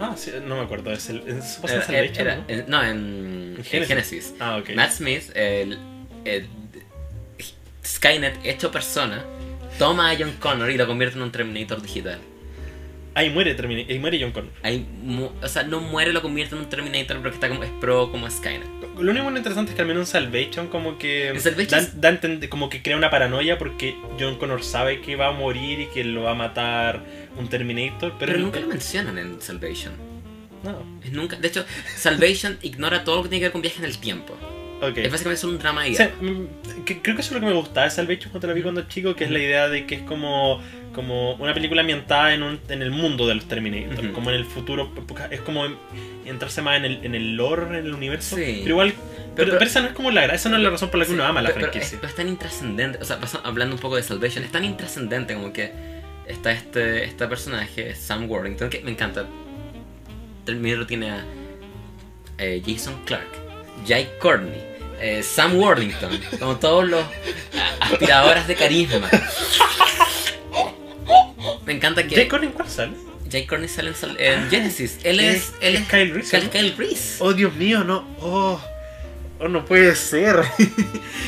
Ah, 0.00 0.14
sí, 0.16 0.32
no 0.46 0.56
me 0.56 0.62
acuerdo. 0.62 0.92
Es 0.92 1.08
el, 1.08 1.18
eso 1.26 1.60
pasa 1.62 1.84
en 1.98 2.14
Era- 2.14 2.36
¿no? 2.36 2.44
en- 2.48 2.64
no, 2.68 2.82
en, 2.82 2.88
En 2.90 3.54
en 3.58 3.64
Genesis. 3.64 3.88
Genesis. 3.88 4.34
Ah, 4.38 4.56
ok. 4.58 4.70
Matt 4.74 4.92
Smith, 4.92 5.30
el, 5.34 5.78
el- 6.24 6.46
Skynet 7.84 8.38
hecho 8.44 8.70
persona, 8.70 9.24
toma 9.78 10.10
a 10.10 10.16
John 10.18 10.32
Connor 10.38 10.70
y 10.70 10.76
lo 10.76 10.86
convierte 10.86 11.16
en 11.16 11.22
un 11.22 11.32
Terminator 11.32 11.80
digital. 11.82 12.18
Ahí 13.14 13.30
muere, 13.30 13.54
Termina- 13.54 13.84
ahí 13.88 13.98
muere 13.98 14.20
John 14.20 14.30
Connor. 14.32 14.52
Ahí, 14.62 14.86
mu- 15.02 15.30
o 15.42 15.48
sea, 15.48 15.64
no 15.64 15.80
muere, 15.80 16.12
lo 16.12 16.22
convierte 16.22 16.54
en 16.54 16.60
un 16.62 16.68
Terminator 16.68 17.16
porque 17.20 17.34
está 17.34 17.48
como, 17.48 17.64
es 17.64 17.70
pro 17.80 18.10
como 18.12 18.30
Skynet. 18.30 18.68
Lo 18.98 19.10
único 19.12 19.28
interesante 19.30 19.70
es 19.70 19.76
que 19.76 19.82
al 19.82 19.88
menos 19.88 20.08
en 20.08 20.22
Salvation 20.22 20.66
como 20.68 20.98
que 20.98 21.28
En 21.28 21.40
Salvation 21.40 21.88
da, 22.00 22.18
como 22.48 22.68
que 22.68 22.82
crea 22.82 22.96
una 22.96 23.10
paranoia 23.10 23.56
porque 23.58 23.96
John 24.18 24.38
Connor 24.38 24.62
sabe 24.64 25.00
que 25.00 25.14
va 25.16 25.28
a 25.28 25.32
morir 25.32 25.80
y 25.80 25.86
que 25.86 26.02
lo 26.04 26.24
va 26.24 26.32
a 26.32 26.34
matar 26.34 27.04
un 27.36 27.48
Terminator, 27.48 28.14
pero, 28.18 28.32
Pero, 28.32 28.38
nunca 28.38 28.58
lo 28.60 28.66
mencionan 28.68 29.16
en 29.18 29.40
Salvation. 29.40 29.94
No, 30.64 30.82
Es 31.04 31.12
nunca, 31.12 31.36
de 31.36 31.46
hecho, 31.48 31.64
Salvation 31.96 32.58
ignora 32.62 33.04
todo 33.04 33.16
lo 33.16 33.22
que 33.24 33.28
tiene 33.30 33.40
que 33.40 33.46
ver 33.46 33.52
con 33.52 33.62
viaje 33.62 33.78
en 33.78 33.84
el 33.84 33.98
tiempo. 33.98 34.36
Ok. 34.82 34.96
Es 34.98 35.10
básicamente 35.12 35.46
un 35.46 35.58
drama 35.58 35.82
O 35.90 35.94
sea, 35.94 36.12
mm, 36.20 36.44
creo 36.84 37.02
que 37.16 37.20
eso 37.20 37.20
es 37.20 37.32
lo 37.32 37.40
que 37.40 37.46
me 37.46 37.52
gustaba 37.52 37.84
de 37.84 37.90
Salvation 37.90 38.30
cuando 38.30 38.46
la 38.48 38.54
vi 38.54 38.62
cuando 38.62 38.82
chico, 38.88 39.14
que 39.14 39.24
es 39.24 39.30
la 39.30 39.38
idea 39.38 39.68
de 39.68 39.86
que 39.86 39.96
es 39.96 40.02
como, 40.02 40.60
como 40.94 41.34
una 41.34 41.54
película 41.54 41.80
ambientada 41.82 42.34
en, 42.34 42.42
un- 42.42 42.60
en 42.68 42.82
el 42.82 42.90
mundo 42.90 43.26
de 43.26 43.34
los 43.36 43.46
Terminator, 43.46 44.12
como 44.12 44.30
en 44.30 44.36
el 44.36 44.44
futuro, 44.44 44.92
es 45.30 45.40
como 45.40 45.66
entrarse 46.26 46.62
más 46.62 46.76
en 46.78 46.84
el, 46.84 47.04
en 47.04 47.14
el 47.14 47.36
lore, 47.36 47.66
en 47.78 47.86
el 47.86 47.94
universo, 47.94 48.36
Sí. 48.36 48.60
pero 48.62 48.70
igual, 48.74 48.92
pero, 49.34 49.48
pero- 49.48 49.52
pero 49.58 49.64
esa 49.70 49.80
no 49.80 49.86
es 49.88 49.92
como 49.94 50.10
la 50.10 50.24
esa 50.26 50.48
no 50.48 50.56
es 50.56 50.62
la 50.62 50.70
razón 50.70 50.90
por 50.90 50.98
la 50.98 51.06
que 51.06 51.12
uno 51.12 51.24
ama 51.24 51.40
la 51.42 51.50
franquicia. 51.50 51.80
es, 51.86 51.94
pero 51.96 52.08
es 52.08 52.14
tan 52.14 52.28
intrascendente, 52.28 52.98
o 53.00 53.04
sea, 53.04 53.18
hablando 53.44 53.74
un 53.76 53.80
poco 53.80 53.96
de 53.96 54.02
Salvation, 54.02 54.44
es 54.44 54.52
tan 54.52 54.64
intrascendente 54.64 55.34
como 55.34 55.52
que 55.52 55.72
está 56.26 56.52
este, 56.52 57.04
este 57.04 57.26
personaje, 57.26 57.94
Sam 57.94 58.28
Worthington, 58.30 58.68
que 58.68 58.80
me 58.80 58.90
encanta. 58.90 59.26
Terminator 60.44 60.86
tiene 60.86 61.10
a 61.10 61.24
eh, 62.38 62.62
Jason 62.66 62.94
Clark, 63.04 63.26
Jai 63.86 64.08
Courtney, 64.20 64.62
eh, 65.00 65.22
Sam 65.22 65.56
Worthington, 65.56 66.20
como 66.38 66.56
todos 66.56 66.86
los 66.88 67.04
aspiradoras 67.80 68.46
de 68.48 68.54
carisma. 68.54 69.08
Me 71.64 71.72
encanta 71.74 72.06
que 72.06 72.14
¿Jay 72.14 72.28
Courtney 72.28 72.50
cuál 72.50 72.68
sale? 72.68 72.92
Jai 73.30 73.46
Courtney 73.46 73.68
sale 73.68 73.92
en, 74.18 74.48
Genesis. 74.50 74.98
Él 75.04 75.20
es, 75.20 75.52
él 75.60 75.76
es 75.76 75.86
Kyle 75.88 76.12
Reese, 76.14 76.30
Kyle, 76.30 76.44
¿no? 76.46 76.50
Kyle 76.50 76.74
Reese. 76.76 77.16
Oh, 77.20 77.34
Dios 77.34 77.54
mío, 77.54 77.84
no. 77.84 78.06
Oh, 78.20 78.60
oh 79.38 79.48
no 79.48 79.64
puede 79.64 79.94
ser. 79.94 80.42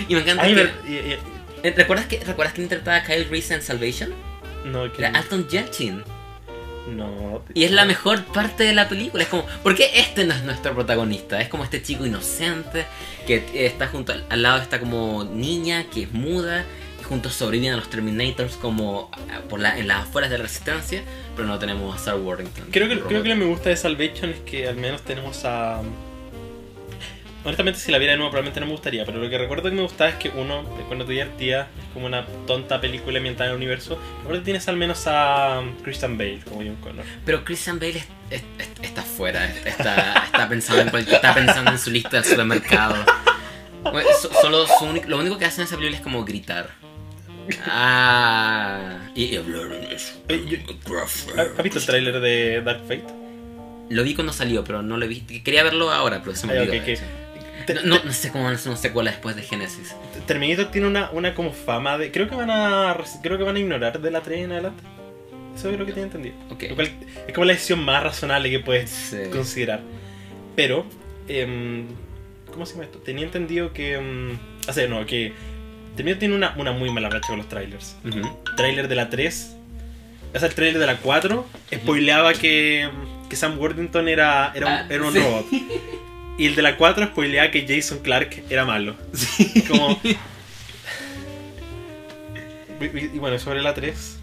Y 0.09 0.15
me 0.15 0.23
encanta 0.23 0.45
Ay, 0.45 0.55
que. 0.55 1.19
Eh, 1.63 1.75
¿Recuerdas 1.77 2.07
que 2.07 2.19
¿Recuerdas 2.25 2.55
quién 2.55 2.65
interpretaba 2.65 2.97
a 2.97 3.05
Kyle 3.05 3.29
Reese 3.29 3.55
en 3.55 3.63
Salvation? 3.63 4.15
no, 4.65 4.91
que- 4.93 5.03
Era 5.03 5.19
Alton 5.19 5.47
Yelchin. 5.49 6.03
No. 6.97 7.43
Y 7.55 7.65
es 7.65 7.71
la 7.71 7.85
mejor 7.85 8.25
parte 8.25 8.65
de 8.65 8.75
la 8.75 8.89
película. 8.89 9.23
Es 9.23 9.29
como, 9.29 9.45
¿por 9.63 9.75
qué 9.75 9.91
este 9.95 10.25
no 10.25 10.35
es 10.35 10.43
nuestro 10.43 10.75
protagonista? 10.75 11.41
Es 11.41 11.49
como 11.49 11.65
este 11.65 11.83
chico 11.83 12.05
inocente 12.05 12.87
que 13.27 13.67
está 13.67 13.89
junto 13.89 14.13
al, 14.13 14.25
al 14.29 14.43
lado 14.43 14.57
de 14.59 14.65
esta 14.65 14.81
como 14.81 15.25
niña 15.25 15.85
que 15.85 16.03
es 16.03 16.13
muda 16.13 16.65
y 17.01 17.05
juntos 17.05 17.35
sobreviven 17.35 17.75
a 17.75 17.77
los 17.77 17.89
Terminators 17.91 18.57
como 18.57 19.11
ah, 19.13 19.41
por 19.49 19.61
la, 19.61 19.79
en 19.79 19.89
las 19.89 20.05
afueras 20.05 20.31
de 20.31 20.39
la 20.39 20.45
resistencia, 20.45 21.03
pero 21.37 21.47
no 21.47 21.59
tenemos 21.59 21.95
a 21.95 21.99
Star 21.99 22.17
Warrington. 22.17 22.67
Creo 22.71 22.89
que, 22.89 23.01
creo 23.01 23.23
que 23.23 23.29
lo 23.29 23.35
que 23.37 23.45
me 23.45 23.47
gusta 23.47 23.71
de 23.71 23.77
Salvation 23.77 24.31
es 24.31 24.41
que 24.41 24.69
al 24.69 24.77
menos 24.77 25.03
tenemos 25.03 25.45
a. 25.45 25.83
Honestamente, 27.43 27.81
si 27.81 27.91
la 27.91 27.97
viera 27.99 28.13
de 28.13 28.19
nuevo, 28.19 28.31
probablemente 28.31 28.61
no 28.61 28.67
me 28.67 28.73
gustaría. 28.73 29.05
Pero 29.07 29.19
lo 29.19 29.31
que 29.31 29.39
recuerdo 29.39 29.71
que 29.71 29.75
me 29.77 29.83
gustaba 29.83 30.11
es 30.11 30.17
que 30.17 30.29
uno, 30.29 30.63
cuando 30.89 31.07
te 31.07 31.13
divertía, 31.13 31.63
es 31.63 31.93
como 31.95 32.05
una 32.07 32.27
tonta 32.47 32.81
película 32.81 33.17
ambientada 33.17 33.47
en 33.49 33.53
el 33.53 33.57
universo. 33.57 33.99
Recuerdo 34.19 34.41
que 34.43 34.45
tienes 34.45 34.69
al 34.69 34.77
menos 34.77 35.07
a 35.07 35.61
um, 35.61 35.75
Christian 35.83 36.19
Bale 36.19 36.41
como 36.45 36.57
John 36.57 36.77
Connor. 36.83 37.05
Pero 37.25 37.43
Christian 37.45 37.79
Bale 37.79 37.97
es- 37.99 38.07
es- 38.31 38.43
es- 38.59 38.71
está 38.83 39.01
fuera, 39.03 39.47
está, 39.47 40.25
está, 40.25 40.49
pensando 40.51 40.99
en 40.99 41.09
está 41.09 41.35
pensando 41.35 41.71
en 41.71 41.79
su 41.79 41.91
lista 41.91 42.11
del 42.21 42.25
supermercado. 42.25 42.97
Bueno, 43.83 44.09
so- 44.21 44.31
solo 44.43 44.67
su 44.67 44.85
único- 44.85 45.09
lo 45.09 45.19
único 45.19 45.39
que 45.39 45.47
hace 45.47 45.63
en 45.63 45.67
esa 45.67 45.77
película 45.77 45.97
es 45.97 46.03
como 46.03 46.25
gritar. 46.27 46.69
Ah, 47.67 48.99
y, 49.15 49.37
hablar 49.37 49.73
en 49.73 49.85
eso. 49.93 50.13
¿Has 50.29 51.63
visto 51.63 51.79
el 51.79 51.87
tráiler 51.87 52.21
de 52.21 52.61
Dark 52.63 52.81
Fate? 52.83 53.05
Lo 53.89 54.03
vi 54.05 54.15
cuando 54.15 54.33
salió, 54.33 54.63
pero 54.63 54.83
no 54.83 54.97
lo 54.99 55.09
vi. 55.09 55.21
Quería 55.43 55.65
verlo 55.65 55.91
ahora, 55.91 56.21
pero 56.23 56.37
se 56.37 56.47
me 56.47 56.53
Ay, 56.53 56.59
olvidó. 56.61 56.81
ok, 56.83 56.87
de 56.87 56.95
ok. 56.95 57.01
No, 57.75 57.83
no, 57.97 58.05
no 58.05 58.13
sé 58.13 58.31
cómo 58.31 58.45
van 58.45 58.53
a 58.55 58.57
hacer 58.57 58.71
una 58.71 58.81
secuela 58.81 59.11
después 59.11 59.37
de 59.37 59.43
Genesis. 59.43 59.95
te- 60.15 60.21
Terminator 60.23 60.67
tiene 60.71 60.87
una, 60.87 61.11
una 61.11 61.35
como 61.35 61.53
fama 61.53 61.99
de. 61.99 62.11
Creo 62.11 62.29
que 62.29 62.35
van 62.37 62.51
a. 62.51 62.97
Creo 63.23 63.39
que 63.39 63.45
van 63.45 63.57
a 63.57 63.59
ignorar 63.59 64.01
de 64.01 64.11
la 64.11 64.21
3 64.23 64.41
en 64.45 64.53
adelante. 64.53 64.83
Eso 65.57 65.71
es 65.71 65.79
lo 65.79 65.85
que 65.85 65.93
tenía 65.93 66.07
entendido. 66.07 66.35
Ok. 66.51 66.65
Lo 66.71 66.75
cual 66.77 66.91
es 67.27 67.35
como 67.35 67.45
la 67.45 67.53
decisión 67.53 67.85
más 67.85 68.03
razonable 68.03 68.51
que 68.51 68.61
puedes 68.61 68.91
Sí. 68.91 69.17
considerar. 69.33 69.81
Pero, 70.57 70.87
em, 71.29 71.87
¿cómo 72.53 72.65
se 72.67 72.73
llama 72.75 72.85
esto? 72.85 72.99
Tenía 72.99 73.25
entendido 73.25 73.73
que. 73.73 73.95
em, 73.95 74.39
o 74.69 74.73
sea, 74.73 74.87
no, 74.89 75.05
que. 75.07 75.33
Terminator 75.97 76.21
tiene 76.21 76.35
una, 76.37 76.55
una 76.57 76.73
muy 76.73 76.91
mala 76.93 77.09
racha 77.11 77.29
con 77.29 77.39
los 77.39 77.49
trailers. 77.49 77.97
Ujú. 78.07 78.21
Trailer 78.57 78.89
de 78.89 78.95
la 78.95 79.11
3. 79.11 79.57
O 80.33 80.39
sea, 80.39 80.49
el 80.49 80.55
trailer 80.55 80.79
de 80.81 80.87
la 80.87 80.97
4 80.99 81.45
spoileaba 81.75 82.33
que, 82.35 82.89
que 83.29 83.35
Sam 83.37 83.59
Worthington 83.59 84.09
era, 84.09 84.53
era 84.55 84.67
un, 84.67 84.73
Ah, 84.73 84.87
era 84.89 85.05
un 85.05 85.13
sí. 85.13 85.19
robot. 85.19 85.47
Y 86.41 86.47
el 86.47 86.55
de 86.57 86.63
la 86.63 86.77
4 86.77 87.07
spoileaba 87.09 87.51
que 87.51 87.67
Jason 87.69 87.99
Clark 87.99 88.43
era 88.49 88.65
malo. 88.65 88.95
Como. 89.69 90.01
Y, 90.03 90.17
y- 92.85 93.11
y 93.15 93.19
bueno, 93.19 93.39
sobre 93.39 93.63
la 93.63 93.75
3. 93.75 94.19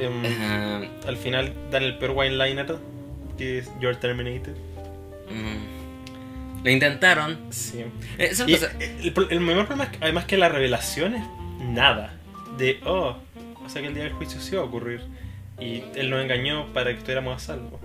em, 0.00 0.88
al 1.06 1.16
final 1.16 1.52
dan 1.70 1.82
el 1.82 1.98
peor 1.98 2.12
wine 2.16 2.36
liner 2.42 2.76
que 3.36 3.58
es 3.58 3.70
Your 3.80 3.96
Terminator. 3.96 4.54
mm. 5.30 6.64
Lo 6.64 6.70
intentaron. 6.70 7.38
Sí. 7.50 7.84
Eh, 8.18 8.32
Y 8.46 8.54
el, 8.54 9.14
el 9.30 9.40
mayor 9.40 9.66
problema 9.66 9.84
es 9.84 9.90
que, 9.90 9.98
además 10.04 10.24
que 10.24 10.36
la 10.38 10.48
revelación 10.48 11.14
es 11.14 11.24
nada. 11.60 12.14
De, 12.58 12.80
oh, 12.84 13.16
o 13.64 13.68
sea 13.68 13.82
que 13.82 13.88
el 13.88 13.94
día 13.94 14.04
del 14.04 14.14
juicio 14.14 14.40
sí 14.40 14.56
va 14.56 14.62
a 14.62 14.64
ocurrir. 14.64 15.00
Y 15.60 15.82
él 15.94 16.10
nos 16.10 16.22
engañó 16.22 16.72
para 16.72 16.90
que 16.92 16.98
estuviéramos 16.98 17.36
a 17.36 17.46
salvo. 17.46 17.78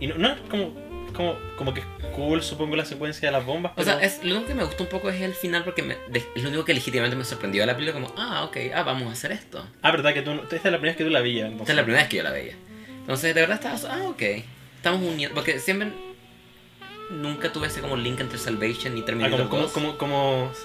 Y 0.00 0.06
no, 0.06 0.16
no 0.18 0.28
es 0.32 0.40
como, 0.48 0.72
como, 1.16 1.36
como 1.56 1.74
que 1.74 1.80
es 1.80 1.86
cool, 2.14 2.42
supongo, 2.42 2.76
la 2.76 2.84
secuencia 2.84 3.28
de 3.28 3.32
las 3.32 3.44
bombas. 3.44 3.72
O 3.76 3.82
sea, 3.82 4.00
es, 4.02 4.22
lo 4.22 4.34
único 4.36 4.48
que 4.48 4.54
me 4.54 4.64
gustó 4.64 4.84
un 4.84 4.88
poco 4.88 5.10
es 5.10 5.20
el 5.20 5.34
final 5.34 5.64
porque 5.64 5.82
me- 5.82 5.96
es 6.12 6.42
lo 6.42 6.48
único 6.48 6.64
que 6.64 6.74
legítimamente 6.74 7.16
me 7.16 7.24
sorprendió 7.24 7.62
de 7.62 7.66
la 7.66 7.76
película 7.76 7.94
como, 8.00 8.14
ah, 8.16 8.44
ok, 8.44 8.56
ah, 8.74 8.82
vamos 8.82 9.08
a 9.08 9.12
hacer 9.12 9.32
esto. 9.32 9.66
Ah, 9.82 9.90
verdad 9.90 10.14
que 10.14 10.22
tú 10.22 10.30
esta 10.32 10.56
es 10.56 10.64
la 10.64 10.70
primera 10.72 10.90
vez 10.90 10.96
que 10.96 11.04
tú 11.04 11.10
la 11.10 11.20
veías. 11.20 11.50
Esta 11.52 11.72
es 11.72 11.76
la 11.76 11.82
primera 11.82 12.02
vez 12.02 12.10
que 12.10 12.16
yo 12.18 12.22
la 12.22 12.30
veía. 12.30 12.54
Entonces, 13.00 13.34
de 13.34 13.40
verdad 13.40 13.56
estaba, 13.64 13.94
ah, 13.94 14.08
ok, 14.08 14.22
estamos 14.76 15.00
uniendo, 15.02 15.34
porque 15.34 15.58
siempre 15.58 15.88
nunca 17.10 17.52
tuve 17.52 17.68
ese 17.68 17.80
como 17.80 17.96
link 17.96 18.18
entre 18.20 18.36
Salvation 18.38 18.96
y 18.98 19.02
Ah, 19.02 19.04
Terminator 19.04 19.48
como, 19.48 19.62
2. 19.62 19.72
como, 19.72 19.96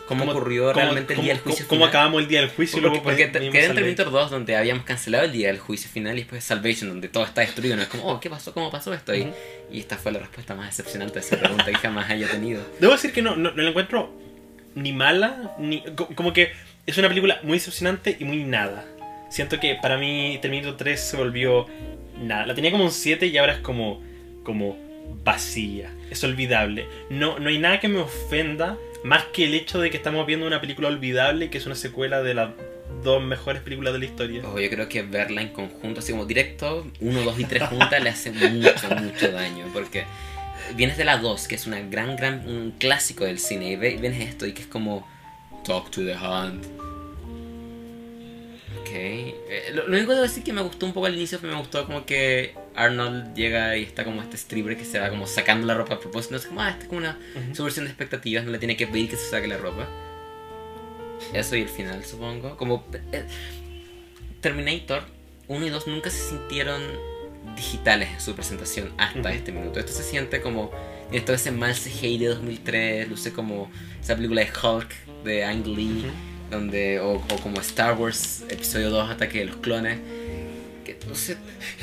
¿Cómo 0.07 0.31
ocurrió 0.31 0.73
realmente 0.73 1.13
el 1.13 1.22
día 1.22 1.34
del 1.34 1.41
juicio 1.43 1.65
Cómo 1.68 1.80
final? 1.81 1.89
acabamos 1.89 2.22
el 2.22 2.27
día 2.27 2.41
del 2.41 2.49
juicio 2.49 2.81
porque, 2.81 2.99
porque 3.01 3.26
vimos 3.27 3.51
quedé 3.53 3.65
en. 3.65 3.76
Terminator 3.76 4.11
2 4.11 4.31
donde 4.31 4.55
habíamos 4.55 4.84
cancelado 4.85 5.26
el 5.26 5.31
día 5.31 5.47
del 5.47 5.59
juicio 5.59 5.89
final 5.89 6.15
y 6.18 6.22
después 6.22 6.43
Salvation 6.43 6.89
donde 6.89 7.09
todo 7.09 7.23
está 7.26 7.41
destruido. 7.41 7.76
No 7.76 7.84
es 7.84 7.88
como, 7.88 8.03
oh, 8.07 8.19
¿qué 8.19 8.30
pasó? 8.30 8.53
¿Cómo 8.53 8.72
pasó 8.72 8.93
esto? 8.93 9.13
Y-. 9.15 9.27
Y 9.72 9.80
esta 9.80 9.97
fue 9.97 10.11
la 10.11 10.19
respuesta 10.19 10.55
más 10.55 10.68
decepcionante 10.76 11.19
a 11.19 11.22
esa 11.22 11.38
pregunta 11.38 11.65
que 11.65 11.76
jamás 11.76 12.09
haya 12.09 12.27
tenido. 12.27 12.61
Debo 12.80 12.93
decir 12.93 13.11
que 13.13 13.22
no, 13.22 13.35
no, 13.35 13.51
no 13.51 13.61
la 13.61 13.69
encuentro 13.69 14.11
ni 14.76 14.93
mala, 14.93 15.53
ni 15.59 15.81
co- 15.95 16.07
como 16.15 16.34
que 16.34 16.51
es 16.85 16.97
una 16.97 17.07
película 17.07 17.39
muy 17.43 17.53
decepcionante 17.53 18.18
y 18.19 18.26
muy 18.26 18.43
nada. 18.43 18.85
Siento 19.30 19.59
que 19.59 19.76
para 19.81 19.97
mí 19.97 20.39
Terminator 20.41 20.76
3 20.76 20.99
se 20.99 21.18
volvió 21.18 21.68
nada. 22.18 22.45
La 22.47 22.55
tenía 22.55 22.72
como 22.72 22.84
un 22.85 22.91
7 22.91 23.27
y 23.27 23.38
ahora 23.38 23.53
es 23.53 23.59
como, 23.59 24.01
como 24.43 24.77
vacía. 25.23 25.91
Es 26.11 26.23
olvidable. 26.23 26.85
No, 27.09 27.39
no 27.39 27.49
hay 27.49 27.57
nada 27.57 27.79
que 27.79 27.88
me 27.88 27.99
ofenda 27.99 28.77
más 29.03 29.25
que 29.33 29.45
el 29.45 29.55
hecho 29.55 29.79
de 29.79 29.89
que 29.89 29.97
estamos 29.97 30.27
viendo 30.27 30.45
una 30.45 30.61
película 30.61 30.88
olvidable 30.88 31.49
que 31.49 31.57
es 31.57 31.65
una 31.65 31.73
secuela 31.73 32.21
de 32.21 32.35
las 32.35 32.51
dos 33.03 33.23
mejores 33.23 33.61
películas 33.61 33.93
de 33.93 33.99
la 33.99 34.05
historia. 34.05 34.41
Ojo, 34.45 34.59
yo 34.59 34.69
creo 34.69 34.88
que 34.88 35.01
verla 35.01 35.41
en 35.41 35.49
conjunto, 35.49 36.01
así 36.01 36.11
como 36.11 36.25
directo, 36.25 36.85
1, 36.99 37.21
2 37.23 37.39
y 37.39 37.45
3 37.45 37.63
juntas, 37.63 38.03
le 38.03 38.09
hace 38.09 38.31
mucho, 38.31 38.89
mucho 39.01 39.31
daño. 39.31 39.65
Porque 39.73 40.05
vienes 40.75 40.97
de 40.97 41.05
la 41.05 41.17
2, 41.17 41.47
que 41.47 41.55
es 41.55 41.65
una 41.65 41.79
gran, 41.81 42.15
gran, 42.15 42.47
un 42.47 42.71
clásico 42.77 43.25
del 43.25 43.39
cine, 43.39 43.71
y 43.71 43.75
vienes 43.75 44.21
esto 44.29 44.45
y 44.45 44.53
que 44.53 44.61
es 44.61 44.67
como 44.67 45.07
Talk 45.63 45.89
to 45.89 46.03
the 46.03 46.13
Hand. 46.13 46.65
Ok. 48.81 48.89
Eh, 48.93 49.71
lo, 49.73 49.85
único 49.85 50.07
que 50.07 50.13
debo 50.13 50.21
decir 50.21 50.43
que 50.43 50.53
me 50.53 50.61
gustó 50.61 50.85
un 50.85 50.93
poco 50.93 51.07
al 51.07 51.15
inicio 51.15 51.39
me 51.41 51.55
gustó 51.55 51.85
como 51.85 52.05
que 52.05 52.53
Arnold 52.76 53.34
llega 53.35 53.76
y 53.77 53.84
está 53.84 54.03
como 54.03 54.22
este 54.22 54.38
stripper 54.38 54.77
que 54.77 54.85
se 54.85 54.99
va 54.99 55.10
como 55.10 55.27
sacando 55.27 55.68
la 55.68 55.73
ropa 55.76 55.95
a 55.95 55.99
propósito. 55.99 56.35
Es 56.35 56.45
como, 56.45 56.61
ah, 56.61 56.69
esta 56.69 56.84
es 56.84 56.88
como 56.88 56.99
una 56.99 57.18
Ujú. 57.35 57.56
subversión 57.56 57.85
de 57.85 57.91
expectativas, 57.91 58.45
no 58.45 58.52
le 58.52 58.60
tiene 58.60 58.77
que 58.77 58.88
pedir 58.88 59.10
que 59.10 59.18
se 59.18 59.30
saque 59.30 59.48
la 59.48 59.57
ropa. 59.57 59.88
Eso 61.34 61.56
y 61.56 61.61
el 61.61 61.69
final, 61.69 62.03
supongo. 62.06 62.57
Como 62.57 62.85
eh, 63.11 63.26
Terminator 64.41 65.03
1 65.48 65.65
y 65.65 65.69
2 65.69 65.88
nunca 65.88 66.10
se 66.10 66.30
sintieron 66.30 66.81
digitales 67.56 68.10
en 68.14 68.22
su 68.22 68.34
presentación 68.35 68.91
hasta 68.98 69.19
Ujú. 69.19 69.27
este 69.30 69.52
minuto. 69.52 69.80
Esto 69.80 69.91
se 69.91 70.03
siente 70.03 70.41
como 70.41 70.72
todo 71.26 71.35
ese 71.35 71.52
mal 71.52 71.73
CGI 71.73 72.18
de 72.19 72.27
2003, 72.27 73.10
luce 73.10 73.34
como 73.34 73.69
esa 74.02 74.15
película 74.15 74.41
de 74.41 74.49
Hulk 74.49 75.23
de 75.26 75.43
Ang 75.43 75.65
Lee, 75.68 76.06
donde 76.49 76.99
o, 77.02 77.15
o 77.15 77.38
como 77.43 77.60
Star 77.61 77.98
Wars 77.98 78.43
episodio 78.49 78.89
2 78.89 79.11
Ataque 79.11 79.39
de 79.39 79.45
los 79.45 79.57
Clones, 79.57 79.99
luce 81.11 81.38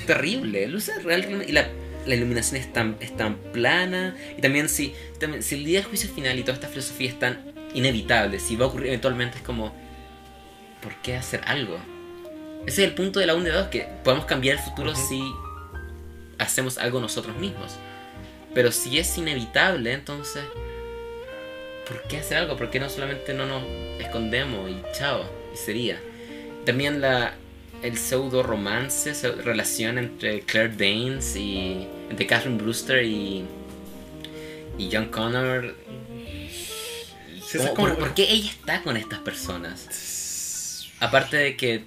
terrible, 0.07 0.67
luce 0.67 0.99
real 1.01 1.45
y 1.47 1.53
la, 1.53 1.69
la 2.07 2.15
iluminación 2.15 2.61
es 2.61 2.73
tan, 2.73 2.97
es 3.01 3.17
tan 3.17 3.37
plana 3.37 4.17
y 4.37 4.41
también 4.41 4.69
si, 4.69 4.95
también 5.21 5.43
si 5.43 5.55
el 5.55 5.65
día 5.65 5.81
del 5.81 5.89
juicio 5.89 6.11
final 6.11 6.39
y 6.39 6.43
toda 6.43 6.55
esta 6.55 6.69
filosofía 6.69 7.11
es 7.11 7.19
tan 7.19 7.53
inevitable, 7.75 8.41
si 8.41 8.57
va 8.57 8.65
a 8.65 8.69
ocurrir 8.69 8.89
eventualmente 8.89 9.39
es 9.39 9.43
como 9.43 9.75
¿por 10.83 10.95
qué 10.97 11.17
hacer 11.17 11.41
algo? 11.47 11.79
Ese 12.67 12.83
es 12.83 12.89
el 12.89 12.95
punto 12.95 13.21
de 13.21 13.27
la 13.27 13.35
1 13.35 13.49
y 13.49 13.53
2, 13.53 13.69
que 13.69 13.89
podemos 14.05 14.27
cambiar 14.27 14.57
el 14.57 14.63
futuro 14.63 14.95
si 14.95 15.23
hacemos 16.39 16.79
algo 16.79 17.01
nosotros 17.01 17.37
mismos. 17.37 17.77
Pero 18.55 18.73
si 18.73 18.99
es 18.99 19.17
inevitable, 19.17 19.93
entonces, 19.93 20.43
¿por 21.87 22.03
qué 22.09 22.19
hacer 22.19 22.39
algo? 22.39 22.57
¿Por 22.57 22.71
qué 22.71 22.81
no 22.81 22.89
solamente 22.89 23.33
no 23.35 23.47
nos 23.47 23.63
escondemos 24.01 24.71
y 24.71 24.83
chao? 24.93 25.25
Y 25.53 25.57
sería. 25.57 26.01
También 26.65 27.01
la, 27.01 27.35
el 27.83 27.97
pseudo 27.99 28.43
romance, 28.43 29.13
relación 29.43 29.99
entre 29.99 30.41
Claire 30.41 30.75
Danes 30.77 31.37
y. 31.37 31.87
entre 32.11 32.27
Catherine 32.27 32.59
Brewster 32.61 33.03
y. 33.05 33.45
y 34.79 34.89
John 34.93 35.07
Connor. 35.07 35.75
Sí, 36.51 37.57
eso 37.57 37.59
es 37.59 37.71
¿Cómo- 37.71 37.75
como- 37.75 37.89
¿Por, 37.89 37.99
por 37.99 38.15
qué 38.15 38.25
ella 38.31 38.51
está 38.51 38.83
con 38.83 38.97
estas 38.97 39.21
personas? 39.21 40.87
Aparte 41.01 41.37
de 41.37 41.57
que 41.57 41.85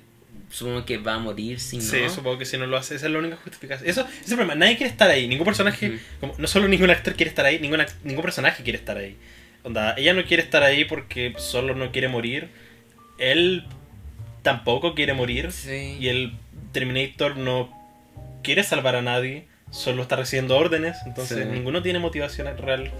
supongo 0.49 0.85
que 0.85 0.97
va 0.97 1.15
a 1.15 1.19
morir 1.19 1.59
si 1.59 1.77
no. 1.77 1.84
Sí, 1.84 1.97
supongo 2.13 2.38
que 2.39 2.45
si 2.45 2.57
no 2.57 2.65
lo 2.65 2.77
hace, 2.77 2.95
esa 2.95 3.05
es 3.05 3.11
la 3.11 3.19
única 3.19 3.35
justificación. 3.38 3.89
Eso, 3.89 4.01
ese 4.01 4.22
es 4.26 4.31
el 4.31 4.38
problema, 4.38 4.55
nadie 4.55 4.76
quiere 4.77 4.91
estar 4.91 5.09
ahí, 5.09 5.27
ningún 5.27 5.45
personaje, 5.45 5.99
como, 6.19 6.34
no 6.38 6.47
solo 6.47 6.68
ningún 6.68 6.89
actor 6.89 7.13
quiere 7.15 7.30
estar 7.30 7.45
ahí, 7.45 7.59
ningún, 7.59 7.81
ningún 8.03 8.23
personaje 8.23 8.63
quiere 8.63 8.77
estar 8.80 8.97
ahí. 8.97 9.15
Onda, 9.63 9.93
ella 9.97 10.13
no 10.13 10.26
quiere 10.26 10.41
estar 10.43 10.63
ahí 10.63 10.84
porque 10.85 11.34
solo 11.38 11.76
no 11.76 11.91
quiere 11.91 12.07
morir, 12.07 12.49
él 13.18 13.65
tampoco 14.41 14.95
quiere 14.95 15.13
morir, 15.13 15.51
Sí. 15.51 15.97
y 15.99 16.07
el 16.09 16.34
Terminator 16.72 17.38
no 17.38 17.69
quiere 18.43 18.63
salvar 18.63 18.95
a 18.95 19.01
nadie, 19.01 19.45
solo 19.72 20.01
está 20.03 20.15
recibiendo 20.15 20.57
órdenes, 20.57 20.97
entonces 21.05 21.38
Sí. 21.39 21.45
ninguno 21.51 21.81
tiene 21.81 21.99
motivación 21.99 22.47
real. 22.57 22.91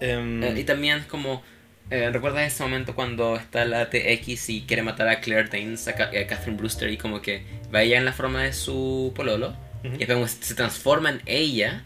Em, 0.00 0.42
Eh, 0.42 0.54
y 0.60 0.64
también 0.64 1.04
como. 1.08 1.42
Eh, 1.88 2.10
¿Recuerdas 2.10 2.52
ese 2.52 2.64
momento 2.64 2.96
cuando 2.96 3.36
está 3.36 3.64
la 3.64 3.88
TX 3.88 4.50
y 4.50 4.62
quiere 4.62 4.82
matar 4.82 5.06
a 5.08 5.20
Claire 5.20 5.48
Danes, 5.48 5.86
a, 5.86 5.94
Ca- 5.94 6.10
a 6.10 6.26
Catherine 6.26 6.56
Brewster, 6.58 6.90
y 6.90 6.96
como 6.96 7.22
que 7.22 7.44
va 7.72 7.82
ella 7.82 7.96
en 7.96 8.04
la 8.04 8.12
forma 8.12 8.42
de 8.42 8.52
su 8.52 9.12
pololo, 9.14 9.54
y 9.84 9.90
después 9.98 10.14
como 10.16 10.26
se 10.26 10.54
transforma 10.56 11.10
en 11.10 11.22
ella 11.26 11.84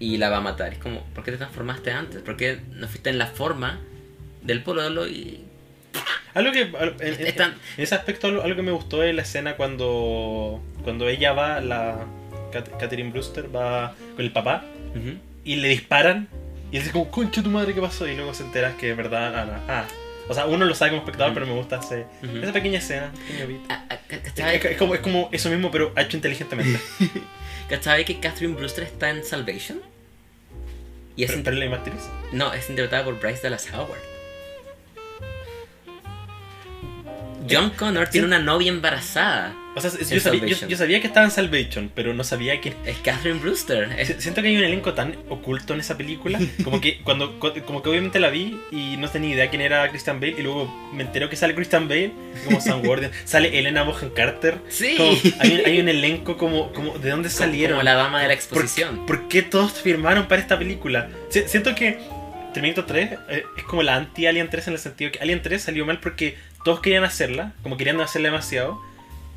y 0.00 0.16
la 0.16 0.30
va 0.30 0.38
a 0.38 0.40
matar? 0.40 0.72
Es 0.72 0.78
como, 0.78 1.02
¿por 1.14 1.22
qué 1.22 1.32
te 1.32 1.36
transformaste 1.36 1.90
antes? 1.90 2.22
¿Por 2.22 2.38
qué 2.38 2.58
no 2.72 2.88
fuiste 2.88 3.10
en 3.10 3.18
la 3.18 3.26
forma 3.26 3.78
del 4.42 4.62
pololo 4.62 5.06
y. 5.06 5.42
Algo 6.36 6.52
que 6.52 6.60
en, 6.62 7.26
Están- 7.26 7.56
en 7.76 7.82
ese 7.82 7.94
aspecto 7.94 8.28
algo, 8.28 8.42
algo 8.42 8.54
que 8.56 8.62
me 8.62 8.70
gustó 8.72 9.02
es 9.02 9.14
la 9.14 9.22
escena 9.22 9.56
cuando 9.56 10.62
cuando 10.84 11.08
ella 11.08 11.32
va 11.32 11.60
la 11.60 12.06
Cat- 12.52 12.76
Catherine 12.78 13.10
Brewster 13.10 13.54
va 13.54 13.94
con 14.14 14.24
el 14.24 14.30
papá 14.32 14.64
Ujú. 14.94 15.18
y 15.44 15.56
le 15.56 15.68
disparan 15.68 16.28
y 16.70 16.76
él 16.76 16.82
dice 16.82 16.92
como, 16.92 17.10
concha 17.10 17.42
tu 17.42 17.50
madre, 17.50 17.74
¿qué 17.74 17.80
pasó? 17.80 18.06
Y 18.06 18.14
luego 18.14 18.34
se 18.34 18.42
enteras 18.44 18.74
que 18.76 18.90
es 18.90 18.96
verdad, 18.96 19.34
ah, 19.34 19.60
ah. 19.68 19.84
O 20.28 20.34
sea, 20.34 20.46
uno 20.46 20.64
lo 20.64 20.74
sabe 20.74 20.90
como 20.90 21.02
espectador, 21.02 21.30
Ujú. 21.32 21.34
pero 21.40 21.46
me 21.46 21.58
gusta 21.58 21.76
ese- 21.80 22.06
Ujú. 22.22 22.38
esa 22.42 22.52
pequeña 22.52 22.78
escena, 22.80 23.12
pequeño 23.28 23.46
beat. 23.48 23.60
Ah, 23.68 23.84
ah, 23.90 23.98
ca- 24.08 24.16
Es, 24.16 24.22
¿Cachai 24.22 24.56
es 24.56 24.76
como, 24.76 24.94
es 24.94 25.00
como 25.00 25.28
eso 25.32 25.48
mismo, 25.50 25.70
pero 25.70 25.92
hecho 25.96 26.16
inteligentemente. 26.16 26.78
cachai 27.70 28.04
que 28.04 28.18
Catherine 28.20 28.54
Brewster 28.54 28.84
está 28.84 29.10
en 29.10 29.24
Salvation? 29.24 29.80
Y 31.16 31.24
es 31.24 31.30
pero, 31.30 31.44
pero 31.44 31.56
la 31.56 31.76
actriz. 31.76 32.02
No, 32.32 32.52
es 32.52 32.68
interpretada 32.68 33.04
por 33.04 33.18
Bryce 33.20 33.42
Dallas 33.42 33.68
Howard. 33.72 34.00
John 37.50 37.70
Connor 37.70 38.08
tiene 38.08 38.26
una 38.26 38.38
novia 38.38 38.68
embarazada. 38.70 39.54
O 39.74 39.80
sea, 39.82 39.90
yo 39.90 40.20
sabía, 40.20 40.46
yo, 40.46 40.66
yo 40.68 40.76
sabía 40.78 41.02
que 41.02 41.06
estaba 41.06 41.26
en 41.26 41.30
Salvation, 41.30 41.90
pero 41.94 42.14
no 42.14 42.24
sabía 42.24 42.58
quién. 42.62 42.74
Es 42.86 42.96
Catherine 42.98 43.38
Brewster. 43.40 43.90
Es- 43.98 44.08
Si- 44.08 44.20
Siento 44.22 44.40
que 44.40 44.48
hay 44.48 44.56
un 44.56 44.64
elenco 44.64 44.94
tan 44.94 45.16
oculto 45.28 45.74
en 45.74 45.80
esa 45.80 45.98
película, 45.98 46.38
como 46.64 46.80
que 46.80 47.02
cuando 47.02 47.38
cu- 47.38 47.52
como 47.66 47.82
que 47.82 47.90
obviamente 47.90 48.18
la 48.18 48.30
vi 48.30 48.58
y 48.70 48.96
no 48.96 49.10
tenía 49.10 49.34
idea 49.34 49.50
quién 49.50 49.60
era 49.60 49.86
Christian 49.90 50.18
Bale 50.18 50.34
y 50.38 50.42
luego 50.42 50.72
me 50.94 51.02
entero 51.02 51.28
que 51.28 51.36
sale 51.36 51.54
Christian 51.54 51.88
Bale 51.88 52.10
como 52.46 52.58
Sam 52.62 52.82
Gordon, 52.82 53.10
sale 53.26 53.58
Elena 53.58 53.82
Bonham 53.82 54.10
Carter. 54.14 54.56
Sí. 54.70 54.94
Como, 54.96 55.12
hay, 55.40 55.52
un- 55.60 55.66
hay 55.66 55.80
un 55.80 55.88
elenco 55.90 56.38
como, 56.38 56.72
como 56.72 56.98
de 56.98 57.10
dónde 57.10 57.28
salieron. 57.28 57.76
Como 57.76 57.84
la 57.84 57.94
dama 57.96 58.22
de 58.22 58.28
la 58.28 58.34
¿Por- 58.34 58.34
exposición. 58.34 59.04
¿Por, 59.04 59.28
qué 59.28 59.42
todos 59.42 59.72
firmaron 59.72 60.26
para 60.26 60.40
esta 60.40 60.58
película? 60.58 61.10
Si- 61.28 61.46
siento 61.48 61.74
que 61.74 61.98
Terminator 62.54 62.86
3 62.86 63.10
eh, 63.28 63.44
es 63.58 63.64
como 63.64 63.82
la 63.82 63.96
anti-Alien 63.96 64.48
3 64.48 64.68
en 64.68 64.72
el 64.72 64.78
sentido 64.78 65.12
que 65.12 65.18
Alien 65.18 65.42
3 65.42 65.60
salió 65.60 65.84
mal 65.84 66.00
porque 66.00 66.38
todos 66.66 66.80
querían 66.80 67.04
hacerla, 67.04 67.52
como 67.62 67.76
querían 67.76 68.00
hacerla 68.00 68.30
demasiado, 68.30 68.82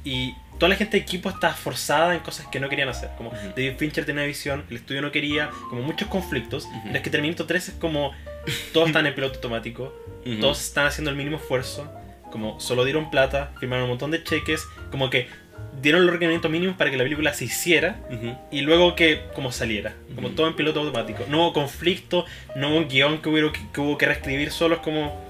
y 0.04 0.34
toda 0.58 0.70
la 0.70 0.76
gente 0.76 0.98
de 0.98 1.04
equipo 1.04 1.30
estaba 1.30 1.54
forzada 1.54 2.16
en 2.16 2.22
cosas 2.22 2.48
que 2.48 2.60
no 2.60 2.70
querían 2.70 2.90
hacer. 2.90 3.12
Como. 3.20 3.30
David 3.56 3.74
Fincher 3.78 4.04
tenía 4.04 4.24
una 4.24 4.28
visión, 4.28 4.66
el 4.72 4.78
estudio 4.78 5.04
no 5.04 5.12
quería, 5.12 5.52
como 5.70 5.84
muchos 5.84 6.08
conflictos. 6.08 6.66
Ujú. 6.66 6.80
Pero 6.86 6.96
es 6.96 7.02
que 7.04 7.10
Terminator 7.12 7.46
3 7.46 7.70
es 7.70 7.76
como 7.76 8.14
todos 8.74 8.88
están 8.88 9.06
en 9.06 9.14
piloto 9.14 9.36
automático, 9.36 9.94
todos 10.42 10.60
están 10.60 10.88
haciendo 10.88 11.12
el 11.12 11.18
mínimo 11.18 11.38
esfuerzo, 11.38 11.88
como 12.32 12.60
solo 12.60 12.84
dieron 12.84 13.12
plata, 13.12 13.52
firmaron 13.60 13.84
un 13.84 13.90
montón 13.92 14.10
de 14.10 14.24
cheques, 14.24 14.66
como 14.90 15.12
que 15.12 15.28
dieron 15.84 16.08
los 16.08 16.12
requerimientos 16.12 16.50
mínimos 16.50 16.78
para 16.78 16.90
que 16.90 16.98
la 16.98 17.04
película 17.04 17.32
se 17.36 17.46
hiciera 17.46 18.00
Ujú. 18.10 18.36
y 18.50 18.62
luego 18.62 18.96
que 18.96 19.22
como 19.36 19.52
saliera, 19.52 19.94
como 20.16 20.30
todo 20.30 20.48
en 20.48 20.56
piloto 20.56 20.80
automático. 20.80 21.26
No 21.30 21.42
hubo 21.44 21.54
conflicto, 21.54 22.26
no 22.56 22.70
hubo 22.70 22.78
un 22.78 22.88
guion 22.88 23.22
que, 23.22 23.30
hubiera, 23.30 23.52
que 23.72 23.82
hubo 23.82 24.00
que 24.00 24.08
reescribir, 24.08 24.50
solo 24.50 24.78
es 24.78 24.82
como... 24.82 25.29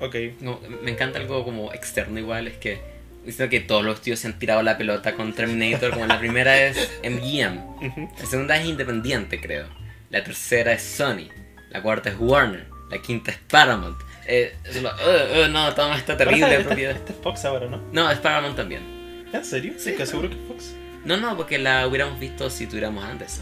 Ok. 0.00 0.16
No, 0.40 0.60
me 0.82 0.90
encanta 0.90 1.18
algo 1.18 1.44
como 1.44 1.72
externo 1.72 2.18
igual, 2.18 2.48
es 2.48 2.56
que 2.56 2.96
Dice 3.26 3.48
que 3.48 3.58
todos 3.58 3.84
los 3.84 4.00
tíos 4.00 4.20
se 4.20 4.28
han 4.28 4.38
tirado 4.38 4.62
la 4.62 4.78
pelota 4.78 5.14
con 5.14 5.32
Terminator, 5.32 5.90
como 5.90 6.06
la 6.06 6.16
primera 6.16 6.64
es 6.64 6.76
MGM, 7.02 8.12
la 8.16 8.24
segunda 8.24 8.56
es 8.56 8.66
Independiente, 8.66 9.40
creo. 9.40 9.66
La 10.10 10.22
tercera 10.22 10.72
es 10.72 10.82
Sony. 10.82 11.28
La 11.70 11.82
cuarta 11.82 12.08
es 12.10 12.16
Warner. 12.20 12.68
La 12.88 13.02
quinta 13.02 13.32
es 13.32 13.38
Paramount. 13.38 13.98
Eh, 14.28 14.54
solo, 14.72 14.90
uh, 14.90 15.40
uh, 15.40 15.48
no, 15.48 15.74
toma 15.74 15.96
esta 15.96 16.16
terrible 16.16 16.60
propiedad. 16.60 16.94
Este 16.94 17.12
es 17.12 17.18
Fox 17.18 17.44
ahora, 17.44 17.66
¿no? 17.66 17.82
No, 17.92 18.08
es 18.08 18.18
Paramount 18.20 18.56
también. 18.56 19.26
¿En 19.32 19.44
serio? 19.44 19.74
Sí, 19.76 19.94
que 19.94 20.06
seguro 20.06 20.30
que 20.30 20.36
es 20.36 20.42
Fox. 20.46 20.74
No, 21.04 21.16
no, 21.16 21.36
porque 21.36 21.58
la 21.58 21.88
hubiéramos 21.88 22.20
visto 22.20 22.48
si 22.48 22.68
tuviéramos 22.68 23.04
antes. 23.04 23.40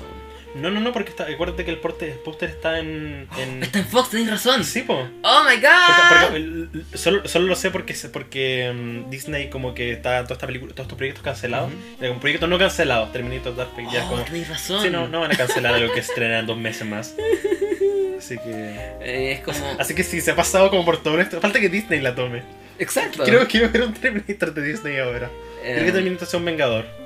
No, 0.55 0.71
no, 0.71 0.81
no, 0.81 0.93
porque 0.93 1.11
está, 1.11 1.25
acuérdate 1.25 1.65
que 1.65 1.71
el, 1.73 1.79
póster 1.79 2.49
está 2.49 2.79
en... 2.79 3.27
en... 3.39 3.63
Está 3.63 3.81
en 3.81 3.87
Fox, 3.87 4.11
tenés 4.11 4.31
razón. 4.31 4.65
Sí, 4.65 4.83
po. 4.83 5.07
Oh 5.23 5.45
my 5.49 5.57
god. 5.57 6.29
porque 6.31 6.97
solo, 6.97 7.27
solo 7.27 7.47
lo 7.47 7.57
sé 7.57 7.71
porque, 7.71 7.95
porque 8.13 8.73
mm, 8.73 9.11
Disney 9.11 9.51
como 9.51 9.75
que 9.75 9.93
está 9.93 10.23
toda 10.23 10.35
esta 10.35 10.47
película, 10.47 10.73
todos 10.73 10.87
estos 10.87 10.97
proyectos 10.97 11.25
cancelados. 11.25 11.73
Era 11.99 12.09
como 12.09 12.21
proyectos 12.21 12.49
no 12.49 12.59
cancelados, 12.59 13.13
Terminator 13.13 13.57
Dark 13.57 13.71
Fate 13.71 14.01
Oh, 14.01 14.09
como... 14.09 14.25
tenés 14.25 14.49
razón. 14.49 14.83
Sí, 14.83 14.91
no, 14.91 15.09
no 15.09 15.21
van 15.21 15.33
a 15.33 15.37
cancelar 15.37 15.75
algo 15.75 15.93
que 15.93 16.01
estrena 16.01 16.39
en 16.39 16.47
dos 16.47 16.57
meses 16.57 16.87
más. 16.87 17.15
Así 18.19 18.39
que... 18.39 18.77
Eh, 19.01 19.33
es 19.33 19.41
como. 19.41 19.59
Así 19.79 19.95
que 19.95 20.05
sí, 20.05 20.21
se 20.21 20.31
ha 20.31 20.37
pasado 20.37 20.71
como 20.71 20.85
por 20.85 21.03
todo 21.03 21.21
esto. 21.21 21.41
Falta 21.41 21.61
que 21.61 21.69
Disney 21.69 22.01
la 22.01 22.15
tome. 22.15 22.43
Exacto. 22.79 23.25
Quiero, 23.25 23.47
quiero 23.47 23.71
ver 23.71 23.83
un 23.83 23.93
Terminator 23.93 24.55
de 24.55 24.63
Disney 24.63 24.99
ahora. 24.99 25.31
Eh, 25.63 25.73
Quiero 25.75 25.87
que 25.87 25.93
Terminator 25.93 26.29
sea 26.29 26.39
un 26.39 26.45
Vengador. 26.45 27.04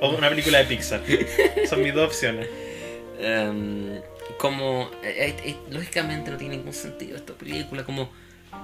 O 0.00 0.10
una 0.16 0.28
película 0.28 0.58
de 0.58 0.64
Pixar. 0.64 1.02
Son 1.68 1.82
mis 1.82 1.94
dos 1.94 2.06
opciones. 2.08 2.48
em, 3.20 4.00
como. 4.38 4.90
eh, 5.02 5.34
eh, 5.44 5.50
eh, 5.50 5.56
lógicamente 5.70 6.30
no 6.30 6.36
tiene 6.36 6.56
ningún 6.56 6.72
sentido 6.72 7.16
esta 7.16 7.32
película. 7.34 7.84
Como. 7.84 8.10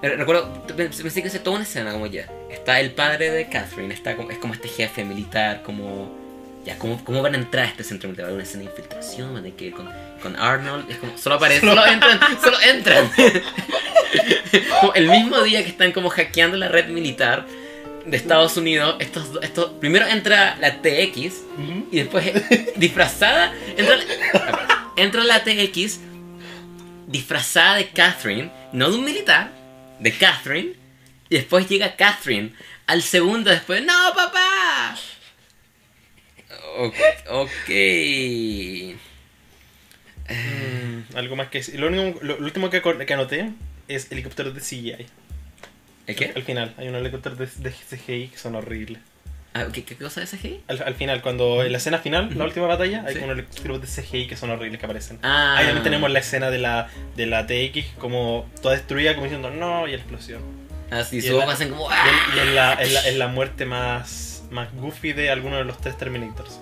eh, 0.03 0.09
Recuerdo, 0.17 0.67
pensé 0.77 1.21
que 1.23 1.29
hace 1.29 1.39
toda 1.41 1.57
una 1.57 1.65
escena 1.65 1.93
como 1.93 2.07
ya. 2.07 2.29
Está 2.51 2.81
el 2.81 2.93
padre 2.93 3.31
de 3.31 3.49
Catherine, 3.49 3.93
está 3.93 4.17
como, 4.17 4.31
es 4.31 4.39
como 4.39 4.55
este 4.55 4.69
jefe 4.69 5.05
militar, 5.05 5.63
como. 5.63 6.25
Ya, 6.65 6.77
¿cómo, 6.79 7.03
¿cómo 7.05 7.23
van 7.23 7.35
a 7.35 7.39
entrar 7.39 7.65
a 7.67 7.69
este 7.69 7.85
centro 7.85 8.09
militar? 8.09 8.25
¿Va 8.25 8.29
a 8.29 8.31
haber 8.33 8.41
una 8.41 8.43
escena 8.49 8.65
de 8.65 8.71
infiltración? 8.71 9.33
¿Van 9.33 9.45
a 9.45 9.49
ir 9.49 9.73
con, 9.73 9.89
con 10.21 10.35
Arnold? 10.35 10.91
Es 10.91 10.97
como, 10.97 11.17
solo 11.17 11.37
aparecen, 11.37 11.69
solo 11.69 11.87
entran, 11.87 12.19
solo 12.43 12.57
entran. 12.61 13.09
Como 14.81 14.95
el 14.95 15.09
mismo 15.09 15.41
día 15.43 15.63
que 15.63 15.69
están 15.69 15.93
como 15.93 16.09
hackeando 16.09 16.57
la 16.57 16.69
red 16.69 16.87
militar 16.89 17.45
de 18.07 18.17
Estados 18.17 18.57
Unidos, 18.57 18.97
estos, 19.01 19.31
estos, 19.43 19.71
primero 19.81 20.07
entra 20.07 20.57
la 20.61 20.81
TX 20.81 21.43
y 21.91 21.97
después 21.99 22.25
disfrazada 22.77 23.53
entra, 23.77 23.97
la- 23.97 24.93
entra 24.97 25.25
la 25.25 25.43
TX 25.45 26.01
disfrazada 27.09 27.77
de 27.77 27.89
Catherine, 27.89 28.51
no 28.73 28.91
de 28.91 28.97
un 28.99 29.05
militar, 29.05 29.51
de 30.01 30.13
Catherine, 30.13 30.73
y 31.29 31.37
después 31.37 31.69
llega 31.69 31.97
Catherine 31.97 32.53
al 32.87 33.03
segundo 33.03 33.51
después, 33.51 33.85
no 33.85 33.93
papá. 34.15 34.97
Ok. 37.31 37.71
Mm, 40.29 41.17
algo 41.17 41.37
más 41.37 41.49
que. 41.49 41.63
Lo, 41.75 41.87
único- 41.89 42.19
lo, 42.23 42.39
lo 42.39 42.45
último 42.45 42.71
que, 42.71 42.83
que 42.83 43.15
anoté 43.15 43.51
es 43.89 44.11
helicópteros 44.11 44.55
de 44.55 44.61
CGI. 44.61 45.07
¿El 46.07 46.15
qué? 46.17 46.33
Al 46.35 46.43
final, 46.43 46.75
hay 46.79 46.89
unos 46.89 47.01
helicópteros 47.01 47.39
de, 47.39 47.47
de 47.47 47.71
CGI 47.73 48.29
que 48.29 48.39
son 48.39 48.55
horribles. 48.55 48.99
Ah, 49.55 49.67
¿qué, 49.73 49.85
qué 49.85 49.97
cosa 49.97 50.23
es 50.23 50.35
ese? 50.35 50.61
Al, 50.69 50.83
al 50.83 50.95
final, 50.95 51.23
cuando 51.23 51.63
en 51.65 51.73
la 51.73 51.79
escena 51.79 51.99
final, 51.99 52.31
la 52.37 52.45
última 52.45 52.67
batalla, 52.67 53.05
hay 53.07 53.15
Sí. 53.15 53.21
unos 53.21 53.39
helicópteros 53.39 53.81
de 53.81 53.87
CGI 54.03 54.27
que 54.29 54.37
son 54.37 54.51
horribles 54.51 54.79
que 54.79 54.85
aparecen. 54.87 55.19
Ah, 55.23 55.57
Ahí 55.57 55.65
también 55.65 55.83
tenemos 55.83 56.11
la 56.11 56.19
escena 56.19 56.51
de 56.51 56.59
la, 56.59 56.89
de 57.17 57.27
la 57.27 57.47
TX 57.47 57.95
como 57.99 58.47
toda 58.61 58.75
destruida, 58.75 59.15
como 59.15 59.25
diciendo 59.25 59.51
no, 59.51 59.89
y 59.89 59.93
la 59.93 59.97
explosión. 59.97 60.43
Así, 60.91 61.21
y 61.21 61.27
en 61.27 61.33
boca 61.33 61.47
la- 61.47 61.53
hacen 61.55 61.71
como. 61.71 61.91
Y, 61.91 61.95
¡ah! 61.95 62.05
en, 62.33 62.37
y 62.37 62.41
en 62.49 62.55
la, 62.55 62.73
en, 62.75 62.95
la, 62.95 63.09
en 63.09 63.19
la 63.19 63.29
muerte 63.29 63.65
más, 63.65 64.43
más 64.51 64.73
goofy 64.75 65.13
de 65.15 65.31
alguno 65.31 65.57
de 65.57 65.65
los 65.65 65.81
tres 65.81 65.97
Terminators. 65.97 66.61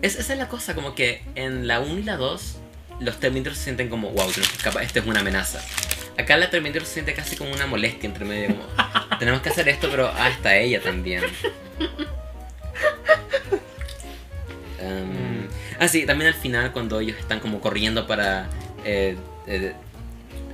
Es, 0.00 0.16
esa 0.16 0.32
es 0.32 0.38
la 0.38 0.48
cosa, 0.48 0.74
como 0.74 0.94
que 0.94 1.22
en 1.34 1.66
la 1.68 1.80
1 1.80 1.98
y 1.98 2.02
la 2.04 2.16
2, 2.16 2.56
los 3.00 3.20
Terminators 3.20 3.58
se 3.58 3.64
sienten 3.64 3.88
como, 3.90 4.10
wow, 4.10 4.30
escapar, 4.30 4.82
esta 4.82 4.98
es 5.00 5.06
una 5.06 5.20
amenaza. 5.20 5.60
Acá 6.18 6.36
la 6.36 6.48
Terminator 6.50 6.84
se 6.86 6.94
siente 6.94 7.12
casi 7.14 7.36
como 7.36 7.52
una 7.52 7.66
molestia 7.66 8.06
entre 8.06 8.24
medio, 8.24 8.48
como, 8.56 9.18
tenemos 9.18 9.40
que 9.42 9.48
hacer 9.48 9.68
esto, 9.68 9.88
pero 9.90 10.12
ah, 10.16 10.28
está 10.28 10.56
ella 10.56 10.80
también. 10.80 11.22
Um, 14.80 15.46
ah, 15.78 15.88
sí, 15.88 16.04
también 16.06 16.28
al 16.28 16.34
final, 16.38 16.72
cuando 16.72 17.00
ellos 17.00 17.16
están 17.18 17.40
como 17.40 17.60
corriendo 17.60 18.06
para. 18.06 18.48
eh, 18.84 19.16
eh, 19.46 19.72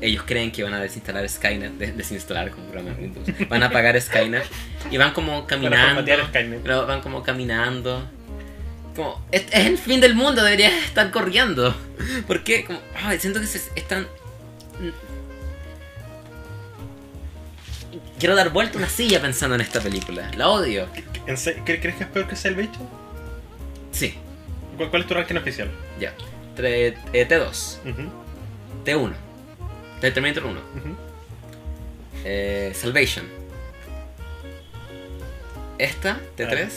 ellos 0.03 0.23
creen 0.27 0.51
que 0.51 0.63
van 0.63 0.73
a 0.73 0.81
desinstalar 0.81 1.29
Skynet, 1.29 1.73
des- 1.73 1.95
desinstalar 1.95 2.51
como 2.53 2.65
programa 2.69 2.97
de 2.97 3.03
Windows. 3.03 3.49
Van 3.51 3.63
a 3.63 3.67
apagar 3.67 4.01
Skynet 4.01 4.45
y 4.91 4.97
van 4.97 5.13
como 5.13 5.47
caminando. 5.47 6.03
Skynet. 6.29 6.63
Van 6.65 7.03
como 7.03 7.23
caminando. 7.23 8.09
Como, 8.97 9.23
es, 9.31 9.45
es 9.53 9.67
el 9.67 9.77
fin 9.77 10.01
del 10.01 10.15
mundo, 10.15 10.43
deberías 10.43 10.73
estar 10.85 11.11
corriendo. 11.11 11.77
¿Por 12.27 12.45
qué? 12.45 12.65
Como, 12.65 12.81
siento 13.19 13.41
que 13.41 13.47
se 13.47 13.59
están. 13.79 14.07
Quiero 18.21 18.37
dar 18.37 18.51
vuelta 18.51 18.79
una 18.79 18.89
silla 18.89 19.21
pensando 19.21 19.55
en 19.57 19.63
esta 19.63 19.81
película. 19.81 20.31
La 20.37 20.49
odio. 20.51 20.87
¿En 21.27 21.37
se- 21.37 21.57
¿cre- 21.65 21.81
¿Crees 21.81 21.97
que 21.97 22.05
es 22.05 22.11
peor 22.11 22.29
que 22.29 22.37
Salvation? 22.37 22.89
Sí, 23.93 24.15
¿Cuál, 24.77 24.91
cuál 24.91 25.03
es 25.03 25.09
tu 25.09 25.15
ranking 25.15 25.37
oficial? 25.37 25.69
ya. 25.99 26.15
Tre- 26.57 26.95
eh, 27.13 27.27
T2, 27.29 27.79
Ujú, 27.91 28.03
T1, 28.85 29.13
The 30.01 30.11
Terminator 30.11 30.45
1, 30.45 30.61
ujú. 30.61 30.97
eh, 32.25 32.73
Salvation. 32.75 33.27
Esta, 35.79 36.21
T3 36.37 36.69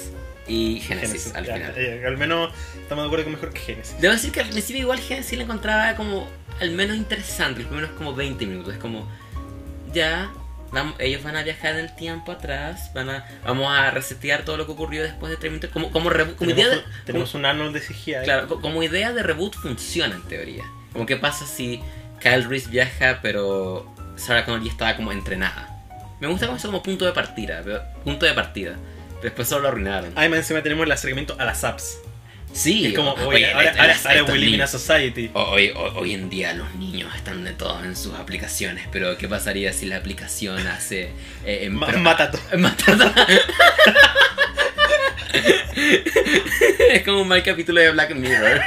y 0.47 0.79
Genesis, 0.79 1.33
al 1.35 1.45
ya, 1.45 1.53
final. 1.55 1.75
ya, 2.01 2.07
al 2.07 2.17
menos 2.17 2.53
estamos 2.81 3.03
de 3.03 3.07
acuerdo 3.07 3.25
que 3.25 3.31
es 3.31 3.35
mejor 3.35 3.53
que 3.53 3.59
Genesis. 3.59 3.99
Debo 3.99 4.13
decir 4.13 4.31
que 4.31 4.39
al 4.41 4.49
principio 4.49 4.81
igual 4.83 4.99
Genesis 4.99 5.37
la 5.37 5.43
encontraba 5.43 5.95
como 5.95 6.27
al 6.61 6.71
menos 6.71 6.95
interesante. 6.95 7.61
El 7.61 7.67
primero 7.67 7.87
es 7.87 7.93
como 7.93 8.13
20 8.15 8.45
minutos. 8.45 8.73
Es 8.73 8.79
como, 8.79 9.09
ya, 9.93 10.31
vamos, 10.73 10.95
ellos 10.99 11.23
van 11.23 11.35
a 11.37 11.43
viajar 11.43 11.75
el 11.75 11.95
tiempo 11.95 12.31
atrás. 12.31 12.91
Van 12.93 13.09
a, 13.09 13.25
vamos 13.45 13.71
a 13.71 13.91
resetear 13.91 14.43
todo 14.43 14.57
lo 14.57 14.65
que 14.65 14.71
ocurrió 14.73 15.03
después 15.03 15.29
de 15.29 15.37
Terminator. 15.37 15.69
Como, 15.69 15.91
como, 15.91 16.09
reboot- 16.09 16.35
como 16.35 16.51
idea 16.51 16.65
tenemos, 16.65 16.85
de, 16.85 16.89
un, 16.99 17.05
tenemos 17.05 17.33
un 17.35 17.45
Arnold 17.45 17.73
de 17.73 17.79
CGI. 17.81 18.11
como- 18.13 18.23
claro, 18.25 18.47
co- 18.47 18.61
como 18.61 18.83
idea 18.83 19.13
de 19.13 19.23
reboot 19.23 19.55
funciona 19.55 20.15
en 20.15 20.23
teoría. 20.23 20.63
Como 20.91 21.05
qué 21.05 21.17
pasa 21.17 21.45
si 21.45 21.81
Kyle 22.21 22.43
Reese 22.47 22.69
viaja 22.69 23.19
pero 23.21 23.91
Sarah 24.15 24.45
Connor 24.45 24.63
ya 24.63 24.71
estaba 24.71 24.95
como 24.95 25.11
entrenada. 25.11 25.69
Me 26.19 26.27
gusta 26.27 26.45
como 26.45 26.57
eso 26.57 26.67
como 26.69 26.81
punto 26.83 27.05
de 27.05 27.11
partida. 27.11 27.61
Punto 28.03 28.25
de 28.25 28.33
partida. 28.33 28.75
Después 29.21 29.47
solo 29.47 29.63
lo 29.63 29.67
arruinaron. 29.69 30.11
Además, 30.15 30.39
encima 30.39 30.61
tenemos 30.61 30.85
el 30.85 30.91
acercamiento 30.91 31.35
a 31.39 31.45
las 31.45 31.63
apps. 31.63 31.97
Sí, 32.53 32.85
Es 32.87 32.93
como, 32.93 33.13
oye, 33.13 33.25
oye, 33.27 33.51
ahora, 33.51 33.71
ahora, 33.79 33.97
ahora 34.21 34.37
in 34.37 34.61
a 34.61 34.67
society. 34.67 35.31
Hoy, 35.33 35.71
hoy, 35.75 35.91
hoy 35.95 36.13
en 36.13 36.29
día 36.29 36.53
los 36.53 36.73
niños 36.75 37.13
están 37.15 37.43
de 37.43 37.51
todo 37.53 37.83
en 37.83 37.95
sus 37.95 38.13
aplicaciones, 38.13 38.87
pero 38.91 39.17
¿qué 39.17 39.27
pasaría 39.27 39.73
si 39.73 39.87
la 39.87 39.97
aplicación 39.97 40.67
hace... 40.75 41.09
eh, 41.45 41.69
Ma- 41.71 41.87
mata 41.93 42.31
es 46.91 47.03
como 47.03 47.21
un 47.21 47.27
mal 47.27 47.43
capítulo 47.43 47.81
de 47.81 47.91
Black 47.91 48.15
Mirror. 48.15 48.61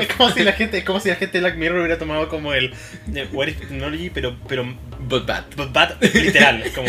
Es 0.00 0.08
como 0.16 0.30
si 0.30 0.42
la 0.44 0.52
gente, 0.52 0.78
es 0.78 0.84
como 0.84 1.00
si 1.00 1.08
la 1.08 1.16
gente 1.16 1.38
de 1.38 1.40
Black 1.40 1.56
Mirror 1.56 1.78
hubiera 1.80 1.98
tomado 1.98 2.28
como 2.28 2.52
el 2.52 2.72
eh, 3.14 3.26
What 3.32 3.48
if 3.48 3.58
technology, 3.58 4.10
pero, 4.10 4.36
pero 4.48 4.64
But 5.00 5.26
bad. 5.26 5.44
but 5.56 5.72
bad, 5.72 6.00
literal. 6.14 6.62
es 6.62 6.72
Como, 6.72 6.88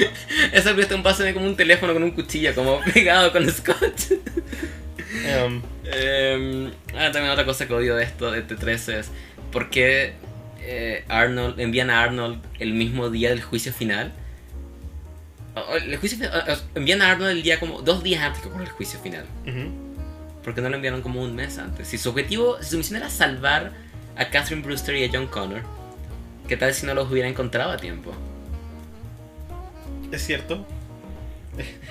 Esa 0.52 0.74
cuestión 0.74 1.02
pasa 1.02 1.32
como 1.32 1.46
un 1.46 1.56
teléfono 1.56 1.92
con 1.92 2.02
un 2.02 2.10
cuchillo, 2.12 2.54
como 2.54 2.80
pegado 2.94 3.32
con 3.32 3.48
scotch. 3.50 4.12
um, 5.44 5.62
ah, 6.94 7.10
también 7.12 7.30
otra 7.30 7.44
cosa 7.44 7.66
que 7.66 7.74
odio 7.74 7.96
de 7.96 8.04
esto, 8.04 8.30
de 8.30 8.46
T3 8.46 8.92
es 8.98 9.10
¿por 9.52 9.70
qué 9.70 10.14
eh, 10.60 11.04
Arnold, 11.08 11.58
envían 11.60 11.90
a 11.90 12.02
Arnold 12.02 12.42
el 12.58 12.74
mismo 12.74 13.08
día 13.10 13.30
del 13.30 13.42
juicio 13.42 13.72
final? 13.72 14.12
O- 15.54 15.76
El 15.76 15.96
juicio 15.96 16.18
envían 16.74 17.02
a 17.02 17.12
Arnold 17.12 17.30
el 17.30 17.42
día 17.42 17.58
como 17.60 17.80
dos 17.82 18.02
días 18.02 18.22
antes 18.22 18.42
que 18.42 18.48
ocurre 18.48 18.64
el 18.64 18.70
juicio 18.70 18.98
final. 19.00 19.24
ujú. 19.46 19.86
¿Por 20.44 20.54
qué 20.54 20.60
no 20.60 20.68
lo 20.68 20.76
enviaron 20.76 21.02
como 21.02 21.22
un 21.22 21.34
mes 21.34 21.58
antes? 21.58 21.88
Si 21.88 21.98
su 21.98 22.10
objetivo, 22.10 22.58
si 22.62 22.70
su 22.70 22.76
misión 22.78 22.98
era 22.98 23.10
salvar 23.10 23.72
a 24.16 24.28
Catherine 24.30 24.62
Brewster 24.62 24.94
y 24.94 25.04
a 25.04 25.10
John 25.12 25.26
Connor, 25.26 25.62
¿qué 26.46 26.56
tal 26.56 26.72
si 26.72 26.86
no 26.86 26.94
los 26.94 27.10
hubiera 27.10 27.28
encontrado 27.28 27.72
a 27.72 27.76
tiempo? 27.78 28.12
Es 30.12 30.24
cierto. 30.24 30.66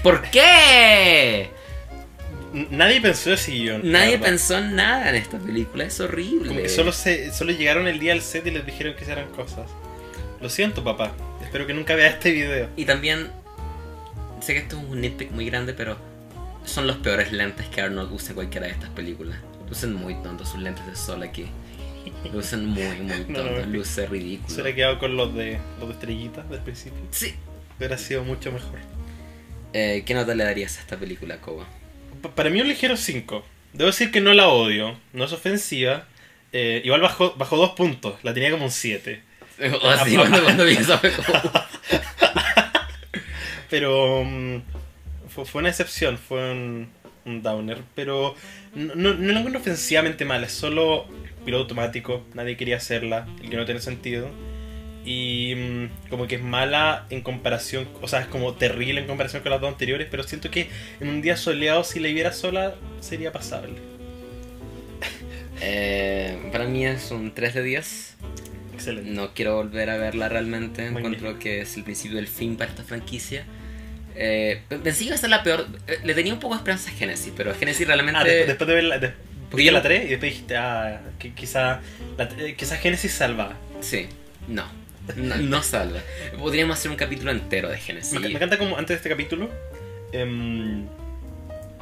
¿Por 0.04 0.22
qué? 0.30 1.50
Nadie 2.70 3.02
pensó 3.02 3.34
ese 3.34 3.52
guion. 3.52 3.82
Nadie 3.92 4.18
pensó 4.18 4.58
en 4.58 4.76
nada 4.76 5.10
en 5.10 5.16
esta 5.16 5.38
película, 5.38 5.84
es 5.84 6.00
horrible. 6.00 6.48
Como 6.48 6.62
que 6.62 6.70
solo, 6.70 6.92
se, 6.94 7.34
solo 7.34 7.52
llegaron 7.52 7.88
el 7.88 8.00
día 8.00 8.14
al 8.14 8.22
set 8.22 8.48
y 8.48 8.52
les 8.52 8.66
dijeron 8.66 8.96
que 8.96 9.02
hicieran 9.02 9.30
cosas. 9.32 9.70
Lo 10.42 10.50
siento, 10.50 10.84
papá. 10.84 11.12
Espero 11.42 11.68
que 11.68 11.74
nunca 11.74 11.96
vea 11.96 12.08
este 12.08 12.32
video. 12.32 12.70
Y 12.78 12.86
también, 12.86 13.30
sé 14.40 14.54
que 14.54 14.60
esto 14.60 14.78
es 14.80 14.90
un 14.90 15.02
nitpick 15.02 15.32
muy 15.32 15.46
grande, 15.48 15.74
pero 15.74 15.98
son 16.64 16.88
los 16.88 16.98
peores 16.98 17.32
lentes 17.32 17.68
que 17.68 17.82
Arnold 17.82 18.12
usa 18.14 18.30
en 18.30 18.36
cualquiera 18.36 18.68
de 18.68 18.74
estas 18.74 18.90
películas. 18.92 19.38
Lucen 19.68 19.94
muy 19.94 20.16
tontos 20.22 20.50
sus 20.50 20.62
lentes 20.62 20.86
de 20.86 20.96
sol 20.96 21.24
aquí. 21.24 21.48
Lucen 22.32 22.66
muy, 22.68 22.84
muy 23.02 23.26
No, 23.28 23.40
tontos, 23.42 23.66
no, 23.68 23.74
luce 23.74 24.02
Se 24.02 24.08
ridículo. 24.08 24.54
hubiera 24.54 24.76
quedado 24.76 25.00
con 25.00 25.18
los 25.18 25.34
de, 25.36 25.60
los 25.80 25.90
de 25.90 25.94
estrellitas 25.96 26.50
del 26.50 26.62
principio. 26.62 27.00
Sí. 27.12 27.36
Hubiera 27.78 27.98
sido 27.98 28.24
mucho 28.24 28.52
mejor. 28.52 28.80
Eh, 29.74 30.04
¿Qué 30.06 30.14
nota 30.14 30.34
le 30.36 30.44
darías 30.46 30.78
a 30.78 30.82
esta 30.82 30.98
película, 30.98 31.38
Koba? 31.42 31.66
Pa- 32.22 32.34
Para 32.34 32.50
mí 32.50 32.62
un 32.62 32.68
ligero 32.68 32.96
5. 32.98 33.46
Debo 33.74 33.88
decir 33.88 34.12
que 34.12 34.22
no 34.22 34.34
la 34.34 34.48
odio. 34.48 34.98
No 35.14 35.26
es 35.26 35.34
ofensiva. 35.34 36.06
Eh, 36.54 36.82
igual 36.86 37.02
bajó, 37.02 37.36
bajó 37.36 37.58
dos 37.58 37.72
puntos. 37.72 38.16
La 38.24 38.34
tenía 38.34 38.52
como 38.52 38.66
un 38.66 38.72
7. 38.72 39.22
Así 39.90 40.16
cuando, 40.16 40.42
cuando 40.44 40.64
fue 40.98 41.12
como... 41.12 41.52
Pero 43.70 44.24
mm, 44.24 44.62
fue, 45.30 45.46
fue 45.46 45.60
una 45.60 45.70
excepción, 45.70 46.18
fue 46.18 46.52
un, 46.52 46.88
un 47.26 47.42
downer. 47.42 47.82
Pero 47.96 48.36
no, 48.74 48.96
no, 48.96 49.14
no 49.14 49.32
la 49.34 49.40
encuentro 49.40 49.60
ofensivamente 49.62 50.24
mala, 50.26 50.46
es 50.48 50.54
solo 50.54 51.08
piloto 51.44 51.64
automático, 51.64 52.26
nadie 52.34 52.58
quería 52.58 52.78
hacerla, 52.78 53.28
el 53.42 53.50
que 53.50 53.58
no 53.58 53.66
tiene 53.66 53.80
sentido. 53.82 54.30
Y 55.06 55.54
mm, 55.56 56.10
como 56.10 56.28
que 56.28 56.36
es 56.36 56.42
mala 56.42 57.06
en 57.12 57.22
comparación, 57.22 57.88
o 58.02 58.08
sea, 58.08 58.22
es 58.22 58.28
como 58.28 58.54
terrible 58.56 59.00
en 59.02 59.08
comparación 59.08 59.44
con 59.44 59.52
las 59.52 59.62
dos 59.62 59.72
anteriores, 59.72 60.08
pero 60.10 60.24
siento 60.24 60.50
que 60.50 60.68
en 61.00 61.10
un 61.10 61.22
día 61.22 61.38
soleado, 61.38 61.84
si 61.84 62.00
la 62.00 62.08
viera 62.10 62.34
sola, 62.34 62.74
sería 63.02 63.32
pasable. 63.32 63.76
Eh, 65.62 66.50
para 66.52 66.66
mí 66.66 66.86
es 66.86 67.12
un 67.12 67.34
3 67.34 67.54
de 67.54 67.64
10. 67.64 68.16
Excelente. 68.74 69.10
No 69.12 69.34
quiero 69.34 69.56
volver 69.56 69.90
a 69.90 69.98
verla 69.98 70.28
realmente. 70.30 70.90
Magnífico. 70.92 71.08
Encuentro 71.28 71.40
que 71.40 71.62
es 71.62 71.78
el 71.78 71.84
principio 71.84 72.18
del 72.18 72.28
fin 72.28 72.58
para 72.58 72.70
esta 72.72 72.84
franquicia. 72.84 73.46
Eh, 74.16 74.62
pensé 74.70 75.00
que 75.00 75.06
iba 75.06 75.16
a 75.16 75.18
ser 75.18 75.30
la 75.30 75.44
peor. 75.44 75.66
eh, 75.88 76.00
Le 76.04 76.14
tenía 76.14 76.34
un 76.34 76.40
poco 76.40 76.56
de 76.56 76.60
esperanza 76.60 76.90
a 76.90 76.94
Genesis, 76.94 77.32
pero 77.36 77.54
Genesis 77.56 77.88
realmente. 77.88 78.20
Ah, 78.20 78.24
después, 78.24 78.48
después 78.48 78.68
de 78.68 78.76
ver 78.76 78.84
la, 78.84 79.00
de- 79.00 79.14
Porque 79.50 79.64
yo 79.66 79.72
la 79.72 79.80
no- 79.80 79.84
3 79.84 80.06
y 80.06 80.10
después 80.10 80.32
dijiste, 80.34 80.58
ah, 80.58 81.02
que 81.20 81.34
quizá, 81.34 81.80
la, 82.18 82.30
eh, 82.38 82.56
quizá 82.58 82.76
Genesis 82.78 83.12
salva. 83.14 83.54
Sí, 83.82 84.08
no. 84.48 84.66
No, 85.16 85.36
no 85.38 85.64
salva. 85.64 86.00
Podríamos 86.38 86.78
hacer 86.78 86.92
un 86.92 86.98
capítulo 86.98 87.32
entero 87.32 87.70
de 87.70 87.78
Genesis. 87.78 88.14
Me, 88.14 88.20
me 88.22 88.30
encanta 88.32 88.58
como 88.58 88.78
antes 88.78 88.90
de 88.90 88.96
este 88.96 89.10
capítulo. 89.10 89.50
em, 90.12 90.86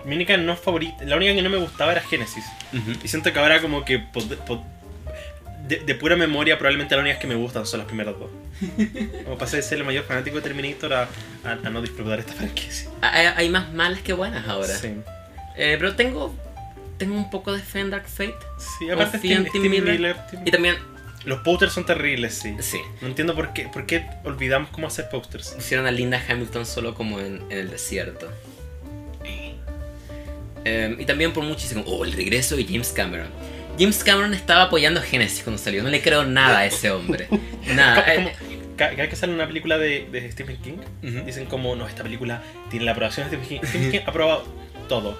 mi 0.06 0.16
única 0.16 0.36
no 0.38 0.56
favorita, 0.58 1.04
la 1.06 1.16
única 1.16 1.34
que 1.34 1.42
no 1.42 1.50
me 1.50 1.58
gustaba 1.58 1.94
era 1.94 2.02
Genesis. 2.02 2.44
Ujú. 2.74 2.92
Y 3.04 3.08
siento 3.08 3.32
que 3.32 3.40
ahora 3.40 3.62
como 3.62 3.86
que 3.86 4.00
pod- 4.02 4.38
pod- 4.46 4.64
de, 5.68 5.78
de 5.80 5.96
pura 5.96 6.18
memoria 6.18 6.58
probablemente 6.58 6.94
las 6.96 7.04
únicas 7.04 7.22
que 7.22 7.28
me 7.28 7.36
gustan 7.36 7.66
son 7.66 7.80
las 7.80 7.88
primeras 7.88 8.16
dos. 8.20 8.30
Como 9.24 9.38
pasé 9.38 9.58
de 9.58 9.64
ser 9.64 9.78
el 9.78 9.86
mayor 9.86 10.04
fanático 10.04 10.36
de 10.36 10.42
Terminator 10.42 10.94
a, 10.94 11.04
a- 11.46 11.52
a 11.52 11.70
no 11.70 11.82
disfrutar 11.82 12.20
esta 12.20 12.34
franquicia. 12.34 12.90
Hay, 13.02 13.28
hay 13.28 13.50
más 13.50 13.72
malas 13.74 14.02
que 14.02 14.12
buenas 14.12 14.46
ahora. 14.48 14.68
Sí, 14.76 14.94
Eh, 15.56 15.78
pero 15.80 15.96
tengo. 15.96 16.36
Tengo 16.98 17.16
un 17.16 17.30
poco 17.30 17.52
de 17.54 17.62
fe 17.62 17.80
en 17.80 17.90
Dark 17.90 18.08
Fate. 18.08 18.36
sí 18.80 18.90
aparte 18.90 19.18
Confío 19.18 19.38
en 19.38 19.46
Tim 19.52 19.62
Miller. 19.64 19.84
Miller, 19.94 20.16
Y 20.46 20.52
también. 20.52 20.76
Los 21.26 21.40
posters 21.40 21.74
son 21.74 21.86
terribles, 21.86 22.34
sí. 22.36 22.56
Sí. 22.60 22.80
No 23.02 23.08
entiendo 23.08 23.34
por 23.36 23.54
qué, 23.54 23.68
por 23.68 23.86
qué 23.86 24.06
olvidamos 24.24 24.70
cómo 24.72 24.88
hacer 24.88 25.10
posters. 25.10 25.52
Pusieron 25.56 25.86
a 25.88 25.92
Linda 25.92 26.22
Hamilton 26.28 26.66
solo 26.66 26.94
como 26.96 27.20
en, 27.20 27.42
en 27.50 27.58
el 27.60 27.70
desierto. 27.70 28.30
Eh, 30.66 30.96
y 31.00 31.06
también 31.06 31.34
por 31.34 31.44
muchísimo. 31.44 31.84
Oh, 31.88 32.06
el 32.06 32.14
regreso 32.14 32.56
de 32.56 32.66
James 32.66 32.90
Cameron. 32.94 33.28
James 33.78 34.04
Cameron 34.04 34.34
estaba 34.34 34.64
apoyando 34.64 35.00
a 35.00 35.04
Genesis 35.04 35.44
cuando 35.44 35.62
salió. 35.62 35.84
No 35.84 35.90
le 35.90 36.02
creo 36.02 36.24
nada 36.26 36.60
a 36.60 36.66
ese 36.66 36.92
hombre. 36.92 37.28
Nada. 37.76 38.04
Como- 38.16 38.28
Eh, 38.30 38.36
Ca- 38.78 38.90
Cada 38.90 39.04
vez 39.04 39.10
que 39.12 39.16
sale 39.16 39.34
una 39.34 39.46
película 39.46 39.78
de, 39.78 40.08
de 40.12 40.32
Stephen 40.32 40.58
King, 40.58 40.78
dicen 41.28 41.46
como, 41.46 41.76
no, 41.76 41.88
esta 41.88 42.02
película 42.02 42.42
tiene 42.72 42.86
la 42.86 42.94
aprobación 42.94 43.30
de 43.30 43.38
Stephen 43.38 43.48
King. 43.62 43.68
Stephen 43.70 43.92
King 43.92 44.00
ha 44.08 44.10
aprobado 44.10 44.46
todo. 44.90 45.16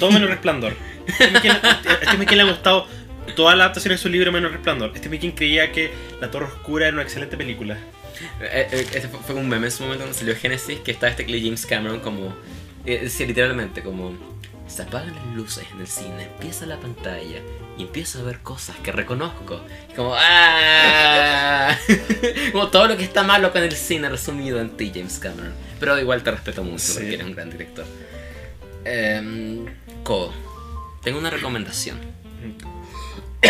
Todo 0.00 0.10
menos 0.12 0.30
Resplandor. 0.30 0.74
Stephen 1.10 1.42
King, 1.42 1.50
Stephen 2.06 2.26
King 2.26 2.36
le 2.36 2.42
ha 2.42 2.46
gustado 2.46 2.86
toda 3.34 3.56
la 3.56 3.64
adaptación 3.64 3.92
de 3.92 3.98
su 3.98 4.08
libro 4.08 4.32
menos 4.32 4.52
Resplandor. 4.52 4.92
Stephen 4.96 5.18
King 5.20 5.30
creía 5.32 5.72
que 5.72 5.90
La 6.20 6.30
Torre 6.30 6.46
Oscura 6.46 6.86
era 6.86 6.94
una 6.94 7.02
excelente 7.02 7.36
película. 7.36 7.76
Eh, 8.40 8.68
eh, 8.72 8.86
Este 8.94 9.08
fue, 9.08 9.34
un 9.34 9.48
meme 9.48 9.66
en 9.66 9.72
su 9.72 9.82
momento 9.82 10.04
cuando 10.04 10.18
salió 10.18 10.34
Genesis 10.36 10.78
que 10.80 10.90
estaba 10.92 11.10
este 11.10 11.24
James 11.24 11.66
Cameron 11.66 12.00
como 12.00 12.34
eh, 12.86 13.00
decía 13.02 13.26
literalmente 13.26 13.82
como 13.82 14.16
se 14.66 14.82
apagan 14.82 15.14
las 15.14 15.26
luces 15.36 15.64
en 15.72 15.80
el 15.80 15.86
cine, 15.86 16.24
empieza 16.24 16.66
la 16.66 16.76
pantalla 16.78 17.40
y 17.78 17.82
empiezo 17.82 18.20
a 18.20 18.22
ver 18.22 18.40
cosas 18.40 18.74
que 18.82 18.90
reconozco. 18.90 19.60
Como 19.94 20.14
¡ah! 20.16 21.76
como 22.52 22.68
todo 22.68 22.88
lo 22.88 22.96
que 22.96 23.04
está 23.04 23.22
malo 23.22 23.52
con 23.52 23.62
el 23.62 23.72
cine 23.72 24.08
resumido 24.08 24.60
en 24.60 24.70
ti, 24.70 24.90
James 24.92 25.18
Cameron. 25.18 25.52
Pero 25.78 25.98
igual 26.00 26.22
te 26.22 26.30
respeto 26.32 26.64
mucho 26.64 26.78
Sí. 26.78 26.94
porque 26.94 27.14
eres 27.14 27.26
un 27.26 27.34
gran 27.34 27.50
director. 27.50 27.84
Ko, 30.02 30.32
tengo 31.02 31.18
una 31.18 31.30
recomendación. 31.30 31.98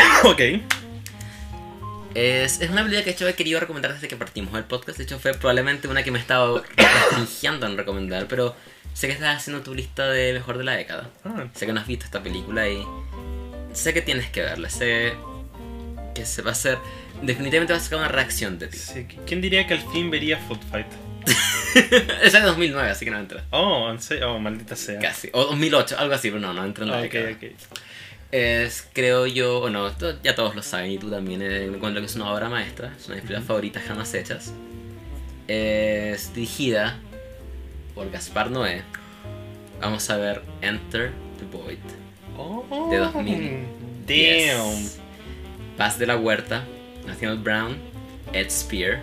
ok. 0.24 0.40
Es, 2.14 2.60
es 2.62 2.70
una 2.70 2.82
película 2.82 3.04
que 3.04 3.10
hecho 3.10 3.28
he 3.28 3.34
querido 3.34 3.60
recomendar 3.60 3.92
desde 3.92 4.08
que 4.08 4.16
partimos 4.16 4.54
el 4.54 4.64
podcast. 4.64 4.96
De 4.98 5.04
hecho, 5.04 5.18
fue 5.18 5.34
probablemente 5.34 5.86
una 5.86 6.02
que 6.02 6.10
me 6.10 6.18
he 6.18 6.22
estado 6.22 6.64
restringiendo 6.76 7.66
en 7.66 7.76
recomendar. 7.76 8.26
Pero 8.26 8.56
sé 8.94 9.06
que 9.06 9.12
estás 9.12 9.36
haciendo 9.36 9.62
tu 9.62 9.74
lista 9.74 10.08
de 10.08 10.32
mejor 10.32 10.56
de 10.58 10.64
la 10.64 10.72
década. 10.72 11.10
Ah, 11.24 11.44
Sé 11.54 11.66
que 11.66 11.72
no 11.72 11.80
has 11.80 11.86
visto 11.86 12.06
esta 12.06 12.22
película 12.22 12.66
y 12.68 12.82
sé 13.74 13.92
que 13.92 14.00
tienes 14.00 14.30
que 14.30 14.40
verla. 14.42 14.70
Sé 14.70 15.14
que 16.14 16.24
se 16.24 16.40
va 16.40 16.50
a 16.50 16.52
hacer. 16.52 16.78
Definitivamente 17.22 17.72
va 17.74 17.78
a 17.78 17.82
sacar 17.82 17.98
una 17.98 18.08
reacción 18.08 18.58
de 18.58 18.68
ti. 18.68 18.78
sí. 18.78 19.06
¿Quién 19.26 19.40
diría 19.42 19.66
que 19.66 19.74
al 19.74 19.92
fin 19.92 20.10
vería 20.10 20.38
Food 20.38 20.60
Fight? 20.70 20.86
Esa 22.22 22.24
es 22.24 22.32
de 22.32 22.40
2009, 22.40 22.88
así 22.90 23.04
que 23.04 23.10
no 23.10 23.18
entra. 23.18 23.44
Oh, 23.50 23.94
oh 24.26 24.38
maldita 24.38 24.74
sea. 24.76 24.98
Casi. 25.00 25.28
O 25.32 25.44
2008, 25.44 25.96
algo 25.98 26.14
así, 26.14 26.30
pero 26.30 26.40
no, 26.40 26.54
no 26.54 26.64
entra 26.64 26.84
en 26.84 26.90
la 26.90 26.96
Ah, 26.98 27.00
ok, 27.02 27.12
década. 27.12 27.30
ok. 27.32 27.44
Es, 28.32 28.88
creo 28.92 29.26
yo, 29.26 29.60
o 29.60 29.70
no, 29.70 29.86
esto 29.88 30.20
ya 30.22 30.34
todos 30.34 30.54
lo 30.54 30.62
saben 30.62 30.90
y 30.90 30.98
tú 30.98 31.10
también, 31.10 31.42
eh, 31.42 31.64
encuentro 31.64 32.00
que 32.00 32.06
es 32.06 32.16
una 32.16 32.32
obra 32.32 32.48
maestra, 32.48 32.92
es 32.98 33.06
una 33.06 33.16
de 33.16 33.22
mis 33.22 33.28
películas 33.28 33.44
favoritas 33.44 33.84
jamás 33.84 34.12
hechas. 34.14 34.52
Es 35.46 36.34
dirigida 36.34 36.98
por 37.94 38.10
Gaspar 38.10 38.50
Noé. 38.50 38.82
Vamos 39.80 40.08
a 40.10 40.16
ver 40.16 40.42
Enter 40.60 41.12
the 41.38 41.56
Void. 41.56 41.78
Oh, 42.36 42.88
De 42.90 42.98
2000. 42.98 43.66
Damn. 44.06 44.90
Paz 45.76 45.98
de 45.98 46.06
la 46.06 46.16
Huerta, 46.16 46.64
Nathaniel 47.06 47.38
Brown, 47.38 47.76
Ed 48.32 48.50
Spear, 48.50 49.02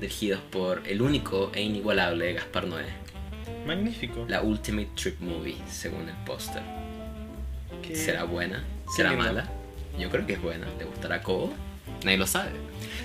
dirigidos 0.00 0.40
por 0.50 0.82
el 0.86 1.02
único 1.02 1.52
e 1.54 1.62
inigualable 1.62 2.32
Gaspar 2.34 2.66
Noé. 2.66 2.86
Magnífico. 3.66 4.24
La 4.28 4.42
Ultimate 4.42 4.90
Trip 4.94 5.20
Movie, 5.20 5.56
según 5.68 6.08
el 6.08 6.16
póster. 6.24 6.62
Qué- 7.86 7.96
¿Será 7.96 8.24
buena? 8.24 8.64
¿Será 8.94 9.10
lindo. 9.10 9.24
mala? 9.24 9.48
Yo 9.98 10.10
creo 10.10 10.26
que 10.26 10.34
es 10.34 10.42
buena. 10.42 10.66
¿Le 10.78 10.84
gustará 10.84 11.16
a 11.16 11.22
Kobo? 11.22 11.52
Nadie 12.04 12.18
lo 12.18 12.26
sabe. 12.26 12.50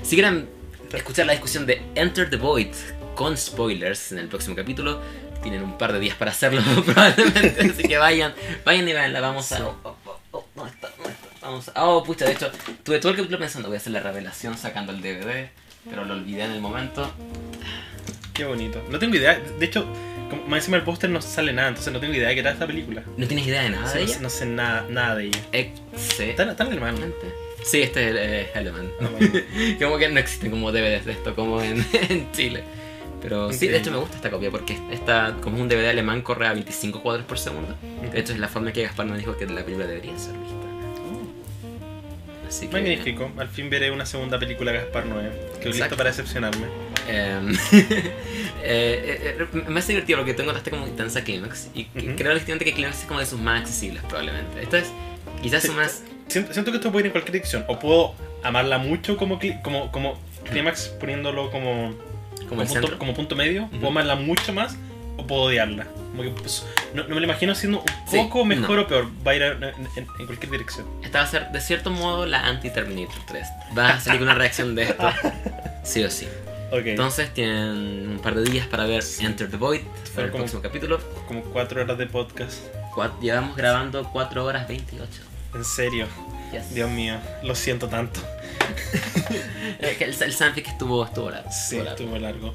Si 0.03 0.16
quieren 0.16 0.49
escuchar 0.94 1.26
la 1.26 1.34
discusión 1.34 1.66
de 1.66 1.82
Enter 1.95 2.30
the 2.30 2.36
Void 2.38 2.74
con 3.16 3.38
spoilers 3.38 4.12
en 4.12 4.20
el 4.20 4.28
próximo 4.28 4.56
capítulo, 4.56 5.02
Tienen 5.41 5.64
un 5.64 5.76
par 5.76 5.91
de 5.91 5.99
días 5.99 6.16
para 6.16 6.30
hacerlo 6.30 6.62
probablemente, 6.86 7.62
así 7.72 7.82
que 7.88 7.98
vayan, 7.98 8.32
vayan 8.64 8.88
y 8.88 8.94
veanla, 8.94 9.22
vamos 9.22 9.52
a... 9.53 9.58
Sí. 9.58 9.64
Oh, 9.66 9.76
oh, 10.06 10.20
oh, 10.34 10.45
¿dónde 10.53 10.72
está? 10.72 10.90
¿Dónde 10.95 11.14
está? 11.14 11.28
Vamos 11.41 11.72
a... 11.74 11.84
Oh, 11.86 12.03
pucha, 12.03 12.26
de 12.26 12.34
hecho, 12.34 12.52
tuve 12.84 12.99
todo 12.99 13.10
el 13.12 13.16
capítulo 13.18 13.40
pensando, 13.40 13.68
voy 13.68 13.76
a 13.78 13.80
hacer 13.80 13.91
la 13.91 14.02
revelación 14.02 14.56
sacando 14.56 14.91
el 14.91 15.02
DVD, 15.02 15.49
pero 15.90 16.06
lo 16.06 16.14
olvidé 16.14 16.44
en 16.44 16.52
el 16.52 16.62
momento. 16.62 17.12
Qué 18.36 18.45
bonito. 18.45 18.84
No 18.91 18.99
tengo 18.99 19.16
idea. 19.16 19.40
De 19.58 19.66
hecho, 19.66 19.86
como, 20.32 20.44
más 20.48 20.58
encima 20.62 20.78
del 20.78 20.84
póster 20.86 21.10
no 21.12 21.22
sale 21.22 21.53
nada, 21.53 21.68
entonces 21.70 21.94
no 21.94 21.99
tengo 21.99 22.14
idea 22.16 22.30
de 22.30 22.34
qué 22.34 22.40
era 22.40 22.52
esta 22.52 22.66
película. 22.66 23.03
¿No 23.18 23.28
tienes 23.28 23.45
idea 23.45 23.62
de 23.62 23.70
nada 23.70 23.88
Sí, 23.88 23.99
de 23.99 23.99
no, 23.99 24.06
ella? 24.08 24.16
sé- 24.18 24.24
no 24.24 24.30
sé 24.32 24.45
nada, 24.48 24.86
nada 24.90 25.16
de 25.16 25.26
ella. 25.28 25.40
Excelente. 25.52 26.41
Está, 26.41 26.52
está 26.52 26.64
en 26.64 26.72
alemán. 26.72 26.95
Sí, 27.64 27.82
este 27.84 28.06
es 28.06 28.10
el 28.12 28.18
eh, 28.18 28.49
Element. 28.56 28.90
Ah, 29.02 29.10
como 29.80 29.98
que 29.99 30.10
no 30.10 30.20
existen 30.20 30.49
como 30.49 30.72
DVDs 30.72 31.06
de 31.06 31.12
esto 31.12 31.36
como 31.36 31.62
en, 31.62 31.86
en 32.10 32.32
Chile. 32.32 32.64
Pero 33.22 33.53
sí, 33.53 33.68
de 33.68 33.78
hecho 33.78 33.91
me 33.91 33.98
gusta 33.98 34.16
esta 34.16 34.32
copia 34.32 34.49
porque 34.49 34.76
esta, 34.91 35.36
como 35.41 35.58
es 35.58 35.62
un 35.62 35.70
DVD 35.70 35.90
alemán, 35.90 36.24
corre 36.24 36.48
a 36.48 36.53
25 36.53 37.03
cuadros 37.03 37.24
por 37.28 37.38
segundo. 37.38 37.76
De 38.12 38.20
hecho, 38.20 38.34
es 38.34 38.40
la 38.40 38.48
forma 38.48 38.74
que 38.74 38.82
Gaspar 38.82 39.06
nos 39.06 39.20
dijo 39.20 39.38
que 39.38 39.45
la 39.45 39.62
película 39.64 39.86
debería 39.86 40.18
ser 40.18 40.34
vista. 40.34 40.56
Así 42.48 42.66
que. 42.68 42.74
Magnífico. 42.74 43.32
Al 43.38 43.48
fin 43.48 43.70
veré 43.70 43.91
una 43.91 44.06
segunda 44.08 44.40
película 44.40 44.72
Gaspar 44.72 45.06
Noé. 45.06 45.30
Quedo 45.62 45.72
listo 45.74 45.95
para 45.95 46.10
decepcionarme. 46.10 46.66
Em, 47.11 47.53
eh, 47.73 48.09
eh, 48.63 49.47
eh, 49.53 49.63
me 49.67 49.79
hace 49.79 49.93
divertido 49.93 50.19
porque 50.19 50.33
tú 50.33 50.41
encontraste 50.41 50.69
como 50.71 50.88
intensa 50.88 51.23
Climax. 51.23 51.69
Y 51.73 51.85
que- 51.85 51.99
Ujú. 52.07 52.15
creo 52.17 52.33
legítimamente 52.33 52.65
que 52.65 52.73
Climax 52.73 52.99
es 53.01 53.05
como 53.05 53.19
de 53.19 53.25
sus 53.25 53.39
más 53.39 53.61
accesibles, 53.61 54.03
probablemente. 54.03 54.61
Esta 54.61 54.77
es 54.79 54.91
quizás 55.41 55.61
Sí. 55.61 55.67
su 55.69 55.73
más. 55.73 56.03
Siento, 56.27 56.53
siento 56.53 56.71
que 56.71 56.77
esto 56.77 56.91
puede 56.91 57.03
ir 57.03 57.05
en 57.07 57.11
cualquier 57.11 57.33
dirección. 57.33 57.65
O 57.67 57.77
puedo 57.79 58.15
amarla 58.43 58.77
mucho 58.77 59.17
como, 59.17 59.39
como, 59.63 59.91
como 59.91 60.19
Climax 60.49 60.88
poniéndolo 60.99 61.51
como, 61.51 61.93
como 62.47 62.63
punto, 62.65 62.97
como 62.97 63.13
punto 63.13 63.35
medio. 63.35 63.63
Ujú. 63.63 63.71
Puedo 63.77 63.88
amarla 63.89 64.15
mucho 64.15 64.53
más 64.53 64.75
o 65.17 65.27
puedo 65.27 65.41
odiarla. 65.43 65.85
Como 66.11 66.23
que, 66.23 66.29
pues, 66.41 66.65
no, 66.93 67.03
no 67.03 67.09
me 67.15 67.21
lo 67.21 67.25
imagino 67.25 67.55
siendo 67.55 67.79
un 67.79 67.85
Sí, 68.09 68.17
poco 68.17 68.43
mejor 68.45 68.75
no. 68.77 68.81
o 68.83 68.88
peor. 68.88 69.07
Va 69.25 69.31
a 69.31 69.35
ir 69.35 69.41
en, 69.43 69.63
en- 69.63 69.75
en 70.19 70.25
cualquier 70.25 70.51
dirección. 70.51 70.85
Esta 71.03 71.19
va 71.19 71.23
a 71.25 71.27
ser, 71.27 71.47
de 71.51 71.61
cierto 71.61 71.89
modo, 71.89 72.25
la 72.25 72.45
anti-Terminator 72.47 73.15
3. 73.27 73.47
Va 73.77 73.89
a 73.91 73.99
salir 74.01 74.21
una 74.21 74.33
reacción 74.33 74.75
de 74.75 74.83
esto. 74.83 75.09
Sí 75.83 76.03
o 76.03 76.09
sí. 76.11 76.27
Ok. 76.72 76.85
Entonces 76.85 77.34
tienen 77.34 78.10
un 78.10 78.19
par 78.23 78.35
de 78.35 78.49
días 78.49 78.65
para 78.68 78.85
ver 78.85 79.03
Enter 79.19 79.49
the 79.49 79.57
Void, 79.57 79.81
para 80.15 80.26
el 80.27 80.31
como- 80.31 80.43
próximo 80.43 80.61
capítulo. 80.61 80.99
como 81.27 81.41
cuatro 81.43 81.81
horas 81.81 81.98
de 81.98 82.06
podcast. 82.07 82.60
Cuat- 82.95 83.19
llevamos 83.22 83.56
grabando 83.56 84.03
4 84.11 84.43
horas 84.45 84.68
28. 84.68 85.07
En 85.56 85.65
serio. 85.65 86.07
Yes. 86.52 86.73
Dios 86.73 86.89
mío. 86.89 87.15
Lo 87.43 87.56
siento 87.56 87.88
tanto. 87.88 88.19
El, 89.80 90.02
el 90.22 90.34
fanfic 90.34 90.68
estuvo, 90.68 91.03
estuvo 91.06 91.30
largo. 91.30 91.49
Sí, 91.52 91.77
estuvo 91.77 92.18
largo. 92.18 92.48
estuvo 92.48 92.52
largo. 92.52 92.53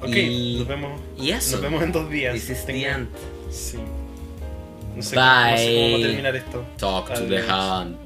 Ok, 0.00 0.08
Y- 0.16 0.56
nos 0.58 0.68
vemos. 0.68 1.00
Y 1.18 1.30
eso. 1.30 1.52
Nos 1.52 1.60
vemos 1.62 1.82
en 1.82 1.92
dos 1.92 2.10
días. 2.10 2.34
This 2.34 2.50
is 2.50 2.64
the 2.66 2.86
end. 2.86 3.08
Sí. 3.50 3.78
No 4.96 5.02
sé, 5.02 5.14
cómo- 5.16 5.26
no 5.26 5.56
sé 5.56 5.64
cómo 5.66 5.86
Bye. 5.86 5.92
va 5.92 5.98
a 5.98 6.00
terminar 6.08 6.36
esto. 6.36 6.66
Talk 6.78 7.08
to 7.14 7.26
the 7.26 7.38
Adiós. 7.38 7.48
hand. 7.50 7.96